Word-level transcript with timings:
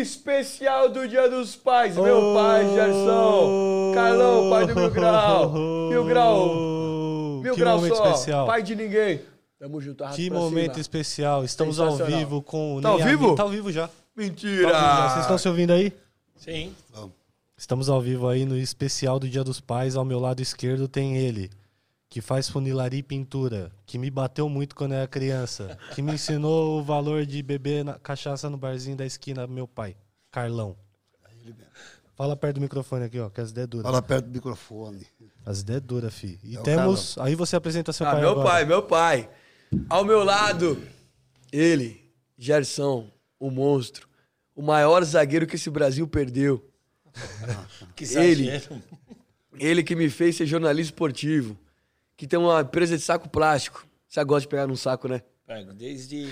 especial 0.00 0.88
do 0.88 1.06
Dia 1.08 1.28
dos 1.28 1.56
Pais. 1.56 1.96
Meu 1.96 2.34
pai, 2.34 2.64
Gerson. 2.74 3.92
Carlão, 3.94 4.50
pai 4.50 4.66
do 4.66 4.74
Mil 4.74 4.90
Grau. 4.90 5.52
Mil 5.52 6.04
Grau. 6.04 6.54
Mil 7.42 7.54
que 7.54 7.60
Grau 7.60 7.76
momento 7.78 7.96
só. 7.96 8.04
especial. 8.10 8.46
Pai 8.46 8.62
de 8.62 8.74
ninguém. 8.76 9.20
Tamo 9.58 9.80
junto, 9.80 10.04
arrasta 10.04 10.20
Que 10.20 10.28
pra 10.30 10.38
momento 10.38 10.72
cima. 10.72 10.80
especial. 10.80 11.44
Estamos 11.44 11.80
ao 11.80 11.92
Sensacional. 11.92 12.18
vivo 12.18 12.42
com 12.42 12.76
o 12.76 12.80
Tá 12.82 12.88
ao 12.90 12.98
Ney 12.98 13.06
vivo? 13.06 13.34
Tá 13.34 13.42
ao 13.42 13.48
vivo 13.48 13.72
já. 13.72 13.88
Tá 13.88 13.94
ao 13.94 14.22
Mentira. 14.24 14.56
vivo 14.58 14.70
já. 14.72 15.08
Vocês 15.08 15.20
estão 15.22 15.38
se 15.38 15.48
ouvindo 15.48 15.72
aí? 15.72 15.92
Sim. 16.36 16.74
Estamos 17.56 17.88
ao 17.88 18.00
vivo 18.00 18.28
aí 18.28 18.44
no 18.44 18.56
especial 18.58 19.18
do 19.18 19.28
Dia 19.28 19.42
dos 19.42 19.60
Pais. 19.60 19.96
Ao 19.96 20.04
meu 20.04 20.20
lado 20.20 20.42
esquerdo 20.42 20.86
tem 20.86 21.16
ele, 21.16 21.50
que 22.16 22.22
faz 22.22 22.48
funilaria 22.48 23.00
e 23.00 23.02
pintura, 23.02 23.70
que 23.84 23.98
me 23.98 24.10
bateu 24.10 24.48
muito 24.48 24.74
quando 24.74 24.92
eu 24.92 24.98
era 25.00 25.06
criança, 25.06 25.78
que 25.94 26.00
me 26.00 26.14
ensinou 26.14 26.80
o 26.80 26.82
valor 26.82 27.26
de 27.26 27.42
beber 27.42 27.84
na- 27.84 27.98
cachaça 27.98 28.48
no 28.48 28.56
barzinho 28.56 28.96
da 28.96 29.04
esquina, 29.04 29.46
meu 29.46 29.68
pai, 29.68 29.94
Carlão. 30.30 30.74
Fala 32.14 32.34
perto 32.34 32.54
do 32.54 32.62
microfone 32.62 33.04
aqui, 33.04 33.20
ó, 33.20 33.28
que 33.28 33.38
as 33.38 33.50
ideias 33.50 33.68
duras. 33.68 33.84
Fala 33.84 34.00
perto 34.00 34.24
do 34.28 34.32
microfone. 34.32 35.06
As 35.44 35.60
ideias 35.60 35.82
duras, 35.82 36.14
fi. 36.14 36.40
E 36.42 36.56
É 36.56 36.62
temos. 36.62 37.18
Aí 37.18 37.34
você 37.34 37.54
apresenta 37.54 37.92
seu 37.92 38.06
Ah, 38.06 38.12
pai 38.12 38.20
meu 38.22 38.30
agora. 38.30 38.48
pai, 38.48 38.64
meu 38.64 38.82
pai. 38.82 39.28
Ao 39.86 40.02
meu 40.02 40.24
lado, 40.24 40.82
ele, 41.52 42.00
Gerson, 42.38 43.10
o 43.38 43.50
monstro. 43.50 44.08
O 44.54 44.62
maior 44.62 45.04
zagueiro 45.04 45.46
que 45.46 45.56
esse 45.56 45.68
Brasil 45.68 46.08
perdeu. 46.08 46.66
Que 47.94 48.04
Ele. 48.16 48.48
Ele 49.58 49.82
que 49.82 49.94
me 49.94 50.08
fez 50.08 50.36
ser 50.36 50.46
jornalista 50.46 50.94
esportivo. 50.94 51.58
Que 52.16 52.26
tem 52.26 52.38
uma 52.38 52.60
empresa 52.60 52.96
de 52.96 53.02
saco 53.02 53.28
plástico. 53.28 53.86
Você 54.08 54.22
gosta 54.24 54.42
de 54.42 54.48
pegar 54.48 54.66
num 54.66 54.76
saco, 54.76 55.08
né? 55.08 55.20
Pego 55.46 55.72
desde. 55.74 56.26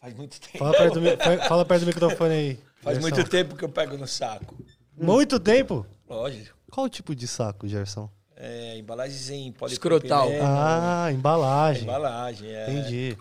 Faz 0.00 0.14
muito 0.14 0.40
tempo. 0.40 0.58
Fala 0.58 0.72
perto 0.76 0.94
do, 0.94 1.00
mi- 1.00 1.16
fala 1.48 1.64
perto 1.64 1.80
do 1.80 1.86
microfone 1.86 2.32
aí. 2.34 2.58
Faz 2.82 2.96
Gerson. 2.96 3.14
muito 3.16 3.30
tempo 3.30 3.56
que 3.56 3.64
eu 3.64 3.68
pego 3.68 3.96
no 3.98 4.06
saco. 4.06 4.56
Muito 4.96 5.38
tempo? 5.40 5.84
Lógico. 6.08 6.56
Qual 6.70 6.86
o 6.86 6.88
tipo 6.88 7.14
de 7.14 7.26
saco, 7.26 7.66
Gerson? 7.68 8.08
É, 8.36 8.78
embalagens 8.78 9.28
em 9.28 9.54
Escrotal. 9.66 10.22
polipropileno. 10.28 10.44
Ah, 10.46 11.12
embalagem. 11.12 11.82
Embalagem, 11.82 12.48
é. 12.50 12.70
Entendi. 12.70 13.18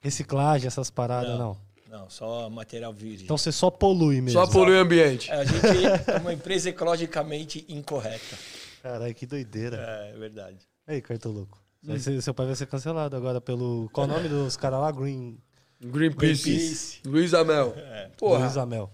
Reciclagem, 0.00 0.66
essas 0.68 0.90
paradas, 0.90 1.36
não. 1.38 1.56
Não, 1.88 2.08
só 2.08 2.48
material 2.48 2.92
virgem. 2.92 3.24
Então 3.24 3.36
você 3.36 3.50
só 3.52 3.70
polui 3.70 4.20
mesmo. 4.20 4.38
Só 4.40 4.46
polui 4.50 4.76
o 4.76 4.80
ambiente. 4.80 5.30
É, 5.30 5.34
a 5.34 5.44
gente 5.44 5.66
é 6.10 6.16
uma 6.18 6.32
empresa 6.32 6.70
ecologicamente 6.70 7.64
incorreta. 7.68 8.38
Caralho, 8.82 9.14
que 9.14 9.26
doideira. 9.26 9.76
É, 9.76 10.10
é 10.14 10.18
verdade. 10.18 10.58
Aí, 10.86 11.00
cartoloco. 11.00 11.58
Hum. 11.86 11.98
Cê- 11.98 12.20
Seu 12.20 12.32
pai 12.34 12.46
vai 12.46 12.54
ser 12.56 12.66
cancelado 12.66 13.16
agora 13.16 13.40
pelo. 13.40 13.88
Qual 13.92 14.06
o 14.06 14.10
nome 14.10 14.28
dos 14.28 14.56
caras 14.56 14.80
lá? 14.80 14.90
Green. 14.92 15.38
Greenpeace. 15.80 16.42
Greenpeace. 16.44 17.00
Luiz 17.04 17.34
Amel. 17.34 17.74
Porra. 18.16 18.44
Luiz 18.44 18.56
Amel. 18.56 18.90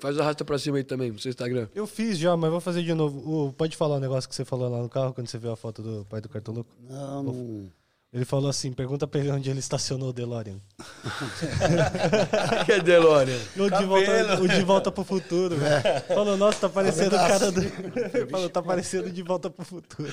Faz 0.00 0.16
o 0.16 0.20
arrasta 0.22 0.44
pra 0.44 0.58
cima 0.58 0.78
aí 0.78 0.84
também 0.84 1.12
no 1.12 1.18
seu 1.18 1.28
Instagram. 1.30 1.68
Eu 1.74 1.86
fiz 1.86 2.18
já, 2.18 2.36
mas 2.36 2.50
vou 2.50 2.60
fazer 2.60 2.82
de 2.82 2.92
novo. 2.94 3.48
O- 3.48 3.52
pode 3.52 3.76
falar 3.76 3.96
o 3.96 4.00
negócio 4.00 4.28
que 4.28 4.34
você 4.34 4.44
falou 4.44 4.68
lá 4.68 4.78
no 4.82 4.88
carro 4.88 5.12
quando 5.12 5.28
você 5.28 5.38
viu 5.38 5.52
a 5.52 5.56
foto 5.56 5.82
do 5.82 6.04
pai 6.06 6.20
do 6.20 6.28
cartoloco? 6.28 6.70
Não, 6.88 7.22
não. 7.22 7.70
Ele 8.12 8.24
falou 8.24 8.50
assim: 8.50 8.72
pergunta 8.72 9.06
pra 9.06 9.20
ele 9.20 9.30
onde 9.30 9.48
ele 9.50 9.60
estacionou 9.60 10.08
o 10.08 10.12
DeLorean. 10.12 10.58
que 12.66 12.72
é 12.72 12.80
DeLorean? 12.80 13.38
O 13.56 13.70
de, 13.70 13.84
volta, 13.84 14.40
o 14.40 14.48
de 14.48 14.62
volta 14.62 14.90
pro 14.90 15.04
futuro. 15.04 15.56
velho. 15.56 15.82
Falou, 16.08 16.36
nossa, 16.36 16.60
tá 16.60 16.68
parecendo 16.68 17.14
o 17.14 17.18
cara 17.18 17.52
do. 17.52 17.62
falou, 18.30 18.48
tá 18.50 18.62
parecendo 18.62 19.10
de 19.10 19.22
volta 19.22 19.48
pro 19.50 19.64
futuro. 19.64 20.10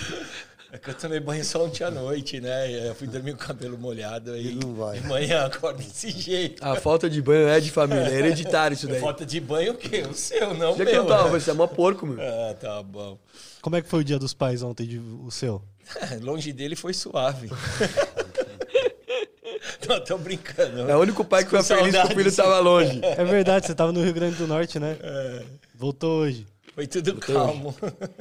É 0.72 0.78
que 0.78 0.90
eu 0.90 0.94
tomei 0.94 1.20
banho 1.22 1.44
só 1.46 1.64
ontem 1.66 1.86
à 1.86 1.90
noite, 1.90 2.42
né? 2.42 2.90
Eu 2.90 2.94
fui 2.94 3.08
dormir 3.08 3.32
com 3.32 3.38
o 3.42 3.48
cabelo 3.48 3.78
molhado 3.78 4.34
aí. 4.34 4.48
Ele 4.48 4.60
não 4.62 4.76
vai. 4.76 5.00
De 5.00 5.08
manhã 5.08 5.46
acorda 5.46 5.82
desse 5.82 6.12
jeito. 6.12 6.62
A 6.64 6.76
falta 6.76 7.10
de 7.10 7.22
banho 7.22 7.48
é 7.48 7.58
de 7.62 7.72
família, 7.72 8.10
é 8.10 8.20
hereditário 8.20 8.76
isso 8.76 8.86
daí. 8.86 9.00
Falta 9.00 9.26
de 9.26 9.40
banho 9.40 9.72
o 9.74 9.78
quê? 9.78 10.02
O 10.10 10.14
seu, 10.14 10.54
não 10.54 10.74
o 10.74 10.78
Já 10.78 10.86
que 10.86 10.92
meu. 10.92 11.04
eu 11.04 11.08
tava, 11.08 11.32
né? 11.32 11.40
você 11.40 11.52
é 11.52 11.54
mó 11.54 11.68
porco, 11.68 12.06
meu. 12.06 12.18
Ah, 12.22 12.54
tá 12.60 12.84
bom. 12.84 13.18
Como 13.62 13.78
é 13.78 13.82
que 13.82 13.88
foi 13.88 14.02
o 14.02 14.04
dia 14.04 14.20
dos 14.20 14.34
pais 14.34 14.62
ontem, 14.62 14.86
de- 14.86 15.00
o 15.00 15.32
seu? 15.32 15.62
Longe 16.22 16.52
dele 16.52 16.76
foi 16.76 16.94
suave. 16.94 17.50
não, 19.88 20.04
tô 20.04 20.18
brincando. 20.18 20.90
É 20.90 20.98
o 20.98 21.00
único 21.00 21.24
pai 21.24 21.46
que 21.46 21.50
foi 21.50 21.64
feliz 21.64 21.96
que 21.96 22.08
o 22.08 22.16
filho 22.16 22.36
tava 22.36 22.60
longe. 22.60 23.00
É 23.04 23.24
verdade, 23.24 23.68
você 23.68 23.74
tava 23.76 23.94
no 23.94 24.04
Rio 24.04 24.14
Grande 24.14 24.36
do 24.36 24.46
Norte, 24.48 24.80
né? 24.80 24.98
Voltou 25.74 26.24
hoje. 26.24 26.46
Foi 26.76 26.86
tudo 26.86 27.16
calmo. 27.16 27.74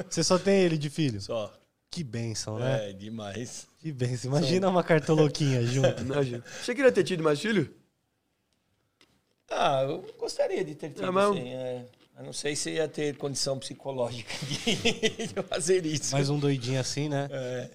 Você 0.09 0.23
só 0.23 0.39
tem 0.39 0.61
ele 0.61 0.79
de 0.79 0.89
filho? 0.89 1.21
Só. 1.21 1.53
Que 1.91 2.05
benção, 2.05 2.59
né? 2.59 2.91
É, 2.91 2.93
demais. 2.93 3.67
Que 3.79 3.91
benção. 3.93 4.31
Imagina 4.31 4.69
uma 4.69 4.83
cartoloquinha 4.83 5.63
junto. 5.63 6.03
Imagina. 6.03 6.45
Você 6.63 6.75
queria 6.75 6.93
ter 6.93 7.05
tido 7.05 7.23
mais 7.23 7.41
filho? 7.41 7.73
Ah, 9.51 9.83
eu 9.85 10.05
gostaria 10.19 10.65
de 10.65 10.75
ter 10.75 10.91
tido, 10.91 11.05
É 11.07 11.11
mesmo? 11.13 11.35
sim. 11.35 11.49
É. 11.53 11.85
Eu 12.19 12.25
não 12.25 12.33
sei 12.33 12.57
se 12.57 12.71
ia 12.71 12.89
ter 12.89 13.17
condição 13.17 13.59
psicológica 13.59 14.33
de, 14.47 15.27
de 15.29 15.43
fazer 15.49 15.85
isso. 15.85 16.13
Mais 16.13 16.29
um 16.31 16.39
doidinho 16.39 16.81
assim, 16.81 17.09
né? 17.09 17.29
É. 17.31 17.71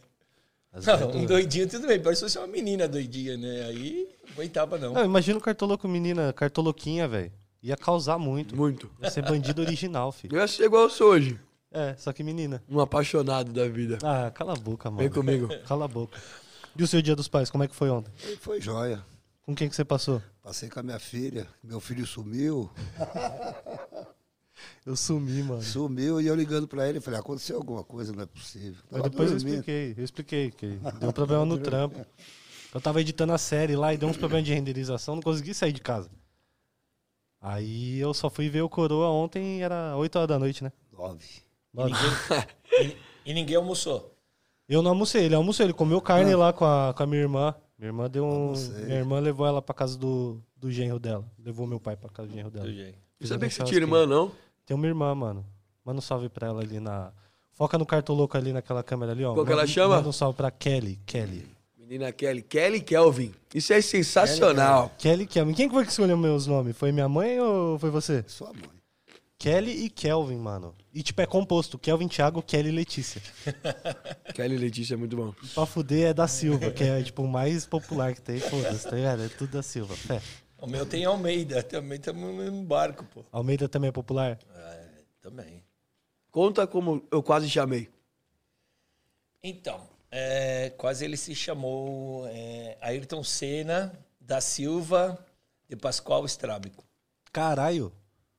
Não, 0.73 0.97
vezes- 0.97 1.15
um 1.15 1.25
doidinho, 1.25 1.67
tudo 1.69 1.87
bem. 1.87 1.99
Parece 2.01 2.21
fosse 2.21 2.37
uma 2.37 2.47
menina 2.47 2.87
doidinha, 2.87 3.37
né? 3.37 3.65
Aí 3.65 4.07
não 4.25 4.33
aguentava, 4.33 4.77
não. 4.77 4.93
Não, 4.93 5.05
imagina 5.05 5.37
o 5.37 5.41
cartoloco 5.41 5.87
menina, 5.87 6.31
cartoloquinha, 6.33 7.07
velho. 7.07 7.31
Ia 7.61 7.77
causar 7.77 8.17
muito. 8.17 8.55
Muito. 8.55 8.89
Ia 9.01 9.09
ser 9.11 9.21
bandido 9.21 9.61
original, 9.61 10.11
filho. 10.11 10.35
Eu 10.35 10.41
ia 10.41 10.47
ser 10.47 10.63
igual 10.65 10.83
eu 10.83 10.89
sou 10.89 11.09
hoje. 11.11 11.39
É, 11.71 11.95
só 11.95 12.11
que 12.11 12.23
menina. 12.23 12.61
Um 12.69 12.79
apaixonado 12.79 13.51
da 13.53 13.67
vida. 13.67 13.97
Ah, 14.03 14.29
cala 14.31 14.53
a 14.53 14.55
boca, 14.57 14.89
mano. 14.89 14.99
Vem 14.99 15.09
comigo. 15.09 15.47
Cala 15.65 15.85
a 15.85 15.87
boca. 15.87 16.19
E 16.75 16.83
o 16.83 16.87
seu 16.87 17.01
dia 17.01 17.15
dos 17.15 17.27
pais, 17.27 17.49
como 17.49 17.63
é 17.63 17.67
que 17.67 17.75
foi 17.75 17.89
ontem? 17.89 18.11
Foi 18.39 18.59
joia. 18.61 19.03
Com 19.43 19.55
quem 19.55 19.67
que 19.69 19.75
você 19.75 19.83
passou? 19.83 20.21
Passei 20.43 20.69
com 20.69 20.79
a 20.79 20.83
minha 20.83 20.99
filha, 20.99 21.47
meu 21.63 21.79
filho 21.79 22.05
sumiu, 22.05 22.69
Eu 24.85 24.95
sumi, 24.95 25.41
mano. 25.43 25.61
sumiu 25.61 26.21
e 26.21 26.27
eu 26.27 26.35
ligando 26.35 26.67
pra 26.67 26.87
ele, 26.87 26.99
falei, 26.99 27.19
aconteceu 27.19 27.57
alguma 27.57 27.83
coisa, 27.83 28.13
não 28.13 28.23
é 28.23 28.25
possível. 28.25 28.81
Mas 28.91 29.03
depois 29.03 29.31
eu 29.31 29.37
dormindo. 29.37 29.59
expliquei, 29.59 29.95
eu 29.97 30.03
expliquei 30.03 30.51
que 30.51 30.67
deu 30.99 31.11
problema 31.13 31.45
no 31.45 31.57
trampo. 31.57 32.05
Eu 32.73 32.79
tava 32.81 33.01
editando 33.01 33.33
a 33.33 33.37
série 33.37 33.75
lá 33.75 33.93
e 33.93 33.97
deu 33.97 34.07
uns 34.07 34.17
problemas 34.17 34.45
de 34.45 34.53
renderização, 34.53 35.15
não 35.15 35.21
consegui 35.21 35.53
sair 35.53 35.73
de 35.73 35.81
casa. 35.81 36.09
Aí 37.41 37.99
eu 37.99 38.13
só 38.13 38.29
fui 38.29 38.49
ver 38.49 38.61
o 38.61 38.69
Coroa 38.69 39.09
ontem 39.09 39.63
era 39.63 39.95
8 39.97 40.15
horas 40.15 40.29
da 40.29 40.39
noite, 40.39 40.63
né? 40.63 40.71
Nove. 40.93 41.41
E 41.73 41.83
ninguém, 41.83 41.97
e, 43.25 43.29
e 43.31 43.33
ninguém 43.33 43.55
almoçou. 43.55 44.11
Eu 44.67 44.81
não 44.81 44.91
almocei, 44.91 45.25
ele 45.25 45.35
almoçou, 45.35 45.65
ele 45.65 45.73
comeu 45.73 45.99
carne 45.99 46.33
lá 46.33 46.53
com 46.53 46.63
a, 46.65 46.93
com 46.93 47.03
a 47.03 47.05
minha 47.05 47.21
irmã. 47.21 47.53
Minha 47.77 47.89
irmã 47.89 48.09
deu 48.09 48.23
um. 48.23 48.53
Minha 48.85 48.99
irmã 48.99 49.19
levou 49.19 49.45
ela 49.45 49.61
pra 49.61 49.73
casa 49.73 49.97
do, 49.97 50.41
do 50.55 50.71
genro 50.71 50.99
dela. 50.99 51.25
Levou 51.43 51.65
meu 51.67 51.79
pai 51.79 51.97
pra 51.97 52.09
casa 52.09 52.29
do 52.29 52.33
genro 52.33 52.51
dela. 52.51 52.65
Do. 52.65 52.71
Eu 52.71 53.27
sabia 53.27 53.49
que 53.49 53.55
você 53.55 53.63
tinha 53.63 53.79
irmã, 53.79 54.05
não? 54.05 54.31
Tem 54.65 54.75
uma 54.75 54.87
irmã, 54.87 55.13
mano. 55.13 55.45
Manda 55.83 55.97
um 55.97 56.01
salve 56.01 56.29
pra 56.29 56.47
ela 56.47 56.61
ali 56.61 56.79
na. 56.79 57.11
Foca 57.51 57.77
no 57.77 57.85
cartoloco 57.85 58.37
ali 58.37 58.53
naquela 58.53 58.81
câmera 58.81 59.11
ali, 59.11 59.25
ó. 59.25 59.33
Qual 59.33 59.45
que 59.45 59.51
ela 59.51 59.67
chama? 59.67 59.97
Manda 59.97 60.09
um 60.09 60.13
salve 60.13 60.37
pra 60.37 60.49
Kelly. 60.49 60.99
Kelly. 61.05 61.45
Menina 61.77 62.11
Kelly. 62.11 62.41
Kelly 62.41 62.81
Kelvin. 62.81 63.33
Isso 63.53 63.73
é 63.73 63.81
sensacional. 63.81 64.91
Kelly 64.97 65.25
Kelvin. 65.25 65.53
Quem 65.53 65.67
que 65.67 65.73
foi 65.73 65.83
que 65.83 65.91
escolheu 65.91 66.15
meus 66.15 66.47
nomes? 66.47 66.77
Foi 66.77 66.91
minha 66.91 67.09
mãe 67.09 67.39
ou 67.39 67.77
foi 67.77 67.89
você? 67.89 68.23
Sua 68.27 68.53
mãe. 68.53 68.69
Kelly 69.37 69.85
e 69.85 69.89
Kelvin, 69.89 70.37
mano. 70.37 70.73
E 70.93 71.01
tipo, 71.01 71.21
é 71.21 71.25
composto. 71.25 71.79
Kelvin, 71.79 72.07
Thiago, 72.07 72.41
Kelly 72.41 72.69
e 72.69 72.71
Letícia. 72.71 73.21
Kelly 74.35 74.57
Letícia 74.57 74.95
é 74.95 74.97
muito 74.97 75.15
bom. 75.15 75.33
E 75.41 75.47
pra 75.47 75.65
fuder 75.65 76.09
é 76.09 76.13
da 76.13 76.27
Silva, 76.27 76.69
que 76.71 76.83
é 76.83 77.01
tipo 77.01 77.23
o 77.23 77.27
mais 77.27 77.65
popular 77.65 78.13
que 78.13 78.21
tem. 78.21 78.39
Foda-se, 78.39 78.89
tá 78.89 78.95
ligado? 78.95 79.23
É 79.23 79.29
tudo 79.29 79.51
da 79.51 79.63
Silva. 79.63 79.95
Fé. 79.95 80.21
O 80.57 80.67
meu 80.67 80.85
tem 80.85 81.05
Almeida, 81.05 81.63
também 81.63 81.97
estamos 81.97 82.21
no 82.21 82.33
mesmo 82.33 82.63
barco, 82.63 83.03
pô. 83.05 83.23
Almeida 83.31 83.67
também 83.67 83.87
é 83.87 83.91
popular? 83.91 84.37
É, 84.53 84.87
também. 85.19 85.63
Conta 86.29 86.67
como 86.67 87.03
eu 87.09 87.23
quase 87.23 87.49
chamei. 87.49 87.89
Então, 89.41 89.89
é, 90.11 90.69
quase 90.77 91.03
ele 91.03 91.17
se 91.17 91.33
chamou 91.33 92.27
é, 92.27 92.77
Ayrton 92.79 93.23
Senna 93.23 93.91
da 94.19 94.39
Silva 94.39 95.17
de 95.67 95.75
Pascoal 95.75 96.25
Estrábico. 96.25 96.83
Caralho. 97.31 97.91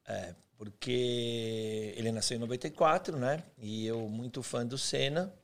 É, 0.06 0.34
porque 0.62 1.92
ele 1.96 2.12
nasceu 2.12 2.36
em 2.36 2.40
94, 2.40 3.16
né? 3.16 3.42
E 3.58 3.84
eu 3.84 4.08
muito 4.08 4.44
fã 4.44 4.64
do 4.64 4.78
Senna. 4.78 5.34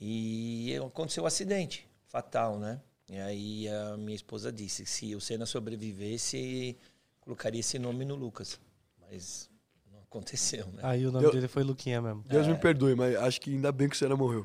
E 0.00 0.76
aconteceu 0.84 1.22
um 1.22 1.26
acidente 1.26 1.86
fatal, 2.08 2.58
né? 2.58 2.80
E 3.08 3.18
aí 3.18 3.68
a 3.68 3.96
minha 3.96 4.16
esposa 4.16 4.50
disse 4.50 4.82
que 4.82 4.90
se 4.90 5.14
o 5.14 5.20
Senna 5.20 5.46
sobrevivesse, 5.46 6.76
colocaria 7.20 7.60
esse 7.60 7.78
nome 7.78 8.04
no 8.04 8.16
Lucas. 8.16 8.58
Mas 9.08 9.48
não 9.92 10.00
aconteceu, 10.00 10.66
né? 10.72 10.80
Aí 10.82 11.06
o 11.06 11.12
nome 11.12 11.24
Eu- 11.26 11.30
dele 11.32 11.46
foi 11.46 11.62
Luquinha 11.62 12.02
mesmo. 12.02 12.24
Deus 12.26 12.48
me 12.48 12.56
perdoe, 12.56 12.96
mas 12.96 13.14
acho 13.14 13.40
que 13.40 13.50
ainda 13.54 13.70
bem 13.70 13.88
que 13.88 13.94
o 13.94 13.98
Senna 13.98 14.16
morreu. 14.16 14.44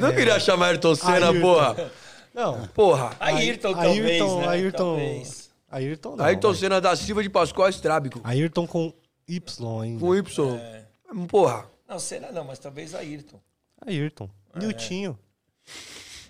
Não 0.00 0.12
queria 0.12 0.38
chamar 0.40 0.70
Ayrton 0.70 0.96
Senna, 0.96 1.28
Ayrton. 1.28 1.40
porra. 1.40 1.92
Não. 2.34 2.66
Porra. 2.68 3.16
Ayrton, 3.20 3.68
Ayrton, 3.68 3.74
talvez, 3.74 4.22
né? 4.36 4.48
Ayrton. 4.48 4.78
Talvez. 4.96 5.45
Ayrton 5.68 6.16
não. 6.16 6.24
Ayrton 6.24 6.48
vai. 6.48 6.56
Senna 6.58 6.80
da 6.80 6.94
Silva 6.96 7.22
de 7.22 7.28
Pascoal 7.30 7.68
Estrábico. 7.68 8.20
Ayrton 8.24 8.66
com 8.66 8.92
Y 9.28 9.80
ainda. 9.82 10.00
Com 10.00 10.14
Y. 10.14 10.56
É. 10.56 10.86
Porra. 11.28 11.68
Não, 11.88 11.98
Senna 11.98 12.30
não, 12.32 12.44
mas 12.44 12.58
talvez 12.58 12.94
Ayrton. 12.94 13.40
Ayrton. 13.84 14.30
Niltinho. 14.54 15.18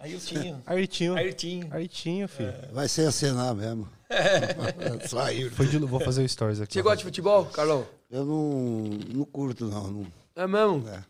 Ayrtinho. 0.00 0.62
Ayrtinho. 0.66 1.14
Ayrtinho. 1.16 1.68
Ayrtinho, 1.72 2.28
filho. 2.28 2.52
Vai 2.72 2.88
ser 2.88 3.06
acenar 3.08 3.54
mesmo. 3.54 3.88
Saiu. 5.08 5.50
Foi 5.50 5.66
de, 5.66 5.78
vou 5.78 6.00
fazer 6.00 6.22
o 6.22 6.28
stories 6.28 6.60
aqui. 6.60 6.74
Você 6.74 6.82
gosta 6.82 6.98
de 6.98 7.04
futebol, 7.04 7.44
Carlão? 7.46 7.86
Eu 8.10 8.24
não, 8.24 8.82
não 9.14 9.24
curto, 9.24 9.66
não. 9.66 9.90
não 9.90 10.06
É 10.34 10.46
mesmo? 10.46 10.88
é. 10.88 11.02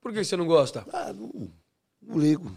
Por 0.00 0.12
que 0.12 0.24
você 0.24 0.36
não 0.36 0.46
gosta? 0.46 0.84
Ah, 0.92 1.12
não, 1.12 1.48
não 2.02 2.18
ligo 2.18 2.50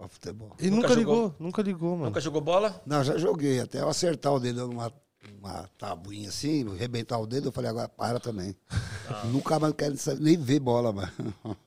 pra 0.00 0.08
futebol. 0.08 0.52
E 0.58 0.70
Nunca 0.70 0.88
nunca, 0.88 0.94
ligou, 0.98 1.34
nunca 1.38 1.62
ligou, 1.62 1.90
mano. 1.92 2.06
Nunca 2.06 2.20
jogou 2.20 2.40
bola? 2.40 2.82
Não, 2.86 3.04
já 3.04 3.16
joguei. 3.18 3.60
Até 3.60 3.80
eu 3.80 3.88
acertar 3.88 4.32
o 4.32 4.40
dedo 4.40 4.66
numa 4.66 4.92
uma 5.38 5.68
tabuinha 5.76 6.30
assim, 6.30 6.66
arrebentar 6.72 7.18
o 7.18 7.26
dedo, 7.26 7.48
eu 7.48 7.52
falei, 7.52 7.68
agora 7.70 7.88
para 7.88 8.18
também. 8.18 8.56
Nunca 9.30 9.58
mais 9.58 9.74
quero 9.74 9.94
nem 10.18 10.36
ver 10.36 10.60
bola, 10.60 10.92
mano. 10.92 11.12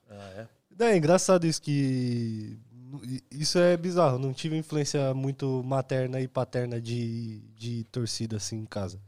Ah, 0.09 0.29
é. 0.37 0.47
Não, 0.77 0.87
é 0.87 0.97
engraçado 0.97 1.45
isso 1.45 1.61
que. 1.61 2.57
Isso 3.31 3.57
é 3.59 3.77
bizarro. 3.77 4.17
Não 4.19 4.33
tive 4.33 4.57
influência 4.57 5.13
muito 5.13 5.61
materna 5.63 6.19
e 6.19 6.27
paterna 6.27 6.79
de, 6.81 7.41
de 7.55 7.83
torcida 7.85 8.37
assim 8.37 8.57
em 8.57 8.65
casa. 8.65 8.99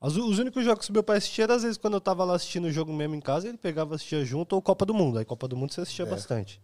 As- 0.00 0.16
os 0.16 0.38
únicos 0.38 0.64
jogos 0.64 0.86
que 0.86 0.92
meu 0.92 1.02
pai 1.02 1.16
assistia 1.18 1.44
era 1.44 1.54
às 1.54 1.62
vezes 1.62 1.76
quando 1.78 1.94
eu 1.94 2.00
tava 2.00 2.24
lá 2.24 2.34
assistindo 2.36 2.66
o 2.66 2.72
jogo 2.72 2.92
mesmo 2.92 3.14
em 3.14 3.20
casa, 3.20 3.48
ele 3.48 3.58
pegava 3.58 3.94
e 3.94 3.96
assistia 3.96 4.24
junto 4.24 4.54
ou 4.54 4.62
Copa 4.62 4.86
do 4.86 4.94
Mundo. 4.94 5.18
Aí 5.18 5.24
Copa 5.24 5.46
do 5.48 5.56
Mundo 5.56 5.72
você 5.72 5.80
assistia 5.82 6.04
É. 6.06 6.08
bastante. 6.08 6.60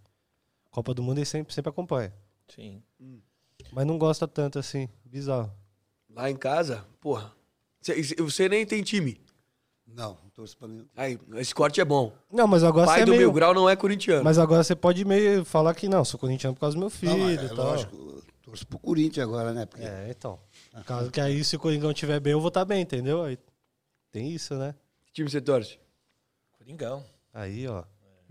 Copa 0.74 0.92
do 0.92 1.04
Mundo 1.04 1.18
ele 1.18 1.24
sempre, 1.24 1.54
sempre 1.54 1.70
acompanha. 1.70 2.12
Sim. 2.48 2.82
Mas 3.70 3.86
não 3.86 3.96
gosta 3.96 4.26
tanto 4.26 4.58
assim. 4.58 4.88
Bizarro. 5.04 5.48
Lá 6.10 6.28
em 6.28 6.34
casa, 6.34 6.84
porra. 7.00 7.32
Você, 7.80 8.02
você 8.16 8.48
nem 8.48 8.66
tem 8.66 8.82
time. 8.82 9.20
Não, 9.86 10.18
não 10.20 10.30
torço 10.30 10.58
pra 10.58 10.66
nenhum. 10.66 10.84
Aí, 10.96 11.16
esse 11.36 11.54
corte 11.54 11.80
é 11.80 11.84
bom. 11.84 12.12
Não, 12.28 12.48
mas 12.48 12.64
agora 12.64 12.86
Pai 12.86 12.96
você 12.96 13.02
é 13.02 13.06
do 13.06 13.10
meio... 13.12 13.22
Mil 13.22 13.32
Grau 13.32 13.54
não 13.54 13.70
é 13.70 13.76
corintiano. 13.76 14.24
Mas 14.24 14.36
agora 14.36 14.64
você 14.64 14.74
pode 14.74 15.04
meio 15.04 15.44
falar 15.44 15.72
que 15.76 15.88
não, 15.88 16.04
sou 16.04 16.18
corintiano 16.18 16.54
por 16.54 16.62
causa 16.62 16.74
do 16.76 16.80
meu 16.80 16.90
filho 16.90 17.18
Não, 17.18 17.30
e 17.30 17.36
é, 17.36 17.48
tal. 17.48 17.56
lógico, 17.56 17.94
eu 17.96 18.24
torço 18.42 18.66
pro 18.66 18.76
Corinthians 18.80 19.28
agora, 19.28 19.52
né? 19.52 19.66
Porque 19.66 19.84
É, 19.84 20.08
então. 20.10 20.40
Caso 20.84 21.08
que 21.12 21.20
aí, 21.20 21.44
se 21.44 21.54
o 21.54 21.60
Coringão 21.60 21.92
estiver 21.92 22.18
bem, 22.18 22.32
eu 22.32 22.40
vou 22.40 22.48
estar 22.48 22.64
bem, 22.64 22.82
entendeu? 22.82 23.22
Aí 23.22 23.38
tem 24.10 24.32
isso, 24.32 24.56
né? 24.56 24.74
Que 25.06 25.12
time 25.12 25.30
você 25.30 25.40
torce? 25.40 25.78
Coringão. 26.58 27.04
Aí, 27.32 27.68
ó. 27.68 27.84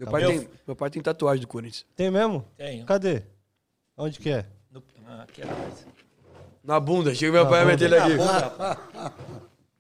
Meu 0.03 0.11
Tá 0.11 0.11
pai, 0.11 0.25
tem, 0.25 0.50
meu 0.67 0.75
pai 0.75 0.89
tem 0.89 1.01
tatuagem 1.01 1.41
do 1.41 1.47
Corinthians. 1.47 1.85
Tem 1.95 2.11
mesmo? 2.11 2.45
Tenho. 2.57 2.85
Cadê? 2.85 3.23
Onde 3.97 4.19
que 4.19 4.29
é? 4.29 4.45
No, 4.71 4.83
ah, 5.07 5.23
aqui 5.23 5.41
atrás. 5.41 5.85
Na 6.63 6.79
bunda. 6.79 7.13
Chega 7.15 7.31
meu 7.31 7.44
Na 7.45 7.50
pai 7.50 7.59
bunda. 7.61 7.71
meter 7.71 7.85
ele 7.85 7.97
aqui. 7.97 8.17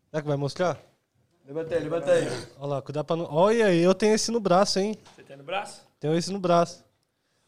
Será 0.09 0.21
que 0.21 0.27
vai 0.27 0.37
mostrar? 0.37 0.79
Levanta 1.45 1.75
aí, 1.75 1.83
levanta 1.83 2.11
aí. 2.11 2.25
Olha 2.57 2.67
lá, 2.67 2.81
cuidado 2.81 3.05
pra 3.05 3.15
não. 3.15 3.25
Olha 3.33 3.65
aí, 3.65 3.79
eu 3.79 3.93
tenho 3.93 4.13
esse 4.15 4.31
no 4.31 4.39
braço, 4.39 4.79
hein? 4.79 4.95
Você 5.15 5.23
tem 5.23 5.35
no 5.35 5.43
braço? 5.43 5.81
Tenho 5.99 6.15
esse 6.15 6.31
no 6.31 6.39
braço. 6.39 6.83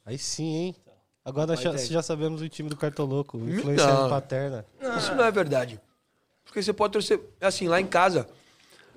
Aí 0.06 0.18
sim, 0.18 0.44
hein? 0.56 0.76
Agora 1.24 1.48
nós 1.48 1.62
já, 1.62 1.74
tem. 1.74 1.86
já 1.86 2.02
sabemos 2.02 2.42
o 2.42 2.50
time 2.50 2.70
do 2.70 2.76
Cartoloco. 2.76 3.38
Influência 3.38 3.88
Não. 3.88 4.10
paterna. 4.10 4.66
Isso 4.98 5.16
não 5.16 5.24
é 5.24 5.32
verdade. 5.32 5.80
Porque 6.44 6.62
você 6.62 6.74
pode 6.74 6.94
torcer. 6.94 7.20
Assim, 7.42 7.68
lá 7.68 7.80
em 7.82 7.88
casa, 7.88 8.28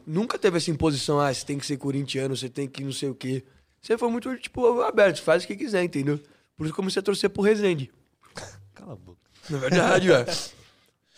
nunca 0.06 0.38
teve 0.38 0.56
essa 0.58 0.70
imposição. 0.70 1.18
Ah, 1.20 1.32
você 1.32 1.44
tem 1.46 1.58
que 1.58 1.64
ser 1.64 1.76
corintiano, 1.78 2.36
você 2.36 2.48
tem 2.48 2.68
que 2.68 2.82
não 2.84 2.92
sei 2.92 3.08
o 3.08 3.14
quê. 3.14 3.44
Você 3.80 3.96
foi 3.96 4.10
muito, 4.10 4.36
tipo, 4.38 4.82
aberto, 4.82 5.22
faz 5.22 5.44
o 5.44 5.46
que 5.46 5.56
quiser, 5.56 5.82
entendeu? 5.82 6.18
Por 6.56 6.64
isso 6.64 6.72
eu 6.72 6.76
comecei 6.76 7.00
a 7.00 7.02
torcer 7.02 7.30
pro 7.30 7.42
Resende. 7.42 7.90
Cala 8.74 8.92
a 8.92 8.96
boca. 8.96 9.20
Na 9.48 9.58
verdade, 9.58 10.08
velho. 10.08 10.26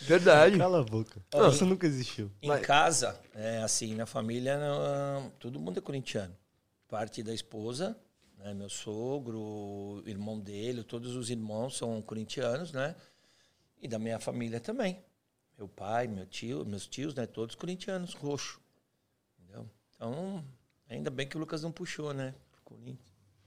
Verdade. 0.01 0.59
Cala 0.59 0.81
a 0.81 0.85
boca. 0.85 1.21
Ah. 1.33 1.49
Isso 1.49 1.65
nunca 1.67 1.87
existiu. 1.87 2.31
Em 2.43 2.49
Vai. 2.49 2.61
casa, 2.61 3.19
é 3.35 3.63
assim, 3.63 3.95
na 3.95 4.07
família, 4.07 4.59
não, 4.59 5.31
todo 5.39 5.61
mundo 5.61 5.79
é 5.79 5.81
corintiano. 5.81 6.37
Parte 6.89 7.23
da 7.23 7.33
esposa, 7.33 7.97
né, 8.39 8.55
meu 8.55 8.69
sogro, 8.69 9.39
o 9.39 10.03
irmão 10.07 10.39
dele, 10.39 10.83
todos 10.83 11.15
os 11.17 11.31
irmãos 11.31 11.77
são 11.77 12.01
corintianos, 12.03 12.73
né? 12.73 12.95
E 13.81 13.89
da 13.89 13.99
minha 13.99 14.19
família 14.19 14.61
também. 14.61 15.03
Meu 15.57 15.69
pai, 15.69 16.07
meu 16.07 16.27
tio, 16.27 16.65
meus 16.65 16.87
tios, 16.87 17.15
né? 17.15 17.27
Todos 17.27 17.55
corintianos, 17.55 18.15
roxo. 18.15 18.61
Entendeu? 19.39 19.69
Então, 19.95 20.45
ainda 20.89 21.11
bem 21.11 21.27
que 21.29 21.37
o 21.37 21.41
Lucas 21.41 21.63
não 21.63 21.71
puxou, 21.71 22.15
né? 22.15 22.35
Corinthians. 22.71 22.99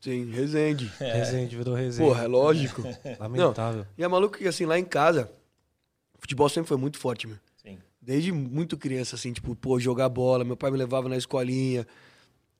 Sim, 0.01 0.29
Resende. 0.31 0.91
Resende, 0.99 1.55
virou 1.55 1.73
Resende. 1.73 2.09
Porra, 2.09 2.25
é 2.25 2.27
lógico. 2.27 2.83
Lamentável. 3.19 3.87
E 3.97 4.03
é 4.03 4.07
maluco 4.07 4.37
que, 4.37 4.47
assim, 4.47 4.65
lá 4.65 4.77
em 4.77 4.83
casa, 4.83 5.31
futebol 6.19 6.49
sempre 6.49 6.67
foi 6.67 6.77
muito 6.77 6.97
forte, 6.97 7.25
meu. 7.25 7.37
Sim. 7.55 7.79
Desde 8.01 8.31
muito 8.31 8.77
criança, 8.77 9.15
assim, 9.15 9.31
tipo, 9.31 9.55
pô, 9.55 9.79
jogar 9.79 10.09
bola. 10.09 10.43
Meu 10.43 10.57
pai 10.57 10.71
me 10.71 10.77
levava 10.77 11.07
na 11.07 11.15
escolinha, 11.15 11.87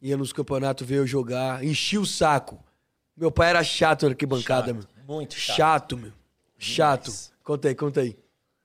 ia 0.02 0.16
nos 0.16 0.32
campeonatos 0.32 0.88
ver 0.88 1.00
eu 1.00 1.08
jogar, 1.08 1.64
enchia 1.64 2.00
o 2.00 2.06
saco. 2.06 2.64
Meu 3.16 3.32
pai 3.32 3.50
era 3.50 3.64
chato 3.64 4.04
na 4.04 4.10
arquibancada, 4.10 4.68
Chato, 4.68 4.76
meu. 4.76 5.16
Muito 5.16 5.36
chato. 5.36 5.56
Chato, 5.58 5.98
meu. 5.98 6.14
Chato. 6.58 7.04
Demais. 7.06 7.34
Conta 7.44 7.68
aí, 7.68 7.76
conta 7.76 8.02
aí. 8.02 8.18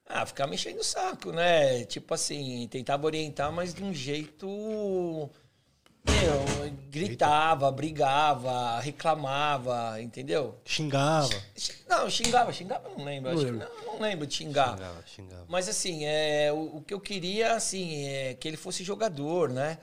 Ah, 0.06 0.24
ficava 0.24 0.48
me 0.48 0.54
enchendo 0.54 0.80
o 0.80 0.84
saco, 0.84 1.32
né? 1.32 1.84
Tipo 1.84 2.14
assim, 2.14 2.66
tentava 2.70 3.04
orientar, 3.04 3.52
mas 3.52 3.74
de 3.74 3.82
um 3.82 3.92
jeito. 3.92 5.28
Meu, 6.04 6.70
gritava, 6.90 7.70
brigava, 7.70 8.80
reclamava, 8.80 10.00
entendeu? 10.00 10.58
Xingava. 10.64 11.28
Não, 11.88 12.08
xingava, 12.10 12.52
xingava, 12.52 12.88
não 12.88 13.04
lembro. 13.04 13.30
Não 13.30 13.38
acho 13.38 13.46
que 13.46 13.52
lembro. 13.52 13.68
não, 13.68 13.86
não 13.92 14.00
lembro 14.00 14.26
de 14.26 14.34
xingar. 14.34 14.76
Xingava, 14.76 15.04
xingava. 15.06 15.44
Mas 15.48 15.68
assim, 15.68 16.04
é, 16.04 16.52
o, 16.52 16.76
o 16.76 16.82
que 16.82 16.94
eu 16.94 17.00
queria, 17.00 17.54
assim, 17.54 18.06
é 18.06 18.34
que 18.34 18.48
ele 18.48 18.56
fosse 18.56 18.82
jogador, 18.82 19.50
né? 19.50 19.78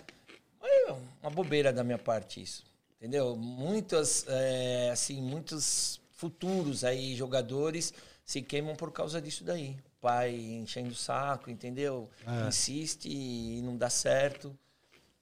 Mas, 0.61 0.97
uma 1.21 1.29
bobeira 1.31 1.71
da 1.71 1.83
minha 1.83 1.97
parte 1.97 2.41
isso, 2.41 2.63
entendeu? 2.97 3.35
Muitas, 3.35 4.25
é, 4.27 4.89
assim, 4.91 5.21
muitos 5.21 5.99
futuros 6.11 6.83
aí 6.83 7.15
jogadores 7.15 7.93
se 8.25 8.41
queimam 8.41 8.75
por 8.75 8.91
causa 8.91 9.21
disso 9.21 9.43
daí. 9.43 9.77
O 9.97 10.01
pai 10.01 10.35
enchendo 10.35 10.89
o 10.89 10.95
saco, 10.95 11.49
entendeu? 11.49 12.09
É. 12.25 12.47
Insiste 12.47 13.07
e 13.09 13.61
não 13.63 13.77
dá 13.77 13.89
certo. 13.89 14.57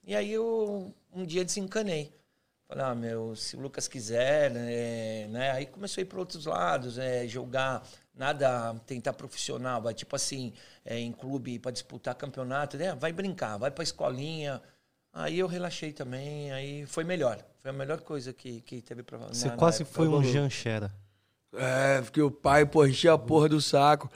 E 0.06 0.16
aí 0.16 0.34
eu 0.34 0.94
um 1.14 1.26
dia 1.26 1.46
desencanei. 1.46 2.14
Falei, 2.68 2.86
ah, 2.86 2.96
meu, 2.96 3.36
se 3.36 3.56
o 3.56 3.60
Lucas 3.60 3.88
quiser, 3.88 4.50
né? 4.50 5.28
né? 5.28 5.52
Aí 5.52 5.66
começou 5.66 6.02
a 6.02 6.04
ir 6.04 6.06
para 6.06 6.20
outros 6.20 6.46
lados, 6.46 6.98
é, 6.98 7.28
jogar, 7.28 7.84
nada 8.16 8.74
tentar 8.88 9.14
profissional, 9.14 9.82
vai 9.82 9.94
tipo 9.94 10.16
assim, 10.16 10.54
é, 10.84 10.98
em 10.98 11.12
clube 11.12 11.60
para 11.60 11.72
disputar 11.72 12.16
campeonato, 12.16 12.78
né? 12.78 12.96
Vai 12.96 13.12
brincar, 13.14 13.58
vai 13.58 13.70
para 13.70 13.84
escolinha. 13.84 14.62
Aí 15.14 15.38
eu 15.38 15.48
relaxei 15.48 15.94
também, 15.94 16.52
aí 16.52 16.86
foi 16.88 17.04
melhor. 17.04 17.38
Foi 17.60 17.70
a 17.70 17.74
melhor 17.74 18.02
coisa 18.02 18.34
que, 18.34 18.62
que 18.62 18.82
teve 18.82 19.04
para 19.04 19.20
Você 19.20 19.50
quase 19.52 19.86
foi 19.86 20.08
um 20.08 20.24
Janchera. 20.24 20.92
É, 21.54 22.02
porque 22.02 22.22
o 22.22 22.32
pai, 22.32 22.66
pô, 22.66 22.86
enchia 22.86 23.14
a 23.14 23.18
porra 23.18 23.48
do 23.48 23.62
saco. 23.62 24.10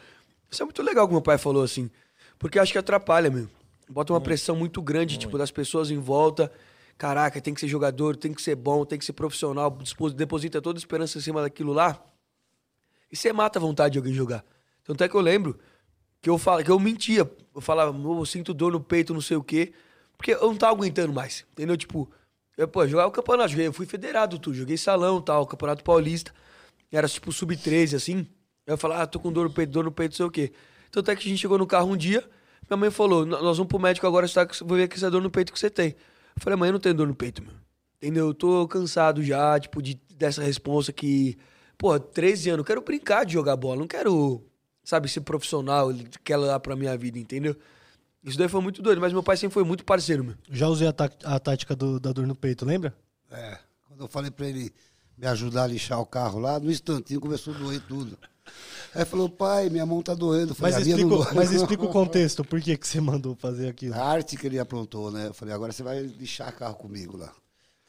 Isso 0.50 0.64
é 0.64 0.66
muito 0.66 0.82
legal 0.82 1.06
que 1.08 1.14
meu 1.14 1.22
pai 1.22 1.38
falou 1.38 1.64
assim. 1.64 1.92
Porque 2.40 2.58
acho 2.58 2.72
que 2.72 2.78
atrapalha, 2.78 3.30
meu. 3.30 3.48
Bota 3.90 4.14
uma 4.14 4.22
pressão 4.22 4.56
muito 4.56 4.82
grande, 4.82 5.18
tipo, 5.18 5.38
das 5.38 5.52
pessoas 5.52 5.90
em 5.90 5.98
volta. 5.98 6.52
Caraca, 6.98 7.40
tem 7.40 7.54
que 7.54 7.60
ser 7.60 7.68
jogador, 7.68 8.16
tem 8.16 8.34
que 8.34 8.42
ser 8.42 8.56
bom, 8.56 8.84
tem 8.86 8.98
que 9.00 9.06
ser 9.06 9.14
profissional. 9.14 9.78
Deposita 10.16 10.62
toda 10.62 10.78
a 10.78 10.82
esperança 10.82 11.18
em 11.18 11.22
cima 11.22 11.42
daquilo 11.42 11.72
lá. 11.72 12.04
E 13.12 13.16
você 13.16 13.32
mata 13.32 13.60
a 13.60 13.62
vontade 13.62 13.94
de 13.94 14.00
alguém 14.00 14.14
jogar. 14.14 14.44
Tanto 14.84 15.04
é 15.04 15.08
que 15.08 15.16
eu 15.16 15.22
lembro 15.22 15.58
que 16.22 16.30
eu, 16.30 16.38
falo, 16.38 16.64
que 16.64 16.72
eu 16.72 16.80
mentia. 16.80 17.30
Eu 17.54 17.62
falava, 17.62 17.94
"Meu, 17.94 18.18
eu 18.18 18.26
sinto 18.26 18.54
dor 18.54 18.72
no 18.72 18.82
peito, 18.82 19.14
não 19.14 19.22
sei 19.22 19.38
o 19.38 19.44
quê. 19.44 19.74
Porque 20.18 20.34
eu 20.34 20.48
não 20.48 20.56
tava 20.56 20.74
aguentando 20.74 21.14
mais. 21.14 21.46
Entendeu? 21.52 21.78
Tipo, 21.78 22.10
eu, 22.58 22.68
pô, 22.68 22.86
jogava 22.88 23.08
o 23.08 23.12
campeonato, 23.12 23.54
eu 23.60 23.72
fui 23.72 23.86
federado, 23.86 24.40
tudo. 24.40 24.56
Joguei 24.56 24.78
salão 24.78 25.22
tal, 25.22 25.46
campeonato 25.46 25.84
paulista. 25.84 26.34
Era 26.92 27.08
tipo 27.08 27.32
sub-13, 27.32 27.96
assim. 27.96 28.28
Eu 28.66 28.78
falava, 28.78 29.04
ah, 29.04 29.08
tô 29.08 29.20
com 29.20 29.32
dor 29.32 29.48
no 29.48 29.54
peito, 29.54 29.72
dor 29.72 29.84
no 29.84 29.92
peito, 29.92 30.12
não 30.14 30.18
sei 30.18 30.26
o 30.26 30.32
quê. 30.32 30.52
Tanto 30.92 31.12
é 31.12 31.16
que 31.16 31.26
a 31.26 31.30
gente 31.30 31.40
chegou 31.40 31.58
no 31.58 31.68
carro 31.68 31.92
um 31.92 31.98
dia, 31.98 32.28
minha 32.70 32.78
mãe 32.78 32.92
falou, 32.92 33.26
"Nó- 33.26 33.42
nós 33.42 33.58
vamos 33.58 33.70
pro 33.70 33.80
médico 33.80 34.06
agora, 34.08 34.28
você 34.28 34.34
tá, 34.46 34.48
vou 34.66 34.78
ver 34.78 34.88
que 34.88 34.96
essa 34.96 35.10
dor 35.12 35.22
no 35.22 35.30
peito 35.32 35.52
que 35.54 35.60
você 35.60 35.70
tem. 35.70 35.90
Eu 36.36 36.42
falei, 36.42 36.58
mãe, 36.58 36.70
eu 36.70 36.74
não 36.74 36.80
tenho 36.80 36.96
dor 36.96 37.08
no 37.08 37.16
peito, 37.16 37.42
meu. 37.42 37.54
Entendeu? 37.98 38.28
Eu 38.28 38.34
tô 38.34 38.68
cansado 38.68 39.24
já, 39.24 39.60
tipo, 39.60 39.82
de, 39.82 40.00
dessa 40.16 40.42
responsa 40.44 40.92
que... 40.94 41.38
Pô, 41.78 42.00
13 42.00 42.50
anos, 42.50 42.60
eu 42.60 42.66
quero 42.66 42.82
brincar 42.82 43.24
de 43.26 43.34
jogar 43.34 43.56
bola, 43.56 43.78
não 43.80 43.88
quero, 43.88 44.44
sabe, 44.84 45.08
ser 45.08 45.22
profissional, 45.22 45.90
aquela 46.16 46.46
lá 46.48 46.60
pra 46.60 46.76
minha 46.76 46.96
vida, 46.98 47.18
entendeu? 47.20 47.56
Isso 48.24 48.38
daí 48.38 48.48
foi 48.48 48.62
muito 48.62 48.82
doido, 48.82 49.00
mas 49.00 49.14
meu 49.14 49.22
pai 49.24 49.38
sempre 49.38 49.54
foi 49.54 49.64
muito 49.64 49.86
parceiro, 49.86 50.24
meu. 50.24 50.36
Já 50.50 50.68
usei 50.68 50.88
a, 50.88 50.94
a 51.24 51.40
tática 51.40 51.76
do- 51.76 52.00
da 52.00 52.12
dor 52.12 52.26
no 52.28 52.36
peito, 52.36 52.66
lembra? 52.66 52.96
É, 53.32 53.58
quando 53.88 54.02
eu 54.02 54.08
falei 54.08 54.32
pra 54.32 54.48
ele 54.48 54.72
me 55.18 55.26
ajudar 55.28 55.64
a 55.64 55.68
lixar 55.68 56.00
o 56.02 56.06
carro 56.06 56.40
lá, 56.40 56.60
no 56.60 56.70
instantinho 56.72 57.20
começou 57.20 57.54
a 57.54 57.58
doer 57.58 57.82
tudo. 57.88 58.18
Aí 58.96 59.06
falou, 59.06 59.30
pai, 59.30 59.70
minha 59.70 59.86
mão 59.86 60.02
tá 60.02 60.14
doendo. 60.14 60.56
Falei, 60.56 60.74
Mas 60.74 60.82
"A 60.82 60.86
minha 60.86 60.98
explica, 60.98 61.24
não 61.26 61.34
mas 61.36 61.52
não." 61.52 61.58
explica 61.62 61.84
o 61.84 61.90
contexto, 61.94 62.44
por 62.44 62.60
que, 62.62 62.76
que 62.78 62.88
você 62.88 63.00
mandou 63.00 63.36
fazer 63.36 63.68
aquilo? 63.70 63.94
A 63.94 64.04
arte 64.04 64.36
que 64.38 64.48
ele 64.48 64.58
aprontou, 64.60 65.12
né? 65.12 65.28
Eu 65.28 65.34
falei, 65.34 65.54
agora 65.54 65.72
você 65.72 65.84
vai 65.84 66.00
lixar 66.02 66.56
carro 66.56 66.76
comigo 66.76 67.16
lá. 67.18 67.32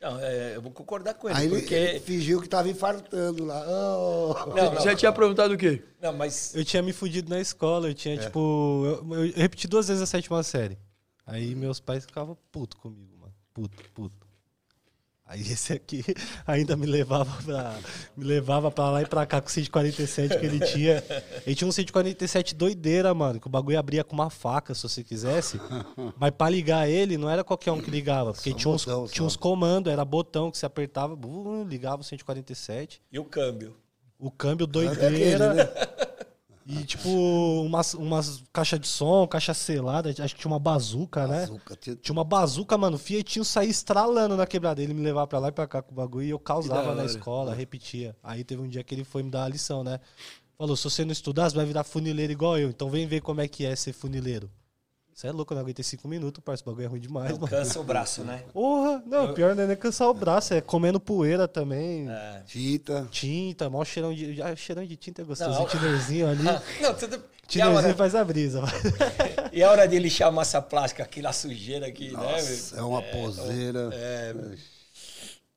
Não, 0.00 0.16
é, 0.20 0.54
eu 0.54 0.62
vou 0.62 0.70
concordar 0.70 1.14
com 1.14 1.28
ele, 1.28 1.36
Aí 1.38 1.46
ele, 1.46 1.58
porque... 1.60 1.74
ele 1.74 1.98
fingiu 2.00 2.40
que 2.40 2.48
tava 2.48 2.68
infartando 2.68 3.44
lá. 3.44 3.64
Oh. 3.66 4.34
Não, 4.54 4.54
não, 4.54 4.74
Você 4.74 4.94
tinha 4.94 5.12
perguntado 5.12 5.54
o 5.54 5.58
quê? 5.58 5.82
não, 6.00 6.12
mas... 6.12 6.54
Eu 6.54 6.64
tinha 6.64 6.80
me 6.82 6.92
fudido 6.92 7.28
na 7.30 7.40
escola, 7.40 7.88
eu 7.88 7.94
tinha, 7.94 8.14
É. 8.14 8.18
tipo. 8.18 8.84
Eu, 9.10 9.24
eu 9.26 9.32
repeti 9.34 9.66
duas 9.66 9.88
vezes 9.88 10.00
a 10.02 10.06
sétima 10.06 10.40
série. 10.44 10.78
Aí 11.26 11.52
meus 11.54 11.80
pais 11.80 12.04
ficavam 12.06 12.38
puto 12.52 12.76
comigo, 12.76 13.10
mano. 13.20 13.34
Puto, 13.52 13.76
puto. 13.92 14.17
Aí 15.28 15.42
esse 15.42 15.74
aqui 15.74 16.02
ainda 16.46 16.74
me 16.74 16.86
levava 16.86 17.30
pra, 17.42 17.74
me 18.16 18.24
levava 18.24 18.70
pra 18.70 18.90
lá 18.90 19.02
e 19.02 19.06
pra 19.06 19.26
cá 19.26 19.42
com 19.42 19.48
o 19.48 19.50
147 19.50 20.38
que 20.38 20.46
ele 20.46 20.58
tinha. 20.60 21.04
Ele 21.46 21.54
tinha 21.54 21.68
um 21.68 21.72
147 21.72 22.54
doideira, 22.54 23.12
mano, 23.12 23.38
que 23.38 23.46
o 23.46 23.50
bagulho 23.50 23.78
abria 23.78 24.02
com 24.02 24.14
uma 24.14 24.30
faca, 24.30 24.74
se 24.74 24.82
você 24.82 25.04
quisesse. 25.04 25.60
Mas 26.18 26.30
pra 26.30 26.48
ligar 26.48 26.88
ele, 26.88 27.18
não 27.18 27.28
era 27.28 27.44
qualquer 27.44 27.72
um 27.72 27.80
que 27.80 27.90
ligava, 27.90 28.32
porque 28.32 28.50
Só 28.52 28.56
tinha 28.56 28.72
uns, 28.74 28.84
botão, 28.86 29.06
tinha 29.06 29.26
uns 29.26 29.36
comandos, 29.36 29.92
era 29.92 30.02
botão 30.02 30.50
que 30.50 30.56
você 30.56 30.64
apertava, 30.64 31.14
ligava 31.68 32.00
o 32.00 32.04
147. 32.04 33.02
E 33.12 33.18
o 33.18 33.24
câmbio? 33.24 33.76
O 34.18 34.30
câmbio 34.30 34.64
É 34.64 34.86
aquele, 34.88 34.98
doideira. 35.10 35.54
né? 35.54 35.68
E, 36.70 36.84
tipo, 36.84 37.08
umas, 37.62 37.94
umas 37.94 38.42
caixas 38.52 38.78
de 38.78 38.86
som, 38.86 39.26
caixa 39.26 39.54
selada, 39.54 40.10
acho 40.10 40.34
que 40.34 40.40
tinha 40.42 40.50
uma 40.52 40.58
bazuca, 40.58 41.26
né? 41.26 41.44
Açúcar, 41.44 41.76
tinha- 41.76 41.96
Tinha 41.96 42.12
uma 42.12 42.24
bazuca, 42.24 42.76
mano, 42.76 42.96
o 42.96 42.98
Fiatinho 42.98 43.42
saía 43.44 43.70
estralando 43.70 44.36
na 44.36 44.46
quebrada. 44.46 44.82
Ele 44.82 44.92
me 44.92 45.00
levava 45.02 45.26
pra 45.26 45.38
lá 45.38 45.48
e 45.48 45.52
pra 45.52 45.66
cá 45.66 45.80
com 45.80 45.92
o 45.92 45.94
bagulho 45.94 46.26
e 46.26 46.30
eu 46.30 46.38
causava 46.38 46.94
na 46.94 47.04
escola, 47.06 47.54
repetia. 47.54 48.14
Aí 48.22 48.44
teve 48.44 48.60
um 48.60 48.68
dia 48.68 48.84
que 48.84 48.94
ele 48.94 49.02
foi 49.04 49.22
me 49.22 49.30
dar 49.30 49.44
a 49.44 49.48
lição, 49.48 49.82
né? 49.82 49.98
Falou, 50.58 50.76
se 50.76 50.84
você 50.84 51.04
não 51.04 51.12
estudar, 51.12 51.48
você 51.48 51.56
vai 51.56 51.64
virar 51.64 51.84
funileiro 51.84 52.32
igual 52.32 52.58
eu. 52.58 52.68
Então 52.68 52.90
vem 52.90 53.06
ver 53.06 53.22
como 53.22 53.40
é 53.40 53.48
que 53.48 53.64
é 53.64 53.74
ser 53.74 53.92
funileiro. 53.94 54.50
Você 55.18 55.26
é 55.26 55.32
louco, 55.32 55.52
eu 55.52 55.56
não 55.56 55.62
aguentei 55.62 55.82
cinco 55.82 56.06
minutos, 56.06 56.40
parça. 56.44 56.62
O 56.62 56.66
bagulho 56.66 56.84
é 56.84 56.86
ruim 56.86 57.00
demais, 57.00 57.30
Não 57.32 57.38
mano. 57.38 57.48
cansa 57.48 57.80
o 57.80 57.82
braço, 57.82 58.22
né? 58.22 58.44
Porra! 58.52 59.02
Não, 59.04 59.34
pior 59.34 59.52
não 59.56 59.64
é 59.64 59.66
nem 59.66 59.76
cansar 59.76 60.08
o 60.08 60.14
braço, 60.14 60.54
é 60.54 60.60
comendo 60.60 61.00
poeira 61.00 61.48
também. 61.48 62.08
É. 62.08 62.44
Tinta. 62.46 63.08
Tinta, 63.10 63.68
mó 63.68 63.84
cheirão 63.84 64.14
de. 64.14 64.36
Já, 64.36 64.54
cheirão 64.54 64.86
de 64.86 64.94
tinta 64.94 65.22
é 65.22 65.24
gostoso. 65.24 65.50
Não. 65.50 65.64
Um 65.64 65.66
tinerzinho 65.66 66.28
ali. 66.28 66.48
Ah, 66.48 66.62
não, 66.80 66.94
tudo... 66.94 67.16
a 67.16 67.46
Tinerzinho 67.48 67.78
hora, 67.78 67.94
faz 67.96 68.14
a 68.14 68.24
brisa. 68.24 68.62
e 69.52 69.60
a 69.60 69.68
hora 69.68 69.88
de 69.88 69.98
lixar 69.98 70.28
a 70.28 70.30
massa 70.30 70.62
plástica, 70.62 71.02
aquela 71.02 71.32
sujeira 71.32 71.88
aqui, 71.88 72.12
né? 72.12 72.16
Nossa, 72.16 72.78
é 72.78 72.82
uma 72.82 73.02
poseira. 73.02 73.90
É, 73.92 74.32
mas 74.34 74.60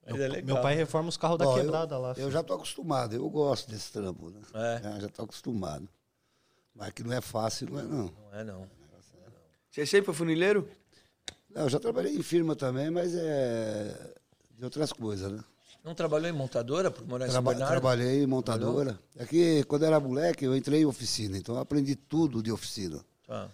é 0.07 0.27
legal. 0.27 0.55
Meu 0.55 0.59
pai 0.63 0.73
reforma 0.73 1.07
os 1.09 1.17
carros 1.17 1.37
da 1.37 1.47
Ó, 1.47 1.55
eu- 1.55 1.61
quebrada 1.61 1.99
lá. 1.99 2.15
Eu 2.17 2.31
já 2.31 2.41
tô 2.41 2.55
acostumado, 2.55 3.13
eu 3.13 3.29
gosto 3.29 3.69
desse 3.69 3.91
trampo, 3.91 4.31
né? 4.31 4.41
É. 4.55 4.81
Já, 4.81 4.99
já 5.01 5.07
tô 5.07 5.21
acostumado. 5.21 5.87
Mas 6.73 6.93
que 6.93 7.03
não 7.03 7.13
é 7.13 7.21
fácil, 7.21 7.69
não 7.69 7.79
é 7.79 7.83
não. 7.83 8.11
Não 8.31 8.39
é, 8.39 8.43
não. 8.43 8.80
Você 9.71 9.85
sempre 9.85 10.05
foi 10.07 10.13
funileiro? 10.13 10.69
Não, 11.49 11.63
eu 11.63 11.69
já 11.69 11.79
trabalhei 11.79 12.13
em 12.15 12.21
firma 12.21 12.55
também, 12.55 12.89
mas 12.91 13.13
é 13.15 14.13
de 14.57 14.63
outras 14.65 14.91
coisas, 14.93 15.31
né? 15.31 15.43
Não 15.83 15.95
trabalhou 15.95 16.29
em 16.29 16.33
montadora 16.33 16.91
por 16.91 17.07
morar 17.07 17.25
em 17.25 17.31
São 17.31 17.35
Traba- 17.41 17.51
Bernardo? 17.51 17.71
trabalhei 17.71 18.23
em 18.23 18.27
montadora. 18.27 18.99
É 19.15 19.25
que 19.25 19.63
quando 19.63 19.81
eu 19.83 19.87
era 19.87 19.99
moleque, 19.99 20.45
eu 20.45 20.55
entrei 20.55 20.81
em 20.81 20.85
oficina, 20.85 21.37
então 21.37 21.55
eu 21.55 21.61
aprendi 21.61 21.95
tudo 21.95 22.43
de 22.43 22.51
oficina. 22.51 23.03
Tá. 23.25 23.49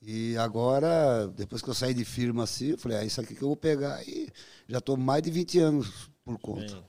E 0.00 0.36
agora, 0.36 1.26
depois 1.28 1.62
que 1.62 1.68
eu 1.70 1.74
saí 1.74 1.94
de 1.94 2.04
firma 2.04 2.44
assim, 2.44 2.70
eu 2.70 2.78
falei, 2.78 2.98
ah, 2.98 3.04
isso 3.04 3.20
aqui 3.20 3.34
que 3.34 3.42
eu 3.42 3.48
vou 3.48 3.56
pegar. 3.56 4.02
E 4.06 4.28
já 4.68 4.78
estou 4.78 4.96
mais 4.96 5.22
de 5.22 5.30
20 5.30 5.58
anos 5.58 6.10
por 6.24 6.38
conta. 6.38 6.74
Bem, 6.74 6.84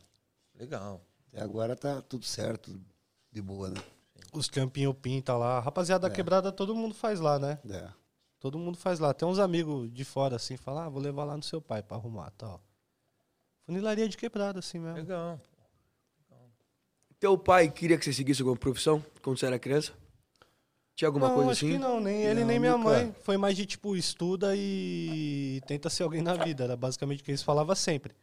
legal. 0.60 1.02
Até 1.28 1.42
agora 1.42 1.76
tá 1.76 2.02
tudo 2.02 2.26
certo, 2.26 2.80
de 3.32 3.42
boa, 3.42 3.70
né? 3.70 3.82
Os 4.32 4.50
campinho 4.50 4.94
pinta 4.94 5.36
lá. 5.36 5.60
Rapaziada 5.60 6.08
da 6.08 6.14
quebrada, 6.14 6.52
todo 6.52 6.76
mundo 6.76 6.94
faz 6.94 7.20
lá, 7.20 7.40
né? 7.40 7.60
É. 7.70 7.88
Todo 8.44 8.60
mundo 8.60 8.78
faz 8.78 9.00
lá. 9.00 9.14
Tem 9.14 9.26
uns 9.26 9.40
amigos 9.40 9.90
de 9.90 10.04
fora 10.04 10.36
assim, 10.36 10.58
falam, 10.58 10.84
ah, 10.84 10.90
vou 10.90 11.02
levar 11.02 11.24
lá 11.24 11.38
no 11.38 11.42
seu 11.42 11.62
pai 11.62 11.82
pra 11.82 11.96
arrumar 11.96 12.30
tal. 12.32 12.62
Funilaria 13.66 14.10
de 14.10 14.18
quebrada, 14.18 14.60
assim 14.60 14.80
mesmo. 14.80 14.98
Legal. 14.98 15.40
Teu 17.18 17.38
pai 17.38 17.72
queria 17.72 17.98
que 17.98 18.04
você 18.04 18.12
seguisse 18.12 18.42
alguma 18.42 18.58
profissão 18.58 19.02
quando 19.22 19.40
você 19.40 19.46
era 19.46 19.58
criança? 19.58 19.94
Tinha 20.94 21.08
alguma 21.08 21.30
não, 21.30 21.36
coisa 21.36 21.52
acho 21.52 21.66
assim? 21.66 21.76
que 21.76 21.80
não, 21.80 22.02
nem 22.02 22.22
ele 22.22 22.42
Não, 22.42 22.48
nem 22.48 22.60
minha 22.60 22.76
nunca. 22.76 22.90
mãe. 22.90 23.16
Foi 23.22 23.38
mais 23.38 23.56
de 23.56 23.66
tipo, 23.66 23.96
estuda 23.96 24.54
e 24.58 25.62
tenta 25.66 25.90
ser 25.90 26.04
alguém 26.04 26.22
na 26.22 26.34
vida. 26.34 26.66
Era 26.66 26.76
basicamente 26.76 27.22
o 27.22 27.24
que 27.24 27.32
eles 27.32 27.42
falavam 27.42 27.74
sempre. 27.74 28.14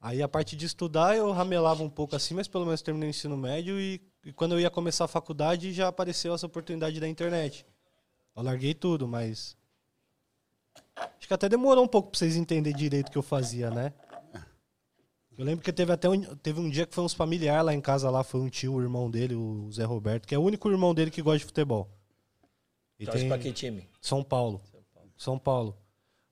Aí 0.00 0.22
a 0.22 0.28
parte 0.28 0.56
de 0.56 0.64
estudar 0.64 1.14
eu 1.14 1.30
ramelava 1.30 1.82
um 1.82 1.90
pouco 1.90 2.16
assim, 2.16 2.32
mas 2.32 2.48
pelo 2.48 2.64
menos 2.64 2.80
terminei 2.80 3.10
o 3.10 3.10
ensino 3.10 3.36
médio 3.36 3.78
e, 3.78 4.00
e 4.24 4.32
quando 4.32 4.52
eu 4.52 4.60
ia 4.60 4.70
começar 4.70 5.04
a 5.04 5.08
faculdade 5.08 5.74
já 5.74 5.88
apareceu 5.88 6.34
essa 6.34 6.46
oportunidade 6.46 6.98
da 6.98 7.06
internet. 7.06 7.66
Eu 8.36 8.42
larguei 8.42 8.74
tudo, 8.74 9.08
mas. 9.08 9.56
Acho 10.96 11.26
que 11.28 11.34
até 11.34 11.48
demorou 11.48 11.84
um 11.84 11.88
pouco 11.88 12.10
pra 12.10 12.18
vocês 12.18 12.36
entenderem 12.36 12.76
direito 12.78 13.08
o 13.08 13.12
que 13.12 13.18
eu 13.18 13.22
fazia, 13.22 13.70
né? 13.70 13.92
Eu 15.36 15.44
lembro 15.44 15.62
que 15.62 15.72
teve 15.72 15.92
até 15.92 16.08
um, 16.08 16.18
teve 16.36 16.58
um 16.60 16.70
dia 16.70 16.86
que 16.86 16.94
foi 16.94 17.04
uns 17.04 17.12
familiares 17.12 17.64
lá 17.66 17.74
em 17.74 17.80
casa, 17.80 18.08
lá 18.08 18.24
foi 18.24 18.40
um 18.40 18.48
tio, 18.48 18.74
o 18.74 18.80
irmão 18.82 19.10
dele, 19.10 19.34
o 19.34 19.70
Zé 19.70 19.84
Roberto, 19.84 20.26
que 20.26 20.34
é 20.34 20.38
o 20.38 20.42
único 20.42 20.70
irmão 20.70 20.94
dele 20.94 21.10
que 21.10 21.20
gosta 21.20 21.40
de 21.40 21.44
futebol. 21.44 21.90
E 22.98 23.04
Torce 23.04 23.20
tem 23.20 23.28
pra 23.28 23.38
que 23.38 23.52
time? 23.52 23.86
São 24.00 24.24
Paulo. 24.24 24.62
São 25.16 25.38
Paulo. 25.38 25.76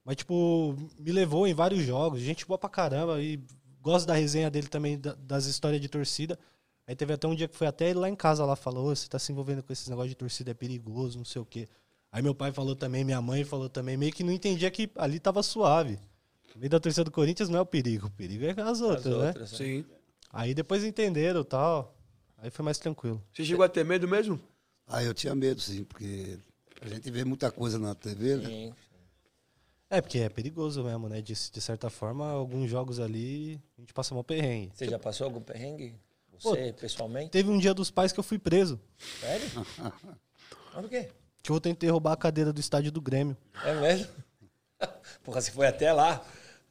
Mas, 0.02 0.16
tipo, 0.16 0.74
me 0.98 1.12
levou 1.12 1.46
em 1.46 1.52
vários 1.52 1.82
jogos, 1.84 2.20
gente 2.20 2.46
boa 2.46 2.56
pra 2.56 2.70
caramba, 2.70 3.20
e 3.20 3.38
gosto 3.82 4.06
da 4.06 4.14
resenha 4.14 4.50
dele 4.50 4.68
também, 4.68 4.98
da- 4.98 5.14
das 5.14 5.44
histórias 5.44 5.82
de 5.82 5.88
torcida. 5.88 6.38
Aí 6.86 6.96
teve 6.96 7.12
até 7.12 7.26
um 7.26 7.34
dia 7.34 7.48
que 7.48 7.56
foi 7.56 7.66
até 7.66 7.90
ele 7.90 7.98
lá 7.98 8.08
em 8.08 8.16
casa 8.16 8.44
lá, 8.46 8.56
falou, 8.56 8.86
"Ô, 8.90 8.96
você 8.96 9.06
tá 9.08 9.18
se 9.18 9.32
envolvendo 9.32 9.62
com 9.62 9.72
esses 9.72 9.88
negócios 9.88 10.10
de 10.10 10.16
torcida, 10.16 10.50
é 10.50 10.54
perigoso, 10.54 11.18
não 11.18 11.24
sei 11.26 11.42
o 11.42 11.44
quê. 11.46 11.68
Aí 12.14 12.22
meu 12.22 12.32
pai 12.32 12.52
falou 12.52 12.76
também, 12.76 13.02
minha 13.02 13.20
mãe 13.20 13.42
falou 13.42 13.68
também, 13.68 13.96
meio 13.96 14.12
que 14.12 14.22
não 14.22 14.32
entendia 14.32 14.70
que 14.70 14.88
ali 14.94 15.18
tava 15.18 15.42
suave. 15.42 15.98
No 16.54 16.60
meio 16.60 16.70
da 16.70 16.78
torcida 16.78 17.02
do 17.02 17.10
Corinthians 17.10 17.48
não 17.48 17.58
é 17.58 17.60
o 17.62 17.66
perigo, 17.66 18.06
o 18.06 18.10
perigo 18.12 18.44
é 18.44 18.50
as 18.62 18.80
outras, 18.80 19.06
As 19.06 19.18
né? 19.18 19.26
outras, 19.26 19.50
né? 19.50 19.58
Sim. 19.58 19.84
Aí 20.32 20.54
depois 20.54 20.84
entenderam 20.84 21.40
e 21.40 21.44
tal, 21.44 21.92
aí 22.38 22.50
foi 22.50 22.64
mais 22.64 22.78
tranquilo. 22.78 23.20
Você 23.32 23.44
chegou 23.44 23.64
a 23.64 23.68
ter 23.68 23.84
medo 23.84 24.06
mesmo? 24.06 24.40
Ah, 24.86 25.02
eu 25.02 25.12
tinha 25.12 25.34
medo, 25.34 25.60
sim, 25.60 25.82
porque 25.82 26.38
a 26.80 26.86
gente 26.86 27.10
vê 27.10 27.24
muita 27.24 27.50
coisa 27.50 27.80
na 27.80 27.96
TV, 27.96 28.36
né? 28.36 28.46
Sim. 28.46 28.74
É, 29.90 30.00
porque 30.00 30.20
é 30.20 30.28
perigoso 30.28 30.84
mesmo, 30.84 31.08
né? 31.08 31.20
De, 31.20 31.34
de 31.34 31.60
certa 31.60 31.90
forma, 31.90 32.30
alguns 32.30 32.70
jogos 32.70 33.00
ali 33.00 33.60
a 33.76 33.80
gente 33.80 33.92
passa 33.92 34.14
mal 34.14 34.22
perrengue. 34.22 34.70
Você 34.72 34.86
já 34.86 35.00
passou 35.00 35.24
algum 35.24 35.40
perrengue? 35.40 35.96
Você, 36.38 36.72
pessoalmente? 36.74 37.30
Teve 37.30 37.50
um 37.50 37.58
dia 37.58 37.74
dos 37.74 37.90
pais 37.90 38.12
que 38.12 38.20
eu 38.20 38.24
fui 38.24 38.38
preso. 38.38 38.80
Sério? 39.20 39.48
Mas 40.72 40.80
por 40.80 40.88
quê? 40.88 41.10
Que 41.44 41.52
eu 41.52 41.60
tentei 41.60 41.90
roubar 41.90 42.12
a 42.12 42.16
cadeira 42.16 42.54
do 42.54 42.58
estádio 42.58 42.90
do 42.90 43.02
Grêmio. 43.02 43.36
É 43.62 43.74
mesmo? 43.78 44.08
Porra, 45.22 45.42
você 45.42 45.50
foi 45.50 45.66
até 45.66 45.92
lá? 45.92 46.24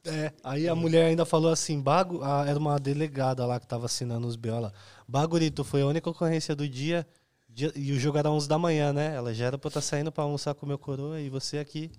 É. 0.03 0.33
Aí 0.43 0.67
a 0.67 0.73
mulher 0.73 1.05
ainda 1.05 1.25
falou 1.25 1.51
assim, 1.51 1.79
Bago, 1.79 2.21
ah, 2.23 2.43
era 2.47 2.57
uma 2.57 2.79
delegada 2.79 3.45
lá 3.45 3.59
que 3.59 3.67
tava 3.67 3.85
assinando 3.85 4.25
os 4.27 4.35
BO 4.35 4.59
lá. 4.59 4.73
Bagurito, 5.07 5.63
foi 5.63 5.83
a 5.83 5.85
única 5.85 6.09
ocorrência 6.09 6.55
do 6.55 6.67
dia, 6.67 7.07
dia- 7.47 7.71
e 7.75 7.91
o 7.91 7.99
jogo 7.99 8.17
era 8.17 8.31
11 8.31 8.49
da 8.49 8.57
manhã, 8.57 8.91
né? 8.91 9.13
Ela 9.15 9.31
já 9.31 9.45
era 9.45 9.59
pra 9.59 9.67
estar 9.67 9.81
saindo 9.81 10.11
pra 10.11 10.23
almoçar 10.23 10.55
com 10.55 10.65
o 10.65 10.69
meu 10.69 10.79
coroa 10.79 11.21
e 11.21 11.29
você 11.29 11.59
aqui. 11.59 11.91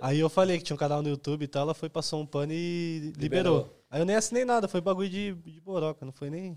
Aí 0.00 0.20
eu 0.20 0.30
falei 0.30 0.56
que 0.58 0.62
tinha 0.64 0.74
um 0.74 0.78
canal 0.78 1.02
no 1.02 1.08
YouTube 1.08 1.42
e 1.42 1.48
tal, 1.48 1.62
ela 1.62 1.74
foi, 1.74 1.88
passou 1.88 2.20
um 2.22 2.26
pano 2.26 2.52
e 2.52 3.12
liberou. 3.16 3.58
Liberou. 3.58 3.84
Aí 3.90 4.00
eu 4.00 4.04
nem 4.06 4.14
assinei 4.14 4.44
nada, 4.44 4.68
foi 4.68 4.80
bagulho 4.80 5.10
de, 5.10 5.32
de 5.34 5.60
boroca, 5.60 6.06
não 6.06 6.12
foi 6.12 6.30
nem... 6.30 6.56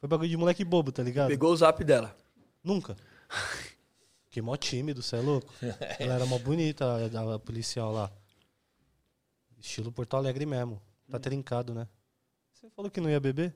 Foi 0.00 0.08
bagulho 0.08 0.30
de 0.30 0.36
moleque 0.38 0.64
bobo, 0.64 0.90
tá 0.90 1.02
ligado? 1.02 1.28
Pegou 1.28 1.52
o 1.52 1.56
zap 1.56 1.84
dela. 1.84 2.16
Nunca. 2.64 2.96
Fiquei 4.30 4.42
mó 4.44 4.56
tímido, 4.56 5.02
você 5.02 5.16
é 5.16 5.20
louco? 5.20 5.52
Ela 5.98 6.14
era 6.14 6.24
mó 6.24 6.38
bonita, 6.38 6.84
a, 6.86 7.34
a 7.34 7.38
policial 7.40 7.90
lá. 7.90 8.08
Estilo 9.58 9.90
Porto 9.90 10.16
Alegre 10.16 10.46
mesmo. 10.46 10.80
Tá 11.10 11.18
trincado, 11.18 11.74
né? 11.74 11.88
Você 12.52 12.70
falou 12.70 12.88
que 12.88 13.00
não 13.00 13.10
ia 13.10 13.18
beber? 13.18 13.52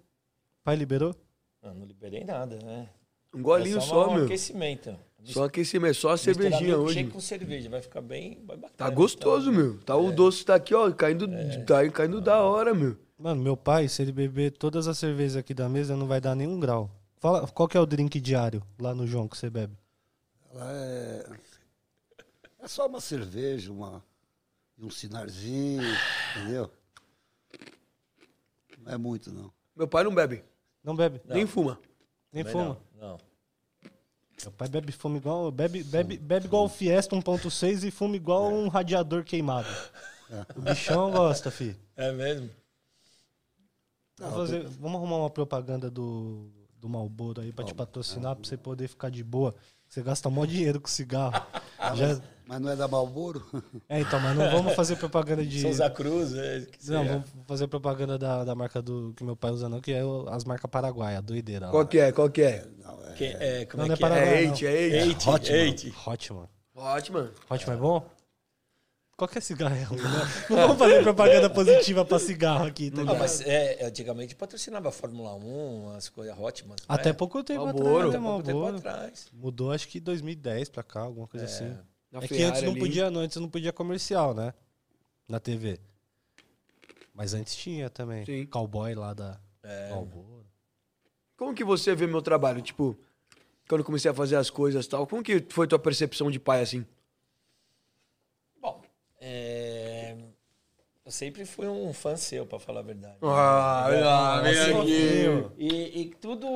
Pai 0.65 0.75
liberou? 0.75 1.15
Não, 1.63 1.73
não 1.75 1.87
liberei 1.87 2.25
nada, 2.25 2.59
né? 2.59 2.89
Um 3.33 3.41
golinho 3.41 3.79
É 3.79 3.81
só, 3.81 4.09
um 4.09 4.15
meu. 4.15 4.25
aquecimento. 4.25 4.97
Só 5.23 5.45
aquecimento, 5.45 5.95
só 5.95 6.11
a 6.11 6.17
cervejinha 6.17 6.77
hoje. 6.77 7.05
com 7.05 7.21
cerveja, 7.21 7.71
vai 7.71 7.81
ficar 7.81 8.01
bem, 8.01 8.43
vai 8.45 8.57
bacana. 8.57 8.77
Tá 8.77 8.91
gostoso, 8.91 9.53
meu. 9.53 9.79
Tá 9.79 9.95
o 9.95 10.11
doce 10.11 10.45
tá 10.45 10.57
aqui, 10.57 10.75
ó, 10.75 10.91
caindo, 10.91 11.29
tá 11.65 11.89
caindo 11.89 12.21
da 12.21 12.43
hora, 12.43 12.75
meu. 12.75 12.97
Mano, 13.17 13.41
meu 13.41 13.57
pai, 13.57 13.87
se 13.87 14.03
ele 14.03 14.11
beber 14.11 14.51
todas 14.51 14.89
as 14.89 14.99
cervejas 14.99 15.37
aqui 15.37 15.55
da 15.55 15.69
mesa, 15.69 15.97
não 15.97 16.09
vai 16.09 16.21
dar 16.21 16.35
nenhum 16.35 16.59
grau. 16.59 16.91
Fala, 17.19 17.47
qual 17.47 17.69
que 17.69 17.77
é 17.77 17.81
o 17.81 17.87
drink 17.87 18.21
diário 18.21 18.61
lá 18.77 18.93
no 18.93 19.07
João 19.07 19.29
que 19.29 19.37
você 19.39 19.49
bebe? 19.49 19.79
Ela 20.55 20.73
é. 20.73 21.27
É 22.61 22.69
só 22.69 22.87
uma 22.87 23.01
cerveja, 23.01 23.71
uma, 23.73 24.03
um 24.79 24.89
sinarzinho, 24.91 25.83
entendeu? 26.37 26.71
Não 28.79 28.93
é 28.93 28.97
muito, 28.97 29.33
não. 29.33 29.53
Meu 29.77 29.89
pai 29.89 30.05
não 30.05 30.15
bebe, 30.15 30.43
Não 30.83 30.95
bebe, 30.95 31.21
nem 31.27 31.47
fuma. 31.47 31.79
nem 32.33 32.45
Também 32.45 32.63
fuma. 32.63 32.81
Não, 32.97 33.09
não. 33.09 33.19
Meu 34.43 34.53
pai 34.53 34.69
bebe 34.69 34.93
fuma 34.93 35.17
igual. 35.17 35.51
Bebe, 35.51 35.83
bebe, 35.83 36.17
bebe 36.17 36.47
igual 36.47 36.65
o 36.65 36.69
Fiesta 36.69 37.15
1.6 37.17 37.85
e 37.87 37.91
fuma 37.91 38.17
igual 38.17 38.53
um 38.53 38.69
radiador 38.69 39.25
queimado. 39.25 39.69
O 40.57 40.61
bichão 40.63 41.11
gosta, 41.11 41.51
fi. 41.51 41.77
É 41.97 42.13
mesmo? 42.13 42.49
Vamos, 44.19 44.37
fazer- 44.37 44.69
vamos 44.69 44.97
arrumar 44.97 45.17
uma 45.19 45.31
propaganda 45.31 45.91
do, 45.91 46.49
do 46.79 46.89
Malboro 46.89 47.41
aí 47.41 47.53
pra 47.53 47.65
te 47.65 47.75
patrocinar, 47.75 48.37
pra 48.37 48.45
você 48.49 48.57
poder 48.57 48.89
ficar 48.89 49.11
de 49.11 49.23
boa. 49.25 49.55
Você 49.95 50.03
gasta 50.03 50.29
mó 50.29 50.45
dinheiro 50.45 50.81
com 50.81 50.89
cigarro. 50.89 51.41
Já- 51.95 52.21
Mas 52.49 52.61
não 52.61 52.69
é 52.69 52.75
da 52.75 52.89
Malboro? 52.89 53.45
É, 53.89 54.01
então, 54.01 54.19
mas 54.19 54.37
não 54.37 54.51
vamos 54.51 54.75
fazer 54.75 54.97
propaganda 54.97 55.47
de. 55.47 55.61
Souza 55.63 55.89
Cruz, 55.89 56.35
é, 56.35 56.63
que 56.63 56.91
Não, 56.91 57.03
seja. 57.03 57.13
vamos 57.13 57.31
fazer 57.47 57.69
propaganda 57.69 58.19
da, 58.19 58.43
da 58.43 58.57
marca 58.57 58.83
do 58.83 59.15
que 59.17 59.23
meu 59.23 59.37
pai 59.37 59.53
usa, 59.53 59.69
não, 59.69 59.81
que 59.81 59.93
é 59.93 60.05
o- 60.05 60.29
as 60.29 60.45
marcas 60.45 60.69
paraguaias, 60.69 61.23
doideira. 61.23 61.67
lá. 61.67 61.71
Qual 61.71 61.87
que 61.87 61.99
é? 62.01 62.11
Qual 62.11 62.29
que 62.29 62.43
é? 62.43 62.67
Que- 63.17 63.25
é, 63.39 63.65
como 63.67 63.79
Não, 63.79 63.85
é 63.85 63.89
não 63.89 63.95
é 63.95 63.97
que 63.97 64.05
é? 64.05 64.09
Paraguai, 64.09 64.27
É 64.27 64.47
não. 64.47 64.51
eight, 64.51 64.67
é 64.67 64.73
eight. 65.05 65.29
Hotman. 65.31 65.69
Hotman. 66.07 66.49
Ótimo. 66.75 67.29
Hotman 67.49 67.75
é 67.77 67.79
bom? 67.79 68.07
Qualquer 69.17 69.41
cigarro 69.43 69.75
é 69.77 69.83
ruim, 69.85 70.01
né? 70.03 70.09
Não 70.51 70.57
vamos 70.57 70.77
fazer 70.79 71.03
propaganda 71.03 71.49
positiva 71.49 72.05
pra 72.05 72.19
cigarro 72.19 72.67
aqui, 72.67 72.91
tá 72.91 73.01
Ah, 73.01 73.05
ligado? 73.05 73.19
mas 73.21 73.41
é, 73.43 73.85
antigamente 73.87 74.35
patrocinava 74.35 74.89
a 74.89 74.93
Fórmula 74.93 75.35
1, 75.37 75.91
as 75.97 76.09
coisas 76.09 76.37
ótimas. 76.37 76.77
não 76.89 76.95
Até 76.97 77.11
é? 77.11 77.13
pouco 77.13 77.45
tempo 77.45 77.65
Marlboro. 77.65 77.89
atrás, 77.89 78.09
Até 78.09 78.19
né, 78.19 78.25
pouco 78.29 78.43
tempo 78.43 78.67
atrás. 78.67 79.27
Mudou 79.33 79.71
acho 79.71 79.87
que 79.87 80.01
2010 80.01 80.69
pra 80.69 80.83
cá, 80.83 81.01
alguma 81.03 81.29
coisa 81.29 81.47
É. 81.47 81.49
assim. 81.49 81.79
Na 82.11 82.19
é 82.19 82.23
que 82.23 82.29
Ferrari 82.35 82.45
antes 82.59 82.63
não 82.63 82.75
podia, 82.75 83.11
não, 83.11 83.21
antes 83.21 83.37
não 83.37 83.49
podia 83.49 83.73
comercial, 83.73 84.35
né? 84.35 84.53
Na 85.29 85.39
TV. 85.39 85.79
Mas 87.15 87.35
antes 87.35 87.55
tinha 87.55 87.89
também. 87.89 88.25
Sim. 88.27 88.47
Cowboy 88.47 88.95
lá 88.97 89.15
da 89.15 89.39
É. 89.63 89.91
Como 91.37 91.55
que 91.55 91.63
você 91.65 91.95
vê 91.95 92.07
meu 92.07 92.21
trabalho? 92.21 92.61
Tipo, 92.61 92.97
quando 93.69 93.81
eu 93.81 93.85
comecei 93.85 94.11
a 94.11 94.15
fazer 94.15 94.37
as 94.37 94.51
coisas 94.51 94.85
e 94.85 94.89
tal, 94.89 95.07
como 95.07 95.23
que 95.23 95.45
foi 95.51 95.67
tua 95.69 95.79
percepção 95.79 96.31
de 96.31 96.39
pai 96.39 96.63
assim? 96.63 96.85
Bom, 98.61 98.81
é, 99.21 100.17
eu 101.05 101.13
sempre 101.13 101.45
fui 101.45 101.67
um 101.69 101.93
fã 101.93 102.17
seu, 102.17 102.47
pra 102.47 102.59
falar 102.59 102.81
a 102.81 102.85
verdade. 102.85 103.17
Ah, 103.23 103.87
É, 103.91 104.03
ah, 104.03 104.41
assim, 104.41 104.81
aqui. 104.81 105.51
E, 105.59 106.01
e 106.01 106.05
tudo 106.15 106.47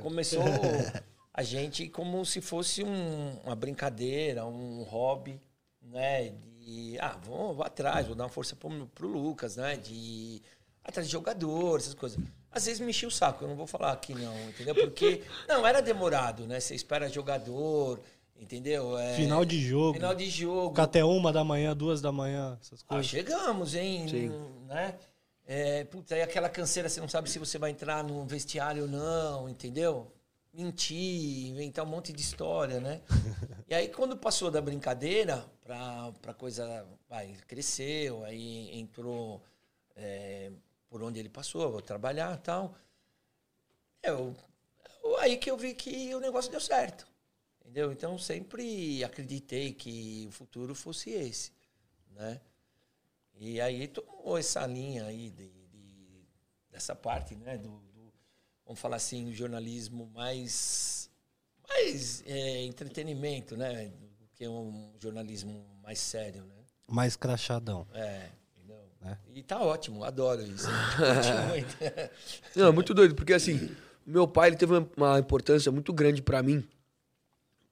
começou 0.00 0.42
a 1.32 1.42
gente 1.42 1.88
como 1.88 2.24
se 2.26 2.40
fosse 2.40 2.82
um- 2.82 3.38
uma 3.44 3.54
brincadeira, 3.54 4.44
um 4.44 4.82
hobby, 4.82 5.40
né? 5.80 6.30
De, 6.60 6.96
ah, 7.00 7.16
vou, 7.22 7.54
vou 7.54 7.64
atrás, 7.64 8.06
vou 8.06 8.14
dar 8.16 8.24
uma 8.24 8.30
força 8.30 8.54
pro, 8.56 8.86
pro 8.88 9.08
Lucas, 9.08 9.56
né? 9.56 9.76
De 9.76 9.92
ir 9.94 10.42
atrás 10.84 11.06
de 11.06 11.12
jogador, 11.12 11.78
essas 11.78 11.94
coisas. 11.94 12.18
Às 12.50 12.66
vezes 12.66 12.80
me 12.80 12.90
enchia 12.90 13.08
o 13.08 13.12
saco, 13.12 13.44
eu 13.44 13.48
não 13.48 13.56
vou 13.56 13.66
falar 13.66 13.92
aqui 13.92 14.14
não, 14.14 14.36
entendeu? 14.48 14.74
Porque, 14.74 15.22
não, 15.48 15.66
era 15.66 15.80
demorado, 15.80 16.46
né? 16.46 16.60
Você 16.60 16.74
espera 16.74 17.08
jogador, 17.08 18.00
entendeu? 18.42 18.98
É, 18.98 19.14
Final 19.16 19.44
de 19.44 19.60
jogo. 19.60 19.94
Final 19.94 20.14
de 20.14 20.28
jogo. 20.28 20.70
Ficar 20.70 20.82
até 20.84 21.04
uma 21.04 21.32
da 21.32 21.42
manhã, 21.44 21.74
duas 21.76 22.00
da 22.00 22.10
manhã, 22.12 22.58
essas 22.60 22.82
Ah, 22.82 22.94
coisas. 22.94 23.06
chegamos, 23.06 23.74
hein? 23.74 24.08
Sim. 24.08 24.28
Né? 24.66 24.98
É, 25.46 25.84
putz, 25.84 26.10
aí 26.12 26.22
aquela 26.22 26.48
canseira, 26.48 26.88
você 26.88 27.00
não 27.00 27.08
sabe 27.08 27.28
se 27.30 27.38
você 27.38 27.58
vai 27.58 27.70
entrar 27.70 28.02
no 28.04 28.24
vestiário 28.26 28.82
ou 28.84 28.88
não, 28.88 29.48
entendeu? 29.48 30.12
Mentir, 30.52 31.46
inventar 31.48 31.84
um 31.84 31.88
monte 31.88 32.12
de 32.12 32.20
história, 32.20 32.78
né? 32.78 33.00
e 33.68 33.74
aí, 33.74 33.88
quando 33.88 34.16
passou 34.16 34.50
da 34.50 34.60
brincadeira 34.60 35.44
pra, 35.64 36.12
pra 36.20 36.34
coisa. 36.34 36.86
Vai, 37.08 37.34
cresceu, 37.46 38.24
aí 38.24 38.70
entrou 38.78 39.42
é, 39.96 40.50
por 40.88 41.02
onde 41.02 41.18
ele 41.20 41.28
passou, 41.28 41.70
vou 41.70 41.82
trabalhar 41.82 42.34
e 42.36 42.40
tal. 42.40 42.74
Eu- 44.02 44.34
aí 45.18 45.36
que 45.36 45.50
eu 45.50 45.56
vi 45.56 45.74
que 45.74 46.14
o 46.14 46.20
negócio 46.20 46.50
deu 46.50 46.60
certo. 46.60 47.06
Entendeu? 47.62 47.92
Então, 47.92 48.18
sempre 48.18 49.02
acreditei 49.04 49.72
que 49.72 50.26
o 50.28 50.32
futuro 50.32 50.74
fosse 50.74 51.10
esse, 51.10 51.52
né? 52.10 52.40
E 53.38 53.60
aí 53.60 53.88
tomou 53.88 54.36
essa 54.36 54.66
linha 54.66 55.06
aí 55.06 55.30
de, 55.30 55.48
de- 55.48 56.26
dessa 56.70 56.94
parte, 56.94 57.34
né? 57.34 57.56
Do, 57.56 57.68
do- 57.68 58.12
vamos 58.66 58.80
falar 58.80 58.96
assim, 58.96 59.28
o 59.30 59.32
jornalismo 59.32 60.10
mais, 60.14 61.08
mais 61.68 62.22
é, 62.26 62.62
entretenimento, 62.64 63.56
né? 63.56 63.86
Do 63.88 64.28
que 64.34 64.46
um 64.46 64.92
jornalismo 64.98 65.64
mais 65.82 65.98
sério, 65.98 66.44
né? 66.44 66.54
Mais 66.86 67.16
crachadão. 67.16 67.86
É, 67.94 68.28
entendeu? 68.54 68.84
Né? 69.00 69.18
E 69.32 69.42
tá 69.42 69.60
ótimo, 69.62 70.04
adoro 70.04 70.42
isso. 70.42 70.66
Muito. 71.48 71.76
Não, 72.54 72.66
é 72.68 72.70
muito 72.72 72.92
doido, 72.92 73.14
porque 73.14 73.32
assim, 73.32 73.74
meu 74.04 74.28
pai 74.28 74.50
ele 74.50 74.56
teve 74.56 74.72
uma, 74.74 74.90
uma 74.96 75.18
importância 75.18 75.72
muito 75.72 75.92
grande 75.92 76.20
pra 76.20 76.42
mim, 76.42 76.68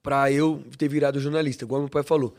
pra 0.01 0.31
eu 0.31 0.63
ter 0.77 0.87
virado 0.87 1.19
jornalista, 1.19 1.63
igual 1.63 1.81
meu 1.81 1.89
pai 1.89 2.03
falou. 2.03 2.35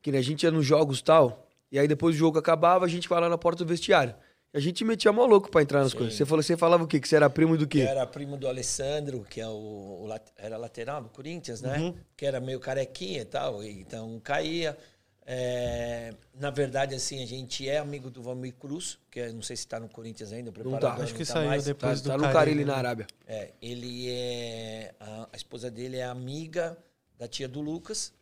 Que 0.00 0.10
né, 0.10 0.18
a 0.18 0.22
gente 0.22 0.42
ia 0.42 0.50
nos 0.50 0.66
jogos 0.66 0.98
e 1.00 1.04
tal, 1.04 1.46
e 1.70 1.78
aí 1.78 1.86
depois 1.86 2.14
o 2.14 2.18
jogo 2.18 2.38
acabava, 2.38 2.84
a 2.84 2.88
gente 2.88 3.08
vai 3.08 3.20
lá 3.20 3.28
na 3.28 3.38
porta 3.38 3.64
do 3.64 3.68
vestiário. 3.68 4.14
A 4.54 4.60
gente 4.60 4.84
metia 4.84 5.10
mó 5.12 5.24
louco 5.24 5.50
pra 5.50 5.62
entrar 5.62 5.80
nas 5.80 5.92
Sim. 5.92 5.98
coisas. 5.98 6.14
Você 6.14 6.26
falou, 6.26 6.42
você 6.42 6.56
falava 6.58 6.84
o 6.84 6.86
quê? 6.86 7.00
Que 7.00 7.08
você 7.08 7.16
era 7.16 7.30
primo 7.30 7.56
do 7.56 7.66
quê? 7.66 7.80
era 7.80 8.06
primo 8.06 8.36
do 8.36 8.46
Alessandro, 8.46 9.24
que 9.28 9.40
é 9.40 9.48
o, 9.48 9.50
o 9.50 10.08
era 10.36 10.58
lateral 10.58 11.02
do 11.02 11.08
Corinthians, 11.08 11.62
né? 11.62 11.94
Que 12.14 12.26
era 12.26 12.38
meio 12.38 12.60
carequinha 12.60 13.22
e 13.22 13.24
tal, 13.24 13.64
e 13.64 13.80
então 13.80 14.20
caía. 14.22 14.76
É, 15.24 16.12
na 16.34 16.50
verdade, 16.50 16.94
assim, 16.94 17.22
a 17.22 17.26
gente 17.26 17.66
é 17.68 17.78
amigo 17.78 18.10
do 18.10 18.22
Valmir 18.22 18.54
Cruz, 18.54 18.98
que 19.10 19.20
é- 19.20 19.32
não 19.32 19.40
sei 19.40 19.56
se 19.56 19.62
está 19.62 19.78
no 19.78 19.88
Corinthians 19.88 20.32
ainda, 20.32 20.50
o 20.50 20.52
preparador. 20.52 20.96
tá. 20.96 21.02
Acho 21.02 21.14
que 21.14 21.20
não 21.20 21.26
tá 21.26 21.32
saiu 21.32 21.48
mais. 21.48 21.62
Tá, 21.62 21.68
depois 21.70 22.00
do 22.02 22.08
tá 22.10 22.16
no 22.16 22.22
Carilli, 22.24 22.38
Carilli 22.38 22.64
na 22.64 22.72
né? 22.72 22.78
Arábia. 22.78 23.06
É, 23.26 23.52
ele 23.62 24.10
é. 24.10 24.94
A, 25.00 25.28
a 25.32 25.36
esposa 25.36 25.70
dele 25.70 25.96
é 25.96 26.04
amiga 26.04 26.76
da 27.22 27.28
tia 27.28 27.46
do 27.46 27.60
Lucas, 27.60 28.12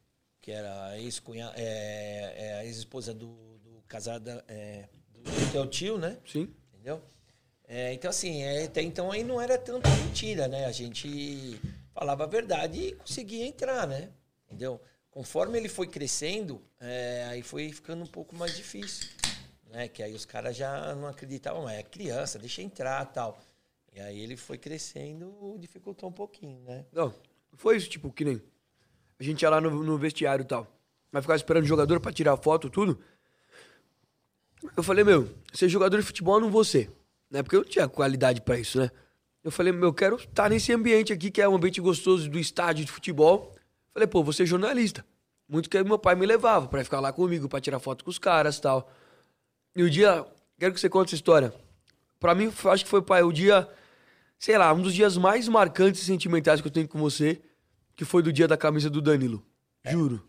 que 0.42 0.50
era 0.50 0.88
a 0.88 0.98
ex-cunha, 1.00 1.50
é, 1.56 2.34
é 2.36 2.66
ex-esposa 2.66 3.14
do, 3.14 3.58
do 3.64 3.82
casada 3.88 4.44
é, 4.46 4.90
do 5.14 5.52
teu 5.52 5.66
tio, 5.66 5.96
né? 5.96 6.18
Sim. 6.26 6.54
Entendeu? 6.74 7.00
É, 7.66 7.94
então, 7.94 8.10
assim, 8.10 8.42
é, 8.42 8.64
até 8.64 8.82
então 8.82 9.10
aí 9.10 9.24
não 9.24 9.40
era 9.40 9.56
tanta 9.56 9.88
mentira, 9.88 10.46
né? 10.48 10.66
A 10.66 10.72
gente 10.72 11.58
falava 11.94 12.24
a 12.24 12.26
verdade 12.26 12.78
e 12.78 12.92
conseguia 12.92 13.46
entrar, 13.46 13.86
né? 13.86 14.10
Entendeu? 14.44 14.78
Conforme 15.10 15.56
ele 15.56 15.68
foi 15.70 15.86
crescendo, 15.86 16.62
é, 16.78 17.24
aí 17.30 17.42
foi 17.42 17.72
ficando 17.72 18.04
um 18.04 18.06
pouco 18.06 18.36
mais 18.36 18.54
difícil, 18.54 19.08
né? 19.70 19.88
Que 19.88 20.02
aí 20.02 20.12
os 20.12 20.26
caras 20.26 20.54
já 20.54 20.94
não 20.94 21.08
acreditavam, 21.08 21.66
"Ah, 21.66 21.72
é 21.72 21.82
criança, 21.82 22.38
deixa 22.38 22.60
entrar 22.60 23.06
tal. 23.06 23.40
E 23.94 23.98
aí 24.00 24.20
ele 24.20 24.36
foi 24.36 24.58
crescendo, 24.58 25.56
dificultou 25.58 26.10
um 26.10 26.12
pouquinho, 26.12 26.60
né? 26.64 26.84
Não, 26.92 27.14
foi 27.54 27.78
isso, 27.78 27.88
tipo, 27.88 28.12
que 28.12 28.26
nem. 28.26 28.42
A 29.20 29.22
gente 29.22 29.42
ia 29.42 29.50
lá 29.50 29.60
no, 29.60 29.84
no 29.84 29.98
vestiário 29.98 30.42
e 30.42 30.46
tal. 30.46 30.66
Vai 31.12 31.20
ficar 31.20 31.36
esperando 31.36 31.64
o 31.64 31.68
jogador 31.68 32.00
pra 32.00 32.10
tirar 32.10 32.36
foto, 32.38 32.70
tudo. 32.70 32.98
Eu 34.74 34.82
falei, 34.82 35.04
meu, 35.04 35.28
ser 35.52 35.68
jogador 35.68 35.98
de 35.98 36.02
futebol 36.06 36.36
eu 36.36 36.40
não 36.40 36.50
vou 36.50 36.64
ser. 36.64 36.90
Né? 37.30 37.42
Porque 37.42 37.56
eu 37.56 37.60
não 37.60 37.68
tinha 37.68 37.86
qualidade 37.86 38.40
pra 38.40 38.58
isso, 38.58 38.78
né? 38.78 38.90
Eu 39.44 39.50
falei, 39.50 39.72
meu, 39.72 39.88
eu 39.88 39.94
quero 39.94 40.16
estar 40.16 40.48
nesse 40.48 40.72
ambiente 40.72 41.12
aqui, 41.12 41.30
que 41.30 41.40
é 41.40 41.48
um 41.48 41.54
ambiente 41.54 41.80
gostoso 41.80 42.28
do 42.28 42.38
estádio 42.38 42.84
de 42.84 42.92
futebol. 42.92 43.54
Falei, 43.92 44.06
pô, 44.06 44.22
vou 44.22 44.32
ser 44.32 44.46
jornalista. 44.46 45.04
Muito 45.48 45.68
que 45.68 45.82
meu 45.82 45.98
pai 45.98 46.14
me 46.14 46.24
levava 46.24 46.68
pra 46.68 46.82
ficar 46.84 47.00
lá 47.00 47.12
comigo, 47.12 47.48
pra 47.48 47.60
tirar 47.60 47.78
foto 47.78 48.04
com 48.04 48.10
os 48.10 48.18
caras 48.18 48.56
e 48.56 48.62
tal. 48.62 48.90
E 49.74 49.82
o 49.82 49.90
dia. 49.90 50.26
Quero 50.58 50.74
que 50.74 50.80
você 50.80 50.88
conte 50.88 51.08
essa 51.08 51.16
história. 51.16 51.52
Pra 52.18 52.34
mim, 52.34 52.52
acho 52.66 52.84
que 52.84 52.90
foi, 52.90 53.02
pai, 53.02 53.22
o 53.22 53.32
dia. 53.32 53.68
Sei 54.38 54.56
lá, 54.56 54.72
um 54.72 54.80
dos 54.80 54.94
dias 54.94 55.16
mais 55.18 55.48
marcantes 55.48 56.02
e 56.02 56.04
sentimentais 56.04 56.60
que 56.60 56.68
eu 56.68 56.72
tenho 56.72 56.88
com 56.88 56.98
você, 56.98 57.40
que 58.00 58.04
foi 58.06 58.22
do 58.22 58.32
dia 58.32 58.48
da 58.48 58.56
camisa 58.56 58.88
do 58.88 59.02
Danilo. 59.02 59.44
Juro. 59.86 60.26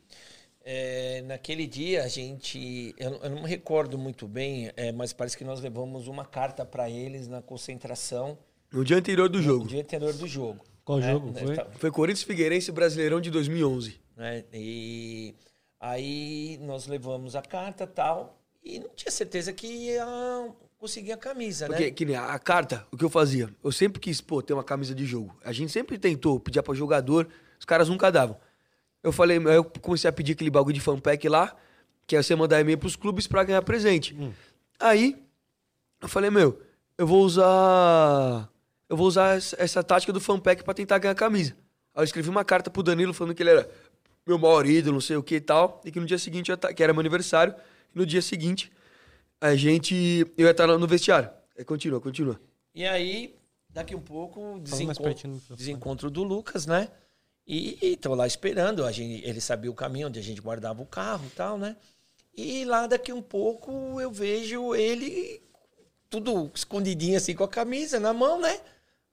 É, 0.62 1.22
naquele 1.26 1.66
dia 1.66 2.04
a 2.04 2.08
gente, 2.10 2.94
eu, 2.98 3.12
não- 3.12 3.18
eu 3.24 3.30
não 3.30 3.42
me 3.44 3.48
recordo 3.48 3.98
muito 3.98 4.28
bem, 4.28 4.70
é, 4.76 4.92
mas 4.92 5.14
parece 5.14 5.38
que 5.38 5.46
nós 5.46 5.62
levamos 5.62 6.06
uma 6.10 6.26
carta 6.26 6.66
para 6.66 6.90
eles 6.90 7.30
na 7.30 7.42
concentração 7.42 8.38
No 8.74 8.84
dia 8.84 8.98
anterior 8.98 9.30
do 9.30 9.38
no 9.38 9.44
jogo. 9.44 9.68
dia 9.70 9.80
anterior 9.82 10.12
do 10.12 10.28
jogo. 10.28 10.60
Qual 10.84 11.00
né? 11.00 11.12
jogo 11.14 11.34
foi? 11.34 11.56
Foi 11.80 11.92
Corinthians 11.92 12.24
Figueirense 12.24 12.74
Brasileirão 12.74 13.22
de 13.22 13.32
2011. 13.32 14.02
né? 14.18 14.44
E 14.54 15.34
aí 15.80 16.60
nós 16.62 16.88
levamos 16.88 17.38
a 17.38 17.42
carta 17.42 17.88
tal 17.88 18.38
e 18.62 18.80
não 18.80 18.90
tinha 18.90 19.12
certeza 19.14 19.54
que 19.54 19.66
ia 19.66 20.06
conseguir 20.78 21.14
a 21.14 21.18
camisa, 21.18 21.68
Porque, 21.68 21.86
né? 21.86 21.92
que 21.92 22.04
nem 22.04 22.16
a, 22.18 22.34
a 22.34 22.38
carta, 22.40 22.86
o 22.92 22.98
que 22.98 23.06
eu 23.06 23.10
fazia? 23.10 23.50
Eu 23.64 23.72
sempre 23.72 24.02
quis, 24.02 24.20
pô, 24.20 24.42
ter 24.42 24.52
uma 24.52 24.64
camisa 24.64 24.94
de 24.94 25.06
jogo. 25.06 25.34
A 25.42 25.54
gente 25.54 25.72
sempre 25.72 25.98
tentou 25.98 26.38
pedir 26.38 26.62
pra 26.62 26.74
jogador, 26.74 27.28
os 27.62 27.66
caras 27.66 27.88
nunca 27.88 28.12
davam. 28.12 28.36
Eu 29.04 29.12
falei, 29.12 29.38
aí 29.38 29.56
eu 29.56 29.64
comecei 29.64 30.10
a 30.10 30.12
pedir 30.12 30.32
aquele 30.32 30.50
bagulho 30.50 30.74
de 30.74 30.82
fanpack 30.82 31.30
lá, 31.30 31.56
que 32.08 32.16
é 32.16 32.22
você 32.24 32.36
mandar 32.36 32.60
e-mail 32.60 32.78
pros 32.78 32.96
clubes 32.96 33.28
pra 33.28 33.44
ganhar 33.44 33.62
presente. 33.62 34.18
Aí, 34.80 35.24
eu 36.02 36.08
falei, 36.10 36.32
meu, 36.32 36.60
eu 36.98 37.06
vou 37.06 37.24
usar. 37.24 38.50
Eu 38.90 38.98
vou 38.98 39.06
usar 39.08 39.38
essa, 39.38 39.84
tática 39.84 40.12
do 40.12 40.20
fanpack 40.20 40.64
pra 40.64 40.74
tentar 40.74 40.98
ganhar 40.98 41.12
a 41.12 41.16
camisa. 41.16 41.56
Aí 41.94 42.02
eu 42.02 42.04
escrevi 42.04 42.30
uma 42.30 42.44
carta 42.44 42.72
pro 42.72 42.82
Danilo 42.82 43.14
falando 43.14 43.36
que 43.36 43.44
ele 43.44 43.52
era 43.52 43.70
meu 44.26 44.40
maior 44.40 44.66
ídolo, 44.66 44.96
não 44.96 45.02
sei 45.02 45.16
o 45.18 45.24
que 45.24 45.36
e 45.36 45.42
tal, 45.42 45.82
e 45.86 45.92
que 45.92 46.00
no 46.00 46.06
dia 46.08 46.18
seguinte, 46.18 46.56
tá- 46.58 46.74
que 46.74 46.84
era 46.84 46.92
meu 46.94 47.00
aniversário, 47.00 47.54
e 47.94 47.98
no 47.98 48.06
dia 48.08 48.22
seguinte, 48.24 48.72
a 49.40 49.56
gente. 49.56 50.26
Eu 50.36 50.46
ia 50.46 50.52
estar 50.52 50.66
no 50.66 50.88
vestiário. 50.88 51.30
Aí 51.58 51.64
continua, 51.64 52.02
continua. 52.02 52.40
E 52.74 52.86
aí, 52.88 53.36
daqui 53.70 53.96
um 53.96 54.02
pouco, 54.02 54.60
desencontro, 54.60 55.56
desencontro 55.56 56.10
do 56.10 56.24
Lucas, 56.24 56.66
né? 56.66 56.90
E 57.54 57.78
estou 57.82 58.16
lá 58.16 58.26
esperando, 58.26 58.86
a 58.86 58.92
gente, 58.94 59.26
ele 59.28 59.42
sabia 59.42 59.70
o 59.70 59.76
caminho 59.76 60.08
onde 60.08 60.20
a 60.20 60.24
gente 60.24 60.40
guardava 60.42 60.82
o 60.82 60.86
carro 60.86 61.26
e 61.28 61.32
tal, 61.32 61.58
né? 61.58 61.76
E 62.36 62.64
lá 62.66 62.88
daqui 62.88 63.12
um 63.14 63.22
pouco 63.22 64.00
eu 64.00 64.12
vejo 64.12 64.74
ele 64.76 65.42
tudo 66.10 66.52
escondidinho 66.56 67.18
assim 67.18 67.36
com 67.36 67.44
a 67.44 67.50
camisa 67.50 68.00
na 68.00 68.14
mão, 68.14 68.40
né? 68.40 68.62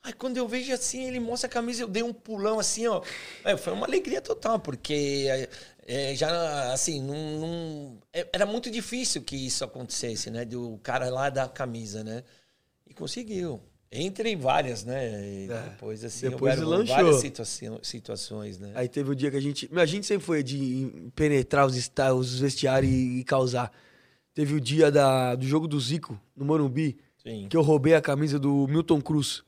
Aí 0.02 0.12
quando 0.12 0.36
eu 0.36 0.46
vejo 0.48 0.72
assim, 0.72 1.04
ele 1.08 1.20
mostra 1.20 1.48
a 1.48 1.52
camisa, 1.52 1.82
eu 1.82 1.88
dei 1.88 2.02
um 2.02 2.12
pulão 2.12 2.60
assim, 2.60 2.86
ó. 2.86 3.02
É, 3.44 3.56
foi 3.56 3.72
uma 3.72 3.86
alegria 3.86 4.20
total, 4.22 4.60
porque 4.60 5.26
é, 5.86 6.14
já 6.14 6.72
assim, 6.72 7.02
não, 7.02 7.16
não- 7.40 7.98
é- 8.12 8.28
era 8.32 8.46
muito 8.46 8.70
difícil 8.70 9.22
que 9.22 9.36
isso 9.36 9.64
acontecesse, 9.64 10.30
né? 10.30 10.44
Do 10.44 10.78
cara 10.82 11.10
lá 11.10 11.30
da 11.30 11.48
camisa, 11.48 12.04
né? 12.04 12.24
E 12.86 12.94
conseguiu. 12.94 13.60
Entre 13.90 14.36
várias, 14.36 14.84
né? 14.84 15.44
E 15.44 15.48
depois, 15.48 16.04
assim, 16.04 16.26
É. 16.26 16.30
Depois 16.30 16.58
lanchou. 16.60 16.94
várias 16.94 17.16
situa- 17.20 17.80
situações, 17.82 18.58
né? 18.58 18.72
Aí 18.74 18.86
teve 18.88 19.10
o 19.10 19.14
dia 19.14 19.30
que 19.30 19.36
a 19.36 19.40
gente. 19.40 19.68
A 19.74 19.86
gente 19.86 20.04
sempre 20.06 20.26
foi 20.26 20.42
de 20.42 21.10
penetrar 21.14 21.66
os, 21.66 21.74
os 22.18 22.38
vestiários 22.38 22.92
e, 22.92 23.20
e 23.20 23.24
causar. 23.24 23.72
Teve 24.34 24.54
o 24.54 24.60
dia 24.60 24.90
da, 24.90 25.34
do 25.34 25.46
jogo 25.46 25.66
do 25.66 25.80
Zico, 25.80 26.20
no 26.36 26.44
Morumbi, 26.44 26.98
Sim. 27.22 27.46
que 27.48 27.56
eu 27.56 27.62
roubei 27.62 27.94
a 27.94 28.00
camisa 28.00 28.38
do 28.38 28.66
Milton 28.68 29.00
Cruz. 29.00 29.42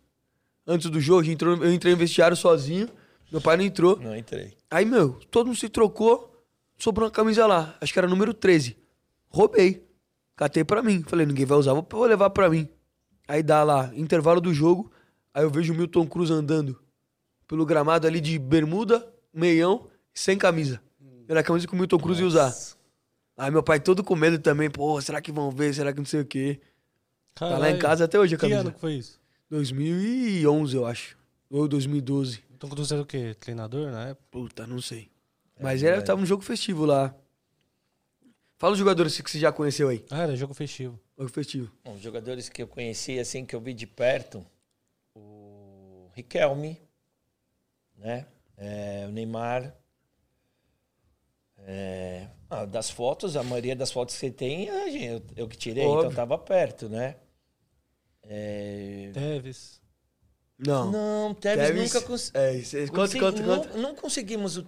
Antes 0.66 0.88
do 0.90 1.00
jogo, 1.00 1.28
entrou- 1.30 1.62
eu 1.62 1.72
entrei 1.72 1.92
no 1.92 1.98
vestiário 1.98 2.36
sozinho. 2.36 2.88
Meu 3.30 3.40
pai 3.42 3.56
não 3.58 3.64
entrou. 3.64 3.96
Não 4.00 4.16
entrei. 4.16 4.54
Aí, 4.70 4.84
meu, 4.86 5.12
todo 5.30 5.46
mundo 5.48 5.58
se 5.58 5.68
trocou, 5.68 6.44
sobrou 6.78 7.06
uma 7.06 7.12
camisa 7.12 7.46
lá. 7.46 7.76
Acho 7.80 7.92
que 7.92 7.98
era 7.98 8.08
número 8.08 8.32
13. 8.32 8.76
Roubei. 9.28 9.84
Catei 10.34 10.64
pra 10.64 10.82
mim. 10.82 11.02
Falei, 11.06 11.26
ninguém 11.26 11.44
vai 11.44 11.58
usar, 11.58 11.74
vou 11.74 12.04
levar 12.06 12.30
pra 12.30 12.48
mim. 12.48 12.66
Aí 13.28 13.42
dá 13.42 13.62
lá, 13.62 13.90
intervalo 13.94 14.40
do 14.40 14.52
jogo. 14.52 14.90
Aí 15.32 15.42
eu 15.44 15.50
vejo 15.50 15.72
o 15.72 15.76
Milton 15.76 16.06
Cruz 16.06 16.30
andando 16.30 16.80
pelo 17.46 17.64
gramado 17.66 18.06
ali 18.06 18.20
de 18.20 18.38
bermuda, 18.38 19.06
meião, 19.32 19.88
sem 20.12 20.36
camisa. 20.36 20.80
Era 21.28 21.40
a 21.40 21.42
camisa 21.42 21.66
que 21.66 21.72
o 21.72 21.76
Milton 21.76 21.98
Cruz 21.98 22.18
ia 22.18 22.26
usar. 22.26 22.52
Aí 23.36 23.50
meu 23.50 23.62
pai 23.62 23.78
todo 23.80 24.02
com 24.02 24.16
medo 24.16 24.38
também. 24.38 24.68
Pô, 24.70 25.00
será 25.00 25.20
que 25.20 25.30
vão 25.32 25.50
ver? 25.50 25.72
Será 25.74 25.92
que 25.92 25.98
não 25.98 26.04
sei 26.04 26.20
o 26.20 26.26
quê? 26.26 26.60
Tá 27.34 27.46
lá 27.46 27.54
em 27.54 27.60
Caralho. 27.60 27.78
casa 27.78 28.04
até 28.04 28.18
hoje 28.18 28.34
a 28.34 28.38
Que 28.38 28.46
ano 28.46 28.54
camisa. 28.56 28.72
que 28.72 28.80
foi 28.80 28.94
isso? 28.94 29.20
2011, 29.48 30.76
eu 30.76 30.86
acho. 30.86 31.16
Ou 31.48 31.66
2012. 31.66 32.42
Então 32.54 32.68
Cruz 32.68 32.90
era 32.92 33.00
o 33.02 33.06
quê? 33.06 33.34
Treinador 33.38 33.90
na 33.90 34.08
época? 34.08 34.26
Puta, 34.30 34.66
não 34.66 34.80
sei. 34.80 35.08
Mas 35.60 35.82
era, 35.82 36.02
tava 36.02 36.20
um 36.20 36.26
jogo 36.26 36.42
festivo 36.42 36.84
lá. 36.84 37.14
Fala 38.60 38.74
os 38.74 38.78
jogadores 38.78 39.18
que 39.18 39.30
você 39.30 39.38
já 39.38 39.50
conheceu 39.50 39.88
aí. 39.88 40.04
Ah, 40.10 40.24
era 40.24 40.36
jogo 40.36 40.52
festivo. 40.52 41.00
Jogo 41.16 41.30
festivo. 41.30 41.72
Bom, 41.82 41.94
os 41.94 42.00
jogadores 42.02 42.50
que 42.50 42.62
eu 42.62 42.68
conheci, 42.68 43.18
assim, 43.18 43.46
que 43.46 43.56
eu 43.56 43.60
vi 43.60 43.72
de 43.72 43.86
perto, 43.86 44.44
o 45.14 46.10
Riquelme, 46.14 46.78
né? 47.96 48.26
É, 48.58 49.06
o 49.08 49.12
Neymar. 49.12 49.74
É, 51.56 52.26
ah, 52.50 52.66
das 52.66 52.90
fotos, 52.90 53.34
a 53.34 53.42
maioria 53.42 53.74
das 53.74 53.90
fotos 53.90 54.14
que 54.14 54.20
você 54.20 54.30
tem, 54.30 54.68
a 54.68 54.90
gente- 54.90 55.04
eu, 55.06 55.22
eu 55.36 55.48
que 55.48 55.56
tirei, 55.56 55.86
Óbvio. 55.86 56.00
então 56.10 56.12
tava 56.16 56.36
perto, 56.36 56.86
né? 56.86 57.16
É, 58.22 59.10
Teves. 59.14 59.80
Não. 60.58 60.90
não, 60.90 61.34
Tevez, 61.34 61.68
Tevez- 61.68 61.94
nunca 61.94 62.06
cons... 62.06 62.30
É, 62.34 62.60
consegui- 62.88 63.20
quanto, 63.20 63.42
não, 63.42 63.64
não 63.78 63.94
conseguimos 63.94 64.58
o 64.58 64.62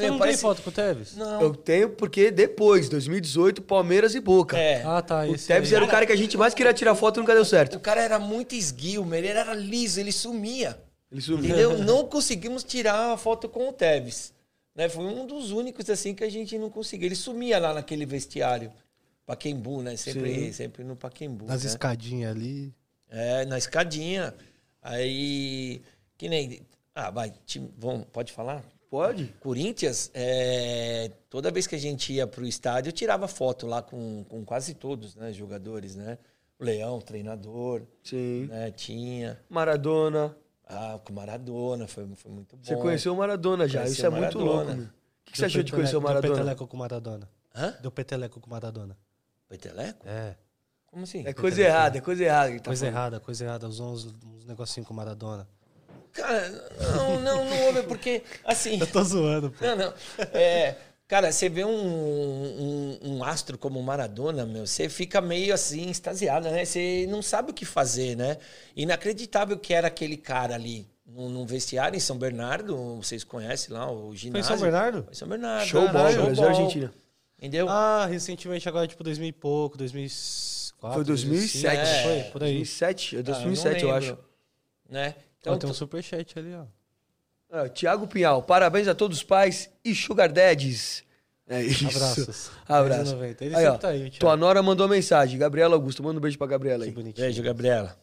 Tevez. 0.00 0.12
Você 0.12 0.18
não 0.18 0.26
tem 0.26 0.36
foto 0.36 0.62
com 0.62 0.70
o 0.70 0.72
Teves? 0.72 1.16
Não. 1.16 1.40
Eu 1.40 1.54
tenho 1.54 1.90
porque 1.90 2.30
depois, 2.30 2.88
2018, 2.88 3.62
Palmeiras 3.62 4.14
e 4.14 4.20
Boca. 4.20 4.58
É. 4.58 4.82
Ah, 4.84 5.00
tá. 5.00 5.24
o 5.24 5.38
Tevez 5.38 5.72
era 5.72 5.84
o 5.84 5.88
cara 5.88 6.06
que 6.06 6.12
a 6.12 6.16
gente 6.16 6.36
mais 6.36 6.54
queria 6.54 6.74
tirar 6.74 6.94
foto 6.94 7.18
e 7.18 7.20
nunca 7.20 7.34
deu 7.34 7.44
certo. 7.44 7.76
O 7.76 7.80
cara 7.80 8.00
era 8.02 8.18
muito 8.18 8.54
esguio, 8.54 9.14
ele 9.14 9.28
era 9.28 9.54
liso, 9.54 10.00
ele 10.00 10.12
sumia. 10.12 10.78
Ele 11.10 11.20
sumiu. 11.20 11.44
Entendeu? 11.44 11.78
Não 11.84 12.06
conseguimos 12.06 12.64
tirar 12.64 13.12
a 13.12 13.16
foto 13.16 13.48
com 13.48 13.68
o 13.68 13.72
Tevez. 13.72 14.34
Né? 14.74 14.88
Foi 14.88 15.04
um 15.04 15.26
dos 15.26 15.52
únicos 15.52 15.88
assim 15.88 16.14
que 16.14 16.24
a 16.24 16.28
gente 16.28 16.58
não 16.58 16.68
conseguiu. 16.68 17.06
Ele 17.06 17.14
sumia 17.14 17.60
lá 17.60 17.72
naquele 17.72 18.04
vestiário. 18.04 18.72
Paquembu, 19.24 19.82
né? 19.82 19.96
Sempre, 19.96 20.34
Sim. 20.34 20.52
sempre 20.52 20.84
no 20.84 20.96
Paquembu. 20.96 21.46
Nas 21.46 21.62
né? 21.62 21.70
escadinhas 21.70 22.34
ali. 22.34 22.74
É, 23.08 23.46
na 23.46 23.56
escadinha. 23.56 24.34
Aí, 24.82 25.80
que 26.18 26.28
nem... 26.28 26.60
Ah, 26.94 27.10
vai, 27.10 27.32
time, 27.46 27.72
vamos, 27.78 28.06
pode 28.12 28.32
falar? 28.32 28.62
Pode? 28.94 29.34
Corinthians, 29.40 30.08
é, 30.14 31.10
toda 31.28 31.50
vez 31.50 31.66
que 31.66 31.74
a 31.74 31.78
gente 31.78 32.12
ia 32.12 32.28
pro 32.28 32.46
estádio, 32.46 32.90
eu 32.90 32.92
tirava 32.92 33.26
foto 33.26 33.66
lá 33.66 33.82
com, 33.82 34.22
com 34.28 34.44
quase 34.44 34.72
todos, 34.72 35.16
né? 35.16 35.32
Jogadores, 35.32 35.96
né? 35.96 36.16
O 36.60 36.64
Leão, 36.64 37.00
treinador, 37.00 37.82
Sim. 38.04 38.46
né? 38.46 38.70
Tinha... 38.70 39.40
Maradona. 39.50 40.36
Ah, 40.64 41.00
com 41.04 41.12
o 41.12 41.16
Maradona, 41.16 41.88
foi, 41.88 42.06
foi 42.14 42.30
muito 42.30 42.56
bom. 42.56 42.62
Você 42.62 42.76
conheceu 42.76 43.12
o 43.12 43.16
Maradona 43.16 43.66
já. 43.66 43.80
Conheci 43.80 43.96
Isso 43.96 44.06
é 44.06 44.08
o 44.08 44.12
muito 44.12 44.38
Maradona. 44.38 44.74
louco. 44.74 44.82
O 44.82 45.24
que, 45.24 45.32
que 45.32 45.38
você 45.38 45.44
achou 45.46 45.62
de 45.64 45.72
conhecer 45.72 45.96
o 45.96 46.00
peteleco- 46.00 46.22
Deu 46.22 46.30
Maradona? 46.30 46.34
peteleco 46.36 46.66
com 46.68 46.76
o 46.76 46.78
Maradona. 46.78 47.28
Hã? 47.52 47.74
Deu 47.82 47.90
peteleco 47.90 48.40
com 48.40 48.46
o 48.46 48.50
Maradona. 48.50 48.96
Peteleco? 49.48 50.06
É. 50.08 50.36
Como 50.86 51.02
assim? 51.02 51.24
É 51.26 51.32
coisa 51.32 51.60
errada, 51.60 51.98
é 51.98 52.00
coisa 52.00 52.22
errada. 52.22 52.56
tá 52.60 52.64
coisa 52.66 52.86
falando. 52.86 52.94
errada, 52.96 53.20
coisa 53.20 53.44
errada. 53.44 53.66
Usou 53.68 53.92
uns, 53.92 54.04
uns 54.24 54.44
negocinhos 54.44 54.86
com 54.86 54.94
o 54.94 54.96
Maradona. 54.96 55.48
Cara, 56.14 56.48
não, 56.94 57.20
não, 57.20 57.44
não 57.44 57.62
houve, 57.66 57.82
porque, 57.82 58.22
assim... 58.44 58.78
Eu 58.80 58.86
tô 58.86 59.02
zoando, 59.02 59.50
pô. 59.50 59.64
Não, 59.66 59.76
não. 59.76 59.94
É, 60.32 60.76
cara, 61.08 61.30
você 61.30 61.48
vê 61.48 61.64
um, 61.64 61.70
um, 61.70 62.98
um 63.02 63.24
astro 63.24 63.58
como 63.58 63.80
o 63.80 63.82
Maradona, 63.82 64.46
meu, 64.46 64.66
você 64.66 64.88
fica 64.88 65.20
meio 65.20 65.52
assim, 65.52 65.90
extasiado, 65.90 66.48
né? 66.50 66.64
Você 66.64 67.06
não 67.10 67.20
sabe 67.20 67.50
o 67.50 67.54
que 67.54 67.64
fazer, 67.64 68.16
né? 68.16 68.38
Inacreditável 68.76 69.58
que 69.58 69.74
era 69.74 69.88
aquele 69.88 70.16
cara 70.16 70.54
ali 70.54 70.88
num, 71.06 71.44
vestiário 71.44 71.96
em 71.96 72.00
São 72.00 72.16
Bernardo, 72.16 72.96
vocês 72.96 73.24
conhecem 73.24 73.74
lá, 73.74 73.90
o 73.90 74.06
Foi 74.06 74.14
em 74.14 74.16
ginásio. 74.16 74.48
São 74.48 74.58
Bernardo? 74.58 75.02
Foi 75.02 75.12
em 75.12 75.16
São 75.16 75.28
Bernardo. 75.28 75.66
Showball, 75.66 75.92
Caralho, 75.92 76.16
Brasil 76.16 76.32
e 76.32 76.36
showball. 76.36 76.56
Argentina. 76.56 76.94
Entendeu? 77.38 77.68
Ah, 77.68 78.06
recentemente 78.06 78.68
agora, 78.68 78.86
tipo, 78.86 79.04
2000 79.04 79.28
e 79.28 79.32
pouco, 79.32 79.76
2004. 79.76 80.94
Foi 80.94 81.04
2007. 81.04 81.62
2005, 81.62 81.68
É. 81.68 82.02
Foi, 82.02 82.30
por 82.30 82.42
aí. 82.42 82.54
2007? 82.54 83.16
É 83.16 83.18
Ah, 83.18 83.22
2007, 83.22 83.82
eu, 83.82 83.88
não 83.88 83.96
acho. 83.96 84.18
Né? 84.88 85.14
Então, 85.52 85.58
tem 85.58 85.70
um 85.70 85.74
superchat 85.74 86.38
ali, 86.38 86.54
ó. 86.54 86.64
Ah, 87.50 87.68
Tiago 87.68 88.06
Pinhal, 88.06 88.42
parabéns 88.42 88.88
a 88.88 88.94
todos 88.94 89.18
os 89.18 89.22
pais 89.24 89.70
e 89.84 89.94
Sugar 89.94 90.32
Daddies. 90.32 91.04
É 91.46 91.62
isso. 91.62 91.86
Abraços. 91.86 92.50
Abraço. 92.66 93.14
10,90. 93.16 93.42
Ele 93.42 93.54
Aí, 93.54 93.62
sempre 93.64 93.68
ó, 93.68 93.78
tá 93.78 93.88
aí, 93.88 93.98
Thiago. 94.00 94.16
tua 94.18 94.36
nora 94.36 94.62
mandou 94.62 94.88
mensagem. 94.88 95.38
Gabriela 95.38 95.74
Augusto, 95.74 96.02
manda 96.02 96.18
um 96.18 96.20
beijo 96.22 96.38
pra 96.38 96.46
Gabriela 96.46 96.84
Que 96.84 96.88
aí. 96.90 96.94
bonitinho. 96.94 97.26
Beijo, 97.26 97.42
Gabriela. 97.42 97.96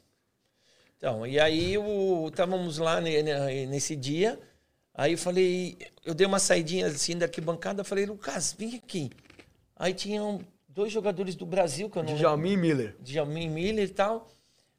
Então, 0.97 1.25
e 1.25 1.39
aí 1.39 1.77
o- 1.77 2.27
estávamos 2.29 2.77
lá 2.77 3.01
ne- 3.01 3.23
ne- 3.23 3.65
nesse 3.65 3.95
dia. 3.95 4.39
Aí 4.93 5.13
eu 5.13 5.17
falei, 5.17 5.75
eu 6.05 6.13
dei 6.13 6.27
uma 6.27 6.37
saidinha 6.37 6.85
assim 6.87 7.17
da 7.17 7.25
arquibancada, 7.25 7.83
falei, 7.83 8.05
Lucas, 8.05 8.53
vem 8.57 8.75
aqui. 8.75 9.09
Aí 9.75 9.93
tinham 9.95 10.41
dois 10.69 10.91
jogadores 10.93 11.33
do 11.33 11.45
Brasil, 11.45 11.89
que 11.89 11.97
eu 11.97 12.03
não 12.03 12.13
Djalmin 12.15 12.55
Miller. 12.57 12.95
Djalmin 12.99 13.49
Miller 13.49 13.85
e 13.85 13.91
tal. 13.91 14.29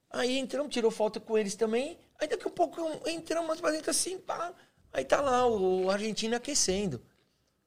Aí 0.09 0.39
entramos, 0.39 0.73
tirou 0.73 0.91
foto 0.93 1.21
com 1.21 1.37
eles 1.37 1.57
também. 1.57 1.99
Aí 2.23 2.29
daqui 2.29 2.47
a 2.47 2.51
pouco 2.51 2.81
entramos 3.05 3.61
pra 3.61 3.73
dentro 3.73 3.91
assim, 3.91 4.17
pá. 4.17 4.55
Aí 4.93 5.05
tá 5.05 5.21
lá 5.21 5.45
o 5.45 5.91
Argentina 5.91 6.37
aquecendo. 6.37 7.03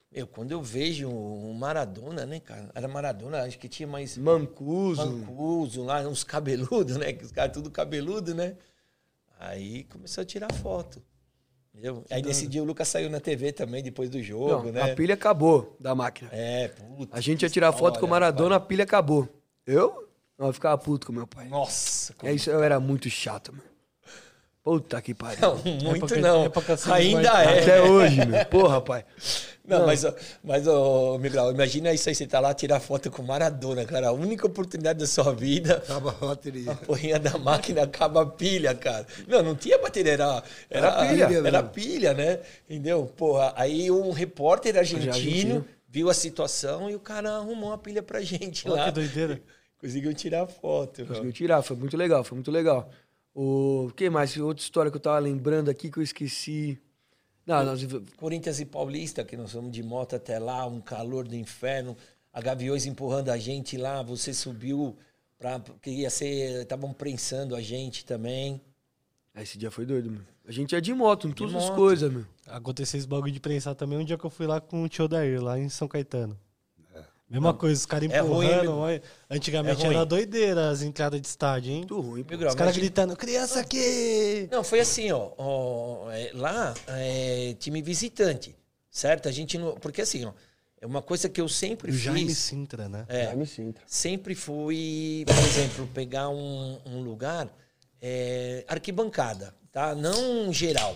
Eu, 0.09 0.25
quando 0.25 0.53
eu 0.53 0.61
vejo 0.61 1.09
o 1.09 1.53
Maradona, 1.53 2.25
né, 2.25 2.39
cara? 2.39 2.71
Era 2.73 2.87
Maradona, 2.87 3.43
acho 3.43 3.59
que 3.59 3.67
tinha 3.67 3.85
mais 3.85 4.17
Mancuso. 4.17 5.05
Mancuso 5.05 5.83
lá, 5.83 5.99
uns 6.07 6.23
cabeludos, 6.23 6.95
né? 6.95 7.17
Os 7.21 7.33
caras 7.33 7.51
tudo 7.51 7.69
cabeludo, 7.69 8.33
né? 8.33 8.55
Aí 9.37 9.83
começou 9.83 10.21
a 10.21 10.25
tirar 10.25 10.53
foto. 10.53 11.03
Entendeu? 11.73 12.05
Aí 12.09 12.21
nesse 12.21 12.47
dia 12.47 12.63
o 12.63 12.65
Lucas 12.65 12.87
saiu 12.87 13.09
na 13.09 13.19
TV 13.19 13.51
também, 13.51 13.83
depois 13.83 14.09
do 14.09 14.23
jogo, 14.23 14.67
Não, 14.67 14.71
né? 14.71 14.93
A 14.93 14.95
pilha 14.95 15.15
acabou 15.15 15.75
da 15.81 15.93
máquina. 15.93 16.29
É, 16.31 16.69
puta. 16.69 17.17
A 17.17 17.19
gente 17.19 17.41
ia 17.41 17.49
tirar 17.49 17.73
foto 17.73 17.99
com 17.99 18.05
o 18.05 18.09
Maradona, 18.09 18.55
a 18.55 18.59
pilha 18.61 18.85
acabou. 18.85 19.27
Eu? 19.67 20.07
Não, 20.37 20.47
eu 20.47 20.53
ficava 20.53 20.77
puto 20.77 21.07
com 21.07 21.11
meu 21.11 21.27
pai. 21.27 21.49
Nossa, 21.49 22.13
como... 22.13 22.31
É 22.31 22.33
isso, 22.33 22.49
eu 22.49 22.63
era 22.63 22.79
muito 22.79 23.09
chato, 23.09 23.51
mano. 23.51 23.74
Puta 24.65 24.99
que 24.99 25.13
pariu. 25.13 25.39
Não, 25.41 25.57
muito 25.57 26.05
Época- 26.05 26.19
não. 26.21 26.45
época 26.45 26.75
sem 26.75 26.91
Ainda 26.91 27.29
é. 27.43 27.61
Até 27.61 27.81
hoje, 27.83 28.25
meu. 28.25 28.45
Porra, 28.47 28.81
pai. 28.81 29.05
Não, 29.63 29.85
mas, 29.85 30.03
ó, 30.03 30.13
mas 30.43 30.65
ô, 30.67 31.19
Miguel, 31.19 31.51
imagina 31.51 31.93
isso 31.93 32.09
aí, 32.09 32.15
você 32.15 32.25
tá 32.25 32.39
lá 32.39 32.51
tirar 32.53 32.79
foto 32.79 33.11
com 33.11 33.21
o 33.21 33.27
Maradona, 33.27 33.85
cara. 33.85 34.07
A 34.07 34.11
única 34.11 34.47
oportunidade 34.47 34.97
da 34.99 35.05
sua 35.07 35.33
vida, 35.35 35.75
Acaba 35.77 36.09
a 36.09 36.25
bateria. 36.25 36.71
a 36.71 36.75
porrinha 36.75 37.19
da 37.19 37.37
máquina 37.37 37.83
acaba 37.83 38.23
a 38.23 38.25
pilha, 38.25 38.73
cara. 38.73 39.05
Não, 39.27 39.43
não 39.43 39.55
tinha 39.55 39.77
bateria, 39.77 40.13
era, 40.13 40.43
era, 40.69 40.87
Era 40.87 41.07
pilha, 41.09 41.23
Era 41.25 41.41
mesmo. 41.61 41.69
pilha, 41.69 42.13
né? 42.15 42.39
Entendeu? 42.67 43.05
Porra, 43.15 43.53
aí 43.55 43.91
um 43.91 44.11
repórter 44.11 44.75
argentino, 44.77 45.13
Argentino. 45.13 45.65
viu 45.87 46.09
a 46.09 46.13
situação 46.15 46.89
e 46.89 46.95
o 46.95 46.99
cara 46.99 47.31
arrumou 47.33 47.69
uma 47.69 47.77
pilha 47.77 48.01
pra 48.01 48.19
gente 48.21 48.67
Olha 48.67 48.77
lá. 48.81 48.85
que 48.85 48.91
doideira. 48.93 49.39
Conseguiu 49.79 50.13
tirar 50.15 50.47
foto. 50.47 50.99
meu. 51.01 51.07
Conseguiu 51.07 51.31
tirar, 51.33 51.61
foi 51.61 51.75
muito 51.77 51.95
legal, 51.95 52.23
foi 52.23 52.35
muito 52.35 52.49
legal. 52.49 52.89
O 53.35 53.91
que 53.93 54.09
mais? 54.09 54.37
Outra 54.37 54.63
história 54.63 54.89
que 54.89 54.95
eu 54.95 55.01
tava 55.01 55.19
lembrando 55.19 55.69
aqui 55.69 55.91
que 55.91 55.99
eu 55.99 56.03
esqueci. 56.03 56.79
Não, 57.45 57.65
nós... 57.65 57.85
Corinthians 58.15 58.61
e 58.61 58.65
Paulista, 58.65 59.25
que 59.25 59.35
nós 59.35 59.51
fomos 59.51 59.71
de 59.71 59.83
moto 59.83 60.15
até 60.15 60.39
lá, 60.39 60.65
um 60.65 60.79
calor 60.79 61.27
do 61.27 61.35
inferno, 61.35 61.97
a 62.31 62.41
Gaviões 62.41 62.85
empurrando 62.85 63.29
a 63.29 63.37
gente 63.37 63.77
lá, 63.77 64.01
você 64.01 64.33
subiu 64.33 64.97
pra, 65.37 65.59
porque 65.59 65.89
ia 65.89 66.09
ser, 66.09 66.61
estavam 66.61 66.93
prensando 66.93 67.55
a 67.55 67.61
gente 67.61 68.05
também. 68.05 68.61
Ah, 69.33 69.43
Esse 69.43 69.57
dia 69.57 69.69
foi 69.69 69.85
doido, 69.85 70.09
meu. 70.09 70.21
A 70.47 70.51
gente 70.51 70.71
ia 70.71 70.81
de 70.81 70.93
moto, 70.93 71.27
em 71.27 71.33
todas 71.33 71.53
as 71.55 71.65
moto. 71.65 71.75
coisas, 71.75 72.11
meu. 72.11 72.25
Aconteceu 72.47 72.97
esse 72.97 73.07
bagulho 73.07 73.33
de 73.33 73.39
prensar 73.41 73.75
também 73.75 73.99
um 73.99 74.05
dia 74.05 74.17
que 74.17 74.23
eu 74.25 74.29
fui 74.29 74.47
lá 74.47 74.61
com 74.61 74.83
o 74.83 74.87
tio 74.87 75.09
Dair, 75.09 75.43
lá 75.43 75.59
em 75.59 75.67
São 75.67 75.89
Caetano. 75.89 76.39
Mesma 77.27 77.53
coisa, 77.55 77.79
os 77.79 77.85
caras 77.87 78.09
É 78.11 78.19
ruim, 78.19 78.45
empurrando. 78.45 78.71
olha. 78.77 79.01
Antigamente 79.29 79.83
É 79.83 79.87
era 79.89 80.05
doideira 80.05 80.69
as 80.69 80.81
entradas 80.83 81.19
de 81.19 81.27
estádio, 81.27 81.71
hein? 81.71 81.77
Muito 81.79 81.99
ruim, 81.99 82.23
grau, 82.23 82.49
Os 82.49 82.55
caras 82.55 82.77
gritando, 82.77 83.15
criança 83.17 83.59
aqui! 83.59 84.47
Não, 84.51 84.63
foi 84.63 84.79
assim, 84.79 85.11
ó. 85.11 85.31
ó, 85.37 86.11
é, 86.11 86.31
lá, 86.35 86.73
é 86.87 87.55
time 87.59 87.81
visitante, 87.81 88.55
certo? 88.91 89.27
A 89.27 89.31
gente 89.31 89.57
não. 89.57 89.73
Porque 89.73 90.01
assim, 90.03 90.23
ó, 90.25 90.33
é 90.79 90.85
uma 90.85 91.01
coisa 91.01 91.27
que 91.27 91.41
eu 91.41 91.49
sempre 91.49 91.91
E 91.91 91.95
o 91.95 91.97
Jaime 91.97 92.27
fiz. 92.27 92.37
Sintra, 92.37 92.87
né? 92.87 93.05
É, 93.09 93.25
Ai, 93.27 93.35
me 93.35 93.47
sinto. 93.47 93.81
sempre 93.87 94.35
fui, 94.35 95.23
por 95.25 95.35
exemplo, 95.37 95.87
pegar 95.95 96.29
um, 96.29 96.77
um 96.85 97.01
lugar 97.01 97.49
é, 97.99 98.63
arquibancada, 98.67 99.51
tá? 99.71 99.95
Não 99.95 100.53
geral, 100.53 100.95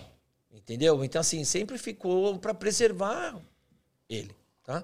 entendeu? 0.53 1.03
Então, 1.03 1.21
assim, 1.21 1.43
sempre 1.43 1.79
ficou 1.79 2.37
para 2.37 2.53
preservar 2.53 3.35
ele, 4.07 4.29
tá? 4.63 4.83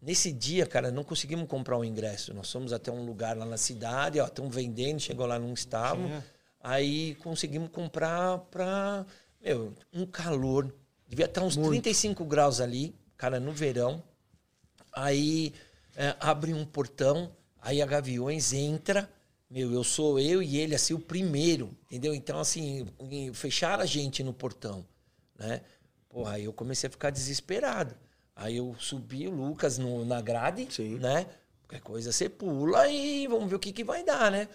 Nesse 0.00 0.30
dia, 0.32 0.66
cara, 0.66 0.90
não 0.90 1.02
conseguimos 1.02 1.48
comprar 1.48 1.76
o 1.78 1.84
ingresso. 1.84 2.32
Nós 2.34 2.50
fomos 2.50 2.72
até 2.72 2.92
um 2.92 3.04
lugar 3.04 3.36
lá 3.36 3.46
na 3.46 3.56
cidade, 3.56 4.20
ó, 4.20 4.26
estão 4.26 4.48
vendendo, 4.48 5.00
chegou 5.00 5.26
lá, 5.26 5.38
não 5.38 5.52
estavam. 5.54 6.08
Aí 6.60 7.14
conseguimos 7.16 7.70
comprar 7.70 8.38
pra. 8.50 9.06
Meu, 9.40 9.72
um 9.92 10.04
calor. 10.06 10.74
Devia 11.08 11.26
estar 11.26 11.42
uns 11.42 11.56
35 11.56 12.24
graus 12.24 12.60
ali, 12.60 12.94
cara, 13.16 13.38
no 13.38 13.52
verão. 13.52 14.02
Aí 14.92 15.52
é, 15.94 16.16
abre 16.20 16.52
um 16.52 16.64
portão, 16.64 17.30
aí 17.60 17.80
a 17.80 17.86
Gaviões 17.86 18.52
entra. 18.52 19.08
Meu, 19.48 19.72
eu 19.72 19.84
sou 19.84 20.18
eu 20.18 20.42
e 20.42 20.56
ele, 20.56 20.74
assim, 20.74 20.92
o 20.92 20.98
primeiro, 20.98 21.70
entendeu? 21.86 22.12
Então, 22.12 22.40
assim, 22.40 22.84
fecharam 23.32 23.82
a 23.82 23.86
gente 23.86 24.24
no 24.24 24.32
portão, 24.32 24.84
né? 25.38 25.62
Porra, 26.08 26.32
aí 26.32 26.44
eu 26.44 26.52
comecei 26.52 26.88
a 26.88 26.90
ficar 26.90 27.10
desesperado. 27.10 27.94
Aí 28.36 28.58
eu 28.58 28.76
subi 28.78 29.26
o 29.26 29.30
Lucas 29.30 29.78
no, 29.78 30.04
na 30.04 30.20
grade, 30.20 30.68
Sim. 30.70 30.98
né? 30.98 31.26
Qualquer 31.66 31.80
coisa 31.80 32.12
você 32.12 32.28
pula 32.28 32.86
e 32.88 33.26
vamos 33.26 33.48
ver 33.48 33.56
o 33.56 33.58
que, 33.58 33.72
que 33.72 33.82
vai 33.82 34.04
dar, 34.04 34.30
né? 34.30 34.46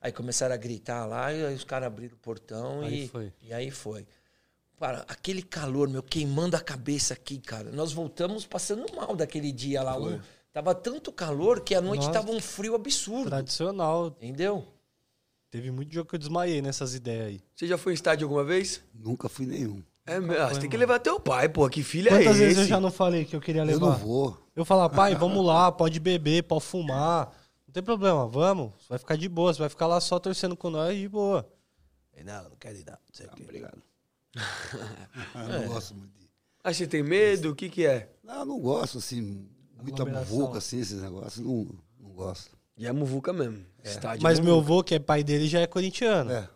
Aí 0.00 0.10
começaram 0.10 0.54
a 0.54 0.58
gritar 0.58 1.04
lá, 1.04 1.32
e 1.32 1.44
aí 1.44 1.54
os 1.54 1.62
caras 1.64 1.86
abriram 1.88 2.14
o 2.14 2.18
portão 2.18 2.80
Aí 2.80 3.04
e, 3.04 3.08
foi. 3.08 3.32
e 3.42 3.52
aí 3.52 3.70
foi. 3.70 4.06
Cara, 4.78 5.04
aquele 5.08 5.42
calor, 5.42 5.88
meu, 5.88 6.02
queimando 6.02 6.56
a 6.56 6.60
cabeça 6.60 7.14
aqui, 7.14 7.38
cara. 7.38 7.70
Nós 7.70 7.92
voltamos 7.92 8.46
passando 8.46 8.86
mal 8.94 9.14
daquele 9.14 9.52
dia 9.52 9.82
lá. 9.82 9.96
Um- 9.98 10.20
tava 10.52 10.74
tanto 10.74 11.12
calor 11.12 11.60
que 11.60 11.74
a 11.74 11.80
noite 11.80 12.06
Nossa. 12.06 12.12
tava 12.12 12.30
um 12.30 12.40
frio 12.40 12.74
absurdo. 12.74 13.28
Tradicional. 13.30 14.08
Entendeu? 14.08 14.66
Teve 15.50 15.70
muito 15.70 15.92
jogo 15.94 16.08
que 16.10 16.16
eu 16.16 16.18
desmaiei 16.18 16.60
nessas 16.60 16.94
ideias 16.94 17.26
aí. 17.26 17.40
Você 17.54 17.66
já 17.66 17.78
foi 17.78 17.92
em 17.92 17.94
estádio 17.94 18.26
alguma 18.26 18.44
vez? 18.44 18.82
Nunca 18.94 19.28
fui 19.28 19.46
nenhum. 19.46 19.82
É, 20.06 20.20
meu, 20.20 20.40
ah, 20.40 20.48
você 20.48 20.60
tem 20.60 20.70
que 20.70 20.76
levar 20.76 21.00
teu 21.00 21.18
pai, 21.18 21.48
pô. 21.48 21.68
Que 21.68 21.82
filho 21.82 22.08
Quantas 22.08 22.26
é 22.26 22.30
esse? 22.30 22.38
vezes 22.38 22.58
eu 22.58 22.66
já 22.66 22.80
não 22.80 22.92
falei 22.92 23.24
que 23.24 23.34
eu 23.34 23.40
queria 23.40 23.62
Eu 23.62 23.66
levar? 23.66 23.80
não 23.80 23.96
vou. 23.98 24.38
Eu 24.54 24.64
falava, 24.64 24.94
pai, 24.94 25.14
vamos 25.16 25.44
lá, 25.44 25.70
pode 25.72 25.98
beber, 25.98 26.44
pode 26.44 26.64
fumar. 26.64 27.32
Não 27.66 27.72
tem 27.72 27.82
problema, 27.82 28.26
vamos. 28.28 28.72
Você 28.78 28.88
vai 28.90 28.98
ficar 28.98 29.16
de 29.16 29.28
boa, 29.28 29.52
você 29.52 29.58
vai 29.58 29.68
ficar 29.68 29.86
lá 29.88 30.00
só 30.00 30.18
torcendo 30.18 30.56
com 30.56 30.70
nós 30.70 30.96
de 30.96 31.08
boa. 31.08 31.46
Não, 32.24 32.44
não 32.44 32.56
quero 32.58 32.78
ir 32.78 32.84
não. 32.86 32.92
não 32.92 32.98
sei 33.12 33.26
o 33.26 33.30
quê. 33.30 33.42
Obrigado. 33.42 33.82
Eu 35.34 35.60
não 35.60 35.68
gosto 35.68 35.94
muito 35.94 36.12
de. 36.18 36.28
Ah, 36.62 36.72
você 36.72 36.86
tem 36.86 37.02
medo? 37.02 37.50
O 37.50 37.54
que 37.54 37.68
que 37.68 37.86
é? 37.86 38.10
Não, 38.24 38.40
eu 38.40 38.44
não 38.44 38.58
gosto, 38.58 38.98
assim, 38.98 39.48
muita 39.80 40.04
muvuca, 40.04 40.58
assim, 40.58 40.80
esses 40.80 41.00
negócios. 41.00 41.44
Não, 41.44 41.68
não 42.00 42.10
gosto. 42.10 42.56
E 42.76 42.86
é 42.86 42.92
muvuca 42.92 43.32
mesmo. 43.32 43.64
Estádio 43.84 44.22
Mas 44.22 44.40
é 44.40 44.42
meu 44.42 44.58
avô, 44.58 44.82
que 44.82 44.96
é 44.96 44.98
pai 44.98 45.22
dele, 45.22 45.46
já 45.46 45.60
é 45.60 45.66
corintiano. 45.66 46.32
É. 46.32 46.48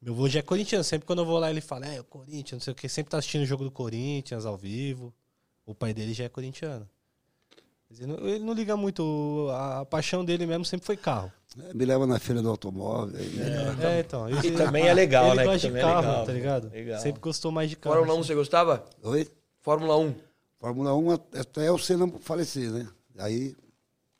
Meu 0.00 0.12
avô 0.12 0.28
já 0.28 0.40
é 0.40 0.42
corintiano. 0.42 0.84
Sempre 0.84 1.06
quando 1.06 1.20
eu 1.20 1.26
vou 1.26 1.38
lá, 1.38 1.50
ele 1.50 1.60
fala, 1.60 1.86
é, 1.86 2.00
o 2.00 2.04
Corinthians, 2.04 2.52
não 2.52 2.60
sei 2.60 2.72
o 2.72 2.76
quê. 2.76 2.88
Sempre 2.88 3.10
tá 3.10 3.18
assistindo 3.18 3.42
o 3.42 3.46
jogo 3.46 3.64
do 3.64 3.70
Corinthians 3.70 4.44
ao 4.46 4.56
vivo. 4.56 5.12
O 5.64 5.74
pai 5.74 5.92
dele 5.94 6.12
já 6.14 6.24
é 6.24 6.28
corintiano. 6.28 6.88
Ele 7.90 8.06
não, 8.06 8.28
ele 8.28 8.44
não 8.44 8.52
liga 8.52 8.76
muito. 8.76 9.48
A, 9.50 9.80
a 9.80 9.84
paixão 9.84 10.24
dele 10.24 10.44
mesmo 10.46 10.64
sempre 10.64 10.84
foi 10.86 10.96
carro. 10.96 11.32
É, 11.58 11.72
Me 11.72 11.84
leva 11.84 12.06
na 12.06 12.18
feira 12.18 12.42
do 12.42 12.50
automóvel. 12.50 13.16
aí 13.18 13.28
melhor. 13.30 13.80
É, 13.84 14.00
então. 14.00 14.28
E 14.28 14.32
ele- 14.46 14.56
também 14.56 14.86
é 14.86 14.92
legal, 14.94 15.28
ele 15.28 15.36
né? 15.36 15.44
gosta 15.44 15.66
Que 15.68 15.72
de 15.72 15.78
é 15.78 15.82
carro, 15.82 16.08
legal. 16.08 16.26
tá 16.26 16.32
ligado? 16.32 16.70
Legal. 16.70 17.00
Sempre 17.00 17.20
gostou 17.20 17.50
mais 17.50 17.70
de 17.70 17.76
carro. 17.76 17.94
Fórmula 17.96 18.14
1 18.16 18.20
assim. 18.20 18.26
você 18.28 18.34
gostava? 18.34 18.84
Oi? 19.02 19.28
Fórmula 19.60 19.96
1. 19.98 20.14
Fórmula 20.58 20.94
1 20.96 21.10
até 21.40 21.70
o 21.70 21.78
Senna 21.78 22.08
falecer, 22.20 22.70
né? 22.70 22.86
Aí 23.18 23.56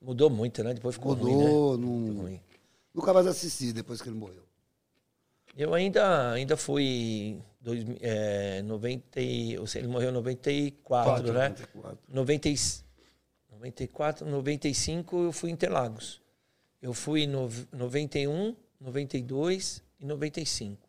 Mudou 0.00 0.30
muito, 0.30 0.62
né? 0.62 0.72
Depois 0.72 0.94
ficou 0.94 1.14
ruim, 1.14 1.34
né? 1.36 1.44
mudou, 1.44 1.76
Ficou 1.76 1.78
não, 1.78 2.22
ruim. 2.22 2.40
nunca 2.94 3.12
mais 3.12 3.26
assisti 3.26 3.72
depois 3.72 4.00
que 4.00 4.08
ele 4.08 4.16
morreu. 4.16 4.45
Eu 5.56 5.72
ainda, 5.72 6.32
ainda 6.32 6.56
fui 6.56 7.40
dois, 7.60 7.84
é, 8.00 8.60
90, 8.62 9.20
e- 9.20 9.58
ou 9.58 9.66
seja, 9.66 9.84
ele 9.84 9.92
morreu 9.92 10.10
em 10.10 10.12
94, 10.12 11.32
né? 11.32 11.48
94. 11.48 11.98
90, 12.08 12.48
e- 12.48 12.56
94, 13.50 14.26
95 14.28 15.22
eu 15.24 15.32
fui 15.32 15.50
em 15.50 15.54
Interlagos. 15.54 16.20
Eu 16.82 16.92
fui 16.92 17.22
em 17.22 17.26
nove- 17.26 17.66
91, 17.72 18.54
92 18.80 19.82
e 19.98 20.04
95. 20.04 20.88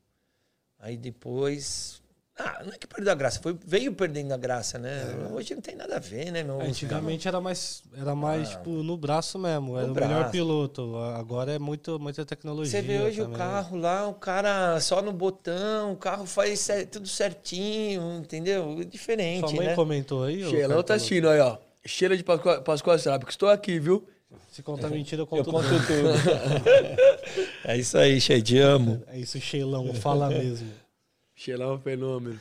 Aí 0.80 0.98
depois. 0.98 2.02
Ah, 2.40 2.62
não 2.64 2.72
é 2.72 2.78
que 2.78 2.86
perdeu 2.86 3.12
a 3.12 3.16
graça, 3.16 3.40
foi, 3.42 3.58
veio 3.66 3.92
perdendo 3.94 4.32
a 4.32 4.38
graça, 4.38 4.78
né? 4.78 5.04
Hoje 5.32 5.56
não 5.56 5.62
tem 5.62 5.76
nada 5.76 5.96
a 5.96 6.00
ver, 6.00 6.32
né, 6.32 6.44
meu? 6.44 6.62
Antigamente 6.62 7.28
era 7.28 7.42
mais, 7.42 7.82
era 8.00 8.14
mais 8.14 8.50
tipo, 8.50 8.70
no 8.70 8.96
braço 8.96 9.40
mesmo. 9.40 9.76
Era 9.76 9.90
o 9.90 9.94
braço. 9.94 10.14
melhor 10.14 10.30
piloto. 10.32 10.96
Agora 11.16 11.52
é 11.54 11.58
muito, 11.58 12.00
muita 12.00 12.24
tecnologia. 12.26 12.80
Você 12.80 12.86
vê 12.86 13.02
hoje 13.02 13.22
o 13.22 13.24
também. 13.26 13.40
carro 13.40 13.78
lá, 13.78 14.08
o 14.08 14.14
cara 14.14 14.80
só 14.80 15.02
no 15.02 15.12
botão, 15.12 15.94
o 15.94 15.96
carro 15.96 16.28
faz 16.28 16.68
tudo 16.92 17.08
certinho, 17.08 18.18
entendeu? 18.20 18.84
Diferente, 18.86 19.40
Sua 19.48 19.56
mãe 19.58 19.68
né? 19.68 19.76
comentou 19.76 20.24
aí? 20.24 20.46
ô, 20.46 20.50
Sheilão 20.52 20.84
tá 20.84 20.94
assistindo 20.94 21.30
aí, 21.30 21.40
ó. 21.40 21.58
Cheira 21.86 22.16
de 22.16 22.24
Pascoal, 22.24 22.62
Pascoal 22.62 23.00
sabe 23.00 23.26
que 23.26 23.32
estou 23.32 23.50
aqui, 23.50 23.80
viu? 23.80 24.08
Se 24.52 24.62
contar 24.62 24.90
mentira, 24.90 25.22
eu 25.22 25.24
Eu 25.24 25.28
conto 25.28 25.52
conto 25.52 25.68
tudo. 25.68 25.88
tudo. 25.88 26.10
é 27.66 27.78
isso 27.78 27.98
aí, 27.98 28.20
cheio 28.20 28.42
de 28.42 28.60
amo. 28.60 29.02
É 29.08 29.18
isso, 29.18 29.40
Sheilão, 29.40 29.94
fala 29.94 30.30
mesmo. 30.30 30.68
Sheilão 31.38 31.72
é 31.72 31.74
um 31.76 31.80
fenômeno. 31.80 32.40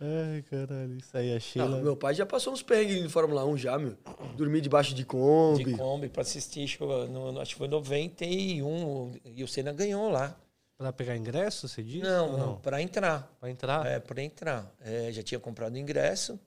Ai, 0.00 0.42
caralho, 0.48 0.96
isso 0.98 1.16
aí 1.16 1.30
é 1.30 1.34
Não, 1.34 1.40
Sheila. 1.40 1.80
meu 1.82 1.96
pai 1.96 2.14
já 2.14 2.24
passou 2.24 2.52
uns 2.52 2.62
perrengues 2.62 3.02
de 3.02 3.08
Fórmula 3.08 3.44
1 3.44 3.56
já, 3.58 3.76
meu. 3.78 3.96
Dormir 4.36 4.60
debaixo 4.60 4.94
de 4.94 5.04
Kombi. 5.04 5.64
De 5.64 5.76
Kombi 5.76 6.08
pra 6.08 6.22
assistir, 6.22 6.78
no, 6.80 7.40
acho 7.40 7.54
que 7.54 7.58
foi 7.58 7.66
91, 7.66 9.12
e 9.24 9.42
o 9.42 9.48
Senna 9.48 9.72
ganhou 9.72 10.08
lá. 10.10 10.36
Pra 10.78 10.92
pegar 10.92 11.16
ingresso, 11.16 11.66
você 11.66 11.82
disse? 11.82 12.02
Não, 12.04 12.32
Ou 12.32 12.38
não, 12.38 12.56
pra 12.56 12.80
entrar. 12.82 13.34
Pra 13.40 13.50
entrar? 13.50 13.86
É, 13.86 13.98
pra 13.98 14.22
entrar. 14.22 14.70
É, 14.80 15.10
já 15.10 15.22
tinha 15.22 15.40
comprado 15.40 15.74
o 15.74 15.78
ingresso. 15.78 16.38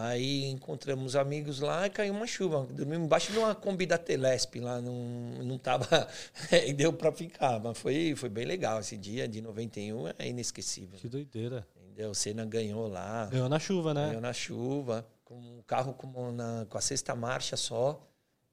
Aí 0.00 0.44
encontramos 0.44 1.16
amigos 1.16 1.58
lá 1.58 1.86
e 1.86 1.90
caiu 1.90 2.14
uma 2.14 2.26
chuva. 2.26 2.64
Dormimos 2.70 3.06
embaixo 3.06 3.32
de 3.32 3.38
uma 3.38 3.52
Kombi 3.54 3.84
da 3.84 3.98
Telesp 3.98 4.60
lá, 4.60 4.80
não, 4.80 4.94
não 5.42 5.58
tava. 5.58 5.86
e 6.66 6.72
deu 6.72 6.92
pra 6.92 7.10
ficar. 7.10 7.58
Mas 7.58 7.76
foi, 7.78 8.14
foi 8.14 8.28
bem 8.28 8.44
legal 8.44 8.78
esse 8.78 8.96
dia 8.96 9.26
de 9.26 9.40
91, 9.40 10.08
é 10.18 10.28
inesquecível. 10.28 10.98
Que 10.98 11.08
doideira. 11.08 11.66
Entendeu? 11.76 12.10
O 12.10 12.14
Senna 12.14 12.44
ganhou 12.44 12.86
lá, 12.86 13.26
Ganhou 13.26 13.48
na 13.48 13.58
chuva, 13.58 13.92
né? 13.92 14.06
ganhou 14.06 14.20
na 14.20 14.32
chuva, 14.32 15.04
com 15.24 15.34
o 15.58 15.64
carro 15.66 15.92
como 15.94 16.30
na, 16.30 16.64
com 16.68 16.78
a 16.78 16.80
sexta 16.80 17.16
marcha 17.16 17.56
só, 17.56 18.00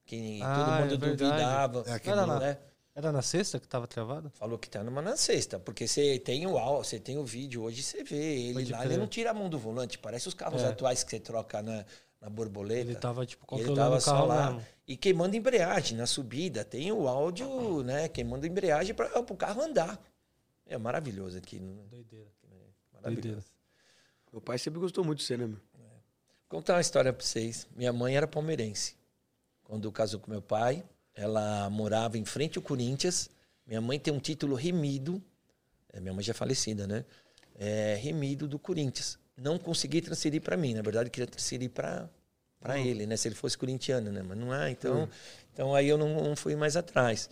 que 0.04 0.40
Ah, 0.42 0.78
todo 0.80 0.92
mundo 0.92 0.94
é 0.94 1.16
duvidava. 1.16 1.84
É 1.88 2.16
não. 2.26 2.40
né? 2.40 2.58
Era 2.96 3.12
na 3.12 3.22
sexta 3.22 3.60
que 3.60 3.68
tava 3.68 3.86
travado? 3.88 4.30
Falou 4.32 4.58
que 4.58 4.70
tá 4.70 4.82
numa 4.82 5.02
na 5.02 5.18
sexta, 5.18 5.60
porque 5.60 5.86
você 5.86 6.18
tem 6.18 6.48
o 6.48 6.58
áudio, 6.58 6.86
você 6.90 6.98
tem 7.00 7.18
o 7.18 7.26
vídeo, 7.26 7.62
hoje 7.64 7.84
você 7.84 8.04
vê 8.04 8.16
ele 8.50 8.72
lá, 8.72 8.80
crer. 8.80 8.92
ele 8.92 8.98
não 9.00 9.08
tira 9.08 9.32
a 9.32 9.34
mão 9.34 9.50
do 9.50 9.60
volante, 9.60 9.98
parece 10.00 10.30
os 10.30 10.34
carros 10.34 10.62
É. 10.64 10.68
atuais 10.68 11.04
que 11.04 11.12
você 11.12 11.20
troca 11.20 11.62
na, 11.62 11.86
na 12.22 12.30
borboleta. 12.30 12.80
Ele 12.82 12.96
tava, 12.96 13.26
tipo, 13.26 13.44
Ele 13.54 13.66
controlando 13.66 13.76
tava 13.82 13.98
o 13.98 14.02
só 14.02 14.24
lá 14.26 14.52
mesmo. 14.52 14.66
e 14.88 14.96
queimando 14.96 15.36
embreagem 15.36 15.98
na 15.98 16.06
subida. 16.08 16.64
Tem 16.64 16.90
o 16.94 17.06
áudio, 17.08 17.84
né? 17.84 18.08
Queimando 18.08 18.48
embreagem 18.48 18.96
para 18.96 19.20
o 19.20 19.36
carro 19.36 19.62
andar. 19.62 20.02
É 20.66 20.78
maravilhoso 20.78 21.38
aquilo. 21.38 21.66
Né? 21.66 21.84
Doideira. 21.92 22.28
Maravilhoso. 22.94 23.22
Doideira. 23.22 23.44
Meu 24.32 24.42
pai 24.42 24.58
sempre 24.58 24.80
gostou 24.80 25.04
muito 25.04 25.18
de 25.20 25.26
Senna, 25.26 25.48
meu. 25.48 25.58
Vou 25.78 26.60
contar 26.62 26.76
uma 26.76 26.82
história 26.82 27.12
para 27.12 27.26
vocês. 27.26 27.68
Minha 27.76 27.92
mãe 27.92 28.16
era 28.16 28.26
palmeirense. 28.26 28.96
Quando 29.66 29.92
casou 29.92 30.20
com 30.20 30.32
meu 30.32 30.42
pai, 30.42 30.84
ela 31.16 31.70
morava 31.70 32.18
em 32.18 32.26
frente 32.26 32.58
ao 32.58 32.64
Corinthians. 32.64 33.30
Minha 33.66 33.82
mãe 33.82 34.00
tem 34.00 34.14
um 34.14 34.20
título 34.20 34.56
remido. 34.56 35.22
é, 35.94 36.00
minha 36.00 36.14
mãe 36.14 36.24
já 36.24 36.32
é 36.32 36.34
falecida, 36.34 36.86
né? 36.86 37.06
É, 37.58 37.98
remido 38.02 38.48
do 38.48 38.60
Corinthians. 38.60 39.18
Não 39.38 39.58
consegui 39.58 40.02
transferir 40.02 40.42
para 40.42 40.58
mim. 40.58 40.74
Na 40.74 40.82
verdade, 40.82 41.10
queria 41.10 41.28
transferir 41.28 41.70
para 41.70 42.10
para 42.60 42.80
ele, 42.80 43.06
né? 43.06 43.16
Se 43.16 43.28
ele 43.28 43.36
fosse 43.36 43.56
corintiano, 43.56 44.12
né? 44.12 44.24
Mas 44.24 44.38
não 44.38 44.54
é. 44.54 44.72
Então, 44.72 45.08
então 45.54 45.76
aí 45.76 45.88
eu 45.88 45.98
não, 45.98 46.24
não 46.24 46.36
fui 46.36 46.56
mais 46.56 46.76
atrás. 46.76 47.30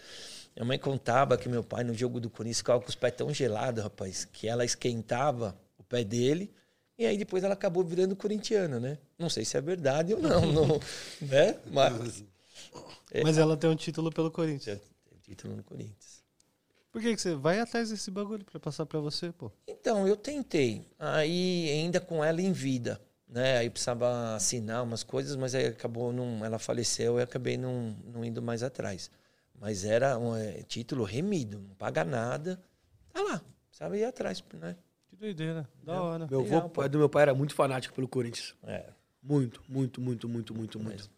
Minha 0.55 0.65
mãe 0.65 0.77
contava 0.77 1.37
que 1.37 1.49
meu 1.49 1.63
pai, 1.63 1.83
no 1.83 1.93
jogo 1.93 2.19
do 2.19 2.29
Corinthians, 2.29 2.59
ficava 2.59 2.79
com 2.79 2.89
os 2.89 2.95
pés 2.95 3.15
tão 3.15 3.33
gelados, 3.33 3.83
rapaz, 3.83 4.25
que 4.25 4.47
ela 4.47 4.63
esquentava 4.63 5.57
o 5.77 5.83
pé 5.83 6.03
dele 6.03 6.53
e 6.97 7.05
aí 7.05 7.17
depois 7.17 7.43
ela 7.43 7.53
acabou 7.53 7.83
virando 7.83 8.15
corintiana, 8.15 8.79
né? 8.79 8.97
Não 9.17 9.29
sei 9.29 9.43
se 9.43 9.57
é 9.57 9.61
verdade 9.61 10.13
ou 10.13 10.21
não, 10.21 10.41
não 10.53 10.79
né? 11.21 11.57
Mas 11.71 12.23
Mas 13.23 13.37
ela 13.37 13.55
tem 13.57 13.69
um 13.69 13.75
título 13.75 14.11
pelo 14.11 14.31
Corinthians. 14.31 14.79
tem 15.09 15.19
título 15.19 15.55
no 15.55 15.63
Corinthians. 15.63 16.23
Por 16.91 17.01
que, 17.01 17.15
que 17.15 17.21
você 17.21 17.33
vai 17.33 17.59
atrás 17.59 17.89
desse 17.89 18.11
bagulho 18.11 18.45
pra 18.45 18.59
passar 18.59 18.85
pra 18.85 18.99
você, 18.99 19.31
pô? 19.31 19.51
Então, 19.67 20.07
eu 20.07 20.15
tentei. 20.15 20.87
Aí, 20.99 21.67
ainda 21.71 21.99
com 21.99 22.23
ela 22.23 22.39
em 22.39 22.51
vida, 22.51 23.01
né? 23.27 23.57
Aí 23.57 23.69
precisava 23.69 24.35
assinar 24.35 24.83
umas 24.83 25.01
coisas, 25.01 25.35
mas 25.35 25.55
aí 25.55 25.65
acabou 25.67 26.13
não, 26.13 26.45
ela 26.45 26.59
faleceu 26.59 27.19
e 27.19 27.23
acabei 27.23 27.57
não, 27.57 27.95
não 28.05 28.23
indo 28.23 28.41
mais 28.43 28.61
atrás. 28.61 29.09
Mas 29.59 29.83
era 29.83 30.19
um 30.19 30.35
é, 30.35 30.61
título 30.63 31.03
remido, 31.03 31.59
não 31.59 31.73
paga 31.75 32.03
nada. 32.03 32.61
Tá 33.11 33.21
lá, 33.23 33.41
precisava 33.69 33.97
ir 33.97 34.03
atrás, 34.03 34.43
né? 34.53 34.75
Que 35.09 35.15
doideira. 35.15 35.67
Da 35.81 36.01
hora. 36.01 36.27
Meu 36.27 36.41
avô, 36.41 36.69
pai 36.69 36.89
do 36.89 36.99
meu 36.99 37.09
pai, 37.09 37.23
era 37.23 37.33
muito 37.33 37.55
fanático 37.55 37.95
pelo 37.95 38.07
Corinthians. 38.07 38.53
É, 38.63 38.85
Muito, 39.21 39.63
muito, 39.67 39.99
muito, 40.01 40.29
muito, 40.29 40.53
muito, 40.53 40.79
muito. 40.79 41.09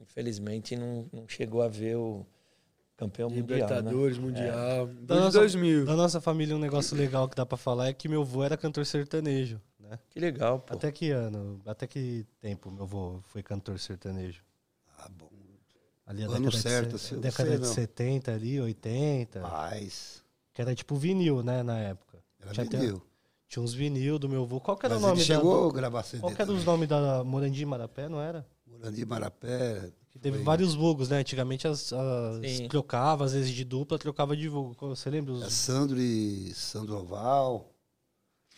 Infelizmente 0.00 0.76
não, 0.76 1.06
não 1.12 1.28
chegou 1.28 1.62
a 1.62 1.68
ver 1.68 1.96
o 1.96 2.26
Campeão 2.96 3.30
mundial, 3.30 3.46
né? 3.46 3.54
Libertadores, 3.66 4.18
Mundial. 4.18 4.86
Da 4.86 4.92
Desde 5.14 5.24
nossa, 5.24 5.38
2000. 5.38 5.84
da 5.86 5.96
nossa 5.96 6.20
família, 6.20 6.54
um 6.54 6.58
negócio 6.58 6.94
legal 6.96 7.26
que 7.28 7.34
dá 7.34 7.46
pra 7.46 7.56
falar 7.56 7.88
é 7.88 7.92
que 7.94 8.08
meu 8.08 8.20
avô 8.20 8.42
era 8.44 8.58
cantor 8.58 8.84
sertanejo, 8.84 9.58
né? 9.78 9.98
Que 10.10 10.20
legal, 10.20 10.60
pô. 10.60 10.74
Até 10.74 10.92
que 10.92 11.10
ano, 11.10 11.60
até 11.64 11.86
que 11.86 12.26
tempo 12.40 12.70
meu 12.70 12.82
avô 12.82 13.20
foi 13.24 13.42
cantor 13.42 13.78
sertanejo? 13.78 14.42
Ah, 14.98 15.08
bom. 15.08 15.30
Ali 16.06 16.24
a 16.24 16.26
Ano 16.26 16.50
década, 16.50 16.56
certo, 16.58 16.88
de, 16.90 16.94
assim, 16.96 17.14
eu 17.14 17.20
década 17.22 17.48
sei, 17.50 17.58
de 17.58 17.66
não. 17.66 17.72
70 17.74 18.32
ali, 18.34 18.60
80. 18.60 19.40
Mas. 19.40 20.22
Que 20.52 20.60
era 20.60 20.74
tipo 20.74 20.96
vinil, 20.96 21.42
né, 21.42 21.62
na 21.62 21.78
época. 21.78 22.18
Ela 22.38 22.52
Tinha 22.52 22.66
até- 22.66 22.76
vendeu. 22.78 23.00
Tinha 23.48 23.62
uns 23.62 23.72
vinil 23.72 24.18
do 24.18 24.28
meu 24.28 24.42
avô. 24.42 24.60
Qual 24.60 24.76
que 24.76 24.84
era 24.86 24.96
Mas 24.96 25.04
o 25.04 25.06
nome 25.06 25.18
ele 25.20 25.26
chegou 25.26 25.62
da... 25.62 25.68
a 25.70 25.72
gravar 25.80 26.02
CD. 26.02 26.20
Qual 26.20 26.34
que 26.34 26.42
era 26.42 26.52
os 26.52 26.64
nomes 26.64 26.88
da 26.88 27.24
Morandi 27.24 27.64
Marapé, 27.64 28.08
não 28.08 28.20
era? 28.20 28.46
Morandi 28.70 29.04
Marapé. 29.04 29.90
Que 30.10 30.18
teve 30.18 30.38
Foi. 30.38 30.44
vários 30.44 30.74
vulgos, 30.74 31.08
né? 31.08 31.18
Antigamente 31.18 31.66
as, 31.68 31.92
as 31.92 32.50
Sim. 32.50 32.68
trocava, 32.68 33.24
às 33.24 33.32
vezes 33.32 33.50
de 33.50 33.64
dupla, 33.64 33.98
trocava 33.98 34.36
de 34.36 34.48
vulgo. 34.48 34.74
Você 34.88 35.08
lembra? 35.10 35.32
É 35.34 35.36
Os 35.36 35.52
Sandro 35.52 36.00
e 36.00 36.52
Sandoval. 36.54 37.70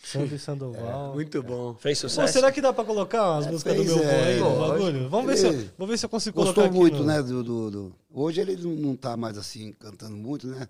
Sandro 0.03 0.35
e 0.35 0.39
Sandoval. 0.39 1.13
Muito 1.13 1.41
bom. 1.43 1.75
Fez 1.75 2.01
Pô, 2.01 2.09
sucesso? 2.09 2.33
será 2.33 2.51
que 2.51 2.59
dá 2.59 2.73
pra 2.73 2.83
colocar 2.83 3.37
as 3.37 3.47
É, 3.47 3.51
músicas 3.51 3.75
fez, 3.75 3.87
do 3.87 3.95
meu 3.95 4.03
é, 4.03 4.23
aí 4.33 4.39
no 4.39 4.59
bagulho? 4.59 5.09
Vamos 5.09 5.27
ver, 5.27 5.37
se 5.37 5.45
eu, 5.47 5.69
vou 5.77 5.87
ver 5.87 5.97
se 5.97 6.05
eu 6.05 6.09
consigo 6.09 6.35
Gostou 6.35 6.55
colocar 6.55 6.69
aqui 6.71 6.77
muito, 6.79 6.97
no- 6.99 7.05
né? 7.05 7.21
Do, 7.21 7.43
do, 7.43 7.71
do- 7.71 7.95
Hoje 8.11 8.41
ele 8.41 8.55
não, 8.57 8.95
tá 8.95 9.15
mais 9.15 9.37
assim 9.37 9.71
cantando 9.73 10.17
muito, 10.17 10.47
né? 10.47 10.67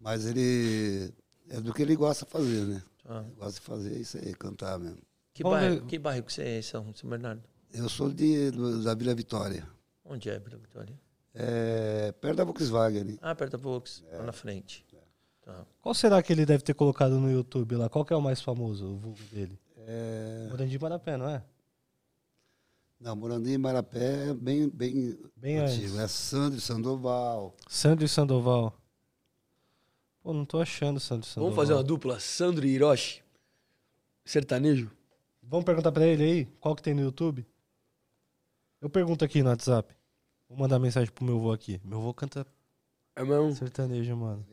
Mas 0.00 0.26
ele. 0.26 1.12
É 1.50 1.60
do 1.60 1.72
que 1.72 1.82
ele 1.82 1.94
gosta 1.94 2.24
de 2.24 2.30
fazer, 2.32 2.64
né? 2.66 2.82
Ah. 3.08 3.22
Gosta 3.36 3.60
de 3.60 3.66
fazer 3.66 3.96
isso 4.00 4.16
aí, 4.16 4.34
cantar 4.34 4.78
mesmo. 4.78 4.98
Que, 5.34 5.42
Vamos 5.42 5.58
bairro, 5.58 5.86
que 5.86 5.98
bairro 5.98 6.22
que 6.24 6.32
você 6.32 6.42
é, 6.42 6.62
São, 6.62 6.92
São 6.94 7.08
Bernardo? 7.08 7.42
Eu 7.72 7.88
sou 7.88 8.10
de, 8.10 8.50
da 8.84 8.94
Vila 8.94 9.14
Vitória. 9.14 9.66
Onde 10.04 10.28
é, 10.28 10.38
Vila 10.38 10.58
Vitória? 10.58 10.98
É, 11.34 12.12
perto 12.12 12.36
da 12.36 12.44
Volkswagen 12.44 13.00
ali. 13.00 13.18
Ah, 13.22 13.34
perto 13.34 13.52
da 13.52 13.58
Vox, 13.58 14.04
É. 14.10 14.18
lá 14.18 14.24
na 14.24 14.32
frente. 14.32 14.84
Tá. 15.42 15.64
Qual 15.80 15.94
será 15.94 16.22
que 16.22 16.32
ele 16.32 16.44
deve 16.46 16.62
ter 16.62 16.74
colocado 16.74 17.18
no 17.18 17.30
YouTube 17.30 17.74
lá? 17.76 17.88
Qual 17.88 18.04
que 18.04 18.12
é 18.12 18.16
o 18.16 18.20
mais 18.20 18.40
famoso, 18.40 18.86
o 18.86 18.96
vulgo 18.98 19.18
dele? 19.32 19.58
É, 19.78 20.46
Morandi 20.50 20.78
Marapé, 20.78 21.16
não 21.16 21.28
é? 21.28 21.42
não, 23.00 23.16
Morandi 23.16 23.50
e 23.50 23.58
Marapé 23.58 24.28
é 24.28 24.34
bem, 24.34 24.68
bem, 24.68 25.18
Bem 25.34 25.58
antigo. 25.58 25.84
antes. 25.94 25.98
É 25.98 26.06
Sandro 26.06 26.58
e 26.58 26.60
Sandoval. 26.60 27.56
Sandro 27.68 28.04
e 28.04 28.08
Sandoval. 28.08 28.72
Pô, 30.22 30.32
não 30.32 30.44
tô 30.44 30.60
achando 30.60 31.00
Sandro 31.00 31.26
e 31.26 31.28
Sandoval. 31.28 31.50
Vamos 31.50 31.56
fazer 31.56 31.76
uma 31.76 31.82
dupla? 31.82 32.20
Sandro 32.20 32.64
e 32.64 32.70
Hiroshi. 32.70 33.24
Sertanejo? 34.24 34.88
Vamos 35.42 35.64
perguntar 35.64 35.90
pra 35.90 36.06
ele 36.06 36.22
aí, 36.22 36.44
qual 36.60 36.76
que 36.76 36.82
tem 36.82 36.94
no 36.94 37.00
YouTube? 37.02 37.44
Eu 38.82 38.90
pergunto 38.90 39.24
aqui 39.24 39.42
no 39.42 39.48
WhatsApp. 39.50 39.94
Vou 40.48 40.58
mandar 40.58 40.78
mensagem 40.78 41.10
pro 41.10 41.24
meu 41.24 41.36
avô 41.36 41.52
aqui. 41.52 41.80
Meu 41.84 41.98
avô 41.98 42.12
canta 42.12 42.46
É 43.16 43.22
mesmo? 43.24 43.54
sertanejo, 43.54 44.14
mano. 44.16 44.44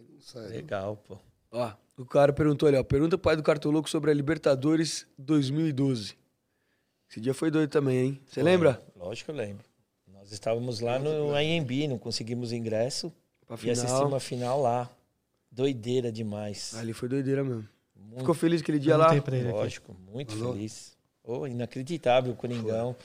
Legal, 0.50 0.96
pô. 0.98 1.18
Ó, 1.52 1.72
o 1.98 2.06
cara 2.06 2.32
perguntou 2.32 2.68
ali, 2.70 2.78
ó. 2.78 2.84
Pergunta 2.84 3.18
pro 3.18 3.24
pai 3.24 3.36
do 3.36 3.42
Cartoloco 3.44 3.90
sobre 3.90 4.12
a 4.12 4.14
Libertadores 4.14 5.08
2012. 5.18 6.16
Esse 7.10 7.20
dia 7.20 7.34
foi 7.34 7.50
doido 7.50 7.72
também, 7.72 7.98
hein? 7.98 8.22
Você 8.28 8.44
lembra? 8.44 8.82
Lógico 8.96 9.26
que 9.26 9.32
eu 9.32 9.44
lembro. 9.44 9.66
Nós 10.08 10.32
estávamos 10.32 10.80
lá 10.80 11.00
no 11.00 11.34
AMB, 11.34 11.88
não 11.88 11.98
conseguimos 11.98 12.52
ingresso 12.52 13.12
Pra 13.48 13.58
e 13.64 13.72
assistimos 13.72 14.00
final. 14.04 14.16
a 14.16 14.20
final 14.20 14.62
lá. 14.62 14.90
Doideira 15.52 16.12
demais. 16.12 16.76
Ali 16.76 16.94
foi 16.94 17.10
doideira 17.10 17.44
mesmo. 17.44 17.68
Muito, 17.96 18.20
Ficou 18.20 18.36
feliz 18.36 18.62
aquele 18.62 18.78
dia 18.78 18.96
lá? 18.96 19.10
perguntei 19.10 19.22
pra 19.26 19.38
ele 19.38 19.48
aqui. 19.50 19.58
lógico, 19.58 19.94
muito 20.12 20.36
Falou? 20.38 20.54
feliz. 20.54 20.96
Oh, 21.24 21.48
inacreditável, 21.48 22.34
o 22.34 22.36
Coringão. 22.36 22.96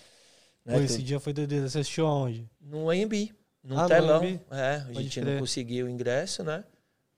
Né, 0.64 0.74
Pô, 0.74 0.80
esse 0.80 1.02
dia 1.02 1.20
foi 1.20 1.32
doideira. 1.32 1.68
Você 1.68 1.80
assistiu 1.80 2.06
aonde? 2.06 2.48
No 2.60 2.90
AMB, 2.90 3.32
no 3.62 3.78
Ah, 3.78 3.82
no 3.82 3.88
telão. 3.88 4.16
AMB? 4.22 4.40
É, 4.50 4.84
a 4.88 4.92
gente 5.02 5.20
não 5.20 5.38
conseguiu 5.38 5.86
o 5.86 5.88
ingresso, 5.88 6.42
né? 6.42 6.64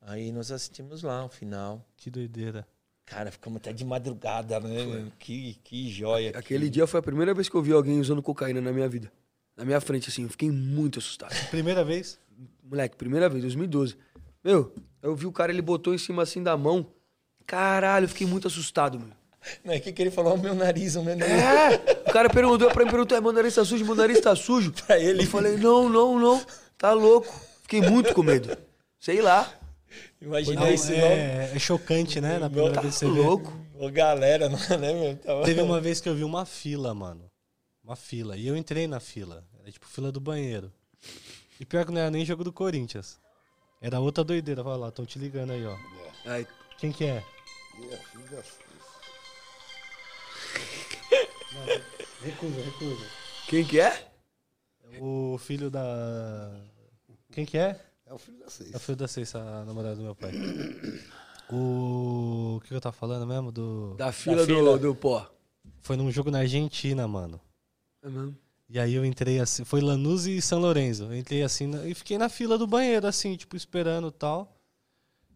Aí 0.01 0.31
nós 0.33 0.51
assistimos 0.51 1.03
lá 1.03 1.25
o 1.25 1.29
final. 1.29 1.85
Que 1.97 2.11
doideira. 2.11 2.67
Cara, 3.05 3.31
ficamos 3.31 3.59
até 3.59 3.73
de 3.73 3.85
madrugada, 3.85 4.59
né? 4.59 5.11
Que, 5.19 5.55
que 5.63 5.89
joia. 5.91 6.33
Aquele 6.37 6.69
dia 6.69 6.87
foi 6.89 6.99
a 6.99 7.03
primeira 7.03 7.33
vez 7.33 7.49
que 7.49 7.55
eu 7.55 7.63
vi 7.63 7.73
alguém 7.73 8.01
usando 8.01 8.21
cocaína 8.21 8.61
na 8.61 8.73
minha 8.73 8.89
vida. 8.89 9.13
Na 9.57 9.65
minha 9.65 9.81
frente, 9.81 10.09
assim. 10.09 10.25
Eu 10.25 10.29
fiquei 10.29 10.51
muito 10.51 10.99
assustado. 10.99 11.33
Primeira 11.51 11.85
vez? 11.85 12.19
Moleque, 12.63 12.97
primeira 12.97 13.29
vez, 13.29 13.43
2012. 13.43 13.97
Meu, 14.43 14.75
eu 15.01 15.15
vi 15.15 15.25
o 15.25 15.33
cara, 15.33 15.53
ele 15.53 15.63
botou 15.63 15.95
em 15.95 15.99
cima 15.99 16.23
assim 16.23 16.43
da 16.43 16.57
mão. 16.57 16.87
Caralho, 17.47 18.05
eu 18.05 18.09
fiquei 18.09 18.27
muito 18.27 18.49
assustado, 18.49 18.99
meu. 18.99 19.09
Não 19.65 19.73
é 19.75 19.79
que 19.81 19.93
que 19.93 20.03
ele 20.03 20.11
falou, 20.11 20.35
o 20.35 20.39
meu 20.39 20.55
nariz, 20.55 20.97
o 20.97 21.03
meu 21.03 21.17
nariz. 21.17 21.35
É! 21.35 22.03
O 22.09 22.13
cara 22.13 22.29
perguntou 22.29 22.69
pra 22.71 22.85
mim, 22.85 22.91
perguntou, 22.91 23.17
"É, 23.17 23.21
meu 23.21 23.33
nariz 23.33 23.55
tá 23.55 23.65
sujo, 23.65 23.85
meu 23.85 23.95
nariz 23.95 24.21
tá 24.21 24.35
sujo. 24.35 24.73
Pra 24.87 24.99
ele. 24.99 25.23
Eu 25.23 25.27
falei, 25.29 25.57
não, 25.57 25.89
não, 25.89 26.19
não, 26.19 26.45
tá 26.77 26.93
louco. 26.93 27.33
Fiquei 27.63 27.81
muito 27.81 28.13
com 28.15 28.23
medo. 28.23 28.57
Sei 28.99 29.21
lá, 29.23 29.53
Imagina 30.21 30.61
Não, 30.63 30.69
esse 30.69 30.91
nome. 30.93 31.03
é, 31.05 31.53
é 31.55 31.59
chocante, 31.59 32.21
né? 32.21 32.39
Na 32.39 32.51
primeira 32.51 32.75
tá 32.75 32.81
vez 32.81 32.95
que 32.95 33.01
você 33.01 33.07
vê. 33.11 33.19
louco. 33.21 33.53
Ô, 33.79 33.89
galera, 33.91 34.49
não 34.49 34.59
é, 34.69 34.77
né, 34.77 34.93
meu? 34.93 35.17
Tava- 35.19 35.45
Teve 35.45 35.61
uma 35.63 35.81
vez 35.81 36.01
que 36.01 36.09
eu 36.09 36.15
vi 36.15 36.25
uma 36.25 36.45
fila, 36.45 36.93
mano. 36.93 37.31
Uma 37.85 37.95
fila. 37.97 38.37
E 38.37 38.47
eu 38.49 38.57
entrei 38.57 38.87
na 38.89 38.99
fila. 39.01 39.45
Era 39.61 39.71
tipo 39.71 39.87
fila 39.87 40.11
do 40.11 40.21
banheiro. 40.21 40.73
E 41.61 41.65
pior 41.65 41.85
que 41.87 41.93
não 41.93 42.01
era 42.01 42.11
nem 42.11 42.25
jogo 42.25 42.43
do 42.45 42.53
Corinthians. 42.53 43.19
Era 43.81 44.01
outra 44.01 44.25
doideira. 44.25 44.63
Olha 44.65 44.77
lá, 44.77 44.89
estão 44.89 45.07
te 45.07 45.19
ligando 45.19 45.53
aí, 45.53 45.65
ó. 45.65 45.77
Ai, 46.27 46.47
Quem 46.79 46.91
que 46.91 47.05
é? 47.05 47.23
E 47.79 47.95
a 47.95 47.99
Recusa, 52.23 52.61
recusa. 52.63 53.07
quem 53.49 53.65
que 53.65 53.81
é? 53.81 54.09
O 55.01 55.37
filho 55.39 55.71
da. 55.71 56.53
Quem 57.33 57.45
que 57.45 57.59
é? 57.59 57.81
É 58.07 58.15
o 58.15 58.19
filho 58.19 58.39
da 58.39 58.49
seis. 58.49 58.73
É 58.73 58.77
o 58.77 58.81
filho 58.81 58.97
da 58.97 59.09
Ceissa, 59.09 59.39
a 59.41 59.65
namorada 59.65 59.97
do 59.97 60.03
meu 60.03 60.15
pai. 60.15 60.33
O. 61.51 62.57
O 62.57 62.61
que 62.61 62.73
eu 62.75 62.81
tava 62.81 62.95
falando 62.95 63.27
mesmo? 63.27 63.53
Do. 63.53 63.95
Da 63.97 64.13
fila, 64.13 64.45
fila. 64.47 64.79
Do, 64.79 64.89
do 64.89 64.95
pó. 64.95 65.31
Foi 65.81 65.97
num 65.97 66.11
jogo 66.11 66.31
na 66.31 66.39
Argentina, 66.41 67.07
mano. 67.07 67.41
É 68.03 68.09
mesmo? 68.09 68.37
E 68.69 68.81
aí 68.81 68.95
eu 68.95 69.05
entrei 69.05 69.39
assim, 69.39 69.65
foi 69.65 69.81
Lanús 69.81 70.27
e 70.27 70.41
São 70.43 70.59
Lourenço. 70.59 71.05
Eu 71.05 71.17
entrei 71.17 71.43
assim 71.43 71.69
na- 71.69 71.87
e 71.87 71.95
fiquei 71.95 72.19
na 72.19 72.29
fila 72.29 72.59
do 72.59 72.67
banheiro, 72.67 73.07
assim, 73.07 73.37
tipo, 73.37 73.55
esperando 73.57 74.09
e 74.09 74.13
tal. 74.13 74.57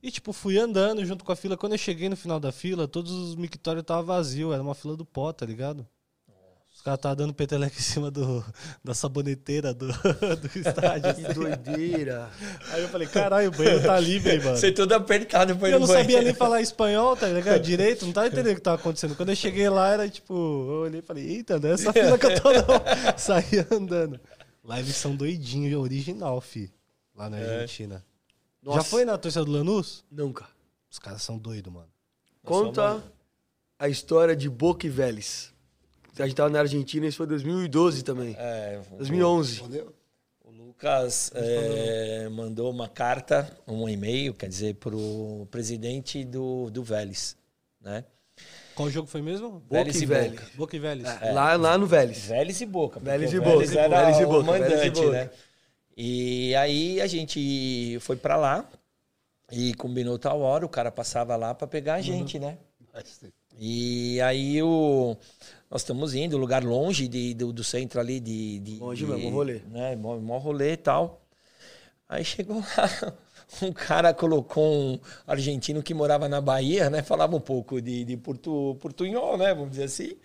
E, 0.02 0.10
tipo, 0.10 0.32
fui 0.32 0.58
andando 0.58 1.04
junto 1.04 1.24
com 1.24 1.30
a 1.30 1.36
fila. 1.36 1.56
Quando 1.56 1.72
eu 1.72 1.78
cheguei 1.78 2.08
no 2.08 2.16
final 2.16 2.40
da 2.40 2.50
fila, 2.50 2.88
todos 2.88 3.12
os 3.12 3.36
mictórios 3.36 3.82
estavam 3.82 4.04
vazios. 4.04 4.52
Era 4.52 4.62
uma 4.62 4.74
fila 4.74 4.96
do 4.96 5.04
pó, 5.04 5.32
tá 5.32 5.44
ligado? 5.46 5.86
Os 6.80 6.84
caras 6.84 6.98
estavam 6.98 7.16
dando 7.16 7.34
peteleco 7.34 7.76
em 7.76 7.82
cima 7.82 8.10
do, 8.10 8.42
da 8.82 8.94
saboneteira 8.94 9.74
do, 9.74 9.86
do 10.40 10.58
estádio. 10.58 11.14
Que 11.14 11.26
assim. 11.26 11.34
doideira. 11.34 12.30
Aí 12.72 12.80
eu 12.80 12.88
falei, 12.88 13.06
caralho, 13.06 13.48
o 13.48 13.50
banheiro 13.50 13.82
tá 13.82 14.00
livre, 14.00 14.38
mano. 14.38 14.56
Você 14.56 14.72
todo 14.72 14.90
apertado 14.94 15.54
foi 15.58 15.68
E 15.68 15.72
eu 15.74 15.80
não 15.80 15.86
sabia 15.86 16.22
nem 16.22 16.32
falar 16.32 16.62
espanhol, 16.62 17.14
tá 17.14 17.28
ligado? 17.28 17.60
Direito, 17.60 18.06
não 18.06 18.14
tava 18.14 18.28
entendendo 18.28 18.52
o 18.52 18.54
que 18.54 18.62
tava 18.62 18.80
acontecendo. 18.80 19.14
Quando 19.14 19.28
eu 19.28 19.36
cheguei 19.36 19.68
lá, 19.68 19.90
era 19.90 20.08
tipo, 20.08 20.32
eu 20.32 20.80
olhei 20.84 21.00
e 21.00 21.02
falei, 21.02 21.28
eita, 21.28 21.60
não 21.60 21.68
é 21.68 21.72
essa 21.74 21.92
fila 21.92 22.16
que 22.18 22.24
eu 22.24 22.40
tô 22.40 22.50
não. 22.50 22.64
Saí 23.18 23.66
andando. 23.70 24.18
Lá 24.64 24.80
eles 24.80 24.96
são 24.96 25.14
doidinhos, 25.14 25.78
original, 25.78 26.40
fi. 26.40 26.72
Lá 27.14 27.28
na 27.28 27.36
Argentina. 27.36 28.02
Já 28.64 28.76
Nossa. 28.76 28.88
foi 28.88 29.04
na 29.04 29.18
torcida 29.18 29.44
do 29.44 29.52
Lanús? 29.52 30.02
Nunca. 30.10 30.48
Os 30.90 30.98
caras 30.98 31.20
são 31.20 31.36
doidos, 31.36 31.70
mano. 31.70 31.90
Conta 32.42 33.04
a 33.78 33.86
história 33.86 34.34
de 34.34 34.48
Boca 34.48 34.86
e 34.86 34.88
Vélez. 34.88 35.52
A 36.18 36.26
gente 36.26 36.34
tava 36.36 36.50
na 36.50 36.60
Argentina, 36.60 37.06
isso 37.06 37.16
foi 37.18 37.26
2012 37.26 38.02
também. 38.02 38.34
É, 38.38 38.80
2011. 38.98 39.52
Respondeu? 39.52 39.94
O 40.44 40.50
Lucas 40.50 41.30
é, 41.34 42.28
mandou 42.30 42.70
uma 42.70 42.88
carta, 42.88 43.50
um 43.66 43.88
e-mail, 43.88 44.34
quer 44.34 44.48
dizer, 44.48 44.74
pro 44.74 45.46
presidente 45.50 46.24
do, 46.24 46.68
do 46.70 46.82
Vélez, 46.82 47.36
né? 47.80 48.04
Qual 48.74 48.88
jogo 48.90 49.06
foi 49.06 49.20
mesmo? 49.20 49.50
Boca 49.50 49.66
Vélez 49.70 50.00
e 50.02 50.06
Vélez. 50.06 50.30
Boca. 50.32 50.46
Boca 50.54 50.76
e 50.76 50.78
Vélez. 50.78 51.08
É, 51.20 51.32
Lá, 51.32 51.54
lá 51.56 51.76
no 51.78 51.86
Vélez. 51.86 52.26
Vélez 52.26 52.60
e 52.60 52.66
Boca. 52.66 52.98
Vélez 52.98 53.32
e 53.32 53.38
Boca, 53.38 53.50
Vélez 53.50 53.76
era 53.76 53.88
Vélez 54.00 54.18
e 54.18 54.24
o 54.24 54.28
Boca, 54.28 54.52
Vélez 54.52 54.70
e 54.70 54.74
mandante, 54.74 55.00
Boca. 55.00 55.10
né? 55.12 55.30
E 55.96 56.54
aí 56.54 57.00
a 57.00 57.06
gente 57.06 57.98
foi 58.00 58.16
pra 58.16 58.36
lá 58.36 58.68
e 59.52 59.74
combinou 59.74 60.18
tal 60.18 60.40
hora, 60.40 60.64
o 60.64 60.68
cara 60.68 60.90
passava 60.90 61.36
lá 61.36 61.54
pra 61.54 61.66
pegar 61.66 61.94
a 61.94 62.00
gente, 62.00 62.38
né? 62.38 62.56
E 63.58 64.20
aí 64.22 64.62
o, 64.62 65.16
nós 65.70 65.82
estamos 65.82 66.14
indo, 66.14 66.38
lugar 66.38 66.64
longe 66.64 67.06
de, 67.08 67.34
do, 67.34 67.52
do 67.52 67.62
centro 67.62 68.00
ali 68.00 68.20
de. 68.20 68.58
de 68.60 68.76
Longe 68.78 69.04
de- 69.04 69.10
mesmo, 69.10 69.30
rolê. 69.30 69.60
Né, 69.70 69.96
mó, 69.96 70.16
mó 70.18 70.38
rolê 70.38 70.72
e 70.72 70.76
tal. 70.76 71.20
Aí 72.08 72.24
chegou 72.24 72.56
lá, 72.76 73.14
um 73.62 73.72
cara 73.72 74.12
colocou 74.14 74.64
um 74.94 74.98
argentino 75.26 75.82
que 75.82 75.94
morava 75.94 76.28
na 76.28 76.40
Bahia, 76.40 76.90
né? 76.90 77.02
Falava 77.02 77.36
um 77.36 77.40
pouco 77.40 77.80
de, 77.80 78.04
de 78.04 78.16
portu, 78.16 78.76
portunhol, 78.80 79.36
né? 79.36 79.54
Vamos 79.54 79.70
dizer 79.70 79.84
assim. 79.84 80.16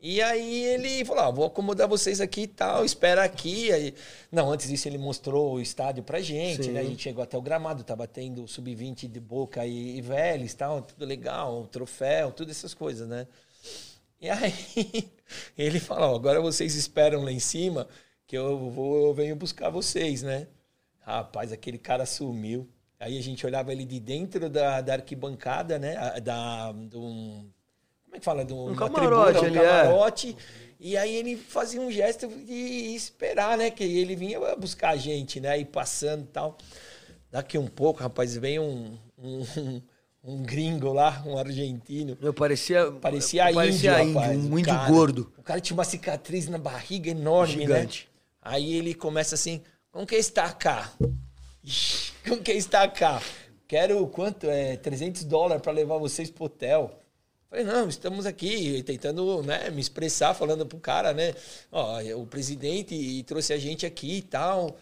E 0.00 0.22
aí 0.22 0.64
ele 0.64 1.04
falou: 1.04 1.24
ah, 1.24 1.30
vou 1.30 1.44
acomodar 1.44 1.88
vocês 1.88 2.20
aqui 2.20 2.42
e 2.42 2.46
tal, 2.46 2.84
espera 2.84 3.24
aqui. 3.24 3.72
Aí, 3.72 3.94
não, 4.30 4.50
antes 4.52 4.68
disso 4.68 4.88
ele 4.88 4.98
mostrou 4.98 5.54
o 5.54 5.60
estádio 5.60 6.02
pra 6.04 6.20
gente, 6.20 6.64
Sim. 6.64 6.72
né? 6.72 6.80
A 6.80 6.84
gente 6.84 7.02
chegou 7.02 7.22
até 7.22 7.36
o 7.36 7.42
gramado, 7.42 7.82
tava 7.82 8.06
tendo 8.06 8.44
o 8.44 8.48
sub-20 8.48 9.08
de 9.08 9.20
Boca 9.20 9.66
e, 9.66 9.98
e 9.98 10.00
Vélez, 10.00 10.54
tal, 10.54 10.82
tudo 10.82 11.04
legal, 11.04 11.66
troféu, 11.66 12.30
tudo 12.30 12.50
essas 12.50 12.74
coisas, 12.74 13.08
né? 13.08 13.26
E 14.20 14.30
aí 14.30 14.52
ele 15.58 15.80
falou: 15.80 16.14
agora 16.14 16.40
vocês 16.40 16.74
esperam 16.76 17.22
lá 17.24 17.32
em 17.32 17.40
cima 17.40 17.88
que 18.26 18.36
eu 18.36 18.70
vou 18.70 19.06
eu 19.06 19.14
venho 19.14 19.34
buscar 19.34 19.70
vocês, 19.70 20.22
né? 20.22 20.46
Rapaz, 21.00 21.52
aquele 21.52 21.78
cara 21.78 22.06
sumiu. 22.06 22.68
Aí 23.00 23.16
a 23.16 23.22
gente 23.22 23.46
olhava 23.46 23.72
ele 23.72 23.84
de 23.84 23.98
dentro 23.98 24.50
da, 24.50 24.80
da 24.80 24.94
arquibancada, 24.94 25.78
né? 25.78 26.20
Da, 26.20 26.72
do, 26.72 27.46
como 28.08 28.16
é 28.16 28.18
que 28.18 28.24
fala? 28.24 28.44
Do, 28.44 28.56
Um 28.56 28.66
uma 28.68 28.76
camarote 28.76 29.40
tribuna, 29.40 29.42
um 29.42 29.46
ali, 29.46 29.58
é. 29.58 29.82
camarote. 29.82 30.36
E 30.80 30.96
aí 30.96 31.14
ele 31.14 31.36
fazia 31.36 31.80
um 31.80 31.90
gesto 31.90 32.26
de 32.26 32.54
esperar, 32.94 33.58
né? 33.58 33.70
Que 33.70 33.84
ele 33.84 34.16
vinha 34.16 34.38
buscar 34.56 34.90
a 34.90 34.96
gente, 34.96 35.40
né? 35.40 35.58
E 35.58 35.64
passando 35.64 36.22
e 36.22 36.28
tal. 36.28 36.56
Daqui 37.30 37.58
um 37.58 37.66
pouco, 37.66 38.00
rapaz, 38.00 38.36
vem 38.36 38.58
um, 38.58 38.96
um, 39.18 39.82
um 40.24 40.42
gringo 40.42 40.92
lá, 40.92 41.22
um 41.26 41.36
argentino. 41.36 42.16
Eu 42.22 42.32
parecia. 42.32 42.90
Parecia 42.92 43.52
parecia 43.52 44.02
índio, 44.02 44.14
rapaz, 44.14 44.38
um 44.38 44.58
índio 44.58 44.74
cara. 44.74 44.90
gordo. 44.90 45.32
O 45.36 45.42
cara 45.42 45.60
tinha 45.60 45.76
uma 45.76 45.84
cicatriz 45.84 46.48
na 46.48 46.58
barriga 46.58 47.10
enorme, 47.10 47.54
Gigante. 47.54 48.08
né? 48.10 48.18
Aí 48.40 48.72
ele 48.72 48.94
começa 48.94 49.34
assim, 49.34 49.62
como 49.90 50.06
que 50.06 50.16
está 50.16 50.50
cá? 50.52 50.92
Como 52.26 52.40
que 52.40 52.52
está 52.52 52.88
cá? 52.88 53.20
Quero 53.66 54.06
quanto? 54.06 54.48
É 54.48 54.76
300 54.76 55.24
dólares 55.24 55.60
para 55.60 55.72
levar 55.72 55.98
vocês 55.98 56.30
pro 56.30 56.44
hotel. 56.44 56.97
Falei, 57.50 57.64
não, 57.64 57.88
estamos 57.88 58.26
aqui 58.26 58.82
tentando 58.82 59.42
né, 59.42 59.70
me 59.70 59.80
expressar, 59.80 60.34
falando 60.34 60.66
pro 60.66 60.78
cara, 60.78 61.14
né? 61.14 61.34
Ó, 61.72 61.98
o 62.16 62.26
presidente 62.26 63.22
trouxe 63.26 63.54
a 63.54 63.58
gente 63.58 63.86
aqui 63.86 64.18
e 64.18 64.22
tal. 64.22 64.76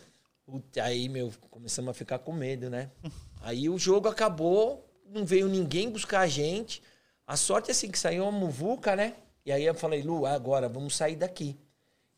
Aí, 0.83 1.09
meu, 1.09 1.33
começamos 1.51 1.91
a 1.91 1.95
ficar 1.95 2.19
com 2.19 2.33
medo, 2.33 2.69
né? 2.69 2.91
Aí 3.41 3.69
o 3.69 3.79
jogo 3.79 4.09
acabou, 4.09 4.85
não 5.09 5.25
veio 5.25 5.49
ninguém 5.49 5.89
buscar 5.89 6.21
a 6.21 6.27
gente. 6.27 6.83
A 7.25 7.37
sorte 7.37 7.69
é 7.69 7.73
assim 7.73 7.89
que 7.91 7.99
saiu 7.99 8.25
uma 8.25 8.33
muvuca, 8.33 8.97
né? 8.97 9.15
E 9.45 9.53
aí 9.53 9.65
eu 9.65 9.75
falei, 9.75 10.03
Lu, 10.03 10.27
agora 10.27 10.69
vamos 10.69 10.97
sair 10.97 11.15
daqui. 11.15 11.57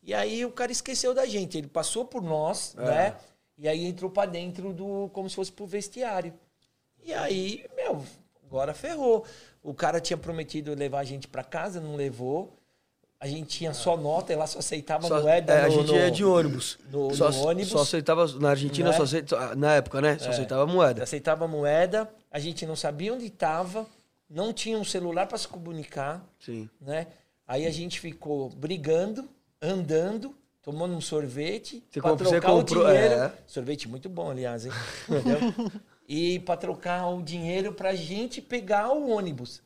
E 0.03 0.15
aí 0.15 0.45
o 0.47 0.51
cara 0.51 0.73
esqueceu 0.73 1.13
da 1.13 1.27
gente. 1.27 1.59
Ele 1.59 1.67
passou 1.67 2.07
por 2.07 2.23
nós, 2.23 2.75
né? 2.75 3.15
E 3.59 3.69
aí 3.69 3.85
entrou 3.85 4.11
pra 4.11 4.25
dentro 4.25 4.73
do. 4.73 5.11
como 5.13 5.29
se 5.29 5.37
fosse 5.37 5.53
pro 5.53 5.67
vestiário. 5.67 6.33
E 7.05 7.13
aí, 7.13 7.67
meu, 7.77 8.03
agora 8.49 8.73
ferrou. 8.75 9.25
O 9.63 9.75
cara 9.75 10.01
tinha 10.01 10.17
prometido 10.17 10.75
levar 10.75 11.01
a 11.01 11.05
gente 11.05 11.29
pra 11.29 11.45
casa, 11.45 11.81
não 11.81 11.95
levou. 11.97 12.55
A 13.21 13.27
gente 13.27 13.49
tinha 13.49 13.75
só 13.75 13.97
nota 13.97 14.33
e 14.33 14.37
lá 14.37 14.47
só 14.47 14.61
aceitava 14.61 15.07
Só- 15.09 15.21
moeda. 15.21 15.53
é, 15.53 15.63
a 15.65 15.69
no- 15.69 15.71
gente 15.73 15.89
no- 15.89 15.97
ia 15.97 16.11
de 16.11 16.25
ônibus. 16.25 16.79
no- 16.91 17.13
só, 17.15 17.31
no 17.31 17.49
ônibus. 17.49 17.73
Só 17.73 17.81
aceitava. 17.83 18.27
Na 18.39 18.51
Argentina, 18.51 18.91
Né? 18.91 18.97
só 18.97 19.03
aceitava, 19.03 19.55
na 19.57 19.75
época, 19.75 20.01
né? 20.01 20.19
Só 20.19 20.31
aceitava 20.31 20.67
moeda. 20.67 21.03
Aceitava 21.03 21.49
moeda, 21.49 22.09
a 22.31 22.39
gente 22.39 22.65
não 22.65 22.77
sabia 22.77 23.13
onde 23.13 23.27
estava, 23.27 23.87
não 24.31 24.53
tinha 24.53 24.79
um 24.79 24.85
celular 24.85 25.27
para 25.27 25.37
se 25.37 25.49
comunicar, 25.49 26.25
Sim. 26.39 26.69
né? 26.81 27.09
Aí 27.47 27.67
a 27.67 27.71
gente 27.71 27.99
ficou 27.99 28.51
brigando, 28.51 29.29
andando, 29.61 30.33
tomando 30.63 30.95
um 30.95 31.01
sorvete, 31.01 31.83
Você 31.91 32.01
para 32.01 32.11
comp- 32.11 32.21
você 32.23 32.31
trocar 32.41 32.53
comprou- 32.53 32.85
o 32.85 32.87
dinheiro. 32.87 33.15
é. 33.15 33.33
Sorvete 33.49 33.89
muito 33.89 34.09
bom, 34.09 34.31
aliás, 34.31 34.65
hein? 34.65 34.73
Entendeu? 35.09 35.39
e 36.09 36.39
para 36.41 36.57
trocar 36.57 37.07
o 37.09 37.23
dinheiro 37.23 37.73
para 37.73 37.91
a 37.91 37.95
gente 37.95 38.41
pegar 38.41 38.91
o 38.91 39.11
ônibus. 39.11 39.61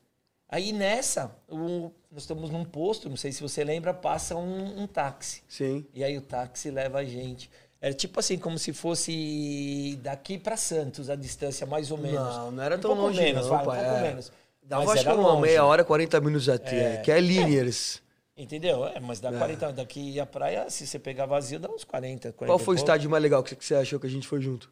Aí 0.48 0.72
nessa, 0.72 1.34
o- 1.48 1.90
nós 2.10 2.24
estamos 2.24 2.50
num 2.50 2.64
posto, 2.64 3.08
não 3.08 3.16
sei 3.16 3.32
se 3.32 3.40
você 3.40 3.62
lembra, 3.64 3.94
passa 3.94 4.34
um, 4.36 4.82
um 4.82 4.86
táxi. 4.86 5.42
Sim. 5.48 5.86
E 5.94 6.02
aí 6.02 6.18
o 6.18 6.20
táxi 6.20 6.70
leva 6.70 6.98
a 6.98 7.04
gente. 7.04 7.48
Era 7.80 7.94
tipo 7.94 8.20
assim, 8.20 8.36
como 8.36 8.58
se 8.58 8.72
fosse 8.72 9.98
daqui 10.02 10.38
para 10.38 10.56
Santos, 10.56 11.08
a 11.08 11.16
distância 11.16 11.66
mais 11.66 11.90
ou 11.90 11.96
menos. 11.98 12.36
Não, 12.36 12.50
não 12.50 12.62
era 12.62 12.76
Um 12.76 12.80
tão 12.80 12.94
longe, 12.94 13.20
menos, 13.20 13.46
não, 13.46 13.56
vai, 13.56 13.64
pai, 13.64 13.78
um 13.78 13.84
pouco 13.84 13.98
é. 13.98 14.02
menos. 14.08 14.32
Dava 14.62 14.84
Mas 14.84 14.94
acho 14.94 15.04
que 15.04 15.14
uma 15.16 15.40
meia 15.40 15.64
hora, 15.64 15.84
40 15.84 16.20
minutos 16.20 16.48
até. 16.48 16.98
Que 16.98 17.10
é 17.10 17.20
linears. 17.20 18.00
Entendeu? 18.36 18.86
É, 18.86 19.00
mas 19.00 19.20
dá 19.20 19.32
40, 19.32 19.72
daqui 19.72 20.18
a 20.18 20.26
praia, 20.26 20.68
se 20.70 20.86
você 20.86 20.98
pegar 20.98 21.26
vazio, 21.26 21.58
dá 21.58 21.68
uns 21.68 21.84
40, 21.84 22.32
40 22.32 22.46
Qual 22.46 22.58
foi 22.58 22.74
o 22.74 22.78
estádio 22.78 23.10
mais 23.10 23.22
legal 23.22 23.42
que 23.42 23.56
você 23.58 23.74
achou 23.74 23.98
que 24.00 24.06
a 24.06 24.10
gente 24.10 24.26
foi 24.26 24.40
junto? 24.40 24.70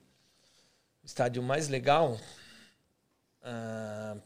Estádio 1.11 1.43
mais 1.43 1.69
legal? 1.69 2.17
Ah, 3.43 4.17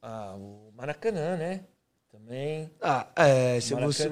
ah, 0.00 0.34
o 0.34 0.72
Maracanã, 0.74 1.36
né? 1.36 1.60
Também. 2.10 2.70
Ah, 2.80 3.06
é. 3.16 3.60
Você, 3.60 3.74
você, 3.74 4.10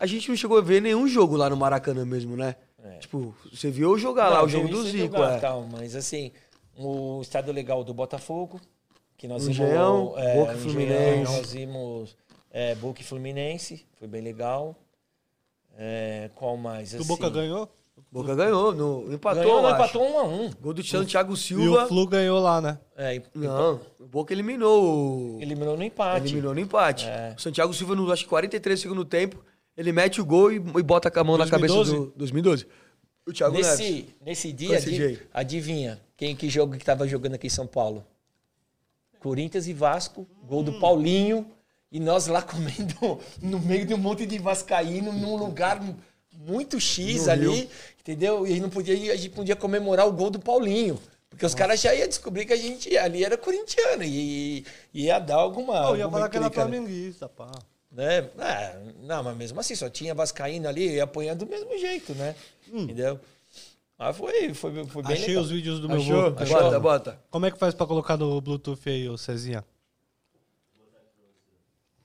a 0.00 0.06
gente 0.06 0.30
não 0.30 0.36
chegou 0.36 0.56
a 0.56 0.62
ver 0.62 0.80
nenhum 0.80 1.06
jogo 1.06 1.36
lá 1.36 1.50
no 1.50 1.56
Maracanã 1.56 2.06
mesmo, 2.06 2.38
né? 2.38 2.56
É. 2.82 2.96
Tipo, 2.96 3.36
você 3.52 3.70
viu 3.70 3.98
jogar 3.98 4.30
lá 4.30 4.38
Não, 4.38 4.44
o 4.46 4.48
jogo 4.48 4.66
do 4.68 4.82
Zico, 4.82 5.14
jogar, 5.14 5.36
é. 5.36 5.40
tal, 5.40 5.64
mas 5.66 5.94
assim, 5.94 6.32
o 6.74 7.20
estádio 7.20 7.52
legal 7.52 7.84
do 7.84 7.92
Botafogo, 7.92 8.58
que 9.18 9.28
nós 9.28 9.46
No 9.46 9.52
vimos. 9.52 9.68
Engenhão, 9.68 10.14
é, 10.16 10.34
Boca 10.34 10.52
no 10.54 10.58
Fluminense. 10.58 11.02
Engenhão, 11.02 11.36
Nós 11.36 11.52
vimos 11.52 12.16
é, 12.50 12.74
Boca 12.76 13.02
e 13.02 13.04
Fluminense, 13.04 13.86
foi 13.96 14.08
bem 14.08 14.22
legal. 14.22 14.74
É, 15.76 16.30
qual 16.34 16.56
mais? 16.56 16.94
O 16.94 16.96
assim? 16.96 17.06
Boca 17.06 17.28
ganhou? 17.28 17.68
Boca 18.10 18.34
ganhou, 18.34 18.74
no, 18.74 19.12
empatou, 19.12 19.42
Ganhou, 19.42 19.70
empatou 19.70 20.02
um 20.10 20.18
a 20.18 20.22
um. 20.24 20.50
Gol 20.60 20.74
do 20.74 20.84
Santiago 20.84 21.32
E 21.32 21.36
Silva. 21.36 21.84
o 21.84 21.88
Flu 21.88 22.06
ganhou 22.06 22.38
lá, 22.40 22.60
né? 22.60 22.78
É, 22.96 23.16
e- 23.16 23.22
Não, 23.34 23.80
o 23.98 24.06
Boca 24.06 24.32
eliminou 24.34 25.38
eliminou 25.40 25.76
no 25.76 25.82
empate. 25.82 26.26
Eliminou 26.26 26.52
no 26.54 26.60
empate. 26.60 27.06
É. 27.06 27.34
O 27.36 27.40
Santiago 27.40 27.72
Silva, 27.72 27.94
no 27.94 28.10
acho 28.12 28.24
que 28.24 28.28
43 28.28 28.78
segundo 28.80 29.04
tempo, 29.04 29.42
ele 29.76 29.92
mete 29.92 30.20
o 30.20 30.24
gol 30.26 30.52
e, 30.52 30.56
e 30.56 30.82
bota 30.82 31.10
a 31.18 31.24
mão 31.24 31.38
na 31.38 31.48
cabeça 31.48 31.74
2012? 31.74 32.10
do 32.10 32.16
2012. 32.18 32.66
O 33.26 33.32
Thiago 33.32 33.54
Neves. 33.54 33.78
Nesse, 33.78 34.06
nesse 34.20 34.52
dia, 34.52 34.68
Com 34.68 34.74
esse 34.74 34.88
adi- 34.88 34.96
jeito. 34.96 35.26
adivinha 35.32 36.00
quem 36.16 36.36
que 36.36 36.50
jogo 36.50 36.76
que 36.76 36.84
tava 36.84 37.06
jogando 37.08 37.34
aqui 37.34 37.46
em 37.46 37.50
São 37.50 37.66
Paulo? 37.66 38.04
Corinthians 39.20 39.66
e 39.68 39.72
Vasco, 39.72 40.26
gol 40.44 40.62
do 40.62 40.78
Paulinho, 40.80 41.46
e 41.90 42.00
nós 42.00 42.26
lá 42.26 42.42
comendo 42.42 43.20
no 43.40 43.60
meio 43.60 43.86
de 43.86 43.94
um 43.94 43.98
monte 43.98 44.26
de 44.26 44.38
vascaíno 44.38 45.12
num 45.12 45.36
lugar 45.36 45.80
muito 46.32 46.80
X 46.80 47.26
No 47.26 47.32
ali, 47.32 47.50
Rio. 47.54 47.68
entendeu? 48.00 48.46
E 48.46 48.60
não 48.60 48.68
podia, 48.70 48.94
a 49.12 49.16
gente 49.16 49.30
podia 49.30 49.56
comemorar 49.56 50.06
o 50.08 50.12
gol 50.12 50.30
do 50.30 50.38
Paulinho. 50.40 51.00
Porque 51.30 51.46
os 51.46 51.54
caras 51.54 51.80
já 51.80 51.94
iam 51.94 52.06
descobrir 52.08 52.44
que 52.44 52.52
a 52.52 52.56
gente 52.56 52.94
ali 52.96 53.24
era 53.24 53.38
corintiano 53.38 54.02
e 54.04 54.66
e 54.92 55.04
ia 55.04 55.18
dar 55.18 55.36
alguma. 55.36 55.88
Pô, 55.88 55.96
ia 55.96 56.04
alguma 56.04 56.10
falar 56.18 56.28
que 56.28 56.36
era 56.36 56.46
né? 56.46 56.50
flamenguista, 56.52 57.26
pá. 57.28 57.50
né? 57.90 58.28
É, 58.38 58.76
não, 59.02 59.22
mas 59.22 59.36
mesmo 59.36 59.58
assim, 59.58 59.74
só 59.74 59.88
tinha 59.88 60.14
Vascaíno 60.14 60.68
ali 60.68 60.90
e 60.96 61.00
apanhando 61.00 61.44
do 61.44 61.50
mesmo 61.50 61.76
jeito, 61.78 62.14
né? 62.14 62.34
Entendeu? 62.70 63.18
Mas 63.98 64.14
foi, 64.16 64.52
foi, 64.52 64.84
foi 64.84 65.02
bem 65.04 65.12
Achei 65.14 65.28
legal. 65.28 65.42
os 65.44 65.50
vídeos 65.50 65.80
do 65.80 65.88
meu 65.88 65.98
Achou? 65.98 66.22
vô. 66.22 66.44
Bota, 66.44 66.80
bota. 66.80 67.18
Como 67.30 67.46
é 67.46 67.50
que 67.50 67.58
faz 67.58 67.72
pra 67.74 67.86
colocar 67.86 68.16
no 68.18 68.38
Bluetooth 68.40 68.88
aí, 68.90 69.08
ô 69.08 69.16
Cezinha? 69.16 69.64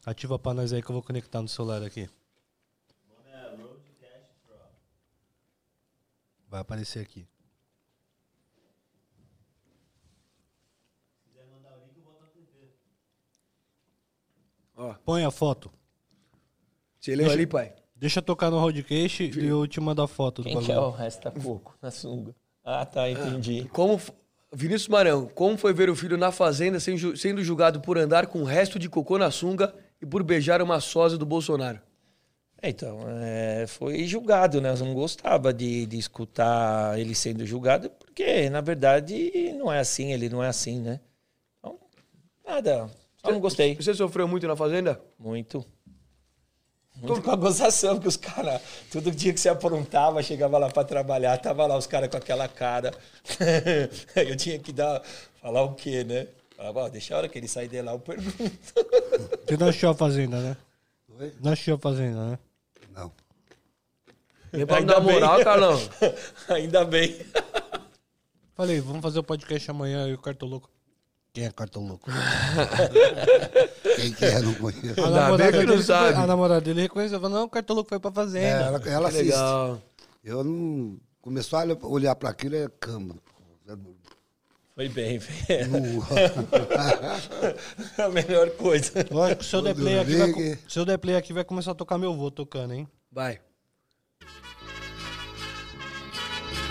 Ativa 0.06 0.40
pra 0.40 0.54
nós 0.54 0.72
aí 0.72 0.82
que 0.82 0.90
eu 0.90 0.94
vou 0.94 1.04
conectar 1.04 1.42
no 1.42 1.50
celular 1.50 1.84
aqui. 1.84 2.08
Vai 6.58 6.62
aparecer 6.64 7.02
aqui. 7.02 7.28
Ó, 14.76 14.94
Põe 15.06 15.24
a 15.26 15.32
foto. 15.32 15.72
você 17.00 17.16
leu 17.16 17.30
ali, 17.32 17.48
pai? 17.48 17.74
Deixa 17.96 18.20
eu 18.20 18.24
tocar 18.24 18.52
no 18.52 18.60
roadcast 18.60 19.24
e 19.24 19.46
eu 19.48 19.66
te 19.68 19.80
mando 19.82 20.02
a 20.04 20.08
foto 20.08 20.44
do 20.44 20.50
Quem 20.50 20.60
que 20.62 20.72
é 20.72 20.78
o 20.78 20.82
bagulho. 20.82 20.98
resta 20.98 21.32
coco 21.32 21.76
na 21.82 21.90
sunga? 21.90 22.36
Ah, 22.64 22.86
tá, 22.86 23.10
entendi. 23.10 23.68
Como... 23.72 23.96
f- 23.98 24.12
Vinícius 24.54 24.88
Marão, 24.88 25.28
como 25.28 25.58
foi 25.58 25.74
ver 25.74 25.90
o 25.90 25.96
filho 25.96 26.16
na 26.18 26.32
fazenda 26.32 26.80
sem 26.80 26.96
ju- 26.98 27.18
sendo 27.18 27.44
julgado 27.44 27.82
por 27.82 27.98
andar 27.98 28.28
com 28.28 28.40
o 28.42 28.46
resto 28.46 28.80
de 28.80 28.88
cocô 28.88 29.18
na 29.18 29.30
sunga 29.30 29.76
e 30.02 30.06
por 30.06 30.24
beijar 30.24 30.62
uma 30.62 30.80
sósia 30.80 31.18
do 31.18 31.26
Bolsonaro? 31.26 31.82
Então, 32.62 33.00
é, 33.22 33.66
foi 33.68 34.06
julgado, 34.06 34.60
né? 34.60 34.72
Eu 34.72 34.78
não 34.78 34.94
gostava 34.94 35.54
de, 35.54 35.86
de 35.86 35.98
escutar 35.98 37.00
ele 37.00 37.14
sendo 37.14 37.46
julgado, 37.46 37.90
porque, 37.90 38.50
na 38.50 38.62
verdade, 38.62 39.54
não 39.54 39.72
é 39.72 39.80
assim, 39.80 40.12
ele 40.12 40.28
não 40.28 40.44
é 40.44 40.48
assim, 40.48 40.80
né? 40.80 41.00
Então, 41.60 41.78
nada. 42.46 42.90
Só 43.22 43.32
não 43.32 43.40
gostei. 43.40 43.76
Você 43.76 43.94
sofreu 43.94 44.28
muito 44.28 44.48
na 44.48 44.56
fazenda? 44.56 45.00
Muito. 45.20 45.64
Muito 46.96 47.22
com 47.22 47.30
a 47.30 47.36
gozação 47.36 48.00
que 48.00 48.08
os 48.08 48.18
caras, 48.18 48.60
todo 48.92 49.12
dia 49.12 49.32
que 49.32 49.40
você 49.40 49.50
aprontava, 49.50 50.24
chegava 50.24 50.58
lá 50.58 50.68
pra 50.68 50.84
trabalhar, 50.84 51.38
tava 51.38 51.68
lá 51.68 51.78
os 51.78 51.86
caras 51.86 52.10
com 52.10 52.18
aquela 52.18 52.48
cara. 52.48 52.92
Aí 54.16 54.30
eu 54.30 54.36
tinha 54.36 54.58
que 54.58 54.72
dar, 54.72 55.04
falar 55.40 55.62
o 55.62 55.76
quê, 55.76 56.04
né? 56.04 56.28
Falava, 56.56 56.86
ó, 56.86 56.90
deixa 56.90 57.14
a 57.14 57.20
hora 57.20 57.30
que 57.30 57.38
ele 57.38 57.48
sair 57.48 57.68
de 57.68 57.80
lá, 57.84 57.92
eu 57.92 58.00
pergunto. 58.00 58.34
Você 59.46 59.58
não 59.58 59.68
achou 59.68 59.92
a 59.92 59.94
fazenda, 59.94 60.40
né? 60.40 60.58
Oi? 61.20 61.34
Não 61.40 61.52
achou 61.52 61.76
a 61.76 61.78
fazenda, 61.78 62.32
né? 62.32 62.40
Não. 62.98 63.12
Vem 64.52 64.66
pra 64.66 64.76
me 64.78 64.82
Ainda 64.82 64.94
dar 64.96 65.02
moral, 65.02 65.36
bem. 65.36 65.44
Carlão. 65.46 65.80
Ainda 66.50 66.86
bem. 66.86 67.26
Falei, 68.56 68.80
vamos 68.82 69.02
fazer 69.02 69.20
o 69.20 69.24
podcast 69.24 69.70
amanhã 69.70 70.08
e 70.08 70.14
o 70.14 70.18
Cartoloco. 70.18 70.70
Quem 71.32 71.46
é 71.46 71.52
Cartoloco? 71.52 72.10
Quem 73.96 74.12
que 74.14 74.26
é, 74.26 74.42
não 74.42 74.54
conheço. 74.56 75.00
A 75.04 75.10
namorada, 75.12 75.38
bem 75.38 75.52
que 75.52 75.58
não 75.68 75.74
dele, 75.76 75.84
sabe. 75.84 76.14
a 76.18 76.26
namorada 76.28 76.62
dele 76.62 76.82
reconheceu. 76.82 77.20
Falou, 77.22 77.38
não, 77.38 77.46
o 77.46 77.50
Cartoloco 77.50 77.90
foi 77.90 78.00
pra 78.00 78.10
É, 78.10 78.14
fazenda. 78.14 78.48
ela 78.48 78.82
ela 78.90 79.10
Que 79.12 79.18
assiste. 79.18 79.24
legal. 79.26 79.82
Eu 80.24 80.44
não. 80.44 80.98
Começou 81.22 81.60
a 81.60 81.64
olhar- 81.64 81.78
olhar 81.84 82.16
pra 82.16 82.30
aquilo, 82.30 82.56
é 82.56 82.68
cama. 82.80 83.16
Foi 84.78 84.88
bem, 84.90 85.18
velho. 85.18 85.68
Nu. 85.72 86.06
A 87.98 88.10
melhor 88.10 88.52
coisa. 88.52 88.92
Lógico, 89.10 89.44
se 89.44 89.56
eu 89.56 89.62
der 89.64 89.74
Quando 89.74 89.84
play 89.84 90.00
aqui, 90.00 90.16
vai, 90.16 90.28
ligue. 90.28 90.56
co- 90.56 90.70
se 90.70 90.78
eu 90.80 90.86
der 90.86 90.98
play 91.00 91.16
aqui, 91.16 91.34
vai 91.34 91.44
começar 91.44 91.72
a 91.72 91.76
tocar 91.76 91.98
meu 91.98 92.14
vô 92.16 92.30
tocando, 92.30 92.76
hein? 92.76 92.88
Vai. 93.12 93.42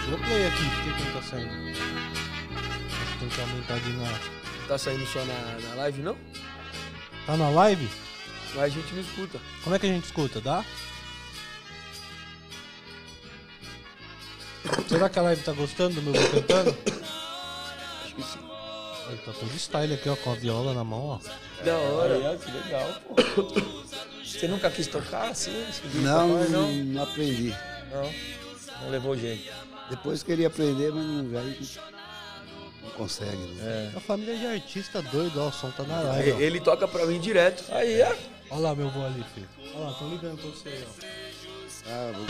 Deu 0.08 0.18
play 0.18 0.46
aqui, 0.46 0.62
por 0.70 0.84
que, 0.84 0.92
que 0.92 1.02
não 1.04 1.12
tá 1.14 1.22
saindo? 1.22 1.50
Acho 1.50 3.12
que 3.12 3.18
tem 3.18 3.28
que 3.28 3.40
aumentar 3.40 3.80
de 3.80 3.92
na. 3.94 4.20
Tá 4.68 4.78
saindo 4.78 5.04
só 5.06 5.24
na, 5.24 5.58
na 5.68 5.74
live, 5.74 6.02
não? 6.02 6.16
Tá 7.26 7.36
na 7.36 7.50
live? 7.50 7.88
Mas 8.54 8.62
a 8.64 8.68
gente 8.68 8.94
não 8.94 9.00
escuta. 9.02 9.40
Como 9.64 9.74
é 9.74 9.78
que 9.80 9.86
a 9.86 9.88
gente 9.88 10.04
escuta? 10.04 10.40
Dá? 10.40 10.64
Será 14.88 15.08
que 15.08 15.18
a 15.18 15.22
live 15.22 15.42
tá 15.42 15.50
gostando 15.52 15.96
do 15.96 16.02
meu 16.02 16.12
vô 16.12 16.28
cantando? 16.30 16.76
Que 18.16 18.22
sim. 18.22 18.38
Ele 19.08 19.18
tá 19.18 19.32
todo 19.32 19.54
style 19.56 19.94
aqui, 19.94 20.08
ó, 20.08 20.16
com 20.16 20.32
a 20.32 20.34
viola 20.34 20.74
na 20.74 20.82
mão, 20.82 21.00
ó. 21.04 21.18
Da 21.64 21.76
hora. 21.76 22.18
Ó, 22.32 22.36
que 22.36 22.50
legal, 22.50 22.94
pô. 23.06 23.16
Você 24.24 24.48
nunca 24.48 24.68
quis 24.70 24.86
tocar 24.88 25.30
assim? 25.30 25.52
Não, 25.94 26.30
papai, 26.32 26.48
não, 26.48 26.72
não? 26.72 27.02
aprendi. 27.04 27.54
Não. 27.92 28.12
Não 28.82 28.90
levou 28.90 29.16
jeito. 29.16 29.52
Depois 29.88 30.22
queria 30.24 30.48
aprender, 30.48 30.92
mas 30.92 31.04
não, 31.06 31.30
já 31.30 31.40
não 32.82 32.90
consegue. 32.96 33.36
Né? 33.36 33.92
É. 33.94 33.96
A 33.96 34.00
família 34.00 34.36
de 34.36 34.46
artista 34.46 35.00
doido, 35.00 35.40
ó, 35.40 35.48
o 35.48 35.52
som 35.52 35.70
tá 35.70 35.84
na 35.84 36.00
live, 36.00 36.42
Ele, 36.42 36.58
toca 36.60 36.88
pra 36.88 37.06
mim 37.06 37.20
direto. 37.20 37.64
Aí, 37.72 38.02
ó. 38.02 38.12
Olha 38.50 38.60
lá 38.60 38.74
meu 38.74 38.88
vô 38.90 39.04
ali, 39.04 39.24
filho. 39.34 39.48
Olha 39.74 39.84
lá, 39.86 39.92
tão 39.94 40.08
ligando 40.10 40.36
pra 40.40 40.50
você 40.50 40.68
aí, 40.68 40.84
ó. 40.84 41.06
Ah, 41.88 42.12
vou- 42.12 42.26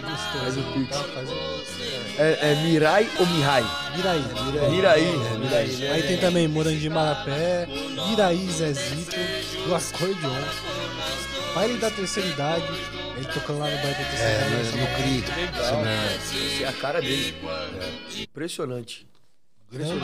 Faz 0.00 0.56
o 0.56 0.62
pix. 0.72 0.88
Tá, 0.96 1.04
faz 1.14 1.28
o... 1.28 1.58
É, 2.20 2.38
é 2.52 2.54
Mirai 2.64 3.08
ou 3.18 3.26
Mihai? 3.26 3.64
Miraí. 3.96 4.24
Miraí. 4.70 5.04
É, 5.04 5.38
Miraí, 5.38 5.76
né? 5.76 5.90
Aí 5.92 6.02
tem 6.02 6.16
também 6.18 6.48
Morangi 6.48 6.88
Marapé, 6.88 7.68
Iraí 8.12 8.48
Zezito, 8.50 9.16
do 9.66 9.74
acordeon, 9.74 10.44
baile 11.54 11.76
da 11.78 11.90
terceira 11.90 12.28
idade, 12.28 12.66
ele 13.16 13.26
tocando 13.26 13.60
lá 13.60 13.66
no 13.70 13.76
baile 13.76 13.94
da 13.94 14.04
terceira 14.04 14.32
É, 14.32 14.36
idade. 14.36 14.54
mas 14.56 14.74
no 14.74 14.86
CRI. 14.96 15.24
Legal. 15.40 15.84
Essa 15.86 16.64
é 16.64 16.68
a 16.68 16.72
cara 16.72 17.00
dele. 17.00 17.34
Impressionante. 18.20 19.06
Grande, 19.70 19.98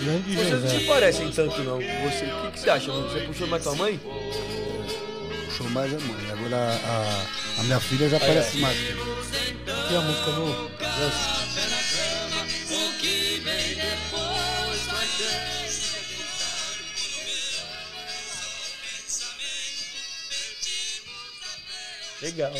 grande 0.00 0.36
Vocês 0.36 0.62
não 0.62 0.68
se 0.68 0.80
parecem 0.86 1.30
tanto, 1.32 1.62
não. 1.62 1.76
Você, 1.78 2.26
o 2.26 2.42
que, 2.42 2.52
que 2.52 2.60
você 2.60 2.70
acha? 2.70 2.92
mano? 2.92 3.08
Você 3.08 3.20
puxou 3.20 3.46
mais 3.48 3.62
tua 3.62 3.74
mãe? 3.74 3.98
Puxou 5.46 5.70
mais 5.70 5.92
a 5.94 5.98
mãe. 5.98 6.30
Agora 6.30 6.56
a, 6.84 7.24
a 7.58 7.62
minha 7.64 7.80
filha 7.80 8.08
já 8.08 8.18
parece 8.18 8.58
mais. 8.58 8.76
Tem 8.76 9.96
a 9.96 10.00
música 10.00 10.30
no... 10.32 10.70
Legal. 22.22 22.52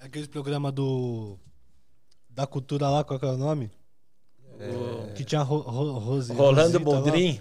Aquele 0.00 0.28
programa 0.28 0.70
do... 0.70 1.36
Da 2.28 2.46
cultura 2.46 2.88
lá, 2.88 3.02
qual 3.04 3.18
que 3.18 3.26
é 3.26 3.28
o 3.28 3.36
nome? 3.36 3.70
Que 5.16 5.24
tinha 5.24 5.42
ro, 5.42 5.58
ro, 5.58 5.98
Rose, 5.98 6.32
Rolando 6.32 6.78
Rosita 6.78 6.78
lá. 6.78 6.84
Boldrin. 6.84 7.40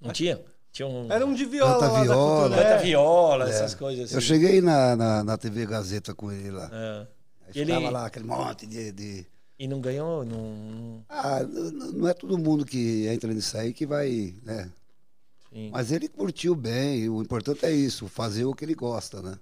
Não 0.00 0.12
tinha? 0.12 0.40
Tinha 0.78 0.86
um. 0.86 1.10
Era 1.10 1.26
um 1.26 1.34
de 1.34 1.44
viola 1.44 1.80
Canta 1.80 2.02
viola. 2.02 2.56
Canta 2.56 2.68
é. 2.68 2.78
viola, 2.78 3.48
essas 3.48 3.74
coisas 3.74 4.04
assim. 4.04 4.14
Eu 4.14 4.20
cheguei 4.20 4.60
na, 4.60 4.94
na, 4.94 5.24
na 5.24 5.36
TV 5.36 5.66
Gazeta 5.66 6.14
com 6.14 6.30
ele 6.30 6.52
lá. 6.52 6.70
É. 6.72 7.00
Aí 7.00 7.52
ele- 7.62 7.72
ficava 7.74 7.90
lá 7.90 8.06
aquele 8.06 8.24
monte 8.24 8.64
de. 8.64 8.92
de- 8.92 9.26
E 9.58 9.66
não 9.66 9.80
ganhou? 9.80 10.24
Não. 10.24 11.04
Ah, 11.08 11.40
não 11.42 12.06
é 12.06 12.14
todo 12.14 12.38
mundo 12.38 12.64
que 12.64 13.08
entra 13.08 13.34
nisso 13.34 13.56
aí 13.58 13.72
que 13.72 13.84
vai, 13.84 14.32
né? 14.44 14.70
Sim. 15.52 15.70
Mas 15.72 15.90
ele 15.90 16.08
curtiu 16.08 16.54
bem, 16.54 17.08
o 17.08 17.20
importante 17.22 17.66
é 17.66 17.72
isso, 17.72 18.06
fazer 18.06 18.44
o 18.44 18.54
que 18.54 18.64
ele 18.64 18.76
gosta, 18.76 19.20
né? 19.20 19.36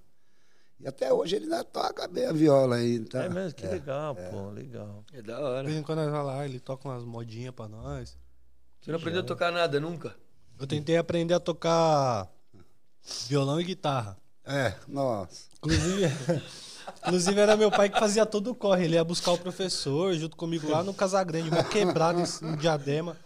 E 0.80 0.88
até 0.88 1.12
hoje 1.12 1.36
ele 1.36 1.44
ainda 1.44 1.62
toca 1.64 2.08
bem 2.08 2.24
a 2.24 2.32
viola 2.32 2.76
aí. 2.76 2.98
Tá? 3.00 3.24
É 3.24 3.28
mesmo, 3.28 3.52
que 3.54 3.66
legal, 3.66 4.14
pô, 4.14 4.48
legal. 4.52 5.04
É 5.12 5.20
da 5.20 5.36
De 5.36 5.42
hora. 5.42 5.64
vez 5.64 5.76
em 5.78 5.82
quando 5.82 5.98
nós 5.98 6.10
vai 6.10 6.24
lá, 6.24 6.44
ele 6.46 6.60
toca 6.60 6.88
umas 6.88 7.04
modinhas 7.04 7.54
pra 7.54 7.68
nós. 7.68 8.16
Você 8.80 8.90
não 8.90 8.98
aprendeu 8.98 9.20
a 9.20 9.24
tocar 9.24 9.52
nada 9.52 9.78
nunca? 9.78 10.14
Eu 10.58 10.66
tentei 10.66 10.96
aprender 10.96 11.34
a 11.34 11.40
tocar 11.40 12.28
violão 13.28 13.60
e 13.60 13.64
guitarra. 13.64 14.16
É, 14.44 14.74
nossa. 14.88 15.46
Inclusive, 15.58 16.12
inclusive 17.04 17.40
era 17.40 17.56
meu 17.56 17.70
pai 17.70 17.88
que 17.90 17.98
fazia 17.98 18.24
todo 18.24 18.50
o 18.50 18.54
corre. 18.54 18.84
Ele 18.84 18.94
ia 18.94 19.04
buscar 19.04 19.32
o 19.32 19.38
professor 19.38 20.14
junto 20.14 20.36
comigo 20.36 20.70
lá 20.70 20.82
no 20.82 20.94
Casagrande, 20.94 21.50
uma 21.50 21.64
quebrada 21.64 22.20
em 22.20 22.24
em 22.46 22.56
diadema. 22.56 23.16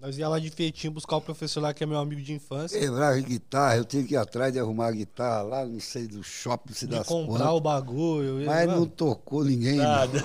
Nós 0.00 0.16
ia 0.16 0.28
lá 0.28 0.38
de 0.38 0.48
feitinho 0.48 0.92
buscar 0.92 1.16
o 1.16 1.20
professor 1.20 1.60
lá, 1.60 1.74
que 1.74 1.82
é 1.82 1.86
meu 1.86 1.98
amigo 1.98 2.22
de 2.22 2.32
infância. 2.32 2.78
Quebrar 2.78 3.14
a 3.14 3.20
guitarra, 3.20 3.78
eu 3.78 3.84
tinha 3.84 4.04
que 4.04 4.14
ir 4.14 4.16
atrás 4.16 4.52
de 4.52 4.60
arrumar 4.60 4.86
a 4.86 4.92
guitarra 4.92 5.42
lá, 5.42 5.66
não 5.66 5.80
sei, 5.80 6.06
do 6.06 6.22
shopping, 6.22 6.72
se 6.72 6.86
De 6.86 6.94
das 6.94 7.06
comprar 7.06 7.38
quantas. 7.38 7.54
o 7.54 7.60
bagulho. 7.60 8.46
Mas 8.46 8.66
Mano, 8.68 8.80
não 8.82 8.86
tocou 8.86 9.42
ninguém. 9.42 9.78
Nada. 9.78 10.20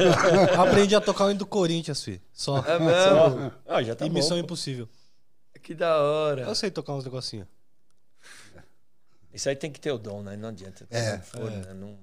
Aprendi 0.61 0.95
a 0.95 1.01
tocar 1.01 1.25
o 1.25 1.31
hino 1.31 1.39
do 1.39 1.47
Corinthians, 1.47 2.03
filho. 2.03 2.21
Só. 2.31 2.59
É 2.59 2.77
mesmo? 2.77 3.51
Ah, 3.67 3.81
já 3.81 3.95
tá 3.95 4.05
e 4.05 4.09
bom. 4.09 4.15
Missão. 4.15 4.37
Impossível. 4.37 4.87
Que 5.63 5.73
da 5.73 5.97
hora. 5.97 6.41
Eu 6.41 6.53
sei 6.53 6.69
tocar 6.69 6.93
uns 6.93 7.05
negocinhos. 7.05 7.47
Isso 9.33 9.49
aí 9.49 9.55
tem 9.55 9.71
que 9.71 9.79
ter 9.79 9.91
o 9.91 9.97
dom, 9.97 10.21
né? 10.21 10.35
Não 10.35 10.49
adianta. 10.49 10.85
É. 10.91 11.17
não 11.17 11.23
for, 11.23 11.49
né? 11.49 11.73
Não... 11.73 11.97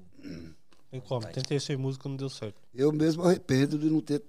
Tem 0.91 1.01
como. 1.01 1.27
Tentei 1.29 1.61
ser 1.61 1.79
músico, 1.79 2.09
não 2.09 2.17
deu 2.17 2.29
certo. 2.29 2.61
Eu 2.75 2.91
mesmo 2.91 3.23
arrependo 3.23 3.79
de 3.79 3.89
não 3.89 4.01
ter. 4.01 4.23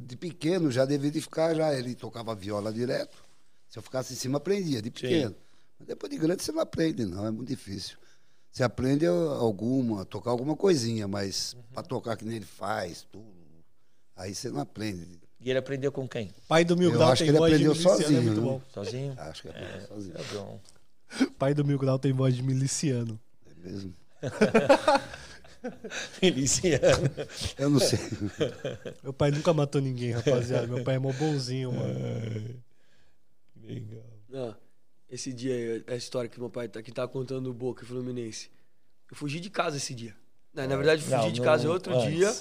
De 0.00 0.16
pequeno 0.16 0.70
já 0.70 0.84
deveria 0.84 1.22
ficar, 1.22 1.54
já 1.54 1.72
ele 1.72 1.94
tocava 1.94 2.34
viola 2.34 2.72
direto. 2.72 3.24
Se 3.68 3.78
eu 3.78 3.82
ficasse 3.82 4.12
em 4.12 4.16
cima, 4.16 4.38
aprendia, 4.38 4.82
de 4.82 4.90
pequeno. 4.90 5.34
Mas 5.78 5.88
depois 5.88 6.10
de 6.10 6.18
grande 6.18 6.42
você 6.42 6.52
não 6.52 6.60
aprende, 6.60 7.04
não, 7.04 7.26
é 7.26 7.30
muito 7.30 7.48
difícil. 7.48 7.96
Você 8.50 8.64
aprende 8.64 9.06
alguma, 9.06 10.04
tocar 10.04 10.30
alguma 10.30 10.56
coisinha, 10.56 11.06
mas 11.06 11.56
para 11.72 11.82
tocar 11.82 12.16
que 12.16 12.24
nem 12.24 12.36
ele 12.36 12.44
faz, 12.44 13.06
tudo. 13.10 13.24
Aí 14.16 14.34
você 14.34 14.50
não 14.50 14.60
aprende. 14.60 15.20
E 15.40 15.50
ele 15.50 15.58
aprendeu 15.58 15.92
com 15.92 16.08
quem? 16.08 16.30
Pai 16.48 16.64
do 16.64 16.76
Mil 16.76 16.90
Eu 16.90 16.96
Grau 16.98 17.12
acho 17.12 17.22
tem 17.22 17.26
que 17.26 17.30
ele 17.30 17.38
voz 17.38 17.50
de 17.50 17.56
aprendeu 17.56 17.72
miliciano, 17.72 18.00
é 18.00 18.02
sozinho, 18.02 18.22
muito 18.22 18.40
bom. 18.40 18.62
Sozinho? 18.72 19.14
Acho 19.18 19.42
que 19.42 19.48
aprendeu 19.48 19.86
sozinho. 19.86 20.14
É 20.16 20.34
bom. 20.34 20.60
Pai 21.38 21.54
do 21.54 21.64
Mil 21.64 21.78
Grau 21.78 21.98
tem 21.98 22.12
voz 22.12 22.34
de 22.34 22.42
miliciano. 22.42 23.20
É 23.46 23.68
mesmo. 23.68 23.94
Feliciano. 25.90 27.10
Eu 27.58 27.70
não 27.70 27.80
sei. 27.80 27.98
Meu 29.02 29.12
pai 29.12 29.30
nunca 29.30 29.52
matou 29.52 29.80
ninguém, 29.80 30.12
rapaziada. 30.12 30.66
Meu 30.66 30.84
pai 30.84 30.96
é 30.96 30.98
mó 30.98 31.12
bonzinho, 31.12 31.72
mano. 31.72 32.62
Legal. 33.62 34.02
Ó, 34.32 34.54
esse 35.10 35.32
dia 35.32 35.54
aí, 35.54 35.84
a 35.88 35.96
história 35.96 36.28
que 36.28 36.38
meu 36.38 36.50
pai 36.50 36.68
tá, 36.68 36.82
que 36.82 36.92
tá 36.92 37.06
contando 37.08 37.44
do 37.44 37.54
Boca 37.54 37.84
Fluminense. 37.84 38.50
Eu 39.10 39.16
fugi 39.16 39.40
de 39.40 39.50
casa 39.50 39.76
esse 39.76 39.94
dia. 39.94 40.14
Na, 40.52 40.66
na 40.66 40.76
verdade, 40.76 41.02
fugir 41.02 41.16
Não, 41.16 41.32
de 41.32 41.40
casa 41.40 41.66
é 41.66 41.70
outro 41.70 41.94
antes. 41.94 42.14
dia. 42.14 42.34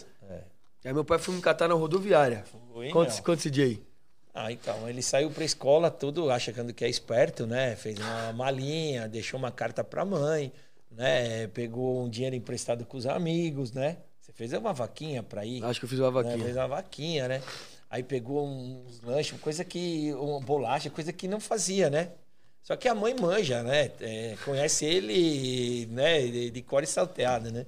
Aí 0.83 0.93
meu 0.93 1.03
pai 1.03 1.19
foi 1.19 1.35
me 1.35 1.41
catar 1.41 1.67
na 1.67 1.73
rodoviária. 1.73 2.43
Foi, 2.73 2.91
esse 3.39 3.51
dia 3.51 3.65
aí. 3.65 3.83
Ah, 4.33 4.51
então, 4.51 4.87
ele 4.87 5.01
saiu 5.01 5.31
pra 5.31 5.43
escola 5.43 5.89
tudo 5.89 6.29
achando 6.29 6.71
que 6.71 6.85
é 6.85 6.89
esperto, 6.89 7.47
né? 7.47 7.75
Fez 7.75 7.97
uma 7.97 8.31
malinha, 8.33 9.07
deixou 9.07 9.39
uma 9.39 9.51
carta 9.51 9.83
pra 9.83 10.05
mãe, 10.05 10.51
né? 10.91 11.47
Pegou 11.47 12.03
um 12.03 12.07
dinheiro 12.07 12.35
emprestado 12.35 12.85
com 12.85 12.97
os 12.97 13.07
amigos, 13.07 13.71
né? 13.71 13.97
Você 14.21 14.31
fez 14.31 14.53
uma 14.53 14.73
vaquinha 14.73 15.23
pra 15.23 15.43
ir. 15.43 15.63
Acho 15.65 15.79
que 15.79 15.85
eu 15.85 15.89
fiz 15.89 15.99
uma 15.99 16.11
né? 16.21 16.29
Fez 16.29 16.41
vaquinha. 16.41 16.61
uma 16.61 16.67
vaquinha, 16.67 17.27
né? 17.27 17.41
Aí 17.89 18.03
pegou 18.03 18.45
uns 18.45 19.01
lanches, 19.01 19.39
coisa 19.39 19.63
que. 19.63 20.13
uma 20.13 20.39
bolacha, 20.39 20.89
coisa 20.91 21.11
que 21.11 21.27
não 21.27 21.39
fazia, 21.39 21.89
né? 21.89 22.11
Só 22.61 22.75
que 22.75 22.87
a 22.87 22.93
mãe 22.93 23.15
manja, 23.19 23.63
né? 23.63 23.89
É, 23.99 24.35
conhece 24.43 24.85
ele, 24.85 25.87
né? 25.87 26.19
De, 26.27 26.51
de 26.51 26.61
cor 26.61 26.83
e 26.83 26.87
salteada, 26.87 27.49
né? 27.49 27.65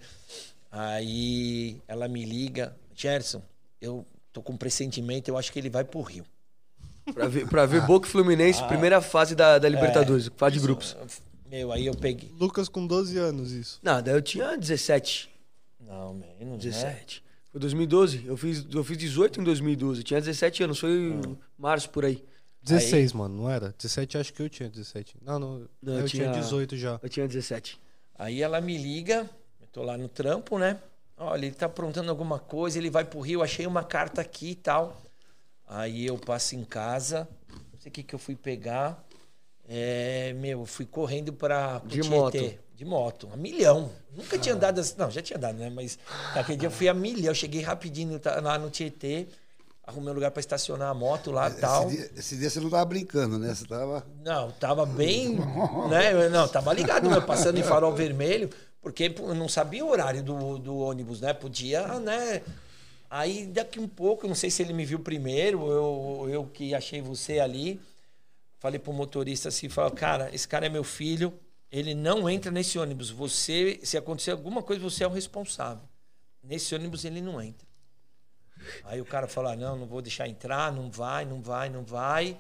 Aí 0.72 1.82
ela 1.88 2.08
me 2.08 2.24
liga, 2.24 2.76
Gerson, 3.04 3.42
eu 3.82 4.06
tô 4.34 4.42
com 4.42 4.54
um 4.54 4.58
pressentimento, 4.58 5.30
eu 5.30 5.38
acho 5.38 5.52
que 5.54 5.58
ele 5.60 5.70
vai 5.70 5.84
pro 5.86 6.02
Rio. 6.02 6.26
Pra 7.14 7.28
ver, 7.28 7.48
pra 7.48 7.66
ver 7.66 7.82
Boca 7.88 8.08
e 8.08 8.12
Fluminense, 8.12 8.64
primeira 8.66 9.02
fase 9.02 9.34
da, 9.36 9.58
da 9.58 9.68
Libertadores, 9.70 10.30
fase 10.36 10.56
de 10.58 10.62
grupos. 10.62 10.96
Meu, 11.50 11.72
aí 11.72 11.86
eu 11.88 11.96
peguei. 11.96 12.30
Lucas 12.38 12.68
com 12.70 12.86
12 12.86 13.18
anos, 13.18 13.52
isso. 13.52 13.80
Não, 13.82 14.02
daí 14.04 14.14
eu 14.14 14.22
tinha 14.22 14.56
17. 14.58 15.30
Não, 15.80 16.14
menos, 16.14 16.60
17. 16.64 17.24
Foi 17.52 17.60
2012. 17.60 18.26
Eu 18.28 18.38
fiz, 18.38 18.66
eu 18.72 18.84
fiz 18.84 18.98
18 18.98 19.42
em 19.42 19.44
2012. 19.44 20.02
Eu 20.02 20.04
tinha 20.04 20.20
17 20.20 20.64
anos, 20.64 20.78
foi 20.78 20.92
em 20.92 21.38
março 21.58 21.90
por 21.90 22.06
aí. 22.06 22.24
16, 22.62 23.14
mano, 23.14 23.36
não 23.44 23.50
era? 23.50 23.74
17 23.78 24.18
acho 24.18 24.34
que 24.34 24.42
eu 24.44 24.50
tinha 24.50 24.70
17. 24.70 25.16
Não, 25.24 25.40
não. 25.40 25.68
Não, 25.82 25.94
eu 25.94 26.02
eu 26.02 26.08
tinha 26.08 26.30
tinha- 26.30 26.42
18 26.42 26.78
já. 26.78 27.00
Eu 27.02 27.10
tinha 27.10 27.28
17. 27.28 27.80
Aí 28.16 28.42
ela 28.44 28.62
me 28.62 28.78
liga, 28.78 29.28
eu 29.60 29.68
tô 29.72 29.82
lá 29.82 29.98
no 29.98 30.08
trampo, 30.10 30.60
né? 30.60 30.78
Olha, 31.20 31.46
ele 31.46 31.56
tá 31.56 31.66
aprontando 31.66 32.10
alguma 32.10 32.40
coisa, 32.40 32.78
ele 32.78 32.90
vai 32.90 33.04
pro 33.04 33.20
Rio, 33.20 33.44
achei 33.44 33.68
uma 33.68 33.84
carta 33.84 34.22
aqui 34.22 34.52
e 34.52 34.56
tal. 34.56 35.02
Aí 35.68 36.06
eu 36.06 36.18
passo 36.18 36.56
em 36.56 36.64
casa, 36.64 37.28
não 37.52 37.80
sei 37.80 37.90
o 37.90 37.92
que 37.92 38.04
que 38.04 38.16
eu 38.16 38.20
fui 38.20 38.36
pegar. 38.36 39.04
É, 39.68 40.34
meu, 40.34 40.62
eu 40.62 40.66
fui 40.66 40.86
correndo 40.86 41.34
para 41.34 41.80
De 41.86 42.02
moto. 42.02 42.58
De 42.74 42.86
moto, 42.86 43.30
a 43.34 43.38
milhão. 43.38 43.92
Nunca 44.16 44.40
tinha 44.40 44.56
andado 44.56 44.80
assim. 44.80 44.96
Não, 44.98 45.12
já 45.12 45.22
tinha 45.22 45.38
andado, 45.38 45.58
né? 45.58 45.70
Mas 45.70 46.00
aquele 46.34 46.58
dia 46.58 46.68
eu 46.68 46.72
fui 46.72 46.88
a 46.88 46.94
milhão. 46.94 47.34
Cheguei 47.34 47.62
rapidinho 47.62 48.20
lá 48.42 48.58
no 48.58 48.70
Tietê, 48.70 49.28
arrumei 49.84 50.12
um 50.12 50.16
lugar 50.16 50.32
para 50.32 50.40
estacionar 50.40 50.90
a 50.90 50.94
moto 50.94 51.30
lá 51.30 51.50
e 51.50 51.54
tal. 51.56 51.88
Esse 51.88 51.98
dia, 51.98 52.12
esse 52.16 52.38
dia 52.38 52.50
você 52.50 52.60
não 52.62 52.70
tava 52.70 52.86
brincando, 52.86 53.38
né? 53.38 53.54
Você 53.54 53.66
tava. 53.66 54.08
Não, 54.24 54.50
tava 54.52 54.86
bem. 54.86 55.38
né? 55.92 56.30
Não, 56.30 56.48
tava 56.48 56.72
ligado, 56.72 57.10
meu, 57.10 57.22
passando 57.22 57.60
em 57.60 57.64
farol 57.64 57.94
vermelho, 57.94 58.50
porque 58.82 59.14
eu 59.18 59.36
não 59.36 59.50
sabia 59.50 59.84
o 59.84 59.90
horário 59.90 60.24
do, 60.24 60.58
do 60.58 60.78
ônibus, 60.78 61.22
né? 61.22 61.34
Podia, 61.34 62.00
né? 62.00 62.42
Aí 63.10 63.48
daqui 63.48 63.80
um 63.80 63.88
pouco, 63.88 64.28
não 64.28 64.36
sei 64.36 64.50
se 64.50 64.62
ele 64.62 64.74
me 64.74 64.86
viu 64.86 65.00
primeiro, 65.00 65.68
eu, 65.70 66.30
eu 66.30 66.46
que 66.46 66.76
achei 66.76 67.02
você 67.02 67.40
ali. 67.40 67.80
Falei 68.60 68.78
pro 68.78 68.94
motorista 68.94 69.50
assim, 69.50 69.70
falou, 69.70 69.92
cara, 69.92 70.34
esse 70.34 70.48
cara 70.48 70.66
é 70.66 70.70
meu 70.70 70.84
filho, 70.84 71.34
ele 71.72 71.96
não 71.96 72.30
entra 72.30 72.52
nesse 72.52 72.78
ônibus. 72.78 73.10
Você, 73.10 73.80
se 73.84 73.98
acontecer 73.98 74.32
alguma 74.32 74.62
coisa, 74.62 74.82
você 74.82 75.04
é 75.04 75.08
o 75.08 75.12
responsável. 75.12 75.84
Nesse 76.44 76.76
ônibus 76.76 77.06
ele 77.06 77.22
não 77.22 77.42
entra. 77.42 77.68
Aí 78.84 79.00
o 79.00 79.06
cara 79.06 79.28
falou, 79.28 79.52
ah, 79.52 79.56
não, 79.56 79.78
não 79.78 79.88
vou 79.88 80.02
deixar 80.02 80.28
entrar, 80.28 80.72
não 80.72 80.92
vai, 80.92 81.26
não 81.26 81.42
vai, 81.42 81.70
não 81.70 81.84
vai. 81.84 82.38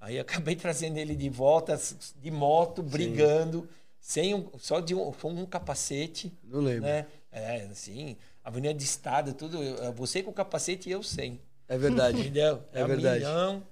Aí 0.00 0.18
acabei 0.18 0.56
trazendo 0.56 0.98
ele 0.98 1.14
de 1.14 1.28
volta, 1.28 1.80
de 2.20 2.30
moto, 2.30 2.82
brigando, 2.82 3.68
sem 4.02 4.34
um, 4.34 4.48
só 4.58 4.80
de 4.80 4.94
um, 4.94 5.12
com 5.12 5.30
um 5.30 5.46
capacete. 5.46 6.30
Não 6.42 6.60
lembro. 6.60 6.82
Né? 6.82 7.06
É, 7.30 7.62
assim, 7.70 8.16
avenida 8.44 8.74
de 8.74 8.84
estado, 8.84 9.32
tudo. 9.32 9.62
eu- 9.62 9.92
Você 9.92 10.22
com 10.22 10.30
o 10.30 10.34
capacete 10.34 10.88
e 10.88 10.92
eu 10.92 11.02
sem. 11.02 11.40
É 11.68 11.78
verdade. 11.78 12.20
Entendeu? 12.20 12.62
É 12.72 12.84
um 12.84 12.88
verdade. 12.88 13.20
milhão. 13.20 13.62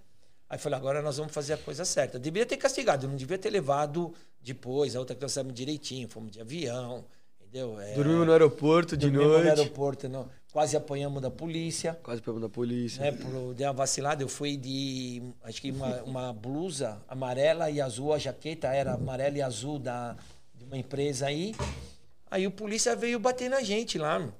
Aí 0.48 0.56
falei, 0.58 0.78
agora 0.78 1.02
nós 1.02 1.16
vamos 1.16 1.32
fazer 1.32 1.52
a 1.54 1.56
coisa 1.58 1.84
certa. 1.84 2.18
Devia 2.18 2.46
ter 2.46 2.56
castigado, 2.56 3.06
não 3.08 3.16
devia 3.16 3.36
ter 3.38 3.50
levado 3.50 4.14
depois. 4.40 4.94
A 4.96 5.00
outra 5.00 5.14
que 5.14 5.20
nós 5.22 5.32
saímos 5.32 5.52
direitinho, 5.52 6.08
fomos 6.08 6.30
de 6.30 6.40
avião, 6.40 7.04
entendeu? 7.40 7.78
É, 7.80 7.94
Dormimos 7.94 8.24
no 8.26 8.32
aeroporto 8.32 8.96
de 8.96 9.10
noite. 9.10 9.44
no 9.44 9.50
aeroporto, 9.50 10.08
não. 10.08 10.28
Quase 10.52 10.76
apanhamos 10.76 11.22
da 11.22 11.30
polícia. 11.30 11.98
Quase 12.02 12.20
pegamos 12.20 12.42
da 12.42 12.48
polícia. 12.48 13.02
Né, 13.02 13.12
por, 13.12 13.54
dei 13.54 13.66
uma 13.66 13.72
vacilada, 13.72 14.22
eu 14.22 14.28
fui 14.28 14.56
de, 14.56 15.22
acho 15.42 15.60
que 15.60 15.70
uma, 15.70 16.02
uma 16.02 16.32
blusa 16.32 17.00
amarela 17.08 17.70
e 17.70 17.80
azul, 17.80 18.12
a 18.12 18.18
jaqueta 18.18 18.68
era 18.68 18.94
amarela 18.94 19.38
e 19.38 19.42
azul 19.42 19.78
da, 19.78 20.16
de 20.54 20.64
uma 20.64 20.76
empresa 20.76 21.26
aí. 21.26 21.54
Aí 22.30 22.46
o 22.46 22.50
polícia 22.50 22.94
veio 22.94 23.18
bater 23.18 23.50
na 23.50 23.62
gente 23.62 23.98
lá, 23.98 24.18
meu. 24.18 24.32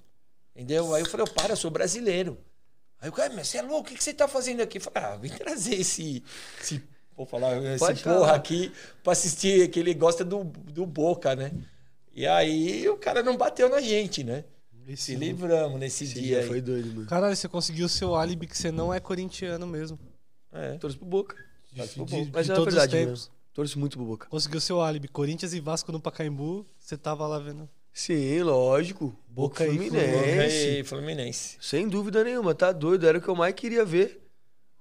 entendeu? 0.55 0.95
Aí 0.95 1.03
eu 1.03 1.09
falei, 1.09 1.27
para, 1.27 1.53
eu 1.53 1.57
sou 1.57 1.71
brasileiro. 1.71 2.39
Aí 3.01 3.09
o 3.09 3.13
cara, 3.13 3.33
mas 3.35 3.49
você 3.49 3.59
é 3.59 3.63
louco, 3.63 3.91
o 3.91 3.95
que 3.95 4.03
você 4.03 4.13
tá 4.13 4.29
fazendo 4.29 4.61
aqui? 4.61 4.79
Eu 4.79 4.83
falei, 4.83 5.09
ah, 5.09 5.17
vim 5.17 5.31
trazer 5.31 5.75
esse, 5.75 6.23
esse 6.61 6.83
vou 7.17 7.25
falar, 7.27 7.57
esse 7.65 7.79
Pode 7.79 8.03
porra 8.03 8.19
falar. 8.19 8.35
aqui 8.35 8.73
pra 9.03 9.13
assistir, 9.13 9.69
que 9.71 9.81
ele 9.81 9.95
gosta 9.95 10.25
do, 10.25 10.45
do 10.45 10.87
Boca, 10.87 11.35
né? 11.35 11.53
E 12.13 12.27
aí 12.27 12.89
o 12.89 12.97
cara 12.97 13.23
não 13.23 13.37
bateu 13.37 13.69
na 13.69 13.81
gente, 13.81 14.23
né? 14.23 14.45
Se 14.97 15.14
livramos 15.14 15.78
nesse 15.78 16.05
Esse 16.05 16.14
dia 16.14 16.22
dia 16.22 16.38
aí. 16.41 16.47
foi 16.49 16.61
doido, 16.61 16.95
mano. 16.95 17.07
Caralho, 17.07 17.36
você 17.36 17.49
conseguiu 17.49 17.86
o 17.86 17.88
seu 17.88 18.14
álibi 18.14 18.47
que 18.47 18.57
você 18.57 18.70
não 18.72 18.93
é 18.93 19.01
corintiano 19.01 19.66
mesmo. 19.66 19.99
É. 20.53 20.76
Torço 20.78 20.99
pro 20.99 21.07
Boca. 21.07 21.36
De, 21.72 21.76
Torce 21.78 21.95
pro 21.95 22.05
de- 22.05 22.11
Boca. 22.12 22.24
de 22.26 22.32
Mas 22.32 22.51
é 22.51 22.55
todos 22.55 22.74
verdade 22.74 22.95
os 22.97 23.01
tempos. 23.01 23.20
mesmo. 23.20 23.34
Torço 23.53 23.78
muito 23.78 23.97
pro 23.99 24.07
Boca. 24.07 24.26
Conseguiu 24.28 24.61
seu 24.61 24.80
álibi. 24.80 25.09
Corinthians 25.09 25.53
e 25.53 25.61
Vasco 25.61 25.91
no 25.93 26.01
Pacaembu, 26.01 26.66
você 26.78 26.97
tava 26.97 27.26
lá 27.26 27.38
vendo. 27.38 27.68
Sim, 27.93 28.43
lógico. 28.43 29.14
Boca 29.28 29.66
e 29.66 29.70
Fluminense. 29.70 30.07
Boca 30.12 30.47
e 30.47 30.84
Fluminense. 30.84 31.57
Sem 31.61 31.88
dúvida 31.88 32.22
nenhuma, 32.22 32.55
tá 32.55 32.70
doido. 32.72 33.07
Era 33.07 33.18
o 33.18 33.20
que 33.20 33.28
eu 33.28 33.34
mais 33.36 33.55
queria 33.55 33.84
ver. 33.84 34.20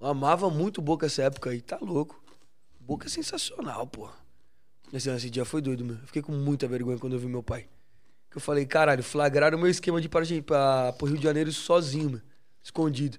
Eu 0.00 0.06
amava 0.06 0.48
muito 0.48 0.78
o 0.78 0.82
Boca 0.82 1.06
essa 1.06 1.22
época 1.24 1.50
aí, 1.50 1.60
tá 1.60 1.76
louco. 1.80 2.22
Boca 2.80 3.06
é 3.06 3.10
sensacional, 3.10 3.86
pô. 3.86 4.08
Esse, 4.92 5.10
esse 5.10 5.28
dia 5.30 5.44
foi 5.44 5.60
doido, 5.60 5.84
meu. 5.84 5.96
Eu 5.96 6.06
Fiquei 6.06 6.22
com 6.22 6.32
muita 6.32 6.66
vergonha 6.66 6.98
quando 6.98 7.12
eu 7.12 7.18
vi 7.18 7.26
meu 7.26 7.42
pai. 7.42 7.66
Que 8.30 8.36
eu 8.36 8.40
falei, 8.40 8.64
caralho, 8.64 9.02
flagraram 9.02 9.58
o 9.58 9.60
meu 9.60 9.70
esquema 9.70 10.00
de 10.00 10.06
ir 10.06 10.08
para, 10.08 10.24
pra, 10.42 10.92
pro 10.92 11.06
Rio 11.08 11.16
de 11.18 11.24
Janeiro 11.24 11.52
sozinho, 11.52 12.10
meu. 12.10 12.20
Escondido. 12.62 13.16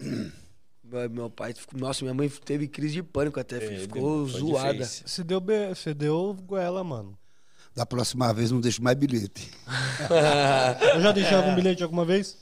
meu, 1.12 1.30
pai, 1.30 1.54
ficou- 1.54 1.80
nossa, 1.80 2.04
minha 2.04 2.14
mãe 2.14 2.30
teve 2.30 2.68
crise 2.68 2.94
de 2.96 3.04
pânico 3.04 3.40
até, 3.40 3.60
filho. 3.60 3.82
ficou 3.82 4.26
zoada. 4.28 4.74
difícil. 4.74 5.08
Você 5.08 5.24
deu, 5.24 5.40
be- 5.42 5.70
você 5.70 5.94
deu 5.94 6.38
goela, 6.46 6.84
mano. 6.84 7.18
Da 7.76 7.86
próxima 7.86 8.34
vez 8.34 8.52
não 8.52 8.60
deixo 8.62 8.84
mais 8.84 8.98
bilhete. 8.98 9.50
Eu 10.96 11.02
já 11.02 11.12
deixei 11.14 11.36
algum 11.38 11.56
bilhete 11.56 11.82
alguma 11.84 12.04
vez? 12.04 12.38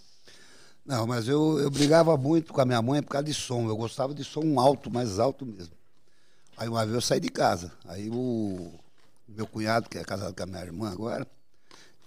Não, 0.86 1.06
mas 1.06 1.28
eu, 1.28 1.60
eu 1.60 1.70
brigava 1.70 2.18
muito 2.18 2.52
com 2.52 2.60
a 2.60 2.66
minha 2.66 2.82
mãe 2.82 3.04
por 3.04 3.10
causa 3.12 3.26
de 3.26 3.34
som. 3.34 3.68
Eu 3.68 3.78
gostava 3.78 4.12
de 4.14 4.24
som 4.24 4.60
alto, 4.60 4.92
mais 4.92 5.20
alto 5.20 5.46
mesmo. 5.46 5.74
Aí 6.58 6.68
uma 6.68 6.84
vez 6.84 6.96
eu 6.96 7.02
saí 7.02 7.20
de 7.20 7.30
casa. 7.30 7.72
Aí 7.86 8.10
o 8.12 8.72
meu 9.28 9.46
cunhado, 9.46 9.88
que 9.88 10.00
é 10.00 10.04
casado 10.04 10.34
com 10.36 10.42
a 10.42 10.46
minha 10.48 10.62
irmã 10.64 10.92
agora, 10.92 11.28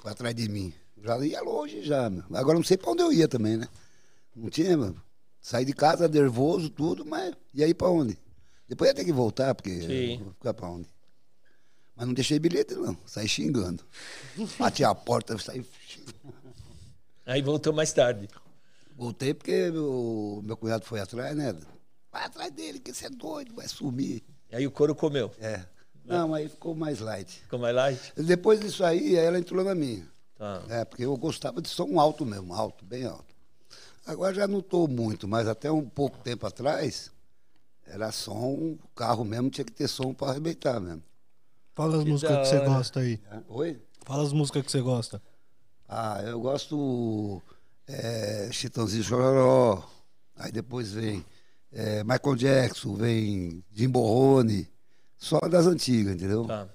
atrás 0.09 0.34
de 0.34 0.48
mim. 0.48 0.72
Já 1.03 1.18
ia 1.24 1.42
longe 1.42 1.82
já, 1.82 2.09
meu. 2.09 2.24
Agora 2.34 2.57
não 2.57 2.64
sei 2.64 2.76
pra 2.76 2.90
onde 2.90 3.03
eu 3.03 3.12
ia 3.12 3.26
também, 3.26 3.57
né? 3.57 3.68
Não 4.34 4.48
tinha, 4.48 4.76
meu. 4.76 4.94
Saí 5.40 5.64
de 5.64 5.72
casa 5.72 6.07
nervoso, 6.07 6.70
tudo, 6.70 7.05
mas 7.05 7.34
e 7.53 7.64
aí 7.64 7.74
pra 7.74 7.88
onde? 7.88 8.16
Depois 8.68 8.88
ia 8.88 8.94
ter 8.94 9.05
que 9.05 9.12
voltar, 9.12 9.55
porque 9.55 9.82
Sim. 9.82 10.22
vou 10.22 10.32
ficar 10.34 10.55
pra 10.55 10.68
onde? 10.68 10.88
Mas 11.96 12.07
não 12.07 12.14
deixei 12.14 12.38
bilhete, 12.38 12.74
não. 12.74 12.96
Saí 13.05 13.28
xingando. 13.28 13.84
Bati 14.59 14.84
a 14.84 14.94
porta, 14.94 15.36
saí 15.38 15.64
xingando. 15.86 16.34
Aí 17.26 17.42
voltou 17.42 17.72
mais 17.72 17.92
tarde. 17.92 18.28
Voltei 18.96 19.34
porque 19.34 19.70
meu, 19.70 20.40
meu 20.44 20.57
cunhado 20.57 20.84
foi 20.84 21.00
atrás, 21.00 21.36
né? 21.36 21.55
Vai 22.11 22.24
atrás 22.24 22.53
dele, 22.53 22.78
que 22.78 22.92
você 22.92 23.07
é 23.07 23.11
doido, 23.11 23.55
vai 23.55 23.66
sumir. 23.66 24.22
Aí 24.53 24.66
o 24.66 24.70
couro 24.70 24.94
comeu. 24.94 25.30
É. 25.38 25.64
Não, 26.05 26.34
aí 26.34 26.48
ficou 26.48 26.74
mais 26.74 27.00
light. 27.00 27.40
Ficou 27.42 27.59
mais 27.59 27.74
light? 27.74 28.12
Depois 28.16 28.61
disso 28.61 28.84
aí, 28.84 29.14
ela 29.16 29.38
entrou 29.38 29.64
na 29.64 29.74
minha. 29.74 30.07
Tá. 30.36 30.62
É, 30.68 30.84
porque 30.84 31.05
eu 31.05 31.16
gostava 31.16 31.62
de 31.62 31.68
som 31.68 32.00
alto 32.00 32.26
mesmo, 32.26 32.53
alto, 32.53 32.84
bem 32.84 33.05
alto. 33.05 33.32
Agora 34.05 34.34
já 34.34 34.48
não 34.48 34.59
estou 34.59 34.88
muito, 34.88 35.28
mas 35.28 35.46
até 35.46 35.70
um 35.70 35.88
pouco 35.88 36.18
tempo 36.18 36.46
atrás, 36.46 37.12
era 37.86 38.11
som, 38.11 38.76
o 38.82 38.88
carro 38.96 39.24
mesmo 39.24 39.50
tinha 39.50 39.64
que 39.64 39.72
ter 39.72 39.86
som 39.86 40.12
para 40.12 40.30
arrebentar 40.30 40.80
mesmo. 40.80 41.03
Fala 41.74 41.98
as 41.98 42.05
Que 42.05 42.11
músicas 42.11 42.38
que 42.38 42.46
você 42.46 42.64
gosta 42.64 43.00
aí. 43.00 43.20
É. 43.30 43.38
Oi? 43.48 43.82
Fala 44.05 44.22
as 44.24 44.32
músicas 44.32 44.64
que 44.64 44.72
você 44.72 44.80
gosta. 44.80 45.22
Ah, 45.88 46.20
eu 46.24 46.40
gosto 46.40 47.40
é, 47.86 48.48
Chitãozinho 48.50 49.05
Chororó, 49.05 49.88
aí 50.36 50.50
depois 50.50 50.92
vem 50.92 51.24
é, 51.70 52.03
Michael 52.03 52.36
Jackson, 52.36 52.94
vem 52.94 53.64
Jim 53.72 53.88
Borrone, 53.88 54.68
só 55.23 55.39
das 55.49 55.66
antigas, 55.66 56.14
entendeu? 56.14 56.45
Tá. 56.47 56.68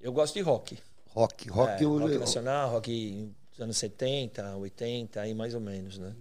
Eu 0.00 0.12
gosto 0.12 0.34
de 0.34 0.40
rock. 0.40 0.78
Rock, 1.10 1.48
rock, 1.48 1.70
É, 1.82 1.84
eu, 1.84 1.98
rock 1.98 2.18
nacional, 2.18 2.70
rock 2.70 3.30
dos 3.50 3.60
anos 3.60 3.76
70, 3.76 4.56
80, 4.56 5.20
aí 5.20 5.34
mais 5.34 5.54
ou 5.54 5.60
menos, 5.60 5.98
né? 5.98 6.14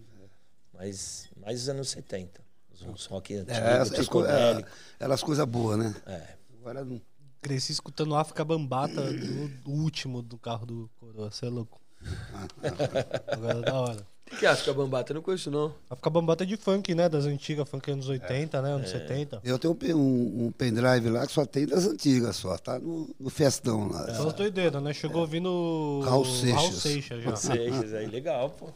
Mas 0.73 1.29
mais 1.37 1.59
dos 1.59 1.69
anos 1.69 1.89
70. 1.89 2.41
Os, 2.73 2.81
os 2.81 3.05
rock 3.05 3.35
antigos, 3.35 3.57
é, 3.57 3.77
as, 3.79 3.91
as, 3.93 4.07
co- 4.07 4.25
é, 4.25 4.63
elas 4.99 5.23
coisas 5.23 5.45
boas, 5.45 5.79
né? 5.79 5.95
É. 6.05 6.35
Agora 6.59 6.85
não. 6.85 7.01
Cresci 7.41 7.71
escutando 7.71 8.15
África 8.15 8.45
Bambata 8.45 9.01
do, 9.11 9.47
do 9.63 9.71
último 9.71 10.21
do 10.21 10.37
carro 10.37 10.65
do 10.65 10.91
Coroa. 10.99 11.31
Você 11.31 11.47
é 11.47 11.49
louco. 11.49 11.81
Agora 13.27 13.57
é 13.59 13.61
da 13.61 13.79
hora. 13.79 14.07
O 14.31 14.37
que 14.37 14.45
é 14.45 14.49
África 14.49 14.73
Bambata? 14.73 15.11
Eu 15.11 15.15
não 15.15 15.21
conheço, 15.21 15.51
não. 15.51 15.73
África 15.89 16.09
Bambata 16.09 16.43
é 16.43 16.47
de 16.47 16.57
funk, 16.57 16.95
né? 16.95 17.09
Das 17.09 17.25
antigas, 17.25 17.67
funk 17.67 17.91
anos 17.91 18.07
80, 18.07 18.61
né? 18.61 18.73
Anos 18.73 18.89
70. 18.89 19.41
Eu 19.43 19.59
tenho 19.59 19.77
um, 19.81 19.95
um, 19.95 20.45
um 20.45 20.51
pendrive 20.51 21.09
lá 21.09 21.27
que 21.27 21.33
só 21.33 21.45
tem 21.45 21.65
das 21.65 21.85
antigas, 21.85 22.37
só, 22.37 22.57
tá 22.57 22.79
no, 22.79 23.13
no 23.19 23.29
festão 23.29 23.89
lá. 23.89 24.13
Só 24.15 24.27
as 24.27 24.33
doideiras, 24.33 24.81
né? 24.81 24.93
Chegou 24.93 25.21
ouvindo 25.21 26.01
Raul 26.05 26.25
Seixas. 26.25 26.53
Raul 26.53 26.71
Seixas 26.71 27.23
já. 27.23 27.35
Seixas, 27.35 27.93
aí 27.93 28.07
legal, 28.07 28.49
pô. 28.49 28.69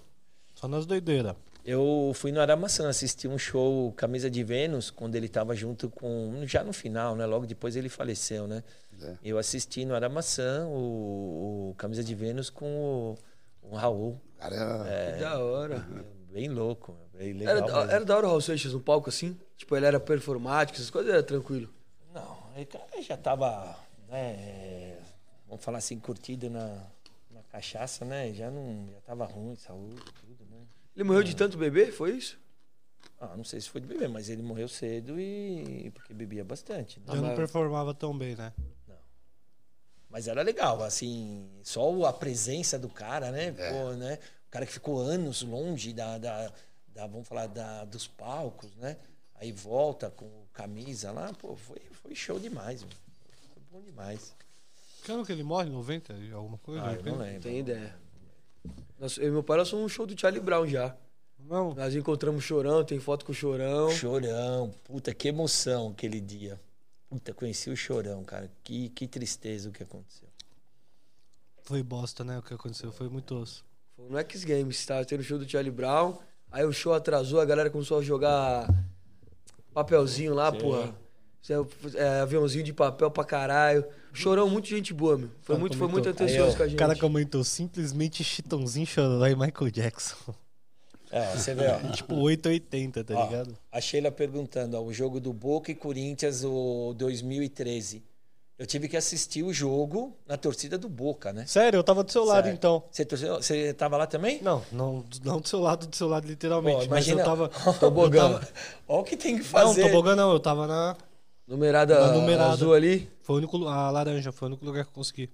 Só 0.53 0.68
nas 0.68 0.86
doideiras. 0.86 1.36
Eu 1.66 2.12
fui 2.14 2.32
no 2.32 2.39
Aramaçã 2.39 2.88
assistir 2.88 3.28
um 3.28 3.39
show 3.39 3.91
Camisa 3.93 4.30
de 4.30 4.43
Vênus, 4.43 4.91
quando 4.91 5.16
ele 5.16 5.26
estava 5.26 5.56
junto 5.56 5.89
com. 5.89 6.43
Já 6.45 6.64
no 6.64 6.72
final, 6.72 7.16
né? 7.16 7.26
Logo 7.26 7.47
depois 7.47 7.76
ele 7.76 7.89
faleceu, 7.89 8.45
né? 8.45 8.64
É. 9.01 9.14
Eu 9.24 9.39
assisti 9.39 9.84
no 9.84 9.95
Aramaçã 9.95 10.66
o, 10.68 11.72
o 11.72 11.76
Camisa 11.76 12.03
de 12.03 12.14
Vênus 12.14 12.51
com 12.51 12.66
o, 12.66 13.18
o 13.70 13.76
Raul. 13.76 14.22
Cara, 14.38 14.55
era- 14.55 15.13
Que 15.13 15.20
da 15.20 15.39
hora. 15.39 15.80
Bem 16.36 16.49
louco, 16.49 16.93
bem 17.13 17.32
legal. 17.32 17.55
Era, 17.55 17.66
mesmo. 17.66 17.91
era 17.91 18.03
da 18.03 18.18
hora 18.18 18.26
o 18.26 18.30
Raul 18.32 18.41
Seixas 18.41 18.74
no 18.74 18.82
palco, 18.82 19.07
assim? 19.07 19.39
Tipo, 19.55 19.78
ele 19.78 19.86
era 19.86 20.01
performático, 20.01 20.76
essas 20.78 20.89
coisas, 20.89 21.09
era 21.13 21.24
tranquilo. 21.24 21.74
Não, 22.13 22.49
ele 22.57 22.66
cara 22.66 23.01
já 23.01 23.16
tava, 23.16 23.74
né, 24.09 24.97
vamos 25.47 25.63
falar 25.63 25.78
assim, 25.78 25.97
curtido 25.97 26.49
na, 26.49 26.86
na 27.32 27.41
cachaça, 27.43 28.03
né? 28.03 28.34
Já 28.34 28.51
não, 28.51 28.89
já 28.91 28.99
tava 28.99 29.24
ruim, 29.24 29.55
saúde, 29.55 30.01
tudo, 30.20 30.45
né? 30.51 30.57
Ele 30.93 31.05
morreu 31.05 31.24
de 31.24 31.34
tanto 31.38 31.57
beber, 31.57 31.93
foi 31.93 32.18
isso? 32.18 32.38
Ah, 33.18 33.34
não 33.38 33.45
sei 33.45 33.61
se 33.61 33.70
foi 33.70 33.80
de 33.80 33.88
beber, 33.88 34.09
mas 34.09 34.28
ele 34.30 34.41
morreu 34.41 34.68
cedo 34.68 35.18
e 35.18 35.89
porque 35.91 36.13
bebia 36.13 36.43
bastante. 36.43 36.99
né? 36.99 37.05
Já 37.16 37.22
não 37.22 37.34
performava 37.34 37.93
tão 37.93 38.18
bem, 38.18 38.36
né? 38.36 38.51
Mas 40.16 40.30
era 40.30 40.41
legal, 40.43 40.82
assim, 40.82 41.45
só 41.61 42.05
a 42.05 42.13
presença 42.13 42.80
do 42.80 42.88
cara, 42.88 43.32
né? 43.32 43.51
Pô, 43.51 43.91
né? 43.95 44.18
O 44.47 44.49
cara 44.49 44.66
que 44.66 44.72
ficou 44.72 45.01
anos 45.01 45.41
longe 45.41 45.91
da, 45.91 46.18
da, 46.18 46.53
da, 46.88 47.05
vamos 47.05 47.28
falar, 47.28 47.47
da, 47.47 47.84
dos 47.84 48.07
palcos, 48.07 48.74
né? 48.78 48.95
Aí 49.34 49.51
volta 49.51 50.09
com 50.09 50.26
camisa 50.53 51.11
lá, 51.11 51.34
pô, 51.34 51.57
foi, 51.57 51.82
foi 51.91 52.16
show 52.16 52.39
demais, 52.39 52.82
mano. 52.82 52.95
Foi 53.53 53.63
bom 53.70 53.82
demais. 53.86 54.34
Que 55.03 55.11
ano 55.11 55.26
que 55.26 55.34
ele 55.34 55.43
morre? 55.43 55.70
90? 55.70 56.13
e 56.13 56.32
Alguma 56.32 56.59
coisa? 56.59 56.82
Ah, 56.86 56.93
eu 56.93 57.03
não 57.03 57.11
80? 57.11 57.18
lembro. 57.18 57.41
Tem 57.41 57.59
ideia. 57.59 57.95
Nossa, 58.97 59.20
eu 59.20 59.28
e 59.28 59.32
meu 59.32 59.43
pai, 59.43 59.57
nós 59.57 59.70
fomos 59.70 59.84
um 59.84 59.89
show 59.89 60.07
do 60.07 60.18
Charlie 60.18 60.41
Brown 60.41 60.66
já. 60.66 60.95
Não. 61.38 61.74
Nós 61.74 61.93
encontramos 61.93 62.41
o 62.41 62.47
Chorão, 62.47 62.86
tem 62.86 63.01
foto 63.01 63.26
com 63.26 63.34
o 63.34 63.36
Chorão. 63.36 63.91
Chorão, 63.91 64.74
puta, 64.86 65.13
que 65.13 65.28
emoção 65.28 65.89
aquele 65.89 66.22
dia. 66.22 66.57
Puta, 67.16 67.34
conheci 67.34 67.70
o 67.70 67.78
Chorão, 67.78 68.24
cara. 68.26 68.51
Que, 68.61 68.89
que 68.89 69.07
tristeza 69.07 69.70
o 69.70 69.72
que 69.72 69.84
aconteceu. 69.84 70.28
Foi 71.63 71.82
bosta, 71.82 72.26
né? 72.26 72.38
O 72.38 72.41
que 72.41 72.53
aconteceu. 72.53 72.91
Foi 72.91 73.07
muito 73.07 73.34
osso. 73.36 73.63
Foi 73.95 74.09
no 74.09 74.18
X 74.18 74.43
Games, 74.43 74.86
tava 74.86 75.05
tendo 75.05 75.22
o 75.22 75.24
show 75.24 75.39
do 75.39 75.47
Charlie 75.49 75.72
Brown. 75.72 76.18
Aí 76.51 76.66
o 76.66 76.74
show 76.74 76.93
atrasou, 76.93 77.39
a 77.39 77.45
galera 77.45 77.70
começou 77.70 77.99
a 77.99 78.01
jogar 78.01 78.68
papelzinho 79.74 80.34
lá, 80.34 80.51
Sim. 80.51 80.57
porra. 80.57 80.95
É, 81.95 81.97
é, 81.99 82.20
aviãozinho 82.22 82.63
de 82.66 82.74
papel 82.74 83.09
pra 83.09 83.24
caralho. 83.24 83.86
Chorão, 84.11 84.49
muito 84.49 84.68
gente 84.68 84.93
boa, 84.93 85.18
meu. 85.18 85.30
Foi 85.41 85.55
Cara, 85.55 85.59
muito, 85.59 85.78
foi 85.78 85.88
comentou. 85.88 86.03
muito 86.13 86.24
atencioso 86.24 86.57
com 86.57 86.63
a 86.63 86.66
O 86.66 86.70
gente. 86.70 86.80
cara 86.80 86.97
comentou 86.97 87.43
simplesmente 87.45 88.24
Chitãozinho 88.26 88.86
chorou 88.86 89.26
e 89.26 89.36
Michael 89.36 89.72
Jackson. 89.72 90.36
É, 91.18 91.32
você 91.38 91.53
vê, 91.55 91.68
ó. 91.68 91.80
tipo 91.95 92.13
880, 92.16 93.03
tá 93.05 93.13
Ó, 93.16 93.26
ligado? 93.26 93.57
A 93.72 93.80
Sheila 93.80 94.11
perguntando, 94.11 94.76
ó, 94.78 94.82
o 94.82 94.91
jogo 94.93 95.20
do 95.20 95.32
Boca 95.32 95.72
e 95.72 95.76
Corinthians, 95.76 96.43
o 96.43 96.93
2013. 96.97 98.03
Eu 98.57 98.66
tive 98.66 98.88
que 98.88 98.95
assistir 98.95 99.43
o 99.43 99.51
jogo 99.53 100.16
na 100.28 100.38
torcida 100.38 100.78
do 100.78 100.88
Boca, 100.89 101.32
né? 101.34 101.45
Sério, 101.45 101.78
eu 101.78 101.84
tava 101.84 102.03
do 102.03 102.11
seu 102.11 102.24
lado 102.24 102.43
Sério. 102.45 102.55
então. 102.55 102.84
Você, 102.89 103.03
torceu- 103.05 103.36
você 103.36 103.74
tava 103.74 103.97
lá 103.97 104.07
também? 104.07 104.41
Não, 104.41 104.61
não, 104.72 105.03
não 105.24 105.39
do 105.41 105.47
seu 105.47 105.59
lado, 105.59 105.86
do 105.88 105.95
seu 105.95 106.07
lado 106.07 106.26
literalmente. 106.28 106.86
Pô, 106.88 106.89
mas 106.89 107.07
eu 107.07 107.16
imagina- 107.16 107.24
tava. 107.24 107.51
Eu 107.82 108.11
tava- 108.11 108.47
Olha 108.88 108.99
o 109.01 109.03
que 109.03 109.18
tem 109.18 109.36
que 109.38 109.43
Não, 109.43 109.49
fazer. 109.49 109.82
tobogã 109.84 110.16
não, 110.16 110.32
eu 110.34 110.39
tava 110.39 110.68
na. 110.68 110.95
Numerada, 111.47 111.99
Na 112.07 112.13
numerada. 112.13 112.51
azul 112.53 112.74
ali. 112.74 113.09
Foi 113.22 113.36
o 113.36 113.38
único. 113.39 113.68
A 113.68 113.91
laranja, 113.91 114.32
foi 114.32 114.47
o 114.47 114.51
único 114.51 114.66
lugar 114.66 114.84
que 114.86 114.89
eu 114.89 114.93
consegui. 114.95 115.30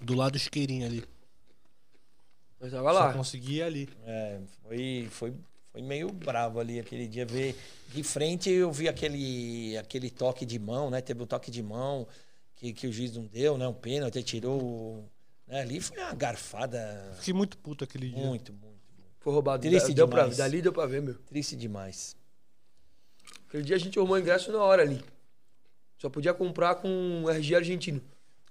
Do 0.00 0.14
lado 0.14 0.38
chiqueirinho 0.38 0.86
ali. 0.86 1.04
Mas 2.60 2.72
tava 2.72 2.92
Só 2.92 2.98
lá. 2.98 3.12
consegui 3.12 3.56
ir 3.56 3.62
ali. 3.62 3.88
É, 4.04 4.40
foi, 4.62 5.08
foi, 5.10 5.34
foi 5.72 5.82
meio 5.82 6.10
bravo 6.12 6.58
ali 6.58 6.78
aquele 6.80 7.06
dia. 7.06 7.26
Ver 7.26 7.54
de 7.88 8.02
frente 8.02 8.50
eu 8.50 8.72
vi 8.72 8.88
aquele, 8.88 9.76
aquele 9.76 10.10
toque 10.10 10.44
de 10.46 10.58
mão, 10.58 10.90
né? 10.90 11.00
Teve 11.00 11.22
um 11.22 11.26
toque 11.26 11.50
de 11.50 11.62
mão 11.62 12.06
que, 12.54 12.72
que 12.72 12.86
o 12.86 12.92
juiz 12.92 13.14
não 13.14 13.24
deu, 13.26 13.58
né? 13.58 13.68
Um 13.68 13.74
pênalti, 13.74 14.22
tirou. 14.22 15.04
Né? 15.46 15.60
Ali 15.60 15.80
foi 15.80 15.98
uma 15.98 16.14
garfada 16.14 17.12
Fiquei 17.18 17.34
muito 17.34 17.58
puto 17.58 17.84
aquele 17.84 18.08
dia. 18.08 18.18
muito, 18.18 18.52
muito, 18.52 18.64
muito. 18.64 19.12
Foi 19.20 19.32
roubado. 19.32 19.62
Triste 19.62 19.92
deu 19.92 20.08
pra, 20.08 20.22
demais. 20.22 20.38
dali 20.38 20.62
deu 20.62 20.72
pra 20.72 20.86
ver, 20.86 21.02
meu. 21.02 21.14
Triste 21.14 21.54
demais. 21.54 22.16
Aquele 23.48 23.62
dia 23.62 23.76
a 23.76 23.78
gente 23.78 23.98
arrumou 23.98 24.18
ingresso 24.18 24.50
na 24.50 24.58
hora 24.58 24.82
ali. 24.82 25.02
Só 25.98 26.08
podia 26.08 26.34
comprar 26.34 26.76
com 26.76 27.24
RG 27.28 27.54
argentino. 27.54 28.00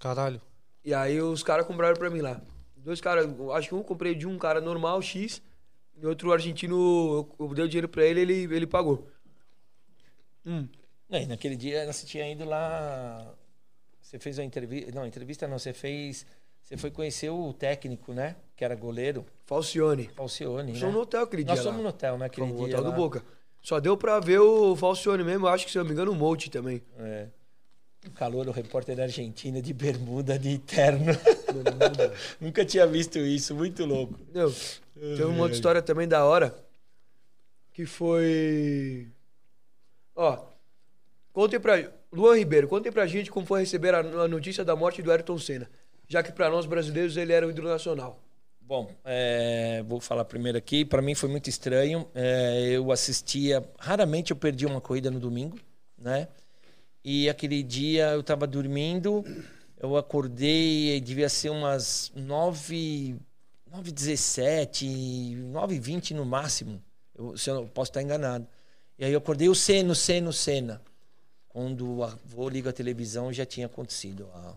Caralho. 0.00 0.40
E 0.84 0.94
aí 0.94 1.20
os 1.20 1.42
caras 1.42 1.66
compraram 1.66 1.96
pra 1.96 2.10
mim 2.10 2.20
lá. 2.20 2.40
Dois 2.86 3.00
caras, 3.00 3.26
acho 3.54 3.68
que 3.70 3.74
um 3.74 3.82
comprei 3.82 4.14
de 4.14 4.28
um 4.28 4.38
cara 4.38 4.60
normal, 4.60 5.02
X, 5.02 5.42
e 6.00 6.06
outro 6.06 6.32
argentino, 6.32 7.26
eu 7.38 7.46
eu 7.48 7.52
dei 7.52 7.64
o 7.64 7.68
dinheiro 7.68 7.88
pra 7.88 8.04
ele 8.04 8.20
ele 8.20 8.54
ele 8.54 8.64
pagou. 8.66 9.08
Hum. 10.46 10.68
E 11.10 11.26
naquele 11.26 11.56
dia 11.56 11.84
você 11.92 12.06
tinha 12.06 12.30
ido 12.30 12.44
lá. 12.44 13.34
Você 14.00 14.20
fez 14.20 14.38
uma 14.38 14.44
entrevista. 14.44 14.92
Não, 14.94 15.04
entrevista 15.04 15.48
não, 15.48 15.58
você 15.58 15.72
fez. 15.72 16.24
Você 16.62 16.76
foi 16.76 16.92
conhecer 16.92 17.28
o 17.28 17.52
técnico, 17.52 18.12
né? 18.12 18.36
Que 18.54 18.64
era 18.64 18.76
goleiro, 18.76 19.26
Falcione. 19.46 20.08
Falcione. 20.14 20.70
Nós 20.72 20.82
Né? 20.82 20.90
no 20.92 21.00
hotel 21.00 21.22
aquele 21.22 21.44
Nós 21.44 21.54
dia 21.54 21.62
fomos 21.64 21.78
lá. 21.78 21.82
no 21.82 21.88
hotel, 21.88 22.18
né? 22.18 22.26
Aquele 22.26 22.46
Fomos 22.46 22.60
no 22.62 22.66
dia. 22.68 22.76
hotel 22.76 22.84
do 22.84 22.90
lá. 22.90 22.96
Boca. 22.96 23.24
Só 23.62 23.80
deu 23.80 23.96
pra 23.96 24.20
ver 24.20 24.38
o 24.38 24.76
Falcione 24.76 25.24
mesmo, 25.24 25.48
acho 25.48 25.66
que 25.66 25.72
se 25.72 25.78
eu 25.78 25.82
não 25.82 25.88
me 25.88 25.92
engano 25.94 26.12
o 26.12 26.14
Molt 26.14 26.48
também. 26.50 26.80
É. 26.98 27.26
O 28.06 28.10
calor, 28.10 28.48
o 28.48 28.52
repórter 28.52 28.96
da 28.96 29.02
Argentina 29.02 29.60
de 29.60 29.72
bermuda, 29.72 30.38
de 30.38 30.58
terno. 30.58 31.12
Nunca 32.40 32.64
tinha 32.64 32.86
visto 32.86 33.18
isso, 33.18 33.54
muito 33.54 33.84
louco. 33.84 34.14
Entendeu? 34.20 34.54
Teve 34.94 35.24
uma 35.24 35.42
outra 35.42 35.54
história 35.54 35.82
também 35.82 36.06
da 36.06 36.24
hora. 36.24 36.54
Que 37.72 37.84
foi. 37.84 39.08
Ó. 40.14 40.38
Contem 41.32 41.60
pra. 41.60 41.90
Luan 42.12 42.36
Ribeiro, 42.36 42.68
contem 42.68 42.90
pra 42.90 43.06
gente 43.06 43.30
como 43.30 43.44
foi 43.44 43.60
receber 43.60 43.94
a, 43.94 44.02
notícia 44.28 44.64
da 44.64 44.74
morte 44.74 45.02
do 45.02 45.10
Ayrton 45.10 45.38
Senna. 45.38 45.68
Já 46.08 46.22
que 46.22 46.32
pra 46.32 46.48
nós 46.48 46.64
brasileiros 46.64 47.16
ele 47.16 47.32
era 47.32 47.46
o 47.46 47.50
ídolo 47.50 47.68
nacional. 47.68 48.22
Bom, 48.60 48.90
é, 49.04 49.84
vou 49.86 50.00
falar 50.00 50.24
primeiro 50.24 50.56
aqui. 50.56 50.84
Para 50.84 51.02
mim 51.02 51.14
foi 51.14 51.28
muito 51.28 51.50
estranho. 51.50 52.08
É, 52.14 52.68
eu 52.70 52.90
assistia, 52.90 53.62
raramente 53.78 54.30
eu 54.30 54.36
perdi 54.36 54.64
uma 54.64 54.80
corrida 54.80 55.10
no 55.10 55.20
domingo, 55.20 55.58
né? 55.98 56.28
E 57.08 57.28
aquele 57.28 57.62
dia 57.62 58.08
eu 58.14 58.20
estava 58.20 58.48
dormindo, 58.48 59.24
eu 59.78 59.96
acordei, 59.96 61.00
devia 61.00 61.28
ser 61.28 61.50
umas 61.50 62.10
9, 62.16 63.14
9 63.70 63.92
17, 63.92 65.36
9 65.52 65.78
20 65.78 66.12
no 66.14 66.24
máximo. 66.24 66.82
Eu, 67.14 67.38
se 67.38 67.48
eu 67.48 67.54
não- 67.54 67.68
posso 67.68 67.90
estar 67.90 68.02
enganado. 68.02 68.44
E 68.98 69.04
aí 69.04 69.12
eu 69.12 69.18
acordei 69.18 69.48
o 69.48 69.54
Senna, 69.54 69.92
o 69.92 70.32
Senna. 70.32 70.82
Quando 71.48 72.02
a- 72.02 72.18
vou 72.24 72.48
ligo 72.48 72.68
a 72.68 72.72
televisão 72.72 73.32
já 73.32 73.46
tinha 73.46 73.66
acontecido, 73.66 74.28
a- 74.34 74.54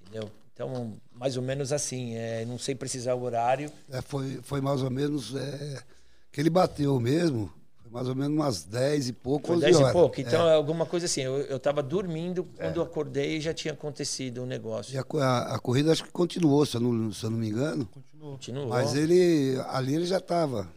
entendeu? 0.00 0.30
Então, 0.54 0.96
mais 1.10 1.36
ou 1.36 1.42
menos 1.42 1.72
assim, 1.72 2.14
é, 2.14 2.44
não 2.44 2.56
sei 2.56 2.76
precisar 2.76 3.14
o 3.16 3.22
horário. 3.22 3.68
É, 3.90 4.00
foi, 4.00 4.38
foi 4.44 4.60
mais 4.60 4.80
ou 4.80 4.90
menos. 4.92 5.34
É, 5.34 5.82
que 6.30 6.40
ele 6.40 6.50
bateu 6.50 7.00
mesmo. 7.00 7.52
Mais 7.90 8.08
ou 8.08 8.14
menos 8.14 8.36
umas 8.36 8.62
10 8.64 9.08
e 9.08 9.12
pouco, 9.12 9.48
Foi 9.48 9.56
11 9.56 9.64
10 9.64 9.76
horas. 9.76 9.88
e 9.90 9.92
pouco. 9.92 10.20
Então, 10.20 10.46
É, 10.48 10.52
é 10.52 10.54
alguma 10.54 10.86
coisa 10.86 11.06
assim. 11.06 11.22
Eu, 11.22 11.38
eu 11.40 11.58
tava 11.58 11.82
dormindo, 11.82 12.44
quando 12.56 12.76
eu 12.76 12.82
acordei 12.82 13.40
já 13.40 13.52
tinha 13.52 13.74
acontecido 13.74 14.42
um 14.42 14.46
negócio. 14.46 14.94
e 14.94 14.98
a, 14.98 15.04
a- 15.24 15.54
a 15.56 15.58
corrida 15.58 15.90
acho 15.92 16.04
que 16.04 16.10
continuou, 16.12 16.64
se 16.64 16.76
eu 16.76 16.80
não, 16.80 17.12
se 17.12 17.24
eu 17.24 17.30
não 17.30 17.38
me 17.38 17.48
engano. 17.48 17.86
Continuou. 17.86 18.32
Continuou. 18.34 18.68
Mas 18.68 18.94
ele. 18.94 19.60
Ali 19.68 19.94
ele 19.96 20.06
já 20.06 20.18
estava. 20.18 20.68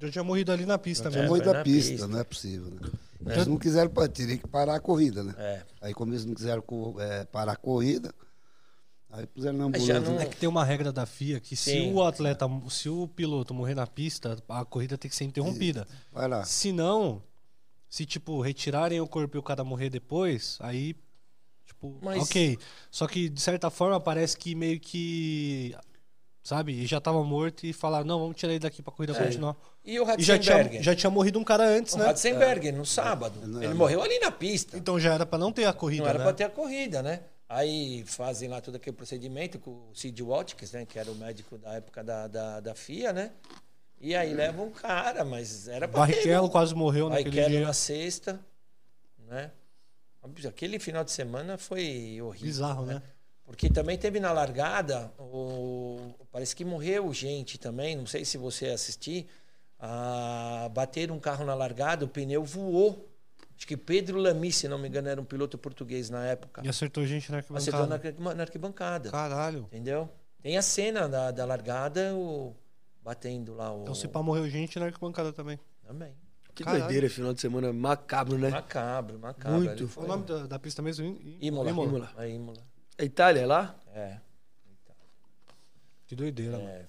Eu 0.00 0.10
tinha 0.10 0.22
morrido 0.22 0.52
ali 0.52 0.64
na 0.66 0.78
pista 0.78 1.08
Tinha 1.10 1.20
É, 1.20 1.22
mesmo. 1.22 1.28
morrido 1.30 1.44
foi 1.46 1.52
da 1.52 1.58
na 1.58 1.64
pista, 1.64 1.90
pista. 1.92 2.06
não 2.06 2.18
é 2.20 2.24
possível, 2.24 2.70
né? 2.70 2.88
Eles 3.34 3.46
não 3.48 3.56
quiseram, 3.58 3.90
teria 4.08 4.36
que 4.38 4.46
parar 4.46 4.76
a 4.76 4.80
corrida, 4.80 5.24
né? 5.24 5.34
É. 5.36 5.62
Aí 5.82 5.92
como 5.92 6.12
eles 6.12 6.24
não 6.24 6.34
quiseram 6.34 6.62
é, 7.00 7.24
parar 7.24 7.52
a 7.52 7.56
corrida, 7.56 8.14
aí 9.10 9.26
puseram 9.26 9.58
na 9.58 9.64
ambulância. 9.64 10.00
não- 10.00 10.20
É 10.20 10.26
que 10.26 10.36
tem 10.36 10.48
uma 10.48 10.64
regra 10.64 10.92
da 10.92 11.06
FIA 11.06 11.40
que 11.40 11.56
se 11.56 11.70
Sim. 11.72 11.92
o 11.94 12.02
atleta, 12.02 12.46
se 12.70 12.88
o 12.88 13.08
piloto 13.08 13.54
morrer 13.54 13.74
na 13.74 13.86
pista, 13.86 14.36
a 14.48 14.64
corrida 14.64 14.96
tem 14.98 15.08
que 15.10 15.16
ser 15.16 15.24
interrompida. 15.24 15.86
Vai 16.12 16.28
lá. 16.28 16.44
Se 16.44 16.72
não, 16.72 17.22
se 17.88 18.04
tipo 18.04 18.40
retirarem 18.40 19.00
o 19.00 19.06
corpo 19.06 19.36
e 19.36 19.40
o 19.40 19.42
cara 19.42 19.64
morrer 19.64 19.90
depois, 19.90 20.58
aí 20.60 20.94
tipo, 21.66 21.98
Mas- 22.02 22.22
OK. 22.22 22.58
Só 22.90 23.06
que 23.06 23.28
de 23.28 23.40
certa 23.40 23.70
forma 23.70 24.00
parece 24.00 24.36
que 24.36 24.54
meio 24.54 24.80
que 24.80 25.74
sabe, 26.42 26.72
e 26.72 26.86
já 26.86 26.98
tava 26.98 27.22
morto 27.22 27.66
e 27.66 27.74
falaram, 27.74 28.06
não, 28.06 28.18
vamos 28.20 28.34
tirar 28.36 28.52
ele 28.52 28.58
daqui 28.60 28.80
pra 28.82 28.90
corrida 28.90 29.12
continuar. 29.14 29.54
E 29.84 30.00
o 30.00 30.04
E 30.18 30.22
já 30.22 30.38
tinha, 30.38 30.54
Ratzenberger? 30.56 30.82
já 30.82 30.94
tinha 30.96 31.10
morrido 31.10 31.38
um 31.38 31.44
cara 31.44 31.64
antes, 31.68 31.92
O 31.94 31.98
né? 31.98 32.06
Ratzenberger, 32.06 32.74
no 32.74 32.86
sábado. 32.86 33.38
Ele 33.62 33.74
morreu 33.74 34.02
ali 34.02 34.18
na 34.18 34.30
pista. 34.30 34.76
Então 34.78 34.98
já 34.98 35.12
era 35.14 35.26
pra 35.26 35.38
não 35.38 35.52
ter 35.52 35.66
a 35.66 35.72
corrida, 35.74 36.04
Não 36.04 36.08
era 36.08 36.18
né? 36.20 36.24
para 36.24 36.32
ter 36.32 36.44
a 36.44 36.48
corrida, 36.50 37.02
né? 37.02 37.20
Aí 37.48 38.04
fazem 38.04 38.48
lá 38.48 38.60
todo 38.60 38.76
aquele 38.76 38.94
procedimento 38.94 39.58
com 39.58 39.70
o 39.70 39.94
Sid 39.94 40.22
Watkins, 40.22 40.72
né? 40.72 40.84
Que 40.84 40.98
era 40.98 41.10
o 41.10 41.14
médico 41.14 41.56
da 41.56 41.74
época 41.74 42.04
da, 42.04 42.28
da, 42.28 42.60
da 42.60 42.74
FIA, 42.74 43.12
né? 43.12 43.32
E 44.00 44.14
aí 44.14 44.32
levam 44.32 44.66
um 44.66 44.70
cara, 44.70 45.24
mas 45.24 45.66
era 45.66 45.88
para 45.88 46.00
Barrichello 46.00 46.48
quase 46.50 46.74
morreu 46.74 47.08
naquele 47.08 47.30
Barrichello 47.30 47.56
dia. 47.56 47.66
na 47.66 47.72
sexta, 47.72 48.40
né? 49.26 49.50
Aquele 50.46 50.78
final 50.78 51.02
de 51.02 51.10
semana 51.10 51.56
foi 51.56 52.20
horrível. 52.20 52.46
Bizarro, 52.46 52.84
né? 52.84 53.02
Porque 53.44 53.70
também 53.70 53.96
teve 53.96 54.20
na 54.20 54.30
largada, 54.30 55.10
o... 55.18 56.14
parece 56.30 56.54
que 56.54 56.66
morreu 56.66 57.12
gente 57.14 57.58
também, 57.58 57.96
não 57.96 58.04
sei 58.04 58.24
se 58.24 58.36
você 58.36 58.66
assistiu, 58.66 59.24
a... 59.78 60.68
bateram 60.72 61.16
um 61.16 61.20
carro 61.20 61.46
na 61.46 61.54
largada, 61.54 62.04
o 62.04 62.08
pneu 62.08 62.44
voou. 62.44 63.07
Acho 63.58 63.66
que 63.66 63.76
Pedro 63.76 64.18
Lamy, 64.20 64.52
se 64.52 64.68
não 64.68 64.78
me 64.78 64.86
engano, 64.86 65.08
era 65.08 65.20
um 65.20 65.24
piloto 65.24 65.58
português 65.58 66.08
na 66.08 66.24
época. 66.24 66.62
E 66.64 66.68
acertou 66.68 67.04
gente 67.04 67.28
na 67.32 67.38
Acertou 67.38 67.88
na, 67.88 67.96
arquibancada. 67.96 68.08
arquiba- 68.08 68.34
na 68.34 68.42
arquibancada. 68.44 69.10
Caralho. 69.10 69.62
Entendeu? 69.64 70.08
Tem 70.40 70.56
a 70.56 70.62
cena 70.62 71.08
da, 71.08 71.32
da 71.32 71.44
largada, 71.44 72.14
o... 72.14 72.54
batendo 73.02 73.54
lá 73.54 73.74
o. 73.74 73.82
Então 73.82 73.96
se 73.96 74.06
pá 74.06 74.22
morreu 74.22 74.48
gente 74.48 74.78
na 74.78 74.86
arquibancada 74.86 75.32
também. 75.32 75.58
Também. 75.84 76.14
Que 76.54 76.62
Caralho. 76.62 76.84
doideira 76.84 77.06
esse 77.06 77.16
final 77.16 77.34
de 77.34 77.40
semana 77.40 77.72
macabro, 77.72 78.38
né? 78.38 78.48
Macabro, 78.50 79.18
macabro. 79.18 79.58
Muito. 79.58 79.88
Foi... 79.88 80.04
o 80.04 80.06
nome 80.06 80.24
da, 80.24 80.46
da 80.46 80.58
pista 80.60 80.80
mesmo? 80.80 81.18
Imola. 81.40 81.70
Imola. 81.70 81.88
Imola. 81.88 82.14
É 82.18 82.30
Imola. 82.30 82.62
É 82.96 83.04
Itália, 83.04 83.40
é 83.40 83.46
lá? 83.46 83.76
É. 83.92 84.18
Que 86.06 86.14
doideira, 86.14 86.58
mano. 86.58 86.68
É. 86.68 86.86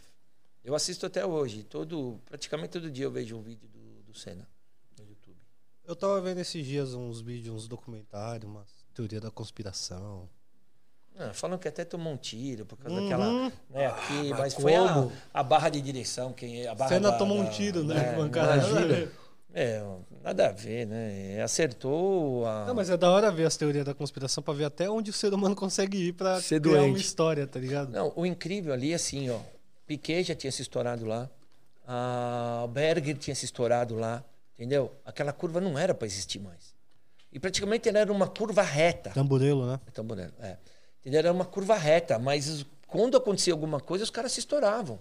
Eu 0.63 0.75
assisto 0.75 1.05
até 1.05 1.25
hoje. 1.25 1.63
Todo, 1.63 2.19
praticamente 2.25 2.73
todo 2.73 2.91
dia 2.91 3.05
eu 3.05 3.11
vejo 3.11 3.35
um 3.35 3.41
vídeo 3.41 3.67
do, 3.67 4.03
do 4.03 4.13
Senna. 4.17 4.47
Eu 5.89 5.95
tava 5.95 6.21
vendo 6.21 6.37
esses 6.37 6.63
dias 6.63 6.93
uns 6.93 7.19
vídeos, 7.19 7.55
uns 7.63 7.67
documentários, 7.67 8.47
umas 8.49 8.67
teoria 8.93 9.19
da 9.19 9.31
conspiração. 9.31 10.29
Ah, 11.17 11.31
falam 11.33 11.57
que 11.57 11.67
até 11.67 11.83
tomou 11.83 12.13
um 12.13 12.17
tiro 12.17 12.63
por 12.63 12.77
causa 12.77 12.95
Uhum. 12.95 13.09
daquela. 13.09 13.49
Né, 13.71 13.87
aqui, 13.87 14.29
mas 14.29 14.39
mas 14.39 14.53
foi 14.53 14.75
a, 14.75 15.07
a 15.33 15.41
barra 15.41 15.69
de 15.69 15.81
direção. 15.81 16.31
Quem, 16.31 16.67
a 16.67 16.75
barra 16.75 16.89
Senna 16.89 17.09
da- 17.09 17.17
tomou 17.17 17.39
um 17.39 17.43
da- 17.45 17.49
tiro, 17.49 17.83
né? 17.83 17.95
é, 17.95 17.99
arquibancada. 18.09 18.55
imagina. 18.69 19.11
É, 19.51 19.83
nada 20.21 20.49
a 20.49 20.51
ver, 20.51 20.85
né? 20.85 21.41
Acertou 21.41 22.45
a. 22.45 22.65
Não, 22.67 22.75
mas 22.75 22.91
é 22.91 22.95
da 22.95 23.09
hora 23.09 23.31
ver 23.31 23.45
as 23.47 23.57
teorias 23.57 23.83
da 23.83 23.95
conspiração 23.95 24.43
pra 24.43 24.53
ver 24.53 24.65
até 24.65 24.87
onde 24.87 25.09
o 25.09 25.13
ser 25.13 25.33
humano 25.33 25.55
consegue 25.55 25.97
ir 26.09 26.13
pra 26.13 26.39
Ser 26.39 26.61
criar 26.61 26.73
uma 26.75 26.81
doente. 26.89 27.01
história, 27.01 27.47
tá 27.47 27.59
ligado? 27.59 27.89
Não, 27.91 28.13
o 28.15 28.27
incrível 28.27 28.71
ali, 28.71 28.93
assim, 28.93 29.27
ó. 29.31 29.39
Piquet 29.87 30.23
já 30.23 30.35
tinha 30.35 30.51
se 30.51 30.61
estourado 30.61 31.03
lá. 31.03 31.27
A 31.87 32.67
Berger 32.71 33.17
tinha 33.17 33.33
se 33.35 33.45
estourado 33.45 33.95
lá. 33.95 34.23
Entendeu? 34.59 34.91
Aquela 35.05 35.31
curva 35.31 35.61
não 35.61 35.79
era 35.79 35.93
para 35.93 36.05
existir 36.05 36.37
mais. 36.37 36.75
E 37.31 37.39
praticamente 37.39 37.87
ela 37.87 37.99
era 37.99 38.11
uma 38.11 38.27
curva 38.27 38.61
reta. 38.61 39.11
Tamburelo, 39.11 39.65
né? 39.65 39.79
É 39.87 39.91
Tamborelo, 39.91 40.33
é. 40.37 40.57
Entendeu? 40.99 41.19
Era 41.19 41.31
uma 41.31 41.45
curva 41.45 41.77
reta, 41.77 42.19
mas 42.19 42.65
quando 42.85 43.15
acontecia 43.15 43.53
alguma 43.53 43.79
coisa, 43.79 44.03
os 44.03 44.09
caras 44.09 44.33
se 44.33 44.41
estouravam. 44.41 44.99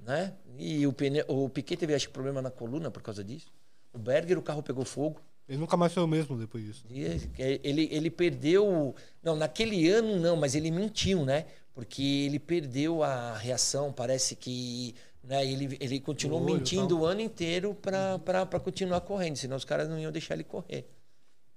Né? 0.00 0.34
E 0.58 0.84
o, 0.84 0.92
pneu, 0.92 1.24
o 1.28 1.48
Piquet 1.48 1.76
teve, 1.76 1.94
acho 1.94 2.10
problema 2.10 2.42
na 2.42 2.50
coluna 2.50 2.90
por 2.90 3.00
causa 3.00 3.22
disso. 3.22 3.52
O 3.92 3.98
Berger, 4.00 4.36
o 4.36 4.42
carro 4.42 4.64
pegou 4.64 4.84
fogo. 4.84 5.20
Ele 5.48 5.58
nunca 5.58 5.76
mais 5.76 5.92
foi 5.92 6.02
o 6.02 6.08
mesmo 6.08 6.36
depois 6.36 6.64
disso. 6.64 6.84
Ele, 6.90 7.60
ele, 7.62 7.88
ele 7.92 8.10
perdeu. 8.10 8.96
Não, 9.22 9.36
naquele 9.36 9.88
ano 9.88 10.18
não, 10.18 10.34
mas 10.34 10.56
ele 10.56 10.72
mentiu, 10.72 11.24
né? 11.24 11.46
Porque 11.72 12.02
ele 12.02 12.40
perdeu 12.40 13.04
a 13.04 13.36
reação. 13.38 13.92
Parece 13.92 14.34
que. 14.34 14.94
Né, 15.28 15.44
ele, 15.46 15.76
ele 15.78 16.00
continuou 16.00 16.42
olho, 16.42 16.54
mentindo 16.54 16.88
tal. 16.88 16.98
o 17.00 17.04
ano 17.06 17.20
inteiro 17.20 17.74
para 17.74 18.58
continuar 18.60 19.02
correndo, 19.02 19.36
senão 19.36 19.56
os 19.58 19.64
caras 19.64 19.86
não 19.86 19.98
iam 19.98 20.10
deixar 20.10 20.32
ele 20.34 20.44
correr. 20.44 20.88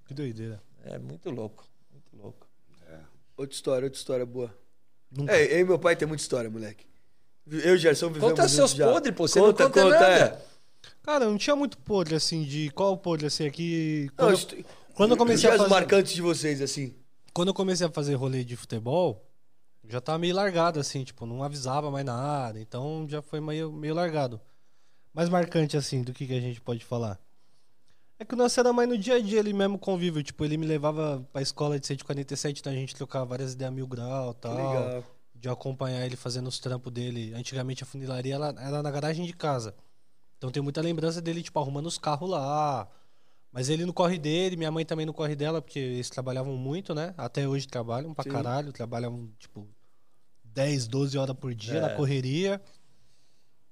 Que 0.06 0.14
doideira. 0.14 0.62
É 0.84 1.00
muito 1.00 1.30
louco. 1.30 1.66
Muito 1.90 2.18
louco. 2.22 2.48
Outra 3.38 3.56
história, 3.56 3.86
outra 3.86 3.98
história 3.98 4.26
boa. 4.26 4.54
Nunca. 5.10 5.32
É, 5.34 5.54
eu 5.56 5.60
e 5.60 5.64
meu 5.64 5.80
pai 5.80 5.96
tem 5.96 6.06
muita 6.08 6.22
história, 6.22 6.50
moleque. 6.50 6.86
Eu 7.48 7.72
e 7.74 7.76
o 7.76 7.78
Gerson 7.78 8.08
vivemos 8.10 8.32
Conta 8.32 8.48
seus 8.50 8.72
já. 8.72 8.92
podres, 8.92 9.16
pô. 9.16 9.26
Você 9.28 9.40
não 9.40 9.54
conta 9.54 9.86
nada. 9.86 10.06
é. 10.26 10.42
Cara, 11.02 11.26
não 11.26 11.38
tinha 11.38 11.56
muito 11.56 11.78
podre 11.78 12.14
assim 12.16 12.44
de. 12.44 12.70
Qual 12.72 12.98
podre 12.98 13.26
assim 13.28 13.46
aqui? 13.48 14.10
Não, 14.18 14.26
Quando, 14.28 14.36
isto- 14.38 14.66
quando 14.94 15.12
eu 15.12 15.18
comecei 15.18 15.50
a 15.50 15.58
fazer. 15.58 15.70
marcantes 15.70 16.14
de 16.14 16.22
vocês, 16.22 16.62
assim. 16.62 16.94
quando 17.34 17.48
eu 17.48 17.54
comecei 17.54 17.88
a 17.88 17.90
fazer 17.90 18.16
rolê 18.16 18.44
de 18.44 18.56
futebol, 18.58 19.26
já 19.92 20.02
tava 20.02 20.18
meio 20.18 20.36
largado, 20.36 20.80
assim, 20.80 21.04
tipo, 21.04 21.26
não 21.26 21.44
avisava 21.44 21.92
mais 21.92 22.06
nada, 22.06 22.60
então 22.60 23.06
já 23.10 23.22
foi 23.22 23.40
meio, 23.40 23.72
meio 23.72 23.94
largado. 23.94 24.40
Mais 25.14 25.28
marcante, 25.30 25.76
assim, 25.76 26.02
do 26.02 26.14
que, 26.14 26.26
que 26.26 26.34
a 26.34 26.40
gente 26.40 26.62
pode 26.62 26.84
falar. 26.86 27.20
É 28.18 28.24
que 28.24 28.34
o 28.34 28.38
nosso 28.38 28.60
era 28.60 28.72
mais 28.72 28.88
no 28.88 28.98
dia 28.98 29.16
a 29.16 29.20
dia, 29.20 29.40
ele 29.40 29.52
mesmo 29.52 29.78
convívio, 29.78 30.24
tipo, 30.24 30.46
ele 30.46 30.56
me 30.56 30.66
levava 30.66 31.28
pra 31.34 31.42
escola 31.42 31.80
de 31.80 31.88
147, 31.88 32.60
então 32.60 32.72
a 32.72 32.76
gente 32.76 32.96
trocava 32.96 33.26
várias 33.26 33.54
ideias 33.54 33.74
mil 33.74 33.88
grau 33.88 34.32
e 34.32 34.34
Que 34.36 34.40
tal. 34.42 34.54
legal. 34.54 35.04
De 35.36 35.50
acompanhar 35.50 36.06
ele 36.06 36.16
fazendo 36.16 36.48
os 36.48 36.60
trampos 36.60 36.94
dele. 36.94 37.34
Antigamente 37.34 37.82
a 37.82 37.86
funilaria 37.86 38.36
ela, 38.36 38.54
era 38.60 38.84
na 38.84 38.92
garagem 38.92 39.26
de 39.26 39.34
casa. 39.34 39.76
Então 40.38 40.52
tem 40.52 40.62
muita 40.62 40.82
lembrança 40.82 41.20
dele, 41.20 41.42
tipo, 41.42 41.60
arrumando 41.60 41.88
os 41.88 41.98
carros 41.98 42.30
lá. 42.30 42.88
Mas 43.52 43.68
ele 43.68 43.86
no 43.86 43.92
corre 43.92 44.18
dele, 44.20 44.56
minha 44.56 44.72
mãe 44.72 44.86
também 44.86 45.06
no 45.06 45.14
corre 45.14 45.36
dela, 45.36 45.62
porque 45.62 45.80
eles 45.80 46.10
trabalhavam 46.10 46.56
muito, 46.56 46.94
né? 46.94 47.14
Até 47.18 47.48
hoje 47.48 47.68
trabalham 47.68 48.14
pra 48.14 48.24
Sim. 48.24 48.30
caralho, 48.30 48.72
trabalham, 48.72 49.30
tipo, 49.40 49.68
10, 50.54 50.88
12 50.88 51.18
horas 51.18 51.36
por 51.36 51.54
dia 51.54 51.76
É. 51.76 51.82
na 51.82 51.90
correria. 51.92 52.62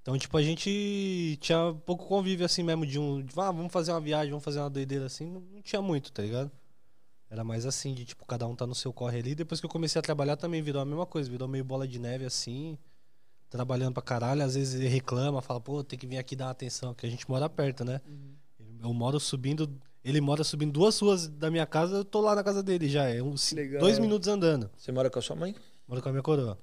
Então, 0.01 0.17
tipo, 0.17 0.36
a 0.38 0.41
gente 0.41 1.38
tinha 1.41 1.73
pouco 1.86 2.05
convívio 2.07 2.45
assim 2.45 2.63
mesmo 2.63 2.86
de 2.86 2.97
um. 2.97 3.21
De, 3.21 3.32
ah, 3.38 3.51
vamos 3.51 3.71
fazer 3.71 3.91
uma 3.91 4.01
viagem, 4.01 4.32
vamos 4.32 4.43
fazer 4.43 4.59
uma 4.59 4.69
doideira 4.69 5.05
assim. 5.05 5.25
Não, 5.25 5.41
não 5.41 5.61
tinha 5.61 5.82
muito, 5.82 6.11
tá 6.11 6.21
ligado? 6.23 6.49
Era 7.30 7.43
mais 7.43 7.65
assim, 7.65 7.93
de 7.93 8.05
tipo, 8.05 8.25
cada 8.25 8.47
um 8.47 8.55
tá 8.55 8.65
no 8.65 8.73
seu 8.73 8.91
corre 8.91 9.19
ali. 9.19 9.36
Depois 9.36 9.59
que 9.59 9.65
eu 9.65 9.69
comecei 9.69 9.99
a 9.99 10.01
trabalhar 10.01 10.36
também 10.36 10.61
virou 10.63 10.82
a 10.82 10.86
mesma 10.86 11.05
coisa, 11.05 11.30
virou 11.30 11.47
meio 11.47 11.63
bola 11.63 11.88
de 11.88 11.99
neve 11.99 12.25
assim. 12.25 12.77
Trabalhando 13.49 13.93
pra 13.93 14.01
caralho, 14.03 14.43
às 14.43 14.55
vezes 14.55 14.75
ele 14.80 14.88
reclama, 14.88 15.41
fala, 15.41 15.59
pô, 15.59 15.84
tem 15.84 15.97
que 15.97 16.07
vir 16.07 16.17
aqui 16.17 16.36
dar 16.36 16.45
uma 16.45 16.51
atenção, 16.51 16.93
porque 16.93 17.05
a 17.05 17.09
gente 17.09 17.27
mora 17.30 17.49
perto, 17.49 17.84
né? 17.84 17.99
Eu 18.82 18.93
moro 18.93 19.19
subindo. 19.19 19.69
Ele 20.03 20.21
mora 20.21 20.43
subindo 20.43 20.71
duas 20.71 20.97
ruas 20.99 21.27
da 21.27 21.51
minha 21.51 21.65
casa, 21.65 21.97
eu 21.97 22.05
tô 22.05 22.21
lá 22.21 22.34
na 22.34 22.43
casa 22.43 22.63
dele 22.63 22.88
já. 22.88 23.09
É 23.09 23.21
uns 23.21 23.51
Legal. 23.51 23.82
dois 23.82 23.99
minutos 23.99 24.27
andando. 24.27 24.69
Você 24.77 24.91
mora 24.91 25.09
com 25.09 25.19
a 25.19 25.21
sua 25.21 25.36
mãe? 25.36 25.53
Moro 25.88 26.01
com 26.01 26.09
a 26.09 26.11
minha 26.11 26.23
coroa. 26.23 26.57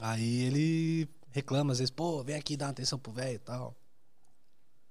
Aí 0.00 0.44
ele 0.44 1.08
reclama, 1.30 1.72
às 1.72 1.78
vezes, 1.78 1.90
pô, 1.90 2.22
vem 2.22 2.36
aqui 2.36 2.56
dar 2.56 2.66
uma 2.66 2.70
atenção 2.72 2.98
pro 2.98 3.12
velho 3.12 3.34
e 3.34 3.38
tal. 3.38 3.74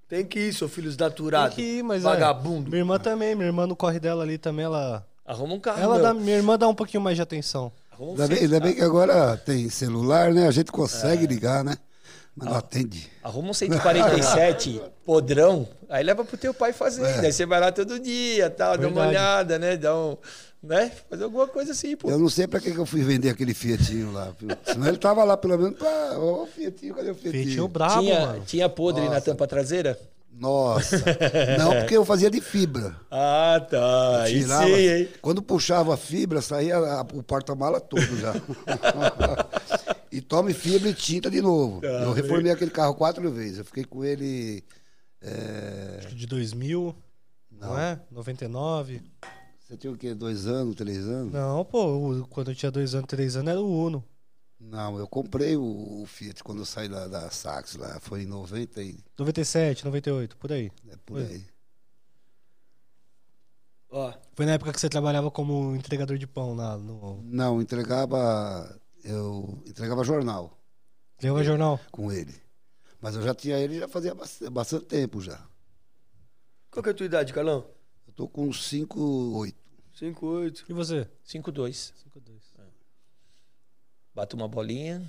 Tem 0.08 0.24
que 0.24 0.40
ir, 0.40 0.54
seu 0.54 0.70
filho 0.70 0.96
daturados. 0.96 1.56
Tem 1.56 1.66
que 1.66 1.72
ir, 1.80 1.84
mas 1.84 2.04
é. 2.04 2.06
Vagabundo. 2.06 2.70
Minha 2.70 2.82
irmã 2.82 3.00
também, 3.00 3.34
minha 3.34 3.48
irmã 3.48 3.66
no 3.66 3.76
corre 3.76 4.00
dela 4.00 4.24
ali 4.24 4.38
também, 4.38 4.66
ela. 4.66 5.06
Arruma 5.26 5.56
um 5.56 5.60
carro. 5.60 5.82
ela 5.82 5.96
meu. 5.96 6.04
dá, 6.04 6.14
minha 6.14 6.38
irmã 6.38 6.58
dá 6.58 6.68
um 6.68 6.76
pouquinho 6.76 7.02
mais 7.02 7.16
de 7.16 7.24
atenção. 7.24 7.72
Arruma 7.92 8.12
um 8.12 8.14
Ainda 8.14 8.28
bem, 8.28 8.38
ainda 8.40 8.60
bem 8.60 8.76
que 8.76 8.82
agora 8.82 9.36
tem 9.38 9.68
celular, 9.70 10.32
né? 10.32 10.48
A 10.48 10.52
gente 10.52 10.72
consegue 10.72 11.26
ligar, 11.26 11.64
né? 11.64 11.76
Mas 12.36 12.50
não 12.50 12.58
atende. 12.58 13.10
Arruma 13.24 13.50
um 13.50 13.54
147 13.54 14.82
podrão, 15.06 15.68
aí 15.90 16.04
leva 16.04 16.24
pro 16.24 16.38
teu 16.38 16.54
pai 16.54 16.74
fazer. 16.74 17.06
É. 17.06 17.20
Aí 17.22 17.34
você 17.34 17.46
vai 17.46 17.60
lá 17.60 17.72
todo 17.72 18.00
dia, 18.00 18.50
tal, 18.50 18.78
dá 18.78 18.88
uma 18.88 19.02
Verdade. 19.04 19.10
olhada, 19.10 19.60
né? 19.60 19.78
Dá 19.78 19.96
um. 19.96 20.18
Né? 20.66 20.92
Fazer 21.10 21.24
alguma 21.26 21.48
coisa 21.48 21.74
assim, 21.74 21.96
pô. 21.96 22.10
Eu 22.10 22.18
não 22.18 22.28
sei 22.30 22.48
pra 22.48 22.60
que 22.60 22.72
que 22.72 22.78
eu 22.78 22.86
fui 22.86 23.04
vender 23.04 23.30
aquele 23.30 23.54
Fiatinho 23.54 24.12
lá. 24.12 24.34
Senão 24.66 24.88
ele 24.88 24.98
tava 24.98 25.24
lá 25.24 25.38
pelo 25.38 25.58
menos 25.58 25.78
pra. 25.78 26.18
Ô, 26.20 26.44
o 26.44 26.48
Fiatinho, 26.48 26.96
cadê 26.96 27.12
o 27.12 27.16
Fiatinho? 27.16 27.44
Feitinho 27.44 27.68
brabo, 27.68 28.02
tinha, 28.02 28.20
mano. 28.26 28.44
tinha 28.46 28.68
podre 28.70 29.04
na 29.04 29.10
Nossa. 29.12 29.22
tampa 29.22 29.46
traseira? 29.48 30.00
Nossa. 30.38 30.98
Não, 31.58 31.72
porque 31.80 31.96
eu 31.96 32.04
fazia 32.04 32.30
de 32.30 32.42
fibra. 32.42 32.96
Ah, 33.12 33.66
tá. 33.70 34.24
Aí 34.24 34.42
Tirava, 34.42 34.66
sim, 34.66 34.74
hein? 34.74 35.10
quando 35.22 35.42
puxava 35.42 35.94
a 35.94 35.98
fibra, 35.98 36.42
saía 36.42 36.78
a- 36.78 37.02
o 37.14 37.22
porta-mala 37.24 37.80
todo 37.80 38.18
já. 38.20 38.34
e 40.12 40.20
tome 40.22 40.54
fibra 40.54 40.90
e 40.90 40.94
tinta 40.94 41.30
de 41.30 41.42
novo. 41.42 41.80
Tá, 41.82 41.88
eu 41.88 42.12
reformei 42.12 42.52
aquele 42.52 42.72
carro 42.72 42.96
quatro 42.96 43.32
vezes. 43.32 43.60
Eu 43.60 43.66
fiquei 43.66 43.84
com 43.86 44.04
ele. 44.04 44.64
é, 45.22 45.96
Acho 46.00 46.08
que 46.10 46.16
De 46.16 46.28
2000, 46.28 46.94
não, 47.52 47.70
Não. 47.70 47.80
é? 47.80 48.00
99. 48.12 49.02
Você 49.66 49.76
tinha 49.76 49.92
o 49.92 49.98
quê? 49.98 50.14
Dois 50.14 50.46
anos, 50.46 50.76
três 50.76 51.08
anos? 51.08 51.34
Não, 51.34 51.66
pô, 51.66 52.24
quando 52.30 52.52
eu 52.52 52.56
tinha 52.56 52.72
dois 52.72 52.94
anos, 52.94 53.08
três 53.08 53.36
anos 53.36 53.50
era 53.50 53.60
o 53.60 53.86
Uno. 53.86 54.04
Não, 54.60 54.98
eu 55.00 55.08
comprei 55.08 55.58
o, 55.58 56.02
o 56.02 56.06
Fiat 56.06 56.44
quando 56.44 56.60
eu 56.60 56.66
saí 56.66 56.88
da, 56.88 57.08
da 57.08 57.30
Sax 57.32 57.76
lá. 57.76 58.00
Foi 58.00 58.22
em 58.22 58.28
90 58.28 58.82
e. 58.84 58.98
97, 59.18 59.84
98, 59.84 60.38
por 60.38 60.52
aí. 60.52 60.72
É 60.88 60.96
por 61.04 61.20
Foi. 61.20 61.24
aí. 61.24 61.46
Ó, 63.90 64.14
Foi 64.34 64.46
na 64.46 64.54
época 64.54 64.72
que 64.72 64.80
você 64.80 64.88
trabalhava 64.90 65.32
como 65.32 65.76
entregador 65.76 66.18
de 66.18 66.28
pão 66.28 66.56
lá 66.56 66.78
no. 66.78 67.22
Não, 67.24 67.60
entregava. 67.62 68.80
Eu 69.04 69.62
entregava 69.68 70.04
jornal 70.04 70.58
Leva 71.22 71.44
jornal. 71.44 71.80
com 71.92 72.12
ele. 72.12 72.34
Mas 73.02 73.16
eu 73.16 73.22
já 73.22 73.34
tinha 73.34 73.58
ele 73.60 73.80
já 73.80 73.88
fazia 73.88 74.14
bastante, 74.14 74.50
bastante 74.52 74.86
tempo 74.86 75.22
já. 75.22 75.40
qual 76.72 76.84
que 76.84 76.90
é 76.90 76.92
a 76.92 76.96
tua 76.96 77.06
idade, 77.06 77.34
Carlão? 77.34 77.66
Tô 78.16 78.28
com 78.28 78.52
5, 78.52 79.00
8. 79.38 79.56
5, 79.94 80.26
8. 80.26 80.66
E 80.70 80.74
você? 80.74 81.08
5-2. 81.28 81.92
5,2. 82.14 82.34
Bato 84.14 84.36
uma 84.36 84.48
bolinha. 84.48 85.02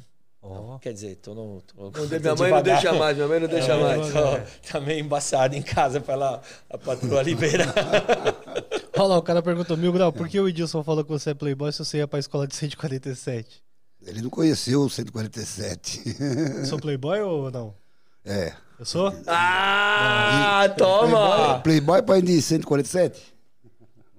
Ó. 0.42 0.78
Quer 0.78 0.92
dizer, 0.92 1.16
tô 1.16 1.34
no. 1.34 1.61
Tô, 1.62 1.84
Não, 1.84 1.90
tô 1.92 2.00
minha 2.20 2.34
mãe 2.34 2.50
não 2.50 2.62
deixa 2.62 2.92
mais, 2.92 3.16
minha 3.16 3.28
mãe 3.28 3.40
não 3.40 3.48
deixa 3.48 3.72
É, 3.72 3.82
mais. 3.82 4.12
tô- 4.12 4.70
Tá 4.72 4.80
meio 4.80 5.00
embaçado 5.00 5.54
em 5.54 5.62
casa 5.62 6.00
pra 6.00 6.14
lá 6.14 6.42
a 6.70 6.78
patroa 6.78 7.22
liberar. 7.22 7.72
Olha 8.98 9.09
lá, 9.09 9.18
o 9.18 9.22
cara 9.22 9.42
perguntou, 9.42 9.76
Mil 9.76 9.92
Grau, 9.92 10.12
por 10.12 10.28
que 10.28 10.40
o 10.40 10.48
Edilson 10.48 10.82
falou 10.82 11.04
que 11.04 11.11
você 11.11 11.30
é 11.30 11.34
playboy 11.34 11.70
se 11.70 11.78
você 11.84 11.98
ia 11.98 12.09
pra 12.09 12.18
escola 12.18 12.46
de 12.46 12.54
147? 12.57 13.62
Ele 14.02 14.22
não 14.22 14.30
conheceu 14.30 14.82
o 14.82 14.88
147. 14.90 16.16
Eu 16.61 16.64
sou 16.64 16.78
playboy 16.78 17.20
ou 17.20 17.50
não? 17.50 17.74
é. 18.24 18.54
Eu 18.79 18.85
sou? 18.85 19.12
Ah, 19.27 20.68
toma! 20.77 21.61
Playboy 21.61 22.03
pai 22.03 22.20
de 22.20 22.41
147? 22.43 23.35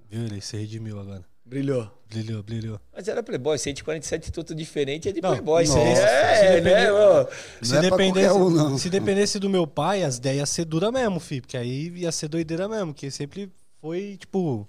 Viu, 0.09 0.23
ele 0.25 0.41
se 0.41 0.57
redimiu 0.57 0.99
agora. 0.99 1.23
Brilhou. 1.45 1.91
Brilhou, 2.09 2.41
brilhou. 2.41 2.79
Mas 2.95 3.07
era 3.07 3.21
Playboy, 3.21 3.57
147 3.57 4.31
tudo 4.31 4.55
diferente 4.55 5.09
é 5.09 5.11
de 5.11 5.21
Não, 5.21 5.29
Playboy. 5.31 5.65
Nossa, 5.67 5.79
é, 5.79 6.55
se 6.55 6.61
né? 6.61 6.91
ô? 6.91 7.27
Se, 7.61 7.73
Não 7.73 7.79
é 7.79 7.87
pra 7.89 7.97
dependesse, 7.97 8.33
um, 8.35 8.77
se 8.77 8.89
dependesse 8.89 9.39
do 9.39 9.49
meu 9.49 9.67
pai, 9.67 10.03
as 10.03 10.17
ideias 10.17 10.37
iam 10.37 10.45
ser 10.45 10.65
dura 10.65 10.91
mesmo, 10.91 11.19
fi. 11.19 11.41
Porque 11.41 11.57
aí 11.57 11.89
ia 11.89 12.11
ser 12.11 12.29
doideira 12.29 12.67
mesmo. 12.67 12.93
Porque 12.93 13.11
sempre 13.11 13.51
foi, 13.81 14.15
tipo, 14.17 14.65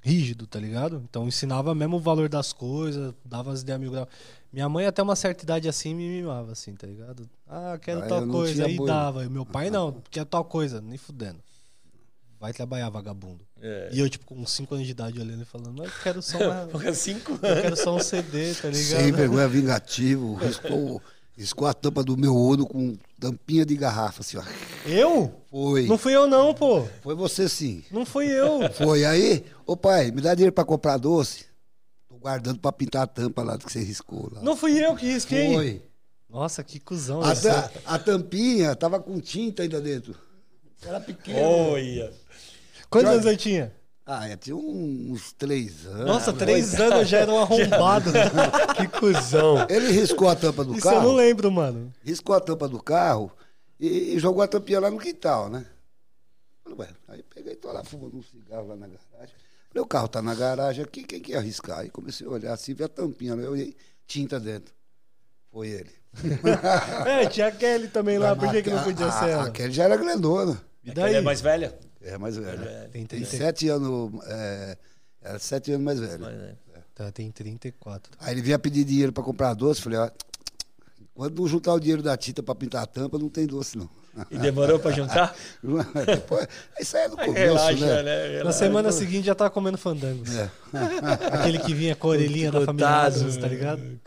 rígido, 0.00 0.46
tá 0.46 0.58
ligado? 0.58 1.02
Então 1.08 1.28
ensinava 1.28 1.74
mesmo 1.74 1.96
o 1.96 2.00
valor 2.00 2.28
das 2.28 2.52
coisas, 2.52 3.14
dava 3.24 3.52
as 3.52 3.62
ideias 3.62 3.80
mil 3.80 3.92
graus. 3.92 4.08
Minha 4.52 4.68
mãe, 4.68 4.84
até 4.86 5.02
uma 5.02 5.16
certa 5.16 5.44
idade 5.44 5.68
assim, 5.68 5.94
me 5.94 6.06
mimava, 6.08 6.52
assim, 6.52 6.74
tá 6.74 6.86
ligado? 6.86 7.28
Ah, 7.48 7.78
quero 7.80 8.00
Ah, 8.00 8.06
tal 8.06 8.26
coisa. 8.26 8.66
Aí 8.66 8.76
boi. 8.76 8.86
dava. 8.86 9.24
E 9.24 9.28
meu 9.28 9.46
pai 9.46 9.70
não, 9.70 9.96
quer 10.10 10.26
tal 10.26 10.44
coisa, 10.44 10.80
nem 10.80 10.98
fudendo. 10.98 11.38
Vai 12.38 12.52
trabalhar, 12.52 12.90
vagabundo. 12.90 13.46
É. 13.62 13.88
E 13.92 14.00
eu, 14.00 14.10
tipo, 14.10 14.26
com 14.26 14.44
5 14.44 14.74
anos 14.74 14.86
de 14.86 14.90
idade 14.90 15.18
olhando 15.20 15.42
e 15.42 15.44
falando, 15.44 15.72
mas 15.78 15.86
eu 15.86 15.94
quero 16.02 16.20
só 16.20 16.38
uma. 16.38 16.66
Porra, 16.72 16.92
cinco 16.92 17.32
Eu 17.34 17.62
quero 17.62 17.76
só 17.76 17.94
um 17.94 18.00
CD, 18.00 18.52
tá 18.54 18.68
ligado? 18.68 19.00
Sem 19.00 19.12
vergonha 19.12 19.46
vingativo. 19.46 20.34
Riscou, 20.34 21.00
riscou 21.36 21.68
a 21.68 21.72
tampa 21.72 22.02
do 22.02 22.16
meu 22.16 22.36
olho 22.36 22.66
com 22.66 22.98
tampinha 23.20 23.64
de 23.64 23.76
garrafa, 23.76 24.20
assim, 24.22 24.36
ó. 24.36 24.42
Eu? 24.84 25.32
Foi. 25.48 25.86
Não 25.86 25.96
fui 25.96 26.12
eu 26.16 26.26
não, 26.26 26.52
pô. 26.52 26.84
Foi 27.00 27.14
você 27.14 27.48
sim. 27.48 27.84
Não 27.92 28.04
fui 28.04 28.26
eu. 28.26 28.68
Foi 28.72 29.04
aí, 29.04 29.44
ô 29.64 29.76
pai, 29.76 30.10
me 30.10 30.20
dá 30.20 30.34
dinheiro 30.34 30.52
pra 30.52 30.64
comprar 30.64 30.96
doce. 30.98 31.46
Guardando 32.22 32.58
pra 32.60 32.72
pintar 32.72 33.02
a 33.02 33.06
tampa 33.06 33.42
lá 33.42 33.56
do 33.56 33.66
que 33.66 33.72
você 33.72 33.82
riscou 33.82 34.30
lá. 34.32 34.40
Não 34.42 34.56
fui 34.56 34.78
eu 34.82 34.94
que 34.96 35.06
risquei. 35.06 35.52
Foi. 35.54 35.82
Nossa, 36.30 36.62
que 36.64 36.78
cuzão. 36.80 37.22
A, 37.22 37.32
essa. 37.32 37.68
ta- 37.68 37.70
a 37.84 37.98
tampinha 37.98 38.74
tava 38.76 38.98
com 39.00 39.20
tinta 39.20 39.62
ainda 39.64 39.80
dentro. 39.80 40.14
Era 40.84 41.00
pequeno. 41.00 41.38
Olha. 41.38 42.12
Quantos 42.88 43.10
anos 43.10 43.26
ele 43.26 43.36
tinha? 43.36 43.74
Ah, 44.06 44.28
eu 44.28 44.36
tinha 44.36 44.56
uns 44.56 45.32
três 45.32 45.86
anos. 45.86 46.06
Nossa, 46.06 46.32
três 46.32 46.74
anos 46.80 47.08
já 47.08 47.18
era 47.18 47.32
um 47.32 47.38
arrombado. 47.38 48.10
Que 48.76 48.88
cuzão. 48.88 49.66
Ele 49.68 49.92
riscou 49.92 50.28
a 50.28 50.34
tampa 50.34 50.64
do 50.64 50.76
Isso 50.76 50.88
eu 50.88 50.92
não 50.94 51.00
carro. 51.02 51.12
lembro, 51.14 51.50
mano. 51.52 51.92
riscou 52.02 52.34
a 52.34 52.40
tampa 52.40 52.66
do 52.68 52.82
carro 52.82 53.30
e, 53.78 54.14
e 54.14 54.18
jogou 54.18 54.42
a 54.42 54.48
tampinha 54.48 54.80
lá 54.80 54.90
no 54.90 54.98
quintal, 54.98 55.48
né? 55.50 55.64
Falei, 56.64 56.78
ué, 56.80 56.88
aí 57.08 57.22
peguei, 57.34 57.54
tô 57.56 57.70
lá 57.70 57.84
fumando 57.84 58.16
um 58.16 58.22
cigarro 58.22 58.66
lá 58.68 58.76
na 58.76 58.86
garagem. 58.88 59.34
Falei, 59.72 59.82
o 59.82 59.86
carro 59.86 60.06
tá 60.08 60.20
na 60.20 60.34
garagem 60.34 60.84
aqui, 60.84 61.02
quem 61.02 61.18
que 61.18 61.32
ia 61.32 61.38
arriscar? 61.38 61.78
Aí 61.78 61.88
comecei 61.88 62.26
a 62.26 62.30
olhar 62.30 62.52
assim, 62.52 62.74
vi 62.74 62.84
a 62.84 62.88
tampinha, 62.88 63.32
eu 63.32 63.52
olhei, 63.52 63.74
tinta 64.06 64.38
dentro. 64.38 64.74
Foi 65.50 65.68
ele. 65.68 65.90
É, 67.06 67.26
tinha 67.26 67.46
a 67.46 67.52
Kelly 67.52 67.88
também 67.88 68.18
lá, 68.18 68.36
por 68.36 68.50
que, 68.50 68.62
que 68.62 68.68
não 68.70 68.84
podia 68.84 69.06
a, 69.06 69.12
ser 69.12 69.24
a, 69.24 69.28
ela? 69.28 69.46
Aquele 69.46 69.72
já 69.72 69.84
era 69.84 69.96
grandona. 69.96 70.60
E 70.84 70.90
Ela 70.90 70.94
daí? 71.06 71.14
é 71.14 71.20
mais 71.22 71.40
velha? 71.40 71.74
É 72.02 72.18
mais 72.18 72.36
velha. 72.36 72.90
Tem 72.92 73.06
Tem 73.06 73.20
30, 73.20 73.36
sete 73.38 73.68
anos, 73.70 74.12
é, 74.26 74.76
era 75.22 75.38
sete 75.38 75.72
anos 75.72 75.84
mais 75.84 75.98
velho. 75.98 76.20
Mais 76.20 76.36
velha. 76.36 76.58
tá, 76.94 77.10
tem 77.10 77.30
34. 77.30 78.12
Aí 78.20 78.34
ele 78.34 78.42
vinha 78.42 78.58
pedir 78.58 78.84
dinheiro 78.84 79.10
pra 79.12 79.22
comprar 79.24 79.54
doce, 79.54 79.80
falei, 79.80 79.98
ó, 80.00 80.10
quando 81.14 81.38
não 81.40 81.48
juntar 81.48 81.72
o 81.72 81.80
dinheiro 81.80 82.02
da 82.02 82.14
tinta 82.14 82.42
pra 82.42 82.54
pintar 82.54 82.82
a 82.82 82.86
tampa, 82.86 83.18
não 83.18 83.30
tem 83.30 83.46
doce 83.46 83.78
não. 83.78 83.88
E 84.30 84.38
demorou 84.38 84.78
pra 84.78 84.90
juntar? 84.92 85.34
Depois, 86.06 86.46
isso 86.78 86.96
aí 86.96 87.04
é 87.04 87.08
no 87.08 87.16
começo, 87.16 87.34
Relaxa, 87.34 87.86
né? 87.86 88.02
né? 88.02 88.22
Relaxa. 88.26 88.44
Na 88.44 88.52
semana 88.52 88.92
seguinte 88.92 89.24
já 89.24 89.34
tava 89.34 89.50
comendo 89.50 89.78
fandangos. 89.78 90.34
É. 90.34 90.50
Aquele 91.32 91.58
que 91.58 91.72
vinha 91.72 91.96
com 91.96 92.08
a 92.08 92.10
orelhinha 92.10 92.52
da 92.52 92.60
família. 92.60 92.88
Adams, 92.88 93.36
tá 93.36 93.48
ligado? 93.48 94.00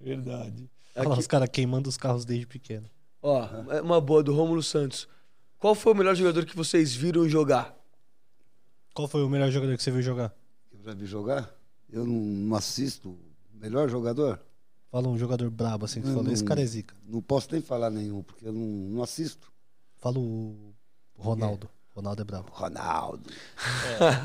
Verdade. 0.00 0.70
Olha 0.96 1.08
lá 1.08 1.18
os 1.18 1.26
caras 1.26 1.48
queimando 1.50 1.88
os 1.88 1.96
carros 1.96 2.24
desde 2.24 2.46
pequeno. 2.46 2.88
Ó, 3.22 3.46
é 3.70 3.80
uma 3.82 4.00
boa 4.00 4.22
do 4.22 4.34
Rômulo 4.34 4.62
Santos. 4.62 5.08
Qual 5.58 5.74
foi 5.74 5.92
o 5.92 5.96
melhor 5.96 6.14
jogador 6.14 6.44
que 6.44 6.56
vocês 6.56 6.94
viram 6.94 7.28
jogar? 7.28 7.74
Qual 8.94 9.06
foi 9.06 9.22
o 9.22 9.28
melhor 9.28 9.50
jogador 9.50 9.76
que 9.76 9.82
você 9.82 9.90
viu 9.90 10.02
jogar? 10.02 10.32
Eu 10.72 10.82
já 10.82 10.94
vi 10.94 11.04
jogar? 11.06 11.50
Eu 11.90 12.04
não, 12.04 12.14
não 12.14 12.56
assisto. 12.56 13.18
Melhor 13.52 13.88
jogador? 13.88 14.40
Fala 14.90 15.08
um 15.08 15.18
jogador 15.18 15.50
brabo 15.50 15.84
assim 15.84 16.00
que 16.00 16.06
você 16.06 16.14
falou. 16.14 16.32
Esse 16.32 16.42
não- 16.42 16.48
cara 16.48 16.62
é 16.62 16.66
zica. 16.66 16.94
Não 17.06 17.20
posso 17.20 17.48
nem 17.52 17.60
falar 17.60 17.90
nenhum, 17.90 18.22
porque 18.22 18.46
eu 18.46 18.52
não, 18.52 18.60
não 18.60 19.02
assisto. 19.02 19.52
Fala 19.98 20.18
o 20.18 20.72
Ronaldo. 21.16 21.68
Ronaldo 21.94 22.22
é 22.22 22.24
brabo. 22.24 22.50
Ronaldo. 22.52 23.30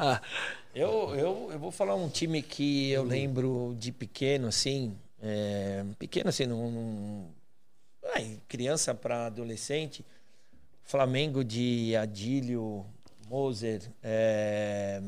Eu, 0.75 1.13
eu, 1.15 1.49
eu 1.51 1.59
vou 1.59 1.69
falar 1.69 1.93
um 1.93 2.09
time 2.09 2.41
que 2.41 2.89
eu 2.89 3.03
lembro 3.03 3.75
de 3.77 3.91
pequeno, 3.91 4.47
assim. 4.47 4.97
é, 5.21 5.85
pequeno, 5.99 6.29
assim, 6.29 6.47
num, 6.47 6.71
num- 6.71 7.27
ai, 8.15 8.39
criança 8.47 8.95
para 8.95 9.27
adolescente. 9.27 10.03
Flamengo 10.83 11.43
de 11.43 11.95
Adílio, 11.95 12.83
Moser, 13.29 13.83
é, 14.01 14.99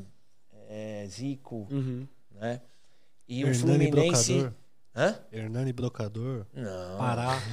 é, 0.69 1.07
Zico, 1.09 1.67
Uhum. 1.71 2.07
né? 2.35 2.61
E 3.27 3.43
o 3.43 3.47
Hernani 3.47 3.89
Fluminense. 3.89 4.33
Brocador. 4.33 4.53
Hã? 4.95 5.19
Hernani 5.31 5.73
Brocador. 5.73 6.45
Não. 6.53 6.97
Pará. 6.97 7.37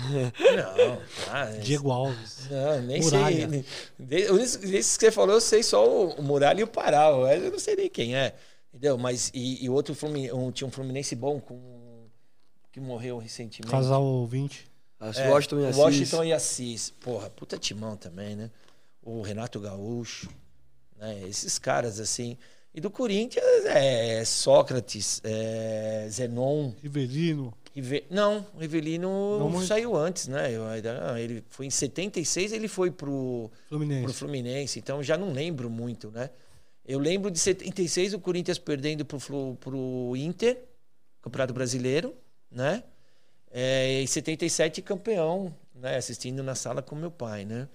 Não. 0.57 1.03
Ah, 1.29 1.47
Diego 1.61 1.91
Alves. 1.91 2.49
Não, 2.49 2.81
nem 2.83 3.01
Muralha. 3.01 3.49
sei. 3.51 3.65
De- 3.99 4.29
Desses 4.71 4.97
que 4.97 5.07
você 5.07 5.11
falou, 5.11 5.35
eu 5.35 5.41
sei 5.41 5.63
só 5.63 5.85
o, 5.85 6.23
Muralha 6.23 6.61
e 6.61 6.65
o 6.65 6.69
Pará. 6.69 7.09
Eu 7.09 7.51
não 7.51 7.59
sei 7.59 7.75
nem 7.75 7.91
quem 7.91 8.15
é. 8.17 8.35
Entendeu? 8.69 8.97
Mas 8.97 9.31
e, 9.35 9.65
e 9.65 9.69
outro 9.69 9.93
Fluminense, 9.95 10.33
um, 10.33 10.53
tinha 10.53 10.69
um 10.69 10.71
Fluminense 10.71 11.17
bom 11.17 11.41
com 11.41 12.07
que 12.71 12.79
morreu 12.81 13.19
recentemente. 13.19 13.71
Casal 13.71 14.25
20. 14.27 14.71
As 15.01 15.19
É, 15.19 15.29
Washington 15.29 15.59
e 15.61 15.67
Assis. 15.67 15.79
Washington 15.79 16.25
e 16.25 16.33
Assis. 16.33 16.91
Porra, 17.01 17.29
puta 17.29 17.59
timão 17.59 17.97
também, 17.97 18.37
né? 18.37 18.51
O 19.03 19.21
Renato 19.21 19.59
Gaúcho, 19.59 20.31
né? 20.97 21.27
Esses 21.29 21.59
caras 21.59 21.99
assim. 21.99 22.39
E 22.75 22.81
do 22.81 22.91
Corinthians 22.91 23.45
é 23.67 24.25
Sócrates, 24.25 25.21
é 25.25 26.07
Zenon, 26.11 26.73
Rivelino. 26.83 27.53
Rive... 27.75 28.05
Não, 28.11 28.47
o 28.55 28.59
Rivelino 28.59 29.39
Não 29.39 29.63
saiu 29.67 29.97
antes, 29.97 30.29
né? 30.29 30.51
Eu 30.53 30.63
Ele 31.19 31.43
foi 31.49 31.67
em 31.67 31.71
76, 31.71 32.53
ele 32.53 32.69
foi 32.69 32.91
pro, 32.91 33.51
pro 33.51 33.79
Fluminense. 33.79 34.15
Fluminense, 34.15 34.79
então 34.79 35.03
já 35.03 35.17
não 35.17 35.33
lembro 35.33 35.71
muito, 35.71 36.11
né? 36.11 36.31
Eu 36.85 36.99
lembro 36.99 37.31
de 37.31 37.39
76 37.39 38.15
o 38.15 38.21
Corinthians 38.21 38.59
perdendo 38.59 39.05
pro, 39.05 39.21
Flu- 39.21 39.57
pro 39.57 40.15
Inter, 40.17 40.59
Campeonato 41.23 41.55
Brasileiro, 41.55 42.15
né? 42.51 42.83
É, 43.51 44.03
e 44.03 44.09
77 44.09 44.83
campeão, 44.83 45.55
né? 45.75 45.97
Assistindo 45.97 46.43
na 46.43 46.55
sala 46.55 46.83
com 46.83 46.95
meu 46.95 47.11
pai, 47.11 47.45
né? 47.45 47.69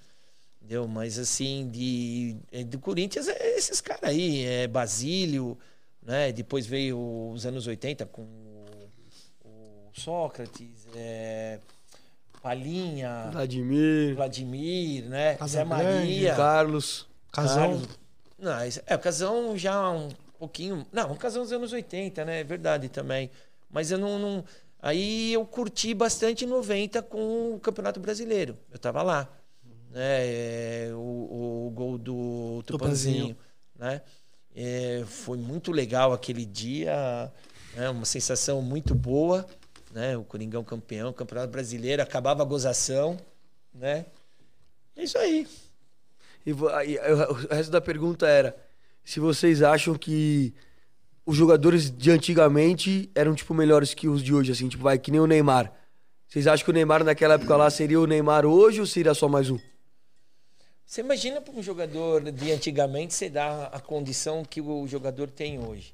Entendeu? 0.67 0.85
Mas 0.85 1.17
assim, 1.17 1.69
de, 1.71 2.35
é, 2.51 2.61
do 2.61 2.77
Corinthians 2.77 3.29
é 3.29 3.55
esses 3.57 3.79
caras 3.79 4.03
aí, 4.03 4.43
é 4.43 4.67
Basílio, 4.67 5.57
né? 6.01 6.33
Depois 6.33 6.65
veio 6.67 7.31
os 7.31 7.45
anos 7.45 7.67
80 7.67 8.05
com 8.07 8.23
o, 8.23 8.89
o 9.45 9.89
Sócrates, 9.93 10.85
é, 10.93 11.59
Palinha, 12.41 13.29
Vladimir, 13.31 14.13
Vladimir, 14.15 15.05
né? 15.05 15.35
Casa 15.35 15.53
Zé 15.59 15.63
Maria. 15.63 16.35
Carlos. 16.35 17.07
Casal. 17.31 17.69
Carlos. 17.69 17.87
Não, 18.37 18.65
esse- 18.65 18.83
é, 18.85 18.93
o 18.95 18.99
Casão 18.99 19.57
já 19.57 19.89
um 19.89 20.09
pouquinho. 20.37 20.85
Não, 20.91 21.13
o 21.13 21.15
Casão 21.15 21.43
dos 21.43 21.53
anos 21.53 21.71
80, 21.71 22.25
né? 22.25 22.41
É 22.41 22.43
verdade 22.43 22.89
também. 22.89 23.31
Mas 23.69 23.89
eu 23.89 23.97
não, 23.97 24.19
não- 24.19 24.43
Aí 24.81 25.31
eu 25.31 25.45
curti 25.45 25.93
bastante 25.93 26.45
90 26.45 27.01
com 27.01 27.53
o 27.55 27.59
Campeonato 27.61 28.01
Brasileiro. 28.01 28.57
Eu 28.69 28.77
tava 28.77 29.01
lá. 29.01 29.29
Né? 29.91 30.19
É, 30.27 30.89
o, 30.93 31.67
o 31.67 31.71
gol 31.71 31.97
do 31.97 32.63
Tupanzinho. 32.65 33.35
Tupanzinho. 33.35 33.37
Né? 33.77 34.01
É, 34.55 35.03
foi 35.05 35.37
muito 35.37 35.71
legal 35.71 36.13
aquele 36.13 36.45
dia. 36.45 37.31
Né? 37.75 37.89
Uma 37.89 38.05
sensação 38.05 38.61
muito 38.61 38.95
boa. 38.95 39.45
Né? 39.91 40.17
O 40.17 40.23
Coringão 40.23 40.63
campeão, 40.63 41.13
Campeonato 41.13 41.51
Brasileiro. 41.51 42.01
Acabava 42.01 42.41
a 42.41 42.45
gozação. 42.45 43.17
Né? 43.73 44.05
É 44.95 45.03
isso 45.03 45.17
aí. 45.17 45.47
E, 46.45 46.51
aí, 46.73 46.97
o 47.29 47.33
resto 47.33 47.71
da 47.71 47.81
pergunta 47.81 48.27
era 48.27 48.55
se 49.03 49.19
vocês 49.19 49.61
acham 49.61 49.95
que 49.95 50.53
os 51.25 51.35
jogadores 51.35 51.91
de 51.91 52.09
antigamente 52.09 53.11
eram 53.13 53.35
tipo 53.35 53.53
melhores 53.53 53.93
que 53.93 54.07
os 54.07 54.23
de 54.23 54.33
hoje, 54.33 54.51
assim, 54.51 54.69
tipo, 54.69 54.83
vai 54.83 54.97
que 54.97 55.11
nem 55.11 55.19
o 55.19 55.27
Neymar. 55.27 55.73
Vocês 56.27 56.47
acham 56.47 56.63
que 56.63 56.71
o 56.71 56.73
Neymar 56.73 57.03
naquela 57.03 57.35
época 57.35 57.55
lá 57.55 57.69
seria 57.69 57.99
o 57.99 58.07
Neymar 58.07 58.45
hoje 58.45 58.79
ou 58.79 58.85
seria 58.85 59.13
só 59.13 59.27
mais 59.27 59.49
um? 59.49 59.59
Você 60.87 61.01
imagina 61.01 61.41
para 61.41 61.53
um 61.53 61.61
jogador 61.61 62.31
de 62.31 62.49
antigamente 62.51 63.13
você 63.13 63.29
dá 63.29 63.65
a 63.67 63.79
condição 63.79 64.45
que 64.45 64.61
o 64.61 64.87
jogador 64.87 65.29
tem 65.29 65.59
hoje. 65.59 65.93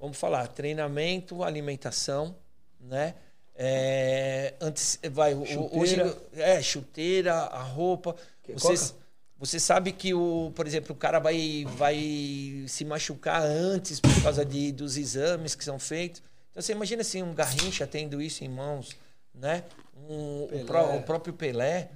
Vamos 0.00 0.16
falar, 0.16 0.46
treinamento, 0.48 1.44
alimentação, 1.44 2.34
né? 2.80 3.14
É, 3.54 4.54
antes 4.58 4.98
vai 5.12 5.34
o- 5.34 5.42
hoje 5.78 5.96
Chuteira. 5.96 6.16
é 6.32 6.62
chuteira, 6.62 7.34
a 7.34 7.62
roupa. 7.62 8.16
Que- 8.42 8.54
Você, 8.54 8.68
coca? 8.94 9.00
você 9.38 9.60
sabe 9.60 9.92
que 9.92 10.14
o, 10.14 10.50
por 10.56 10.66
exemplo, 10.66 10.92
o 10.94 10.98
cara 10.98 11.18
vai 11.18 11.66
vai 11.76 12.64
se 12.66 12.82
machucar 12.86 13.42
antes 13.42 14.00
por 14.00 14.22
causa 14.22 14.42
de, 14.42 14.72
dos 14.72 14.96
exames 14.96 15.54
que 15.54 15.62
são 15.62 15.78
feitos. 15.78 16.22
Então 16.50 16.62
você 16.62 16.72
imagina 16.72 17.02
assim 17.02 17.22
um 17.22 17.34
Garrincha 17.34 17.86
tendo 17.86 18.22
isso 18.22 18.42
em 18.42 18.48
mãos, 18.48 18.96
né? 19.34 19.64
Um- 20.08 20.44
o, 20.44 20.64
pró- 20.64 20.96
o 20.96 21.02
próprio 21.02 21.34
Pelé, 21.34 21.90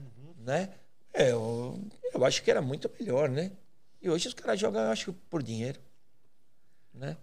né? 0.45 0.69
É, 1.15 1.31
eu, 1.31 1.81
eu 2.13 2.25
acho 2.25 2.43
que 2.43 2.51
era 2.51 2.61
muito 2.61 2.91
melhor, 2.99 3.29
né? 3.29 3.53
E 4.03 4.11
hoje 4.11 4.29
os 4.29 4.35
caras 4.35 4.59
jogam, 4.61 4.83
eu 4.83 4.91
acho, 4.91 5.13
por 5.31 5.43
dinheiro. 5.43 5.81
Né? 6.93 7.17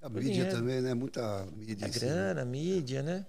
A 0.00 0.08
Por 0.08 0.18
mídia 0.22 0.32
dinheiro. 0.32 0.56
também, 0.56 0.80
né? 0.80 0.94
Muita 0.94 1.46
mídia. 1.56 1.86
A 1.86 1.92
cima. 1.92 2.12
grana, 2.12 2.42
a 2.42 2.44
mídia, 2.44 3.02
né? 3.02 3.26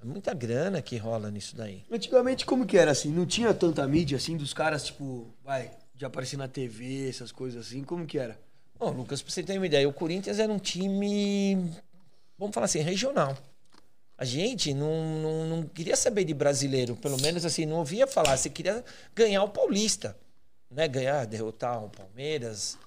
É 0.00 0.04
muita 0.04 0.34
grana 0.34 0.80
que 0.82 0.96
rola 0.96 1.30
nisso 1.30 1.54
daí. 1.56 1.84
Antigamente 1.90 2.44
como 2.44 2.66
que 2.66 2.76
era 2.76 2.90
assim? 2.90 3.10
Não 3.10 3.26
tinha 3.26 3.52
tanta 3.54 3.86
mídia 3.86 4.16
assim 4.16 4.36
dos 4.36 4.52
caras, 4.52 4.84
tipo, 4.86 5.32
vai, 5.44 5.70
de 5.94 6.04
aparecer 6.04 6.36
na 6.36 6.48
TV, 6.48 7.08
essas 7.08 7.32
coisas 7.32 7.66
assim, 7.66 7.82
como 7.82 8.06
que 8.06 8.18
era? 8.18 8.38
Bom, 8.78 8.90
Lucas, 8.90 9.22
pra 9.22 9.32
você 9.32 9.42
ter 9.42 9.56
uma 9.56 9.66
ideia, 9.66 9.88
o 9.88 9.92
Corinthians 9.92 10.38
era 10.38 10.52
um 10.52 10.58
time, 10.58 11.54
vamos 12.38 12.54
falar 12.54 12.66
assim, 12.66 12.80
regional. 12.80 13.36
A 14.18 14.24
gente 14.24 14.72
não, 14.72 15.20
não, 15.20 15.46
não 15.46 15.62
queria 15.62 15.96
saber 15.96 16.24
de 16.24 16.32
brasileiro, 16.32 16.96
pelo 16.96 17.20
menos 17.20 17.44
assim, 17.44 17.66
não 17.66 17.76
ouvia 17.76 18.06
falar. 18.06 18.36
Você 18.36 18.48
queria 18.48 18.82
ganhar 19.14 19.42
o 19.42 19.50
Paulista, 19.50 20.16
né? 20.70 20.88
Ganhar, 20.88 21.26
derrotar 21.26 21.84
o 21.84 21.90
Palmeiras. 21.90 22.78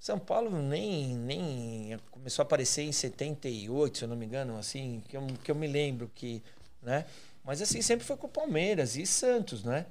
São 0.00 0.18
Paulo 0.18 0.60
nem, 0.60 1.16
nem 1.16 1.98
começou 2.10 2.42
a 2.42 2.46
aparecer 2.46 2.82
em 2.82 2.92
78, 2.92 3.98
se 3.98 4.04
eu 4.04 4.08
não 4.08 4.16
me 4.16 4.26
engano, 4.26 4.58
assim, 4.58 5.02
que 5.08 5.16
eu, 5.16 5.26
que 5.42 5.50
eu 5.50 5.54
me 5.54 5.66
lembro 5.66 6.10
que, 6.14 6.42
né? 6.82 7.06
Mas 7.44 7.62
assim, 7.62 7.80
sempre 7.80 8.04
foi 8.04 8.16
com 8.16 8.26
o 8.26 8.30
Palmeiras 8.30 8.96
e 8.96 9.06
Santos, 9.06 9.62
né? 9.62 9.86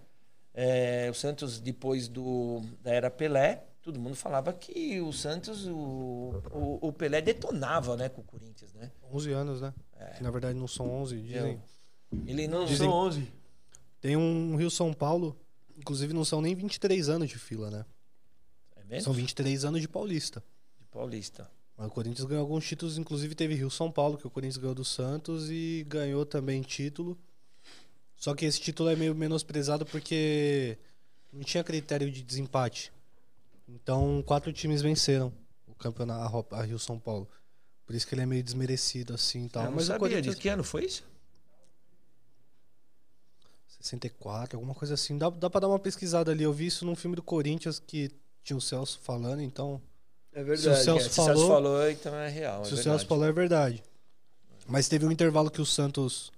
É, 0.54 1.08
o 1.10 1.14
Santos, 1.14 1.60
depois 1.60 2.08
do, 2.08 2.62
da 2.84 2.92
era 2.92 3.10
Pelé, 3.10 3.64
todo 3.84 4.00
mundo 4.00 4.16
falava 4.16 4.52
que 4.52 5.00
o 5.02 5.12
Santos, 5.14 5.68
o, 5.68 6.42
o, 6.52 6.88
o 6.88 6.94
Pelé 6.94 7.22
detonava, 7.22 7.96
né, 7.96 8.10
com 8.10 8.22
o 8.22 8.24
Corinthians, 8.24 8.74
né? 8.74 8.92
11 9.12 9.32
anos, 9.32 9.62
né? 9.62 9.74
Que 10.18 10.24
na 10.24 10.32
verdade 10.32 10.58
não 10.58 10.68
são 10.68 10.90
11, 10.90 11.22
dizem. 11.22 11.62
Ele 12.26 12.48
não... 12.48 12.66
Dizem- 12.66 12.88
São 12.88 12.96
11. 12.96 13.32
Tem 14.02 14.18
um 14.18 14.56
Rio 14.56 14.70
São 14.72 14.94
Paulo 14.94 15.38
Inclusive 15.78 16.14
não 16.14 16.24
são 16.24 16.42
nem 16.42 16.56
23 16.56 17.10
anos 17.10 17.30
de 17.30 17.38
fila, 17.38 17.70
né? 17.70 17.86
É 18.76 18.84
mesmo? 18.84 19.06
São 19.06 19.14
23 19.14 19.66
anos 19.66 19.82
de 19.82 19.88
Paulista. 19.88 20.44
De 20.80 20.86
Paulista. 20.88 21.50
Mas 21.76 21.88
o 21.88 21.92
Corinthians 21.92 22.28
ganhou 22.28 22.42
alguns 22.42 22.66
títulos, 22.68 22.98
inclusive 22.98 23.34
teve 23.34 23.56
Rio 23.56 23.70
São 23.72 23.92
Paulo, 23.92 24.18
que 24.18 24.28
o 24.28 24.30
Corinthians 24.30 24.58
ganhou 24.58 24.76
do 24.76 24.86
Santos 24.86 25.50
e 25.50 25.84
ganhou 25.88 26.26
também 26.26 26.62
título. 26.62 27.18
Só 28.16 28.36
que 28.36 28.46
esse 28.46 28.62
título 28.62 28.90
é 28.90 28.96
meio 28.96 29.16
menosprezado 29.16 29.86
porque 29.86 30.78
não 31.32 31.42
tinha 31.44 31.64
critério 31.64 32.10
de 32.12 32.22
desempate. 32.22 32.94
Então, 33.74 34.24
quatro 34.26 34.52
times 34.54 34.82
venceram 34.82 35.34
o 35.68 35.74
campeonato 35.76 36.46
a 36.52 36.62
Rio 36.64 36.78
São 36.80 37.00
Paulo. 37.00 37.28
Por 37.86 37.96
isso 37.96 38.08
que 38.08 38.16
ele 38.16 38.22
é 38.22 38.26
meio 38.26 38.44
desmerecido 38.44 39.14
assim 39.14 39.46
e 39.46 39.50
tal. 39.50 39.64
eu 39.64 39.70
não 39.70 39.76
Mas 39.76 39.86
o 39.86 39.88
sabia 39.88 40.00
Corinthians 40.00 40.26
disso. 40.36 40.42
Que 40.42 40.50
ano 40.50 40.64
foi 40.64 40.86
isso? 40.86 41.04
64, 43.68 44.58
alguma 44.58 44.74
coisa 44.74 44.94
assim. 44.94 45.18
Dá, 45.18 45.30
dá 45.30 45.50
pra 45.50 45.60
dar 45.62 45.68
uma 45.68 45.80
pesquisada 45.80 46.32
ali. 46.32 46.44
Eu 46.44 46.54
vi 46.54 46.68
isso 46.68 46.86
num 46.86 46.96
filme 46.96 47.16
do 47.16 47.24
Corinthians 47.24 47.80
que 47.80 48.12
tinha 48.44 48.56
o 48.56 48.62
Celso 48.62 49.00
falando, 49.02 49.42
então. 49.42 49.82
É 50.32 50.38
Se 50.40 50.44
o 50.44 50.46
verdade. 50.46 50.84
Celso 50.84 51.06
É, 51.06 51.10
se 51.10 51.10
o 51.10 51.24
Celso 51.24 51.42
falou- 51.42 51.48
falou, 51.48 51.90
então 51.92 52.16
é 52.16 52.30
real. 52.30 52.64
se 52.64 52.70
é 52.72 52.74
o 52.74 52.76
verdade. 52.76 52.84
Celso 52.84 53.06
falou, 53.08 53.26
é 53.26 53.32
verdade. 53.32 53.84
Mas 54.68 54.88
teve 54.88 55.06
um 55.06 55.12
intervalo 55.12 55.52
que 55.52 55.62
o 55.62 55.66
Santos 55.66 56.32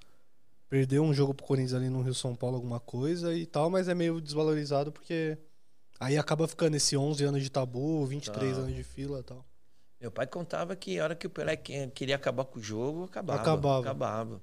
perdeu 0.67 1.03
um 1.03 1.13
jogo 1.13 1.33
pro 1.33 1.45
Corinthians 1.45 1.73
ali 1.75 1.89
no 1.89 2.01
Rio 2.01 2.13
São 2.15 2.35
Paulo, 2.35 2.55
alguma 2.55 2.79
coisa 2.79 3.33
e 3.35 3.45
tal, 3.45 3.69
mas 3.69 3.87
é 3.87 3.93
meio 3.93 4.19
desvalorizado 4.19 4.91
porque 4.91 5.37
aí 5.99 6.17
acaba 6.17 6.47
ficando 6.47 6.75
esse 6.75 6.95
11 6.97 7.23
anos 7.23 7.43
de 7.43 7.49
tabu, 7.49 8.05
23 8.05 8.55
Tá. 8.55 8.61
anos 8.63 8.75
de 8.75 8.83
fila 8.83 9.19
e 9.19 9.23
tal. 9.23 9.45
Meu 9.99 10.11
pai 10.11 10.27
contava 10.27 10.75
que 10.75 10.99
a 10.99 11.03
hora 11.03 11.15
que 11.15 11.25
o 11.25 11.29
Pelé 11.29 11.55
que- 11.55 11.87
queria 11.87 12.15
acabar 12.15 12.45
com 12.45 12.59
o 12.59 12.61
jogo, 12.61 13.05
acabava. 13.05 13.41
Acabava. 13.41 13.79
Acabava. 13.81 14.41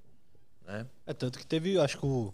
Né? 0.67 0.87
É 1.07 1.13
tanto 1.13 1.39
que 1.39 1.47
teve, 1.47 1.79
acho 1.79 1.99
que 1.99 2.07
o. 2.07 2.33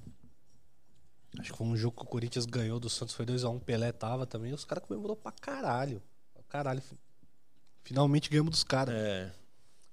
Acho 1.38 1.52
que 1.52 1.58
foi 1.58 1.66
um 1.66 1.76
jogo 1.76 1.96
que 1.96 2.02
o 2.02 2.06
Corinthians 2.06 2.46
ganhou 2.46 2.80
do 2.80 2.88
Santos, 2.88 3.14
foi 3.14 3.26
2x1, 3.26 3.60
Pelé 3.60 3.92
tava 3.92 4.26
também, 4.26 4.52
os 4.52 4.64
caras 4.64 4.84
comemorou 4.84 5.14
pra 5.16 5.30
caralho. 5.32 6.02
Caralho. 6.48 6.80
fi- 6.80 6.96
Finalmente 7.84 8.30
ganhamos 8.30 8.50
dos 8.50 8.64
caras. 8.64 8.94
É. 8.94 9.24
Acho 9.24 9.34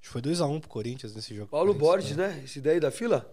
que 0.01 0.07
foi 0.07 0.21
2x1 0.21 0.59
pro 0.61 0.69
Corinthians 0.69 1.13
nesse 1.13 1.35
jogo. 1.35 1.49
Paulo 1.49 1.73
Borges, 1.73 2.15
ganhou. 2.15 2.31
né? 2.33 2.43
Esse 2.43 2.61
daí 2.61 2.79
da 2.79 2.91
fila? 2.91 3.29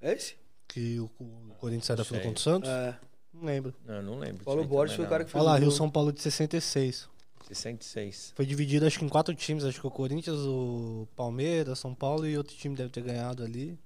É 0.00 0.12
esse? 0.12 0.36
Que 0.66 0.98
o, 1.00 1.04
o 1.18 1.54
Corinthians 1.58 1.86
sai 1.86 1.96
da 1.96 2.04
fila 2.04 2.20
contra 2.20 2.38
o 2.38 2.42
Santos? 2.42 2.68
É. 2.68 2.98
Não 3.32 3.44
lembro. 3.44 3.74
Não, 3.84 4.02
não 4.02 4.18
lembro. 4.18 4.44
Paulo 4.44 4.64
Borges 4.64 4.96
foi 4.96 5.04
o 5.04 5.08
cara 5.08 5.24
que 5.24 5.30
fez 5.30 5.42
Olha 5.42 5.52
lá, 5.52 5.58
Rio. 5.58 5.70
São 5.70 5.90
Paulo 5.90 6.12
de 6.12 6.20
66. 6.20 7.08
66. 7.48 8.32
Foi 8.34 8.44
dividido 8.44 8.86
acho 8.86 8.98
que 8.98 9.04
em 9.04 9.08
quatro 9.08 9.34
times, 9.34 9.64
acho 9.64 9.80
que 9.80 9.86
o 9.86 9.90
Corinthians, 9.90 10.38
o 10.38 11.08
Palmeiras, 11.16 11.78
São 11.78 11.94
Paulo 11.94 12.26
e 12.26 12.36
outro 12.36 12.54
time 12.54 12.74
deve 12.74 12.90
ter 12.90 13.02
ganhado 13.02 13.42
ali. 13.42 13.78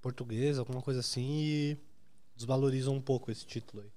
Português, 0.00 0.58
alguma 0.58 0.82
coisa 0.82 1.00
assim, 1.00 1.24
e 1.24 1.78
desvalorizam 2.36 2.94
um 2.94 3.00
pouco 3.00 3.30
esse 3.30 3.46
título 3.46 3.82
aí. 3.82 3.90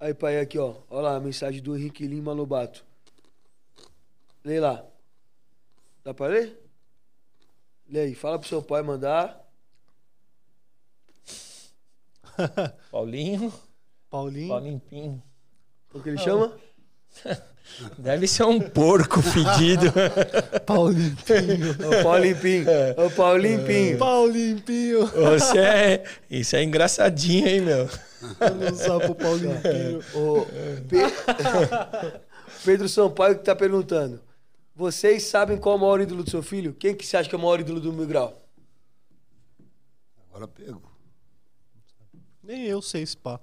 Aí, 0.00 0.14
pai, 0.14 0.40
aqui, 0.40 0.58
ó. 0.58 0.74
Olha 0.90 1.02
lá 1.02 1.16
a 1.16 1.20
mensagem 1.20 1.62
do 1.62 1.76
Henrique 1.76 2.06
Lima 2.06 2.32
Lobato. 2.32 2.84
Lê 4.44 4.58
lá. 4.58 4.84
Dá 6.02 6.12
pra 6.12 6.26
ler? 6.26 6.60
Lê 7.88 8.00
aí. 8.00 8.14
Fala 8.14 8.36
pro 8.36 8.48
seu 8.48 8.60
pai 8.60 8.82
mandar. 8.82 9.41
Paulinho, 12.90 13.52
Paulinho, 14.10 14.48
Paulinho 14.48 14.80
Pim. 14.88 15.22
O 15.94 16.00
que 16.00 16.08
ele 16.08 16.18
chama? 16.18 16.52
Deve 17.98 18.26
ser 18.26 18.44
um 18.44 18.58
porco 18.60 19.22
fedido. 19.22 19.86
Paulinho, 20.66 21.16
É 21.80 22.00
o 22.00 22.02
Paulinho 22.02 22.36
Pim. 22.40 22.64
É 22.66 23.02
o 23.06 23.10
Paulinho 23.10 23.64
Pim. 23.66 23.96
Paulinho 23.96 24.60
Pinho. 24.62 25.06
Você 25.06 25.58
é. 25.58 26.04
Isso 26.30 26.56
é 26.56 26.62
engraçadinho, 26.62 27.46
hein, 27.46 27.60
meu? 27.60 27.88
Vamos 28.38 28.80
usar 28.80 28.98
pro 29.00 29.14
Paulinho 29.14 29.60
Pinho. 29.60 30.00
O 30.14 30.46
Pe- 30.88 32.20
Pedro 32.64 32.88
Sampaio 32.88 33.38
que 33.38 33.44
tá 33.44 33.54
perguntando. 33.54 34.20
Vocês 34.74 35.24
sabem 35.24 35.56
qual 35.58 35.74
é 35.74 35.78
o 35.78 35.80
maior 35.80 36.00
ídolo 36.00 36.24
do 36.24 36.30
seu 36.30 36.42
filho? 36.42 36.74
Quem 36.74 36.94
que 36.94 37.06
você 37.06 37.16
acha 37.16 37.28
que 37.28 37.34
é 37.34 37.38
o 37.38 37.40
maior 37.40 37.60
ídolo 37.60 37.78
do 37.80 37.92
Mil 37.92 38.06
Grau? 38.06 38.36
Agora 40.30 40.48
pego. 40.48 40.82
Nem 42.42 42.64
eu 42.64 42.82
sei 42.82 43.04
pá. 43.22 43.38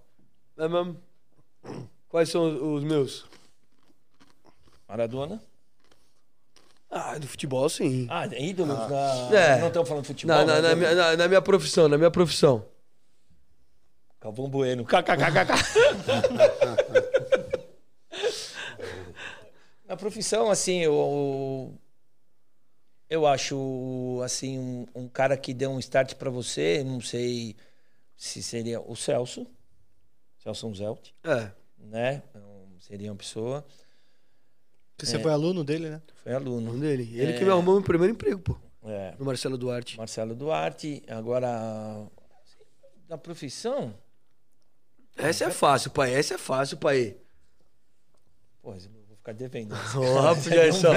É 0.58 0.68
mesmo? 0.68 0.97
Quais 2.10 2.30
são 2.30 2.74
os- 2.76 2.84
meus? 2.84 3.26
Maradona? 4.88 5.41
Ah, 6.89 7.18
do 7.20 7.28
futebol, 7.28 7.70
sim. 7.70 8.08
Ah, 8.10 8.26
ídolos 8.26 8.76
da. 8.89 9.30
É. 9.32 9.60
Não 9.60 9.68
estamos 9.68 9.88
falando 9.88 10.04
de 10.04 10.08
futebol. 10.08 10.36
Na, 10.38 10.43
na, 10.45 10.62
né? 10.62 10.70
na 10.70 10.76
minha, 10.76 10.95
na- 10.95 11.18
na 11.18 11.28
minha 11.28 11.41
profissão, 11.41 11.88
na 11.88 11.97
minha 11.97 12.10
profissão. 12.12 12.66
Galvão 14.20 14.50
Bueno. 14.50 14.84
KKKKK. 14.84 15.54
Na 19.88 19.97
profissão, 19.97 20.52
assim, 20.52 20.82
eu, 20.84 21.74
eu 23.10 23.26
acho, 23.26 24.22
assim, 24.24 24.60
um, 24.60 24.86
um 24.93 25.08
cara 25.08 25.36
que 25.36 25.52
deu 25.52 25.72
um 25.72 25.80
start 25.80 26.14
pra 26.14 26.30
você, 26.30 26.84
não 26.84 27.02
sei 27.02 27.56
se 28.20 28.43
seria 28.43 28.82
o 28.82 28.95
Celso, 28.95 29.47
Celso 30.43 30.74
Zelt, 30.76 31.11
É. 31.24 31.51
né? 31.78 32.22
Então, 32.30 32.67
seria 32.80 33.09
uma 33.09 33.15
pessoa, 33.17 33.65
Que 34.97 35.05
você 35.05 35.17
foi 35.20 35.32
aluno 35.32 35.63
dele, 35.63 35.89
né? 35.89 36.01
foi 36.22 36.34
aluno. 36.34 36.74
Um 36.74 36.80
dele. 36.80 37.09
Ele 37.17 37.32
É. 37.32 37.38
que 37.38 37.45
me 37.45 37.49
arrumou 37.49 37.76
meu 37.76 37.84
primeiro 37.84 38.13
emprego, 38.13 38.39
pô. 38.41 38.57
É, 38.84 39.15
No 39.17 39.26
Marcelo 39.26 39.57
Duarte. 39.57 39.97
Marcelo 39.97 40.36
Duarte, 40.36 41.01
agora, 41.07 41.47
na 43.07 43.17
profissão, 43.17 43.93
Essa 45.17 45.45
é 45.45 45.49
fácil, 45.51 45.91
pai. 45.91 46.13
Essa 46.13 46.36
é 46.36 46.38
fácil, 46.38 46.78
pai. 46.78 47.15
pô, 48.61 48.74
eu 48.74 48.80
vou 49.07 49.15
ficar 49.17 49.34
devendo. 49.34 49.74
Um 49.95 50.41
Gerson. 50.41 50.89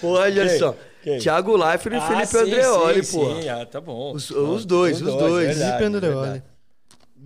Porra, 0.00 0.30
Gerson. 0.32 0.76
Thiago 1.20 1.56
Leifert 1.56 1.94
e 1.94 1.98
Ah, 1.98 2.06
Felipe 2.08 2.26
sim, 2.26 2.38
Andreoli, 2.38 3.04
sim, 3.04 3.12
pô. 3.18 3.40
Sim, 3.42 3.48
ah, 3.48 3.66
tá 3.66 3.80
bom. 3.80 4.12
Os- 4.12 4.30
os 4.30 4.64
dois, 4.64 5.00
os 5.02 5.14
dois. 5.14 5.46
verdade, 5.48 5.78
Felipe 5.78 5.84
Andreoli. 5.96 6.20
verdade. 6.30 6.44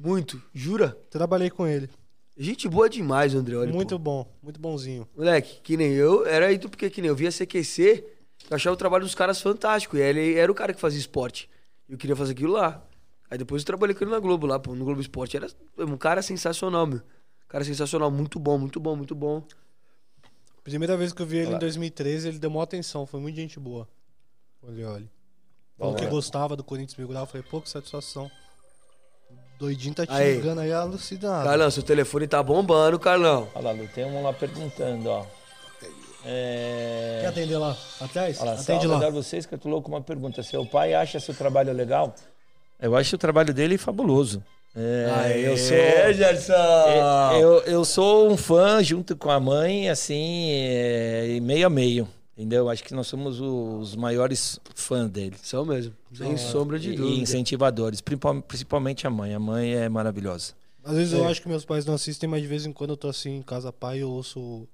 Muito. 0.03 0.43
Jura? 0.53 0.97
Trabalhei 1.11 1.51
com 1.51 1.67
ele. 1.67 1.89
Gente 2.37 2.69
boa 2.69 2.89
demais, 2.89 3.35
o 3.35 3.39
Andreoli. 3.39 3.71
muito 3.71 3.97
pô. 3.97 3.99
bom, 3.99 4.39
muito 4.43 4.59
bonzinho. 4.59 5.07
Moleque, 5.15 5.61
que 5.63 5.77
nem 5.77 5.93
eu, 5.93 6.27
era 6.27 6.51
isso 6.51 6.69
porque 6.71 6.89
que 6.89 7.03
nem 7.03 7.09
eu 7.09 7.15
via 7.15 7.31
CQC, 7.31 8.05
eu 8.49 8.57
achava 8.57 8.73
o 8.75 8.79
trabalho 8.79 9.05
dos 9.05 9.15
caras 9.15 9.41
fantástico. 9.43 9.97
E 9.97 10.01
ele 10.01 10.35
era 10.37 10.51
o 10.51 10.55
cara 10.55 10.73
que 10.73 10.81
fazia 10.81 10.99
esporte. 10.99 11.51
E 11.89 11.93
eu 11.93 11.99
queria 11.99 12.17
fazer 12.17 12.33
aquilo 12.33 12.53
lá. 12.53 12.83
Aí 13.31 13.37
depois 13.37 13.63
eu 13.63 13.67
trabalhei 13.67 13.95
com 13.95 14.03
ele 14.05 14.11
na 14.11 14.19
Globo 14.19 14.47
lá, 14.47 14.59
pô, 14.59 14.75
no 14.75 14.85
Globo 14.85 15.01
Esporte. 15.01 15.37
Era 15.37 15.49
um 15.79 15.97
cara 15.97 16.23
sensacional, 16.23 16.87
meu. 16.87 17.01
Cara 17.47 17.63
sensacional, 17.63 18.11
muito 18.11 18.39
bom, 18.39 18.59
muito 18.59 18.81
bom, 18.81 18.97
muito 18.97 19.15
bom. 19.15 19.45
Primeira 20.65 20.97
vez 20.97 21.13
que 21.13 21.21
eu 21.21 21.27
vi 21.27 21.37
ele 21.39 21.47
Olha 21.47 21.51
em 21.51 21.55
lá. 21.55 21.59
2013, 21.59 22.29
ele 22.29 22.39
deu 22.39 22.51
maior 22.51 22.63
atenção, 22.63 23.07
foi 23.07 23.21
muito 23.21 23.37
gente 23.37 23.59
boa. 23.61 23.89
Olha, 24.63 24.91
olha. 24.91 25.11
Falou 25.77 25.95
que 25.95 26.07
gostava 26.07 26.55
do 26.55 26.63
Corinthians 26.63 27.09
Grau, 27.09 27.23
eu 27.23 27.27
falei, 27.27 27.47
pô, 27.49 27.61
que 27.61 27.69
satisfação. 27.71 28.31
Doidinho 29.61 29.95
tá 29.95 30.07
te 30.07 30.13
Aí. 30.13 30.37
ligando 30.37 30.61
aí 30.61 30.73
alucinado. 30.73 31.45
Carlão, 31.45 31.71
seu 31.71 31.83
telefone 31.83 32.27
tá 32.27 32.43
bombando, 32.43 32.99
Carlão. 32.99 33.47
Olha 33.55 33.67
lá, 33.67 33.73
Lu, 33.73 33.87
tem 33.95 34.07
um 34.07 34.23
lá 34.23 34.33
perguntando, 34.33 35.11
ó. 35.11 35.27
É... 36.25 37.19
Quer 37.21 37.29
atender 37.29 37.59
lá? 37.59 37.77
Atrás? 38.01 38.41
Olha 38.41 38.53
lá, 38.53 38.61
Atende 38.61 38.87
lá. 38.87 38.99
dar 38.99 39.11
vocês 39.11 39.45
que 39.45 39.55
eu 39.55 39.59
tô 39.59 39.69
louco 39.69 39.91
com 39.91 39.95
uma 39.95 40.01
pergunta. 40.01 40.43
Seu 40.43 40.65
pai 40.65 40.95
acha 40.95 41.21
seu 41.21 41.35
trabalho 41.35 41.75
legal? 41.75 42.15
Eu 42.81 42.97
acho 42.97 43.17
o 43.17 43.19
trabalho 43.19 43.53
dele 43.53 43.77
fabuloso. 43.77 44.43
É, 44.75 45.35
eu 45.37 45.57
sou 45.59 46.13
Gerson! 46.15 46.53
É, 46.55 47.43
eu, 47.43 47.59
eu 47.65 47.85
sou 47.85 48.31
um 48.31 48.37
fã 48.39 48.83
junto 48.83 49.15
com 49.15 49.31
a 49.31 49.39
mãe, 49.39 49.91
assim, 49.91 50.53
é, 50.53 51.39
meio 51.43 51.67
a 51.67 51.71
meio. 51.71 52.09
Entendeu? 52.41 52.71
Acho 52.71 52.83
que 52.83 52.95
nós 52.95 53.07
somos 53.07 53.39
os 53.39 53.95
maiores 53.95 54.59
fãs 54.75 55.11
dele. 55.11 55.37
São 55.43 55.63
mesmo, 55.63 55.93
sem 56.15 56.39
sombra 56.39 56.79
de 56.79 56.89
E, 56.89 56.93
e 56.95 56.97
dúvida. 56.97 57.21
incentivadores, 57.21 58.01
principal- 58.01 58.41
principalmente 58.41 59.07
a 59.07 59.11
mãe. 59.11 59.35
A 59.35 59.39
mãe 59.39 59.75
é 59.75 59.91
maravilhosa. 59.91 60.55
Às 60.83 60.97
vezes 60.97 61.13
eu 61.13 61.23
É. 61.27 61.31
acho 61.31 61.43
que 61.43 61.49
meus 61.49 61.67
pais 61.67 61.85
não 61.85 61.93
assistem, 61.93 62.27
mas 62.31 62.41
de 62.41 62.49
vez 62.49 62.65
em 62.65 62.73
quando 62.73 62.91
eu 62.91 62.97
tô 62.97 63.09
assim 63.09 63.37
em 63.37 63.43
casa 63.43 63.71
pai 63.71 63.99
eu 63.99 64.09
ouço 64.11 64.67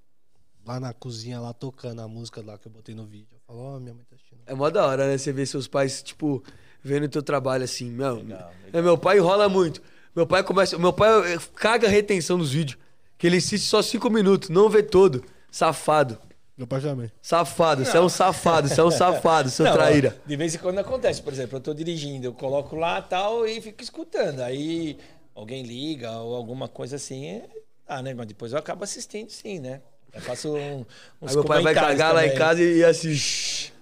lá 0.65 0.79
na 0.79 0.93
cozinha, 0.93 1.41
lá 1.41 1.53
tocando 1.53 2.01
a 2.03 2.07
música 2.07 2.41
lá 2.41 2.57
que 2.57 2.69
eu 2.69 2.73
botei 2.73 2.95
no 2.95 3.05
vídeo. 3.05 3.27
Eu 3.33 3.41
falo, 3.49 3.59
ó, 3.75 3.81
minha 3.81 3.95
mãe 3.95 4.05
tá 4.09 4.15
assistindo. 4.15 4.39
É 4.47 4.55
mó 4.55 4.71
da 4.71 4.87
hora, 4.87 5.09
né? 5.09 5.19
Você 5.19 5.33
ver 5.33 5.45
seus 5.47 5.67
pais, 5.67 6.05
tipo, 6.05 6.45
vendo 6.85 7.07
o 7.07 7.09
teu 7.09 7.23
trabalho 7.25 7.65
assim. 7.65 7.91
Meu, 7.91 8.19
Legal, 8.19 8.53
É, 8.73 8.81
meu 8.81 8.97
pai 8.97 9.19
enrola 9.19 9.49
muito. 9.49 9.83
Meu 10.15 10.25
pai 10.27 10.45
começa. 10.45 10.79
Meu 10.79 10.93
pai 10.93 11.35
eh, 11.35 11.39
caga 11.57 11.89
a 11.89 11.91
retenção 11.91 12.39
dos 12.39 12.53
vídeos. 12.53 12.79
Que 13.19 13.27
ele 13.27 13.39
assiste 13.39 13.67
só 13.67 13.83
cinco 13.83 14.09
minutos, 14.09 14.51
não 14.51 14.69
vê 14.71 14.85
todo. 14.85 15.25
Safado. 15.51 16.17
Meu 16.57 16.67
pai 16.67 16.81
também. 16.81 17.13
Safado, 17.21 17.85
você 17.85 17.97
é 17.97 18.01
um 18.01 18.09
safado, 18.09 18.67
você 18.69 18.81
é 18.81 18.85
um 18.85 18.91
safado, 18.91 19.51
seu 19.51 19.67
Não, 19.67 19.73
traíra. 19.75 20.19
De 20.25 20.37
vez 20.37 20.55
em 20.55 20.59
quando 20.59 20.79
acontece, 20.79 21.23
por 21.23 21.33
exemplo, 21.33 21.59
eu 21.59 21.61
tô 21.61 21.75
dirigindo, 21.75 22.27
eu 22.27 22.33
coloco 22.33 22.75
lá 22.77 23.03
tal 23.03 23.47
e 23.47 23.61
fico 23.61 23.83
escutando. 23.83 24.41
Aí 24.41 24.99
alguém 25.35 25.63
liga 25.63 26.13
ou 26.13 26.35
alguma 26.35 26.67
coisa 26.67 26.97
assim, 26.97 27.27
é- 27.27 27.49
ah, 27.87 28.01
né? 28.03 28.15
Mas 28.15 28.27
depois 28.27 28.53
eu 28.53 28.59
acabo 28.59 28.85
assistindo 28.85 29.29
sim, 29.31 29.61
né? 29.61 29.83
Eu 30.15 30.23
faço 30.23 30.57
um, 30.57 30.85
uns 31.21 31.31
Aí 31.31 31.35
meu 31.35 31.45
pai 31.45 31.63
vai 31.63 31.75
cagar 31.75 32.15
lá 32.15 32.25
em 32.25 32.29
também. 32.29 32.39
casa 32.39 32.63
e, 32.63 32.79
e 32.79 32.85
assim. 32.85 33.15
shhh. 33.15 33.73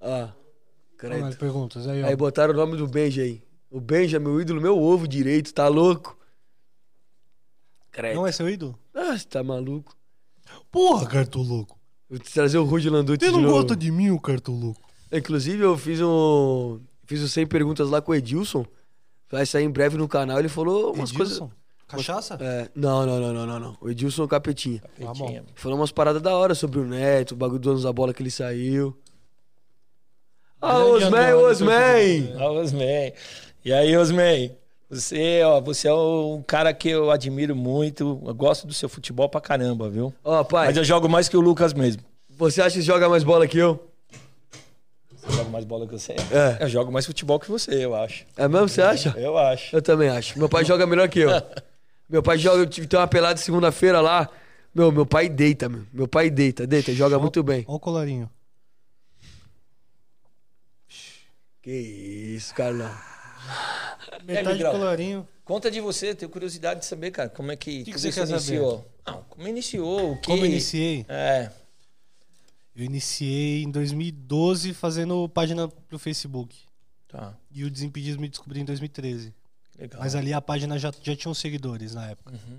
Ah, 0.00 0.08
lá, 0.08 0.36
credo. 0.96 1.36
perguntas 1.36 1.86
aí, 1.86 2.02
ó. 2.02 2.06
Aí 2.06 2.16
botaram 2.16 2.54
o 2.54 2.56
nome 2.56 2.76
do 2.78 2.86
Benja 2.86 3.22
aí. 3.22 3.42
O 3.70 3.80
Benja, 3.80 4.18
meu 4.18 4.40
ídolo, 4.40 4.62
meu 4.62 4.78
ovo 4.78 5.06
direito, 5.06 5.52
tá 5.52 5.68
louco? 5.68 6.16
Credo. 7.90 8.14
Não 8.14 8.26
é 8.26 8.32
seu 8.32 8.48
ídolo? 8.48 8.78
Ah, 8.94 9.16
você 9.16 9.26
tá 9.26 9.42
maluco? 9.42 9.94
Porra, 10.76 11.06
cartoloco. 11.06 11.80
Vou 12.06 12.18
te 12.18 12.30
trazer 12.30 12.58
o 12.58 12.64
Rudy 12.64 12.90
Landucci 12.90 13.24
Você 13.24 13.30
de 13.30 13.32
não 13.32 13.40
novo. 13.40 13.54
gosta 13.54 13.74
de 13.74 13.90
mim, 13.90 14.10
o 14.10 14.20
cartoloco? 14.20 14.78
Inclusive, 15.10 15.64
eu 15.64 15.78
fiz 15.78 16.02
um. 16.02 16.78
Fiz 17.06 17.22
o 17.22 17.28
100 17.30 17.46
perguntas 17.46 17.88
lá 17.88 18.02
com 18.02 18.12
o 18.12 18.14
Edilson. 18.14 18.62
Vai 19.30 19.46
sair 19.46 19.64
em 19.64 19.70
breve 19.70 19.96
no 19.96 20.06
canal. 20.06 20.38
Ele 20.38 20.50
falou 20.50 20.92
umas 20.92 21.10
coisas. 21.10 21.38
Edilson? 21.38 21.50
Cachaça? 21.88 22.36
É, 22.38 22.68
não, 22.76 23.06
não, 23.06 23.18
não, 23.18 23.32
não, 23.32 23.46
não, 23.46 23.58
não. 23.58 23.76
O 23.80 23.88
Edilson 23.88 24.20
é 24.20 24.24
o 24.26 24.28
Capetinha. 24.28 24.82
Tá 25.00 25.14
bom. 25.14 25.24
Petinha. 25.24 25.44
Falou 25.54 25.78
umas 25.78 25.90
paradas 25.90 26.20
da 26.20 26.36
hora 26.36 26.54
sobre 26.54 26.78
o 26.78 26.84
Neto, 26.84 27.32
o 27.32 27.36
bagulho 27.36 27.58
do 27.58 27.70
anos 27.70 27.84
da 27.84 27.92
bola 27.92 28.12
que 28.12 28.22
ele 28.22 28.30
saiu. 28.30 28.94
Ah, 30.60 30.84
Osman, 30.84 31.36
Osman! 31.36 32.34
Ah, 32.38 32.50
Osman. 32.50 33.12
E 33.64 33.72
aí, 33.72 33.96
Osman? 33.96 34.54
Você, 34.88 35.42
ó, 35.42 35.60
você 35.60 35.88
é 35.88 35.94
um 35.94 36.42
cara 36.46 36.72
que 36.72 36.88
eu 36.88 37.10
admiro 37.10 37.56
muito. 37.56 38.22
Eu 38.24 38.34
gosto 38.34 38.66
do 38.66 38.72
seu 38.72 38.88
futebol 38.88 39.28
pra 39.28 39.40
caramba, 39.40 39.90
viu? 39.90 40.14
Ó, 40.22 40.44
pai, 40.44 40.68
Mas 40.68 40.76
eu 40.76 40.84
jogo 40.84 41.08
mais 41.08 41.28
que 41.28 41.36
o 41.36 41.40
Lucas 41.40 41.72
mesmo. 41.74 42.02
você 42.28 42.62
acha 42.62 42.76
que 42.76 42.82
joga 42.82 43.08
mais 43.08 43.24
bola 43.24 43.48
que 43.48 43.58
eu? 43.58 43.84
Você 45.12 45.32
joga 45.32 45.50
mais 45.50 45.64
bola 45.64 45.86
que 45.86 45.92
você? 45.92 46.12
É. 46.12 46.62
Eu 46.64 46.68
jogo 46.68 46.92
mais 46.92 47.04
futebol 47.04 47.40
que 47.40 47.50
você, 47.50 47.84
eu 47.84 47.96
acho. 47.96 48.24
É 48.36 48.46
mesmo, 48.46 48.68
você 48.68 48.80
acha? 48.80 49.12
Eu 49.16 49.36
acho. 49.36 49.74
Eu 49.74 49.82
também 49.82 50.08
acho. 50.08 50.38
Meu 50.38 50.48
pai 50.48 50.64
joga 50.64 50.86
melhor 50.86 51.08
que 51.08 51.20
eu. 51.20 51.30
Meu 52.08 52.22
pai 52.22 52.38
joga, 52.38 52.58
eu 52.58 52.66
tive 52.66 52.86
uma 52.94 53.08
pelada 53.08 53.36
segunda-feira 53.36 54.00
lá. 54.00 54.28
Meu, 54.72 54.92
meu 54.92 55.04
pai 55.04 55.28
deita, 55.28 55.68
meu. 55.68 55.84
Meu 55.92 56.06
pai 56.06 56.30
deita, 56.30 56.64
deita, 56.64 56.92
joga 56.92 57.18
muito 57.18 57.42
bem. 57.42 57.64
Olha 57.66 57.76
o 57.76 57.80
colarinho. 57.80 58.30
Que 61.60 61.72
isso, 61.72 62.54
Carlão. 62.54 62.94
Metade 64.24 64.62
do 64.62 64.70
colarinho. 64.70 65.28
Conta 65.44 65.70
de 65.70 65.80
você, 65.80 66.14
tenho 66.14 66.30
curiosidade 66.30 66.80
de 66.80 66.86
saber, 66.86 67.10
cara, 67.12 67.28
como 67.28 67.52
é 67.52 67.56
que, 67.56 67.84
Que 67.84 67.92
que 67.92 67.98
você 67.98 68.08
iniciou. 68.24 68.86
Não, 69.06 69.22
como 69.28 69.46
iniciou, 69.46 70.12
o 70.12 70.20
que... 70.20 70.26
Como 70.26 70.42
eu 70.42 70.46
iniciei? 70.46 71.06
É, 71.08 71.50
Eu 72.74 72.84
iniciei 72.84 73.62
em 73.62 73.70
2012 73.70 74.74
fazendo 74.74 75.28
página 75.28 75.68
pro 75.68 75.98
Facebook. 75.98 76.56
tá, 77.08 77.34
E 77.50 77.62
o 77.64 77.70
Desimpedidos 77.70 78.16
me 78.16 78.28
descobri 78.28 78.60
em 78.60 78.64
2013. 78.64 79.32
legal. 79.78 80.00
Mas 80.00 80.14
ali 80.16 80.32
a 80.32 80.40
página 80.40 80.78
já, 80.78 80.92
já 81.02 81.14
tinha 81.14 81.30
uns 81.30 81.38
seguidores 81.38 81.94
na 81.94 82.10
época. 82.10 82.32
Uhum. 82.32 82.58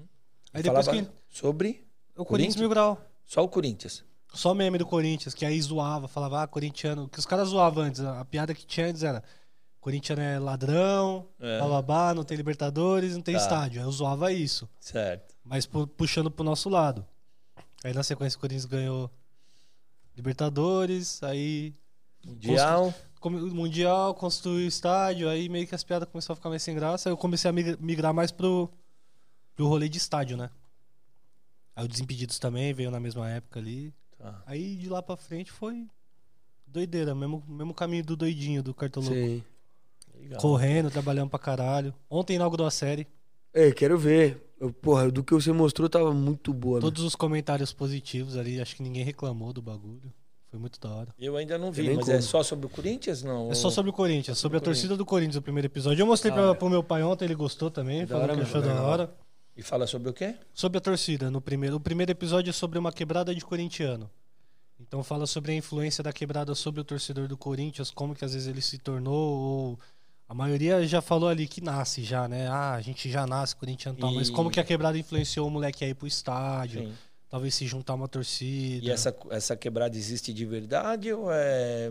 Aí 0.54 0.64
depois 0.64 0.88
que. 0.88 1.06
sobre 1.30 1.86
O 2.16 2.24
Corinthians 2.24 2.26
Corinthians? 2.26 2.56
Mil 2.56 2.70
Grau. 2.70 3.02
só 3.26 3.44
o 3.44 3.50
Corinthians. 3.50 4.04
Só 4.34 4.54
meme 4.54 4.78
do 4.78 4.86
Corinthians, 4.86 5.34
que 5.34 5.46
aí 5.46 5.60
zoava, 5.62 6.08
falava, 6.08 6.44
ah, 6.44 6.48
corintiano. 6.48 7.08
Que 7.10 7.20
os 7.20 7.26
caras 7.26 7.50
zoavam 7.50 7.84
antes. 7.84 8.02
A 8.02 8.24
piada 8.26 8.54
que 8.54 8.66
tinha 8.66 8.88
antes 8.88 9.04
era: 9.04 9.24
corintiano 9.88 10.22
é 10.22 10.38
ladrão, 10.38 11.26
É. 11.40 11.60
bababá, 11.60 12.14
não 12.14 12.26
tem 12.26 12.36
Libertadores, 12.36 13.14
não 13.16 13.22
tem 13.22 13.36
Tá. 13.36 13.42
estádio. 13.42 13.80
Aí 13.82 13.88
eu 13.88 13.92
zoava 13.92 14.34
isso. 14.34 14.68
Certo. 14.82 15.34
Mas 15.46 15.66
pu- 15.66 15.88
puxando 15.88 16.30
pro 16.30 16.44
nosso 16.44 16.68
lado. 16.68 17.06
Aí 17.86 17.94
na 17.94 18.04
sequência 18.04 18.36
o 18.36 18.40
Corinthians 18.42 18.66
ganhou 18.66 19.10
Libertadores, 20.16 21.22
aí 21.24 21.74
Mundial. 22.26 22.94
o 23.22 23.30
Mundial, 23.30 24.14
construiu 24.16 24.66
o 24.66 24.68
estádio, 24.68 25.30
aí 25.30 25.48
meio 25.48 25.66
que 25.68 25.76
as 25.76 25.84
piadas 25.84 26.10
começaram 26.10 26.34
a 26.34 26.36
ficar 26.36 26.50
mais 26.50 26.64
sem 26.64 26.76
graça, 26.76 27.08
aí 27.08 27.14
eu 27.14 27.18
comecei 27.18 27.50
a 27.50 27.54
migra- 27.54 27.78
migrar 27.80 28.14
mais 28.14 28.32
pro, 28.32 28.70
pro 29.56 29.68
rolê 29.68 29.88
de 29.88 29.98
estádio, 29.98 30.36
né? 30.36 30.50
Aí 31.76 31.86
o 31.86 31.88
Desimpedidos 31.88 32.40
também 32.40 32.74
veio 32.74 32.90
na 32.92 33.00
mesma 33.00 33.30
época 33.30 33.60
ali. 33.60 33.94
Tá. 34.18 34.42
Aí 34.46 34.76
de 34.76 34.90
lá 34.90 35.02
pra 35.02 35.16
frente 35.16 35.52
foi 35.52 35.88
doideira, 36.66 37.14
mesmo, 37.16 37.42
mesmo 37.48 37.74
caminho 37.74 38.04
do 38.04 38.18
doidinho, 38.18 38.62
do 38.64 38.74
cartoloco. 38.74 39.14
Sim. 39.14 39.44
Legal. 40.22 40.40
Correndo, 40.42 40.90
trabalhando 40.92 41.30
pra 41.30 41.40
caralho. 41.40 41.94
Ontem 42.10 42.36
inaugurou 42.36 42.66
a 42.68 42.72
série. 42.72 43.08
Ei, 43.54 43.72
quero 43.74 43.98
ver. 43.98 44.44
Eu, 44.60 44.74
porra, 44.74 45.10
do 45.12 45.24
que 45.24 45.34
você 45.34 45.52
mostrou 45.52 45.88
tava 45.88 46.14
muito 46.14 46.52
boa, 46.54 46.80
Todos 46.82 47.04
os 47.04 47.16
comentários 47.16 47.72
positivos 47.72 48.36
ali, 48.36 48.60
acho 48.60 48.76
que 48.76 48.82
ninguém 48.84 49.04
reclamou 49.04 49.54
do 49.54 49.62
bagulho. 49.62 50.12
Foi 50.50 50.58
muito 50.60 50.80
da 50.80 50.90
hora. 50.90 51.14
Eu 51.20 51.36
ainda 51.38 51.58
não 51.58 51.72
vi, 51.72 51.90
mas 51.94 52.06
como. 52.06 52.18
é 52.18 52.22
só 52.22 52.42
sobre 52.42 52.66
o 52.66 52.70
Corinthians? 52.70 53.22
Não. 53.22 53.52
É 53.52 53.54
só 53.56 53.70
sobre 53.70 53.90
o 53.90 53.94
Corinthians, 53.94 54.38
sobre 54.38 54.58
a 54.58 54.62
torcida 54.62 54.96
do 54.96 55.06
Corinthians, 55.06 55.36
o 55.36 55.42
primeiro 55.42 55.66
episódio. 55.68 56.02
Eu 56.02 56.08
mostrei 56.08 56.32
Ah, 56.32 56.36
pra, 56.36 56.44
é. 56.52 56.54
pro 56.54 56.70
meu 56.70 56.82
pai 56.82 57.04
ontem, 57.04 57.26
ele 57.26 57.36
gostou 57.36 57.70
também, 57.70 58.02
Da 58.02 58.08
falou 58.08 58.24
hora 58.24 58.36
que 58.36 58.42
achou 58.42 58.62
da 58.62 58.68
legal. 58.68 58.86
hora. 58.86 59.14
E 59.56 59.62
fala 59.62 59.86
sobre 59.86 60.10
o 60.10 60.14
quê? 60.14 60.36
Sobre 60.54 60.78
a 60.78 60.82
torcida, 60.82 61.30
no 61.30 61.42
primeiro. 61.42 61.76
O 61.76 61.80
primeiro 61.80 62.12
episódio 62.12 62.50
é 62.50 62.54
sobre 62.54 62.80
uma 62.80 62.92
quebrada 62.94 63.36
de 63.36 63.44
corintiano. 63.44 64.10
Então 64.80 65.04
fala 65.04 65.26
sobre 65.28 65.52
a 65.52 65.56
influência 65.56 66.04
da 66.04 66.14
quebrada 66.14 66.54
sobre 66.56 66.80
o 66.80 66.84
torcedor 66.84 67.28
do 67.28 67.36
Corinthians, 67.36 67.92
como 67.92 68.16
que 68.16 68.24
às 68.24 68.34
vezes 68.34 68.48
ele 68.48 68.62
se 68.62 68.78
tornou, 68.78 69.18
ou 69.74 69.80
a 70.30 70.34
maioria 70.34 70.86
já 70.88 71.02
falou 71.02 71.30
ali 71.30 71.48
que 71.48 71.62
nasce 71.62 72.04
já, 72.04 72.28
né? 72.28 72.48
Ah, 72.48 72.74
a 72.74 72.82
gente 72.82 73.10
já 73.10 73.26
nasce 73.26 73.56
corintiano 73.56 73.98
e 73.98 74.02
tal, 74.02 74.14
mas 74.14 74.30
como 74.30 74.50
que 74.52 74.60
a 74.60 74.64
quebrada 74.64 74.98
influenciou 74.98 75.48
o 75.48 75.52
moleque 75.52 75.86
a 75.86 75.88
ir 75.90 75.94
pro 75.96 76.06
estádio, 76.08 76.82
Sim. 76.88 76.94
talvez 77.30 77.56
se 77.56 77.66
juntar 77.66 77.94
uma 77.94 78.08
torcida. 78.08 78.86
E 78.86 78.90
essa, 78.92 79.16
essa 79.30 79.56
quebrada 79.56 79.96
existe 79.98 80.34
de 80.34 80.46
verdade 80.46 81.12
ou 81.14 81.30
é. 81.32 81.90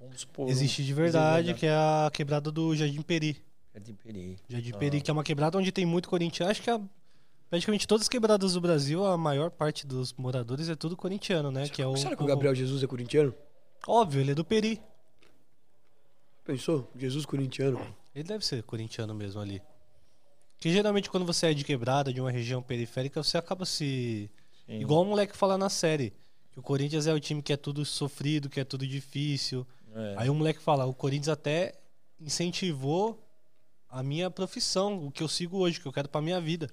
Vamos 0.00 0.20
supor. 0.22 0.48
Existe 0.48 0.82
de 0.84 0.92
verdade, 0.94 1.54
que 1.54 1.66
é 1.66 1.72
a 1.74 2.10
quebrada 2.12 2.50
do 2.50 2.74
Jardim 2.74 3.02
Peri. 3.02 3.36
De 3.80 3.92
peri. 3.92 4.36
Jardim 4.48 4.72
Ah. 4.74 4.78
Peri, 4.78 5.00
que 5.00 5.10
é 5.10 5.14
uma 5.14 5.22
quebrada 5.24 5.56
onde 5.56 5.70
tem 5.72 5.86
muito 5.86 6.08
corintiano. 6.08 6.50
Acho 6.50 6.60
que 6.62 6.68
a- 6.70 6.80
praticamente 7.48 7.86
todas 7.86 8.02
as 8.02 8.08
quebradas 8.08 8.54
do 8.54 8.60
Brasil, 8.60 9.04
a 9.06 9.16
maior 9.16 9.50
parte 9.50 9.86
dos 9.86 10.12
moradores 10.14 10.68
é 10.68 10.74
tudo 10.74 10.96
corintiano, 10.96 11.50
né? 11.50 11.68
Que 11.68 11.80
é 11.82 11.86
o, 11.86 11.96
Será 11.96 12.16
que 12.16 12.22
o 12.22 12.26
Gabriel 12.26 12.54
Jesus 12.54 12.82
é 12.82 12.86
corintiano? 12.86 13.34
Óbvio, 13.86 14.20
ele 14.20 14.32
é 14.32 14.34
do 14.34 14.44
Peri. 14.44 14.80
Pensou? 16.44 16.90
Jesus 16.96 17.24
corintiano. 17.24 17.80
Ele 18.14 18.24
deve 18.24 18.44
ser 18.44 18.62
corintiano 18.62 19.14
mesmo 19.14 19.40
ali. 19.40 19.62
Que 20.58 20.72
geralmente 20.72 21.10
quando 21.10 21.26
você 21.26 21.46
é 21.46 21.54
de 21.54 21.64
quebrada, 21.64 22.12
de 22.12 22.20
uma 22.20 22.30
região 22.30 22.62
periférica, 22.62 23.22
você 23.22 23.38
acaba 23.38 23.64
se. 23.64 24.30
Sim. 24.66 24.80
Igual 24.80 25.02
o 25.02 25.04
moleque 25.04 25.36
fala 25.36 25.58
na 25.58 25.68
série. 25.68 26.12
Que 26.52 26.58
o 26.58 26.62
Corinthians 26.62 27.06
é 27.06 27.14
o 27.14 27.20
time 27.20 27.42
que 27.42 27.52
é 27.52 27.56
tudo 27.56 27.84
sofrido, 27.84 28.48
que 28.48 28.60
é 28.60 28.64
tudo 28.64 28.86
difícil. 28.86 29.66
É. 29.94 30.14
Aí 30.18 30.30
o 30.30 30.34
moleque 30.34 30.60
fala, 30.60 30.84
o 30.84 30.94
Corinthians 30.94 31.28
até 31.28 31.74
incentivou 32.20 33.18
a 33.88 34.02
minha 34.02 34.30
profissão, 34.30 35.06
o 35.06 35.10
que 35.10 35.22
eu 35.22 35.28
sigo 35.28 35.58
hoje, 35.58 35.80
que 35.80 35.86
eu 35.86 35.92
quero 35.92 36.08
pra 36.08 36.20
minha 36.20 36.40
vida. 36.40 36.70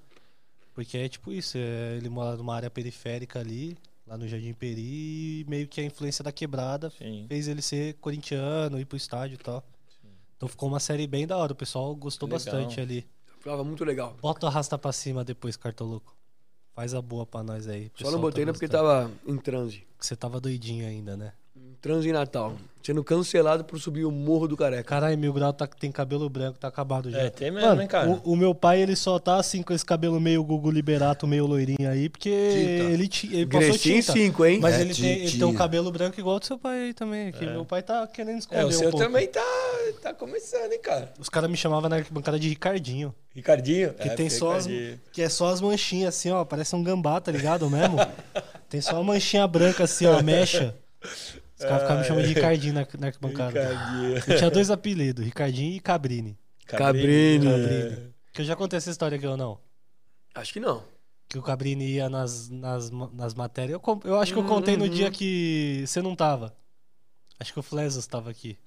Porque 0.74 0.98
é 0.98 1.10
tipo 1.10 1.32
isso, 1.34 1.58
é, 1.58 1.98
ele 1.98 2.10
mora 2.10 2.38
numa 2.38 2.56
área 2.56 2.70
periférica 2.70 3.40
ali, 3.40 3.78
lá 4.10 4.18
no 4.18 4.28
Jardim 4.28 4.54
Peri, 4.54 5.42
e 5.42 5.46
meio 5.48 5.68
que 5.68 5.80
a 5.80 5.84
influência 5.84 6.24
da 6.24 6.32
quebrada 6.32 6.90
Sim. 6.98 7.26
fez 7.28 7.48
ele 7.48 7.62
ser 7.62 7.94
corintiano, 7.96 8.80
ir 8.80 8.86
pro 8.86 8.98
estádio 8.98 9.36
e 9.36 9.38
tal. 9.38 9.64
Então 10.36 10.50
ficou 10.50 10.68
uma 10.68 10.80
série 10.80 11.06
bem 11.06 11.28
da 11.28 11.38
hora, 11.38 11.54
o 11.54 11.56
pessoal 11.56 11.96
gostou 11.96 12.28
Legal. 12.28 12.40
bastante 12.40 12.82
ali. 12.82 13.06
Falava 13.40 13.64
muito 13.64 13.86
legal. 13.86 14.18
Bota 14.20 14.48
o 14.48 14.50
arrasta 14.50 14.78
pra 14.78 14.92
cima 14.92 15.24
depois, 15.24 15.56
Cartoloco. 15.56 16.16
Faz 16.74 16.94
a 16.94 17.02
boa 17.02 17.26
pra 17.26 17.44
nós 17.44 17.68
aí. 17.68 17.92
Só 17.96 18.10
não 18.10 18.20
botei 18.20 18.44
tá 18.46 18.50
ainda 18.50 18.54
porque 18.54 18.68
gostando. 18.68 18.88
tava 18.88 19.12
em 19.28 19.38
transe. 19.38 19.84
Você 20.00 20.16
tava 20.16 20.40
doidinho 20.40 20.88
ainda, 20.88 21.16
né? 21.16 21.34
Em 21.62 21.74
transe 21.82 22.10
em 22.10 22.14
Natal. 22.14 22.56
Sendo 22.82 23.04
cancelado 23.04 23.64
por 23.66 23.78
subir 23.80 24.06
o 24.06 24.12
Morro 24.12 24.48
do 24.48 24.56
Careca. 24.58 24.84
Caralho, 24.84 25.18
Mil 25.18 25.32
Grau 25.34 25.52
tá, 25.54 25.68
tem 25.68 25.92
cabelo 25.92 26.28
branco, 26.30 26.58
tá 26.58 26.70
acabado 26.70 27.12
já. 27.12 27.20
É, 27.20 27.30
tem 27.30 27.52
mesmo, 27.52 27.68
Mano, 27.68 27.82
hein, 27.82 27.88
cara? 27.88 28.10
O, 28.10 28.32
o 28.32 28.36
meu 28.38 28.56
pai, 28.56 28.82
ele 28.82 28.96
só 28.96 29.20
tá 29.20 29.36
assim 29.36 29.62
com 29.62 29.74
esse 29.74 29.86
cabelo 29.86 30.20
meio 30.20 30.42
Gugu 30.44 30.72
Liberato, 30.72 31.28
meio 31.28 31.46
loirinho 31.46 31.88
aí, 31.90 32.08
porque 32.10 32.30
Tinta. 32.30 32.92
ele, 32.94 33.08
ti- 33.08 33.28
ele 33.32 33.46
passou 33.46 33.68
Grecinho 33.70 34.02
tinta. 34.02 34.14
5, 34.14 34.46
hein? 34.46 34.60
Mas 34.62 34.76
É, 34.76 34.82
ele, 34.82 34.96
tem, 34.96 35.12
ele 35.20 35.32
tem 35.38 35.44
um 35.44 35.54
cabelo 35.54 35.92
branco 35.92 36.20
igual 36.20 36.40
do 36.40 36.46
seu 36.46 36.58
pai 36.58 36.86
aí 36.86 36.94
também. 36.94 37.32
Que 37.34 37.46
Meu 37.46 37.66
pai 37.66 37.84
tá 37.84 38.08
querendo 38.08 38.40
esconder 38.40 38.62
É, 38.62 38.66
o 38.66 38.70
um 38.70 38.72
seu 38.72 38.90
pouco. 38.90 39.06
também 39.06 39.28
tá, 39.28 39.44
tá 40.02 40.14
começando, 40.14 40.72
hein, 40.72 40.80
cara? 40.82 41.14
Os 41.20 41.30
caras 41.30 41.50
me 41.50 41.58
chamavam 41.58 41.90
na 41.90 41.98
arquibancada 41.98 42.40
de 42.40 42.48
Ricardinho. 42.50 43.14
Ricardinho? 43.36 43.94
Que 43.94 44.08
É, 44.08 44.16
tem 44.16 44.30
só 44.30 44.54
as, 44.56 44.66
que 45.12 45.22
é 45.22 45.30
só 45.30 45.50
as 45.50 45.60
manchinhas 45.62 46.16
assim, 46.16 46.32
ó. 46.32 46.44
Parece 46.46 46.76
um 46.76 46.82
gambá, 46.84 47.20
tá 47.22 47.32
ligado 47.32 47.70
mesmo? 47.70 47.98
tem 48.70 48.80
só 48.82 48.94
uma 48.96 49.04
manchinha 49.14 49.46
branca 49.46 49.84
assim, 49.84 50.06
ó, 50.08 50.24
mecha. 50.24 50.74
Os 51.60 51.66
caras 51.66 51.82
ficavam 51.82 52.02
me 52.02 52.08
chamando 52.08 52.28
de 52.28 52.34
Ricardinho 52.34 52.74
na, 52.74 52.88
na 52.98 53.08
arquibancada. 53.08 53.68
Ricardinho. 53.68 54.16
Eu 54.16 54.38
tinha 54.38 54.50
dois 54.50 54.72
apelidos, 54.72 55.26
Ricardinho 55.26 55.76
e 55.76 55.80
Cabrini. 55.80 56.40
Cabrini. 56.66 57.46
Cabrini. 57.46 58.14
Que 58.34 58.42
eu 58.42 58.46
já 58.46 58.56
contei 58.56 58.78
essa 58.78 58.90
história 58.90 59.18
aqui 59.18 59.28
ou 59.28 59.36
não? 59.36 59.60
Acho 60.34 60.54
que 60.54 60.60
não. 60.60 60.84
Que 61.28 61.38
o 61.38 61.42
Cabrini 61.42 61.86
ia 61.86 62.10
nas, 62.10 62.50
nas, 62.50 62.90
nas 62.90 63.34
matérias. 63.34 63.80
Eu, 63.84 64.02
eu 64.06 64.20
acho 64.20 64.34
que 64.34 64.40
eu 64.40 64.46
contei 64.46 64.78
no 64.78 64.88
dia 64.88 65.12
que 65.12 65.84
você 65.86 66.02
não 66.02 66.16
tava. 66.16 66.56
Acho 67.40 67.54
que 67.54 67.60
o 67.60 67.64
Flesos 67.64 68.08
tava 68.08 68.30
aqui. 68.30 68.58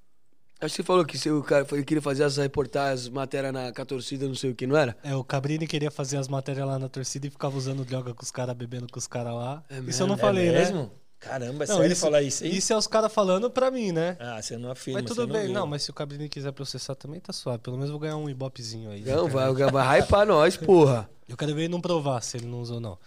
Acho 0.61 0.77
que 0.77 0.77
você 0.77 0.83
falou 0.85 1.05
que 1.05 1.31
o 1.31 1.43
cara 1.43 1.65
foi, 1.65 1.83
queria 1.85 2.01
fazer 2.01 2.23
as 2.23 2.37
reportagens, 2.37 3.09
matéria 3.09 3.51
na, 3.51 3.73
com 3.73 3.83
a 3.83 3.85
torcida, 3.85 4.29
não 4.29 4.35
sei 4.37 4.51
o 4.53 4.55
que, 4.55 4.65
não 4.65 4.77
era? 4.77 4.97
É, 5.03 5.15
o 5.17 5.25
Cabrini 5.25 5.67
queria 5.67 5.91
fazer 5.91 6.19
as 6.19 6.29
matérias 6.29 6.65
lá 6.65 6.79
na 6.79 6.89
torcida 6.89 7.27
e 7.27 7.31
ficava 7.31 7.57
usando 7.57 7.85
droga 7.85 8.15
com 8.15 8.23
os 8.23 8.31
caras, 8.31 8.55
bebendo 8.55 8.87
com 8.89 8.99
os 8.99 9.09
caras 9.09 9.35
lá. 9.35 9.65
É 9.69 9.81
isso 9.81 10.05
eu 10.05 10.07
não 10.07 10.15
mesmo? 10.15 10.29
falei, 10.29 10.49
é 10.49 10.71
né? 10.73 10.91
Caramba, 11.23 11.65
é 11.65 11.67
Não, 11.69 11.77
sério 11.77 11.93
isso- 11.93 12.01
falar 12.01 12.23
isso 12.23 12.45
aí? 12.45 12.57
Isso 12.57 12.73
é 12.73 12.77
os 12.77 12.87
caras 12.87 13.13
falando 13.13 13.49
pra 13.51 13.71
mim, 13.71 13.93
né? 13.93 14.17
Ah, 14.19 14.43
você 14.43 14.57
não 14.59 14.71
afirma, 14.73 15.01
mas 15.01 15.09
tudo 15.09 15.25
você 15.27 15.33
bem, 15.33 15.45
viu. 15.47 15.53
não, 15.55 15.67
mas 15.67 15.83
se 15.85 15.91
o 15.91 15.95
Cabrini 15.95 16.29
quiser 16.29 16.51
processar 16.53 16.95
também 16.97 17.21
tá 17.21 17.33
suave. 17.33 17.59
Pelo 17.61 17.77
menos 17.77 17.91
eu 17.91 17.93
vou 17.93 18.01
ganhar 18.01 18.17
um 18.17 18.29
ibopezinho 18.29 18.91
aí. 18.91 19.03
Não, 19.03 19.29
vai, 19.29 19.53
vai 19.53 20.01
hypar 20.01 20.27
nós, 20.27 20.57
porra. 20.57 21.09
Eu 21.29 21.37
quero 21.37 21.55
ver 21.55 21.63
ele 21.63 21.69
não 21.73 21.81
provar 21.81 22.21
se 22.23 22.37
ele 22.37 22.47
não 22.47 22.61
usou, 22.61 22.81
não. 22.81 22.99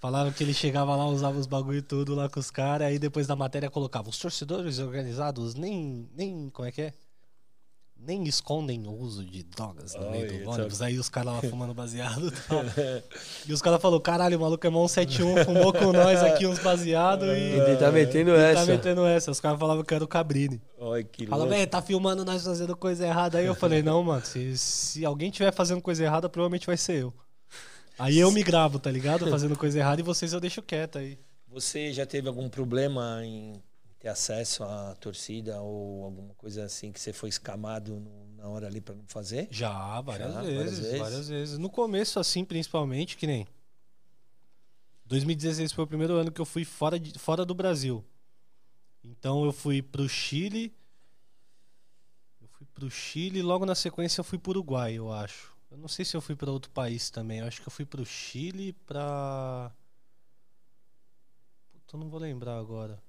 Falaram 0.00 0.30
que 0.30 0.44
ele 0.44 0.54
chegava 0.54 0.94
lá, 0.94 1.06
usava 1.06 1.36
os 1.38 1.46
bagulho 1.46 1.78
e 1.78 1.82
tudo 1.82 2.14
lá 2.14 2.28
com 2.28 2.38
os 2.38 2.50
caras, 2.50 2.86
aí 2.86 2.98
depois 2.98 3.26
da 3.26 3.34
matéria 3.34 3.68
colocava 3.68 4.08
os 4.08 4.18
torcedores 4.18 4.78
organizados 4.78 5.54
nem. 5.54 6.08
nem. 6.14 6.48
como 6.50 6.68
é 6.68 6.72
que 6.72 6.82
é? 6.82 6.94
Nem 7.98 8.24
escondem 8.24 8.86
o 8.86 8.92
uso 8.92 9.24
de 9.24 9.42
drogas 9.42 9.94
no 9.94 10.10
meio 10.10 10.26
Olha, 10.26 10.38
do 10.38 10.50
ônibus. 10.50 10.82
Aí 10.82 10.98
os 10.98 11.08
caras 11.08 11.34
lá 11.34 11.40
fumando 11.42 11.74
baseado 11.74 12.28
e 12.28 12.30
tal. 12.48 12.62
E 13.48 13.52
os 13.52 13.60
caras 13.60 13.80
falaram, 13.80 14.00
caralho, 14.00 14.38
o 14.38 14.40
maluco 14.40 14.66
é 14.66 14.70
mão 14.70 14.86
71, 14.86 15.44
fumou 15.44 15.72
com 15.72 15.92
nós 15.92 16.22
aqui 16.22 16.46
uns 16.46 16.58
baseados 16.60 17.28
e... 17.28 17.30
Ele 17.30 17.76
tá 17.76 17.90
metendo 17.90 18.30
e 18.30 18.34
essa. 18.34 18.66
Tá 18.66 18.72
metendo 18.72 19.04
essa. 19.04 19.30
Os 19.30 19.40
caras 19.40 19.58
falavam 19.58 19.82
que 19.82 19.92
era 19.94 20.04
o 20.04 20.08
Cabrini. 20.08 20.62
Olha 20.78 21.02
que 21.02 21.26
Fala, 21.26 21.42
louco. 21.42 21.54
velho, 21.54 21.70
tá 21.70 21.82
filmando 21.82 22.24
nós 22.24 22.44
fazendo 22.44 22.76
coisa 22.76 23.06
errada. 23.06 23.38
Aí 23.38 23.46
eu 23.46 23.54
falei, 23.54 23.82
não, 23.82 24.02
mano, 24.02 24.24
se, 24.24 24.56
se 24.56 25.04
alguém 25.04 25.30
tiver 25.30 25.52
fazendo 25.52 25.80
coisa 25.80 26.04
errada, 26.04 26.28
provavelmente 26.28 26.66
vai 26.66 26.76
ser 26.76 27.02
eu. 27.02 27.14
Aí 27.98 28.18
eu 28.18 28.30
me 28.30 28.42
gravo, 28.42 28.78
tá 28.78 28.90
ligado? 28.90 29.28
Fazendo 29.28 29.56
coisa 29.56 29.78
errada 29.78 30.00
e 30.00 30.04
vocês 30.04 30.32
eu 30.32 30.40
deixo 30.40 30.62
quieto 30.62 30.98
aí. 30.98 31.18
Você 31.48 31.92
já 31.92 32.04
teve 32.04 32.28
algum 32.28 32.48
problema 32.48 33.20
em 33.24 33.54
ter 34.06 34.10
acesso 34.10 34.62
à 34.62 34.94
torcida 34.94 35.60
ou 35.60 36.04
alguma 36.04 36.32
coisa 36.34 36.64
assim 36.64 36.92
que 36.92 37.00
você 37.00 37.12
foi 37.12 37.28
escamado 37.28 37.98
no- 37.98 38.26
na 38.36 38.48
hora 38.48 38.68
ali 38.68 38.80
pra 38.80 38.94
não 38.94 39.04
fazer? 39.08 39.48
Já, 39.50 40.00
várias, 40.00 40.32
Já, 40.32 40.40
vezes, 40.42 40.54
várias 40.56 40.78
vezes? 40.78 40.98
várias 41.00 41.28
vezes. 41.28 41.58
No 41.58 41.68
começo, 41.68 42.20
assim, 42.20 42.44
principalmente, 42.44 43.16
que 43.16 43.26
nem. 43.26 43.46
2016 45.06 45.72
foi 45.72 45.84
o 45.84 45.86
primeiro 45.86 46.14
ano 46.14 46.30
que 46.30 46.40
eu 46.40 46.44
fui 46.44 46.64
fora, 46.64 46.98
de, 47.00 47.18
fora 47.18 47.44
do 47.44 47.54
Brasil. 47.54 48.04
Então 49.02 49.44
eu 49.44 49.52
fui 49.52 49.82
pro 49.82 50.08
Chile. 50.08 50.72
Eu 52.40 52.48
fui 52.48 52.66
pro 52.74 52.88
Chile 52.90 53.40
e 53.40 53.42
logo 53.42 53.66
na 53.66 53.74
sequência 53.74 54.20
eu 54.20 54.24
fui 54.24 54.38
pro 54.38 54.50
Uruguai, 54.50 54.94
eu 54.94 55.12
acho. 55.12 55.52
Eu 55.70 55.76
não 55.78 55.88
sei 55.88 56.04
se 56.04 56.16
eu 56.16 56.20
fui 56.20 56.36
pra 56.36 56.50
outro 56.50 56.70
país 56.70 57.10
também. 57.10 57.40
Eu 57.40 57.46
acho 57.46 57.60
que 57.60 57.66
eu 57.66 57.72
fui 57.72 57.84
pro 57.84 58.04
Chile 58.06 58.72
pra. 58.72 59.72
Puta, 61.72 61.96
eu 61.96 62.00
não 62.00 62.08
vou 62.08 62.20
lembrar 62.20 62.56
agora. 62.58 63.02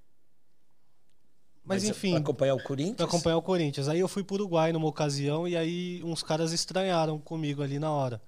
Mas, 1.68 1.84
enfim. 1.84 2.12
Pra 2.12 2.20
acompanhar 2.20 2.54
o 2.54 2.64
Corinthians? 2.64 2.96
Pra 2.96 3.06
acompanhar 3.06 3.38
o 3.38 3.42
Corinthians. 3.42 3.88
Aí 3.88 4.00
eu 4.00 4.08
fui 4.08 4.24
pro 4.24 4.36
Uruguai 4.36 4.72
numa 4.72 4.88
ocasião 4.88 5.48
e 5.48 5.56
aí 5.56 6.02
uns 6.04 6.24
caras 6.24 6.54
estranharam 6.54 7.20
comigo 7.20 7.62
ali 7.62 7.78
na 7.78 7.92
hora. 7.92 8.22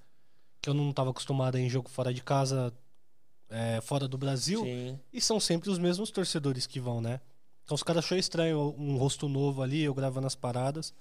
Que 0.62 0.70
eu 0.70 0.74
não 0.74 0.92
tava 0.92 1.12
acostumado 1.12 1.56
a 1.56 1.60
ir 1.60 1.66
em 1.66 1.70
jogo 1.70 1.90
fora 1.90 2.14
de 2.14 2.22
casa, 2.22 2.74
é, 3.50 3.80
fora 3.82 4.08
do 4.08 4.18
Brasil. 4.18 4.64
Sim. 4.64 5.00
E 5.14 5.22
são 5.22 5.40
sempre 5.40 5.70
os 5.70 5.80
mesmos 5.80 6.12
torcedores 6.12 6.68
que 6.68 6.80
vão, 6.80 7.00
né? 7.00 7.22
Então 7.64 7.76
os 7.76 7.84
caras 7.84 8.04
achou 8.04 8.18
estranho 8.18 8.76
um 8.78 8.98
rosto 8.98 9.30
novo 9.30 9.62
ali, 9.62 9.84
eu 9.84 9.94
gravando 9.94 10.28
as 10.28 10.36
paradas. 10.36 10.94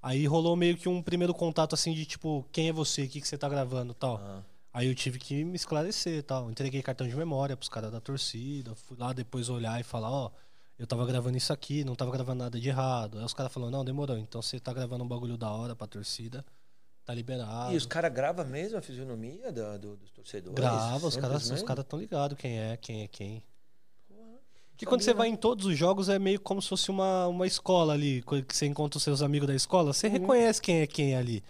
Aí 0.00 0.26
rolou 0.26 0.54
meio 0.54 0.76
que 0.76 0.88
um 0.88 1.02
primeiro 1.02 1.34
contato 1.34 1.74
assim 1.74 1.92
de 1.92 2.06
tipo, 2.06 2.46
quem 2.52 2.68
é 2.68 2.72
você? 2.72 3.02
O 3.02 3.08
que, 3.08 3.20
que 3.20 3.28
você 3.28 3.36
tá 3.36 3.48
gravando 3.48 3.92
e 3.92 3.94
tal. 3.94 4.16
Ah, 4.16 4.42
Aí 4.72 4.88
eu 4.88 4.94
tive 4.94 5.20
que 5.20 5.44
me 5.44 5.54
esclarecer 5.54 6.18
e 6.18 6.22
tal. 6.22 6.50
Entreguei 6.50 6.82
cartão 6.82 7.06
de 7.06 7.14
memória 7.14 7.56
pros 7.56 7.68
caras 7.68 7.92
da 7.92 8.00
torcida. 8.00 8.74
Fui 8.74 8.96
lá 8.98 9.12
depois 9.12 9.48
olhar 9.48 9.78
e 9.80 9.84
falar, 9.84 10.10
ó, 10.10 10.30
eu 10.78 10.86
tava 10.86 11.06
gravando 11.06 11.36
isso 11.36 11.52
aqui, 11.52 11.84
não 11.84 11.94
tava 11.94 12.10
gravando 12.10 12.42
nada 12.44 12.58
de 12.60 12.68
errado. 12.68 13.18
Aí 13.18 13.24
os 13.24 13.34
caras 13.34 13.52
falaram, 13.52 13.70
não, 13.70 13.84
demorou. 13.84 14.16
Então 14.18 14.40
você 14.42 14.58
tá 14.58 14.72
gravando 14.72 15.04
um 15.04 15.08
bagulho 15.08 15.36
da 15.36 15.50
hora 15.50 15.74
pra 15.76 15.86
torcida, 15.86 16.44
tá 17.04 17.14
liberado. 17.14 17.72
E 17.72 17.76
os 17.76 17.86
caras 17.86 18.12
gravam 18.12 18.44
mesmo 18.44 18.76
a 18.78 18.82
fisionomia 18.82 19.52
da- 19.52 19.76
do- 19.76 19.96
dos 19.96 20.10
torcedores? 20.10 20.54
Grava, 20.54 21.06
os 21.06 21.16
caras 21.16 21.50
os 21.50 21.62
caras 21.62 21.84
tão 21.84 21.98
ligados 21.98 22.36
quem 22.38 22.58
é, 22.58 22.76
quem 22.76 23.02
é 23.02 23.08
quem. 23.08 23.42
Que 24.76 24.84
quando 24.84 25.02
você 25.02 25.14
vai 25.14 25.28
em 25.28 25.36
todos 25.36 25.66
os 25.66 25.78
jogos 25.78 26.08
é 26.08 26.18
meio 26.18 26.40
como 26.40 26.60
se 26.60 26.68
fosse 26.68 26.90
uma, 26.90 27.28
uma 27.28 27.46
escola 27.46 27.92
ali, 27.92 28.22
que 28.48 28.56
você 28.56 28.66
encontra 28.66 28.96
os 28.96 29.04
seus 29.04 29.22
amigos 29.22 29.46
da 29.46 29.54
escola, 29.54 29.92
você 29.92 30.08
reconhece 30.08 30.60
quem 30.60 30.80
é 30.80 30.86
quem 30.86 31.14
ali. 31.14 31.44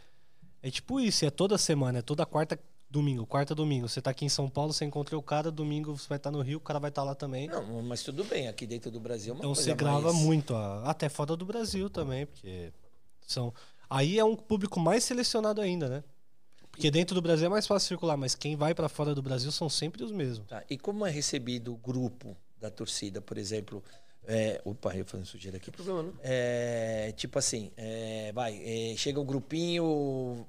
É 0.63 0.71
tipo 0.71 1.01
isso, 1.01 1.25
é 1.25 1.31
toda 1.31 1.57
semana, 1.57 2.01
é 2.01 2.03
toda 2.03 2.27
quarta, 2.27 2.59
domingo, 2.95 3.27
quarta, 3.27 3.57
domingo. 3.57 3.89
Você 3.89 4.01
tá 4.01 4.11
aqui 4.11 4.25
em 4.25 4.29
São 4.29 4.49
Paulo, 4.49 4.73
você 4.73 4.85
encontra 4.85 5.19
o 5.19 5.23
cara, 5.23 5.51
domingo 5.51 5.97
você 5.97 6.09
vai 6.09 6.17
estar 6.17 6.31
no 6.31 6.41
Rio, 6.41 6.59
o 6.59 6.61
cara 6.61 6.79
vai 6.79 6.91
estar 6.91 7.03
lá 7.03 7.13
também. 7.13 7.49
Não, 7.49 7.83
mas 7.83 8.05
tudo 8.05 8.23
bem, 8.23 8.47
aqui 8.47 8.67
dentro 8.67 8.89
do 8.89 9.01
Brasil 9.01 9.33
é 9.33 9.35
uma 9.35 9.41
então 9.41 9.53
coisa 9.53 9.71
você 9.71 9.75
grava 9.75 10.13
mais... 10.13 10.25
muito, 10.25 10.55
ó, 10.55 10.85
até 10.85 11.09
fora 11.09 11.37
do 11.37 11.45
Brasil 11.45 11.91
também, 11.91 12.25
porque 12.25 12.73
são. 13.27 13.53
Aí 13.91 14.17
é 14.17 14.25
um 14.25 14.37
público 14.37 14.79
mais 14.79 15.03
selecionado 15.03 15.61
ainda, 15.61 15.89
né? 15.89 16.05
Porque 16.71 16.91
dentro 16.91 17.15
do 17.15 17.23
Brasil 17.23 17.47
é 17.47 17.49
mais 17.49 17.67
fácil 17.67 17.89
circular, 17.89 18.17
mas 18.17 18.35
quem 18.35 18.57
vai 18.57 18.75
pra 18.75 18.89
fora 18.89 19.15
do 19.15 19.23
Brasil 19.23 19.51
são 19.51 19.69
sempre 19.69 20.03
os 20.05 20.13
mesmos. 20.13 20.47
Tá, 20.49 20.63
E 20.71 20.79
como 20.79 21.05
é 21.05 21.11
recebido 21.11 21.73
o 21.73 21.77
grupo 21.77 22.37
da 22.61 22.71
torcida, 22.71 23.21
por 23.21 23.39
exemplo? 23.39 23.83
É... 24.27 24.61
Opa, 24.65 24.97
eu 24.97 25.05
fazendo 25.05 25.27
sujeira 25.27 25.57
aqui. 25.57 25.71
Não 25.71 25.75
problema, 25.75 26.03
não. 26.03 26.15
É, 26.23 27.13
tipo 27.17 27.39
assim, 27.39 27.71
é, 27.77 28.33
vai, 28.33 28.61
é, 28.65 28.97
chega 28.97 29.21
o 29.21 29.25
grupinho. 29.25 30.45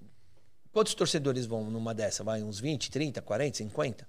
Quantos 0.76 0.94
torcedores 0.94 1.46
vão 1.46 1.72
numa 1.72 1.94
dessa? 1.94 2.22
Vai, 2.22 2.44
uns 2.44 2.60
20, 2.60 2.92
30, 2.92 3.22
40, 3.22 3.60
50? 3.60 4.06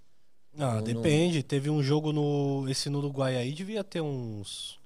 Ah, 0.58 0.74
Não- 0.74 0.82
depende. 0.82 1.40
Teve 1.40 1.70
um 1.70 1.80
jogo 1.80 2.12
no. 2.12 2.68
Esse 2.68 2.90
no 2.90 2.98
Uruguai 2.98 3.36
aí 3.36 3.52
devia 3.52 3.84
ter 3.84 4.00
uns. 4.00 4.76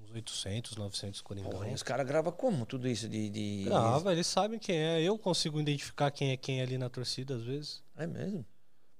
Uns 0.00 0.12
800, 0.14 0.76
900 0.76 1.22
Porra, 1.22 1.40
e 1.40 1.42
corinthians. 1.42 1.74
os 1.74 1.82
caras 1.82 2.06
gravam 2.06 2.30
como 2.30 2.64
tudo 2.64 2.86
isso 2.86 3.08
de. 3.08 3.28
de... 3.28 3.64
Grava, 3.64 4.12
eles 4.12 4.28
sabem 4.28 4.60
quem 4.60 4.76
é. 4.76 5.02
Eu 5.02 5.18
consigo 5.18 5.58
identificar 5.58 6.12
quem 6.12 6.30
é 6.30 6.36
quem 6.36 6.62
ali 6.62 6.78
na 6.78 6.88
torcida, 6.88 7.34
às 7.34 7.42
vezes. 7.42 7.82
É 7.96 8.06
mesmo? 8.06 8.46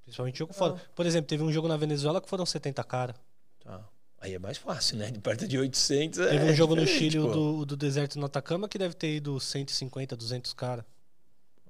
Principalmente 0.02 0.40
jogo 0.40 0.52
fora. 0.52 0.74
Por 0.92 1.06
exemplo, 1.06 1.28
teve 1.28 1.44
um 1.44 1.52
jogo 1.52 1.68
na 1.68 1.76
Venezuela 1.76 2.20
que 2.20 2.28
foram 2.28 2.44
70 2.44 2.82
cara. 2.82 3.14
Tá. 3.60 3.88
Aí 4.18 4.34
é 4.34 4.40
mais 4.40 4.58
fácil, 4.58 4.96
né? 4.96 5.12
De 5.12 5.20
perto 5.20 5.46
de 5.46 5.56
800 5.56 6.18
é 6.18 6.30
Teve 6.30 6.50
um 6.50 6.54
jogo 6.56 6.74
no 6.74 6.84
Chile, 6.84 7.20
o 7.20 7.30
do, 7.30 7.64
do 7.64 7.76
deserto 7.76 8.18
no 8.18 8.26
Atacama, 8.26 8.68
que 8.68 8.76
deve 8.76 8.94
ter 8.94 9.14
ido 9.14 9.38
150, 9.38 10.16
200 10.16 10.52
cara. 10.52 10.84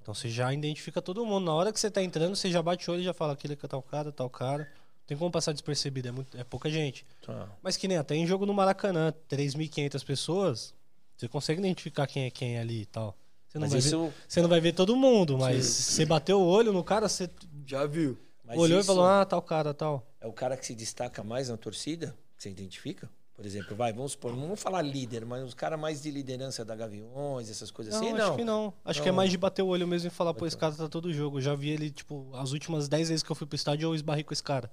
Então 0.06 0.14
você 0.14 0.28
já 0.28 0.54
identifica 0.54 1.02
todo 1.02 1.26
mundo. 1.26 1.46
Na 1.46 1.52
hora 1.52 1.72
que 1.72 1.80
você 1.80 1.90
tá 1.90 2.00
entrando, 2.00 2.36
você 2.36 2.48
já 2.48 2.62
bate 2.62 2.88
o 2.88 2.92
olho 2.92 3.02
e 3.02 3.04
já 3.04 3.12
fala 3.12 3.32
aquele 3.32 3.54
é 3.54 3.56
tal 3.56 3.82
cara, 3.82 4.12
tal 4.12 4.30
cara. 4.30 4.62
Não 4.62 5.04
tem 5.04 5.16
como 5.16 5.32
passar 5.32 5.50
despercebido, 5.50 6.06
é, 6.06 6.12
muito, 6.12 6.38
é 6.38 6.44
pouca 6.44 6.70
gente. 6.70 7.04
Tá. 7.22 7.48
Mas 7.60 7.76
que 7.76 7.88
nem 7.88 7.96
até 7.96 8.14
em 8.14 8.24
jogo 8.24 8.46
no 8.46 8.54
Maracanã, 8.54 9.12
3.500 9.28 10.04
pessoas, 10.04 10.74
você 11.16 11.26
consegue 11.26 11.58
identificar 11.58 12.06
quem 12.06 12.22
é 12.26 12.30
quem 12.30 12.56
ali 12.56 12.82
e 12.82 12.86
tal. 12.86 13.16
Você 13.48 13.58
não, 13.58 13.62
Mas 13.62 13.70
vai 13.70 13.78
isso. 13.80 14.06
ver, 14.06 14.14
você 14.28 14.42
não 14.42 14.48
vai 14.48 14.60
ver 14.60 14.74
todo 14.74 14.94
mundo, 14.94 15.36
mas 15.38 15.66
você 15.66 16.06
bateu 16.06 16.40
o 16.40 16.46
olho 16.46 16.72
no 16.72 16.84
cara, 16.84 17.08
você 17.08 17.28
Já 17.66 17.84
viu. 17.84 18.16
Mas 18.44 18.58
olhou 18.58 18.78
isso 18.78 18.86
e 18.86 18.94
falou, 18.94 19.06
ah, 19.06 19.24
tal 19.24 19.42
cara, 19.42 19.74
tal. 19.74 20.06
É 20.20 20.26
o 20.28 20.32
cara 20.32 20.56
que 20.56 20.64
se 20.64 20.74
destaca 20.76 21.24
mais 21.24 21.48
na 21.48 21.56
torcida? 21.56 22.16
Que 22.36 22.44
você 22.44 22.50
identifica? 22.50 23.10
Por 23.36 23.44
exemplo, 23.44 23.76
vai, 23.76 23.92
vamos 23.92 24.12
supor, 24.12 24.32
não 24.32 24.40
vamos 24.42 24.62
falar 24.62 24.80
líder, 24.80 25.26
mas 25.26 25.44
os 25.44 25.52
caras 25.52 25.78
mais 25.78 26.00
de 26.02 26.10
liderança 26.10 26.64
da 26.64 26.74
Gaviões, 26.74 27.50
essas 27.50 27.70
coisas 27.70 27.92
Não, 27.92 28.00
assim, 28.00 28.12
acho 28.16 28.28
não. 28.30 28.36
que 28.36 28.44
não. 28.44 28.74
Acho 28.82 28.98
Não. 29.00 29.02
que 29.04 29.08
é 29.10 29.12
mais 29.12 29.30
de 29.30 29.36
bater 29.36 29.60
o 29.60 29.66
olho 29.66 29.86
mesmo 29.86 30.08
e 30.08 30.10
falar, 30.10 30.32
pô, 30.32 30.46
esse 30.46 30.56
cara 30.56 30.74
tá 30.74 30.88
todo 30.88 31.12
jogo. 31.12 31.36
Eu 31.36 31.42
já 31.42 31.54
vi 31.54 31.68
ele, 31.68 31.90
tipo, 31.90 32.30
as 32.34 32.52
últimas 32.52 32.88
10 32.88 33.10
vezes 33.10 33.22
que 33.22 33.30
eu 33.30 33.36
fui 33.36 33.46
pro 33.46 33.54
estádio, 33.54 33.86
eu 33.86 33.94
esbarrei 33.94 34.24
com 34.24 34.32
esse 34.32 34.42
cara. 34.42 34.72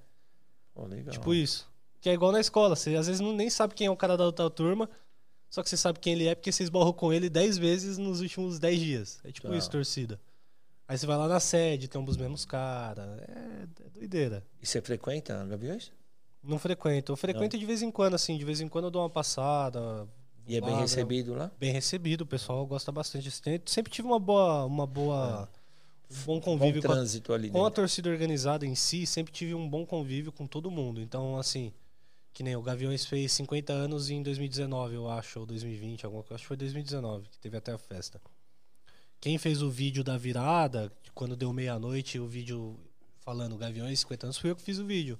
Legal. 0.88 1.12
Tipo 1.12 1.34
isso. 1.34 1.70
Que 2.00 2.08
é 2.08 2.14
igual 2.14 2.32
na 2.32 2.40
escola. 2.40 2.74
Você 2.74 2.96
às 2.96 3.06
vezes 3.06 3.20
não, 3.20 3.34
nem 3.34 3.50
sabe 3.50 3.74
quem 3.74 3.86
é 3.86 3.90
o 3.90 3.96
cara 3.96 4.16
da 4.16 4.24
outra 4.24 4.48
turma, 4.48 4.88
só 5.50 5.62
que 5.62 5.68
você 5.68 5.76
sabe 5.76 5.98
quem 6.00 6.14
ele 6.14 6.26
é 6.26 6.34
porque 6.34 6.50
você 6.50 6.62
esbarrou 6.62 6.94
com 6.94 7.12
ele 7.12 7.28
10 7.28 7.58
vezes 7.58 7.98
nos 7.98 8.20
últimos 8.22 8.58
10 8.58 8.80
dias. 8.80 9.20
É 9.24 9.30
tipo 9.30 9.46
Tá. 9.48 9.56
isso, 9.56 9.70
torcida. 9.70 10.18
Aí 10.88 10.96
você 10.98 11.06
vai 11.06 11.16
lá 11.16 11.28
na 11.28 11.38
sede, 11.40 11.86
tem 11.86 12.02
os 12.02 12.16
mesmos 12.16 12.44
caras. 12.44 13.06
É, 13.20 13.66
é 13.86 13.88
doideira. 13.90 14.42
E 14.60 14.66
você 14.66 14.80
frequenta 14.82 15.44
Gaviões? 15.46 15.92
Não 16.44 16.58
frequento. 16.58 17.12
Eu 17.12 17.16
frequento 17.16 17.58
de 17.58 17.66
vez 17.66 17.82
em 17.82 17.90
quando, 17.90 18.14
assim. 18.14 18.36
De 18.36 18.44
vez 18.44 18.60
em 18.60 18.68
quando 18.68 18.86
eu 18.86 18.90
dou 18.90 19.02
uma 19.02 19.10
passada. 19.10 20.06
E 20.46 20.56
é 20.56 20.60
bem 20.60 20.74
lá, 20.74 20.80
recebido 20.80 21.34
lá? 21.34 21.50
Bem 21.58 21.72
recebido. 21.72 22.22
O 22.22 22.26
pessoal 22.26 22.66
gosta 22.66 22.92
bastante. 22.92 23.28
Assim, 23.28 23.60
Sempre 23.66 23.90
tive 23.92 24.06
uma 24.06 24.18
boa... 24.18 24.64
Uma 24.64 24.86
boa 24.86 25.48
um 26.10 26.24
bom 26.24 26.34
Bom 26.34 26.40
convívio 26.40 26.82
com 26.82 26.92
a, 26.92 26.94
trânsito 26.94 27.32
ali 27.32 27.50
com 27.50 27.64
a 27.64 27.70
torcida 27.70 28.10
organizada 28.10 28.66
em 28.66 28.74
si, 28.74 29.06
sempre 29.06 29.32
tive 29.32 29.54
um 29.54 29.68
bom 29.68 29.86
convívio 29.86 30.30
com 30.30 30.46
todo 30.46 30.70
mundo. 30.70 31.00
Então, 31.00 31.38
assim, 31.38 31.72
que 32.32 32.42
nem 32.42 32.54
o 32.56 32.62
Gaviões 32.62 33.04
fez 33.04 33.32
50 33.32 33.72
anos 33.72 34.10
em 34.10 34.22
2019, 34.22 34.94
eu 34.94 35.08
acho, 35.08 35.40
ou 35.40 35.46
2020, 35.46 36.04
alguma 36.04 36.22
coisa. 36.22 36.34
Acho 36.34 36.44
que 36.44 36.48
foi 36.48 36.56
2019, 36.56 37.28
que 37.28 37.38
teve 37.38 37.56
até 37.56 37.72
a 37.72 37.78
festa. 37.78 38.20
Quem 39.20 39.38
fez 39.38 39.62
o 39.62 39.70
vídeo 39.70 40.04
da 40.04 40.18
virada, 40.18 40.92
quando 41.14 41.34
deu 41.34 41.52
meia-noite, 41.52 42.18
o 42.18 42.26
vídeo 42.26 42.78
falando 43.20 43.56
Gaviões 43.56 44.00
50 44.00 44.26
anos, 44.26 44.38
fui 44.38 44.50
eu 44.50 44.56
que 44.56 44.62
fiz 44.62 44.78
o 44.78 44.84
vídeo. 44.84 45.18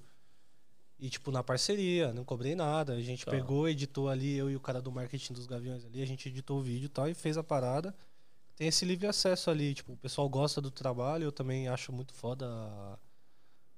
E, 0.97 1.09
tipo, 1.09 1.29
na 1.31 1.43
parceria, 1.43 2.13
não 2.13 2.23
cobrei 2.23 2.55
nada. 2.55 2.93
A 2.93 3.01
gente 3.01 3.25
Tá. 3.25 3.31
pegou, 3.31 3.67
editou 3.67 4.07
ali, 4.09 4.35
eu 4.35 4.49
e 4.49 4.55
o 4.55 4.59
cara 4.59 4.81
do 4.81 4.91
marketing 4.91 5.33
dos 5.33 5.45
Gaviões 5.45 5.83
ali, 5.85 6.01
a 6.01 6.05
gente 6.07 6.29
editou 6.29 6.59
o 6.59 6.61
vídeo 6.61 6.85
e 6.85 6.89
tal, 6.89 7.09
e 7.09 7.13
fez 7.13 7.37
a 7.37 7.43
parada. 7.43 7.93
Tem 8.55 8.67
esse 8.69 8.85
livre 8.85 9.05
acesso 9.05 9.49
ali, 9.49 9.73
tipo, 9.73 9.91
o 9.93 9.97
pessoal 9.97 10.29
gosta 10.29 10.61
do 10.61 10.71
trabalho, 10.71 11.25
eu 11.25 11.31
também 11.33 11.67
acho 11.67 11.91
muito 11.91 12.13
foda 12.13 12.47
a, 12.47 12.97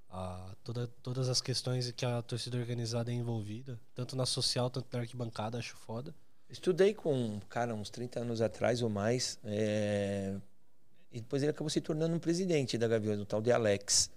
a- 0.10 0.56
toda, 0.64 0.88
todas 1.02 1.28
as 1.30 1.42
questões 1.42 1.90
que 1.92 2.06
a 2.06 2.22
torcida 2.22 2.58
organizada 2.58 3.12
é 3.12 3.16
envolvida, 3.16 3.80
tanto 3.96 4.16
na 4.16 4.26
social, 4.28 4.70
tanto 4.70 4.88
na 4.94 5.00
arquibancada, 5.00 5.58
acho 5.58 5.76
foda. 5.76 6.14
Estudei 6.48 6.94
com 6.94 7.14
um 7.14 7.40
cara 7.42 7.74
uns 7.74 7.90
30 7.90 8.20
anos 8.20 8.40
atrás 8.42 8.82
ou 8.84 8.90
mais. 8.90 9.40
é, 9.44 10.36
E 11.12 11.20
depois 11.20 11.42
ele 11.42 11.50
acabou 11.50 11.70
se 11.70 11.82
tornando 11.82 12.16
um 12.16 12.20
presidente 12.20 12.78
da 12.78 12.88
Gaviões, 12.88 13.20
um 13.20 13.26
tal 13.26 13.42
de 13.42 13.52
Alex. 13.52 14.10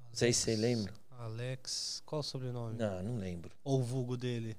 Não 0.00 0.08
sei 0.12 0.32
se 0.32 0.40
você 0.40 0.56
lembra. 0.56 0.92
Alex, 1.18 2.02
qual 2.04 2.20
o 2.20 2.22
sobrenome? 2.22 2.76
Não, 2.76 3.02
não 3.02 3.16
lembro. 3.18 3.50
Ou 3.62 3.80
o 3.80 3.82
vulgo 3.82 4.16
dele? 4.16 4.56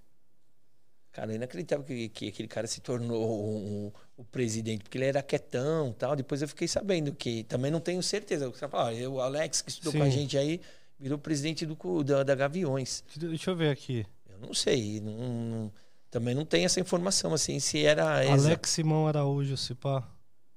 Cara, 1.12 1.32
é 1.32 1.36
inacreditável 1.36 1.86
que, 1.86 2.10
que 2.10 2.28
aquele 2.28 2.48
cara 2.48 2.68
se 2.68 2.82
tornou 2.82 3.24
o, 3.24 3.88
o- 3.88 3.94
o 4.18 4.24
presidente, 4.26 4.84
porque 4.84 4.98
ele 4.98 5.06
era 5.06 5.24
quietão 5.24 5.90
e 5.92 5.94
tal. 5.94 6.16
Depois 6.16 6.42
eu 6.42 6.48
fiquei 6.48 6.68
sabendo 6.68 7.14
que 7.14 7.44
também 7.46 7.72
não 7.72 7.80
tenho 7.80 8.04
certeza. 8.04 8.50
Você 8.50 8.68
fala, 8.68 8.92
ah, 8.92 9.10
o 9.10 9.22
Alex 9.22 9.62
que 9.62 9.70
estudou 9.70 9.94
com 9.94 10.02
a 10.02 10.06
Sim. 10.06 10.12
gente 10.12 10.38
aí 10.38 10.60
virou 11.00 11.18
presidente 11.18 11.66
do, 11.66 12.04
da, 12.04 12.24
da 12.24 12.36
Gaviões. 12.36 13.04
Deixa 13.16 13.52
eu 13.52 13.56
ver 13.56 13.70
aqui. 13.70 14.06
Eu 14.30 14.38
não 14.40 14.54
sei, 14.54 15.00
não, 15.00 15.14
não- 15.14 15.74
Também 16.12 16.36
não 16.36 16.46
tem 16.46 16.66
essa 16.66 16.80
informação, 16.82 17.34
assim, 17.34 17.60
se 17.62 17.86
era. 17.86 18.30
Alex 18.32 18.70
Simão 18.72 19.08
Araújo, 19.08 19.56
se 19.56 19.74
pá. 19.74 20.06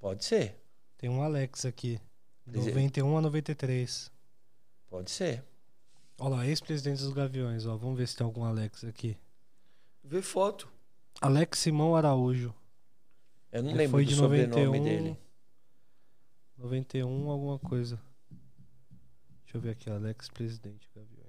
Pode 0.01 0.25
ser, 0.25 0.57
Tem 0.97 1.09
um 1.09 1.23
Alex 1.23 1.65
aqui. 1.65 2.01
Quer 2.45 2.59
dizer- 2.59 2.71
91 2.75 3.17
a 3.17 3.21
93. 3.21 4.11
pode 4.89 5.11
ser. 5.13 5.45
Olha 6.21 6.37
lá, 6.37 6.47
ex-presidente 6.47 7.03
dos 7.03 7.13
Gaviões, 7.13 7.65
ó. 7.67 7.77
Vamos 7.77 7.97
ver 7.97 8.09
se 8.09 8.17
tem 8.17 8.25
algum 8.25 8.45
Alex 8.45 8.85
aqui. 8.85 9.17
Vê 10.03 10.21
foto. 10.21 10.69
Alex 11.21 11.59
Simão 11.61 11.95
Araújo. 11.95 12.55
Eu 13.53 13.63
não 13.63 13.71
Ele 13.71 13.79
lembro 13.79 13.93
foi 13.93 14.05
do 14.05 14.09
de 14.09 14.17
sobrenome 14.17 14.65
91. 14.79 14.85
dele. 14.85 15.19
91, 16.57 17.31
alguma 17.31 17.59
coisa. 17.59 18.01
Deixa 19.45 19.57
eu 19.57 19.61
ver 19.61 19.71
aqui, 19.71 19.89
Alex, 19.89 20.29
presidente 20.29 20.91
Gaviões. 20.95 21.29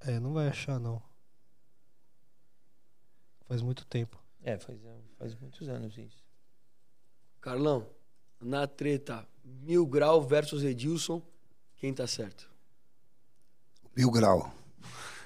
É, 0.00 0.18
não 0.18 0.32
vai 0.32 0.48
achar 0.48 0.78
não. 0.78 1.02
Faz 3.46 3.60
muito 3.62 3.84
tempo. 3.84 4.22
É, 4.42 4.58
faz, 4.58 4.80
faz 5.18 5.34
muitos 5.34 5.68
anos 5.68 5.96
isso. 5.98 6.24
Carlão, 7.40 7.88
na 8.40 8.66
treta, 8.66 9.26
Mil 9.44 9.86
Grau 9.86 10.20
versus 10.22 10.62
Edilson, 10.64 11.20
quem 11.76 11.92
tá 11.92 12.06
certo? 12.06 12.48
Mil 13.96 14.10
grau. 14.10 14.52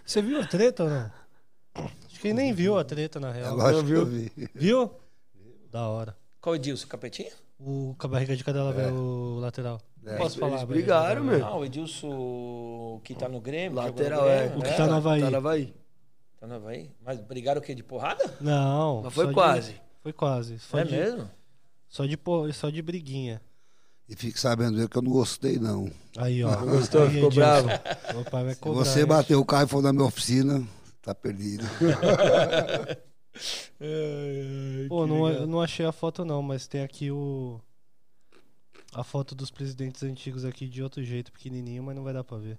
Você 0.04 0.20
viu 0.22 0.40
a 0.40 0.46
treta 0.46 0.84
ou 0.84 0.90
não? 0.90 1.12
Acho 1.74 2.20
que 2.20 2.32
nem 2.32 2.52
viu 2.52 2.78
a 2.78 2.84
treta 2.84 3.20
na 3.20 3.28
É 3.30 3.32
real. 3.42 3.56
lógico 3.56 3.80
que 3.82 3.86
viu? 3.88 3.98
eu 4.00 4.06
vi. 4.06 4.32
Viu? 4.54 4.90
Da 5.70 5.88
hora. 5.88 6.16
Qual 6.40 6.54
é 6.54 6.58
o 6.58 6.60
Edilson? 6.60 6.86
Capetinha? 6.88 7.32
O 7.58 7.94
com 7.98 8.06
a 8.06 8.10
barriga 8.10 8.34
de 8.36 8.42
cadela, 8.44 8.72
velho, 8.72 8.94
o 8.94 9.38
lateral. 9.40 9.80
É. 10.04 10.16
Posso 10.16 10.38
falar? 10.38 10.56
Eles 10.56 10.64
barriga 10.64 10.82
de 10.82 10.92
brigaram, 10.92 11.24
meu. 11.24 11.46
Ah, 11.46 11.56
o 11.56 11.64
Edilson 11.64 13.00
que 13.04 13.14
tá 13.14 13.28
no 13.28 13.40
Grêmio. 13.40 13.76
no 13.80 13.86
Lateral, 13.86 14.28
é. 14.28 14.38
Grêmio, 14.48 14.58
O 14.58 14.62
que 14.62 14.70
né? 14.70 14.76
tá 14.76 14.86
no 14.86 14.94
Havaí. 14.94 15.20
Tá 15.22 15.30
no 15.30 15.36
Havaí. 15.36 15.74
Tá 16.40 16.46
no 16.46 16.54
Havaí. 16.54 16.90
Mas 17.02 17.20
brigaram 17.20 17.60
o 17.60 17.64
quê? 17.64 17.74
De 17.74 17.82
porrada? 17.82 18.34
Não. 18.40 19.02
Mas 19.02 19.14
foi 19.14 19.24
só 19.24 19.28
de- 19.30 19.34
quase. 19.34 19.80
Foi 20.02 20.12
quase. 20.12 20.58
Só 20.58 20.78
é 20.78 20.84
de, 20.84 20.92
mesmo? 20.92 21.30
Só 21.94 22.04
de, 22.06 22.18
só 22.52 22.70
de 22.70 22.82
briguinha. 22.82 23.40
E 24.08 24.16
fique 24.16 24.40
sabendo 24.40 24.80
ele 24.80 24.88
que 24.88 24.98
eu 24.98 25.02
não 25.02 25.12
gostei, 25.12 25.60
não. 25.60 25.88
Aí, 26.16 26.42
ó. 26.42 26.50
Não 26.66 26.72
gostou? 26.72 27.04
Aí, 27.04 27.10
Ficou 27.10 27.30
bravo? 27.30 27.68
Meu 28.12 28.24
pai 28.24 28.44
vai 28.44 28.54
Se 28.54 28.60
cobrar. 28.60 28.84
você 28.84 29.00
hein? 29.02 29.06
bater 29.06 29.36
o 29.36 29.44
carro 29.44 29.66
e 29.66 29.68
for 29.68 29.80
na 29.80 29.92
minha 29.92 30.04
oficina, 30.04 30.66
tá 31.00 31.14
perdido. 31.14 31.64
Pô, 34.88 35.06
não, 35.06 35.30
eu 35.30 35.46
não 35.46 35.62
achei 35.62 35.86
a 35.86 35.92
foto 35.92 36.24
não, 36.24 36.42
mas 36.42 36.66
tem 36.66 36.82
aqui 36.82 37.12
o... 37.12 37.60
A 38.92 39.04
foto 39.04 39.32
dos 39.32 39.52
presidentes 39.52 40.02
antigos 40.02 40.44
aqui 40.44 40.66
de 40.66 40.82
outro 40.82 41.00
jeito, 41.04 41.30
pequenininho, 41.30 41.84
mas 41.84 41.94
não 41.94 42.02
vai 42.02 42.12
dar 42.12 42.24
pra 42.24 42.38
ver. 42.38 42.58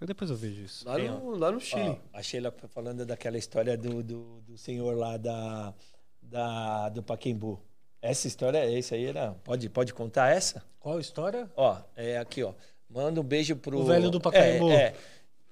Mas 0.00 0.06
depois 0.06 0.30
eu 0.30 0.36
vejo 0.36 0.62
isso. 0.62 0.88
Lá 0.88 0.96
no, 0.96 1.36
lá 1.36 1.52
no 1.52 1.60
Chile. 1.60 2.00
Ó, 2.14 2.14
a 2.14 2.22
Sheila 2.22 2.50
falando 2.70 3.04
daquela 3.04 3.36
história 3.36 3.76
do, 3.76 4.02
do, 4.02 4.40
do 4.40 4.56
senhor 4.56 4.96
lá 4.96 5.18
da, 5.18 5.74
da, 6.22 6.88
do 6.88 7.02
Paquembu. 7.02 7.60
Essa 8.02 8.26
história, 8.26 8.68
esse 8.70 8.94
aí 8.94 9.06
era. 9.06 9.30
Pode, 9.44 9.68
pode 9.70 9.94
contar 9.94 10.34
essa? 10.34 10.62
Qual 10.80 10.98
história? 10.98 11.48
Ó, 11.56 11.78
é 11.96 12.18
aqui, 12.18 12.42
ó. 12.42 12.52
Manda 12.90 13.20
um 13.20 13.24
beijo 13.24 13.54
pro. 13.54 13.78
O 13.78 13.84
velho 13.84 14.10
do 14.10 14.20
Pacaembu. 14.20 14.70
É, 14.70 14.74
é. 14.74 14.94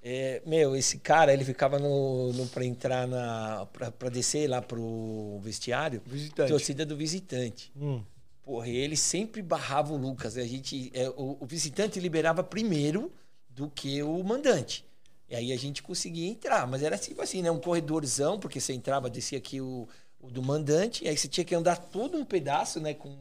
É, 0.03 0.41
meu, 0.47 0.75
esse 0.75 0.97
cara, 0.97 1.31
ele 1.31 1.45
ficava 1.45 1.77
no, 1.77 2.33
no 2.33 2.47
pra 2.47 2.65
entrar 2.65 3.07
na. 3.07 3.67
Pra, 3.71 3.91
pra 3.91 4.09
descer 4.09 4.49
lá 4.49 4.61
pro 4.61 5.39
vestiário. 5.41 6.01
Visitante. 6.05 6.49
Torcida 6.49 6.85
do 6.85 6.97
visitante. 6.97 7.71
Hum. 7.79 8.03
Porra, 8.43 8.67
e 8.67 8.75
ele 8.75 8.97
sempre 8.97 9.41
barrava 9.41 9.93
o 9.93 9.97
Lucas. 9.97 10.37
A 10.37 10.43
gente, 10.43 10.91
é, 10.93 11.07
o, 11.09 11.37
o 11.39 11.45
visitante 11.45 11.99
liberava 11.99 12.43
primeiro 12.43 13.11
do 13.47 13.69
que 13.69 14.01
o 14.01 14.21
mandante. 14.23 14.83
E 15.29 15.35
aí 15.35 15.53
a 15.53 15.57
gente 15.57 15.83
conseguia 15.83 16.27
entrar. 16.27 16.67
Mas 16.67 16.83
era 16.83 16.97
tipo 16.97 17.21
assim, 17.21 17.41
né? 17.41 17.51
Um 17.51 17.59
corredorzão, 17.59 18.39
porque 18.39 18.59
você 18.59 18.73
entrava, 18.73 19.09
descia 19.09 19.37
aqui 19.37 19.61
o 19.61 19.87
do 20.29 20.41
mandante, 20.43 21.03
e 21.03 21.07
aí 21.07 21.17
você 21.17 21.27
tinha 21.27 21.43
que 21.45 21.55
andar 21.55 21.77
todo 21.77 22.17
um 22.17 22.25
pedaço, 22.25 22.79
né? 22.79 22.93
Com 22.93 23.15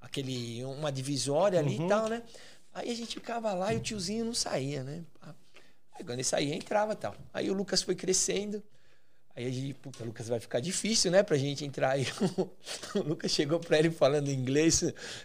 aquele. 0.00 0.64
uma 0.64 0.92
divisória 0.92 1.58
ali 1.58 1.78
Uhum. 1.78 1.86
e 1.86 1.88
tal, 1.88 2.08
né? 2.08 2.22
Aí 2.72 2.90
a 2.90 2.94
gente 2.94 3.14
ficava 3.14 3.52
lá 3.54 3.72
e 3.72 3.76
o 3.76 3.80
tiozinho 3.80 4.24
não 4.24 4.34
saía, 4.34 4.82
né? 4.82 5.02
Aí 5.96 6.04
quando 6.04 6.14
ele 6.14 6.24
saía, 6.24 6.54
entrava 6.54 6.92
e 6.92 6.96
tal. 6.96 7.14
Aí 7.32 7.50
o 7.50 7.54
Lucas 7.54 7.82
foi 7.82 7.94
crescendo. 7.94 8.62
Aí 9.36 9.46
a 9.46 9.50
gente, 9.50 9.74
puta, 9.74 10.04
Lucas, 10.04 10.28
vai 10.28 10.38
ficar 10.38 10.60
difícil, 10.60 11.10
né, 11.10 11.22
pra 11.24 11.36
gente 11.36 11.64
entrar. 11.64 11.90
Aí 11.90 12.06
o, 12.38 12.50
o 12.98 13.02
Lucas 13.02 13.32
chegou 13.32 13.58
pra 13.58 13.78
ele 13.78 13.90
falando 13.90 14.28
inglês, 14.30 14.80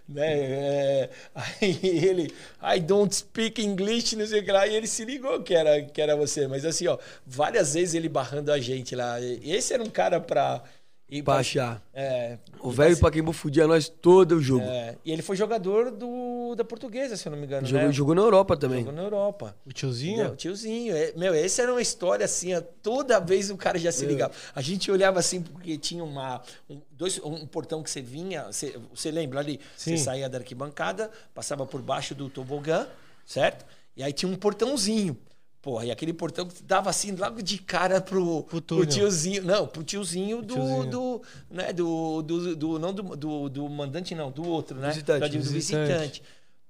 né? 0.08 0.34
é, 0.34 1.10
aí 1.36 1.80
ele, 1.84 2.34
I 2.76 2.80
don't 2.80 3.14
speak 3.16 3.62
English, 3.64 4.16
não 4.16 4.26
sei 4.26 4.40
o 4.42 4.44
que 4.46 4.52
lá. 4.52 4.66
E 4.68 4.76
ele 4.76 4.88
se 4.88 5.06
ligou 5.06 5.42
que 5.44 5.54
era, 5.54 5.82
que 5.84 6.02
era 6.02 6.16
você. 6.16 6.48
Mas 6.48 6.66
assim, 6.66 6.88
ó, 6.88 6.98
várias 7.26 7.76
vezes 7.76 7.94
ele 7.94 8.10
barrando 8.10 8.52
a 8.52 8.60
gente 8.60 8.96
lá. 8.96 9.22
Esse 9.22 9.74
era 9.76 9.84
um 9.84 9.90
cara 9.92 10.20
pra. 10.20 10.64
Ir 11.10 11.24
Pra 11.24 11.36
achar. 11.36 11.82
É, 11.94 12.38
O 12.60 12.72
velho 12.72 12.98
Paquembu 12.98 13.34
fudia 13.34 13.66
nós 13.68 13.90
todo 13.90 14.36
o 14.36 14.42
jogo. 14.42 14.66
é, 14.66 14.96
e 15.04 15.12
ele 15.12 15.22
foi 15.22 15.36
jogador 15.36 15.92
do, 15.92 16.56
da 16.56 16.64
portuguesa, 16.64 17.18
se 17.18 17.28
eu 17.28 17.32
não 17.32 17.40
me 17.40 17.46
engano. 17.46 17.66
Jogou, 17.66 17.88
né? 17.88 17.92
jogou 17.94 18.16
na 18.16 18.22
Europa 18.22 18.56
também. 18.58 18.80
Jogou 18.80 18.94
na 18.94 19.02
Europa. 19.04 19.56
O 19.66 19.74
tiozinho? 19.74 20.14
Entendeu? 20.16 20.36
Tiozinho. 20.36 20.96
É, 20.96 21.14
meu, 21.16 21.34
essa 21.34 21.62
era 21.64 21.72
uma 21.72 21.82
história 21.82 22.26
assim, 22.26 22.54
ó, 22.54 22.62
toda 22.62 23.20
vez 23.20 23.50
o 23.50 23.58
cara 23.58 23.78
já 23.80 23.92
se 23.92 24.06
ligava. 24.06 24.34
A 24.54 24.62
gente 24.62 24.92
olhava 24.92 25.20
assim, 25.20 25.42
porque 25.42 25.78
tinha 25.78 26.04
uma, 26.04 26.42
um, 26.70 26.80
dois, 26.92 27.20
um 27.24 27.46
portão 27.48 27.82
que 27.82 27.90
você 27.90 28.02
vinha, 28.02 28.46
você, 28.46 28.80
você 28.94 29.10
lembra 29.12 29.40
ali? 29.40 29.60
Sim. 29.76 29.98
Você 29.98 30.04
saía 30.04 30.30
da 30.30 30.38
arquibancada, 30.38 31.10
passava 31.34 31.66
por 31.66 31.82
baixo 31.82 32.14
do 32.14 32.30
tobogã, 32.30 32.88
certo? 33.26 33.66
E 33.96 34.04
aí 34.04 34.14
tinha 34.14 34.32
um 34.32 34.36
portãozinho. 34.36 35.18
Porra, 35.62 35.86
e 35.86 35.92
aquele 35.92 36.14
portão 36.14 36.46
que 36.48 36.64
dava 36.64 36.90
assim 36.90 37.12
logo 37.12 37.42
de 37.42 37.58
cara 37.58 38.00
pro, 38.00 38.44
Pro 38.44 38.86
tiozinho. 38.86 39.44
Não, 39.44 39.68
pro 39.68 39.84
tiozinho 39.84 40.42
do. 40.42 40.54
tiozinho. 40.54 40.86
do 40.86 41.22
né, 41.52 41.74
do, 41.74 42.22
do, 42.22 42.56
do- 42.56 42.80
não 42.80 42.94
do, 42.94 43.04
do, 43.16 43.50
do 43.50 43.70
mandante, 43.70 44.16
não, 44.16 44.32
do 44.32 44.48
outro, 44.48 44.78
né? 44.80 44.88
Visitante. 44.88 45.20
Da- 45.20 45.28
do 45.28 45.40
Visitante. 45.42 45.92
visitante. 45.92 46.24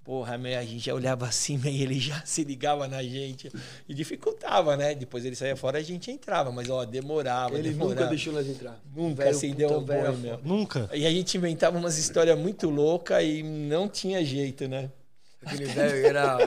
Porra, 0.04 0.34
a 0.34 0.64
gente 0.66 0.80
já 0.80 0.96
olhava 0.96 1.28
assim, 1.28 1.62
e 1.66 1.84
ele 1.84 2.00
já 2.00 2.20
se 2.26 2.44
ligava 2.44 2.88
na 2.88 3.04
gente 3.04 3.52
e 3.88 3.94
dificultava, 3.94 4.76
né? 4.76 4.96
Depois 4.96 5.24
ele 5.24 5.36
saía 5.36 5.56
fora, 5.56 5.78
a 5.78 5.84
gente 5.84 6.10
entrava, 6.10 6.52
mas 6.52 6.68
ó, 6.68 6.84
demorava. 6.84 7.60
Ele 7.60 7.70
demorava. 7.70 7.94
nunca 7.96 8.10
deixou 8.10 8.34
nós 8.34 8.48
entrar. 8.48 8.82
Nunca 8.96 9.24
Velho, 9.24 9.30
acendeu 9.38 9.78
um 9.78 9.84
boi, 9.84 10.12
meu. 10.18 10.40
Nunca? 10.44 10.90
E 10.96 11.06
a 11.06 11.12
gente 11.12 11.38
inventava 11.38 11.78
umas 11.78 12.00
histórias 12.00 12.36
muito 12.40 12.72
loucas 12.72 13.24
e 13.24 13.44
não 13.44 13.88
tinha 13.88 14.26
jeito, 14.26 14.68
né? 14.68 14.90
Aquele 15.46 15.66
velho 15.66 16.08
era. 16.08 16.38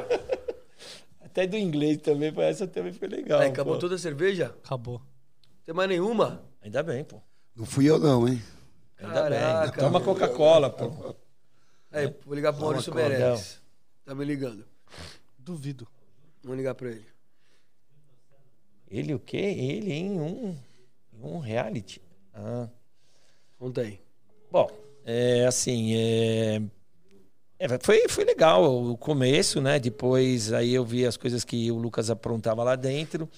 Até 1.33 1.47
do 1.47 1.57
inglês 1.57 1.97
também, 1.97 2.31
essa 2.43 2.67
também 2.67 2.93
foi 2.93 3.09
legal. 3.09 3.41
Aí, 3.41 3.49
acabou 3.49 3.73
pô. 3.73 3.81
toda 3.81 3.95
a 3.95 3.99
cerveja? 3.99 4.55
Acabou. 4.63 5.01
Tem 5.65 5.75
mais 5.75 5.89
nenhuma? 5.89 6.45
Ainda 6.61 6.83
bem, 6.83 7.03
pô. 7.03 7.23
Não 7.57 7.65
fui 7.65 7.87
eu, 7.89 7.99
não, 7.99 8.29
hein? 8.29 8.43
Ainda 8.99 9.31
bem. 9.31 9.39
Caraca, 9.41 9.81
Toma 9.81 9.99
meu. 9.99 10.03
Coca-Cola, 10.03 10.69
pô. 10.69 11.15
Aí, 11.91 12.15
vou 12.27 12.35
ligar 12.35 12.53
pro 12.53 12.65
Maurício. 12.65 12.95
Meirelles. 12.95 13.63
Tá 14.05 14.15
me 14.15 14.27
ligando. 14.27 14.63
Duvido. 15.39 15.89
Vamos 16.43 16.59
ligar 16.59 16.75
pra 16.75 16.91
ele. 16.91 17.07
Ele 18.91 19.15
o 19.15 19.19
quê? 19.19 19.39
Ele 19.39 19.91
em 19.91 20.21
um, 20.21 20.55
um 21.19 21.39
reality. 21.39 22.03
Ah. 22.35 22.69
Conta 23.59 23.81
aí. 23.81 23.99
Bom, 24.51 24.71
é 25.03 25.47
assim, 25.47 25.95
é, 25.97 26.61
é, 27.63 27.79
foi, 27.81 28.09
foi 28.09 28.25
legal 28.25 28.65
o 28.65 28.97
começo, 28.97 29.61
né? 29.61 29.79
Depois 29.79 30.53
aí 30.53 30.75
eu 30.75 30.85
vi 30.85 31.07
as 31.07 31.17
coisas 31.17 31.45
que 31.45 31.71
o 31.71 31.77
Lucas 31.77 32.11
aprontava 32.11 32.65
lá 32.65 32.75
dentro. 32.75 33.29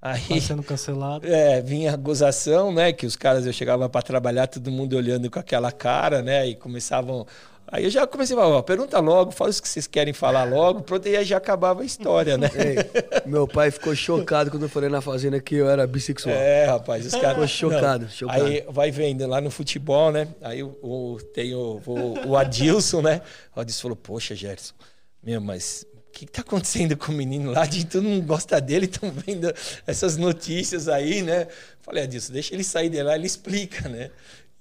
Tá 0.00 0.10
Aí 0.10 0.40
sendo 0.40 0.62
cancelado. 0.62 1.26
é, 1.30 1.60
vinha 1.60 1.92
a 1.92 1.96
gozação, 1.96 2.72
né? 2.72 2.92
Que 2.92 3.06
os 3.06 3.16
caras, 3.16 3.46
eu 3.46 3.52
chegava 3.52 3.88
para 3.88 4.02
trabalhar, 4.02 4.46
todo 4.46 4.70
mundo 4.70 4.96
olhando 4.96 5.30
com 5.30 5.38
aquela 5.38 5.70
cara, 5.72 6.22
né? 6.22 6.46
E 6.46 6.54
começavam. 6.54 7.26
Aí 7.68 7.84
eu 7.84 7.90
já 7.90 8.06
comecei 8.06 8.36
a 8.36 8.40
falar, 8.40 8.56
ó, 8.56 8.62
pergunta 8.62 8.98
logo, 9.00 9.30
fala 9.30 9.48
os 9.48 9.58
que 9.58 9.66
vocês 9.68 9.86
querem 9.86 10.12
falar 10.12 10.44
logo, 10.44 10.82
pronto, 10.82 11.08
e 11.08 11.16
aí 11.16 11.24
já 11.24 11.38
acabava 11.38 11.80
a 11.80 11.84
história, 11.86 12.36
né? 12.36 12.50
Ei, 12.54 13.22
meu 13.24 13.48
pai 13.48 13.70
ficou 13.70 13.94
chocado 13.96 14.50
quando 14.50 14.64
eu 14.64 14.68
falei 14.68 14.90
na 14.90 15.00
fazenda 15.00 15.40
que 15.40 15.54
eu 15.54 15.70
era 15.70 15.86
bissexual. 15.86 16.34
É, 16.34 16.66
rapaz, 16.66 17.06
os 17.06 17.12
caras. 17.12 17.30
Ficou 17.30 17.46
chocado, 17.48 18.04
Não. 18.04 18.10
chocado. 18.10 18.44
Aí 18.44 18.64
vai 18.68 18.90
vendo 18.90 19.26
lá 19.26 19.40
no 19.40 19.50
futebol, 19.50 20.12
né? 20.12 20.28
Aí 20.42 20.62
o, 20.62 20.76
o- 20.82 21.18
tem 21.32 21.54
o, 21.54 21.80
o, 21.86 22.28
o 22.28 22.36
Adilson, 22.36 23.00
né? 23.00 23.22
O 23.56 23.60
Adilson 23.60 23.82
falou: 23.82 23.96
Poxa, 23.96 24.34
Gerson, 24.34 24.74
meu, 25.22 25.40
mas 25.40 25.86
o 26.08 26.12
que, 26.12 26.26
que 26.26 26.32
tá 26.32 26.42
acontecendo 26.42 26.94
com 26.94 27.10
o 27.10 27.14
menino 27.14 27.52
lá? 27.52 27.64
De 27.64 27.86
todo 27.86 28.02
mundo 28.02 28.26
gosta 28.26 28.60
dele, 28.60 28.84
estão 28.92 29.10
vendo 29.10 29.50
essas 29.86 30.18
notícias 30.18 30.88
aí, 30.88 31.22
né? 31.22 31.46
Falei, 31.80 32.02
Adilson, 32.04 32.34
deixa 32.34 32.52
ele 32.54 32.62
sair 32.64 32.90
de 32.90 33.02
lá, 33.02 33.14
ele 33.16 33.26
explica, 33.26 33.88
né? 33.88 34.10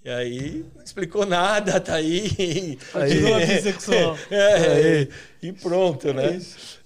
E 0.03 0.09
aí, 0.09 0.65
não 0.75 0.83
explicou 0.83 1.25
nada, 1.25 1.79
tá 1.79 1.95
aí. 1.95 2.77
Continua 2.91 3.39
bissexual. 3.45 4.17
É, 4.31 5.07
e 5.41 5.51
pronto, 5.53 6.11
né? 6.13 6.41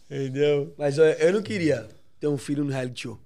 Entendeu? 0.10 0.74
Mas 0.78 0.98
eu, 0.98 1.06
eu 1.06 1.34
não 1.34 1.42
queria 1.42 1.88
ter 2.20 2.28
um 2.28 2.38
filho 2.38 2.64
no 2.64 2.72
reality 2.72 3.04
show. 3.04 3.20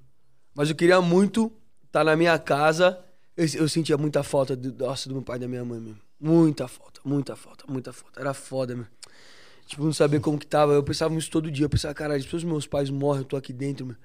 Mas 0.54 0.70
eu 0.70 0.76
queria 0.76 1.02
muito 1.02 1.52
estar 1.88 2.04
na 2.04 2.16
minha 2.16 2.38
casa. 2.38 3.00
Eu, 3.36 3.46
eu 3.56 3.70
sentia 3.70 3.98
muita 3.98 4.22
falta 4.22 4.56
do, 4.56 4.72
nossa, 4.86 5.10
do 5.10 5.16
meu 5.16 5.24
pai 5.24 5.38
e 5.38 5.40
da 5.40 5.48
minha 5.48 5.66
mãe 5.66 5.80
mesmo. 5.80 6.00
Muita 6.20 6.68
falta, 6.68 7.02
muita 7.04 7.36
falta, 7.36 7.66
muita 7.68 7.92
falta. 7.92 8.20
Era 8.20 8.34
foda, 8.34 8.76
meu. 8.76 8.86
Tipo, 9.66 9.84
não 9.86 9.94
saber 9.94 10.20
como 10.20 10.38
que 10.38 10.46
tava. 10.46 10.74
Eu 10.74 10.84
pensava 10.84 11.14
nisso 11.14 11.32
todo 11.32 11.50
dia. 11.50 11.66
Eu 11.66 11.70
pensava, 11.70 11.94
caralho, 11.94 12.22
se 12.22 12.36
os 12.36 12.44
meus 12.44 12.68
pais 12.68 12.90
morrem, 12.90 13.22
eu 13.22 13.26
tô 13.26 13.38
aqui 13.38 13.54
dentro, 13.54 13.86
meu. 13.86 13.96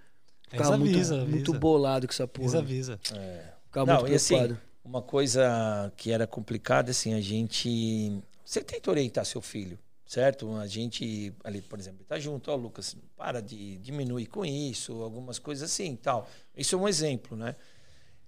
Ficava 0.48 0.70
Eles 0.70 0.78
muito, 0.78 0.94
avisa, 0.94 1.16
muito 1.24 1.50
avisa. 1.50 1.58
bolado 1.58 2.06
com 2.06 2.12
essa 2.12 2.26
porra. 2.28 2.58
Avisa. 2.58 2.98
É. 3.14 3.44
Ficava 3.66 3.92
Não, 3.92 4.00
muito 4.00 4.12
e 4.12 4.16
assim, 4.16 4.34
preocupado. 4.36 4.60
Uma 4.84 5.00
coisa 5.00 5.92
que 5.96 6.12
era 6.12 6.26
complicada, 6.26 6.90
assim, 6.90 7.14
a 7.14 7.20
gente. 7.20 8.22
Você 8.44 8.62
tenta 8.62 8.90
orientar 8.90 9.24
seu 9.24 9.40
filho, 9.40 9.78
certo? 10.04 10.54
A 10.56 10.66
gente, 10.66 11.32
ali, 11.42 11.62
por 11.62 11.78
exemplo, 11.78 12.04
tá 12.04 12.18
junto, 12.18 12.50
ó, 12.50 12.54
Lucas, 12.54 12.94
para 13.16 13.40
de 13.40 13.78
diminuir 13.78 14.26
com 14.26 14.44
isso, 14.44 15.02
algumas 15.02 15.38
coisas 15.38 15.70
assim 15.70 15.96
tal. 15.96 16.28
Isso 16.56 16.74
é 16.74 16.78
um 16.78 16.86
exemplo, 16.86 17.36
né? 17.36 17.56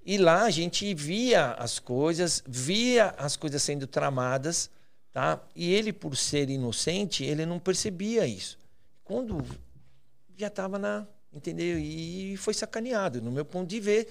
E 0.05 0.16
lá 0.16 0.45
a 0.45 0.51
gente 0.51 0.95
via 0.95 1.53
as 1.53 1.78
coisas, 1.78 2.43
via 2.47 3.11
as 3.19 3.37
coisas 3.37 3.62
sendo 3.62 3.87
tramadas, 3.87 4.70
tá? 5.12 5.43
E 5.55 5.73
ele, 5.74 5.93
por 5.93 6.16
ser 6.16 6.49
inocente, 6.49 7.24
ele 7.24 7.45
não 7.45 7.59
percebia 7.59 8.27
isso. 8.27 8.59
Quando 9.05 9.45
já 10.37 10.47
estava 10.47 10.78
na. 10.78 11.07
Entendeu? 11.33 11.78
E 11.78 12.35
foi 12.39 12.55
sacaneado, 12.55 13.20
no 13.20 13.31
meu 13.31 13.45
ponto 13.45 13.69
de 13.69 13.78
ver, 13.78 14.09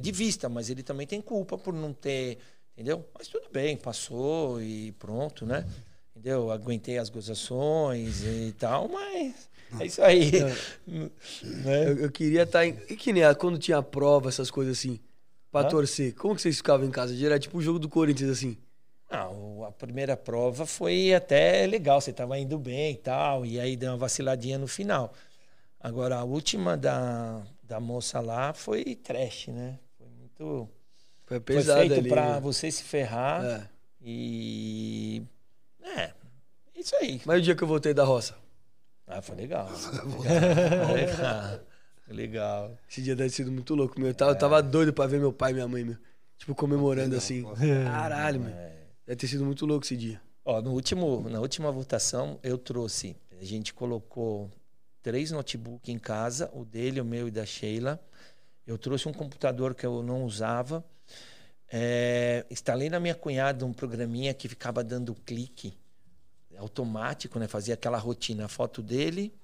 de 0.00 0.12
vista, 0.12 0.48
mas 0.48 0.70
ele 0.70 0.82
também 0.82 1.06
tem 1.06 1.20
culpa 1.20 1.58
por 1.58 1.72
não 1.74 1.92
ter. 1.92 2.38
Entendeu? 2.74 3.04
Mas 3.16 3.28
tudo 3.28 3.48
bem, 3.52 3.76
passou 3.76 4.60
e 4.62 4.92
pronto, 4.92 5.44
né? 5.44 5.66
Entendeu? 6.10 6.50
Aguentei 6.50 6.98
as 6.98 7.08
gozações 7.10 8.22
e 8.24 8.54
tal, 8.58 8.88
mas 8.88 9.48
é 9.80 9.86
isso 9.86 10.02
aí. 10.02 10.30
né? 10.86 11.88
Eu, 11.88 11.98
eu 11.98 12.10
queria 12.10 12.42
estar 12.42 12.66
em. 12.66 12.76
E 12.88 12.96
que 12.96 13.12
nem 13.12 13.24
a- 13.24 13.34
quando 13.34 13.58
tinha 13.58 13.82
prova, 13.82 14.28
essas 14.28 14.50
coisas 14.50 14.78
assim, 14.78 14.98
pra 15.50 15.64
torcer. 15.64 16.14
Como 16.14 16.34
que 16.34 16.42
vocês 16.42 16.56
ficavam 16.56 16.86
em 16.86 16.90
casa? 16.90 17.14
Direto, 17.14 17.42
tipo 17.42 17.58
o 17.58 17.62
jogo 17.62 17.78
do 17.78 17.88
Corinthians, 17.88 18.30
assim. 18.30 18.56
Não, 19.10 19.64
a 19.64 19.70
primeira 19.72 20.16
prova 20.16 20.64
foi 20.64 21.12
até 21.12 21.66
legal, 21.66 22.00
você 22.00 22.10
estava 22.10 22.38
indo 22.38 22.58
bem 22.58 22.92
e 22.94 22.96
tal, 22.96 23.44
e 23.44 23.60
aí 23.60 23.76
deu 23.76 23.90
uma 23.90 23.98
vaciladinha 23.98 24.56
no 24.56 24.66
final. 24.66 25.12
Agora, 25.78 26.16
a 26.16 26.24
última 26.24 26.76
da, 26.78 27.42
da 27.72 27.80
moça 27.80 28.20
lá 28.20 28.52
foi 28.52 28.94
trash, 28.96 29.48
né? 29.48 29.78
Foi 29.96 30.06
muito. 30.10 30.68
Foi 31.24 31.38
Foi 31.38 31.40
pesado 31.40 31.80
feito 31.80 31.94
ali. 31.94 32.08
pra 32.10 32.34
né? 32.34 32.40
você 32.40 32.70
se 32.70 32.82
ferrar 32.82 33.42
É. 33.42 33.68
e. 34.02 35.22
É, 35.82 36.12
isso 36.76 36.94
aí. 36.96 37.22
Mas 37.24 37.38
o 37.38 37.42
dia 37.42 37.54
que 37.56 37.64
eu 37.64 37.68
voltei 37.68 37.94
da 37.94 38.04
roça? 38.04 38.36
Ah, 39.06 39.22
foi 39.22 39.36
legal. 39.36 39.66
Foi 39.72 40.94
legal. 41.00 41.60
Foi 42.04 42.14
legal. 42.14 42.78
Esse 42.90 43.00
dia 43.02 43.16
deve 43.16 43.30
ter 43.30 43.36
sido 43.36 43.50
muito 43.50 43.74
louco, 43.74 43.98
meu. 43.98 44.08
Eu 44.08 44.14
tava, 44.14 44.32
eu 44.32 44.38
tava 44.38 44.62
doido 44.62 44.92
pra 44.92 45.06
ver 45.06 45.18
meu 45.18 45.32
pai 45.32 45.52
e 45.52 45.54
minha 45.54 45.68
mãe, 45.68 45.82
meu. 45.84 45.96
Tipo, 46.36 46.54
comemorando 46.54 47.16
assim. 47.16 47.42
Caralho, 47.84 48.40
meu. 48.40 48.52
Deve 49.06 49.16
ter 49.16 49.26
sido 49.28 49.44
muito 49.46 49.64
louco 49.64 49.84
esse 49.84 49.96
dia. 49.96 50.20
Ó, 50.44 50.60
no 50.60 50.72
último, 50.72 51.26
na 51.30 51.40
última 51.40 51.70
votação, 51.72 52.38
eu 52.42 52.58
trouxe. 52.58 53.16
A 53.40 53.44
gente 53.44 53.72
colocou 53.72 54.50
três 55.02 55.30
notebooks 55.30 55.88
em 55.88 55.98
casa, 55.98 56.50
o 56.52 56.64
dele, 56.64 57.00
o 57.00 57.04
meu 57.04 57.28
e 57.28 57.30
da 57.30 57.44
Sheila. 57.44 58.00
Eu 58.66 58.78
trouxe 58.78 59.08
um 59.08 59.12
computador 59.12 59.74
que 59.74 59.84
eu 59.84 60.02
não 60.02 60.24
usava. 60.24 60.84
É, 61.68 62.46
instalei 62.50 62.88
na 62.88 63.00
minha 63.00 63.14
cunhada 63.14 63.66
um 63.66 63.72
programinha 63.72 64.32
que 64.32 64.48
ficava 64.48 64.84
dando 64.84 65.14
clique 65.14 65.76
automático, 66.56 67.38
né? 67.38 67.48
Fazia 67.48 67.74
aquela 67.74 67.98
rotina, 67.98 68.46
foto 68.46 68.82
dele, 68.82 69.34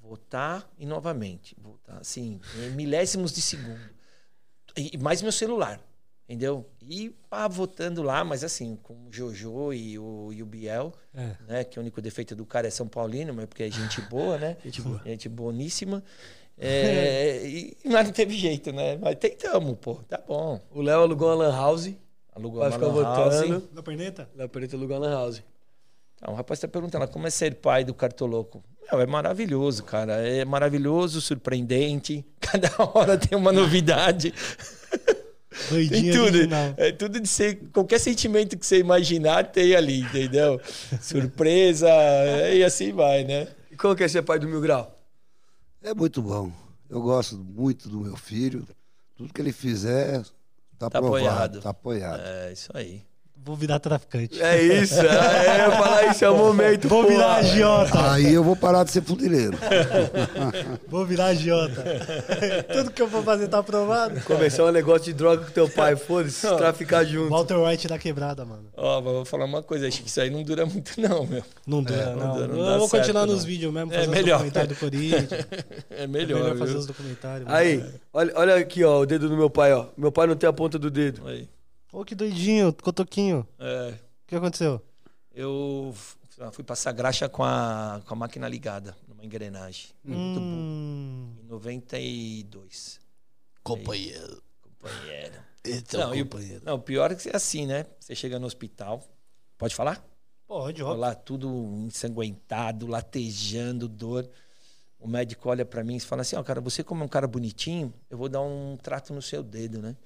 votar 0.00 0.68
e 0.78 0.84
novamente. 0.84 1.56
Votar, 1.58 1.98
assim, 1.98 2.40
milésimos 2.74 3.32
de 3.32 3.40
segundo. 3.40 3.90
E 4.76 4.98
mais 4.98 5.22
meu 5.22 5.32
celular, 5.32 5.80
entendeu? 6.28 6.66
E 6.88 7.10
pá, 7.30 7.46
votando 7.48 8.02
lá, 8.02 8.24
mas 8.24 8.42
assim, 8.44 8.76
com 8.82 8.94
o 8.94 9.12
Jojo 9.12 9.72
e 9.72 9.98
o, 9.98 10.32
e 10.32 10.42
o 10.42 10.46
Biel, 10.46 10.92
É. 11.14 11.30
né? 11.48 11.64
Que 11.64 11.78
o 11.78 11.82
único 11.82 12.00
defeito 12.02 12.34
do 12.34 12.44
cara 12.44 12.66
é 12.66 12.70
São 12.70 12.86
Paulino, 12.88 13.32
mas 13.32 13.46
porque 13.46 13.62
é 13.62 13.70
gente 13.70 14.00
boa, 14.02 14.36
né? 14.38 14.56
Gente 14.64 14.82
boa. 14.82 15.00
Gente 15.04 15.28
boníssima. 15.28 16.02
É, 16.58 17.42
e, 17.46 17.76
mas 17.84 18.06
não 18.06 18.12
teve 18.12 18.36
jeito, 18.36 18.72
né? 18.72 18.96
Mas 18.96 19.16
tentamos, 19.16 19.76
pô, 19.80 19.96
tá 20.08 20.20
bom. 20.26 20.60
O 20.70 20.80
Léo 20.82 21.00
alugou 21.00 21.28
uma 21.28 21.34
lan 21.34 21.52
house. 21.52 21.92
Alugou 22.34 22.60
Vai 22.60 22.72
ficar 22.72 22.86
lan 22.86 23.02
house. 23.02 23.34
votando. 23.36 23.68
Na 23.72 23.82
perneta? 23.82 24.28
Léo 24.34 24.48
Preto 24.48 24.76
alugou 24.76 24.96
uma 24.96 25.06
lan 25.06 25.12
house. 25.14 25.42
Ah, 26.20 26.30
o 26.30 26.34
rapaz 26.34 26.58
está 26.58 26.66
perguntando 26.68 27.06
como 27.08 27.26
é 27.26 27.30
ser 27.30 27.56
pai 27.56 27.84
do 27.84 27.92
Cartoloco? 27.92 28.64
Meu, 28.90 29.00
é 29.00 29.06
maravilhoso, 29.06 29.84
cara. 29.84 30.14
É 30.26 30.44
maravilhoso, 30.44 31.20
surpreendente. 31.20 32.24
Cada 32.40 32.70
hora 32.94 33.18
tem 33.18 33.36
uma 33.36 33.52
novidade. 33.52 34.32
Tem 35.68 35.88
Doidinho 35.88 36.12
tudo. 36.14 36.24
original. 36.36 36.74
É 36.76 36.92
tudo 36.92 37.18
de 37.20 37.28
ser. 37.28 37.56
Qualquer 37.72 37.98
sentimento 37.98 38.56
que 38.58 38.66
você 38.66 38.78
imaginar 38.78 39.50
tem 39.50 39.74
ali, 39.74 40.00
entendeu? 40.00 40.60
Surpresa, 41.00 41.88
e 42.52 42.62
assim 42.62 42.92
vai, 42.92 43.24
né? 43.24 43.48
E 43.70 43.76
como 43.76 43.94
que 43.96 44.04
é 44.04 44.08
ser 44.08 44.22
pai 44.22 44.38
do 44.38 44.46
Mil 44.48 44.60
Grau? 44.60 44.92
É 45.82 45.94
muito 45.94 46.20
bom. 46.20 46.50
Eu 46.88 47.00
gosto 47.00 47.36
muito 47.36 47.88
do 47.88 48.00
meu 48.00 48.16
filho. 48.16 48.66
Tudo 49.16 49.32
que 49.32 49.40
ele 49.40 49.52
fizer, 49.52 50.22
tá, 50.78 50.90
Tá 50.90 50.98
aprovado, 50.98 51.16
apoiado. 51.26 51.60
tá 51.60 51.70
apoiado. 51.70 52.20
É 52.22 52.52
isso 52.52 52.70
aí. 52.74 53.02
Vou 53.46 53.54
virar 53.54 53.78
traficante. 53.78 54.42
É 54.42 54.60
isso, 54.60 54.98
é, 55.00 55.58
ia 55.58 55.70
falar 55.70 56.06
isso, 56.10 56.24
é 56.24 56.28
o 56.30 56.36
momento. 56.36 56.88
Vou 56.88 57.04
porra. 57.04 57.14
virar 57.14 57.34
agiota. 57.36 58.10
Aí 58.10 58.34
eu 58.34 58.42
vou 58.42 58.56
parar 58.56 58.82
de 58.82 58.90
ser 58.90 59.02
fundileiro. 59.02 59.56
Vou 60.88 61.06
virar 61.06 61.26
agiota. 61.26 61.84
Tudo 62.72 62.90
que 62.90 63.00
eu 63.00 63.06
vou 63.06 63.22
fazer 63.22 63.46
tá 63.48 63.58
aprovado. 63.58 64.20
Começar 64.22 64.64
um 64.64 64.72
negócio 64.72 65.04
de 65.04 65.12
droga 65.12 65.44
com 65.44 65.50
teu 65.52 65.68
pai, 65.68 65.94
foda-se, 65.94 66.40
traficar 66.56 67.04
junto. 67.04 67.30
Walter 67.30 67.54
White 67.56 67.86
da 67.86 67.98
quebrada, 67.98 68.44
mano. 68.44 68.64
Ó, 68.76 69.00
mas 69.00 69.12
vou 69.12 69.24
falar 69.24 69.44
uma 69.44 69.62
coisa, 69.62 69.86
acho 69.86 70.02
que 70.02 70.08
isso 70.08 70.20
aí 70.20 70.28
não 70.30 70.42
dura 70.42 70.66
muito, 70.66 71.00
não, 71.00 71.24
meu. 71.24 71.42
Não 71.66 71.82
dura, 71.84 72.16
não. 72.16 72.34
dura, 72.34 72.48
não 72.48 72.58
eu 72.58 72.64
dá 72.64 72.78
vou 72.78 72.88
continuar 72.88 73.20
certo, 73.20 73.26
nos 73.32 73.40
não. 73.42 73.46
vídeos 73.46 73.72
mesmo, 73.72 73.92
É 73.92 73.96
fazer 73.98 74.08
os 74.08 74.14
melhor. 74.14 74.38
documentários 74.38 74.76
do 74.76 74.80
Corinthians. 74.80 75.32
É 75.32 75.46
É 76.02 76.06
melhor. 76.08 76.40
melhor 76.42 76.56
fazer 76.58 76.70
viu? 76.72 76.80
os 76.80 76.86
documentários. 76.86 77.46
mano. 77.46 77.56
Aí, 77.56 77.84
olha, 78.12 78.32
olha 78.34 78.54
aqui, 78.56 78.82
ó, 78.82 79.00
o 79.00 79.06
dedo 79.06 79.28
do 79.28 79.36
meu 79.36 79.48
pai, 79.50 79.72
ó. 79.72 79.86
Meu 79.96 80.10
pai 80.10 80.26
não 80.26 80.34
tem 80.36 80.48
a 80.48 80.52
ponta 80.52 80.78
do 80.78 80.90
dedo. 80.90 81.22
Aí. 81.26 81.48
Ô, 81.98 82.04
que 82.04 82.14
doidinho, 82.14 82.72
cotoquinho. 82.74 83.46
É, 83.58 83.90
O 84.24 84.26
que 84.26 84.36
aconteceu? 84.36 84.82
eu 85.34 85.92
f- 85.94 86.16
fui 86.52 86.62
passar 86.64 86.92
graxa 86.92 87.26
com 87.28 87.42
a, 87.42 88.02
com 88.06 88.12
a 88.12 88.16
máquina 88.16 88.46
ligada, 88.48 88.94
numa 89.08 89.24
engrenagem. 89.24 89.86
Muito 90.04 90.38
bom. 90.40 90.44
Hum, 90.56 91.34
Em 91.42 91.46
92. 91.46 93.00
companheiro. 93.62 94.42
Companheiro. 94.60 95.34
É 95.64 95.96
Não, 95.96 96.10
o 96.10 96.14
e 96.14 96.20
o- 96.22 96.24
companheiro. 96.26 96.62
não, 96.64 96.74
o 96.74 96.78
pior 96.80 97.10
é 97.12 97.14
que 97.14 97.28
é 97.30 97.36
assim, 97.36 97.66
né? 97.66 97.86
Você 97.98 98.14
chega 98.14 98.38
no 98.38 98.46
hospital. 98.46 99.02
Pode 99.56 99.74
falar? 99.74 100.04
Pode, 100.46 100.80
Tô 100.82 100.88
ó. 100.88 100.94
lá 100.94 101.14
tudo 101.14 101.48
ensanguentado, 101.86 102.86
latejando, 102.86 103.88
dor. 103.88 104.28
O 104.98 105.08
médico 105.08 105.48
olha 105.48 105.64
pra 105.64 105.82
mim 105.82 105.96
e 105.96 106.00
fala 106.00 106.22
assim: 106.22 106.36
Ó, 106.36 106.42
cara, 106.42 106.60
você 106.60 106.84
como 106.84 107.02
é 107.02 107.06
um 107.06 107.08
cara 107.08 107.26
bonitinho, 107.26 107.92
eu 108.10 108.16
vou 108.18 108.28
dar 108.28 108.42
um 108.42 108.76
trato 108.80 109.12
no 109.12 109.20
seu 109.22 109.42
dedo, 109.42 109.80
né? 109.82 109.96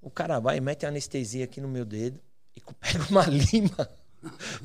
O 0.00 0.10
cara 0.10 0.38
vai 0.38 0.56
e 0.58 0.60
mete 0.60 0.86
anestesia 0.86 1.44
aqui 1.44 1.60
no 1.60 1.68
meu 1.68 1.84
dedo 1.84 2.20
e 2.56 2.60
pega 2.80 3.04
uma 3.10 3.24
lima, 3.26 3.88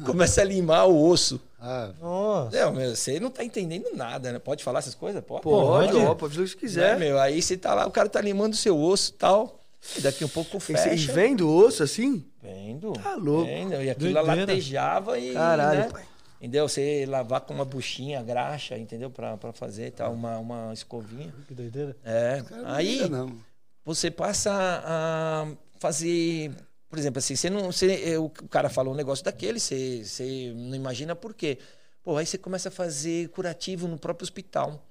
começa 0.05 0.41
a 0.41 0.43
limar 0.43 0.87
o 0.87 1.09
osso. 1.09 1.39
Ah, 1.59 1.91
Nossa. 1.99 2.59
Não, 2.65 2.73
meu, 2.73 2.95
você 2.95 3.19
não 3.19 3.29
tá 3.29 3.43
entendendo 3.43 3.89
nada, 3.95 4.31
né? 4.31 4.39
Pode 4.39 4.63
falar 4.63 4.79
essas 4.79 4.95
coisas? 4.95 5.23
Pode. 5.23 5.41
Pode, 5.43 5.91
Pode. 5.93 6.05
ó, 6.05 6.13
pode 6.15 6.35
fazer 6.35 6.45
o 6.45 6.57
que 6.57 6.67
você 6.69 6.79
Né, 6.81 6.89
quiser. 6.93 6.99
meu? 6.99 7.19
Aí 7.19 7.41
você 7.41 7.55
tá 7.57 7.73
lá, 7.73 7.85
o 7.87 7.91
cara 7.91 8.09
tá 8.09 8.19
limando 8.21 8.53
o 8.55 8.57
seu 8.57 8.77
osso 8.79 9.11
e 9.11 9.13
tal. 9.15 9.59
E 9.97 10.01
daqui 10.01 10.23
um 10.23 10.29
pouco 10.29 10.57
E 10.57 10.59
fecha. 10.59 10.83
vocês 10.83 11.03
vêm 11.05 11.35
do 11.35 11.49
osso 11.49 11.83
assim? 11.83 12.25
Vendo. 12.41 12.93
Tá 12.93 13.15
louco. 13.15 13.45
Vendo. 13.45 13.73
E 13.81 13.89
aquilo 13.89 14.13
Doideira. 14.13 14.41
latejava 14.41 15.19
e. 15.19 15.33
Caralho, 15.33 15.79
né? 15.81 15.89
pai. 15.91 16.03
Entendeu? 16.39 16.67
Você 16.67 17.05
lavar 17.07 17.41
com 17.41 17.53
uma 17.53 17.63
buchinha, 17.65 18.21
graxa, 18.21 18.77
entendeu? 18.77 19.09
Pra, 19.09 19.37
pra 19.37 19.53
fazer 19.53 19.91
tal, 19.91 20.11
uma, 20.13 20.37
uma 20.39 20.73
escovinha. 20.73 21.33
Que 21.47 21.53
doideira. 21.53 21.95
É. 22.03 22.41
cara, 22.47 22.61
não 22.61 22.69
Aí 22.69 23.09
não. 23.09 23.37
Você 23.85 24.09
passa 24.09 24.51
a 24.53 25.47
fazer. 25.79 26.51
Por 26.89 26.99
exemplo, 26.99 27.19
assim, 27.19 27.35
você 27.35 27.49
não. 27.49 27.71
Você, 27.71 28.17
o 28.17 28.29
cara 28.29 28.69
falou 28.69 28.93
um 28.93 28.97
negócio 28.97 29.23
daquele, 29.25 29.59
você, 29.59 30.03
você 30.03 30.53
não 30.55 30.75
imagina 30.75 31.15
por 31.15 31.33
quê. 31.33 31.57
Pô, 32.03 32.17
aí 32.17 32.25
você 32.25 32.37
começa 32.37 32.69
a 32.69 32.71
fazer 32.71 33.29
curativo 33.29 33.87
no 33.87 33.97
próprio 33.97 34.23
hospital. 34.23 34.85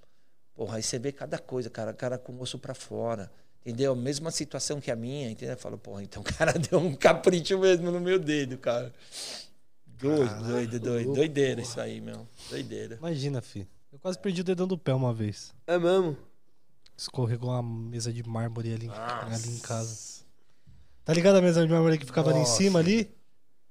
Porra, 0.55 0.77
aí 0.77 0.83
você 0.83 0.99
vê 0.99 1.13
cada 1.13 1.39
coisa, 1.39 1.71
cara, 1.71 1.93
cara 1.93 2.19
com 2.19 2.33
o 2.33 2.43
osso 2.43 2.59
pra 2.59 2.75
fora. 2.75 3.31
Entendeu? 3.65 3.95
Mesma 3.95 4.31
situação 4.31 4.81
que 4.81 4.91
a 4.91 4.97
minha, 4.97 5.31
entendeu? 5.31 5.55
Eu 5.55 5.59
falo, 5.59 5.79
porra, 5.79 6.03
então 6.03 6.21
o 6.21 6.25
cara 6.25 6.53
deu 6.59 6.79
um 6.79 6.95
capricho 6.95 7.59
mesmo 7.59 7.91
no 7.93 8.01
meu 8.01 8.19
dedo, 8.19 8.59
cara. 8.59 8.93
Doido, 9.87 10.43
doido, 10.43 10.81
doido. 10.81 11.13
Doideira 11.15 11.61
isso 11.61 11.81
aí, 11.81 12.01
meu. 12.01 12.27
Doideira. 12.51 12.97
Imagina, 12.97 13.41
fi. 13.41 13.69
Eu 13.93 14.01
quase 14.01 14.19
perdi 14.19 14.41
o 14.41 14.45
dedão 14.45 14.67
do 14.67 14.77
pé 14.77 14.93
uma 14.93 15.15
vez. 15.15 15.55
É 15.67 15.79
mesmo? 15.79 16.17
Escorregou 16.97 17.51
uma 17.51 17.63
mesa 17.63 18.13
de 18.13 18.23
mármore 18.29 18.73
ali, 18.75 18.89
ali 18.89 19.49
em 19.49 19.59
casa. 19.59 20.23
Tá 21.05 21.13
ligado 21.13 21.37
a 21.37 21.43
mesa 21.43 21.67
de 21.67 21.73
mármore 21.73 21.99
que 21.99 22.07
ficava 22.07 22.31
ali 22.31 22.39
em 22.39 22.43
Nossa. 22.43 22.57
cima 22.57 22.79
ali? 22.79 23.11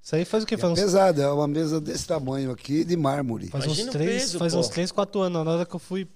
Isso 0.02 0.16
aí 0.16 0.24
faz 0.24 0.42
o 0.42 0.46
quê? 0.46 0.54
É 0.56 0.58
Faz 0.58 0.72
uns, 0.72 0.80
pesado, 0.80 1.22
é 1.22 1.32
uma 1.32 1.46
mesa 1.48 1.80
desse 1.80 2.06
tamanho 2.06 2.50
aqui, 2.50 2.84
de 2.84 2.96
mármore. 2.96 3.46
faz 3.48 3.64
uns 3.64 3.78
Imagina 3.78 3.88
o 3.90 3.92
três, 3.92 4.22
peso, 4.22 4.38
faz 4.38 4.52
pô. 4.52 4.58
uns 4.60 4.68
3, 4.68 4.90
4 4.92 5.20
anos. 5.20 5.44
Na 5.44 5.50
hora 5.52 5.64
que 5.66 5.74
eu 5.74 5.78
fui 5.78 6.08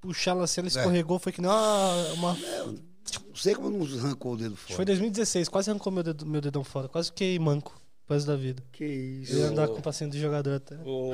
puxar 0.00 0.30
ela 0.30 0.44
assim, 0.44 0.60
ela 0.60 0.68
escorregou, 0.68 1.18
foi 1.18 1.32
que 1.32 1.40
nem 1.42 1.50
uma, 1.50 2.12
uma- 2.14 2.34
Não 2.34 3.34
sei 3.34 3.54
como 3.54 3.68
não 3.70 3.84
arrancou 3.98 4.34
o 4.34 4.36
dedo 4.36 4.56
fora. 4.56 4.76
Foi 4.76 4.84
2016, 4.84 5.48
quase 5.48 5.68
arrancou 5.70 5.92
meu, 5.92 6.02
dedo, 6.04 6.24
meu 6.24 6.40
dedão 6.40 6.62
fora. 6.64 6.88
Quase 6.88 7.08
fiquei 7.08 7.36
manco, 7.38 7.74
quase 8.06 8.24
da 8.26 8.36
vida. 8.36 8.62
Que 8.72 8.84
isso. 8.86 9.32
Eu 9.32 9.38
ia 9.40 9.46
andar 9.48 9.68
com 9.68 9.78
o 9.78 9.82
passinho 9.82 10.08
de 10.08 10.20
jogador 10.20 10.54
até. 10.54 10.76
O, 10.86 11.12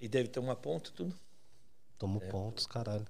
E 0.00 0.08
deve 0.08 0.28
tomar 0.28 0.54
ponto, 0.56 0.92
tudo. 0.92 1.14
Tomo 1.98 2.20
pontos, 2.20 2.66
caralho. 2.66 3.06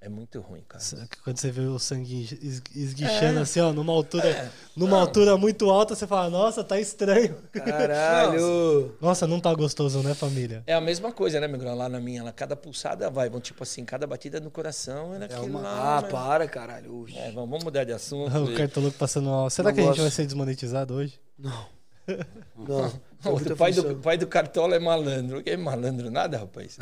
É 0.00 0.08
muito 0.08 0.40
ruim, 0.40 0.62
cara. 0.68 0.82
Quando 1.24 1.38
você 1.38 1.50
vê 1.50 1.62
o 1.62 1.76
sangue 1.78 2.22
es- 2.40 2.62
esguichando 2.74 3.40
assim, 3.40 3.58
ó, 3.60 3.72
numa 3.72 3.92
altura, 3.92 4.52
numa 4.76 4.96
altura 5.00 5.36
muito 5.36 5.68
alta, 5.70 5.96
você 5.96 6.06
fala, 6.06 6.30
nossa, 6.30 6.62
tá 6.62 6.78
estranho. 6.78 7.34
Caralho. 7.52 8.94
Nossa, 9.02 9.26
não 9.26 9.40
tá 9.40 9.52
gostoso, 9.54 10.00
né, 10.02 10.14
família? 10.14 10.62
É 10.68 10.74
a 10.74 10.80
mesma 10.80 11.10
coisa, 11.12 11.40
né, 11.40 11.48
meu 11.48 11.58
grão? 11.58 11.74
Lá 11.74 11.88
na 11.88 11.98
minha, 12.00 12.22
lá, 12.22 12.30
cada 12.32 12.54
pulsada 12.54 13.10
vai, 13.10 13.28
vão 13.28 13.40
tipo 13.40 13.62
assim, 13.64 13.84
cada 13.84 14.06
batida 14.06 14.38
no 14.38 14.50
coração 14.52 15.14
é 15.14 15.18
naquilo 15.18 15.46
uma- 15.46 15.60
lá. 15.62 15.98
Ah, 15.98 16.02
né? 16.02 16.08
para, 16.08 16.46
caralho. 16.48 17.04
É, 17.14 17.32
vamos, 17.32 17.50
vamos 17.50 17.64
mudar 17.64 17.82
de 17.84 17.92
assunto. 17.92 18.28
O 18.38 18.54
cartoloco 18.54 18.96
passando 18.96 19.26
mal. 19.28 19.50
Será 19.50 19.70
Não 19.70 19.74
que 19.74 19.80
a 19.80 19.82
gente 19.84 19.90
gosto. 19.90 20.02
vai 20.02 20.10
ser 20.12 20.24
desmonetizado 20.26 20.94
hoje? 20.94 21.18
Não. 21.36 21.66
Não. 22.56 22.86
O 23.32 23.56
pai 23.56 23.72
do, 23.72 23.96
pai 23.96 24.16
do 24.16 24.26
Cartola 24.26 24.76
é 24.76 24.78
malandro. 24.78 25.42
Que 25.42 25.50
é 25.50 25.56
malandro 25.56 26.08
nada, 26.10 26.38
rapaz? 26.38 26.78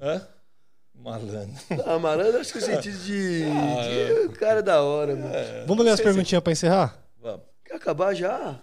Hã? 0.00 0.26
Malandro. 0.98 1.54
Ah, 1.86 1.98
malandro, 1.98 2.40
acho 2.40 2.52
que 2.52 2.58
o 2.58 2.62
sentido 2.62 2.98
de, 3.04 3.44
Ah, 3.44 4.28
de 4.28 4.38
cara 4.38 4.62
da 4.62 4.82
hora, 4.82 5.14
mano. 5.14 5.32
Vamos 5.66 5.84
ler 5.84 5.92
as 5.92 6.00
perguntinhas 6.00 6.42
pra 6.42 6.52
encerrar? 6.52 6.98
Vamos. 7.20 7.42
Quer 7.64 7.74
acabar 7.76 8.14
já? 8.14 8.60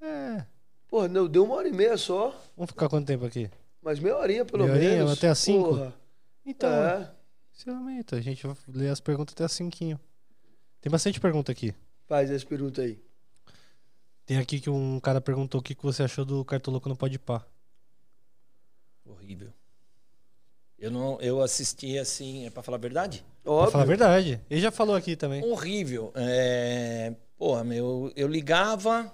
É. 0.00 0.44
Porra, 0.88 1.08
não, 1.08 1.26
deu 1.26 1.44
uma 1.44 1.54
hora 1.56 1.68
e 1.68 1.72
meia 1.72 1.96
só. 1.96 2.28
Vamos 2.56 2.70
ficar 2.70 2.88
quanto 2.88 3.06
tempo 3.06 3.24
aqui? 3.24 3.50
Mas 3.82 3.98
meia 4.00 4.16
horinha, 4.16 4.44
pelo 4.44 4.64
Meia 4.64 4.74
horinha, 4.76 4.90
menos. 4.98 5.12
até 5.12 5.28
às 5.28 5.38
cinco? 5.38 5.68
Porra. 5.70 5.94
Então, 6.44 6.70
É. 6.70 7.10
encerramento. 7.54 8.14
A 8.14 8.20
gente 8.20 8.46
vai 8.46 8.56
ler 8.68 8.88
as 8.90 9.00
perguntas 9.00 9.32
até 9.34 9.44
as 9.44 9.52
cinquinho. 9.52 9.98
Tem 10.80 10.90
bastante 10.90 11.20
pergunta 11.20 11.50
aqui. 11.52 11.74
Faz 12.06 12.30
essa 12.30 12.44
pergunta 12.46 12.82
aí. 12.82 12.98
Tem 14.26 14.38
aqui 14.38 14.60
que 14.60 14.68
um 14.70 15.00
cara 15.00 15.20
perguntou 15.20 15.60
o 15.60 15.62
que 15.64 15.74
que 15.74 15.82
você 15.82 16.02
achou 16.02 16.24
do 16.24 16.44
Cartoloco 16.44 16.88
no 16.88 16.96
Pode 16.96 17.18
Pá. 17.18 17.44
Horrível. 19.04 19.52
Eu 20.78 20.90
não, 20.90 21.20
eu 21.20 21.42
assisti 21.42 21.98
assim, 21.98 22.46
é 22.46 22.50
pra 22.50 22.62
falar 22.62 22.76
a 22.76 22.80
verdade? 22.80 23.24
Pra 23.42 23.52
Óbvio. 23.52 23.72
falar 23.72 23.84
a 23.84 23.86
verdade. 23.86 24.40
Ele 24.48 24.60
já 24.60 24.70
falou 24.70 24.94
aqui 24.94 25.16
também. 25.16 25.42
Horrível. 25.44 26.12
É, 26.14 27.12
porra, 27.36 27.64
meu, 27.64 28.12
eu 28.14 28.28
ligava, 28.28 29.12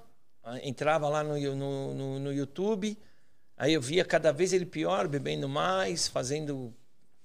entrava 0.62 1.08
lá 1.08 1.24
no, 1.24 1.38
no, 1.56 1.94
no, 1.94 2.18
no 2.18 2.32
YouTube, 2.32 2.98
aí 3.56 3.72
eu 3.72 3.80
via 3.80 4.04
cada 4.04 4.32
vez 4.32 4.52
ele 4.52 4.66
pior, 4.66 5.08
bebendo 5.08 5.48
mais, 5.48 6.06
fazendo 6.06 6.74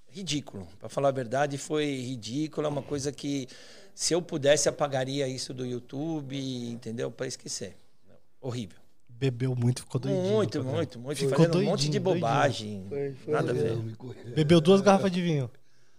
ridículo. 0.08 0.68
Pra 0.80 0.88
falar 0.88 1.10
a 1.10 1.14
verdade, 1.14 1.58
foi 1.58 1.86
ridículo, 1.86 2.66
é 2.66 2.70
uma 2.70 2.82
coisa 2.82 3.12
que 3.12 3.48
se 3.94 4.14
eu 4.14 4.22
pudesse 4.22 4.70
apagaria 4.70 5.28
isso 5.28 5.54
do 5.54 5.66
YouTube, 5.66 6.38
entendeu? 6.70 7.12
Pra 7.12 7.28
esquecer. 7.28 7.76
Horrível. 8.40 8.80
Bebeu 9.20 9.54
muito, 9.56 9.82
ficou 9.82 10.00
doidinho. 10.00 10.24
Muito, 10.34 10.60
caralho. 10.60 10.76
muito, 10.78 11.00
muito. 11.00 11.18
Ficou 11.18 11.36
Fazendo 11.38 11.58
um 11.58 11.64
monte 11.64 11.66
doidinho, 11.90 11.92
de 11.92 12.00
doidinho. 12.00 12.22
bobagem. 12.26 12.86
Foi- 12.88 13.14
foi 13.26 13.34
Nada 13.34 13.52
a 13.52 13.54
ver. 13.54 13.78
Bebeu 14.34 14.62
duas 14.62 14.80
garrafas 14.82 15.12
de 15.12 15.22
vinho. 15.22 15.52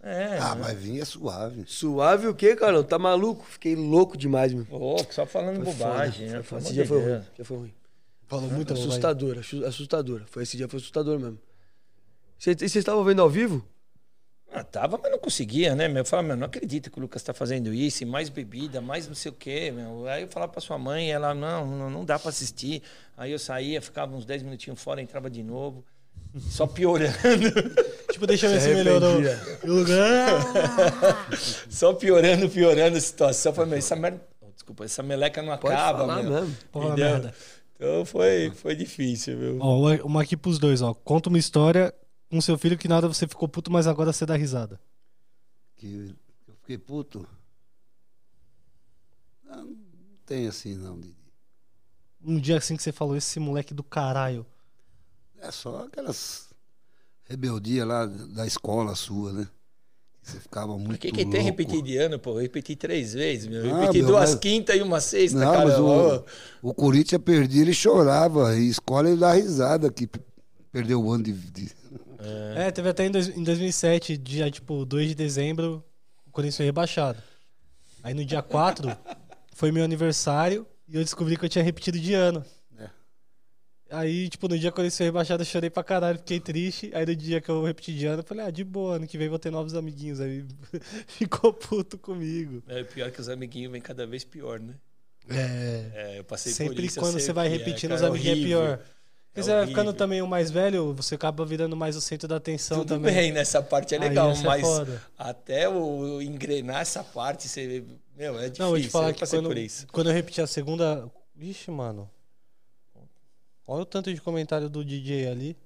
É, 0.03 0.39
Ah, 0.39 0.55
mas 0.55 0.75
vinho 0.79 0.99
é 0.99 1.05
suave. 1.05 1.63
Suave 1.67 2.25
o 2.27 2.33
quê, 2.33 2.55
Carlão? 2.55 2.83
Tá 2.83 2.97
maluco? 2.97 3.45
Fiquei 3.47 3.75
louco 3.75 4.17
demais, 4.17 4.51
meu. 4.51 4.65
Ô, 4.71 4.97
só 5.11 5.27
falando 5.27 5.57
Foi 5.63 5.65
bobagem, 5.65 6.25
foda, 6.25 6.37
né? 6.39 6.43
foi. 6.43 6.57
Esse 6.57 6.73
dia 6.73 6.85
foi 6.87 6.99
ruim. 7.03 7.21
Já 7.37 7.45
foi 7.45 7.57
ruim. 7.57 7.73
Falou 8.27 8.49
muito 8.49 8.69
bobagem. 8.73 8.87
Assustador, 8.89 9.37
assu- 9.37 9.65
assustador. 9.65 10.21
Foi 10.25 10.41
esse 10.41 10.57
dia, 10.57 10.67
foi 10.67 10.77
assustador 10.79 11.19
mesmo. 11.19 11.37
E 12.39 12.43
vocês 12.55 12.75
estavam 12.75 13.03
vendo 13.03 13.21
ao 13.21 13.29
vivo? 13.29 13.63
Ah, 14.53 14.63
tava, 14.65 14.99
mas 15.01 15.09
não 15.09 15.17
conseguia, 15.17 15.73
né, 15.75 15.87
meu? 15.87 15.99
Eu 16.01 16.05
falava, 16.05 16.27
meu, 16.29 16.37
não 16.37 16.45
acredito 16.45 16.91
que 16.91 16.97
o 16.99 17.01
Lucas 17.01 17.23
tá 17.23 17.33
fazendo 17.33 17.73
isso, 17.73 18.03
e 18.03 18.05
mais 18.05 18.27
bebida, 18.27 18.81
mais 18.81 19.07
não 19.07 19.15
sei 19.15 19.31
o 19.31 19.33
quê, 19.35 19.71
meu. 19.71 20.05
Aí 20.07 20.23
eu 20.23 20.27
falava 20.27 20.51
pra 20.51 20.59
sua 20.59 20.77
mãe, 20.77 21.09
ela, 21.09 21.33
não, 21.33 21.65
não, 21.65 21.89
não 21.89 22.03
dá 22.03 22.19
pra 22.19 22.29
assistir. 22.29 22.81
Aí 23.15 23.31
eu 23.31 23.39
saía, 23.39 23.81
ficava 23.81 24.13
uns 24.13 24.25
10 24.25 24.43
minutinhos 24.43 24.81
fora, 24.81 25.01
entrava 25.01 25.29
de 25.29 25.41
novo, 25.41 25.85
só 26.37 26.67
piorando. 26.67 27.13
Tipo, 28.11 28.27
deixa 28.27 28.47
eu 28.47 28.51
ver 28.51 28.59
Se 28.59 28.73
melhorou. 28.75 29.21
lugar. 29.63 30.41
só 31.69 31.93
piorando, 31.93 32.49
piorando 32.49 32.97
a 32.97 33.01
situação. 33.01 33.53
Falei, 33.53 33.69
meu, 33.69 33.79
essa 33.79 33.95
merda. 33.95 34.21
oh, 34.41 34.47
Desculpa, 34.53 34.83
essa 34.83 35.01
meleca 35.01 35.41
não 35.41 35.57
Pode 35.57 35.73
acaba, 35.73 35.99
falar 35.99 36.23
meu. 36.23 36.31
mesmo. 36.41 36.57
Porra, 36.71 36.85
Entendeu? 36.87 37.05
merda. 37.09 37.33
Então 37.75 38.05
foi, 38.05 38.51
foi 38.53 38.75
difícil, 38.75 39.37
viu? 39.39 39.57
Ó, 39.61 39.79
uma- 39.79 40.03
uma 40.03 40.21
aqui 40.23 40.35
pros 40.37 40.59
dois, 40.59 40.81
ó. 40.81 40.93
Conta 40.93 41.29
uma 41.29 41.39
história 41.39 41.93
com 42.31 42.39
seu 42.41 42.57
filho 42.57 42.77
que 42.77 42.87
nada 42.87 43.07
você 43.07 43.27
ficou 43.27 43.47
puto, 43.47 43.69
mas 43.71 43.85
agora 43.85 44.11
você 44.13 44.25
dá 44.25 44.35
risada. 44.35 44.79
Que 45.75 46.15
eu 46.47 46.55
fiquei 46.55 46.77
puto. 46.77 47.27
Não, 49.45 49.65
não 49.65 49.75
tem 50.25 50.47
assim, 50.47 50.75
não, 50.75 50.99
Didi. 50.99 51.15
Um 52.23 52.39
dia 52.39 52.57
assim 52.57 52.77
que 52.77 52.83
você 52.83 52.91
falou, 52.91 53.15
esse 53.17 53.39
moleque 53.39 53.73
do 53.73 53.83
caralho. 53.83 54.45
É 55.39 55.51
só 55.51 55.85
aquelas 55.85 56.49
rebeldia 57.25 57.83
lá 57.85 58.05
da 58.05 58.45
escola 58.45 58.95
sua, 58.95 59.33
né? 59.33 59.47
Você 60.21 60.39
ficava 60.39 60.77
muito 60.77 60.91
Por 60.91 60.97
que, 60.99 61.11
que 61.11 61.17
tem 61.25 61.25
louco. 61.25 61.43
repetir 61.45 61.81
de 61.81 61.97
ano, 61.97 62.19
pô? 62.19 62.33
Eu 62.33 62.41
repeti 62.43 62.75
três 62.75 63.13
vezes, 63.13 63.47
meu. 63.47 63.65
Eu 63.65 63.75
Ah, 63.75 63.79
repeti 63.81 63.97
meu, 63.99 64.07
duas 64.07 64.29
mas- 64.31 64.39
quintas 64.39 64.75
e 64.77 64.81
uma 64.83 65.01
sexta, 65.01 65.39
Não, 65.39 65.51
cara. 65.51 65.81
o, 65.81 66.23
o 66.61 66.73
Corinthians 66.75 67.21
perdia, 67.23 67.63
ele 67.63 67.73
chorava. 67.73 68.55
E 68.55 68.69
escola 68.69 69.09
ele 69.09 69.19
dá 69.19 69.33
risada 69.33 69.91
que 69.91 70.07
perdeu 70.71 71.03
o 71.03 71.11
ano 71.11 71.23
de. 71.23 71.33
de- 71.33 71.80
É, 72.55 72.71
teve 72.71 72.89
até 72.89 73.05
em, 73.05 73.11
dois- 73.11 73.29
em 73.29 73.43
2007, 73.43 74.17
dia 74.17 74.49
tipo 74.51 74.85
2 74.85 75.09
de 75.09 75.15
dezembro, 75.15 75.83
o 76.25 76.31
Corinthians 76.31 76.57
foi 76.57 76.65
rebaixado. 76.65 77.21
Aí 78.03 78.13
no 78.13 78.23
dia 78.25 78.41
4 78.41 78.95
foi 79.53 79.71
meu 79.71 79.83
aniversário 79.83 80.65
e 80.87 80.95
eu 80.95 81.03
descobri 81.03 81.37
que 81.37 81.45
eu 81.45 81.49
tinha 81.49 81.63
repetido 81.63 81.99
de 81.99 82.13
ano. 82.13 82.43
É. 82.77 82.89
Aí, 83.91 84.29
tipo, 84.29 84.47
no 84.47 84.57
dia 84.57 84.69
que 84.69 84.73
o 84.73 84.75
Corinthians 84.75 84.97
foi 84.97 85.05
rebaixado, 85.07 85.41
eu 85.41 85.45
chorei 85.45 85.69
pra 85.69 85.83
caralho, 85.83 86.17
fiquei 86.19 86.39
triste. 86.39 86.91
Aí 86.93 87.05
no 87.05 87.15
dia 87.15 87.41
que 87.41 87.49
eu 87.49 87.63
repeti 87.63 87.93
de 87.93 88.05
ano, 88.05 88.19
eu 88.21 88.23
falei, 88.25 88.45
ah, 88.45 88.49
de 88.51 88.63
boa, 88.63 88.95
ano 88.95 89.07
que 89.07 89.17
vem 89.17 89.27
vou 89.29 89.39
ter 89.39 89.51
novos 89.51 89.73
amiguinhos. 89.75 90.19
Aí 90.19 90.45
ficou 91.07 91.53
puto 91.53 91.97
comigo. 91.97 92.63
É 92.67 92.83
pior 92.83 93.11
que 93.11 93.19
os 93.19 93.29
amiguinhos 93.29 93.71
vêm 93.71 93.81
cada 93.81 94.05
vez 94.07 94.23
pior, 94.23 94.59
né? 94.59 94.75
É. 95.29 95.91
É, 95.93 96.19
eu 96.19 96.23
passei 96.23 96.51
por 96.51 96.57
Sempre 96.57 96.85
isso. 96.85 96.99
eu 96.99 97.03
quando 97.03 97.19
você 97.19 97.31
vai 97.33 97.47
é, 97.47 97.49
repetindo, 97.49 97.91
cara, 97.91 98.01
os 98.01 98.07
amiguinhos 98.09 98.39
é 98.39 98.43
pior. 98.43 98.79
Porque 99.33 99.39
É 99.39 99.43
você 99.43 99.53
vai 99.53 99.67
ficando 99.67 99.93
também 99.93 100.21
o 100.21 100.27
mais 100.27 100.51
velho, 100.51 100.93
você 100.93 101.15
acaba 101.15 101.45
virando 101.45 101.75
mais 101.75 101.95
o 101.95 102.01
centro 102.01 102.27
da 102.27 102.35
atenção 102.35 102.79
Tudo 102.79 102.95
também. 102.95 103.13
bem, 103.13 103.31
nessa 103.31 103.63
parte 103.63 103.95
é 103.95 103.97
legal, 103.97 104.31
é 104.31 104.37
mas 104.43 104.61
foda. 104.61 105.01
até 105.17 105.69
o, 105.69 106.21
engrenar 106.21 106.81
essa 106.81 107.01
parte, 107.03 107.47
você. 107.47 107.83
Meu, 108.15 108.37
é 108.37 108.43
difícil. 108.49 108.65
Não, 108.65 108.71
vou 108.71 108.81
te 108.81 108.89
falar 108.89 109.09
eu 109.09 109.13
que 109.13 109.19
passei 109.21 109.39
quando, 109.39 109.47
por 109.47 109.57
isso. 109.57 109.87
quando 109.91 110.09
eu 110.09 110.13
repeti 110.13 110.41
a 110.41 110.47
segunda. 110.47 111.09
Vixe, 111.33 111.71
mano. 111.71 112.09
Olha 113.65 113.83
o 113.83 113.85
tanto 113.85 114.13
de 114.13 114.19
comentário 114.19 114.69
do 114.69 114.83
DJ 114.83 115.27
ali. 115.29 115.57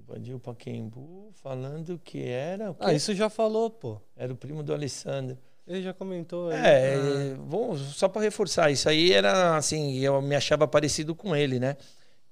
Invadiu 0.00 0.36
o 0.36 0.40
Paquembu 0.40 1.30
falando 1.42 1.98
que 2.02 2.24
era. 2.24 2.74
Ah, 2.80 2.92
isso 2.92 3.14
já 3.14 3.30
falou, 3.30 3.70
pô. 3.70 4.00
Era 4.16 4.32
o 4.32 4.36
primo 4.36 4.62
do 4.62 4.72
Alessandro. 4.74 5.38
Ele 5.66 5.80
já 5.82 5.94
comentou. 5.94 6.50
aí. 6.50 6.56
É, 6.58 6.94
Ah. 6.96 7.36
vamos, 7.46 7.80
só 7.96 8.08
para 8.08 8.20
reforçar, 8.22 8.70
isso 8.70 8.88
aí 8.88 9.12
era 9.12 9.56
assim, 9.56 9.96
eu 9.98 10.20
me 10.20 10.34
achava 10.36 10.66
parecido 10.68 11.14
com 11.14 11.34
ele, 11.34 11.58
né? 11.58 11.76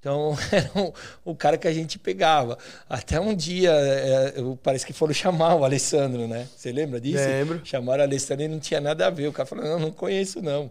Então, 0.02 0.36
era 0.50 0.68
o, 1.24 1.30
o 1.30 1.36
cara 1.36 1.56
que 1.56 1.68
a 1.68 1.72
gente 1.72 1.96
pegava. 1.96 2.58
Até 2.88 3.20
um 3.20 3.32
dia, 3.36 3.70
é, 3.70 4.32
eu- 4.36 4.58
parece 4.60 4.84
que 4.84 4.92
foram 4.92 5.14
chamar 5.14 5.54
o 5.54 5.64
Alessandro, 5.64 6.26
né? 6.26 6.48
Você 6.56 6.72
lembra 6.72 7.00
disso? 7.00 7.22
Lembro. 7.24 7.60
Chamaram 7.64 8.00
o 8.00 8.06
Alessandro 8.06 8.44
e 8.44 8.48
não 8.48 8.58
tinha 8.58 8.80
nada 8.80 9.06
a 9.06 9.10
ver. 9.10 9.28
O 9.28 9.32
cara 9.32 9.46
falou, 9.46 9.64
não, 9.64 9.78
não 9.78 9.92
conheço 9.92 10.42
não. 10.42 10.68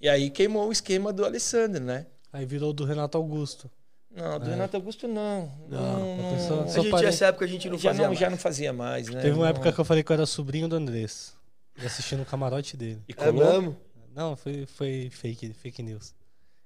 E 0.00 0.08
aí 0.08 0.28
queimou 0.28 0.66
o 0.68 0.72
esquema 0.72 1.12
do 1.12 1.24
Alessandro, 1.24 1.82
né? 1.84 2.06
Aí 2.32 2.44
virou 2.44 2.72
do 2.72 2.84
Renato 2.84 3.16
Augusto. 3.16 3.70
Não, 4.10 4.40
do 4.40 4.46
É. 4.46 4.50
Renato 4.50 4.76
Augusto 4.76 5.06
não. 5.06 5.52
Não, 5.68 5.78
a 5.78 6.16
não, 6.22 6.34
pessoa- 6.34 6.64
A 6.64 6.66
gente, 6.66 6.90
parei- 6.90 7.08
essa 7.08 7.26
época 7.26 7.44
a 7.44 7.48
gente 7.48 7.68
não 7.70 7.78
já, 7.78 7.90
fazia 7.90 8.02
não, 8.02 8.08
mais. 8.08 8.18
já 8.18 8.30
não 8.30 8.36
fazia 8.38 8.72
mais, 8.72 9.08
né? 9.08 9.20
Teve 9.20 9.34
uma 9.34 9.42
Não- 9.44 9.50
época 9.50 9.72
que 9.72 9.80
eu 9.80 9.84
falei 9.84 10.02
que 10.02 10.10
eu 10.10 10.14
era 10.14 10.26
sobrinho 10.26 10.66
do 10.68 10.74
Andrés. 10.74 11.32
E 11.80 11.86
assistindo 11.86 12.22
o 12.22 12.26
camarote 12.26 12.76
dele. 12.76 13.00
E 13.08 13.12
É 13.12 13.14
colou? 13.14 13.52
mesmo? 13.52 13.76
Não, 14.14 14.36
foi, 14.36 14.66
foi 14.66 15.10
fake, 15.12 15.52
fake 15.54 15.80
news. 15.82 16.12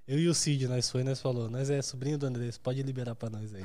Eu 0.08 0.18
e 0.18 0.26
o 0.26 0.34
Cid, 0.34 0.66
nós 0.66 0.88
foi, 0.88 1.04
nós 1.04 1.20
falou, 1.20 1.50
nós 1.50 1.68
é 1.68 1.82
sobrinho 1.82 2.16
do 2.16 2.24
Andrés, 2.24 2.56
pode 2.56 2.82
liberar 2.82 3.14
pra 3.14 3.28
nós 3.28 3.54
aí. 3.54 3.62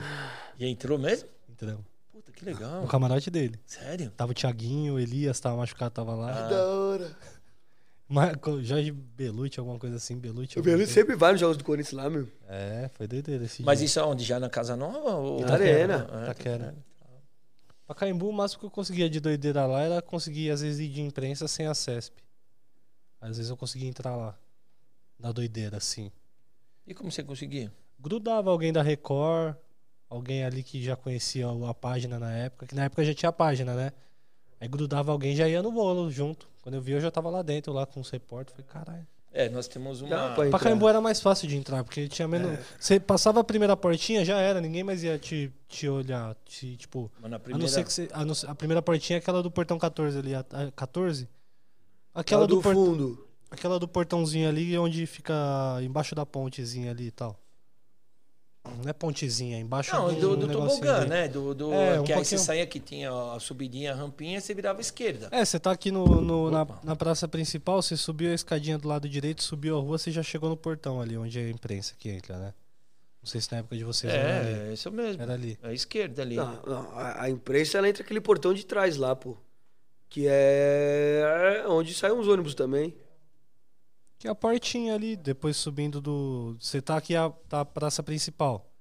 E 0.60 0.68
entrou 0.68 1.00
mesmo? 1.00 1.30
Entramos. 1.50 1.86
Puta, 2.12 2.34
que 2.34 2.44
legal. 2.44 2.82
No 2.82 2.88
camarote 2.88 3.32
dele. 3.32 3.58
Sério? 3.66 4.12
Tava 4.12 4.34
o 4.34 4.36
Thiaguinho, 4.36 4.96
o 4.96 5.00
Elias, 5.00 5.40
tava 5.40 5.56
machucado, 5.56 5.92
tava 5.92 6.14
lá. 6.14 6.46
Ah. 6.46 6.50
Da 6.50 6.68
hora. 6.68 7.18
Marco, 8.10 8.62
Jorge 8.62 8.92
Belucci, 8.92 9.58
alguma 9.58 9.80
coisa 9.80 9.96
assim, 9.96 10.18
Belucci. 10.20 10.60
O 10.60 10.62
Belito 10.62 10.80
coisa. 10.80 10.94
sempre 10.94 11.16
vai 11.16 11.32
nos 11.32 11.40
jogos 11.40 11.56
do 11.56 11.64
Corinthians 11.64 11.94
lá, 11.94 12.10
meu. 12.10 12.28
É, 12.50 12.90
foi 12.94 13.08
doideira 13.08 13.46
esse 13.46 13.64
Mas 13.64 13.80
dia. 13.80 13.86
isso 13.86 14.00
aonde? 14.02 14.26
Já 14.26 14.38
na 14.38 14.50
Casa 14.50 14.76
Nova? 14.76 15.16
Ou... 15.16 15.40
Na 15.40 15.54
Arena. 15.54 16.08
É, 16.12 16.26
Taquera. 16.26 16.76
Pacaembu, 17.88 18.28
o 18.28 18.34
máximo 18.34 18.60
que 18.60 18.66
eu 18.66 18.70
conseguia 18.72 19.10
de 19.10 19.22
doideira 19.22 19.66
lá 19.66 19.82
era 19.82 20.02
conseguir, 20.02 20.52
às 20.52 20.62
vezes, 20.62 20.80
ir 20.82 20.90
de 20.90 21.02
imprensa 21.02 21.48
sem 21.48 21.68
a 21.68 21.74
CESP. 21.74 22.22
Às 23.22 23.38
vezes 23.38 23.50
eu 23.50 23.56
conseguia 23.56 23.88
entrar 23.88 24.14
lá. 24.16 24.38
Na 25.18 25.32
doideira, 25.32 25.78
assim. 25.78 26.12
E 26.86 26.94
como 26.94 27.12
você 27.12 27.24
conseguia? 27.24 27.72
Grudava 28.00 28.50
alguém 28.50 28.74
da 28.74 28.82
Record, 28.82 29.56
alguém 30.10 30.44
ali 30.44 30.64
que 30.64 30.84
já 30.84 30.96
conhecia 30.96 31.48
a 31.70 31.74
página 31.74 32.20
na 32.20 32.32
época, 32.32 32.68
que 32.68 32.76
na 32.76 32.86
época 32.86 33.06
já 33.06 33.14
tinha 33.14 33.30
a 33.30 33.34
página, 33.34 33.74
né? 33.74 33.92
Aí 34.60 34.68
grudava 34.68 35.12
alguém 35.12 35.34
e 35.34 35.36
já 35.36 35.48
ia 35.48 35.62
no 35.62 35.72
bolo 35.72 36.10
junto. 36.12 36.48
Quando 36.62 36.76
eu 36.76 36.82
vi, 36.82 36.94
eu 36.94 37.02
já 37.02 37.12
tava 37.12 37.30
lá 37.30 37.42
dentro, 37.42 37.74
lá 37.74 37.86
com 37.86 38.00
os 38.00 38.10
repórteres. 38.10 38.54
Falei, 38.54 38.86
caralho. 38.86 39.08
É, 39.34 39.50
nós 39.50 39.68
temos 39.68 40.02
uma. 40.02 40.32
Entrar. 40.32 40.50
Pacaembu 40.52 40.88
era 40.88 41.02
mais 41.02 41.20
fácil 41.20 41.48
de 41.48 41.58
entrar, 41.58 41.84
porque 41.84 42.08
tinha 42.08 42.28
menos. 42.28 42.60
Você 42.80 43.00
passava 43.00 43.40
a 43.40 43.44
primeira 43.44 43.76
portinha, 43.76 44.24
já 44.24 44.40
era, 44.40 44.62
ninguém 44.62 44.84
mais 44.84 45.04
ia 45.04 45.18
te, 45.18 45.52
te 45.68 45.90
olhar. 45.90 46.36
Te, 46.46 46.78
tipo, 46.78 47.12
Mas 47.20 47.32
na 47.32 47.38
a 47.38 47.40
não 47.40 47.44
primeira. 47.44 47.68
ser 47.68 47.84
que 47.84 47.92
você. 47.92 48.08
A, 48.14 48.24
não 48.24 48.36
a 48.48 48.54
primeira 48.54 48.82
portinha 48.82 49.18
é 49.18 49.20
aquela 49.20 49.42
do 49.42 49.50
portão 49.50 49.80
14 49.80 50.20
ali. 50.20 50.36
A, 50.36 50.46
a 50.52 50.72
14? 50.72 51.28
Aquela 52.14 52.46
do, 52.46 52.58
do 52.58 52.62
fundo. 52.62 53.28
Aquela 53.54 53.80
do 53.80 53.88
portãozinho 53.88 54.48
ali, 54.50 54.78
onde 54.78 55.06
fica 55.06 55.34
embaixo 55.82 56.14
da 56.16 56.26
pontezinha 56.26 56.92
ali 56.92 57.08
e 57.08 57.12
tal. 57.12 57.38
Não 58.82 58.90
é 58.90 58.94
pontezinha, 58.94 59.58
é 59.58 59.60
embaixo 59.60 59.94
Não, 59.94 60.08
do, 60.14 60.38
do, 60.38 60.48
do 60.48 60.54
tobogã, 60.54 61.02
ali. 61.02 61.10
né? 61.10 61.28
Do, 61.28 61.54
do, 61.54 61.74
É, 61.74 62.00
um 62.00 62.04
que 62.06 62.14
aí 62.14 62.24
você 62.24 62.38
saía 62.38 62.66
que 62.66 62.80
tinha 62.80 63.12
a 63.12 63.38
subidinha, 63.38 63.92
a 63.92 63.96
rampinha, 63.96 64.40
você 64.40 64.54
virava 64.54 64.80
à 64.80 64.82
esquerda. 64.82 65.28
É, 65.32 65.44
você 65.44 65.60
tá 65.60 65.72
aqui 65.72 65.92
no, 65.92 66.22
no- 66.22 66.50
na, 66.50 66.66
na 66.82 66.96
praça 66.96 67.28
principal, 67.28 67.82
você 67.82 67.98
subiu 67.98 68.32
a 68.32 68.34
escadinha 68.34 68.78
do 68.78 68.88
lado 68.88 69.10
direito, 69.10 69.44
subiu 69.44 69.78
a 69.78 69.82
rua, 69.82 69.98
você 69.98 70.12
já 70.12 70.24
chegou 70.24 70.50
no 70.50 70.56
portão 70.56 71.02
ali, 71.02 71.18
onde 71.18 71.38
é 71.38 71.44
a 71.44 71.50
imprensa 71.50 71.94
que 72.00 72.08
entra, 72.10 72.38
né? 72.38 72.54
Não 73.22 73.28
sei 73.30 73.42
se 73.42 73.52
na 73.52 73.58
época 73.60 73.76
de 73.76 73.84
vocês 73.84 74.14
era 74.14 74.40
ali. 74.40 74.70
É, 74.70 74.74
isso 74.74 74.92
mesmo. 74.92 75.22
Era 75.22 75.34
ali. 75.34 75.58
À 75.62 75.74
esquerda 75.74 76.22
ali. 76.22 76.36
Não, 76.38 76.60
não, 76.66 76.92
a, 76.98 77.24
a 77.24 77.30
imprensa 77.30 77.78
ela 77.78 77.90
entra 77.90 78.02
aquele 78.02 78.22
portão 78.22 78.54
de 78.54 78.66
trás 78.66 78.96
lá, 78.96 79.14
pô. 79.16 79.36
Que 80.10 80.26
é 80.30 81.66
onde 81.68 81.94
saem 81.94 82.14
os 82.18 82.28
ônibus 82.30 82.54
também. 82.56 82.94
Que 84.24 84.28
é 84.30 84.32
a 84.32 84.36
portinha 84.36 84.96
ali, 84.96 85.18
depois 85.18 85.58
subindo 85.58 86.00
do. 86.00 86.56
Você 86.58 86.82
tá 86.82 86.96
aqui 86.96 87.14
a, 87.14 87.30
tá 87.50 87.60
a 87.60 87.66
praça 87.66 88.02
principal. 88.02 88.72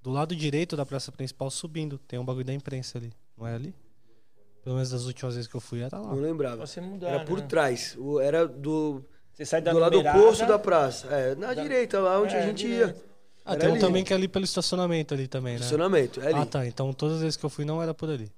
Do 0.00 0.08
lado 0.10 0.34
direito 0.34 0.74
da 0.74 0.86
praça 0.86 1.12
principal, 1.12 1.50
subindo. 1.50 1.98
Tem 1.98 2.18
um 2.18 2.24
bagulho 2.24 2.46
da 2.46 2.54
imprensa 2.54 2.96
ali. 2.96 3.12
Não 3.36 3.46
é 3.46 3.54
ali? 3.54 3.74
Pelo 4.64 4.76
menos 4.76 4.88
das 4.88 5.04
últimas 5.04 5.34
vezes 5.34 5.46
que 5.50 5.54
eu 5.54 5.60
fui 5.60 5.82
era 5.82 5.98
lá. 5.98 6.08
Não 6.08 6.22
lembrava. 6.22 6.66
Você 6.66 6.80
mudar, 6.80 7.08
Era 7.10 7.24
por 7.26 7.40
né? 7.40 7.46
trás. 7.46 7.94
O- 7.98 8.18
Era 8.18 8.48
do, 8.48 9.04
Você 9.34 9.44
sai 9.44 9.60
da 9.60 9.70
do 9.70 9.78
lado 9.80 9.98
oposto 10.00 10.46
da 10.46 10.58
praça. 10.58 11.08
É, 11.08 11.34
na 11.34 11.52
Da- 11.52 11.62
direita, 11.62 12.00
lá 12.00 12.18
onde 12.18 12.34
É, 12.34 12.38
a 12.42 12.46
gente 12.46 12.66
ia. 12.66 12.96
Ah, 13.44 13.50
Era 13.52 13.60
tem 13.60 13.68
um 13.68 13.72
ali. 13.72 13.80
também 13.82 14.02
que 14.02 14.14
é 14.14 14.16
ali 14.16 14.28
pelo 14.28 14.46
estacionamento 14.46 15.12
ali 15.12 15.28
também, 15.28 15.56
né? 15.56 15.58
Estacionamento. 15.60 16.22
É 16.22 16.28
ali. 16.28 16.38
Ah, 16.40 16.46
tá. 16.46 16.66
Então 16.66 16.90
todas 16.94 17.16
as 17.16 17.20
vezes 17.20 17.36
que 17.36 17.44
eu 17.44 17.50
fui 17.50 17.66
não 17.66 17.82
era 17.82 17.92
por 17.92 18.08
ali. 18.08 18.32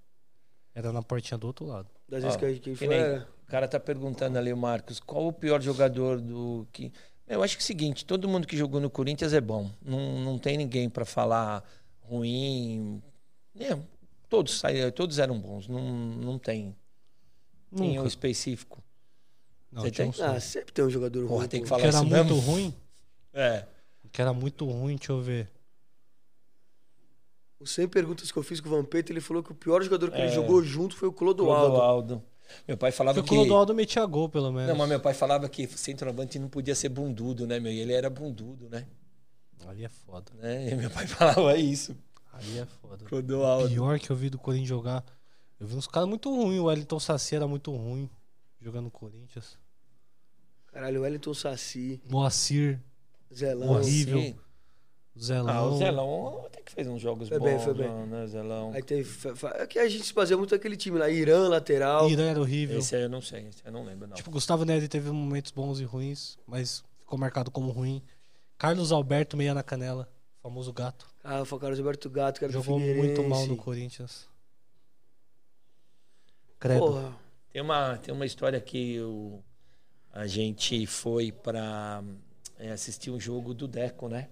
Era 0.74 0.93
na 0.93 1.02
portinha 1.05 1.39
do 1.39 1.47
outro 1.47 1.66
lado. 1.66 1.86
Das 2.09 2.20
vezes 2.24 2.36
que 2.36 2.44
a 2.44 2.48
gente 2.52 2.62
que 2.70 2.74
foi. 2.74 2.89
nem- 2.89 2.98
Era. 2.98 3.28
O 3.49 3.51
cara 3.51 3.66
tá 3.66 3.81
perguntando 3.81 4.37
ali, 4.37 4.53
o 4.53 4.57
Marcos, 4.59 5.01
qual 5.01 5.27
o 5.27 5.33
pior 5.33 5.62
jogador 5.62 6.20
do 6.20 6.69
que. 6.70 6.93
Eu 7.27 7.43
acho 7.43 7.57
que 7.57 7.62
é 7.62 7.65
o 7.65 7.66
seguinte, 7.66 8.05
todo 8.05 8.29
mundo 8.29 8.47
que 8.47 8.55
jogou 8.57 8.79
no 8.79 8.91
Corinthians 8.91 9.33
é 9.33 9.41
bom. 9.41 9.70
Não, 9.83 10.20
não 10.20 10.39
tem 10.39 10.59
ninguém 10.59 10.89
para 10.91 11.07
falar 11.07 11.65
ruim. 12.03 13.03
É, 13.59 13.79
todos, 14.29 14.59
saíram- 14.59 14.91
todos 14.91 15.19
eram 15.19 15.39
bons. 15.41 15.66
Não, 15.66 15.81
não 15.81 16.39
tem. 16.39 16.77
Tem 17.75 17.93
um 17.93 17.95
Nunca. 17.97 18.09
específico. 18.09 18.83
Não, 19.73 19.83
Você 19.83 19.91
tem? 19.93 20.07
um. 20.09 20.12
Ah, 20.23 20.39
sempre 20.41 20.73
tem 20.73 20.85
um 20.85 20.91
jogador 20.91 21.27
Porra, 21.27 21.41
ruim. 21.41 21.49
tem 21.49 21.62
que 21.62 21.69
falar 21.69 21.81
que 21.83 21.87
era 21.89 22.03
muito 22.03 22.35
mesmo? 22.35 22.39
ruim. 22.41 22.75
É. 23.33 23.65
Que 24.12 24.20
era 24.23 24.33
muito 24.33 24.65
ruim, 24.66 24.97
deixa 24.97 25.12
eu 25.12 25.20
ver. 25.23 25.51
Os 27.61 27.70
100 27.73 27.89
perguntas 27.89 28.31
que 28.31 28.39
eu 28.39 28.43
fiz 28.43 28.61
com 28.61 28.69
o 28.69 28.73
Vampeta, 28.73 29.11
ele 29.12 29.20
falou 29.20 29.43
que 29.43 29.53
o 29.53 29.55
pior 29.55 29.83
jogador 29.83 30.11
que 30.11 30.19
É. 30.19 30.27
ele 30.27 30.35
jogou 30.35 30.62
junto 30.62 30.95
foi 30.97 31.09
o 31.09 31.12
Clodoaldo. 31.12 31.66
Clodoaldo. 31.70 32.23
Meu 32.66 32.77
pai 32.77 32.91
falava 32.93 33.20
Porque 33.20 33.31
que. 33.31 33.35
o 33.35 33.39
Clodoaldo 33.45 33.75
metia 33.75 34.05
gol, 34.07 34.29
pelo 34.29 34.53
menos. 34.53 34.69
Não, 34.69 34.77
mas 34.77 34.89
meu 34.89 35.01
pai 35.01 35.15
falava 35.15 35.49
que 35.49 35.66
centroavante 35.66 36.39
não 36.39 36.49
podia 36.49 36.75
ser 36.75 36.89
bundudo, 36.89 37.47
né, 37.47 37.59
meu? 37.61 37.73
E 37.73 37.79
ele 37.81 37.93
era 37.93 38.09
bundudo, 38.09 38.69
né? 38.69 38.87
Ali 39.66 39.85
é 39.85 39.89
foda. 39.89 40.33
né? 40.35 40.70
E 40.70 40.75
meu 40.75 40.91
pai 40.91 41.07
falava 41.09 41.57
isso. 41.57 41.97
Ali 42.33 42.59
é 42.59 42.66
foda. 42.66 43.05
Clodoaldo. 43.05 43.69
Pior 43.69 43.99
que 43.99 44.11
eu 44.11 44.16
vi 44.16 44.31
do 44.31 44.39
Corinthians 44.39 44.69
jogar. 44.69 45.05
Eu 45.59 45.66
vi 45.66 45.75
uns 45.75 45.87
caras 45.87 46.09
muito 46.09 46.31
ruins. 46.35 46.61
O 46.61 46.65
Wellington 46.65 47.01
Saci 47.01 47.35
era 47.35 47.47
muito 47.49 47.75
ruim 47.75 48.09
jogando 48.61 48.85
no 48.85 48.91
Corinthians. 48.91 49.59
Caralho, 50.69 51.03
Wellington 51.03 51.35
Saci, 51.35 52.01
Moacir, 52.09 52.81
Zelão. 53.35 53.70
Horrível. 53.70 54.20
Sim. 54.20 54.37
Zelão. 55.20 55.55
Ah, 55.55 55.66
o 55.66 55.77
Zelão 55.78 56.47
até 56.47 56.62
que 56.62 56.73
fez 56.73 56.86
uns 56.86 57.01
jogos 57.01 57.28
Foi 57.28 57.39
bons, 57.39 57.45
bem, 57.47 57.59
foi 57.59 57.74
bem. 57.74 57.89
né, 58.07 58.27
Zelão? 58.27 58.73
Aí 58.73 58.82
teve. 58.82 59.11
É 59.55 59.66
que 59.66 59.78
a 59.78 59.89
gente 59.89 60.05
se 60.05 60.15
baseia 60.15 60.36
muito 60.36 60.55
naquele 60.55 60.77
time 60.77 60.99
lá. 60.99 61.09
Irã, 61.11 61.49
lateral. 61.49 62.09
Irã 62.09 62.24
era 62.31 62.40
horrível. 62.40 62.78
Esse 62.78 62.97
aí 62.97 63.03
eu 63.03 63.09
não 63.09 63.20
sei, 63.20 63.47
esse 63.49 63.62
aí 63.65 63.69
eu 63.69 63.73
não 63.73 63.85
lembro, 63.85 64.07
não. 64.07 64.16
Tipo, 64.16 64.31
Gustavo 64.31 64.65
Neri 64.65 64.89
teve 64.89 65.11
momentos 65.11 65.51
bons 65.51 65.81
e 65.81 65.85
ruins, 65.85 66.39
mas 66.47 66.85
ficou 67.01 67.19
marcado 67.19 67.51
como 67.51 67.70
ruim. 67.70 68.03
Carlos 68.57 68.93
Alberto, 68.93 69.36
meia 69.36 69.55
na 69.55 69.62
canela. 69.62 70.09
Famoso 70.43 70.73
gato. 70.73 71.07
Ah, 71.23 71.45
foi 71.45 71.59
o 71.59 71.61
Carlos 71.61 71.78
Alberto 71.78 72.09
Gato, 72.09 72.39
que 72.39 72.45
era 72.45 72.53
do 72.53 72.62
Jogou 72.62 72.78
muito 72.78 73.23
mal 73.24 73.47
no. 73.47 73.57
Corinthians. 73.57 74.28
Credo. 76.59 76.81
Porra. 76.81 77.16
Tem 77.53 77.62
uma, 77.62 77.97
tem 77.97 78.15
uma 78.15 78.27
história 78.27 78.61
que 78.61 79.01
o, 79.01 79.43
a 80.12 80.27
gente 80.27 80.86
foi 80.86 81.32
pra 81.32 82.03
é, 82.59 82.70
assistir 82.70 83.11
um 83.11 83.19
jogo 83.19 83.55
do 83.55 83.66
Deco, 83.66 84.09
né? 84.09 84.28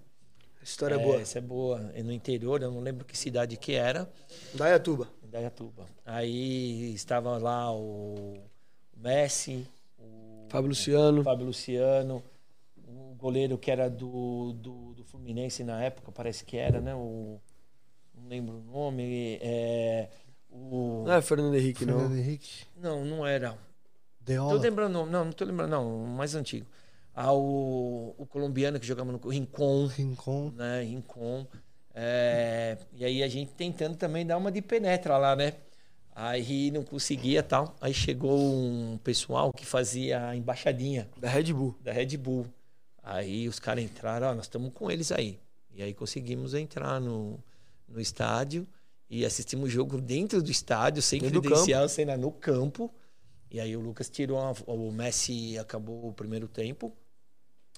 História 0.67 0.97
é 0.97 0.99
boa. 0.99 1.21
Essa 1.21 1.39
é 1.39 1.41
boa. 1.41 1.93
É 1.95 2.03
no 2.03 2.13
interior, 2.13 2.61
eu 2.61 2.73
não 2.73 2.81
lembro 2.81 3.05
que 3.05 3.17
cidade 3.17 3.57
que 3.57 3.75
era. 3.75 4.11
Dayatuba. 4.53 5.09
Em 5.23 5.31
Dayatuba. 5.31 5.87
Aí 6.05 6.93
estava 6.93 7.39
lá 7.39 7.73
o 7.73 8.35
Messi, 8.97 9.65
o 9.97 10.47
Fábio 10.49 10.71
Luciano. 10.71 11.23
Fábio 11.23 11.47
Luciano, 11.47 12.21
o 12.77 13.15
goleiro 13.15 13.57
que 13.57 13.71
era 13.71 13.89
do, 13.89 14.55
do, 14.55 14.95
do 14.95 15.05
Fluminense 15.05 15.63
na 15.63 15.81
época, 15.85 16.11
parece 16.11 16.45
que 16.45 16.57
era, 16.57 16.81
né? 16.81 16.93
O, 16.97 17.41
não 18.13 18.29
lembro 18.29 18.57
o 18.57 18.63
nome. 18.63 19.39
É, 19.41 20.09
o, 20.51 21.05
Não 21.07 21.13
é 21.13 21.23
Fernando 21.23 21.55
Henrique, 21.55 21.85
Fernando 21.85 22.09
não. 22.09 22.17
Henrique. 22.17 22.65
não, 22.77 23.05
não 23.05 23.27
era. 23.27 23.53
Tô 23.53 23.57
Deola. 24.21 24.61
lembrando, 24.61 24.93
não, 24.93 25.07
não 25.07 25.31
tô 25.31 25.45
lembrando, 25.45 25.71
não, 25.71 26.03
o 26.03 26.07
mais 26.09 26.35
antigo. 26.35 26.67
Ah, 27.19 27.33
o, 27.33 28.15
colombiano 28.31 28.79
que 28.79 28.87
jogava 28.87 29.11
no 29.11 29.19
Rincon, 29.27 29.87
Rincon. 29.87 30.51
né? 30.55 30.83
Rincon. 30.83 31.47
É, 31.95 32.77
e 32.93 33.05
aí 33.07 33.23
a 33.23 33.29
gente 33.29 33.53
tentando 33.55 33.97
também 33.97 34.27
dar 34.27 34.37
uma 34.37 34.53
de 34.53 34.61
penetra 34.61 35.17
lá, 35.17 35.35
né? 35.35 35.55
Aí 36.15 36.71
não 36.71 36.83
conseguia 36.85 37.43
tal. 37.43 37.75
Aí 37.81 37.95
chegou 37.95 38.39
um 38.39 38.99
pessoal 39.03 39.51
que 39.51 39.65
fazia 39.65 40.29
a 40.29 40.37
embaixadinha 40.37 41.09
Da 41.17 41.29
Red 41.31 41.53
Bull. 41.55 41.75
da 41.83 41.91
Red 41.93 42.17
Bull. 42.19 42.47
Aí 43.03 43.49
os 43.49 43.59
caras 43.59 43.83
entraram, 43.83 44.29
ó, 44.29 44.35
nós 44.35 44.45
estamos 44.45 44.71
com 44.75 44.91
eles 44.91 45.11
aí. 45.11 45.39
E 45.75 45.83
aí 45.83 45.95
conseguimos 45.95 46.53
entrar 46.53 47.01
no, 47.01 47.39
no 47.89 47.99
estádio 48.01 48.67
e 49.09 49.25
assistimos 49.25 49.69
o 49.69 49.73
jogo 49.73 50.01
dentro 50.01 50.43
do 50.43 50.51
estádio, 50.51 51.01
sem 51.01 51.21
Dentro 51.21 51.41
credencial, 51.41 51.89
sem 51.89 52.05
nada, 52.05 52.19
no 52.21 52.31
campo. 52.31 52.93
E 53.51 53.59
aí 53.61 53.75
o 53.77 53.81
Lucas 53.81 54.11
tirou, 54.11 54.39
a- 54.39 54.55
o 54.67 54.91
Messi 54.93 55.57
acabou 55.59 56.09
o 56.09 56.13
primeiro 56.13 56.49
tempo, 56.49 56.93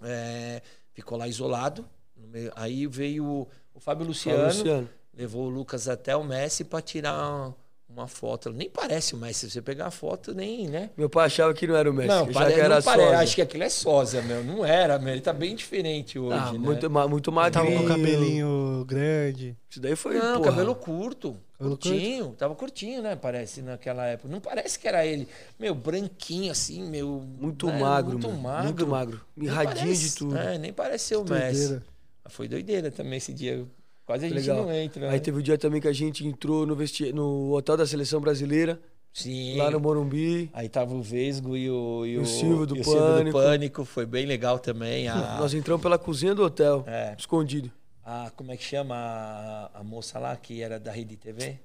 é, 0.03 0.63
ficou 0.93 1.17
lá 1.19 1.27
isolado. 1.29 1.85
no 2.17 2.27
meio- 2.29 2.53
Aí 2.57 2.87
veio 2.87 3.25
o, 3.25 3.49
o 3.75 3.81
Fábio 3.81 4.07
Luciano, 4.07 4.45
Luciano. 4.47 4.89
levou 5.17 5.47
o 5.47 5.49
Lucas 5.51 5.89
até 5.89 6.15
o 6.17 6.25
Messi 6.25 6.65
para 6.65 6.81
tirar 6.83 7.53
uma 7.89 8.07
foto. 8.07 8.53
Nem 8.53 8.69
parece 8.69 9.15
o 9.15 9.17
Messi, 9.19 9.47
se 9.47 9.51
você 9.53 9.63
pegar 9.63 9.87
a 9.87 9.91
foto, 9.91 10.35
nem, 10.35 10.69
né? 10.69 10.91
Meu 10.97 11.09
pai 11.09 11.27
achava 11.27 11.55
que 11.55 11.67
não 11.67 11.75
era 11.77 11.91
o 11.91 11.95
Messi. 11.95 12.09
Não, 12.09 12.27
pare... 12.31 12.53
que 12.55 12.61
era 12.61 12.75
não 12.77 12.83
sósia. 12.83 13.19
Acho 13.19 13.35
que 13.37 13.43
aquilo 13.43 13.63
é 13.65 13.69
sósia, 13.69 14.21
meu. 14.23 14.45
Não 14.45 14.65
era, 14.65 14.99
meu. 14.99 15.13
Ele 15.15 15.23
tá 15.23 15.33
bem 15.33 15.55
diferente 15.57 16.19
hoje, 16.19 16.37
Ah, 16.39 16.53
né? 16.53 16.59
muito, 16.59 16.91
muito 16.91 17.33
Tava 17.33 17.67
com 17.67 17.79
o 17.79 17.89
cabelinho 17.89 18.85
grande. 18.87 19.57
Isso 19.71 19.81
daí 19.81 19.97
foi, 19.97 20.19
Não, 20.19 20.39
porra. 20.39 20.51
cabelo 20.51 20.75
curto. 20.75 21.37
Curtinho. 21.59 22.35
Tava 22.39 22.55
curtinho, 22.55 23.03
né? 23.03 23.17
Parece, 23.17 23.63
naquela 23.63 24.07
época. 24.07 24.29
Não 24.29 24.41
parece 24.41 24.79
que 24.79 24.87
era 24.87 25.05
ele. 25.05 25.27
Meu, 25.59 25.75
branquinho 25.75 26.53
assim, 26.53 26.89
meu... 26.89 27.21
Muito 27.39 27.67
né, 27.67 27.81
magro, 27.81 28.13
muito 28.13 28.29
mano. 28.29 28.43
magro. 28.43 28.65
Muito 28.65 28.87
magro. 28.87 29.21
Mirradinho 29.37 29.95
de 29.95 30.15
tudo. 30.15 30.37
É, 30.37 30.57
nem 30.57 30.73
parece 30.73 31.07
ser 31.07 31.17
o 31.17 31.25
Messi. 31.25 31.59
Doideira. 31.59 31.83
Foi 32.29 32.47
doideira 32.49 32.91
também 32.91 33.17
esse 33.17 33.33
dia. 33.33 33.67
Quase 34.07 34.27
a 34.27 34.29
gente 34.29 34.39
Legal. 34.39 34.63
não 34.63 34.73
entra, 34.73 35.07
né? 35.07 35.13
Aí 35.13 35.21
teve 35.21 35.39
o 35.39 35.43
dia 35.43 35.59
também 35.59 35.81
que 35.81 35.89
a 35.89 35.93
gente 35.93 36.25
entrou 36.27 36.65
no, 36.65 36.77
vesti... 36.77 37.13
no 37.13 37.53
hotel 37.53 37.77
da 37.77 37.87
seleção 37.87 38.21
brasileira, 38.21 38.81
Sim. 39.13 39.57
lá 39.57 39.71
no 39.71 39.81
Morumbi. 39.81 40.49
Aí 40.53 40.69
tava 40.69 40.95
o 40.95 41.03
Vesgo 41.03 41.57
e 41.57 41.69
o... 41.69 42.07
E 42.07 42.19
o 42.19 42.23
o, 42.23 42.27
Silvio 42.27 42.67
do 42.67 42.77
e 42.77 42.81
o 42.81 42.85
Silvio 42.85 43.01
do 43.01 43.09
Pânico. 43.15 43.39
Pânico. 43.39 43.85
Foi 43.85 44.07
bem 44.07 44.27
legal 44.27 44.59
também. 44.59 45.09
A, 45.09 45.39
Nós 45.39 45.53
entramos 45.55 45.83
pela 45.83 45.99
cozinha 45.99 46.35
do 46.35 46.43
hotel, 46.45 46.85
É. 46.87 47.17
escondido. 47.19 47.71
A, 48.11 48.31
como 48.35 48.53
é 48.53 48.57
que 48.57 48.65
chama 48.65 48.95
a, 48.97 49.81
a 49.81 49.85
moça 49.85 50.19
lá 50.19 50.35
que 50.37 50.63
era 50.63 50.81
da 50.81 50.91
Rede 50.91 51.17
TV? 51.17 51.59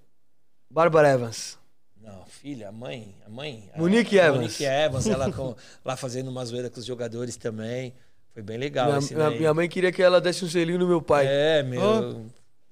Bárbara 0.70 1.10
Evans. 1.10 1.58
Não, 2.02 2.26
filha, 2.26 2.68
a 2.68 2.72
mãe, 2.72 3.16
a 3.26 3.30
mãe. 3.30 3.70
Monique 3.78 4.20
a 4.20 4.26
Evans. 4.26 4.42
Monique 4.42 4.66
Evans, 4.66 5.08
ela 5.08 5.32
com- 5.32 5.56
lá 5.86 5.96
fazendo 5.96 6.30
uma 6.30 6.44
zoeira 6.44 6.70
com 6.70 6.80
os 6.80 6.86
jogadores 6.86 7.38
também. 7.38 7.94
Foi 8.34 8.42
bem 8.42 8.58
legal 8.58 8.88
Minha, 8.88 9.00
esse 9.00 9.16
minha- 9.16 9.30
minha 9.30 9.54
mãe 9.54 9.70
queria 9.70 9.92
que 9.92 10.02
ela 10.04 10.20
desse 10.20 10.44
um 10.44 10.50
selinho 10.50 10.80
no 10.80 10.88
meu 10.88 11.02
pai. 11.02 11.26
É, 11.28 11.64
meu. 11.64 12.26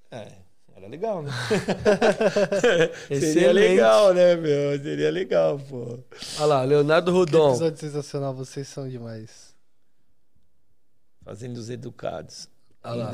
É, 0.10 0.27
era 0.76 0.88
legal, 0.88 1.22
né? 1.23 1.31
Seria 3.07 3.53
legal, 3.53 4.14
né, 4.14 4.35
meu? 4.35 4.81
Seria 4.81 5.11
legal, 5.11 5.57
pô. 5.60 5.99
Olha 6.38 6.45
lá, 6.45 6.64
Leonardo 6.64 7.11
Que 7.11 7.18
Rodon. 7.18 7.49
episódio 7.52 7.77
sensacional, 7.80 8.34
vocês 8.34 8.68
são 8.68 8.89
demais. 8.89 9.56
Fazendo 11.23 11.56
os 11.57 11.69
educados. 11.69 12.49
Olha 12.84 13.03
lá. 13.06 13.11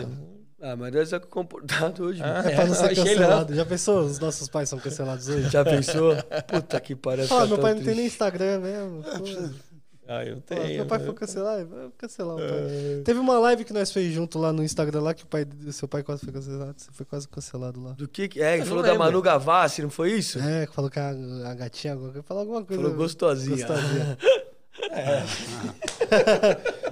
Ah, 0.61 0.75
mas 0.75 0.91
deve 0.91 1.03
estar 1.03 1.19
comportado 1.19 2.05
hoje. 2.05 2.21
Ah. 2.23 2.43
É 2.45 2.55
pra 2.55 2.65
não 2.65 2.73
ser 2.73 2.93
cancelado. 2.95 3.53
Já 3.53 3.65
pensou? 3.65 4.01
Os 4.01 4.19
nossos 4.19 4.49
pais 4.49 4.67
são 4.67 4.79
cancelados 4.79 5.27
hoje? 5.29 5.49
Já 5.49 5.63
pensou? 5.63 6.15
Puta 6.47 6.79
que 6.79 6.95
pariu. 6.95 7.25
Ah, 7.25 7.27
fica 7.27 7.39
meu 7.45 7.49
tão 7.49 7.59
pai 7.59 7.73
não 7.73 7.79
tem 7.81 7.87
nem 7.87 7.95
triste. 7.95 8.13
Instagram 8.13 8.59
mesmo. 8.59 9.03
Pô. 9.03 9.67
Ah, 10.09 10.23
eu 10.23 10.37
Pô, 10.37 10.41
tenho. 10.55 10.75
meu 10.77 10.85
pai 10.85 10.99
né? 10.99 11.05
foi 11.05 11.13
cancelar, 11.13 11.65
vai 11.65 11.89
cancelar 11.97 12.35
o 12.35 12.39
pai. 12.39 13.01
Teve 13.03 13.19
uma 13.19 13.37
live 13.39 13.65
que 13.65 13.73
nós 13.73 13.91
fez 13.91 14.13
junto 14.13 14.39
lá 14.39 14.53
no 14.53 14.63
Instagram 14.63 15.01
lá 15.01 15.13
que 15.13 15.23
o 15.23 15.27
pai, 15.27 15.45
seu 15.71 15.85
pai 15.87 16.01
quase 16.01 16.23
foi 16.23 16.33
cancelado. 16.33 16.73
Você 16.77 16.89
foi 16.93 17.05
quase 17.05 17.27
cancelado 17.27 17.83
lá. 17.83 17.91
Do 17.91 18.07
que 18.07 18.29
que 18.29 18.41
é? 18.41 18.55
Ele 18.55 18.65
falou 18.65 18.81
da. 18.81 18.95
Manu 18.95 19.21
Gavassi, 19.21 19.81
não 19.81 19.89
foi 19.89 20.13
isso? 20.13 20.39
É, 20.39 20.65
que 20.65 20.73
falou 20.73 20.89
que 20.89 20.97
a, 20.97 21.09
a 21.09 21.53
gatinha 21.53 21.95
falou 22.25 22.41
alguma 22.41 22.63
coisa. 22.63 22.81
Falou 22.81 22.97
gostosinha. 22.97 23.57
Gostosinha. 23.57 24.17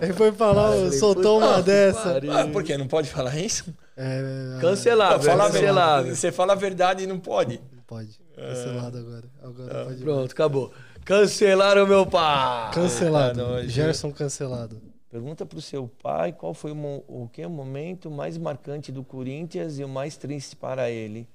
Ele 0.01 0.13
foi 0.13 0.31
falar, 0.31 0.91
soltou 0.93 1.39
uma 1.39 1.61
dessa. 1.61 2.17
Ah, 2.31 2.47
por 2.51 2.63
quê? 2.63 2.77
Não 2.77 2.87
pode 2.87 3.09
falar 3.09 3.35
isso? 3.37 3.73
É, 3.97 4.57
Cancelável, 4.59 5.17
Não, 5.17 5.23
fala 5.23 5.51
cancelável. 5.51 6.03
verdade. 6.03 6.15
Você 6.19 6.31
fala 6.31 6.53
a 6.53 6.55
verdade 6.55 7.03
e 7.03 7.07
não 7.07 7.19
pode. 7.19 7.61
Não 7.73 7.83
pode. 7.83 8.19
Cancelado 8.35 8.97
agora. 8.97 9.23
Agora 9.41 9.85
pode. 9.85 10.01
Pronto, 10.01 10.31
acabou. 10.31 10.73
Cancelaram 11.05 11.87
meu 11.87 12.05
pai. 12.05 12.73
Cancelado. 12.73 13.41
Ah, 13.41 13.43
não, 13.61 13.67
Gerson 13.67 14.11
cancelado. 14.11 14.81
Pergunta 15.09 15.45
pro 15.45 15.61
seu 15.61 15.87
pai 16.03 16.33
qual 16.33 16.53
foi 16.53 16.71
o, 16.71 17.03
o 17.07 17.29
que 17.31 17.41
é 17.41 17.47
o 17.47 17.49
momento 17.49 18.11
mais 18.11 18.37
marcante 18.37 18.91
do 18.91 19.01
Corinthians 19.03 19.79
e 19.79 19.83
o 19.83 19.87
mais 19.87 20.17
triste 20.17 20.55
para 20.57 20.89
ele. 20.89 21.25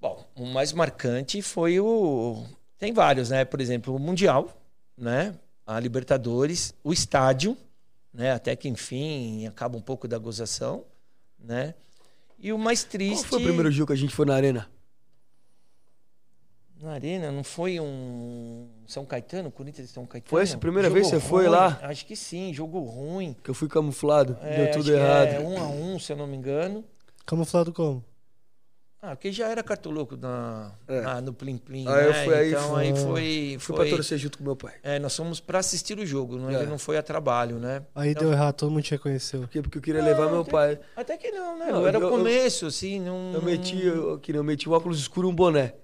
Bom, 0.00 0.24
o 0.36 0.44
mais 0.46 0.72
marcante 0.72 1.42
foi 1.42 1.80
o. 1.80 2.44
Tem 2.78 2.92
vários, 2.92 3.30
né? 3.30 3.44
Por 3.44 3.60
exemplo, 3.60 3.96
o 3.96 3.98
Mundial, 3.98 4.48
né? 4.96 5.34
A 5.66 5.78
Libertadores, 5.80 6.74
o 6.82 6.92
estádio, 6.92 7.56
né? 8.12 8.32
Até 8.32 8.54
que 8.56 8.68
enfim 8.68 9.46
acaba 9.46 9.76
um 9.76 9.80
pouco 9.82 10.06
da 10.08 10.18
gozação, 10.18 10.84
né? 11.38 11.74
E 12.38 12.52
o 12.52 12.58
mais 12.58 12.84
triste. 12.84 13.24
Qual 13.24 13.30
foi 13.30 13.40
o 13.40 13.44
primeiro 13.44 13.70
jogo 13.70 13.88
que 13.88 13.92
a 13.92 13.96
gente 13.96 14.14
foi 14.14 14.26
na 14.26 14.34
arena? 14.34 14.68
Na 16.80 16.92
arena, 16.92 17.32
não 17.32 17.42
foi 17.42 17.80
um 17.80 18.68
São 18.86 19.06
Caetano, 19.06 19.50
Corinthians 19.50 19.88
São 19.90 20.04
Caetano? 20.04 20.28
Foi 20.28 20.42
essa 20.42 20.56
a 20.56 20.58
primeira 20.58 20.88
Jogo 20.88 21.00
vez 21.00 21.06
que 21.10 21.18
você 21.18 21.26
foi 21.26 21.48
lá? 21.48 21.78
Acho 21.82 22.04
que 22.04 22.14
sim, 22.14 22.52
jogo 22.52 22.80
ruim. 22.80 23.34
Que 23.42 23.48
eu 23.50 23.54
fui 23.54 23.66
camuflado, 23.66 24.36
É, 24.42 24.56
deu 24.56 24.66
tudo 24.72 24.80
acho 24.80 24.90
que 24.90 24.96
errado. 24.96 25.28
É 25.28 25.40
um 25.40 25.58
a 25.58 25.68
um, 25.68 25.98
se 25.98 26.12
eu 26.12 26.16
não 26.16 26.26
me 26.26 26.36
engano. 26.36 26.84
Camuflado 27.24 27.72
como? 27.72 28.04
Ah, 29.02 29.14
porque 29.14 29.30
já 29.30 29.46
era 29.48 29.62
cartoloco 29.62 30.16
na, 30.16 30.72
É. 30.88 31.00
na- 31.02 31.20
no 31.20 31.32
Plim 31.32 31.58
Plim, 31.58 31.86
Aí 31.86 32.06
eu 32.06 32.12
né? 32.12 32.24
fui- 32.24 32.34
aí 32.34 32.48
então 32.50 32.68
fui- 32.70 32.80
aí 32.82 32.90
foi... 32.96 33.04
Fui 33.04 33.58
foi 33.58 33.76
pra 33.76 33.96
torcer 33.96 34.18
junto 34.18 34.38
com 34.38 34.44
meu 34.44 34.56
pai. 34.56 34.72
é, 34.82 34.98
nós 34.98 35.14
fomos 35.14 35.38
pra 35.38 35.58
assistir 35.60 35.98
o 35.98 36.04
jogo, 36.06 36.36
não, 36.38 36.50
É. 36.50 36.54
ele 36.54 36.66
não 36.66 36.78
foi 36.78 36.96
a 36.96 37.02
trabalho, 37.02 37.56
né? 37.58 37.82
Aí 37.94 38.10
Então, 38.10 38.24
deu 38.24 38.32
errado, 38.32 38.54
todo 38.56 38.70
mundo 38.70 38.82
te 38.82 38.92
reconheceu. 38.92 39.40
Porque, 39.42 39.62
porque 39.62 39.78
eu 39.78 39.82
queria 39.82 40.02
levar 40.02 40.30
meu 40.30 40.42
tem- 40.42 40.52
pai. 40.52 40.80
Até 40.96 41.16
que 41.16 41.30
não, 41.30 41.58
né? 41.58 41.66
Não, 41.70 41.86
era 41.86 41.98
eu- 41.98 42.06
o 42.06 42.10
começo, 42.10 42.66
assim, 42.66 42.98
não... 43.00 43.32
Eu 43.34 43.42
meti, 43.42 43.84
eu, 43.84 44.20
nem 44.26 44.36
eu 44.36 44.44
meti 44.44 44.68
um 44.68 44.72
óculos 44.72 44.98
escuro 44.98 45.28
e 45.28 45.30
um 45.30 45.34
boné. 45.34 45.74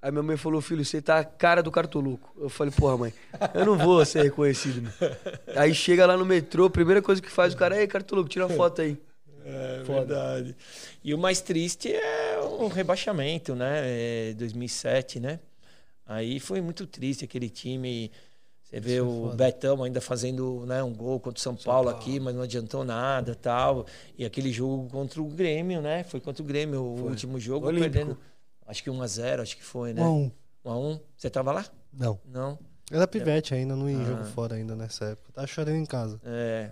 Aí 0.00 0.12
minha 0.12 0.22
mãe 0.22 0.36
falou, 0.36 0.60
filho, 0.60 0.84
você 0.84 1.02
tá 1.02 1.18
a 1.18 1.24
cara 1.24 1.60
do 1.60 1.72
cartoluco. 1.72 2.32
Eu 2.40 2.48
falei, 2.48 2.72
porra, 2.72 2.96
mãe, 2.96 3.14
eu 3.54 3.66
não 3.66 3.76
vou 3.76 4.04
ser 4.04 4.22
reconhecido. 4.22 4.82
Meu. 4.82 4.92
Aí 5.56 5.74
chega 5.74 6.06
lá 6.06 6.16
no 6.16 6.24
metrô, 6.24 6.70
primeira 6.70 7.02
coisa 7.02 7.20
que 7.20 7.28
faz 7.28 7.52
o 7.54 7.56
cara, 7.56 7.76
ei, 7.80 7.86
cartoluco, 7.88 8.28
tira 8.28 8.46
uma 8.46 8.54
foto 8.54 8.80
aí. 8.82 8.96
É 9.50 9.82
verdade. 9.82 10.56
E 11.02 11.14
o 11.14 11.18
mais 11.18 11.40
triste 11.40 11.92
é 11.92 12.38
o 12.38 12.68
rebaixamento, 12.68 13.54
né? 13.54 13.82
É 14.30 14.34
2007, 14.34 15.20
né? 15.20 15.40
Aí 16.06 16.38
foi 16.40 16.60
muito 16.60 16.86
triste 16.86 17.24
aquele 17.24 17.48
time. 17.48 18.10
Você 18.62 18.80
vê 18.80 18.96
Isso 18.96 18.98
é 18.98 19.02
o 19.02 19.22
foda. 19.30 19.36
Betão 19.36 19.82
ainda 19.82 20.00
fazendo 20.00 20.64
né, 20.66 20.82
um 20.82 20.92
gol 20.92 21.18
contra 21.18 21.38
o 21.38 21.42
São, 21.42 21.56
Paulo, 21.56 21.88
aqui, 21.88 22.20
mas 22.20 22.34
não 22.34 22.42
adiantou 22.42 22.84
nada 22.84 23.34
tal. 23.34 23.86
E 24.16 24.24
aquele 24.26 24.52
jogo 24.52 24.88
contra 24.90 25.22
o 25.22 25.26
Grêmio, 25.26 25.80
né? 25.80 26.04
Foi 26.04 26.20
contra 26.20 26.42
o 26.42 26.46
Grêmio, 26.46 26.82
o 26.82 27.08
último 27.08 27.40
jogo, 27.40 27.66
Olímpico. 27.66 27.90
perdendo. 27.92 28.18
Acho 28.66 28.82
que 28.82 28.90
1x0, 28.90 29.40
acho 29.40 29.56
que 29.56 29.64
foi, 29.64 29.94
né? 29.94 30.02
Um 30.02 30.30
a 30.64 30.76
um. 30.76 30.94
1x1. 30.96 31.00
Você 31.16 31.30
tava 31.30 31.52
lá? 31.52 31.64
Não. 31.92 32.20
Não. 32.26 32.58
Era 32.90 33.06
pivete 33.06 33.54
ainda, 33.54 33.74
não 33.74 33.88
ia 33.88 33.98
Ah. 33.98 34.04
jogo 34.04 34.24
fora 34.24 34.54
ainda 34.56 34.74
nessa 34.76 35.06
época. 35.06 35.32
Tava 35.32 35.46
chorando 35.46 35.76
em 35.76 35.86
casa. 35.86 36.20
É, 36.24 36.70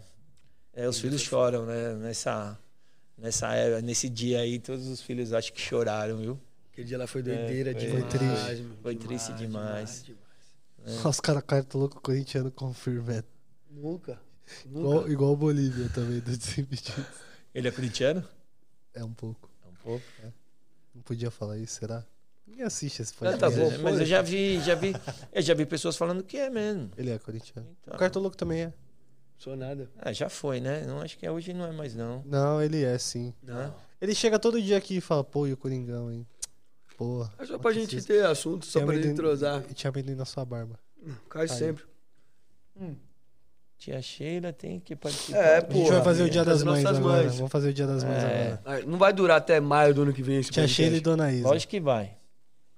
é, 0.75 0.89
os 0.89 0.99
filhos 0.99 1.23
choram, 1.23 1.65
né? 1.65 1.95
Nessa, 1.95 2.59
nessa, 3.17 3.53
era- 3.55 3.81
nesse 3.83 4.09
dia 4.09 4.41
aí, 4.41 4.59
todos 4.59 4.87
os 4.87 5.01
filhos 5.01 5.33
acho 5.33 5.53
que 5.53 5.61
choraram, 5.61 6.19
viu? 6.19 6.41
Aquele 6.73 6.89
dia 6.89 6.99
lá 6.99 7.07
foi 7.07 7.23
doideira 7.23 7.71
É, 7.71 7.75
foi 7.75 8.03
demais. 8.03 8.09
triste. 8.11 8.63
meu, 8.63 8.77
Foi 8.83 8.97
triste 8.97 9.33
demais. 9.35 10.05
Nossa, 10.87 11.09
Os 11.09 11.21
caras 11.21 11.43
cartoloco 11.47 12.01
corintiano 12.01 12.51
confirma. 12.51 13.25
Nunca. 13.71 14.21
Nunca. 14.65 14.79
Igual, 14.81 15.11
igual 15.11 15.33
o 15.33 15.37
Bolívia 15.37 15.89
também, 15.89 16.21
do 16.21 16.37
Desimpedidos. 16.37 17.05
Ele 17.55 17.67
é 17.67 17.71
corintiano? 17.71 18.23
É 18.95 19.03
um 19.03 19.13
pouco. 19.13 19.51
É 19.65 19.69
um 19.69 19.75
pouco. 19.75 20.05
Não 20.95 21.03
podia 21.03 21.31
falar 21.31 21.59
isso, 21.59 21.81
será? 21.81 22.05
Ninguém 22.47 22.65
assiste 22.65 23.03
esse 23.03 23.13
Ah, 23.15 23.19
podcast. 23.19 23.41
tá 23.41 23.51
bom. 23.51 23.71
mas, 23.71 23.81
mas 23.81 24.01
eu 24.01 24.07
já 24.07 24.23
vi, 24.23 24.61
já 24.61 24.75
vi, 24.77 24.93
eu 25.33 25.43
já 25.43 25.53
vi 25.55 25.67
pessoas 25.67 25.97
falando 25.97 26.23
que 26.23 26.37
é 26.37 26.49
mesmo. 26.49 26.91
Ele 26.97 27.11
é 27.11 27.19
corintiano. 27.19 27.67
Então, 27.83 27.95
O 27.95 27.99
cartoloco 27.99 28.37
também 28.37 28.63
é. 28.63 28.73
Sou 29.39 29.55
nada. 29.57 29.91
ah, 29.99 30.13
já 30.13 30.29
foi, 30.29 30.61
né? 30.61 30.85
Não 30.87 31.01
acho 31.01 31.17
que 31.19 31.27
é 31.27 31.31
hoje 31.31 31.53
não 31.53 31.67
é 31.67 31.73
mais 31.73 31.95
não. 31.95 32.23
Não, 32.27 32.61
ele 32.63 32.83
é 32.85 32.97
sim. 32.99 33.35
Né? 33.43 33.73
Ele 34.01 34.15
chega 34.15 34.39
todo 34.39 34.61
dia 34.61 34.77
aqui 34.79 34.97
e 34.97 35.01
fala, 35.01 35.23
pô, 35.23 35.47
e 35.47 35.53
o 35.53 35.57
Coringão, 35.57 36.11
hein? 36.11 36.27
Porra. 36.97 37.31
É 37.39 37.45
só 37.45 37.59
pra 37.59 37.73
gente 37.73 38.01
ter 38.03 38.25
assunto, 38.25 38.65
só 38.65 38.85
pra 38.85 38.95
gente 38.95 39.09
entrosar. 39.09 39.63
E 39.71 39.75
tinha 39.75 39.91
amendoim 39.91 40.15
na 40.15 40.25
sua 40.25 40.45
barba. 40.45 40.79
Cai 41.29 41.43
Aí. 41.43 41.49
sempre. 41.49 41.85
Tia 43.79 44.01
Sheila 44.01 44.53
tem 44.55 44.81
que 44.81 44.97
participar. 44.97 45.39
É, 45.39 45.57
a 45.59 45.71
gente 45.71 45.91
vai 45.91 46.03
fazer 46.03 46.23
o 46.23 46.31
dia 46.31 46.45
das 46.45 46.63
mães 46.63 46.85
agora. 46.87 47.23
mães. 47.25 47.37
Vamos 47.37 47.53
fazer 47.53 47.69
o 47.69 47.75
dia 47.75 47.87
das 47.87 48.03
mães 48.03 48.23
É. 48.25 48.53
agora. 48.65 48.87
Não 48.87 48.97
vai 48.99 49.13
durar 49.13 49.37
até 49.37 49.61
maio 49.61 49.93
do 49.95 50.03
ano 50.03 50.13
que 50.15 50.23
vem 50.23 50.39
esse 50.39 50.51
Tia. 50.51 50.67
Sheila 50.67 50.97
e 50.97 51.01
Dona 51.01 51.31
Isa. 51.31 51.47
Lógico 51.47 51.71
que 51.71 51.81
vai. 51.81 52.17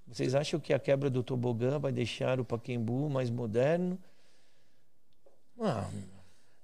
Vocês 0.08 0.34
acham 0.34 0.58
que 0.58 0.72
a 0.72 0.78
quebra 0.78 1.08
do 1.08 1.22
tobogã 1.22 1.78
vai 1.78 1.92
deixar 1.92 2.40
o 2.40 2.44
Paquembu 2.44 3.08
mais 3.08 3.30
moderno? 3.30 3.96
Ah, 5.60 5.88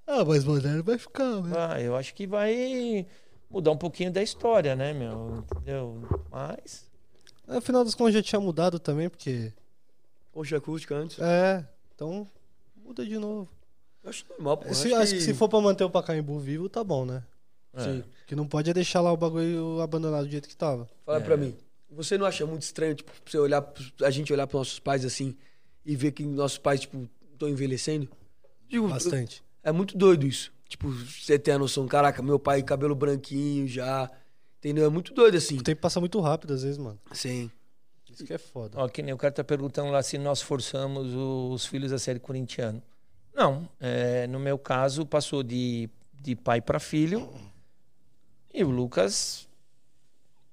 Ah, 0.07 0.23
mas 0.23 0.43
moderno 0.43 0.83
vai 0.83 0.97
ficar, 0.97 1.41
né? 1.41 1.49
vai, 1.49 1.87
eu 1.87 1.95
acho 1.95 2.13
que 2.13 2.27
vai 2.27 3.05
mudar 3.49 3.71
um 3.71 3.77
pouquinho 3.77 4.11
da 4.11 4.21
história, 4.21 4.75
né, 4.75 4.93
meu? 4.93 5.43
Entendeu? 5.51 6.01
Mas 6.31 6.85
Afinal 7.47 7.83
das 7.83 7.93
contas 7.95 8.13
já 8.13 8.21
tinha 8.23 8.39
mudado 8.39 8.79
também, 8.79 9.09
porque. 9.09 9.53
Concha 10.31 10.57
acústica 10.57 10.95
antes. 10.95 11.19
É, 11.19 11.65
então 11.93 12.27
muda 12.75 13.05
de 13.05 13.17
novo. 13.17 13.49
Eu 14.03 14.09
acho 14.09 14.25
normal, 14.29 14.57
pô. 14.57 14.73
Se- 14.73 14.93
acho, 14.93 15.13
que... 15.15 15.21
se 15.21 15.33
for 15.33 15.47
pra 15.49 15.61
manter 15.61 15.83
o 15.83 15.89
Pacaembu 15.89 16.39
vivo, 16.39 16.67
tá 16.69 16.83
bom, 16.83 17.05
né? 17.05 17.23
Sim. 17.77 17.99
O 17.99 18.25
que 18.27 18.35
não 18.35 18.47
pode 18.47 18.69
é 18.69 18.73
deixar 18.73 19.01
lá 19.01 19.11
o 19.11 19.17
bagulho 19.17 19.81
abandonado 19.81 20.25
do 20.25 20.31
jeito 20.31 20.47
que 20.47 20.55
tava. 20.55 20.87
Fala 21.05 21.17
É. 21.17 21.21
pra 21.21 21.35
mim. 21.37 21.55
Você 21.91 22.17
não 22.17 22.25
acha 22.25 22.45
muito 22.45 22.61
estranho, 22.63 22.95
tipo, 22.95 23.11
você 23.25 23.37
olhar, 23.37 23.65
a 24.01 24.09
gente 24.09 24.31
olhar 24.33 24.47
pros 24.47 24.59
nossos 24.59 24.79
pais 24.79 25.05
assim 25.05 25.35
e 25.85 25.95
ver 25.95 26.11
que 26.11 26.23
nossos 26.23 26.57
pais, 26.57 26.81
tipo, 26.81 27.07
estão 27.33 27.47
envelhecendo? 27.47 28.07
Digo, 28.67 28.87
Bastante. 28.87 29.43
É 29.65 29.71
muito 29.71 29.97
doido 29.97 30.25
isso. 30.27 30.53
Tipo, 30.69 30.89
você 30.89 31.37
tem 31.37 31.55
a 31.55 31.59
noção, 31.59 31.87
caraca, 31.87 32.21
meu 32.21 32.39
pai 32.39 32.61
cabelo 32.61 32.95
branquinho 32.95 33.67
já. 33.67 34.09
Entendeu? 34.59 34.85
É 34.85 34.89
muito 34.89 35.13
doido 35.13 35.35
assim. 35.35 35.57
O 35.57 35.63
tempo 35.63 35.81
passa 35.81 35.99
muito 35.99 36.19
rápido 36.21 36.53
às 36.53 36.61
vezes, 36.63 36.77
mano. 36.77 36.99
Sim. 37.11 37.51
Isso 38.09 38.23
que 38.23 38.33
é 38.33 38.37
foda. 38.37 38.79
Ó, 38.79 38.87
que 38.87 39.01
nem 39.01 39.13
o 39.13 39.17
cara 39.17 39.33
tá 39.33 39.43
perguntando 39.43 39.91
lá 39.91 40.01
se 40.01 40.17
nós 40.17 40.41
forçamos 40.41 41.13
os 41.15 41.65
filhos 41.65 41.91
a 41.91 41.99
serem 41.99 42.21
corintiano. 42.21 42.81
Não. 43.33 43.67
É, 43.79 44.25
no 44.27 44.39
meu 44.39 44.57
caso, 44.57 45.05
passou 45.05 45.43
de, 45.43 45.89
de 46.21 46.35
pai 46.35 46.61
para 46.61 46.79
filho. 46.79 47.27
E 48.53 48.63
o 48.63 48.69
Lucas. 48.69 49.47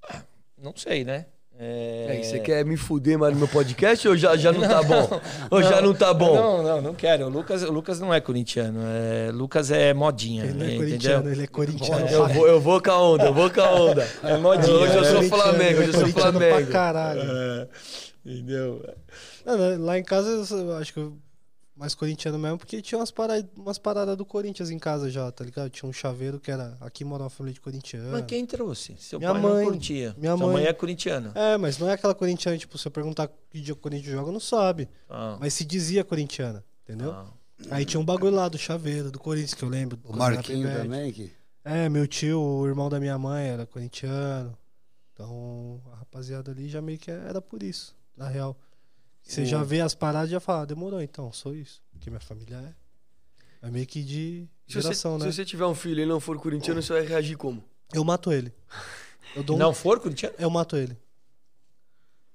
ah, 0.03 0.23
Não 0.59 0.75
sei, 0.75 1.05
né? 1.05 1.27
É... 1.59 2.07
Aí, 2.11 2.25
você 2.25 2.41
quer 2.41 2.65
me 2.65 2.77
fuder 2.77 3.19
mais 3.19 3.33
no 3.33 3.39
meu 3.39 3.49
podcast 3.49 4.09
ou 4.09 4.17
já, 4.17 4.37
já 4.37 4.53
não 4.53 4.63
tá 4.63 4.83
bom? 4.85 5.21
Ou 5.51 5.63
já 5.63 5.81
não 5.81 5.95
tá 5.95 6.13
bom? 6.13 6.35
Não, 6.35 6.63
não, 6.63 6.83
não 6.83 6.95
quero. 6.95 7.27
O 7.27 7.29
Lucas, 7.29 7.63
o 7.63 7.71
Lucas 7.71 8.01
não 8.01 8.13
é 8.13 8.21
corintiano. 8.21 8.81
É, 8.83 9.31
Lucas 9.31 9.71
é 9.71 9.95
modinha. 9.95 10.45
Ele 10.45 10.55
não 10.55 10.67
é 10.67 10.69
entendeu? 10.69 10.87
corintiano, 10.87 11.31
ele 11.31 11.43
é 11.43 11.47
corintiano. 11.47 12.09
Eu 12.09 12.29
vou, 12.29 12.49
eu 12.49 12.61
vou 12.61 12.83
com 12.83 12.91
a 12.91 13.03
onda, 13.03 13.25
eu 13.25 13.35
vou 13.35 13.51
com 13.51 13.61
a 13.61 13.71
onda. 13.71 14.09
É 14.23 14.37
modinha. 14.37 14.77
Hoje 14.77 14.95
eu 14.95 15.03
né? 15.03 15.11
sou 15.11 15.23
Flamengo, 15.25 15.79
é 15.79 15.81
hoje 15.81 15.89
eu 15.89 15.93
sou 15.93 16.01
corintiano 16.01 16.39
Flamengo. 16.39 16.57
Pra 16.57 16.73
caralho. 16.73 17.21
É, 17.23 17.69
entendeu? 18.25 18.95
Não, 19.45 19.59
não, 19.59 19.85
lá 19.85 19.99
em 19.99 20.05
casa 20.05 20.47
eu 20.57 20.77
acho 20.77 20.93
que 20.93 21.01
eu 21.01 21.17
mais 21.75 21.95
corintiano 21.95 22.39
mesmo, 22.39 22.59
porque 22.59 22.83
tinha 22.83 22.99
umas, 22.99 23.11
para... 23.11 23.43
umas 23.57 23.79
paradas 23.79 24.17
do 24.17 24.25
Corinthians 24.27 24.71
em 24.71 24.79
casa 24.79 25.11
já, 25.11 25.31
tá 25.33 25.43
ligado? 25.45 25.71
Tinha 25.71 25.89
um 25.89 25.93
chaveiro 25.93 26.39
que 26.39 26.51
era. 26.51 26.77
Aqui 26.81 27.05
mora 27.05 27.23
uma 27.25 27.31
família 27.31 27.55
de 27.55 27.61
corintiano. 27.61 28.11
Mas 28.13 28.27
quem 28.27 28.45
trouxe? 28.45 28.95
Seu 28.99 29.19
Minha 29.19 29.33
pai 29.33 29.41
mãe. 29.41 29.65
não 29.65 29.73
curtia. 29.73 30.15
Minha 30.19 30.37
Sua 30.37 30.47
mãe. 30.47 30.57
mãe 30.57 30.67
é 30.67 30.73
corintiana. 30.73 31.33
É, 31.35 31.57
mas 31.57 31.79
não 31.79 31.89
é 31.89 31.95
aquela 31.95 32.15
corintiana, 32.15 32.59
tipo, 32.59 32.77
se 32.77 32.87
eu 32.87 32.93
perguntar 32.93 33.29
que 33.51 33.61
dia 33.61 33.73
o 33.73 33.77
Corinthians 33.77 34.13
joga, 34.13 34.31
não 34.31 34.41
sabe. 34.41 34.89
Ah, 35.09 35.37
Mas 35.41 35.55
se 35.55 35.65
dizia 35.65 36.05
corintiana, 36.05 36.65
entendeu? 36.85 37.13
ah. 37.13 37.27
Aí 37.71 37.85
tinha 37.85 38.01
um 38.01 38.05
bagulho 38.05 38.35
lá 38.35 38.49
do 38.49 38.59
chaveiro, 38.59 39.11
do 39.11 39.21
Corinthians, 39.21 39.55
que 39.55 39.63
eu 39.63 39.69
lembro. 39.69 39.99
O 40.05 40.17
Marquinho 40.17 40.69
também, 40.77 41.13
que 41.13 41.33
É, 41.65 41.89
meu 41.89 42.09
tio, 42.09 42.41
o 42.41 42.67
irmão 42.67 42.89
da 42.91 42.99
minha 42.99 43.17
mãe 43.17 43.47
era 43.47 43.65
corintiano. 43.65 44.59
Então, 45.13 45.81
a 45.93 45.97
rapaziada 45.97 46.51
ali 46.51 46.69
já 46.69 46.83
meio 46.83 46.99
que 46.99 47.11
era 47.11 47.41
por 47.41 47.63
isso, 47.63 47.95
na 48.17 48.29
real. 48.29 48.57
Você 49.23 49.43
O- 49.43 49.47
já 49.47 49.63
vê 49.63 49.81
as 49.81 49.95
paradas 49.95 50.29
e 50.29 50.33
já 50.33 50.41
fala, 50.41 50.63
ah, 50.63 50.65
demorou 50.67 51.01
então, 51.01 51.33
sou 51.33 51.55
isso. 51.55 51.81
Porque 51.93 52.11
minha 52.11 52.21
família 52.21 52.57
é. 52.57 53.67
É 53.69 53.71
meio 53.71 53.87
que 53.87 54.03
de 54.03 54.49
Se 54.67 54.75
você, 54.75 54.83
geração, 54.83 55.19
né? 55.19 55.27
se 55.27 55.33
você 55.37 55.45
tiver 55.45 55.65
um 55.67 55.75
filho 55.75 56.01
e 56.01 56.03
ele 56.03 56.11
não 56.11 56.19
for 56.19 56.37
corintiano, 56.39 56.83
você 56.83 56.93
vai 56.93 57.03
reagir 57.03 57.37
como? 57.37 57.63
Eu 57.95 58.03
mato 58.05 58.33
ele. 58.33 58.53
Eu 59.37 59.43
dou 59.45 59.55
um- 59.57 59.59
Não 59.59 59.73
for 59.73 60.01
corintiano? 60.01 60.35
Eu 60.39 60.51
mato 60.51 60.77
ele. 60.77 60.99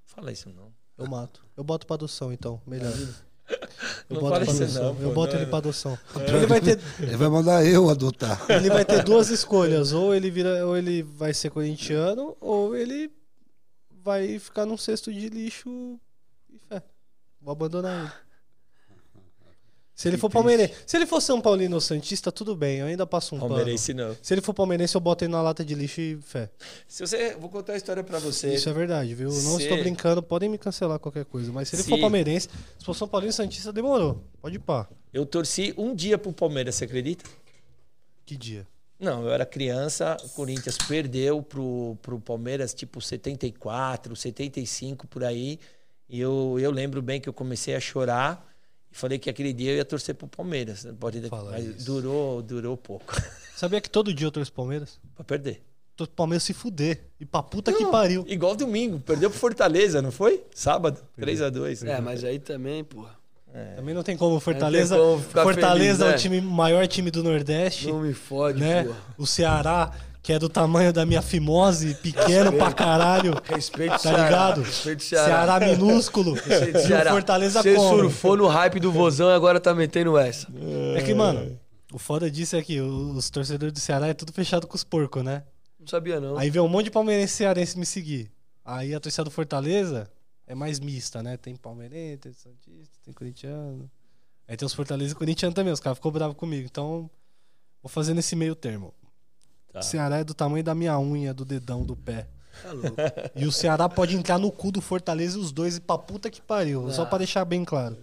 Fala 0.06 0.32
isso 0.32 0.48
não. 0.50 0.72
Eu 0.96 1.06
mato. 1.06 1.44
Eu 1.56 1.62
boto 1.62 1.86
pra 1.86 1.94
adoção, 1.94 2.32
então, 2.32 2.60
melhor. 2.66 2.90
Eu 2.90 4.14
Não 4.14 4.20
boto 4.20 4.40
pra 4.44 4.50
adoção. 4.52 4.84
não, 4.84 4.96
pô, 4.96 5.02
eu 5.02 5.12
boto 5.14 5.32
não 5.32 5.38
ele 5.40 5.46
é. 5.46 5.48
pra 5.48 5.58
adoção. 5.58 5.98
Ele 6.26 6.46
vai 6.46 6.60
ter, 6.60 6.78
Ele 6.98 7.16
vai 7.16 7.28
mandar 7.28 7.64
eu 7.64 7.88
adotar. 7.88 8.44
ele 8.50 8.68
vai 8.68 8.84
ter 8.84 9.04
duas 9.04 9.28
escolhas. 9.30 9.92
Ou 9.92 10.14
ele 10.14 10.30
vira, 10.30 10.66
ou 10.66 10.76
ele 10.76 11.02
vai 11.02 11.32
ser 11.34 11.50
corintiano, 11.50 12.36
ou 12.40 12.74
ele 12.74 13.10
vai 14.02 14.38
ficar 14.38 14.64
num 14.66 14.76
cesto 14.76 15.12
de 15.12 15.28
lixo. 15.28 16.00
Vou 17.48 17.52
abandonar 17.54 18.04
ele. 18.04 18.12
Se 19.94 20.06
ele 20.06 20.16
for 20.18 20.30
palmeirense. 20.30 20.74
Se 20.86 20.96
ele 20.96 21.06
for 21.06 21.20
São 21.20 21.40
Paulino 21.40 21.74
ou 21.74 21.80
Santista, 21.80 22.30
tudo 22.30 22.54
bem, 22.54 22.78
eu 22.78 22.86
ainda 22.86 23.04
passo 23.06 23.34
um 23.34 23.38
pano. 23.40 23.48
Palmeirense 23.56 23.92
não. 23.94 24.14
Se 24.22 24.32
ele 24.34 24.40
for 24.40 24.52
palmeirense, 24.54 24.94
eu 24.94 25.00
boto 25.00 25.24
ele 25.24 25.32
na 25.32 25.40
lata 25.42 25.64
de 25.64 25.74
lixo 25.74 26.00
e 26.00 26.18
fé. 26.22 26.50
Se 26.86 27.04
você, 27.04 27.34
vou 27.34 27.48
contar 27.50 27.72
a 27.72 27.76
história 27.76 28.04
pra 28.04 28.18
você. 28.20 28.54
Isso 28.54 28.68
é 28.68 28.72
verdade, 28.72 29.12
viu? 29.14 29.28
Eu 29.30 29.42
não 29.42 29.56
Se- 29.56 29.62
estou 29.62 29.76
brincando, 29.78 30.22
podem 30.22 30.48
me 30.48 30.56
cancelar 30.58 31.00
qualquer 31.00 31.24
coisa. 31.24 31.50
Mas 31.50 31.68
se 31.70 31.74
ele 31.74 31.82
Se- 31.82 31.88
for 31.90 31.98
palmeirense, 31.98 32.48
se 32.78 32.84
for 32.84 32.94
São 32.94 33.08
Paulino 33.08 33.30
e 33.30 33.32
Santista, 33.34 33.72
demorou. 33.72 34.22
Pode 34.40 34.54
ir 34.54 34.60
pá. 34.60 34.86
Eu 35.12 35.26
torci 35.26 35.74
um 35.76 35.92
dia 35.94 36.16
pro 36.16 36.32
Palmeiras, 36.32 36.76
você 36.76 36.84
acredita? 36.84 37.24
Que 38.24 38.36
dia? 38.36 38.64
Não, 39.00 39.22
eu 39.24 39.30
era 39.32 39.44
criança, 39.46 40.16
o 40.22 40.28
Corinthians 40.28 40.76
perdeu 40.78 41.42
pro, 41.42 41.96
pro 42.02 42.20
Palmeiras 42.20 42.72
tipo 42.72 43.00
74, 43.00 44.14
75 44.14 45.08
por 45.08 45.24
aí. 45.24 45.58
E 46.08 46.18
eu, 46.20 46.56
eu 46.60 46.70
lembro 46.70 47.02
bem 47.02 47.20
que 47.20 47.28
eu 47.28 47.32
comecei 47.32 47.74
a 47.74 47.80
chorar 47.80 48.46
e 48.90 48.96
falei 48.96 49.18
que 49.18 49.28
aquele 49.28 49.52
dia 49.52 49.72
eu 49.72 49.76
ia 49.76 49.84
torcer 49.84 50.14
pro 50.14 50.26
Palmeiras. 50.26 50.86
Pode, 50.98 51.20
Fala 51.28 51.52
mas 51.52 51.64
isso. 51.66 51.86
durou, 51.86 52.42
durou 52.42 52.76
pouco 52.76 53.14
Sabia 53.54 53.80
que 53.80 53.90
todo 53.90 54.14
dia 54.14 54.26
eu 54.26 54.30
torço 54.30 54.52
pro 54.52 54.62
Palmeiras? 54.62 54.98
pra 55.14 55.24
perder. 55.24 55.62
Torço 55.96 56.10
pro 56.10 56.16
Palmeiras 56.16 56.44
se 56.44 56.54
fuder. 56.54 57.00
E 57.18 57.26
pra 57.26 57.42
puta 57.42 57.72
que 57.72 57.84
pariu. 57.86 58.24
Igual 58.28 58.54
domingo, 58.54 59.00
perdeu 59.00 59.28
pro 59.28 59.38
Fortaleza, 59.38 60.00
não 60.00 60.12
foi? 60.12 60.44
Sábado, 60.54 61.00
3 61.16 61.42
a 61.42 61.50
2 61.50 61.82
É, 61.82 62.00
mas 62.00 62.22
aí 62.22 62.38
também, 62.38 62.84
porra. 62.84 63.18
Também 63.74 63.94
não 63.94 64.02
tem 64.02 64.16
como 64.16 64.38
Fortaleza. 64.38 64.96
Não 64.96 65.02
tem 65.04 65.12
como 65.14 65.28
ficar 65.28 65.42
Fortaleza 65.42 65.84
feliz, 65.84 66.00
é 66.00 66.04
o 66.04 66.10
né? 66.10 66.16
time, 66.16 66.40
maior 66.40 66.86
time 66.86 67.10
do 67.10 67.24
Nordeste. 67.24 67.88
Não 67.88 68.00
me 68.00 68.14
fode, 68.14 68.60
né? 68.60 68.84
porra. 68.84 68.98
O 69.16 69.26
Ceará, 69.26 69.92
que 70.28 70.32
é 70.34 70.38
do 70.38 70.46
tamanho 70.50 70.92
da 70.92 71.06
minha 71.06 71.22
fimose, 71.22 71.94
pequeno 71.94 72.52
pra 72.52 72.70
caralho. 72.70 73.32
Respeito 73.44 73.92
Tá 73.92 73.98
Ceará. 73.98 74.24
ligado? 74.26 74.60
Respeito 74.60 75.02
Ceará, 75.02 75.26
Ceará. 75.58 75.66
minúsculo. 75.66 76.34
Respeito 76.36 76.76
E 76.76 76.82
o 76.82 76.86
Ceará. 76.86 77.10
Fortaleza 77.12 77.62
Você 77.62 77.74
como? 77.74 77.88
surfou 77.96 78.36
no 78.36 78.46
hype 78.46 78.78
do 78.78 78.92
Vozão 78.92 79.30
e 79.30 79.32
agora 79.32 79.58
tá 79.58 79.74
metendo 79.74 80.18
essa. 80.18 80.46
É 80.94 81.00
que, 81.00 81.14
mano, 81.14 81.58
o 81.90 81.98
foda 81.98 82.30
disso 82.30 82.56
é 82.56 82.62
que 82.62 82.78
os 82.78 83.30
torcedores 83.30 83.72
do 83.72 83.80
Ceará 83.80 84.08
é 84.08 84.12
tudo 84.12 84.30
fechado 84.30 84.66
com 84.66 84.76
os 84.76 84.84
porcos, 84.84 85.24
né? 85.24 85.44
Não 85.80 85.86
sabia, 85.86 86.20
não. 86.20 86.36
Aí 86.36 86.50
vem 86.50 86.60
um 86.60 86.68
monte 86.68 86.84
de 86.84 86.90
palmeirense 86.90 87.32
e 87.32 87.36
cearense 87.38 87.78
me 87.78 87.86
seguir. 87.86 88.30
Aí 88.62 88.94
a 88.94 89.00
torcida 89.00 89.24
do 89.24 89.30
Fortaleza 89.30 90.10
é 90.46 90.54
mais 90.54 90.78
mista, 90.78 91.22
né? 91.22 91.38
Tem 91.38 91.56
palmeirense, 91.56 92.18
tem 92.18 92.32
santista, 92.34 92.98
tem 93.02 93.14
corintiano. 93.14 93.90
Aí 94.46 94.58
tem 94.58 94.66
os 94.66 94.74
fortaleza 94.74 95.12
e 95.12 95.16
corintiano 95.16 95.54
também. 95.54 95.72
Os 95.72 95.80
caras 95.80 95.96
ficou 95.96 96.12
bravos 96.12 96.36
comigo. 96.36 96.68
Então, 96.70 97.08
vou 97.82 97.88
fazer 97.88 98.12
nesse 98.12 98.36
meio 98.36 98.54
termo. 98.54 98.92
Tá. 99.78 99.80
O 99.80 99.82
Ceará 99.82 100.18
é 100.18 100.24
do 100.24 100.34
tamanho 100.34 100.62
da 100.64 100.74
minha 100.74 100.98
unha, 100.98 101.32
do 101.34 101.44
dedão, 101.44 101.82
do 101.84 101.96
pé. 101.96 102.26
Tá 102.62 102.72
louco. 102.72 102.96
E 103.36 103.46
o 103.46 103.52
Ceará 103.52 103.88
pode 103.88 104.16
entrar 104.16 104.38
no 104.38 104.50
cu 104.50 104.72
do 104.72 104.80
Fortaleza 104.80 105.38
e 105.38 105.40
os 105.40 105.52
dois 105.52 105.76
e 105.76 105.80
pra 105.80 105.96
puta 105.98 106.28
que 106.30 106.40
pariu. 106.42 106.90
Só 106.90 107.02
Ah. 107.02 107.06
pra 107.06 107.18
deixar 107.18 107.44
bem 107.44 107.64
claro. 107.64 107.96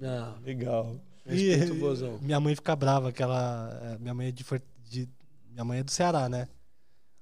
Não. 0.00 0.34
Legal. 0.44 0.96
Respeito 1.26 1.72
o 1.72 1.76
E 1.76 1.78
Vozão. 1.78 2.18
minha 2.20 2.40
mãe 2.40 2.54
fica 2.54 2.74
brava, 2.74 3.12
que 3.12 3.22
ela. 3.22 3.78
é, 3.82 3.98
Minha 3.98 4.14
mãe 4.14 4.28
é 4.28 4.32
de, 4.32 4.44
de- 4.88 5.08
Minha 5.50 5.64
mãe 5.64 5.78
é 5.80 5.82
do 5.82 5.90
Ceará, 5.90 6.28
né? 6.28 6.48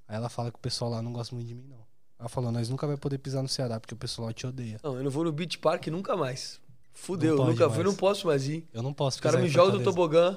Aí 0.06 0.16
ela 0.16 0.28
fala 0.28 0.50
que 0.50 0.56
o 0.56 0.60
pessoal 0.60 0.90
lá 0.90 1.02
não 1.02 1.12
gosta 1.12 1.34
muito 1.34 1.46
de 1.48 1.54
mim, 1.54 1.66
não. 1.68 1.78
Ela 2.18 2.28
falou, 2.28 2.50
nós 2.50 2.68
nunca 2.68 2.86
vai 2.86 2.96
poder 2.96 3.18
pisar 3.18 3.42
no 3.42 3.48
Ceará, 3.48 3.78
porque 3.78 3.94
o 3.94 3.96
pessoal 3.96 4.26
lá 4.28 4.32
te 4.32 4.46
odeia. 4.46 4.80
Não, 4.82 4.96
eu 4.96 5.04
não 5.04 5.10
vou 5.10 5.24
no 5.24 5.30
Beach 5.32 5.58
Park 5.58 5.86
nunca 5.88 6.16
mais. 6.16 6.60
Fudeu, 6.92 7.36
Não 7.36 7.46
nunca 7.46 7.64
mais. 7.66 7.74
fui, 7.76 7.84
não 7.84 7.94
posso 7.94 8.26
mais 8.26 8.48
ir. 8.48 8.66
Eu 8.72 8.82
não 8.82 8.92
posso 8.92 9.16
Os 9.16 9.20
caras 9.20 9.40
pisar 9.40 9.44
me 9.44 9.48
em 9.50 9.52
jogam 9.52 9.78
do 9.78 9.84
tobogã. 9.84 10.36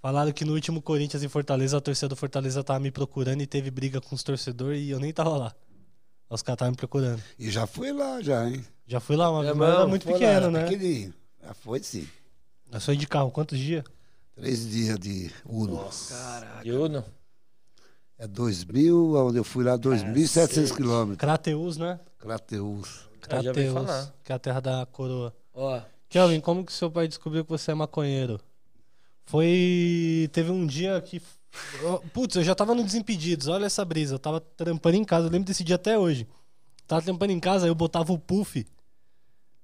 Falaram 0.00 0.32
que 0.32 0.44
no 0.44 0.54
último 0.54 0.80
Corinthians 0.80 1.22
em 1.22 1.28
Fortaleza, 1.28 1.76
a 1.76 1.80
torcida 1.80 2.08
do 2.08 2.16
Fortaleza 2.16 2.64
tava 2.64 2.80
me 2.80 2.90
procurando 2.90 3.42
e 3.42 3.46
teve 3.46 3.70
briga 3.70 4.00
com 4.00 4.14
os 4.14 4.22
torcedores 4.22 4.82
e 4.82 4.90
eu 4.90 4.98
nem 4.98 5.12
tava 5.12 5.36
lá. 5.36 5.54
Os 6.28 6.42
caras 6.42 6.56
estavam 6.56 6.70
me 6.70 6.76
procurando. 6.76 7.22
E 7.38 7.50
já 7.50 7.66
fui 7.66 7.92
lá, 7.92 8.22
já, 8.22 8.48
hein? 8.48 8.64
Já 8.86 8.98
fui 8.98 9.16
lá, 9.16 9.30
uma 9.30 9.40
É 9.40 9.46
vez, 9.46 9.56
mas 9.56 9.68
era 9.68 9.86
muito 9.86 10.04
Foi 10.04 10.12
lá, 10.12 10.18
pequeno, 10.18 10.36
era 10.36 10.50
né? 10.50 10.64
Pequenininho. 10.64 11.14
Já 11.42 11.54
foi 11.54 11.82
sim. 11.82 12.08
Eu 12.72 12.80
sou 12.80 12.94
de 12.94 13.06
carro, 13.06 13.30
quantos 13.30 13.58
dias? 13.58 13.84
Três 14.34 14.70
dias 14.70 14.98
de 14.98 15.30
Uno. 15.44 15.88
Caraca. 16.08 16.66
Eu 16.66 16.88
não. 16.88 17.04
É 18.16 18.26
2.000, 18.28 19.26
onde 19.26 19.38
eu 19.38 19.44
fui 19.44 19.64
lá, 19.64 19.76
2.700 19.78 20.74
quilômetros. 20.74 21.18
Crateus, 21.18 21.76
né? 21.76 21.98
Crateus. 22.18 23.08
Crateus, 23.20 24.12
que 24.24 24.32
é 24.32 24.34
a 24.34 24.38
terra 24.38 24.60
da 24.60 24.86
coroa. 24.86 25.34
Ó, 25.52 25.80
Kelvin, 26.08 26.40
como 26.40 26.64
que 26.64 26.72
seu 26.72 26.90
pai 26.90 27.06
descobriu 27.08 27.44
que 27.44 27.50
você 27.50 27.70
é 27.70 27.74
maconheiro? 27.74 28.40
Foi. 29.30 30.28
Teve 30.32 30.50
um 30.50 30.66
dia 30.66 31.00
que. 31.00 31.22
Putz, 32.12 32.34
eu 32.36 32.42
já 32.42 32.54
tava 32.54 32.74
no 32.74 32.82
Desimpedidos, 32.82 33.46
olha 33.48 33.66
essa 33.66 33.84
brisa. 33.84 34.16
Eu 34.16 34.18
tava 34.18 34.40
trampando 34.40 34.96
em 34.96 35.04
casa, 35.04 35.26
eu 35.26 35.30
lembro 35.30 35.46
desse 35.46 35.62
dia 35.62 35.76
até 35.76 35.96
hoje. 35.96 36.26
Tava 36.86 37.00
trampando 37.02 37.32
em 37.32 37.38
casa, 37.38 37.66
eu 37.68 37.74
botava 37.74 38.12
o 38.12 38.18
puff. 38.18 38.66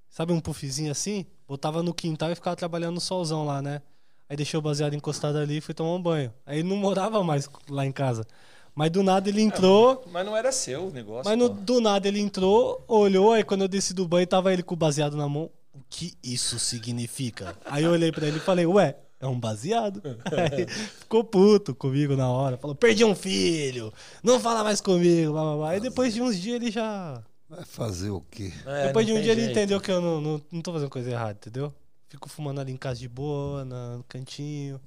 Sabe 0.09 0.31
um 0.31 0.39
puffzinho 0.39 0.89
assim? 0.91 1.25
Botava 1.47 1.83
no 1.83 1.93
quintal 1.93 2.31
e 2.31 2.35
ficava 2.35 2.55
trabalhando 2.55 2.95
no 2.95 3.01
solzão 3.01 3.45
lá, 3.45 3.61
né? 3.61 3.81
Aí 4.29 4.35
deixei 4.37 4.57
o 4.57 4.61
baseado 4.61 4.93
encostado 4.93 5.37
ali 5.37 5.57
e 5.57 5.61
fui 5.61 5.73
tomar 5.73 5.93
um 5.95 6.01
banho. 6.01 6.33
Aí 6.45 6.59
ele 6.59 6.67
não 6.69 6.77
morava 6.77 7.21
mais 7.23 7.49
lá 7.69 7.85
em 7.85 7.91
casa. 7.91 8.25
Mas 8.73 8.89
do 8.89 9.03
nada 9.03 9.27
ele 9.29 9.41
entrou. 9.41 10.05
Mas 10.11 10.25
não 10.25 10.35
era 10.35 10.51
seu 10.51 10.87
o 10.87 10.91
negócio. 10.91 11.23
Mas 11.29 11.37
no- 11.37 11.49
do 11.49 11.81
nada 11.81 12.07
ele 12.07 12.19
entrou, 12.21 12.83
olhou, 12.87 13.33
aí 13.33 13.43
quando 13.43 13.61
eu 13.63 13.67
desci 13.67 13.93
do 13.93 14.07
banho, 14.07 14.27
tava 14.27 14.51
ele 14.53 14.63
com 14.63 14.75
o 14.75 14.77
baseado 14.77 15.17
na 15.17 15.27
mão. 15.27 15.49
O 15.73 15.79
que 15.89 16.13
isso 16.23 16.57
significa? 16.59 17.55
Aí 17.65 17.83
eu 17.83 17.91
olhei 17.91 18.11
pra 18.11 18.27
ele 18.27 18.37
e 18.37 18.41
falei, 18.41 18.65
ué, 18.65 18.95
é 19.19 19.27
um 19.27 19.39
baseado? 19.39 20.01
Aí 20.05 20.67
ficou 20.99 21.23
puto 21.23 21.73
comigo 21.75 22.15
na 22.15 22.29
hora. 22.29 22.57
Falou, 22.57 22.75
perdi 22.75 23.03
um 23.03 23.15
filho, 23.15 23.93
não 24.23 24.39
fala 24.39 24.63
mais 24.63 24.79
comigo. 24.81 25.31
Blá, 25.31 25.41
blá, 25.43 25.55
blá. 25.57 25.69
Aí 25.71 25.79
depois 25.79 26.13
de 26.13 26.21
uns 26.21 26.39
dias 26.39 26.55
ele 26.55 26.71
já. 26.71 27.23
Vai 27.49 27.63
fazer 27.63 28.09
o 28.09 28.21
quê? 28.21 28.51
É, 28.65 28.87
depois 28.87 29.05
de 29.07 29.13
um 29.13 29.21
dia 29.21 29.31
ele 29.31 29.41
jeito. 29.41 29.51
entendeu 29.57 29.79
que 29.79 29.89
eu 29.89 30.01
não, 30.01 30.19
não, 30.19 30.41
não 30.51 30.61
tô 30.61 30.73
fazendo 30.73 30.89
coisa 30.89 31.09
errada, 31.09 31.31
entendeu? 31.41 31.73
Fico 32.09 32.27
fumando 32.29 32.59
ali 32.59 32.71
em 32.73 32.77
casa 32.77 32.99
de 32.99 33.07
boa, 33.07 33.63
na- 33.65 33.97
no 33.97 34.03
cantinho. 34.03 34.79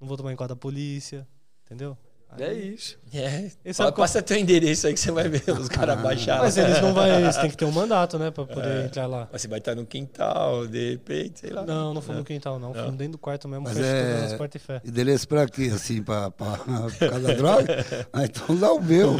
Não 0.00 0.08
vou 0.08 0.16
tomar 0.16 0.32
em 0.32 0.36
conta 0.36 0.48
da 0.48 0.56
polícia, 0.56 1.26
entendeu? 1.64 1.96
Aí- 2.38 2.44
é 2.44 2.52
isso. 2.54 2.98
É. 3.14 3.50
Pa- 3.76 3.88
é 3.88 3.92
Passa 3.92 4.22
teu 4.22 4.36
endereço 4.38 4.86
aí 4.86 4.94
que 4.94 5.00
você 5.00 5.10
vai 5.12 5.28
ver 5.28 5.42
os 5.50 5.68
caras 5.68 6.00
baixaram. 6.00 6.42
Mas 6.44 6.56
eles 6.56 6.80
não 6.80 6.94
vão. 6.94 7.06
Eles 7.06 7.36
têm 7.36 7.50
que 7.50 7.56
ter 7.56 7.64
um 7.66 7.70
mandato, 7.72 8.18
né? 8.18 8.30
Pra 8.30 8.44
poder 8.46 8.86
entrar 8.86 9.06
lá. 9.06 9.28
Mas 9.30 9.42
você 9.42 9.48
vai 9.48 9.58
estar 9.58 9.74
no 9.74 9.84
quintal, 9.84 10.66
de 10.66 10.92
repente, 10.92 11.40
sei 11.40 11.50
lá. 11.50 11.62
Não, 11.66 11.92
não 11.92 12.00
fumo 12.00 12.18
no 12.18 12.24
quintal, 12.24 12.58
não. 12.58 12.72
Fumo 12.72 12.92
dentro 12.92 13.12
do 13.12 13.18
quarto 13.18 13.46
mesmo, 13.48 13.64
Mas 13.64 13.74
fecho 13.76 13.86
é- 13.86 14.14
todas 14.14 14.32
as 14.32 14.38
portas 14.38 14.62
e 14.62 14.64
fé. 14.64 14.80
Endereço 14.84 15.28
pra 15.28 15.46
quê? 15.46 15.70
Assim, 15.74 16.02
pra, 16.02 16.30
pra, 16.30 16.46
por 16.56 16.98
causa 17.10 17.20
da 17.20 17.34
droga? 17.34 17.86
Ah, 18.12 18.24
então 18.24 18.56
dá 18.56 18.72
o 18.72 18.80
meu. 18.82 19.16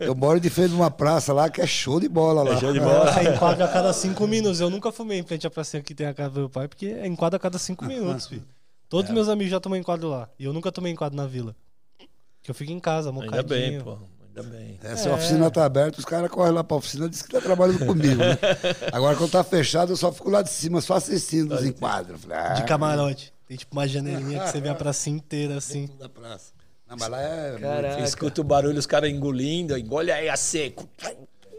Eu 0.00 0.14
moro 0.14 0.38
de 0.40 0.50
frente 0.50 0.70
de 0.70 0.74
uma 0.76 0.90
praça 0.90 1.32
lá 1.32 1.48
que 1.48 1.60
é 1.60 1.66
show 1.66 1.98
de 2.00 2.08
bola 2.08 2.42
lá. 2.42 2.56
show 2.58 2.72
de 2.72 2.80
bola. 2.80 3.12
Você 3.12 3.28
enquadra 3.30 3.64
a 3.64 3.68
cada 3.68 3.92
cinco 3.92 4.26
minutos. 4.26 4.60
Eu 4.60 4.70
nunca 4.70 4.90
fumei 4.92 5.18
em 5.18 5.22
frente 5.22 5.46
à 5.46 5.50
pracinha 5.50 5.82
que 5.82 5.94
tem 5.94 6.06
a 6.06 6.14
casa 6.14 6.30
do 6.30 6.40
meu 6.40 6.50
pai, 6.50 6.66
porque 6.68 6.86
é 6.86 7.06
enquadro 7.06 7.36
a 7.36 7.40
cada 7.40 7.58
cinco 7.58 7.84
minutos, 7.84 8.26
filho. 8.26 8.44
Todos 8.88 9.10
meus 9.10 9.28
amigos 9.28 9.50
já 9.50 9.60
tomam 9.60 9.78
enquadro 9.78 10.08
lá. 10.08 10.28
E 10.38 10.44
eu 10.44 10.52
nunca 10.52 10.72
tomei 10.72 10.92
enquadro 10.92 11.16
na 11.16 11.26
vila. 11.26 11.54
Que 12.48 12.52
eu 12.52 12.54
fico 12.54 12.72
em 12.72 12.80
casa, 12.80 13.12
mocadinho. 13.12 13.36
Ainda 13.36 13.46
bem, 13.46 13.78
pô. 13.78 13.98
Ainda 14.26 14.42
bem. 14.42 14.80
É, 14.82 14.96
se 14.96 15.06
a 15.06 15.12
oficina 15.12 15.50
tá 15.50 15.66
aberta, 15.66 15.98
os 15.98 16.04
caras 16.06 16.30
correm 16.30 16.54
lá 16.54 16.64
pra 16.64 16.78
oficina 16.78 17.04
e 17.04 17.10
dizem 17.10 17.26
que 17.26 17.32
tá 17.32 17.42
trabalhando 17.42 17.84
comigo, 17.84 18.16
né? 18.16 18.38
Agora, 18.90 19.14
quando 19.16 19.30
tá 19.30 19.44
fechado, 19.44 19.92
eu 19.92 19.98
só 19.98 20.10
fico 20.10 20.30
lá 20.30 20.40
de 20.40 20.48
cima, 20.48 20.80
só 20.80 20.94
assistindo 20.94 21.54
os 21.54 21.62
enquadros. 21.62 22.22
Falei, 22.22 22.38
ah, 22.38 22.54
De 22.54 22.64
camarote. 22.64 23.34
Tem 23.46 23.54
tipo 23.58 23.76
uma 23.76 23.86
janelinha 23.86 24.40
que 24.40 24.50
você 24.50 24.62
vê 24.62 24.70
a 24.70 24.74
pracinha 24.74 25.16
inteira 25.16 25.58
assim. 25.58 25.90
da 25.98 26.08
praça. 26.08 26.54
Não, 26.88 26.96
mas 26.98 27.08
lá 27.10 27.20
é... 27.20 27.58
Caraca. 27.60 28.00
Escuta 28.00 28.40
o 28.40 28.44
barulho, 28.44 28.78
os 28.78 28.86
caras 28.86 29.10
engolindo, 29.10 29.76
engole 29.76 30.10
aí 30.10 30.30
a 30.30 30.36
seco. 30.38 30.88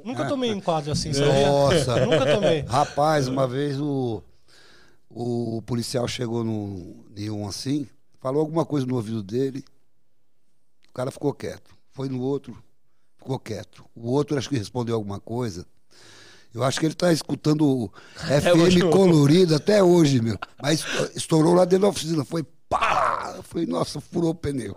Nunca 0.03 0.28
tomei 0.28 0.49
enquadro 0.49 0.91
assim, 0.91 1.14
sabia? 1.14 1.45
Nossa. 1.45 2.02
Nunca 2.03 2.26
tomei. 2.34 2.61
Rapaz, 2.68 3.28
uma 3.28 3.48
vez 3.48 3.80
o, 3.80 4.24
o 5.07 5.61
policial 5.68 6.07
chegou 6.07 6.44
num, 6.44 7.06
em 7.16 7.30
um 7.30 7.48
assim, 7.48 7.88
falou 8.20 8.41
alguma 8.41 8.66
coisa 8.66 8.88
no 8.88 8.95
ouvido 8.95 9.22
dele, 9.22 9.64
cara 11.00 11.12
ficou 11.12 11.34
quieto. 11.34 11.74
Foi 11.94 12.10
no 12.10 12.22
outro, 12.22 12.62
ficou 13.18 13.40
quieto. 13.40 13.86
O 13.96 14.10
outro 14.12 14.38
acho 14.38 14.50
que 14.50 14.58
respondeu 14.58 14.96
alguma 14.96 15.18
coisa. 15.18 15.66
Eu 16.54 16.62
acho 16.64 16.78
que 16.78 16.86
ele 16.86 16.94
está 16.94 17.14
escutando 17.14 17.90
FM 18.18 18.84
o- 18.84 18.90
colorido 18.92 19.56
até 19.56 19.82
hoje, 19.82 20.20
meu. 20.22 20.38
Mas 20.62 20.84
estourou 21.16 21.54
lá 21.54 21.64
dentro 21.64 21.84
da 21.84 21.88
oficina. 21.90 22.26
Foi 22.26 22.44
pá! 22.68 23.34
Eu 23.38 23.44
falei, 23.44 23.66
nossa, 23.66 24.02
furou 24.02 24.32
o 24.32 24.36
pneu. 24.36 24.76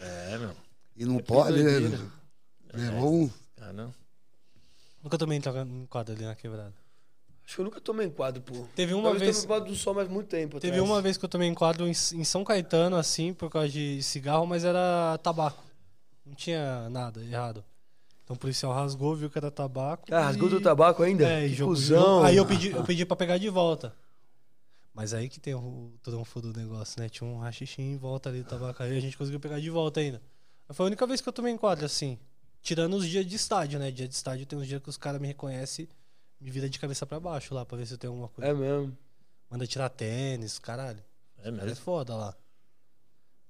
É, 0.00 0.38
meu. 0.38 0.52
E 0.96 1.04
não 1.04 1.18
pode, 1.18 1.62
né? 1.62 1.98
Levou 2.72 3.14
um. 3.24 3.30
Ah, 3.60 3.72
não. 3.74 3.92
Nunca 5.02 5.18
tomei 5.18 5.36
enquadro 5.38 6.14
ali 6.14 6.24
na 6.24 6.34
quebrada. 6.34 6.72
Acho 7.46 7.54
que 7.54 7.60
eu 7.60 7.64
nunca 7.64 7.80
tomei 7.80 8.06
enquadro, 8.06 8.42
pô. 8.42 8.66
Teve 8.74 8.92
uma 8.92 9.04
Talvez 9.04 9.22
vez- 9.22 9.36
tenha 9.36 9.48
tomado 9.48 9.68
do 9.68 9.76
sol 9.76 9.94
mais 9.94 10.08
muito 10.08 10.26
tempo. 10.28 10.58
Teve 10.58 10.72
atrás. 10.78 10.90
uma 10.90 11.00
vez 11.00 11.16
que 11.16 11.24
eu 11.24 11.28
tomei 11.28 11.48
enquadro 11.48 11.86
em, 11.86 11.90
em 11.92 12.24
São 12.24 12.42
Caetano, 12.42 12.96
assim, 12.96 13.32
por 13.32 13.48
causa 13.48 13.68
de 13.68 14.02
cigarro, 14.02 14.44
mas 14.46 14.64
era 14.64 15.16
tabaco. 15.22 15.62
Não 16.24 16.34
tinha 16.34 16.88
nada 16.90 17.22
errado. 17.22 17.64
Então 18.24 18.34
o 18.34 18.38
policial 18.38 18.72
rasgou, 18.72 19.14
viu 19.14 19.30
que 19.30 19.38
era 19.38 19.48
tabaco. 19.52 20.12
Ah, 20.12 20.22
rasgou 20.22 20.48
e- 20.48 20.50
do 20.50 20.60
tabaco 20.60 21.04
ainda? 21.04 21.24
É, 21.24 21.46
jogou- 21.48 22.24
Aí 22.24 22.36
eu 22.36 22.44
pedi, 22.44 22.70
eu 22.74 22.82
pedi 22.82 23.06
pra 23.06 23.16
pegar 23.16 23.38
de 23.38 23.48
volta. 23.48 23.94
Mas 24.92 25.14
aí 25.14 25.28
que 25.28 25.38
tem 25.38 25.54
o 25.54 25.92
trunfo 26.02 26.40
do 26.40 26.52
negócio, 26.52 27.00
né? 27.00 27.08
Tinha 27.08 27.28
um 27.28 27.38
rachixinho 27.38 27.92
em 27.94 27.96
volta 27.96 28.28
ali 28.30 28.42
do 28.42 28.48
tabacaria 28.48 28.96
a 28.96 29.00
gente 29.00 29.16
conseguiu 29.16 29.38
pegar 29.38 29.60
de 29.60 29.70
volta 29.70 30.00
ainda. 30.00 30.20
Mas 30.66 30.76
foi 30.76 30.84
a 30.84 30.88
única 30.88 31.06
vez 31.06 31.20
que 31.20 31.28
eu 31.28 31.32
tomei 31.32 31.52
enquadro, 31.52 31.84
assim. 31.84 32.18
Tirando 32.60 32.94
os 32.96 33.06
dias 33.06 33.24
de 33.24 33.36
estádio, 33.36 33.78
né? 33.78 33.92
Dia 33.92 34.08
de 34.08 34.14
estádio 34.14 34.46
tem 34.46 34.58
uns 34.58 34.66
dias 34.66 34.82
que 34.82 34.88
os 34.88 34.96
caras 34.96 35.20
me 35.20 35.28
reconhecem 35.28 35.86
me 36.40 36.50
vira 36.50 36.68
de 36.68 36.78
cabeça 36.78 37.06
pra 37.06 37.18
baixo 37.20 37.54
lá 37.54 37.64
pra 37.64 37.76
ver 37.76 37.86
se 37.86 37.94
eu 37.94 37.98
tenho 37.98 38.12
alguma 38.12 38.28
coisa. 38.28 38.50
É 38.50 38.54
mesmo. 38.54 38.96
Manda 39.50 39.66
tirar 39.66 39.88
tênis, 39.88 40.58
caralho. 40.58 41.02
É 41.38 41.48
É 41.48 41.50
mesmo? 41.50 41.76
foda 41.76 42.14
lá. 42.14 42.34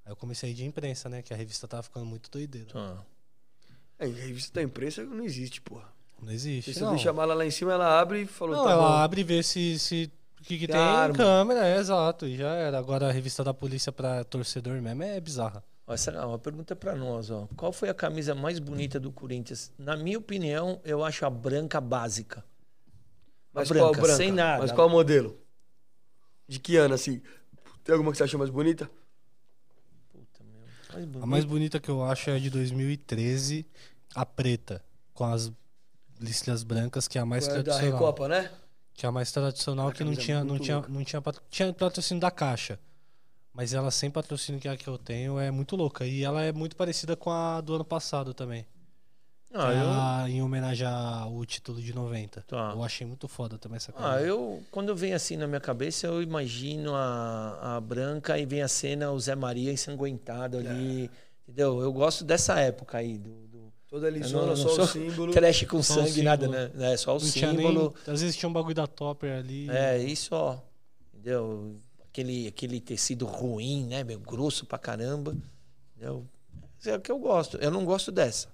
Aí 0.05 0.13
eu 0.13 0.17
comecei 0.17 0.49
a 0.49 0.53
ir 0.53 0.55
de 0.55 0.65
imprensa, 0.65 1.09
né? 1.09 1.23
Que 1.23 1.33
a 1.33 1.37
revista 1.37 1.67
tava 1.67 1.83
ficando 1.83 2.07
muito 2.07 2.31
doideira. 2.31 2.69
Ah. 2.75 3.03
É, 3.99 4.07
em 4.07 4.13
revista 4.13 4.55
da 4.55 4.63
imprensa 4.63 5.03
não 5.05 5.25
existe, 5.25 5.61
porra. 5.61 5.89
Não 6.23 6.31
existe. 6.33 6.73
Se 6.73 6.79
você 6.79 6.85
não. 6.85 6.95
deixa 6.95 7.11
a 7.11 7.13
mala 7.13 7.35
lá 7.35 7.45
em 7.45 7.51
cima, 7.51 7.73
ela 7.73 8.01
abre 8.01 8.23
e 8.23 8.27
falou, 8.27 8.57
Não, 8.57 8.65
tá 8.65 8.71
ela 8.71 8.83
bom. 8.89 8.95
abre 8.95 9.21
e 9.21 9.25
vê 9.25 9.43
se, 9.43 9.79
se 9.79 10.11
o 10.41 10.45
que, 10.45 10.59
que 10.59 10.67
Tem 10.67 10.77
arma. 10.77 11.15
câmera, 11.15 11.67
é 11.67 11.77
exato. 11.79 12.27
E 12.27 12.37
já 12.37 12.51
era. 12.55 12.79
Agora 12.79 13.09
a 13.09 13.13
revista 13.13 13.43
da 13.43 13.53
polícia 13.53 13.91
pra 13.91 14.23
torcedor 14.25 14.81
mesmo 14.81 15.03
é 15.03 15.21
bizarra. 15.21 15.63
Ó, 15.87 15.93
Essa 15.95 16.11
é 16.11 16.25
uma 16.25 16.39
pergunta 16.39 16.75
pra 16.77 16.95
nós, 16.95 17.31
ó. 17.31 17.49
Qual 17.57 17.73
foi 17.73 17.89
a 17.89 17.95
camisa 17.95 18.35
mais 18.35 18.59
bonita 18.59 18.99
do 19.01 19.11
Corinthians? 19.13 19.73
Na 19.79 19.97
minha 19.97 20.19
opinião, 20.19 20.81
eu 20.85 21.05
acho 21.05 21.25
a 21.27 21.31
branca 21.31 21.81
básica. 21.81 22.45
A 23.57 23.61
Mas 23.61 23.69
branca, 23.69 23.85
qual 23.87 23.95
branca? 23.95 24.16
sem 24.16 24.31
nada. 24.31 24.62
Mas 24.62 24.73
qual 24.73 24.89
modelo? 24.89 25.39
De 26.49 26.61
que 26.61 26.77
ano, 26.77 26.95
assim? 26.95 27.20
Tem 27.83 27.93
alguma 27.93 28.12
que 28.12 28.19
você 28.19 28.24
achou 28.24 28.39
mais 28.39 28.51
bonita? 28.51 28.91
Puta, 30.12 30.45
meu. 30.45 30.62
Mais 30.93 31.05
bonita. 31.07 31.24
A 31.24 31.27
mais 31.27 31.45
bonita 31.45 31.81
que 31.81 31.89
eu 31.89 32.05
acho 32.05 32.31
é 32.31 32.35
a 32.37 32.39
de 32.39 32.51
2013, 32.51 33.66
a 34.15 34.24
preta, 34.27 34.85
com 35.15 35.24
as 35.24 35.51
listas 36.20 36.62
brancas, 36.62 37.09
que 37.09 37.19
é 37.19 37.20
a 37.20 37.27
mais 37.27 37.47
Qual 37.47 37.57
é 37.57 37.62
da 37.62 37.65
tradicional. 37.73 37.99
Recopa, 37.99 38.28
né? 38.28 38.51
Que 38.95 39.07
é 39.07 39.09
a 39.09 39.12
mais 39.12 39.31
tradicional 39.33 39.89
A 39.89 39.93
que 39.93 40.05
não 40.05 40.12
é 40.12 40.16
tinha, 40.16 40.45
não 40.45 40.59
tinha, 40.59 40.81
não 40.89 41.05
tinha, 41.05 41.20
patro- 41.20 41.43
tinha 41.51 41.73
patrocínio 41.73 42.20
da 42.20 42.31
Caixa. 42.31 42.78
Mas 43.53 43.73
ela 43.73 43.91
sem 43.91 44.11
patrocínio 44.11 44.61
que 44.61 44.69
é 44.69 44.70
a 44.70 44.77
que 44.77 44.87
eu 44.89 44.99
tenho 44.99 45.39
é 45.39 45.51
muito 45.51 45.77
louca. 45.77 46.07
E 46.07 46.23
ela 46.23 46.43
é 46.43 46.53
muito 46.53 46.77
parecida 46.77 47.16
com 47.16 47.31
a 47.31 47.61
do 47.61 47.74
ano 47.74 47.85
passado 47.85 48.35
também. 48.35 48.66
Ah, 49.55 49.73
é 49.73 50.28
eu... 50.28 50.35
em 50.36 50.43
homenagem 50.43 50.86
ao 50.86 51.44
título 51.47 51.81
de 51.81 51.94
90. 51.94 52.43
Tá. 52.43 52.73
Eu 52.74 52.82
achei 52.82 53.06
muito 53.06 53.27
foda 53.28 53.56
também 53.59 53.77
essa 53.77 53.93
Ah, 53.97 54.02
camisa. 54.12 54.27
eu, 54.27 54.62
quando 54.70 54.94
vem 54.94 55.14
assim 55.14 55.36
na 55.36 55.47
minha 55.47 55.60
cabeça, 55.60 56.06
eu 56.06 56.23
imagino 56.23 56.94
a, 56.94 57.77
a 57.77 57.81
branca 57.81 58.39
e 58.39 58.44
vem 58.44 58.60
a 58.62 58.68
cena, 58.68 59.10
o 59.12 59.18
Zé 59.20 59.35
Maria 59.35 59.73
ensanguentado 59.73 60.59
ali. 60.59 61.10
Entendeu? 61.48 61.81
Eu 61.81 61.93
gosto 61.93 62.24
dessa 62.24 62.59
época 62.60 62.98
aí, 62.98 63.16
do, 63.18 63.31
do 63.47 63.73
Toda 63.89 64.10
não- 64.10 64.18
lisona, 64.18 64.47
não 64.48 64.56
só 64.56 64.68
sou 64.70 64.85
o 64.85 64.89
símbolo. 64.89 65.32
trash 65.32 65.62
com 65.64 65.81
Só 65.82 66.05
sangue, 66.05 66.23
nada, 66.23 66.47
símbolo. 66.47 66.68
né? 66.74 66.93
É 66.93 66.97
só 66.97 67.16
o 67.16 67.20
Não 67.20 67.31
tinha 67.31 67.52
nem- 67.52 67.66
símbolo. 67.68 67.94
às 68.06 68.20
vezes 68.20 68.36
tinha 68.36 68.48
um 68.48 68.52
bagulho 68.52 68.74
da 68.74 68.86
Topper 68.86 69.39
ali. 69.39 69.70
É, 69.70 69.97
isso, 69.98 70.35
ó. 70.35 70.59
Entendeu? 71.14 71.77
Aquele, 72.10 72.48
aquele 72.48 72.81
tecido 72.81 73.24
ruim, 73.27 73.86
né? 73.86 74.02
Meio 74.02 74.18
grosso 74.18 74.66
pra 74.66 74.77
caramba. 74.77 75.36
Entendeu? 75.97 76.27
Isso 76.78 76.90
é 76.90 76.97
o 76.97 77.01
que 77.01 77.12
eu 77.12 77.18
gosto. 77.18 77.56
Eu 77.59 77.70
não 77.70 77.85
gosto 77.85 78.10
dessa. 78.10 78.48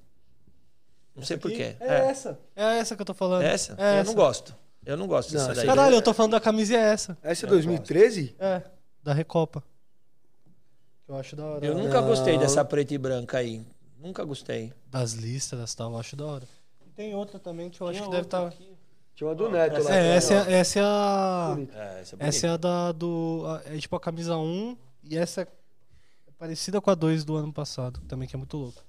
Não 1.14 1.24
sei 1.24 1.36
porquê. 1.36 1.76
É, 1.80 2.08
essa. 2.08 2.38
É 2.56 2.78
essa 2.78 2.96
que 2.96 3.02
eu 3.02 3.06
tô 3.06 3.14
falando. 3.14 3.42
Essa? 3.42 3.74
É 3.78 3.96
eu 3.96 4.00
essa. 4.00 4.04
não 4.04 4.14
gosto. 4.14 4.56
Eu 4.84 4.96
não 4.96 5.06
gosto 5.06 5.32
Não, 5.32 5.38
dessa 5.38 5.52
essa 5.52 5.60
daí. 5.60 5.66
Caralho, 5.66 5.94
eu 5.94 6.02
tô 6.02 6.12
falando 6.12 6.32
da 6.32 6.40
camisa 6.40 6.72
e 6.72 6.76
é 6.76 6.80
essa. 6.80 7.16
Essa 7.22 7.44
é 7.44 7.46
Eu 7.46 7.50
2013? 7.50 8.34
É, 8.38 8.62
da 9.02 9.12
Recopa. 9.12 9.62
Eu 11.06 11.16
acho 11.16 11.36
da 11.36 11.44
hora. 11.44 11.64
Eu 11.64 11.74
nunca 11.76 12.00
Não. 12.00 12.08
gostei 12.08 12.38
dessa 12.38 12.64
preta 12.64 12.94
e 12.94 12.98
branca 12.98 13.38
aí. 13.38 13.64
Nunca 13.98 14.24
gostei. 14.24 14.72
Das 14.86 15.12
listas 15.12 15.72
e 15.72 15.76
tal, 15.76 15.92
eu 15.92 15.98
acho 15.98 16.16
da 16.16 16.24
hora. 16.26 16.48
E 16.86 16.90
tem 16.90 17.14
outra 17.14 17.38
também 17.38 17.70
que 17.70 17.80
eu 17.80 17.86
acho 17.86 17.98
Tinha 17.98 18.04
que 18.06 18.10
deve 18.10 18.26
estar. 18.26 18.46
aqui. 18.48 18.76
Tinha 19.14 19.28
uma 19.28 19.34
do 19.36 19.48
Neto 19.50 19.74
lá. 19.74 19.78
É, 19.94 20.16
atrás, 20.16 20.30
essa 20.30 20.34
é, 20.50 20.52
essa 20.54 20.78
é 20.78 20.82
a. 20.82 21.56
É, 21.74 22.00
essa 22.00 22.16
é 22.18 22.26
Essa 22.28 22.46
é 22.46 22.50
a 22.50 22.56
da 22.56 22.92
do. 22.92 23.42
É 23.66 23.76
tipo 23.78 23.94
a 23.94 24.00
camisa 24.00 24.36
1 24.36 24.76
e 25.04 25.16
essa 25.18 25.42
é 25.42 25.46
parecida 26.38 26.80
com 26.80 26.90
a 26.90 26.94
2 26.94 27.24
do 27.24 27.36
ano 27.36 27.52
passado, 27.52 28.00
também 28.08 28.26
que 28.26 28.34
é 28.34 28.38
muito 28.38 28.56
louca. 28.56 28.80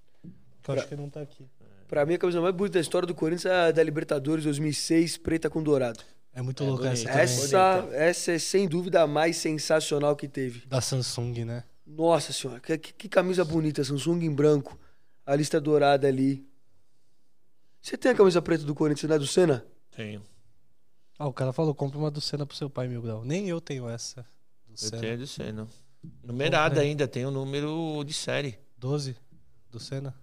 Que 0.63 0.71
eu 0.71 0.75
acho 0.75 0.87
que 0.87 0.95
não 0.95 1.09
tá 1.09 1.21
aqui. 1.21 1.45
Pra 1.87 2.05
mim, 2.05 2.15
a 2.15 2.17
camisa 2.17 2.41
mais 2.41 2.55
bonita 2.55 2.73
da 2.73 2.81
história 2.81 3.05
do 3.07 3.13
Corinthians 3.13 3.45
é 3.45 3.55
a 3.67 3.71
da 3.71 3.83
Libertadores 3.83 4.43
2006, 4.45 5.17
preta 5.17 5.49
com 5.49 5.61
dourado. 5.61 5.99
É 6.33 6.41
muito 6.41 6.63
É 6.63 6.67
louca 6.67 6.89
bonita. 6.89 7.09
essa 7.11 7.49
também. 7.49 7.93
Essa, 7.93 7.95
essa 7.95 8.31
é 8.31 8.39
sem 8.39 8.67
dúvida 8.67 9.01
a 9.03 9.07
mais 9.07 9.37
sensacional 9.37 10.15
que 10.15 10.27
teve. 10.27 10.65
Da 10.65 10.81
Samsung, 10.81 11.45
né? 11.45 11.63
Nossa 11.85 12.31
senhora, 12.33 12.59
que, 12.59 12.77
que- 12.77 12.93
que 12.93 13.09
camisa 13.09 13.43
bonita, 13.45 13.83
Samsung 13.83 14.23
em 14.25 14.33
branco, 14.33 14.79
a 15.25 15.35
lista 15.35 15.59
dourada 15.61 16.07
ali. 16.07 16.47
Você 17.81 17.97
tem 17.97 18.11
a 18.11 18.15
camisa 18.15 18.41
preta 18.41 18.63
do 18.63 18.73
Corinthians, 18.73 19.09
não 19.09 19.15
é 19.15 19.19
do 19.19 19.27
Senna? 19.27 19.65
Tenho. 19.91 20.23
Ah, 21.19 21.27
o 21.27 21.33
cara 21.33 21.53
falou, 21.53 21.75
compra 21.75 21.99
uma 21.99 22.09
do 22.09 22.21
Senna 22.21 22.45
pro 22.45 22.55
seu 22.55 22.69
pai, 22.69 22.87
mil 22.87 23.01
grau. 23.01 23.23
Nem 23.23 23.47
eu 23.49 23.59
tenho 23.61 23.87
essa. 23.89 24.21
Do 24.65 24.73
Eu 24.73 24.77
Senna. 24.77 25.01
tenho 25.01 25.17
do 25.19 25.27
Senna. 25.27 25.67
Numerada 26.23 26.81
ainda, 26.81 27.07
tem 27.07 27.25
o 27.25 27.31
número 27.31 28.03
de 28.05 28.13
série. 28.13 28.57
12 28.77 29.15
do 29.69 29.79
Senna. 29.79 30.15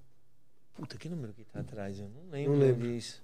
Puta, 0.80 0.96
que 0.96 1.08
número 1.10 1.32
que 1.34 1.44
tá 1.44 1.60
atrás? 1.60 1.98
Eu 2.00 2.08
não 2.08 2.30
lembro, 2.30 2.52
Não 2.54 2.58
lembro. 2.60 2.88
disso. 2.88 3.22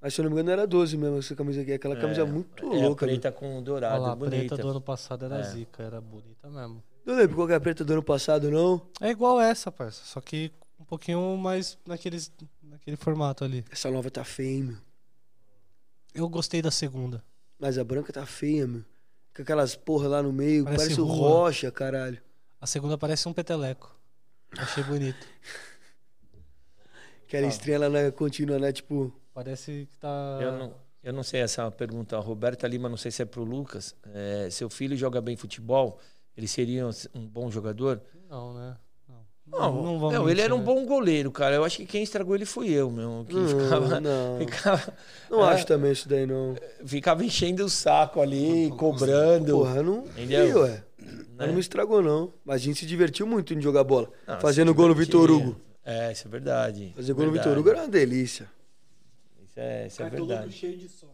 Mas 0.00 0.12
se 0.14 0.20
eu 0.20 0.24
não 0.24 0.30
me 0.30 0.34
engano 0.36 0.50
era 0.50 0.66
12 0.66 0.96
mesmo, 0.96 1.18
essa 1.18 1.36
camisa 1.36 1.60
aqui. 1.62 1.72
Aquela 1.72 1.94
camisa 1.94 2.22
É, 2.22 2.24
muito 2.24 2.64
é 2.64 2.82
louca. 2.82 3.04
a 3.04 3.08
preta 3.08 3.30
com 3.30 3.52
Olha 3.54 3.62
dourado, 3.62 4.02
lá, 4.02 4.12
a 4.12 4.16
bonita. 4.16 4.36
preta 4.36 4.56
do 4.62 4.68
ano 4.70 4.80
passado 4.80 5.24
era 5.24 5.38
É. 5.38 5.42
zica, 5.44 5.82
era 5.84 6.00
bonita 6.00 6.48
mesmo. 6.50 6.82
Não 7.04 7.14
lembro 7.16 7.36
qual 7.36 7.46
que 7.46 7.52
é 7.52 7.56
a 7.56 7.60
preta 7.60 7.84
do 7.84 7.92
ano 7.92 8.02
passado, 8.02 8.50
não. 8.50 8.82
É 9.00 9.10
igual 9.10 9.40
essa, 9.40 9.70
parça. 9.70 10.02
Só 10.04 10.20
que 10.20 10.50
um 10.80 10.84
pouquinho 10.84 11.36
mais 11.36 11.78
naqueles, 11.86 12.32
naquele 12.62 12.96
formato 12.96 13.44
ali. 13.44 13.64
Essa 13.70 13.88
nova 13.90 14.10
tá 14.10 14.24
feia, 14.24 14.64
meu. 14.64 14.76
Eu 16.12 16.28
gostei 16.28 16.60
da 16.60 16.70
segunda. 16.72 17.22
Mas 17.58 17.78
a 17.78 17.84
branca 17.84 18.12
tá 18.12 18.26
feia, 18.26 18.66
meu. 18.66 18.82
Com 19.36 19.42
aquelas 19.42 19.76
porra 19.76 20.08
lá 20.08 20.22
no 20.22 20.32
meio. 20.32 20.64
Parece 20.64 20.84
Parece, 20.96 21.00
rocha, 21.00 21.70
caralho. 21.70 22.18
A 22.60 22.66
segunda 22.66 22.98
parece 22.98 23.28
um 23.28 23.32
peteleco. 23.32 23.94
Achei 24.58 24.82
bonito. 24.82 25.24
Aquela 27.30 27.46
estrela 27.46 27.88
na 27.88 28.10
contínua, 28.10 28.58
né? 28.58 28.72
Tipo. 28.72 29.12
Parece 29.32 29.86
que 29.90 29.98
tá. 29.98 30.38
Eu 30.42 30.52
não, 30.52 30.74
eu 31.04 31.12
não 31.12 31.22
sei 31.22 31.40
essa 31.40 31.70
pergunta. 31.70 32.16
A 32.16 32.20
Roberta 32.20 32.66
Lima, 32.66 32.88
não 32.88 32.96
sei 32.96 33.12
se 33.12 33.22
é 33.22 33.24
pro 33.24 33.44
Lucas. 33.44 33.94
É, 34.12 34.48
seu 34.50 34.68
filho 34.68 34.96
joga 34.96 35.20
bem 35.20 35.36
futebol? 35.36 35.98
Ele 36.36 36.48
seria 36.48 36.88
um 37.14 37.26
bom 37.26 37.48
jogador? 37.50 38.00
Não, 38.28 38.52
né? 38.54 38.76
Não, 39.46 39.82
Não, 39.82 40.10
não 40.12 40.28
ele 40.30 40.40
era 40.40 40.54
um 40.54 40.58
né? 40.58 40.64
bom 40.64 40.84
goleiro, 40.86 41.30
cara. 41.32 41.56
Eu 41.56 41.64
acho 41.64 41.76
que 41.78 41.86
quem 41.86 42.02
estragou 42.04 42.34
ele 42.36 42.44
fui 42.44 42.70
eu, 42.70 42.88
meu. 42.90 43.24
Que 43.28 43.34
Não, 43.34 43.48
ficava, 43.48 44.00
não. 44.00 44.38
ficava, 44.46 44.94
Não 45.28 45.44
É. 45.44 45.52
acho 45.54 45.66
também 45.66 45.90
isso 45.92 46.08
daí, 46.08 46.24
não. 46.26 46.54
ficava 46.86 47.24
enchendo 47.24 47.64
o 47.64 47.68
saco 47.68 48.20
ali, 48.20 48.70
cobrando. 48.76 49.52
Porra, 49.52 49.82
não 49.82 50.04
Entendeu? 50.16 50.46
vi, 50.46 50.54
ué. 50.54 50.84
né? 51.36 51.46
Não 51.46 51.54
me 51.54 51.60
estragou, 51.60 52.00
não. 52.02 52.32
Mas 52.44 52.56
a 52.56 52.64
gente 52.64 52.80
se 52.80 52.86
divertiu 52.86 53.26
muito 53.26 53.52
em 53.54 53.60
jogar 53.60 53.82
bola. 53.82 54.08
Não, 54.26 54.40
Fazendo 54.40 54.72
gol 54.74 54.88
no. 54.88 54.94
Vitor 54.94 55.28
Hugo. 55.30 55.56
É, 55.84 56.12
isso 56.12 56.26
é 56.28 56.30
verdade. 56.30 56.92
Fazer 56.94 57.12
gol 57.12 57.26
no 57.26 57.32
Verdade. 57.32 57.48
Vitor 57.48 57.60
Hugo 57.60 57.70
era 57.70 57.78
uma 57.80 57.88
delícia. 57.88 58.48
Isso 59.44 59.58
é, 59.58 59.86
isso 59.86 60.02
é 60.02 60.10
verdade. 60.10 60.52
cheio 60.52 60.76
de 60.76 60.88
sono. 60.88 61.12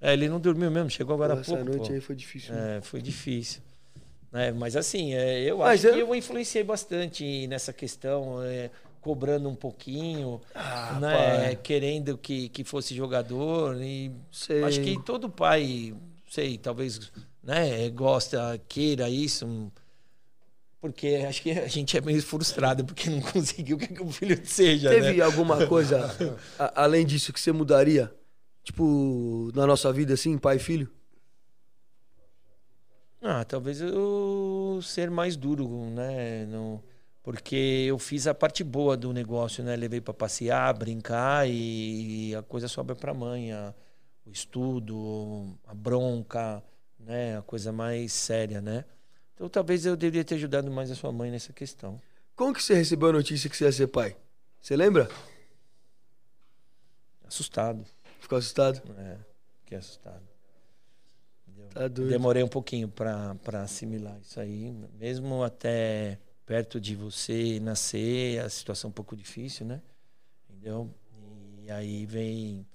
É, 0.00 0.12
ele 0.14 0.28
não 0.28 0.40
dormiu 0.40 0.70
mesmo, 0.70 0.88
chegou 0.88 1.14
agora 1.14 1.34
há 1.34 1.36
pouco. 1.36 1.52
essa 1.52 1.64
noite 1.64 1.88
pô. 1.88 1.92
aí 1.94 2.00
foi 2.00 2.16
difícil. 2.16 2.54
É, 2.54 2.80
foi 2.80 3.02
difícil. 3.02 3.60
É, 4.32 4.50
mas 4.52 4.74
assim, 4.76 5.12
é, 5.12 5.40
eu 5.42 5.58
Mas 5.58 5.84
acho 5.84 5.94
que 5.94 6.00
eu- 6.00 6.06
eu 6.06 6.14
influenciei 6.14 6.64
bastante 6.64 7.46
nessa 7.48 7.72
questão, 7.72 8.42
é, 8.42 8.70
cobrando 9.00 9.48
um 9.48 9.54
pouquinho, 9.54 10.40
Ah, 10.54 10.98
né, 11.00 11.12
pai. 11.48 11.56
querendo 11.56 12.16
que, 12.16 12.48
que 12.48 12.64
fosse 12.64 12.94
jogador. 12.94 13.80
E 13.82 14.10
Sei. 14.32 14.62
acho 14.64 14.80
que 14.80 15.02
todo 15.02 15.28
pai, 15.28 15.94
sei, 16.28 16.56
talvez 16.56 17.12
né, 17.42 17.88
gosta, 17.90 18.58
queira 18.68 19.08
isso. 19.10 19.44
um, 19.46 19.70
Porque 20.80 21.24
acho 21.28 21.42
que 21.42 21.50
a 21.50 21.66
gente 21.68 21.96
é 21.96 22.00
meio 22.00 22.22
frustrado 22.22 22.84
porque 22.84 23.10
não 23.10 23.20
conseguiu 23.32 23.76
que 23.76 24.02
o 24.02 24.10
filho 24.10 24.40
seja. 24.46 24.88
Teve 24.88 25.18
né? 25.18 25.22
alguma 25.22 25.66
coisa 25.66 26.38
a- 26.58 26.82
além 26.84 27.04
disso 27.04 27.32
que 27.32 27.40
você 27.40 27.52
mudaria? 27.52 28.12
Tipo, 28.64 29.50
na 29.54 29.66
nossa 29.66 29.92
vida, 29.92 30.14
assim, 30.14 30.38
pai 30.38 30.56
e 30.56 30.58
filho? 30.58 30.90
Ah, 33.22 33.44
talvez 33.44 33.80
eu 33.80 34.80
ser 34.82 35.10
mais 35.10 35.36
duro, 35.36 35.68
né? 35.90 36.46
Não, 36.46 36.82
porque 37.22 37.84
eu 37.86 37.98
fiz 37.98 38.26
a 38.26 38.34
parte 38.34 38.64
boa 38.64 38.96
do 38.96 39.12
negócio, 39.12 39.62
né? 39.62 39.76
Levei 39.76 40.00
para 40.00 40.14
passear, 40.14 40.72
brincar 40.74 41.46
e 41.48 42.34
a 42.34 42.42
coisa 42.42 42.66
sobra 42.68 42.96
para 42.96 43.12
mãe, 43.12 43.52
a- 43.52 43.74
o 44.24 44.30
estudo, 44.30 45.58
a 45.66 45.74
bronca, 45.74 46.62
né? 46.98 47.36
A 47.38 47.42
coisa 47.42 47.72
mais 47.72 48.12
séria, 48.12 48.60
né? 48.62 48.84
Então 49.40 49.48
talvez 49.48 49.86
eu 49.86 49.96
deveria 49.96 50.22
ter 50.22 50.34
ajudado 50.34 50.70
mais 50.70 50.90
a 50.90 50.94
sua 50.94 51.10
mãe 51.10 51.30
nessa 51.30 51.50
questão. 51.50 51.98
Como 52.36 52.52
que 52.52 52.62
você 52.62 52.74
recebeu 52.74 53.08
a 53.08 53.12
notícia 53.14 53.48
que 53.48 53.56
você 53.56 53.64
ia 53.64 53.72
ser 53.72 53.86
pai? 53.86 54.14
Você 54.60 54.76
lembra? 54.76 55.08
Assustado, 57.26 57.82
Ficou 58.20 58.36
assustado? 58.36 58.82
né? 58.92 59.18
Fiquei 59.60 59.78
assustado. 59.78 60.20
Tá 61.70 61.88
doido. 61.88 62.10
Demorei 62.10 62.42
um 62.42 62.48
pouquinho 62.48 62.86
para 62.86 63.62
assimilar 63.62 64.18
isso 64.20 64.38
aí, 64.38 64.70
mesmo 64.98 65.42
até 65.42 66.18
perto 66.44 66.78
de 66.78 66.94
você 66.94 67.58
nascer, 67.60 68.40
a 68.40 68.48
situação 68.50 68.88
é 68.88 68.90
um 68.90 68.92
pouco 68.92 69.16
difícil, 69.16 69.64
né? 69.64 69.80
Entendeu? 70.50 70.94
E 71.62 71.70
aí 71.70 72.04
vem. 72.04 72.66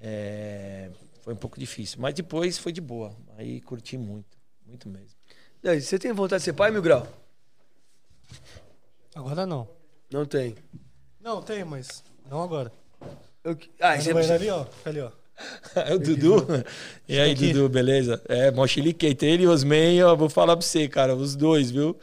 é, 0.00 0.90
foi 1.20 1.34
um 1.34 1.36
pouco 1.36 1.60
difícil, 1.60 2.00
mas 2.00 2.14
depois 2.14 2.58
foi 2.58 2.72
de 2.72 2.80
boa. 2.80 3.16
Aí 3.36 3.60
curti 3.60 3.96
muito, 3.96 4.36
Muito 4.66 4.88
mesmo. 4.88 5.19
E 5.62 5.68
aí, 5.68 5.80
você 5.80 5.98
tem 5.98 6.12
vontade 6.12 6.40
de 6.40 6.44
ser 6.46 6.52
pai, 6.54 6.70
Mil 6.70 6.82
Grau? 6.82 7.06
Agora 9.14 9.44
não. 9.46 9.68
Não 10.10 10.24
tem. 10.24 10.56
Não, 11.20 11.42
tem, 11.42 11.64
mas 11.64 12.02
não 12.28 12.42
agora. 12.42 12.72
Eu... 13.44 13.52
Ah, 13.80 13.90
Mas 13.90 14.04
você... 14.04 14.14
banheiro 14.14 14.34
ali, 14.34 14.50
ó. 14.50 14.64
Fica 14.64 14.90
ali, 14.90 15.00
ó. 15.00 15.10
É 15.74 15.94
o 15.94 15.98
Dudu. 15.98 16.46
E 17.08 17.18
aí, 17.18 17.32
aqui. 17.32 17.52
Dudu, 17.52 17.68
beleza? 17.68 18.22
É, 18.28 18.50
mó 18.50 18.66
chiliquete. 18.66 19.24
Ele 19.24 19.44
e 19.44 19.48
Osman, 19.48 20.02
ó, 20.04 20.14
vou 20.14 20.28
falar 20.28 20.54
pra 20.56 20.64
você, 20.66 20.86
cara, 20.88 21.14
os 21.16 21.34
dois, 21.34 21.70
viu? 21.70 21.98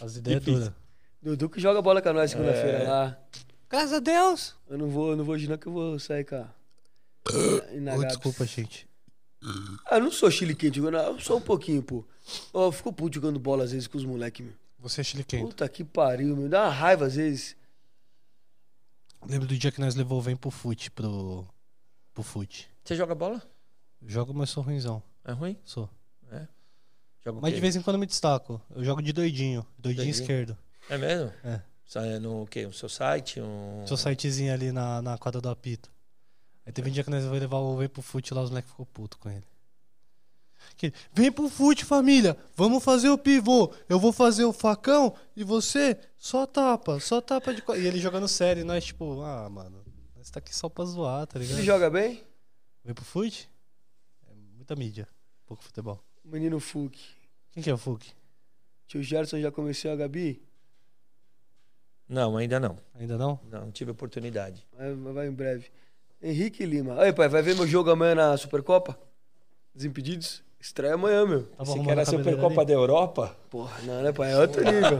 As 0.00 0.16
ideias 0.16 0.42
duras. 0.42 0.72
Dudu 1.22 1.50
que 1.50 1.60
joga 1.60 1.82
bola 1.82 2.00
com 2.00 2.12
nós 2.12 2.30
segunda-feira 2.30 2.78
É. 2.78 2.88
lá. 2.88 3.18
Graças 3.68 3.92
a 3.92 3.98
Deus! 3.98 4.54
Eu 4.70 4.78
não 4.78 4.88
vou, 4.88 5.10
eu 5.10 5.16
não 5.16 5.24
vou 5.24 5.34
hoje 5.34 5.46
não 5.48 5.58
que 5.58 5.66
eu 5.66 5.72
vou 5.72 5.98
sair 5.98 6.24
cá. 6.24 6.48
Ô, 7.96 8.04
desculpa, 8.06 8.46
gente. 8.46 8.88
Ah, 9.86 9.96
eu 9.96 10.00
não 10.00 10.10
sou 10.10 10.30
chile 10.30 10.54
quente 10.54 10.76
jogando, 10.76 10.96
eu 10.96 11.20
sou 11.20 11.38
um 11.38 11.40
pouquinho, 11.40 11.82
pô. 11.82 12.04
Eu 12.52 12.72
fico 12.72 12.92
puto 12.92 13.14
jogando 13.14 13.38
bola 13.38 13.64
às 13.64 13.72
vezes 13.72 13.86
com 13.86 13.96
os 13.98 14.04
moleques, 14.04 14.44
meu. 14.44 14.54
Você 14.80 15.00
é 15.00 15.04
chiliquento. 15.04 15.46
Puta 15.46 15.68
que 15.68 15.82
pariu, 15.84 16.36
meu. 16.36 16.48
Dá 16.48 16.64
uma 16.64 16.70
raiva 16.70 17.06
às 17.06 17.14
vezes. 17.14 17.56
Lembro 19.26 19.48
do 19.48 19.56
dia 19.56 19.72
que 19.72 19.80
nós 19.80 19.94
levou 19.94 20.18
o 20.18 20.22
Vem 20.22 20.36
pro 20.36 20.50
fute, 20.50 20.90
pro, 20.90 21.44
pro 22.14 22.22
fute. 22.22 22.68
Você 22.84 22.94
joga 22.94 23.14
bola? 23.14 23.42
Jogo, 24.06 24.32
mas 24.32 24.50
sou 24.50 24.62
ruimzão. 24.62 25.02
É 25.24 25.32
ruim? 25.32 25.56
Sou. 25.64 25.88
Joga 27.24 27.38
o 27.38 27.42
Mas 27.42 27.50
quê? 27.50 27.56
de 27.56 27.60
vez 27.60 27.76
em 27.76 27.82
quando 27.82 27.94
eu 27.96 28.00
me 28.00 28.06
destaco. 28.06 28.60
Eu 28.74 28.84
jogo 28.84 29.02
de 29.02 29.12
doidinho. 29.12 29.66
Doidinho, 29.78 30.04
Doidinho? 30.06 30.10
esquerdo. 30.10 30.56
É 30.88 30.96
mesmo? 30.96 31.32
É. 31.44 31.60
Sai 31.84 32.18
no 32.18 32.46
quê? 32.46 32.64
O 32.64 32.72
seu 32.72 32.88
site? 32.88 33.40
Um... 33.40 33.84
Seu 33.86 33.96
sitezinho 33.96 34.52
ali 34.52 34.70
na, 34.72 35.02
na 35.02 35.18
quadra 35.18 35.40
do 35.40 35.48
apito. 35.48 35.90
Aí 36.68 36.72
teve 36.72 36.90
um 36.90 36.92
dia 36.92 37.02
que 37.02 37.08
nós 37.08 37.24
vamos 37.24 37.40
levar 37.40 37.56
o 37.56 37.78
Vem 37.78 37.88
pro 37.88 38.02
fute 38.02 38.34
lá, 38.34 38.42
os 38.42 38.50
moleques 38.50 38.70
ficou 38.70 38.84
puto 38.84 39.16
com 39.16 39.30
ele. 39.30 39.46
Que, 40.76 40.92
Vem 41.14 41.32
pro 41.32 41.48
fute, 41.48 41.82
família! 41.82 42.36
Vamos 42.54 42.84
fazer 42.84 43.08
o 43.08 43.16
pivô! 43.16 43.72
Eu 43.88 43.98
vou 43.98 44.12
fazer 44.12 44.44
o 44.44 44.52
facão 44.52 45.16
e 45.34 45.42
você 45.42 45.98
só 46.18 46.44
tapa, 46.46 47.00
só 47.00 47.22
tapa 47.22 47.54
de. 47.54 47.62
co-" 47.62 47.74
E 47.74 47.86
ele 47.86 47.98
jogando 47.98 48.28
sério, 48.28 48.60
e 48.60 48.64
nós 48.64 48.84
tipo, 48.84 49.22
ah, 49.22 49.48
mano, 49.48 49.82
nós 50.14 50.28
tá 50.28 50.40
aqui 50.40 50.54
só 50.54 50.68
pra 50.68 50.84
zoar, 50.84 51.26
tá 51.26 51.38
ligado? 51.38 51.56
Ele 51.56 51.64
joga 51.64 51.88
bem? 51.88 52.22
Vem 52.84 52.94
pro 52.94 53.02
fute? 53.02 53.48
É 54.26 54.34
muita 54.54 54.76
mídia, 54.76 55.08
pouco 55.46 55.64
futebol. 55.64 56.04
Menino 56.22 56.60
Fuque. 56.60 57.00
Quem 57.50 57.62
que 57.62 57.70
é 57.70 57.74
o 57.74 57.78
Fuk? 57.78 58.12
Tio 58.86 59.02
Gerson 59.02 59.40
já 59.40 59.50
conheceu 59.50 59.90
a 59.90 59.96
Gabi? 59.96 60.46
Não, 62.06 62.36
ainda 62.36 62.60
não. 62.60 62.76
Ainda 62.94 63.16
não? 63.16 63.40
Não, 63.50 63.60
não 63.62 63.72
tive 63.72 63.90
oportunidade. 63.90 64.66
Vai, 64.76 64.94
vai 64.94 65.28
em 65.28 65.32
breve. 65.32 65.70
Henrique 66.22 66.64
Lima. 66.66 67.00
Aí, 67.00 67.12
pai, 67.12 67.28
vai 67.28 67.42
ver 67.42 67.54
meu 67.54 67.66
jogo 67.66 67.90
amanhã 67.90 68.14
na 68.14 68.36
Supercopa? 68.36 68.98
Desimpedidos? 69.74 70.42
Estreia 70.60 70.94
amanhã, 70.94 71.24
meu. 71.24 71.42
Tava 71.44 71.64
Você 71.64 71.80
quer 71.84 71.98
a 71.98 72.04
Supercopa 72.04 72.60
ali? 72.62 72.66
da 72.66 72.72
Europa? 72.72 73.36
Porra, 73.48 73.80
não, 73.84 74.02
né, 74.02 74.12
pai? 74.12 74.32
É 74.32 74.38
outro 74.38 74.60
nível. 74.64 74.98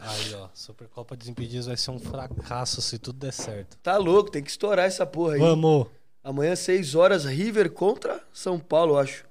Aí, 0.00 0.34
ó, 0.34 0.48
Supercopa 0.54 1.16
Desimpedidos 1.16 1.66
vai 1.66 1.76
ser 1.76 1.90
um 1.90 1.98
fracasso 1.98 2.80
se 2.80 2.98
tudo 2.98 3.18
der 3.18 3.32
certo. 3.32 3.76
Tá 3.82 3.96
louco, 3.96 4.30
tem 4.30 4.42
que 4.42 4.50
estourar 4.50 4.86
essa 4.86 5.04
porra 5.04 5.34
aí. 5.34 5.40
Vamos! 5.40 5.88
Amanhã, 6.22 6.54
6 6.54 6.94
horas, 6.94 7.24
River 7.24 7.70
contra 7.72 8.22
São 8.32 8.58
Paulo, 8.58 8.94
eu 8.94 8.98
acho. 8.98 9.24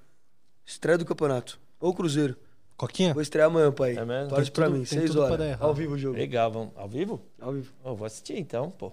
Estreia 0.65 0.97
do 0.97 1.05
campeonato. 1.05 1.59
Ou 1.79 1.93
Cruzeiro. 1.93 2.35
Coquinha? 2.75 3.13
Vou 3.13 3.21
estrear 3.21 3.47
amanhã, 3.47 3.71
pai. 3.71 3.95
É 3.97 4.03
mesmo? 4.03 4.29
Torce 4.29 4.51
pra 4.51 4.69
mim, 4.69 4.83
tem 4.83 4.99
6 4.99 5.11
tudo 5.11 5.25
pra 5.25 5.33
horas. 5.33 5.61
Ao 5.61 5.73
vivo 5.73 5.93
o 5.93 5.97
jogo. 5.97 6.17
Legal, 6.17 6.51
vamos. 6.51 6.73
Ao 6.75 6.87
vivo? 6.89 7.21
Ao 7.39 7.53
vivo. 7.53 7.71
Oh, 7.83 7.95
vou 7.95 8.05
assistir 8.05 8.37
então, 8.37 8.69
pô. 8.69 8.89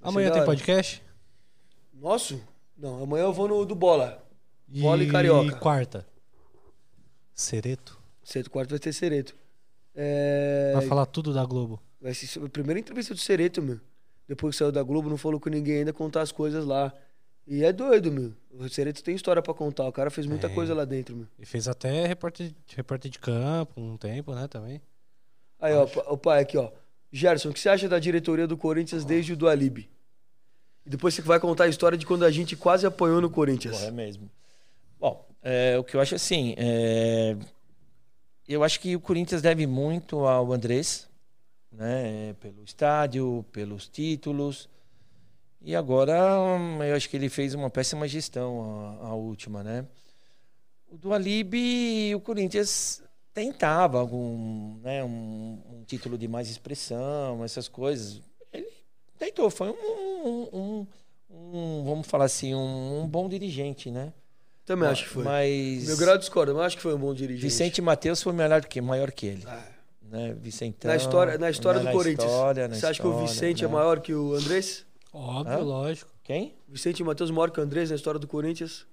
Vai 0.00 0.10
Amanhã 0.10 0.30
tem 0.30 0.40
hora. 0.42 0.46
podcast? 0.46 1.02
Nosso? 1.94 2.40
Não, 2.76 3.02
amanhã 3.02 3.24
eu 3.24 3.32
vou 3.32 3.48
no 3.48 3.64
do 3.64 3.74
Bola. 3.74 4.22
Bola 4.66 5.02
e 5.02 5.10
Carioca. 5.10 5.56
quarta? 5.56 6.06
Cereto? 7.34 7.98
Cedo 8.22 8.50
quarto 8.50 8.70
vai 8.70 8.78
ter 8.78 8.92
Cereto. 8.92 9.34
É... 9.94 10.72
Vai 10.74 10.86
falar 10.86 11.06
tudo 11.06 11.32
da 11.32 11.44
Globo. 11.44 11.80
Vai 12.00 12.14
ser 12.14 12.42
a 12.44 12.48
primeira 12.48 12.78
entrevista 12.80 13.14
do 13.14 13.20
Cereto, 13.20 13.62
meu. 13.62 13.80
Depois 14.26 14.54
que 14.54 14.58
saiu 14.58 14.72
da 14.72 14.82
Globo, 14.82 15.08
não 15.10 15.16
falou 15.16 15.38
com 15.38 15.48
ninguém 15.50 15.78
ainda, 15.78 15.92
contar 15.92 16.22
as 16.22 16.32
coisas 16.32 16.64
lá. 16.64 16.92
E 17.46 17.62
é 17.62 17.72
doido, 17.72 18.10
meu. 18.10 18.32
O 18.50 18.68
Cereto 18.68 19.02
tem 19.04 19.14
história 19.14 19.42
pra 19.42 19.52
contar. 19.52 19.86
O 19.86 19.92
cara 19.92 20.10
fez 20.10 20.26
muita 20.26 20.46
Tem. 20.48 20.54
coisa 20.54 20.74
lá 20.74 20.84
dentro, 20.84 21.14
meu. 21.14 21.26
E 21.38 21.44
fez 21.44 21.68
até 21.68 22.06
repórter, 22.06 22.52
repórter 22.74 23.10
de 23.10 23.18
campo 23.18 23.80
um 23.80 23.96
tempo, 23.96 24.34
né, 24.34 24.48
também. 24.48 24.80
Aí, 25.60 25.74
ó, 25.74 25.86
pa- 25.86 26.10
o 26.10 26.16
pai 26.16 26.40
aqui, 26.42 26.56
ó. 26.56 26.70
Gerson, 27.12 27.50
o 27.50 27.52
que 27.52 27.60
você 27.60 27.68
acha 27.68 27.88
da 27.88 27.98
diretoria 27.98 28.46
do 28.46 28.56
Corinthians 28.56 29.04
desde 29.04 29.34
o 29.34 29.36
do 29.36 29.46
Alibi? 29.48 29.88
E 30.86 30.90
depois 30.90 31.14
você 31.14 31.22
vai 31.22 31.40
contar 31.40 31.64
a 31.64 31.68
história 31.68 31.96
de 31.96 32.06
quando 32.06 32.24
a 32.24 32.30
gente 32.30 32.56
quase 32.56 32.86
apanhou 32.86 33.20
no 33.20 33.30
Corinthians. 33.30 33.82
É 33.82 33.90
mesmo. 33.90 34.30
Bom, 35.00 35.26
é, 35.42 35.78
o 35.78 35.84
que 35.84 35.96
eu 35.96 36.00
acho 36.00 36.14
assim, 36.14 36.54
é, 36.56 37.36
eu 38.46 38.62
acho 38.62 38.78
que 38.80 38.94
o 38.94 39.00
Corinthians 39.00 39.40
deve 39.40 39.66
muito 39.66 40.26
ao 40.26 40.52
Andrés, 40.52 41.08
né? 41.72 42.34
Pelo 42.40 42.62
estádio, 42.62 43.44
pelos 43.50 43.88
títulos. 43.88 44.68
E 45.60 45.74
agora 45.74 46.38
hum, 46.38 46.82
eu 46.82 46.94
acho 46.94 47.08
que 47.08 47.16
ele 47.16 47.30
fez 47.30 47.54
uma 47.54 47.70
péssima 47.70 48.06
gestão, 48.06 48.98
a, 49.00 49.06
a 49.08 49.14
última, 49.14 49.62
né? 49.62 49.86
O 50.86 50.98
do 50.98 51.12
Alibi, 51.14 52.14
o 52.14 52.20
Corinthians 52.20 53.02
tentava 53.32 53.98
algum, 53.98 54.78
né, 54.78 55.02
um, 55.02 55.60
um 55.68 55.84
título 55.84 56.16
de 56.16 56.28
mais 56.28 56.48
expressão, 56.48 57.42
essas 57.42 57.66
coisas. 57.66 58.22
Tentou, 59.24 59.50
foi 59.50 59.70
um, 59.70 59.74
um- 59.74 60.48
um- 60.52 60.86
um, 61.30 61.84
vamos 61.84 62.06
falar 62.06 62.26
assim, 62.26 62.54
um, 62.54 63.02
um 63.02 63.06
bom 63.08 63.28
dirigente, 63.28 63.90
né? 63.90 64.12
Também 64.66 64.88
acho 64.88 65.04
que 65.04 65.08
foi. 65.10 65.24
Mas 65.24 65.86
Meu 65.86 65.96
grau 65.96 66.16
discorda, 66.18 66.52
mas 66.54 66.66
acho 66.66 66.76
que 66.76 66.82
foi 66.82 66.94
um 66.94 66.98
bom 66.98 67.12
dirigente. 67.14 67.42
Vicente 67.42 67.82
Matheus 67.82 68.22
foi 68.22 68.32
melhor 68.32 68.64
que, 68.64 68.80
maior 68.80 69.10
que 69.12 69.26
ele. 69.26 69.44
Ah, 69.46 69.66
Né? 70.02 70.34
Vicentão, 70.38 70.90
na 70.90 70.96
história, 70.96 71.38
na 71.38 71.50
história 71.50 71.82
na 71.82 71.90
do 71.90 71.96
Corinthians. 71.96 72.30
história, 72.30 72.68
na 72.68 72.74
você 72.74 72.86
acha 72.86 73.00
que 73.00 73.06
o 73.06 73.10
história, 73.10 73.28
Vicente 73.28 73.64
é 73.64 73.66
né? 73.66 73.72
maior 73.74 74.00
que 74.00 74.14
o 74.14 74.34
Andrés? 74.34 74.86
Óbvio, 75.12 75.54
Hã? 75.54 75.58
lógico. 75.58 76.10
Quem? 76.22 76.54
Vicente 76.68 77.02
Matheus 77.02 77.30
maior 77.30 77.50
que 77.50 77.60
o 77.60 77.62
Andrés 77.62 77.90
na 77.90 77.96
história 77.96 78.18
do 78.20 78.26
Corinthians? 78.28 78.86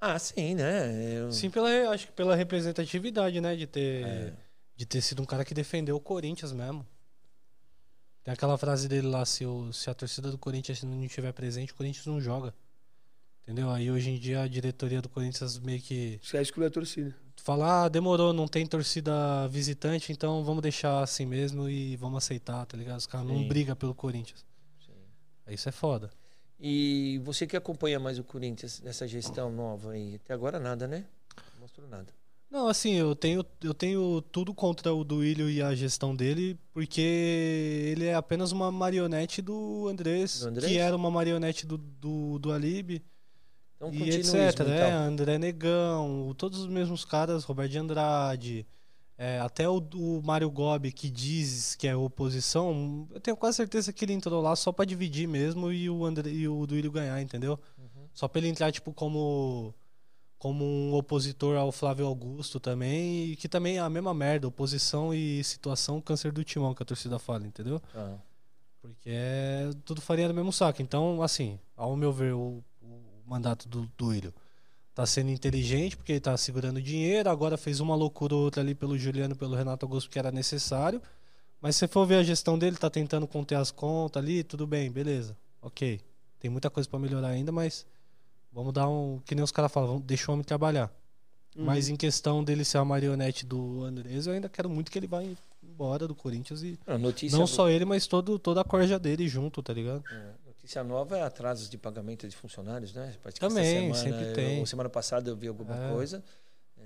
Ah, 0.00 0.18
sim, 0.18 0.54
né? 0.54 1.14
Eu- 1.18 1.32
Sim, 1.32 1.50
pela, 1.50 1.68
acho 1.90 2.06
que 2.06 2.12
pela 2.12 2.34
representatividade, 2.34 3.40
né? 3.40 3.54
De 3.54 3.66
ter, 3.66 4.04
É. 4.06 4.32
de 4.76 4.86
ter 4.86 5.00
sido 5.02 5.20
um 5.22 5.26
cara 5.26 5.44
que 5.44 5.52
defendeu 5.52 5.94
o 5.96 6.00
Corinthians 6.00 6.52
mesmo. 6.52 6.86
Tem 8.22 8.32
aquela 8.34 8.58
frase 8.58 8.86
dele 8.88 9.06
lá, 9.06 9.24
se, 9.24 9.46
o, 9.46 9.72
se 9.72 9.88
a 9.88 9.94
torcida 9.94 10.30
do 10.30 10.36
Corinthians 10.38 10.82
não 10.82 11.02
estiver 11.04 11.32
presente, 11.32 11.72
o 11.72 11.74
Corinthians 11.74 12.06
não 12.06 12.20
joga. 12.20 12.54
Entendeu? 13.42 13.70
Aí 13.70 13.90
hoje 13.90 14.10
em 14.10 14.18
dia 14.18 14.42
a 14.42 14.48
diretoria 14.48 15.00
do 15.00 15.08
Corinthians 15.08 15.58
meio 15.58 15.80
que 15.80 16.20
Você 16.22 16.32
quer 16.32 16.42
excluir 16.42 16.66
a 16.66 16.70
torcida. 16.70 17.14
fala, 17.36 17.84
ah, 17.84 17.88
demorou, 17.88 18.32
não 18.32 18.46
tem 18.46 18.66
torcida 18.66 19.48
visitante, 19.48 20.12
então 20.12 20.44
vamos 20.44 20.62
deixar 20.62 21.02
assim 21.02 21.24
mesmo 21.24 21.68
e 21.68 21.96
vamos 21.96 22.18
aceitar, 22.18 22.64
tá 22.66 22.76
ligado? 22.76 22.98
Os 22.98 23.06
caras 23.06 23.26
não 23.26 23.48
brigam 23.48 23.74
pelo 23.74 23.94
Corinthians. 23.94 24.44
Sim. 24.84 24.92
Aí 25.46 25.54
Isso 25.54 25.68
é 25.68 25.72
foda. 25.72 26.10
E 26.60 27.18
você 27.24 27.46
que 27.46 27.56
acompanha 27.56 27.98
mais 27.98 28.18
o 28.18 28.24
Corinthians 28.24 28.80
nessa 28.82 29.08
gestão 29.08 29.50
nova 29.50 29.92
aí, 29.92 30.16
até 30.16 30.34
agora 30.34 30.60
nada, 30.60 30.86
né? 30.86 31.06
Não 31.54 31.62
mostrou 31.62 31.88
nada. 31.88 32.12
Não, 32.50 32.66
assim, 32.66 32.94
eu 32.94 33.14
tenho, 33.14 33.44
eu 33.62 33.72
tenho 33.72 34.20
tudo 34.20 34.52
contra 34.52 34.92
o 34.92 35.04
Duílio 35.04 35.48
e 35.48 35.62
a 35.62 35.72
gestão 35.72 36.16
dele, 36.16 36.58
porque 36.72 37.00
ele 37.00 38.06
é 38.06 38.14
apenas 38.14 38.50
uma 38.50 38.72
marionete 38.72 39.40
do 39.40 39.86
Andrés, 39.88 40.40
Do 40.40 40.48
Andrés? 40.48 40.72
que 40.72 40.76
era 40.76 40.96
uma 40.96 41.10
marionete 41.10 41.64
do, 41.64 41.78
do, 41.78 42.40
do 42.40 42.50
Alib, 42.52 43.00
Então, 43.76 43.94
e 43.94 44.10
etc, 44.10 44.34
então. 44.60 44.98
André 45.06 45.38
Negão, 45.38 46.34
todos 46.36 46.58
os 46.58 46.66
mesmos 46.66 47.04
caras, 47.04 47.44
Roberto 47.44 47.70
de 47.70 47.78
Andrade, 47.78 48.66
é, 49.16 49.38
até 49.38 49.68
o, 49.68 49.76
o 49.94 50.20
Mário 50.24 50.50
Gobi, 50.50 50.90
que 50.90 51.08
diz 51.08 51.76
que 51.76 51.86
é 51.86 51.94
oposição, 51.94 53.06
eu 53.12 53.20
tenho 53.20 53.36
quase 53.36 53.58
certeza 53.58 53.92
que 53.92 54.04
ele 54.04 54.12
entrou 54.14 54.42
lá 54.42 54.56
só 54.56 54.72
pra 54.72 54.84
dividir 54.84 55.28
mesmo 55.28 55.70
e 55.70 55.88
o, 55.88 56.04
André, 56.04 56.30
e 56.30 56.48
o 56.48 56.66
Duílio 56.66 56.90
ganhar, 56.90 57.22
entendeu? 57.22 57.60
Uhum. 57.78 58.08
Só 58.12 58.26
pra 58.26 58.40
ele 58.40 58.48
entrar, 58.48 58.72
tipo, 58.72 58.92
como, 58.92 59.72
como 60.40 60.64
um 60.64 60.94
opositor 60.94 61.58
ao 61.58 61.70
Flávio 61.70 62.06
Augusto 62.06 62.58
também, 62.58 63.26
e 63.26 63.36
que 63.36 63.46
também 63.46 63.76
é 63.76 63.80
a 63.80 63.90
mesma 63.90 64.14
merda, 64.14 64.48
oposição 64.48 65.12
e 65.12 65.44
situação, 65.44 66.00
câncer 66.00 66.32
do 66.32 66.42
timão, 66.42 66.74
que 66.74 66.82
a 66.82 66.86
torcida 66.86 67.18
fala, 67.18 67.46
entendeu? 67.46 67.78
Tá. 67.92 68.18
Porque 68.80 69.10
é 69.12 69.68
tudo 69.84 70.00
farinha 70.00 70.28
do 70.28 70.34
mesmo 70.34 70.50
saco. 70.50 70.80
Então, 70.80 71.22
assim, 71.22 71.58
ao 71.76 71.94
meu 71.94 72.10
ver, 72.10 72.32
o, 72.32 72.64
o 72.80 73.02
mandato 73.26 73.68
do 73.68 73.86
Duílio 73.98 74.32
tá 74.94 75.04
sendo 75.04 75.30
inteligente, 75.30 75.94
porque 75.94 76.12
ele 76.12 76.20
tá 76.20 76.34
segurando 76.38 76.80
dinheiro, 76.80 77.28
agora 77.28 77.58
fez 77.58 77.78
uma 77.78 77.94
loucura 77.94 78.34
ou 78.34 78.40
outra 78.40 78.62
ali 78.62 78.74
pelo 78.74 78.96
Juliano, 78.96 79.36
pelo 79.36 79.54
Renato 79.54 79.84
Augusto, 79.84 80.08
que 80.08 80.18
era 80.18 80.32
necessário. 80.32 81.02
Mas 81.60 81.76
se 81.76 81.80
você 81.80 81.88
for 81.88 82.06
ver 82.06 82.16
a 82.16 82.22
gestão 82.22 82.58
dele, 82.58 82.78
tá 82.78 82.88
tentando 82.88 83.26
conter 83.26 83.56
as 83.56 83.70
contas 83.70 84.22
ali, 84.22 84.42
tudo 84.42 84.66
bem, 84.66 84.90
beleza. 84.90 85.36
Ok. 85.60 86.00
Tem 86.38 86.50
muita 86.50 86.70
coisa 86.70 86.88
pra 86.88 86.98
melhorar 86.98 87.28
ainda, 87.28 87.52
mas 87.52 87.84
vamos 88.52 88.72
dar 88.72 88.88
um. 88.88 89.18
Que 89.24 89.34
nem 89.34 89.42
os 89.44 89.52
caras 89.52 89.70
falam, 89.72 90.00
deixa 90.00 90.30
o 90.30 90.34
homem 90.34 90.44
trabalhar. 90.44 90.90
Uhum. 91.56 91.64
Mas 91.64 91.88
em 91.88 91.96
questão 91.96 92.44
dele 92.44 92.64
ser 92.64 92.78
a 92.78 92.84
marionete 92.84 93.44
do 93.44 93.82
Andrés, 93.84 94.26
eu 94.26 94.32
ainda 94.32 94.48
quero 94.48 94.68
muito 94.70 94.90
que 94.90 94.98
ele 94.98 95.06
vá 95.08 95.20
embora 95.62 96.06
do 96.06 96.14
Corinthians 96.14 96.62
e. 96.62 96.78
A 96.86 96.96
notícia, 96.96 97.36
Não 97.36 97.46
só 97.46 97.68
ele, 97.68 97.84
mas 97.84 98.06
todo, 98.06 98.38
toda 98.38 98.60
a 98.60 98.64
corja 98.64 98.98
dele 98.98 99.26
junto, 99.26 99.62
tá 99.62 99.72
ligado? 99.72 100.04
é, 100.12 100.30
notícia 100.46 100.84
nova 100.84 101.18
é 101.18 101.22
atrasos 101.22 101.68
de 101.68 101.76
pagamento 101.76 102.28
de 102.28 102.36
funcionários, 102.36 102.94
né? 102.94 103.14
Parece 103.22 103.40
Também, 103.40 103.92
semana, 103.92 103.94
sempre 103.94 104.32
tem. 104.32 104.60
eu- 104.60 104.66
semana 104.66 104.88
passada 104.88 105.28
eu 105.30 105.36
vi 105.36 105.48
alguma 105.48 105.74
É. 105.86 105.92
coisa. 105.92 106.22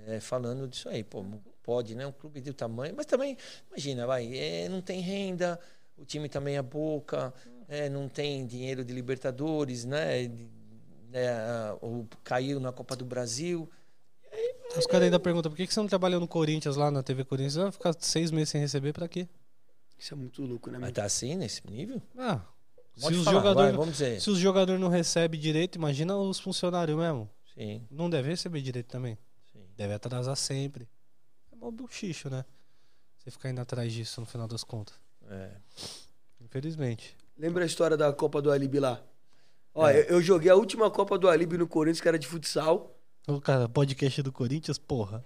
é, 0.07 0.19
falando 0.19 0.67
disso 0.67 0.87
aí. 0.87 1.03
Pô, 1.03 1.23
não 1.23 1.41
pode, 1.63 1.95
né? 1.95 2.05
Um 2.05 2.11
clube 2.11 2.39
do 2.39 2.53
tamanho. 2.53 2.93
Mas 2.95 3.07
também, 3.07 3.35
imagina, 3.71 4.05
vai, 4.05 4.37
é, 4.37 4.69
não 4.69 4.79
tem 4.79 4.99
renda, 4.99 5.59
o 5.97 6.05
time 6.05 6.29
também 6.29 6.57
é 6.57 6.61
boca, 6.61 7.33
é, 7.67 7.89
não 7.89 8.07
tem 8.07 8.45
dinheiro 8.45 8.83
de 8.85 8.93
Libertadores, 8.93 9.83
né? 9.83 10.27
De- 10.27 10.47
né, 11.15 11.77
ou 11.81 12.05
caiu 12.23 12.59
na 12.59 12.71
Copa 12.73 12.95
do 12.95 13.05
Brasil. 13.05 13.69
Os 14.77 14.85
caras 14.85 15.05
ainda 15.05 15.19
perguntam 15.19 15.49
por 15.49 15.55
que 15.55 15.65
você 15.65 15.79
não 15.79 15.87
trabalhou 15.87 16.19
no 16.19 16.27
Corinthians 16.27 16.75
lá 16.75 16.91
na 16.91 17.01
TV 17.01 17.23
Corinthians? 17.23 17.55
Vai 17.55 17.71
ficar 17.71 17.95
seis 17.99 18.31
meses 18.31 18.49
sem 18.49 18.59
receber 18.59 18.91
pra 18.91 19.07
quê? 19.07 19.27
Isso 19.97 20.13
é 20.13 20.17
muito 20.17 20.41
louco, 20.43 20.69
né, 20.69 20.77
Mas 20.77 20.91
tá 20.91 21.05
assim, 21.05 21.35
nesse 21.35 21.65
nível? 21.65 22.01
Ah, 22.17 22.41
se 22.97 23.13
os 23.13 23.23
falar, 23.23 23.39
vai, 23.39 23.43
jogadores 23.43 23.75
vamos 23.77 23.91
dizer. 23.93 24.19
se 24.21 24.29
os 24.29 24.37
jogadores 24.37 24.81
não 24.81 24.89
recebem 24.89 25.39
direito, 25.39 25.75
imagina 25.77 26.17
os 26.17 26.37
funcionários 26.39 26.97
mesmo. 26.97 27.29
Sim, 27.53 27.87
Não 27.89 28.09
deve 28.09 28.27
receber 28.29 28.61
direito 28.61 28.87
também. 28.87 29.17
sim. 29.53 29.65
Deve 29.77 29.93
atrasar 29.93 30.35
sempre. 30.35 30.89
É 31.51 31.55
mó 31.55 31.71
buchicho, 31.71 32.29
né? 32.29 32.43
Você 33.17 33.31
ficar 33.31 33.49
indo 33.49 33.61
atrás 33.61 33.93
disso 33.93 34.19
no 34.19 34.27
final 34.27 34.47
das 34.49 34.63
contas. 34.65 34.95
É. 35.29 35.51
Infelizmente. 36.41 37.15
Lembra 37.37 37.63
a 37.63 37.65
história 37.65 37.95
da 37.95 38.11
Copa 38.11 38.41
do 38.41 38.51
Alibi 38.51 38.79
lá? 38.81 39.01
Ó, 39.75 39.87
É. 39.89 40.05
eu, 40.09 40.21
joguei 40.21 40.49
a 40.49 40.55
última 40.55 40.89
Copa 40.89 41.17
do 41.17 41.27
Alibi 41.29 41.57
no 41.57 41.67
Corinthians, 41.67 41.99
que 42.01 42.07
era 42.07 42.17
de 42.17 42.25
futsal. 42.25 42.95
O 43.27 43.41
cara, 43.41 43.67
podcast 43.67 44.21
do 44.23 44.31
Corinthians, 44.31 44.77
porra. 44.77 45.23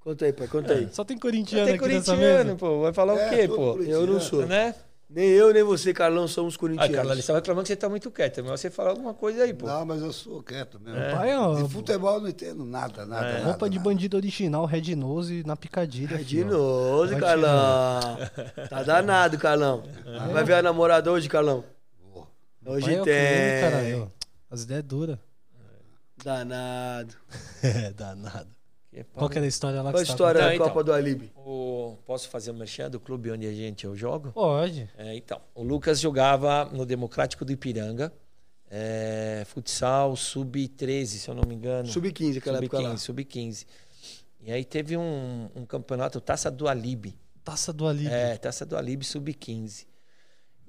Conta 0.00 0.24
aí, 0.26 0.32
pai, 0.32 0.46
conta 0.46 0.72
aí. 0.74 0.88
Só 0.92 1.02
tem 1.02 1.18
corintiano 1.18 1.64
Tem 1.66 1.74
aqui 1.74 1.88
nessa 1.88 2.12
corintiano, 2.14 2.56
pô. 2.56 2.82
Vai 2.82 2.92
falar 2.92 3.14
o 3.14 3.18
É, 3.18 3.28
quê, 3.30 3.48
todo 3.48 3.56
pô? 3.78 3.82
Eu 3.82 4.06
não 4.06 4.20
sou. 4.20 4.46
Né? 4.46 4.74
Nem 5.08 5.28
eu, 5.28 5.52
nem 5.52 5.62
você, 5.62 5.92
Carlão, 5.94 6.26
somos 6.28 6.54
Ah, 6.54 6.58
corintianos. 6.58 6.96
Carla, 6.96 7.12
eles 7.12 7.20
estavam 7.24 7.40
reclamando 7.40 7.62
que 7.64 7.68
você 7.68 7.76
tá 7.76 7.88
muito 7.88 8.10
quieto. 8.10 8.38
É 8.38 8.42
melhor 8.42 8.58
você 8.58 8.70
falar 8.70 8.90
alguma 8.90 9.14
coisa 9.14 9.44
aí, 9.44 9.54
pô. 9.54 9.66
Não, 9.66 9.84
mas 9.86 10.02
eu 10.02 10.12
sou 10.12 10.42
quieto 10.42 10.78
mesmo. 10.80 10.98
Pai, 11.16 11.36
ó, 11.36 11.54
De 11.62 11.68
futebol 11.72 12.14
eu 12.16 12.20
não 12.20 12.28
entendo 12.28 12.64
nada, 12.64 13.06
nada. 13.06 13.26
É. 13.26 13.32
nada, 13.34 13.44
roupa 13.46 13.70
de 13.70 13.76
nada. 13.78 13.88
bandido 13.88 14.16
original, 14.16 14.64
Red 14.66 14.94
Nose 14.96 15.42
na 15.46 15.56
picadilha. 15.56 16.16
É 16.20 16.44
novo, 16.44 17.06
Vai 17.08 17.20
Carlão. 17.20 18.18
Tá 18.68 18.82
danado, 18.82 19.38
Carlão. 19.38 19.84
Vai 20.32 20.42
ver 20.44 20.54
a 20.54 20.62
namorada 20.62 21.10
hoje, 21.10 21.28
Carlão? 21.28 21.64
Hoje 22.66 22.86
Pai 22.86 22.94
é 22.96 23.00
o 23.00 23.04
tem. 23.04 23.14
crime, 23.14 23.60
caralho. 23.60 24.12
As 24.50 24.62
ideias 24.62 24.82
duras. 24.84 25.18
Danado. 26.22 27.14
É, 27.62 27.90
danado. 27.92 28.48
Que 28.90 29.00
é. 29.00 29.04
Qual 29.12 29.28
que 29.28 29.38
era 29.38 29.44
a 29.44 29.48
história 29.48 29.82
lá 29.82 29.90
Qual 29.90 30.00
a 30.00 30.02
que 30.02 30.06
você 30.06 30.12
história 30.12 30.40
da 30.40 30.54
então. 30.54 30.68
Copa 30.68 30.84
do 30.84 30.92
Alibi? 30.92 31.32
O- 31.36 31.96
Posso 32.04 32.28
fazer 32.28 32.50
o 32.50 32.54
merchan 32.54 32.90
do 32.90 33.00
clube 33.00 33.30
onde 33.30 33.46
a 33.46 33.52
gente 33.52 33.84
eu 33.84 33.96
jogo? 33.96 34.30
Pode. 34.32 34.88
É, 34.96 35.14
então, 35.16 35.40
o 35.54 35.62
Lucas 35.62 35.98
jogava 36.00 36.64
no 36.66 36.84
Democrático 36.86 37.44
do 37.44 37.52
Ipiranga, 37.52 38.12
é, 38.70 39.42
futsal 39.46 40.14
sub-13, 40.16 41.06
se 41.06 41.28
eu 41.28 41.34
não 41.34 41.42
me 41.48 41.54
engano. 41.54 41.88
Sub-15, 41.88 42.38
aquela 42.38 42.58
época 42.58 42.78
lá. 42.80 42.96
Sub-15, 42.96 43.64
sub-15. 43.64 43.66
E 44.40 44.52
aí 44.52 44.64
teve 44.64 44.96
um, 44.96 45.48
um 45.54 45.64
campeonato, 45.66 46.20
Taça 46.20 46.50
do 46.50 46.68
Alibi. 46.68 47.18
Taça 47.42 47.72
do 47.72 47.86
Alívio. 47.86 48.12
É, 48.12 48.36
Taça 48.36 48.64
do 48.64 48.76
Alibi 48.76 49.04
sub-15. 49.04 49.86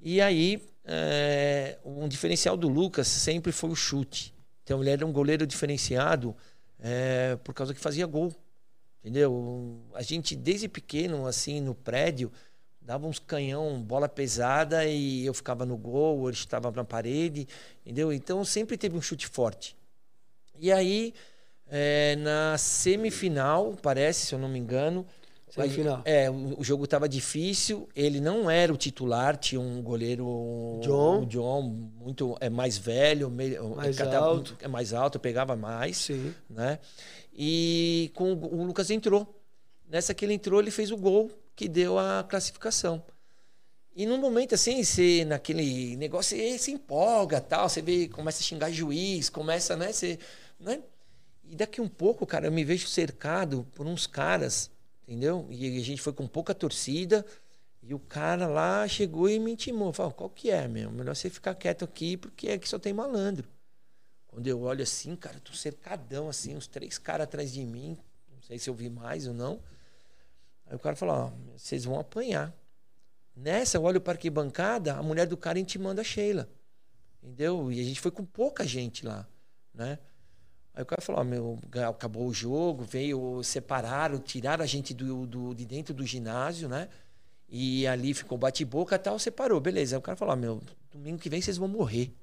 E 0.00 0.20
aí, 0.20 0.62
é, 0.88 1.78
um 1.84 2.08
diferencial 2.08 2.56
do 2.56 2.66
Lucas 2.66 3.06
sempre 3.06 3.52
foi 3.52 3.68
o 3.68 3.76
chute. 3.76 4.34
Então, 4.64 4.80
ele 4.80 4.90
era 4.90 5.06
um 5.06 5.12
goleiro 5.12 5.46
diferenciado 5.46 6.34
é, 6.78 7.36
por 7.44 7.52
causa 7.52 7.74
que 7.74 7.80
fazia 7.80 8.06
gol. 8.06 8.34
Entendeu? 9.00 9.82
A 9.94 10.02
gente, 10.02 10.34
desde 10.34 10.66
pequeno, 10.66 11.26
assim, 11.26 11.60
no 11.60 11.74
prédio, 11.74 12.32
dava 12.80 13.06
uns 13.06 13.18
canhão, 13.18 13.82
bola 13.82 14.08
pesada 14.08 14.86
e 14.86 15.26
eu 15.26 15.34
ficava 15.34 15.66
no 15.66 15.76
gol, 15.76 16.26
ele 16.28 16.36
estava 16.36 16.70
na 16.70 16.84
parede, 16.84 17.46
entendeu? 17.84 18.10
Então, 18.10 18.42
sempre 18.44 18.78
teve 18.78 18.96
um 18.96 19.02
chute 19.02 19.26
forte. 19.26 19.76
E 20.58 20.72
aí, 20.72 21.12
é, 21.66 22.16
na 22.16 22.56
semifinal, 22.56 23.76
parece, 23.82 24.26
se 24.26 24.34
eu 24.34 24.38
não 24.38 24.48
me 24.48 24.58
engano, 24.58 25.06
Semifinal. 25.50 26.02
é, 26.04 26.30
o 26.30 26.62
jogo 26.62 26.84
estava 26.84 27.08
difícil, 27.08 27.88
ele 27.94 28.20
não 28.20 28.50
era 28.50 28.72
o 28.72 28.76
titular, 28.76 29.36
tinha 29.36 29.60
um 29.60 29.82
goleiro 29.82 30.80
John. 30.82 31.24
John 31.26 31.62
muito 31.62 32.36
é 32.40 32.48
mais 32.50 32.76
velho, 32.78 33.30
meio, 33.30 33.74
Mais 33.74 33.96
catava- 33.96 34.26
alto. 34.26 34.56
é 34.60 34.68
mais 34.68 34.92
alto, 34.92 35.18
pegava 35.18 35.56
mais, 35.56 35.96
Sim. 35.96 36.34
né? 36.48 36.78
E 37.32 38.10
com 38.14 38.32
o, 38.32 38.60
o 38.60 38.64
Lucas 38.64 38.90
entrou. 38.90 39.34
Nessa 39.88 40.12
que 40.12 40.24
ele 40.24 40.34
entrou, 40.34 40.60
ele 40.60 40.70
fez 40.70 40.90
o 40.90 40.96
gol 40.96 41.30
que 41.56 41.66
deu 41.68 41.98
a 41.98 42.24
classificação. 42.28 43.02
E 43.96 44.06
num 44.06 44.18
momento 44.18 44.54
assim, 44.54 44.82
você 44.84 45.24
naquele 45.24 45.96
negócio, 45.96 46.36
você 46.36 46.58
se 46.58 46.70
empolga, 46.70 47.40
tal, 47.40 47.68
você 47.68 47.82
vê, 47.82 48.06
começa 48.06 48.40
a 48.40 48.44
xingar 48.44 48.70
juiz, 48.70 49.28
começa, 49.28 49.74
né, 49.76 49.92
você, 49.92 50.18
né? 50.60 50.80
E 51.50 51.56
daqui 51.56 51.80
um 51.80 51.88
pouco, 51.88 52.26
cara, 52.26 52.46
eu 52.46 52.52
me 52.52 52.62
vejo 52.62 52.86
cercado 52.86 53.66
por 53.74 53.86
uns 53.86 54.06
caras, 54.06 54.70
entendeu? 55.08 55.46
E 55.48 55.78
a 55.78 55.82
gente 55.82 56.02
foi 56.02 56.12
com 56.12 56.26
pouca 56.26 56.54
torcida, 56.54 57.24
e 57.82 57.94
o 57.94 57.98
cara 57.98 58.46
lá 58.46 58.86
chegou 58.86 59.30
e 59.30 59.38
me 59.38 59.52
intimou, 59.52 59.90
falou: 59.90 60.12
"Qual 60.12 60.28
que 60.28 60.50
é, 60.50 60.68
meu? 60.68 60.90
Melhor 60.90 61.16
você 61.16 61.30
ficar 61.30 61.54
quieto 61.54 61.82
aqui, 61.84 62.18
porque 62.18 62.50
aqui 62.50 62.68
só 62.68 62.78
tem 62.78 62.92
malandro". 62.92 63.48
Quando 64.26 64.46
eu 64.46 64.60
olho 64.60 64.82
assim, 64.82 65.16
cara, 65.16 65.40
tô 65.40 65.54
cercadão 65.54 66.28
assim, 66.28 66.54
uns 66.54 66.66
três 66.66 66.98
caras 66.98 67.24
atrás 67.24 67.50
de 67.50 67.64
mim, 67.64 67.96
não 68.30 68.42
sei 68.42 68.58
se 68.58 68.68
eu 68.68 68.74
vi 68.74 68.90
mais 68.90 69.26
ou 69.26 69.32
não. 69.32 69.58
Aí 70.66 70.76
o 70.76 70.78
cara 70.78 70.94
falou: 70.94 71.14
"Ó, 71.14 71.32
vocês 71.56 71.86
vão 71.86 71.98
apanhar". 71.98 72.54
Nessa, 73.34 73.78
eu 73.78 73.82
olho 73.84 74.00
para 74.00 74.12
arquibancada, 74.14 74.94
a 74.94 75.02
mulher 75.02 75.26
do 75.26 75.36
cara 75.36 75.58
intimando 75.58 76.00
a 76.00 76.04
Sheila. 76.04 76.50
Entendeu? 77.22 77.72
E 77.72 77.80
a 77.80 77.84
gente 77.84 78.00
foi 78.00 78.10
com 78.10 78.24
pouca 78.24 78.66
gente 78.66 79.06
lá, 79.06 79.26
né? 79.72 79.98
Aí 80.78 80.82
o 80.82 80.86
cara 80.86 81.02
falou, 81.02 81.22
ó, 81.22 81.24
meu, 81.24 81.58
acabou 81.88 82.28
o 82.28 82.32
jogo, 82.32 82.84
veio, 82.84 83.42
separaram, 83.42 84.16
tiraram 84.20 84.62
a 84.62 84.66
gente 84.66 84.94
do, 84.94 85.26
do, 85.26 85.52
de 85.52 85.64
dentro 85.64 85.92
do 85.92 86.06
ginásio, 86.06 86.68
né? 86.68 86.86
E 87.48 87.84
ali 87.84 88.14
ficou 88.14 88.38
bate-boca 88.38 88.94
e 88.94 88.98
tal, 89.00 89.18
separou, 89.18 89.58
beleza. 89.58 89.96
Aí 89.96 89.98
o 89.98 90.02
cara 90.02 90.16
falou, 90.16 90.34
ó, 90.34 90.36
meu, 90.36 90.62
domingo 90.92 91.18
que 91.18 91.28
vem 91.28 91.42
vocês 91.42 91.56
vão 91.56 91.66
morrer. 91.66 92.14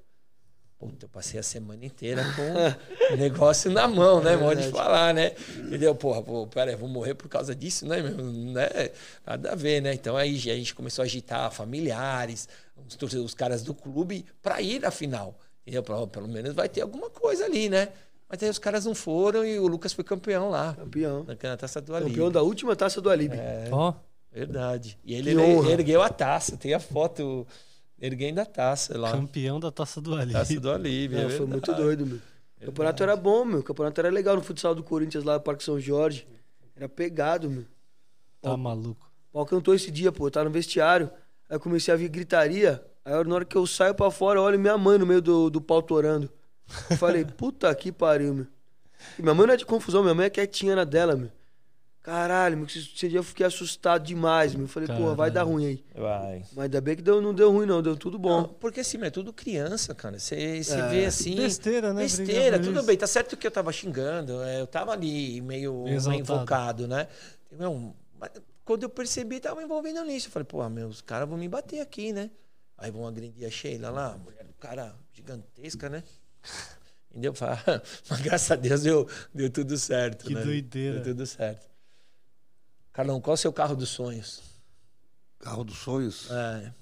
Puta, 0.78 1.04
eu 1.04 1.08
passei 1.10 1.38
a 1.38 1.42
semana 1.42 1.84
inteira 1.84 2.24
com 2.34 3.12
o 3.12 3.16
negócio 3.18 3.70
na 3.70 3.86
mão, 3.86 4.22
né? 4.22 4.38
Pode 4.38 4.62
verdade. 4.62 4.70
falar, 4.70 5.12
né? 5.12 5.32
Entendeu? 5.58 5.94
Porra, 5.94 6.22
pô, 6.22 6.46
pera 6.46 6.74
vou 6.78 6.88
morrer 6.88 7.12
por 7.12 7.28
causa 7.28 7.54
disso, 7.54 7.86
né? 7.86 8.00
né? 8.00 8.90
Nada 9.26 9.52
a 9.52 9.54
ver, 9.54 9.82
né? 9.82 9.92
Então 9.92 10.16
aí 10.16 10.34
a 10.34 10.56
gente 10.56 10.74
começou 10.74 11.02
a 11.02 11.04
agitar 11.04 11.52
familiares, 11.52 12.48
os, 12.74 13.12
os 13.12 13.34
caras 13.34 13.62
do 13.62 13.74
clube, 13.74 14.24
para 14.40 14.62
ir 14.62 14.86
à 14.86 14.90
final. 14.90 15.38
Entendeu? 15.66 15.82
Pelo 16.08 16.28
menos 16.28 16.54
vai 16.54 16.70
ter 16.70 16.80
alguma 16.80 17.10
coisa 17.10 17.44
ali, 17.44 17.68
né? 17.68 17.90
Mas 18.28 18.42
aí 18.42 18.50
os 18.50 18.58
caras 18.58 18.84
não 18.84 18.94
foram 18.94 19.44
e 19.44 19.58
o 19.58 19.66
Lucas 19.68 19.92
foi 19.92 20.02
campeão 20.04 20.50
lá, 20.50 20.74
Campeão. 20.74 21.24
na, 21.24 21.36
na 21.50 21.56
taça 21.56 21.80
do 21.80 21.94
Alibi. 21.94 22.10
Campeão 22.10 22.30
da 22.30 22.42
última 22.42 22.74
taça 22.74 23.00
do 23.00 23.08
Alibi. 23.08 23.36
É, 23.36 23.68
Ó, 23.70 23.94
verdade. 24.32 24.98
E 25.04 25.14
ele 25.14 25.32
Que 25.34 25.40
honra. 25.40 25.70
ergueu 25.70 26.02
a 26.02 26.08
taça, 26.08 26.56
tem 26.56 26.74
a 26.74 26.80
foto 26.80 27.46
erguendo 28.00 28.40
a 28.40 28.44
taça 28.44 28.98
lá. 28.98 29.12
campeão 29.12 29.60
da 29.60 29.70
Taça 29.70 30.00
do 30.00 30.14
Alívio. 30.14 30.32
Taça 30.32 30.60
do 30.60 30.70
Alibi. 30.72 31.14
Não, 31.14 31.22
é 31.22 31.30
foi 31.30 31.46
muito 31.46 31.72
doido, 31.72 32.04
meu. 32.06 32.18
O 32.62 32.66
campeonato 32.66 33.02
era 33.02 33.14
bom, 33.16 33.44
meu. 33.44 33.60
O 33.60 33.62
campeonato 33.62 34.00
era 34.00 34.10
legal 34.10 34.34
no 34.34 34.42
futsal 34.42 34.74
do 34.74 34.82
Corinthians 34.82 35.22
lá 35.24 35.34
no 35.34 35.40
Parque 35.40 35.62
São 35.62 35.78
Jorge. 35.78 36.26
Era 36.74 36.88
pegado, 36.88 37.48
meu. 37.48 37.64
Tá 38.42 38.56
maluco. 38.56 39.08
O 39.30 39.32
pau 39.34 39.46
cantou 39.46 39.74
esse 39.74 39.90
dia, 39.90 40.10
pô. 40.10 40.26
Eu 40.26 40.30
tava 40.30 40.44
no 40.46 40.50
vestiário. 40.50 41.10
Aí 41.48 41.56
eu 41.56 41.60
comecei 41.60 41.92
a 41.94 41.96
ver 41.96 42.08
gritaria. 42.08 42.82
Aí 43.04 43.12
na 43.24 43.34
hora 43.34 43.44
que 43.44 43.56
eu 43.56 43.66
saio 43.66 43.94
pra 43.94 44.10
fora, 44.10 44.38
eu 44.40 44.42
olho 44.42 44.58
minha 44.58 44.76
mãe 44.76 44.98
no 44.98 45.06
meio 45.06 45.22
do, 45.22 45.48
do 45.48 45.60
pau 45.60 45.80
torando. 45.80 46.28
Eu 46.90 46.96
falei, 46.96 47.24
puta 47.24 47.74
que 47.74 47.92
pariu, 47.92 48.34
meu. 48.34 48.46
E 49.18 49.22
minha 49.22 49.34
mãe 49.34 49.46
não 49.46 49.54
é 49.54 49.56
de 49.56 49.66
confusão, 49.66 50.02
minha 50.02 50.14
mãe 50.14 50.26
é 50.26 50.30
quietinha 50.30 50.74
na 50.74 50.84
dela, 50.84 51.16
meu. 51.16 51.30
Caralho, 52.02 52.56
meu, 52.56 52.66
esse 52.66 53.08
dia 53.08 53.18
eu 53.18 53.22
fiquei 53.24 53.44
assustado 53.44 54.04
demais, 54.04 54.54
meu. 54.54 54.64
Eu 54.64 54.68
falei, 54.68 54.86
porra, 54.88 55.12
vai 55.16 55.28
dar 55.28 55.42
ruim 55.42 55.66
aí. 55.66 55.84
Vai. 55.92 56.44
Mas 56.52 56.64
ainda 56.66 56.80
bem 56.80 56.94
que 56.94 57.02
deu, 57.02 57.20
não 57.20 57.34
deu 57.34 57.50
ruim, 57.50 57.66
não. 57.66 57.82
Deu 57.82 57.96
tudo 57.96 58.16
bom. 58.16 58.42
Não, 58.42 58.48
porque 58.48 58.78
assim, 58.78 58.96
é 59.02 59.10
tudo 59.10 59.32
criança, 59.32 59.92
cara. 59.92 60.16
Você 60.16 60.62
É. 60.68 60.88
vê 60.88 61.04
assim. 61.06 61.34
Besteira, 61.34 61.92
né? 61.92 62.02
Besteira, 62.02 62.60
tudo 62.60 62.78
isso. 62.78 62.86
bem. 62.86 62.96
Tá 62.96 63.08
certo 63.08 63.36
que 63.36 63.44
eu 63.44 63.50
tava 63.50 63.72
xingando, 63.72 64.40
é, 64.44 64.60
eu 64.60 64.68
tava 64.68 64.92
ali 64.92 65.40
meio, 65.40 65.82
meio 65.82 66.12
invocado, 66.12 66.86
né? 66.86 67.08
Não, 67.50 67.92
mas 68.20 68.30
quando 68.64 68.84
eu 68.84 68.88
percebi, 68.88 69.40
tava 69.40 69.60
envolvendo 69.60 70.04
nisso. 70.04 70.28
Eu 70.28 70.30
falei, 70.32 70.46
pô, 70.46 70.68
meus 70.68 71.00
caras 71.00 71.28
vão 71.28 71.36
me 71.36 71.48
bater 71.48 71.80
aqui, 71.80 72.12
né? 72.12 72.30
Aí 72.78 72.88
vão 72.88 73.04
agredir 73.04 73.44
a 73.48 73.50
Sheila 73.50 73.90
lá, 73.90 74.12
a 74.12 74.18
mulher 74.18 74.44
do 74.44 74.54
cara 74.54 74.94
gigantesca, 75.12 75.88
né? 75.88 76.04
Entendeu? 77.10 77.32
Mas 78.10 78.20
graças 78.20 78.50
a 78.50 78.56
Deus 78.56 78.82
deu, 78.82 79.08
deu 79.34 79.50
tudo 79.50 79.76
certo. 79.78 80.26
Que 80.26 80.34
né? 80.34 80.42
doideira. 80.42 81.00
Deu 81.00 81.14
tudo 81.14 81.26
certo. 81.26 81.66
Carlão, 82.92 83.20
qual 83.20 83.32
é 83.32 83.36
o 83.36 83.38
seu 83.38 83.52
carro 83.52 83.74
dos 83.74 83.88
sonhos? 83.88 84.42
Carro 85.38 85.64
dos 85.64 85.78
sonhos. 85.78 86.30
É. 86.30 86.72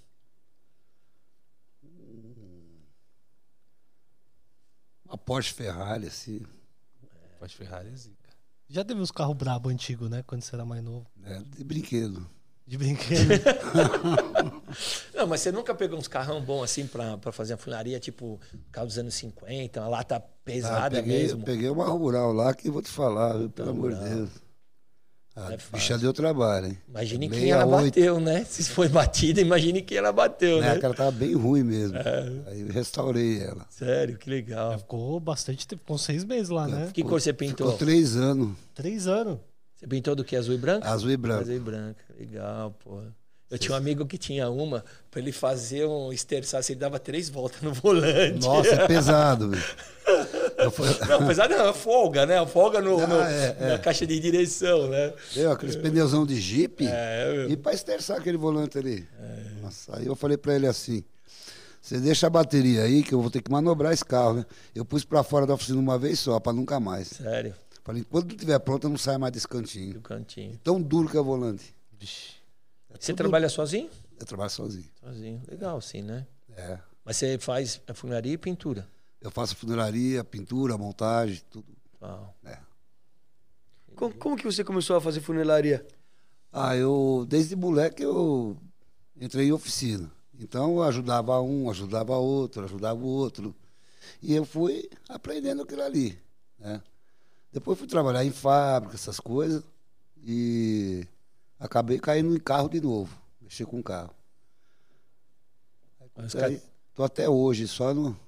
Uma 5.05 5.19
Porsche 5.19 5.53
Ferrari, 5.53 6.07
assim. 6.07 6.45
Pode 7.39 7.55
Ferrari 7.57 7.91
é 7.91 7.97
zica. 7.97 8.31
Já 8.69 8.85
teve 8.85 9.01
uns 9.01 9.11
carros 9.11 9.37
brabo 9.37 9.69
antigo, 9.69 10.09
né? 10.09 10.23
Quando 10.27 10.43
você 10.43 10.55
era 10.55 10.65
mais 10.65 10.83
novo. 10.83 11.07
né? 11.17 11.45
De 11.47 11.63
brinquedo. 11.63 12.29
De 12.67 12.79
brinquedo. 12.79 13.29
Não, 14.43 14.63
Não, 15.15 15.27
mas 15.27 15.41
você 15.43 15.53
nunca 15.53 15.75
pegou 15.75 15.99
uns 15.99 16.09
carrão 16.09 16.41
bom 16.41 16.63
assim 16.63 16.87
pra, 16.87 17.17
pra 17.19 17.31
fazer 17.31 17.55
a 17.55 17.57
funilaria, 17.57 18.01
tipo 18.01 18.41
carro 18.73 18.87
dos 18.87 18.99
anos 18.99 19.15
50, 19.15 19.81
uma 19.81 19.89
lata 19.89 20.17
Ah, 20.17 20.23
pesada 20.45 20.97
peguei, 20.97 21.23
mesmo? 21.23 21.45
peguei 21.45 21.69
uma 21.69 21.85
rural 21.87 22.33
lá 22.33 22.55
que 22.55 22.71
vou 22.71 22.81
te 22.83 22.91
falar, 22.91 23.37
viu, 23.37 23.51
pelo 23.51 23.71
amor 23.71 23.93
de. 23.95 24.09
Deus. 24.09 24.31
A 25.37 25.53
É 25.53 25.59
bicha 25.73 25.99
deu 25.99 26.13
trabalho, 26.13 26.69
hein? 26.69 26.79
Imagine 26.89 27.29
quem 27.29 27.51
ela 27.51 27.65
68. 27.65 27.85
bateu, 27.87 28.21
né? 28.21 28.45
Se 28.45 28.63
foi 28.65 28.89
batida, 28.89 29.41
imagine 29.41 29.83
quem 29.83 29.99
ela 29.99 30.13
bateu, 30.13 30.61
Né? 30.61 30.75
né? 30.75 30.79
Que 30.79 30.85
ela 30.87 30.95
tava 30.95 31.11
bem 31.11 31.35
ruim 31.35 31.65
mesmo. 31.65 31.97
É. 31.99 32.33
Aí 32.47 32.61
eu 32.61 32.69
restaurei 32.69 33.41
ela. 33.43 33.67
Sério, 33.69 34.17
que 34.17 34.31
legal. 34.31 34.79
Ficou 34.79 35.19
bastante 35.19 35.67
tempo, 35.67 35.83
com 35.85 35.99
seis 35.99 36.25
meses 36.25 36.51
lá, 36.51 36.69
né? 36.69 36.89
Que 36.95 37.03
cor 37.03 37.21
você 37.21 37.33
pintou? 37.33 37.73
Ficou 37.73 37.79
três 37.87 38.15
anos, 38.17 38.57
Três 38.75 39.09
anos. 39.09 39.39
Você 39.77 39.87
pintou 39.87 40.15
do 40.15 40.25
que? 40.25 40.37
Azul 40.37 40.55
e 40.55 40.59
branco? 40.59 40.87
azul 40.87 41.11
e 41.11 41.17
branco. 41.17 41.43
Azul 41.43 41.55
e 41.55 41.59
branco. 41.59 42.01
Legal, 42.19 42.71
porra. 42.83 43.15
Eu 43.51 43.59
tinha 43.59 43.75
um 43.75 43.77
amigo 43.77 44.07
que 44.07 44.17
tinha 44.19 44.49
uma, 44.51 44.85
pra 45.11 45.21
ele 45.21 45.31
fazer 45.31 45.85
um 45.87 46.13
esterçaço, 46.13 46.73
ele 46.73 46.81
dava 46.81 46.99
três 46.99 47.29
voltas 47.29 47.61
no 47.63 47.73
volante. 47.73 48.41
Nossa, 48.45 48.71
é 48.75 48.87
pesado. 48.89 49.51
Eu 50.59 50.71
fui- 50.71 50.87
Não, 51.09 51.23
apesar 51.25 51.47
de 51.49 51.55
não, 51.55 51.69
é 51.69 51.73
folga, 51.73 52.27
né? 52.27 52.45
Folga 52.47 52.81
no, 52.81 52.99
Ah, 53.01 53.07
no- 53.07 53.21
é, 53.23 53.57
é. 53.59 53.69
na 53.71 53.79
caixa 53.79 54.07
de 54.07 54.19
direção, 54.21 54.89
né? 54.89 55.13
Deu 55.35 55.51
aqueles 55.51 55.77
pneuzão 55.77 56.25
de 56.27 56.39
jipe. 56.41 56.87
É, 56.87 57.47
E 57.49 57.57
pra 57.57 57.73
esterçar 57.73 58.19
aquele 58.19 58.37
volante 58.37 58.79
ali. 58.79 59.07
Nossa, 59.63 59.99
aí 59.99 60.07
eu 60.07 60.15
falei 60.15 60.37
pra 60.37 60.55
ele 60.55 60.67
assim: 60.67 61.03
você 61.81 61.99
deixa 61.99 62.27
a 62.27 62.31
bateria 62.31 62.83
aí 62.83 63.03
que 63.03 63.13
eu 63.15 63.21
vou 63.21 63.31
ter 63.31 63.41
que 63.43 63.51
manobrar 63.51 63.93
esse 63.93 64.05
carro, 64.05 64.35
né? 64.35 64.47
Eu 64.75 64.85
pus 64.85 65.05
pra 65.05 65.23
fora 65.23 65.47
da 65.47 65.55
oficina 65.55 65.79
uma 65.79 65.99
vez 65.99 66.21
só, 66.21 66.39
pra 66.39 66.53
nunca 66.53 66.79
mais. 66.79 67.09
sério, 67.09 67.55
Falei, 67.85 68.03
quando 68.03 68.35
tiver 68.35 68.59
pronto, 68.61 68.85
eu 68.85 68.91
não 68.91 68.97
saio 68.97 69.21
mais 69.21 69.31
desse 69.31 69.47
do 69.47 69.51
cantinho. 69.51 70.01
cantinho. 70.01 70.59
Tão 70.65 70.81
duro 70.81 71.09
que 71.09 71.19
é 71.19 71.21
o 71.21 71.25
volante. 71.25 71.75
Você 72.99 73.13
trabalha 73.13 73.49
sozinho? 73.51 73.91
Eu 74.19 74.25
trabalho 74.25 74.51
sozinho. 74.51 74.91
Sozinho. 74.99 75.43
Legal, 75.47 75.81
sim, 75.83 76.01
né? 76.01 76.27
É. 76.57 76.79
Mas 77.05 77.19
você 77.19 77.39
faz 77.39 77.83
a 77.87 77.93
funilaria 77.93 78.33
e 78.33 78.39
pintura. 78.39 78.89
Eu 79.21 79.31
faço 79.31 79.55
funilaria, 79.55 80.25
pintura, 80.25 80.79
montagem, 80.79 81.43
tudo. 81.51 81.67
Uau. 82.01 82.35
É. 82.45 82.59
Como, 83.95 84.15
como 84.15 84.37
que 84.37 84.45
você 84.45 84.65
começou 84.65 84.97
a 84.97 85.01
fazer 85.01 85.21
funilaria? 85.21 85.87
Ah, 86.51 86.75
eu, 86.75 87.27
desde 87.29 87.55
moleque, 87.55 88.03
eu 88.03 88.57
entrei 89.21 89.49
em 89.49 89.53
oficina. 89.53 90.11
Então, 90.39 90.77
eu 90.77 90.83
ajudava 90.85 91.39
um, 91.43 91.69
ajudava 91.69 92.17
outro, 92.17 92.65
ajudava 92.65 92.99
o 92.99 93.07
outro. 93.07 93.55
E 94.23 94.35
eu 94.35 94.45
fui 94.47 94.89
aprendendo 95.07 95.63
aquilo 95.63 95.83
ali, 95.83 96.19
né? 96.59 96.81
Depois 97.55 97.79
fui 97.79 97.87
trabalhar 97.87 98.25
em 98.25 98.33
fábrica, 98.33 98.97
essas 98.97 99.21
coisas, 99.21 99.63
e 100.17 101.07
acabei 101.57 102.01
caindo 102.01 102.35
em 102.35 102.41
carro 102.41 102.69
de 102.69 102.81
novo, 102.81 103.17
mexer 103.41 103.65
com 103.65 103.81
carro. 103.81 104.13
Os 106.17 106.35
Aí, 106.35 106.41
caras 106.41 106.63
tô 106.93 107.05
até 107.05 107.29
hoje, 107.29 107.69
só 107.69 107.95
no... 107.95 108.19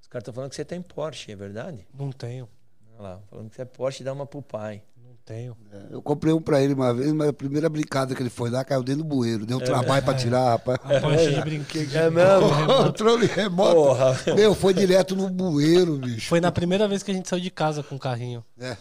estão 0.00 0.32
falando 0.32 0.50
que 0.50 0.56
você 0.56 0.64
tem 0.64 0.80
Porsche, 0.80 1.32
é 1.32 1.36
verdade? 1.36 1.84
Não 1.92 2.12
tenho. 2.12 2.48
Olha 2.92 3.02
lá, 3.02 3.22
falando 3.28 3.50
que 3.50 3.56
você 3.56 3.62
é 3.62 3.64
Porsche, 3.64 4.04
dá 4.04 4.12
uma 4.12 4.24
pro 4.24 4.40
pai. 4.40 4.84
Tenho. 5.26 5.56
é, 5.72 5.78
Eu 5.90 6.00
comprei 6.00 6.32
um 6.32 6.40
pra 6.40 6.62
ele 6.62 6.72
uma 6.72 6.94
vez, 6.94 7.12
mas 7.12 7.28
a 7.28 7.32
primeira 7.32 7.68
brincada 7.68 8.14
que 8.14 8.22
ele 8.22 8.30
foi 8.30 8.48
lá 8.48 8.64
caiu 8.64 8.82
dentro 8.84 9.02
do 9.02 9.08
bueiro. 9.08 9.42
É 9.42 9.46
Deu 9.46 9.56
um 9.58 9.60
trabalho 9.60 10.04
pra 10.04 10.14
tirar, 10.14 10.50
rapaz. 10.50 10.78
Rapaz, 10.80 11.34
de 11.34 11.40
brinquedo. 11.40 11.96
É 11.96 12.08
mesmo? 12.08 12.66
Controle 12.84 13.26
remoto. 13.26 13.74
Porra. 13.74 14.16
Meu, 14.36 14.54
foi 14.54 14.72
direto 14.72 15.16
no 15.16 15.28
bueiro, 15.28 15.96
bicho. 15.96 16.28
Foi 16.28 16.40
na 16.40 16.52
primeira 16.52 16.86
vez 16.86 17.02
que 17.02 17.10
a 17.10 17.14
gente 17.14 17.28
saiu 17.28 17.42
de 17.42 17.50
casa 17.50 17.82
com 17.82 17.96
o 17.96 17.98
carrinho. 17.98 18.44
É. 18.58 18.76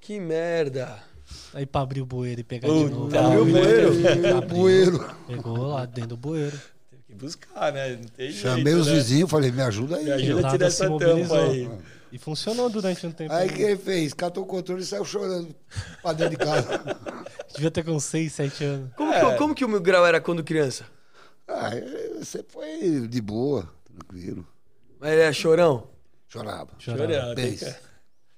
Que 0.00 0.18
merda. 0.18 0.96
Aí 1.52 1.66
pra 1.66 1.82
abrir 1.82 2.00
o 2.00 2.06
bueiro 2.06 2.40
e 2.40 2.44
pegar 2.44 2.68
Puta 2.68 2.88
de 2.88 2.94
novo. 2.94 3.18
Abriu 3.18 3.42
o 3.42 3.44
bueiro? 3.44 3.94
No 4.34 4.42
bueiro. 4.42 5.14
Pegou 5.28 5.58
lá 5.66 5.84
dentro 5.84 6.08
do 6.10 6.16
bueiro. 6.16 6.58
Teve 6.90 7.02
que 7.08 7.14
buscar, 7.14 7.72
né? 7.72 7.96
Não 7.96 8.04
tem 8.08 8.32
Chamei 8.32 8.64
jeito, 8.64 8.80
os 8.80 8.86
né? 8.86 8.94
vizinhos, 8.94 9.30
falei, 9.30 9.50
me 9.52 9.60
ajuda 9.62 9.96
aí. 9.96 10.04
Me 10.04 10.12
ajuda 10.12 10.48
a 10.48 10.50
tirar 10.50 10.70
se 10.70 10.82
essa 10.82 10.90
tampa 10.90 11.06
mobilizou. 11.08 11.36
aí. 11.50 11.70
E 12.12 12.18
funcionou 12.18 12.68
durante 12.68 13.06
um 13.06 13.10
tempo. 13.10 13.32
Aí 13.32 13.48
o 13.48 13.52
que 13.54 13.62
ele 13.62 13.76
fez? 13.76 14.12
Catou 14.12 14.44
o 14.44 14.46
controle 14.46 14.82
e 14.82 14.86
saiu 14.86 15.04
chorando 15.04 15.54
pra 16.02 16.12
dentro 16.12 16.36
de 16.36 16.44
casa. 16.44 16.78
Devia 17.54 17.70
ter 17.70 17.82
com 17.82 17.98
6, 17.98 18.32
7 18.32 18.64
anos. 18.64 18.90
Como, 18.94 19.12
É. 19.12 19.20
que, 19.32 19.36
como 19.38 19.54
que 19.54 19.64
o 19.64 19.68
meu 19.68 19.80
grau 19.80 20.04
era 20.06 20.20
quando 20.20 20.44
criança? 20.44 20.84
Ah, 21.48 21.70
você 22.18 22.44
foi 22.46 23.08
de 23.08 23.20
boa, 23.20 23.66
tranquilo. 23.86 24.46
Mas 25.00 25.12
ele 25.12 25.22
é 25.22 25.32
chorão? 25.32 25.88
Chorava. 26.28 26.68
Chorava. 26.78 27.34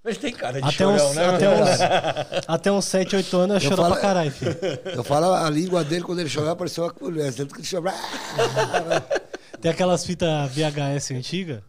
Mas 0.05 0.18
tem 0.18 0.32
cara 0.34 0.60
de 0.60 0.68
Até 0.68 0.72
chorão, 0.72 0.94
uns, 1.10 1.14
né? 1.16 1.26
até, 1.26 1.48
uns, 1.48 2.44
até 2.48 2.72
uns 2.72 2.84
7, 2.84 3.16
8 3.16 3.36
anos 3.36 3.51
eu, 3.51 3.56
Eu 3.56 3.60
choro 3.60 3.82
falo- 3.82 3.94
pra 3.94 4.02
caralho, 4.02 4.30
filho. 4.30 4.56
Eu 4.94 5.02
falo 5.02 5.32
a 5.32 5.48
língua 5.51 5.82
dele, 5.82 6.02
quando 6.05 6.20
ele 6.20 6.28
chorava, 6.28 6.55
parecia 6.56 6.82
uma 6.82 6.92
colher. 6.92 7.32
Tanto 7.34 7.55
que 7.55 7.60
ele 7.60 7.66
chorava. 7.66 7.96
Tem 9.64 9.70
aquelas 9.70 10.04
fitas 10.04 10.50
VHS 10.52 11.12
antigas. 11.12 11.62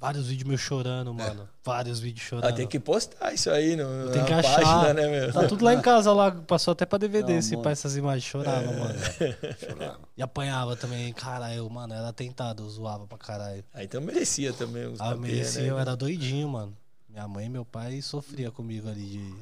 Vários 0.00 0.28
vídeos 0.28 0.48
meus 0.48 0.60
chorando, 0.62 1.12
mano. 1.12 1.46
Vários 1.62 2.00
vídeos 2.00 2.26
chorando. 2.26 2.46
Ah, 2.50 2.52
tem 2.54 2.66
que 2.66 2.80
postar 2.80 3.30
isso 3.34 3.50
aí 3.50 3.76
no, 3.76 4.08
Tem 4.10 4.22
na 4.22 4.26
que 4.26 4.32
achar. 4.32 4.62
página, 4.62 4.94
né, 4.94 5.06
meu? 5.20 5.32
Tá 5.34 5.46
tudo 5.46 5.62
lá 5.62 5.74
em 5.74 5.82
casa, 5.82 6.14
lá. 6.14 6.30
Passou 6.32 6.72
até 6.72 6.86
pra 6.86 6.96
DVD 6.98 7.38
Não, 7.38 7.60
pai 7.62 7.72
essas 7.72 7.94
imagens. 7.94 8.24
Chorava, 8.24 8.72
mano. 8.72 8.94
Chorava. 9.60 10.00
E 10.16 10.22
apanhava 10.22 10.76
também. 10.76 11.12
Caralho, 11.12 11.68
mano, 11.68 11.92
era 11.92 12.10
tentado, 12.10 12.62
eu 12.62 12.70
zoava 12.70 13.06
pra 13.06 13.18
caralho. 13.18 13.62
Ah, 13.74 13.84
então 13.84 14.00
merecia 14.00 14.54
também 14.54 14.86
os 14.86 14.98
Ah, 14.98 15.10
papéis, 15.14 15.20
merecia, 15.20 15.62
né? 15.64 15.68
eu 15.68 15.78
era 15.78 15.94
doidinho, 15.94 16.48
mano. 16.48 16.74
Minha 17.10 17.28
mãe 17.28 17.44
e 17.44 17.48
meu 17.50 17.66
pai 17.66 18.00
sofria 18.00 18.50
comigo 18.50 18.88
ali 18.88 19.04
de. 19.04 19.34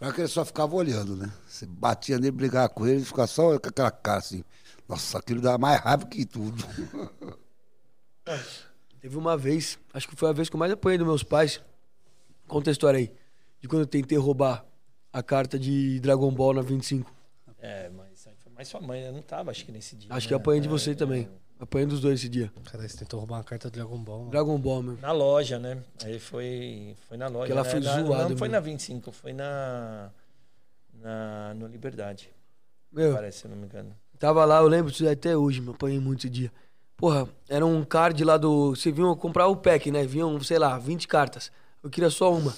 Pior 0.00 0.12
que 0.12 0.20
ele 0.20 0.28
só 0.28 0.44
ficava 0.44 0.74
olhando, 0.74 1.14
né? 1.14 1.30
Você 1.48 1.64
batia 1.64 2.18
nele, 2.18 2.32
brigava 2.32 2.68
com 2.68 2.84
ele, 2.88 2.96
ele 2.96 3.04
ficava 3.04 3.28
só 3.28 3.56
com 3.56 3.68
aquela 3.68 3.90
cara 3.92 4.18
assim. 4.18 4.42
Nossa, 4.88 5.18
aquilo 5.18 5.40
dá 5.40 5.58
mais 5.58 5.80
raiva 5.80 6.06
que 6.06 6.24
tudo. 6.24 6.64
Teve 9.00 9.16
uma 9.16 9.36
vez, 9.36 9.78
acho 9.92 10.08
que 10.08 10.16
foi 10.16 10.28
a 10.28 10.32
vez 10.32 10.48
que 10.48 10.56
eu 10.56 10.58
mais 10.58 10.72
apanhei 10.72 10.98
dos 10.98 11.06
meus 11.06 11.22
pais. 11.22 11.60
Conta 12.46 12.70
a 12.70 12.72
história 12.72 12.98
aí. 12.98 13.12
De 13.60 13.68
quando 13.68 13.82
eu 13.82 13.86
tentei 13.86 14.18
roubar 14.18 14.64
a 15.12 15.22
carta 15.22 15.58
de 15.58 16.00
Dragon 16.00 16.30
Ball 16.32 16.54
na 16.54 16.62
25. 16.62 17.12
É, 17.58 17.88
mas 17.88 18.28
foi 18.38 18.52
mais 18.52 18.68
sua 18.68 18.80
mãe, 18.80 19.02
né? 19.02 19.10
Não 19.10 19.22
tava, 19.22 19.50
acho 19.50 19.64
que 19.64 19.72
nesse 19.72 19.96
dia. 19.96 20.08
Acho 20.12 20.26
né? 20.26 20.28
que 20.28 20.34
eu 20.34 20.38
apanhei 20.38 20.60
de 20.60 20.68
É, 20.68 20.70
você 20.70 20.90
é. 20.90 20.94
também. 20.94 21.28
Apanhei 21.58 21.86
dos 21.86 22.00
dois 22.00 22.20
esse 22.20 22.28
dia. 22.28 22.52
Cara, 22.70 22.86
você 22.86 22.98
tentou 22.98 23.18
roubar 23.18 23.38
uma 23.38 23.44
carta 23.44 23.70
do 23.70 23.72
Dragon 23.72 23.98
Ball, 23.98 24.18
mano. 24.18 24.30
Dragon 24.30 24.58
Ball, 24.58 24.82
meu. 24.82 24.98
Na 24.98 25.12
loja, 25.12 25.58
né? 25.58 25.82
Aí 26.04 26.18
foi, 26.18 26.94
foi 27.08 27.16
na 27.16 27.28
loja. 27.28 27.46
Que 27.46 27.52
ela 27.52 27.62
né? 27.64 27.70
foi 27.70 27.80
na, 27.80 28.02
zoada, 28.02 28.28
Não 28.28 28.36
foi 28.36 28.48
meu. 28.48 28.60
na 28.60 28.60
25, 28.60 29.10
foi 29.10 29.32
na. 29.32 30.10
na 30.92 31.54
no 31.54 31.66
Liberdade, 31.66 32.30
Meu, 32.92 33.14
parece, 33.14 33.38
se 33.38 33.44
eu 33.46 33.50
não 33.50 33.56
me 33.56 33.64
engano. 33.64 33.96
Tava 34.18 34.44
lá, 34.44 34.58
eu 34.60 34.68
lembro 34.68 34.90
disso 34.90 35.08
até 35.08 35.36
hoje, 35.36 35.60
meu. 35.60 35.72
Apanhei 35.74 35.98
muito 36.00 36.20
esse 36.20 36.30
dia. 36.30 36.52
Porra, 36.96 37.28
era 37.48 37.64
um 37.66 37.84
card 37.84 38.24
lá 38.24 38.36
do. 38.36 38.70
Você 38.74 38.90
vinha 38.90 39.14
comprar 39.16 39.46
o 39.48 39.56
pack, 39.56 39.90
né? 39.90 40.04
Vinham, 40.04 40.40
sei 40.42 40.58
lá, 40.58 40.78
20 40.78 41.06
cartas. 41.06 41.50
Eu 41.82 41.90
queria 41.90 42.08
só 42.10 42.32
uma. 42.32 42.54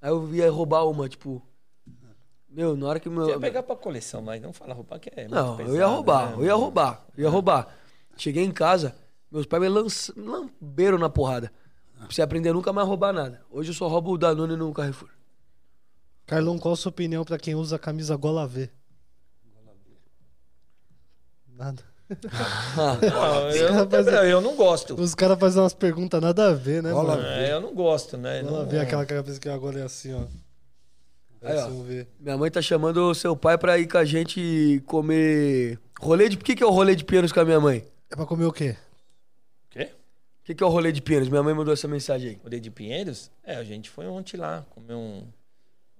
Aí 0.00 0.10
eu 0.10 0.34
ia 0.34 0.50
roubar 0.50 0.84
uma, 0.88 1.08
tipo. 1.08 1.42
Meu, 2.48 2.76
na 2.76 2.86
hora 2.86 3.00
que 3.00 3.08
meu. 3.10 3.24
Você 3.24 3.32
ia 3.32 3.40
pegar 3.40 3.62
pra 3.62 3.74
coleção, 3.76 4.22
mas 4.22 4.40
não 4.40 4.52
fala 4.52 4.72
roubar 4.74 4.98
que 4.98 5.10
é. 5.14 5.22
muito 5.22 5.34
Não, 5.34 5.50
eu 5.52 5.56
pesado, 5.56 5.76
ia 5.76 5.86
roubar, 5.86 6.30
né? 6.30 6.36
eu 6.38 6.44
ia 6.44 6.54
roubar, 6.54 7.06
eu 7.16 7.24
ia 7.24 7.30
roubar. 7.30 7.68
Cheguei 8.16 8.44
em 8.44 8.52
casa, 8.52 8.94
meus 9.30 9.44
pais 9.44 9.60
me 9.62 9.68
lanç- 9.68 10.12
lamberam 10.16 10.96
na 10.98 11.08
porrada. 11.10 11.50
Pra 11.98 12.06
você 12.10 12.22
aprender 12.22 12.50
a 12.50 12.52
nunca 12.52 12.72
mais 12.72 12.86
roubar 12.86 13.12
nada. 13.12 13.42
Hoje 13.50 13.70
eu 13.70 13.74
só 13.74 13.88
roubo 13.88 14.12
o 14.12 14.18
Danone 14.18 14.56
no 14.56 14.72
Carrefour. 14.72 15.08
Carlão, 16.26 16.58
qual 16.58 16.74
a 16.74 16.76
sua 16.76 16.90
opinião 16.90 17.24
pra 17.24 17.38
quem 17.38 17.54
usa 17.54 17.76
a 17.76 17.78
camisa 17.78 18.16
gola 18.16 18.46
V? 18.46 18.70
Nada. 21.56 21.82
Ah, 22.76 22.98
Não, 23.00 23.50
eu, 23.50 23.72
não, 23.86 24.24
eu 24.24 24.40
não 24.40 24.56
gosto. 24.56 24.94
Os 25.00 25.14
caras 25.14 25.38
fazem 25.38 25.62
umas 25.62 25.72
perguntas 25.72 26.20
nada 26.20 26.50
a 26.50 26.54
ver, 26.54 26.82
né, 26.82 26.90
Gola 26.90 27.16
mano? 27.16 27.26
É, 27.28 27.52
eu 27.52 27.60
não 27.60 27.74
gosto, 27.74 28.16
né? 28.18 28.42
Gola 28.42 28.62
Não- 28.64 28.68
V, 28.70 28.78
aquela 28.78 29.06
cabeça 29.06 29.40
que 29.40 29.48
agora 29.48 29.80
é 29.80 29.82
assim, 29.84 30.12
ó. 30.12 30.24
Aí, 31.42 31.56
ó. 31.58 31.66
um 31.68 32.06
minha 32.20 32.36
mãe 32.36 32.50
tá 32.50 32.60
chamando 32.62 32.98
o 33.10 33.14
seu 33.14 33.34
pai 33.36 33.56
pra 33.58 33.78
ir 33.78 33.86
com 33.88 33.98
a 33.98 34.04
gente 34.04 34.82
comer. 34.86 35.78
Rolê 36.00 36.28
de. 36.28 36.36
O 36.36 36.40
que, 36.40 36.54
que 36.56 36.62
é 36.62 36.66
o 36.66 36.70
rolê 36.70 36.94
de 36.94 37.04
pianos 37.04 37.32
com 37.32 37.40
a 37.40 37.44
minha 37.44 37.60
mãe? 37.60 37.84
É 38.10 38.16
pra 38.16 38.26
comer 38.26 38.44
o 38.46 38.52
quê? 38.52 38.76
Quê? 39.70 39.90
O 40.42 40.44
que, 40.44 40.54
que 40.54 40.62
é 40.62 40.66
o 40.66 40.70
rolê 40.70 40.90
de 40.92 41.00
pianos? 41.02 41.28
Minha 41.28 41.42
mãe 41.42 41.54
mandou 41.54 41.72
essa 41.72 41.88
mensagem 41.88 42.30
aí. 42.30 42.40
Rolê 42.42 42.60
de 42.60 42.70
Pinheiros? 42.70 43.30
É, 43.42 43.56
a 43.56 43.64
gente 43.64 43.90
foi 43.90 44.06
ontem 44.06 44.36
lá 44.36 44.64
comer 44.70 44.94
um, 44.94 45.22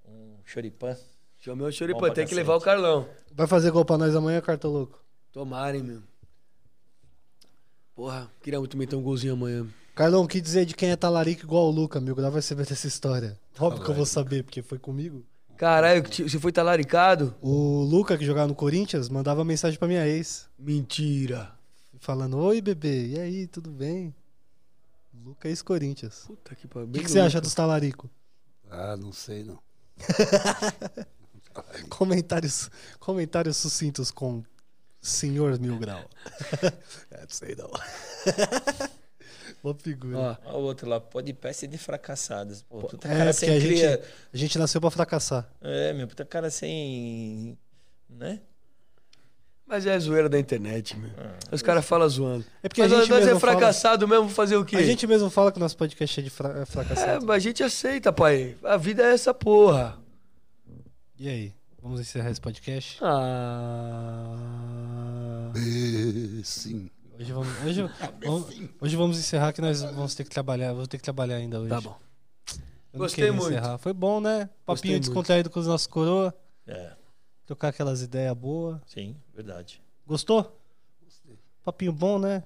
um 0.09 0.35
choripã. 0.45 0.97
Chamei 1.39 1.63
o 1.63 1.67
Bom 1.69 1.73
Choripã, 1.73 2.11
tem 2.11 2.27
que 2.27 2.35
levar 2.35 2.57
o 2.57 2.61
Carlão. 2.61 3.07
Vai 3.33 3.47
fazer 3.47 3.71
gol 3.71 3.85
pra 3.85 3.99
nós 3.99 4.17
amanhã, 4.17 4.41
carta 4.41 4.67
louco? 4.67 5.04
Tomarem, 5.35 5.83
meu. 5.83 6.01
Porra, 7.93 8.31
queria 8.41 8.61
muito 8.61 8.77
meter 8.77 8.95
um 8.95 9.03
golzinho 9.03 9.33
amanhã. 9.33 9.67
Carlão, 9.93 10.23
o 10.23 10.29
que 10.29 10.41
dizer 10.41 10.65
de 10.65 10.77
quem 10.77 10.91
é 10.91 10.97
talarico 10.97 11.43
igual 11.43 11.67
o 11.67 11.71
Luca, 11.73 11.99
amigo? 11.99 12.21
Lá 12.21 12.31
vai 12.31 12.41
saber 12.41 12.65
dessa 12.65 12.87
história. 12.87 13.37
Óbvio 13.59 13.83
que 13.83 13.91
eu 13.91 13.97
vou 13.97 14.07
saber, 14.07 14.45
porque 14.45 14.63
foi 14.63 14.79
comigo. 14.79 15.27
Caralho, 15.57 16.05
você 16.05 16.39
foi 16.39 16.53
talaricado? 16.53 17.35
O 17.43 17.83
Luca, 17.83 18.17
que 18.17 18.25
jogava 18.25 18.47
no 18.47 18.55
Corinthians, 18.55 19.09
mandava 19.09 19.45
mensagem 19.45 19.77
pra 19.77 19.89
minha 19.89 20.07
ex, 20.07 20.49
Mentira. 20.57 21.51
falando: 21.99 22.39
Oi, 22.39 22.61
bebê, 22.61 23.09
e 23.09 23.19
aí, 23.19 23.49
tudo 23.49 23.73
bem? 23.73 24.15
Luca 25.25 25.49
ex-Corinthians. 25.49 26.27
Puta 26.29 26.55
que 26.55 26.69
pariu. 26.69 26.89
O 26.89 26.93
que, 26.93 27.01
que 27.03 27.11
você 27.11 27.19
acha 27.19 27.41
dos 27.41 27.55
talarico? 27.55 28.09
Ah, 28.71 28.97
não 28.97 29.13
sei 29.13 29.43
não. 29.43 29.59
Comentários, 31.91 32.71
comentários 33.01 33.57
sucintos 33.57 34.11
com 34.11 34.45
Senhor 35.05 35.59
Mil 35.61 35.79
Grau. 35.79 36.01
é, 37.13 37.21
não 37.21 37.29
sei 37.29 37.55
não. 37.55 37.71
Boa 39.63 39.75
figura. 39.75 40.19
Ó, 40.19 40.37
Olha 40.51 40.57
o 40.59 40.63
outro 40.63 40.89
lá, 40.89 41.01
pode 41.01 41.33
peça 41.33 41.67
de 41.69 41.79
fracassadas. 41.79 42.63
Pô, 42.63 42.79
puta 42.83 43.09
é, 43.09 43.17
cara 43.19 43.33
sem 43.33 43.49
a 43.57 43.61
cria. 43.61 43.91
gente, 43.93 44.03
a 44.33 44.37
gente 44.37 44.59
nasceu 44.59 44.81
pra 44.81 44.91
fracassar. 44.91 45.49
É, 45.61 45.93
meu, 45.93 46.07
puta 46.09 46.25
cara 46.25 46.51
sem. 46.51 47.57
Né? 48.09 48.41
mas 49.67 49.87
é 49.87 49.95
a 49.95 49.99
zoeira 49.99 50.29
da 50.29 50.39
internet, 50.39 50.97
meu. 50.97 51.11
Os 51.51 51.63
caras 51.63 51.85
falam 51.85 52.09
zoando. 52.09 52.45
É 52.63 52.69
porque 52.69 52.83
Mas 52.83 52.93
a 52.93 52.97
nós 52.97 53.05
gente 53.07 53.11
nós 53.15 53.23
é 53.23 53.27
mesmo 53.27 53.41
fala- 53.41 53.53
fracassado 53.55 54.07
mesmo, 54.07 54.29
fazer 54.29 54.57
o 54.57 54.65
quê? 54.65 54.77
A 54.77 54.83
gente 54.83 55.07
mesmo 55.07 55.31
fala 55.31 55.51
que 55.51 55.57
o 55.57 55.61
nosso 55.61 55.77
podcast 55.77 56.21
é 56.21 56.23
de 56.23 56.31
fra- 56.31 56.59
é 56.59 56.63
É, 56.63 56.67
fracassado. 56.67 57.27
mas 57.27 57.37
a 57.37 57.39
gente 57.39 57.63
aceita, 57.63 58.13
pai. 58.13 58.57
A 58.63 58.77
vida 58.77 59.03
é 59.03 59.13
essa 59.15 59.33
porra. 59.35 59.99
E 61.19 61.29
aí? 61.29 61.53
Vamos 61.85 62.01
encerrar 62.01 62.31
esse 62.31 62.41
podcast? 62.41 62.99
Ah. 63.03 64.35
É, 65.55 66.43
sim. 66.43 66.91
Hoje 67.21 67.31
vamos, 67.31 67.63
hoje, 67.63 67.83
vamos, 68.25 68.61
hoje 68.81 68.97
vamos 68.97 69.19
encerrar 69.19 69.53
que 69.53 69.61
nós 69.61 69.83
vamos 69.83 70.15
ter 70.15 70.25
que 70.25 70.31
trabalhar. 70.31 70.73
Vou 70.73 70.87
ter 70.87 70.97
que 70.97 71.03
trabalhar 71.05 71.37
ainda 71.37 71.61
hoje. 71.61 71.69
Tá 71.69 71.83
bom. 71.83 71.95
Eu 72.91 72.99
Gostei 73.01 73.31
muito. 73.31 73.51
encerrar. 73.51 73.77
Foi 73.77 73.93
bom, 73.93 74.19
né? 74.19 74.49
Gostei 74.49 74.55
Papinho 74.65 74.95
muito. 74.95 75.05
descontraído 75.05 75.51
com 75.51 75.61
os 75.61 75.67
nossos 75.67 75.87
coroa. 75.87 76.35
É, 76.67 76.93
Trocar 77.45 77.69
aquelas 77.69 78.01
ideias 78.01 78.35
boas. 78.35 78.81
sim, 78.87 79.15
verdade. 79.35 79.83
Gostou? 80.07 80.59
Papinho 81.63 81.93
bom, 81.93 82.19
né? 82.19 82.45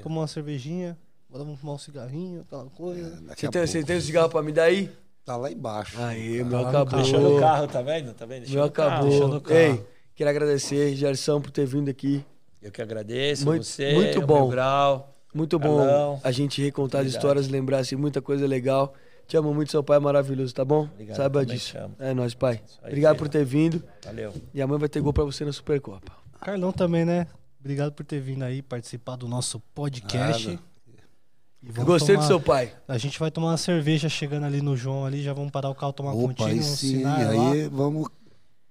Tomar 0.00 0.20
uma 0.20 0.28
cervejinha. 0.28 0.96
Bora 1.28 1.42
vamos 1.42 1.58
fumar 1.58 1.74
um 1.74 1.78
cigarrinho, 1.78 2.42
aquela 2.42 2.70
coisa. 2.70 3.20
Daqui 3.22 3.40
Você 3.40 3.46
a 3.48 3.50
tem, 3.50 3.66
você 3.66 3.82
tem 3.82 3.96
um 3.96 4.00
cigarro 4.00 4.28
pra 4.30 4.42
me 4.44 4.52
dar 4.52 4.62
aí? 4.62 4.96
Tá 5.26 5.36
lá 5.36 5.50
embaixo. 5.50 6.00
Aí, 6.00 6.38
Tá 6.38 6.44
meu 6.44 6.66
acabou. 6.68 7.02
Deixou 7.02 7.20
no 7.20 7.40
carro, 7.40 7.66
tá 7.66 7.82
vendo? 7.82 8.14
Tá 8.14 8.24
vendo? 8.24 8.38
Deixou 8.42 8.54
Meu 8.56 8.64
no 8.66 8.70
carro. 8.70 8.90
acabou. 8.92 9.10
deixou 9.10 9.28
no 9.28 9.40
carro. 9.40 9.58
Ei, 9.60 9.84
queria 10.14 10.30
agradecer, 10.30 10.94
Gerson, 10.94 11.40
por 11.40 11.50
ter 11.50 11.66
vindo 11.66 11.90
aqui. 11.90 12.24
Eu 12.62 12.70
que 12.70 12.80
agradeço 12.80 13.44
Muito- 13.44 13.64
você. 13.64 13.92
muito 13.92 14.18
o 14.20 14.26
bom. 14.26 14.48
Grau. 14.48 15.12
Muito 15.34 15.58
bom 15.58 15.76
Carlão. 15.78 16.20
a 16.24 16.30
gente 16.30 16.62
recontar 16.62 17.00
as 17.00 17.06
Obrigado. 17.08 17.20
histórias, 17.22 17.48
lembrar 17.48 17.78
assim, 17.80 17.96
muita 17.96 18.22
coisa 18.22 18.46
legal. 18.46 18.94
Te 19.26 19.36
amo 19.36 19.52
muito, 19.52 19.70
seu 19.72 19.82
pai 19.82 19.96
é 19.96 20.00
maravilhoso, 20.00 20.54
tá 20.54 20.64
bom? 20.64 20.84
Obrigado, 20.84 21.16
Saiba 21.16 21.44
disso. 21.44 21.76
É 21.98 22.14
nóis, 22.14 22.32
pai. 22.32 22.60
Aí, 22.82 22.88
Obrigado 22.90 23.16
por 23.18 23.28
ter 23.28 23.44
vindo. 23.44 23.82
Valeu. 24.04 24.32
E 24.54 24.62
amanhã 24.62 24.78
vai 24.78 24.88
ter 24.88 25.00
gol 25.00 25.12
pra 25.12 25.24
você 25.24 25.44
na 25.44 25.52
Supercopa. 25.52 26.12
Carlão 26.40 26.70
também, 26.72 27.04
né? 27.04 27.26
Obrigado 27.60 27.92
por 27.92 28.06
ter 28.06 28.20
vindo 28.20 28.44
aí 28.44 28.62
participar 28.62 29.16
do 29.16 29.26
nosso 29.26 29.58
podcast. 29.74 30.48
Nada. 30.50 30.60
E 31.62 31.72
gostei 31.82 32.14
tomar- 32.14 32.24
do 32.26 32.28
seu 32.28 32.40
pai. 32.40 32.72
A 32.86 32.98
gente 32.98 33.18
vai 33.18 33.30
tomar 33.30 33.48
uma 33.48 33.56
cerveja 33.56 34.08
chegando 34.08 34.44
ali 34.46 34.62
no 34.62 34.76
João 34.76 35.04
ali, 35.04 35.22
já 35.22 35.32
vamos 35.32 35.50
parar 35.50 35.68
o 35.70 35.74
carro, 35.74 35.92
tomar 35.92 36.12
Opa, 36.12 36.20
pontinho, 36.28 36.48
aí 36.48 36.58
um 36.58 36.62
sim. 36.62 36.74
sinal 36.98 37.18
lá. 37.34 37.52
Aí 37.52 37.68
vamos. 37.68 38.08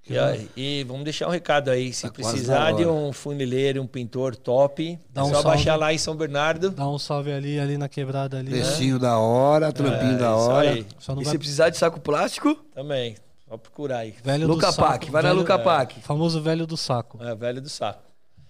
E, 0.08 0.20
aí- 0.20 0.50
e 0.56 0.84
vamos 0.84 1.04
deixar 1.04 1.28
um 1.28 1.32
recado 1.32 1.70
aí. 1.72 1.92
Se 1.92 2.04
Tá 2.04 2.12
precisar 2.14 2.72
na 2.72 2.72
de 2.74 2.86
um 2.86 3.12
funileiro, 3.12 3.82
um 3.82 3.88
pintor 3.88 4.36
top, 4.36 5.00
Dá 5.12 5.22
é 5.22 5.24
um 5.24 5.28
só 5.30 5.34
salve. 5.34 5.48
baixar 5.50 5.76
lá 5.78 5.92
em 5.92 5.98
São 5.98 6.16
Bernardo. 6.16 6.70
Dá 6.70 6.88
um 6.88 7.00
salve 7.00 7.32
ali, 7.34 7.60
ali 7.60 7.76
na 7.76 7.90
quebrada 7.90 8.38
ali. 8.38 8.52
né? 8.52 8.60
Precinho 8.60 9.00
da 9.00 9.18
hora, 9.18 9.74
trampinho 9.74 10.14
É, 10.14 10.18
da 10.18 10.26
isso 10.36 10.50
hora. 10.50 10.70
aí. 10.70 10.86
Só 11.00 11.16
não 11.16 11.22
E 11.22 11.26
vai... 11.26 11.32
se 11.32 11.38
precisar 11.40 11.70
de 11.72 11.78
saco 11.78 12.00
plástico, 12.00 12.54
Também. 12.74 13.16
Só 13.50 13.58
procurar 13.58 14.00
aí. 14.00 14.14
Velho 14.24 14.48
Luca 14.48 14.68
do 14.68 14.74
saco, 14.74 14.88
Pac. 14.88 15.10
Vai 15.12 15.22
na 15.24 15.30
velho- 15.30 15.40
Luca 15.42 15.58
Pac. 15.60 16.00
Famoso 16.02 16.40
velho 16.42 16.66
do 16.68 16.78
saco. 16.78 17.18
É, 17.24 17.36
velho 17.36 17.62
do 17.62 17.70
saco. 17.70 18.02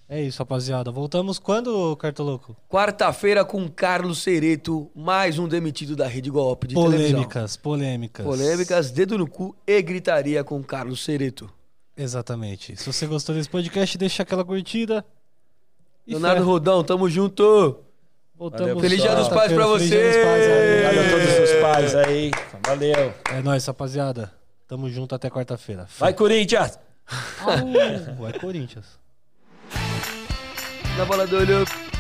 É 0.08 0.22
isso, 0.22 0.38
rapaziada. 0.38 0.92
Voltamos 0.92 1.40
quando, 1.40 1.96
Cartoloco? 1.98 2.56
Quarta-feira 2.70 3.44
com 3.44 3.68
Carlos 3.68 4.22
Cereto, 4.22 4.92
mais 4.96 5.40
um 5.40 5.48
demitido 5.48 5.96
da 5.96 6.08
Rede 6.08 6.30
Golpe 6.30 6.68
de 6.68 6.76
televisão. 6.76 7.10
Polêmicas, 7.10 7.58
polêmicas. 7.58 8.26
Polêmicas, 8.26 8.92
dedo 8.92 9.18
no 9.18 9.28
cu 9.28 9.56
e 9.66 9.82
gritaria 9.82 10.44
com 10.44 10.64
Carlos 10.64 11.04
Cereto. 11.04 11.50
Exatamente. 11.98 12.76
Se 12.78 12.86
você 12.86 13.08
gostou 13.08 13.34
desse 13.34 13.50
podcast, 13.50 13.98
deixa 13.98 14.22
aquela 14.22 14.46
curtida. 14.46 15.04
E 16.06 16.12
Leonardo 16.12 16.42
fé. 16.42 16.46
Rodão, 16.46 16.84
tamo 16.84 17.10
junto. 17.10 17.80
Voltamos. 18.36 18.68
Valeu, 18.68 18.80
Feliz 18.82 19.02
Dia 19.02 19.16
dos 19.16 19.28
Pais 19.28 19.52
pra 19.52 19.66
Feliz 19.66 19.82
você. 19.82 19.88
Dia 19.88 20.08
dos 20.08 20.18
Pais, 20.18 20.46
aí. 20.46 20.70
Obrigado 20.70 21.00
a 21.00 21.10
todos 21.10 21.50
os 21.50 21.62
pais 21.62 21.96
aí. 21.96 22.32
Valeu. 22.68 23.14
É 23.32 23.42
nóis, 23.42 23.66
rapaziada. 23.66 24.32
Tamo 24.68 24.88
junto 24.88 25.16
até 25.16 25.32
quarta-feira. 25.32 25.88
Vai, 25.98 26.14
Corinthians! 26.14 26.78
Au, 27.40 28.16
vai 28.20 28.34
Corinthians. 28.34 29.04
Na 30.98 31.04
bola 31.04 31.28
do 31.28 31.38
olho. 31.38 31.95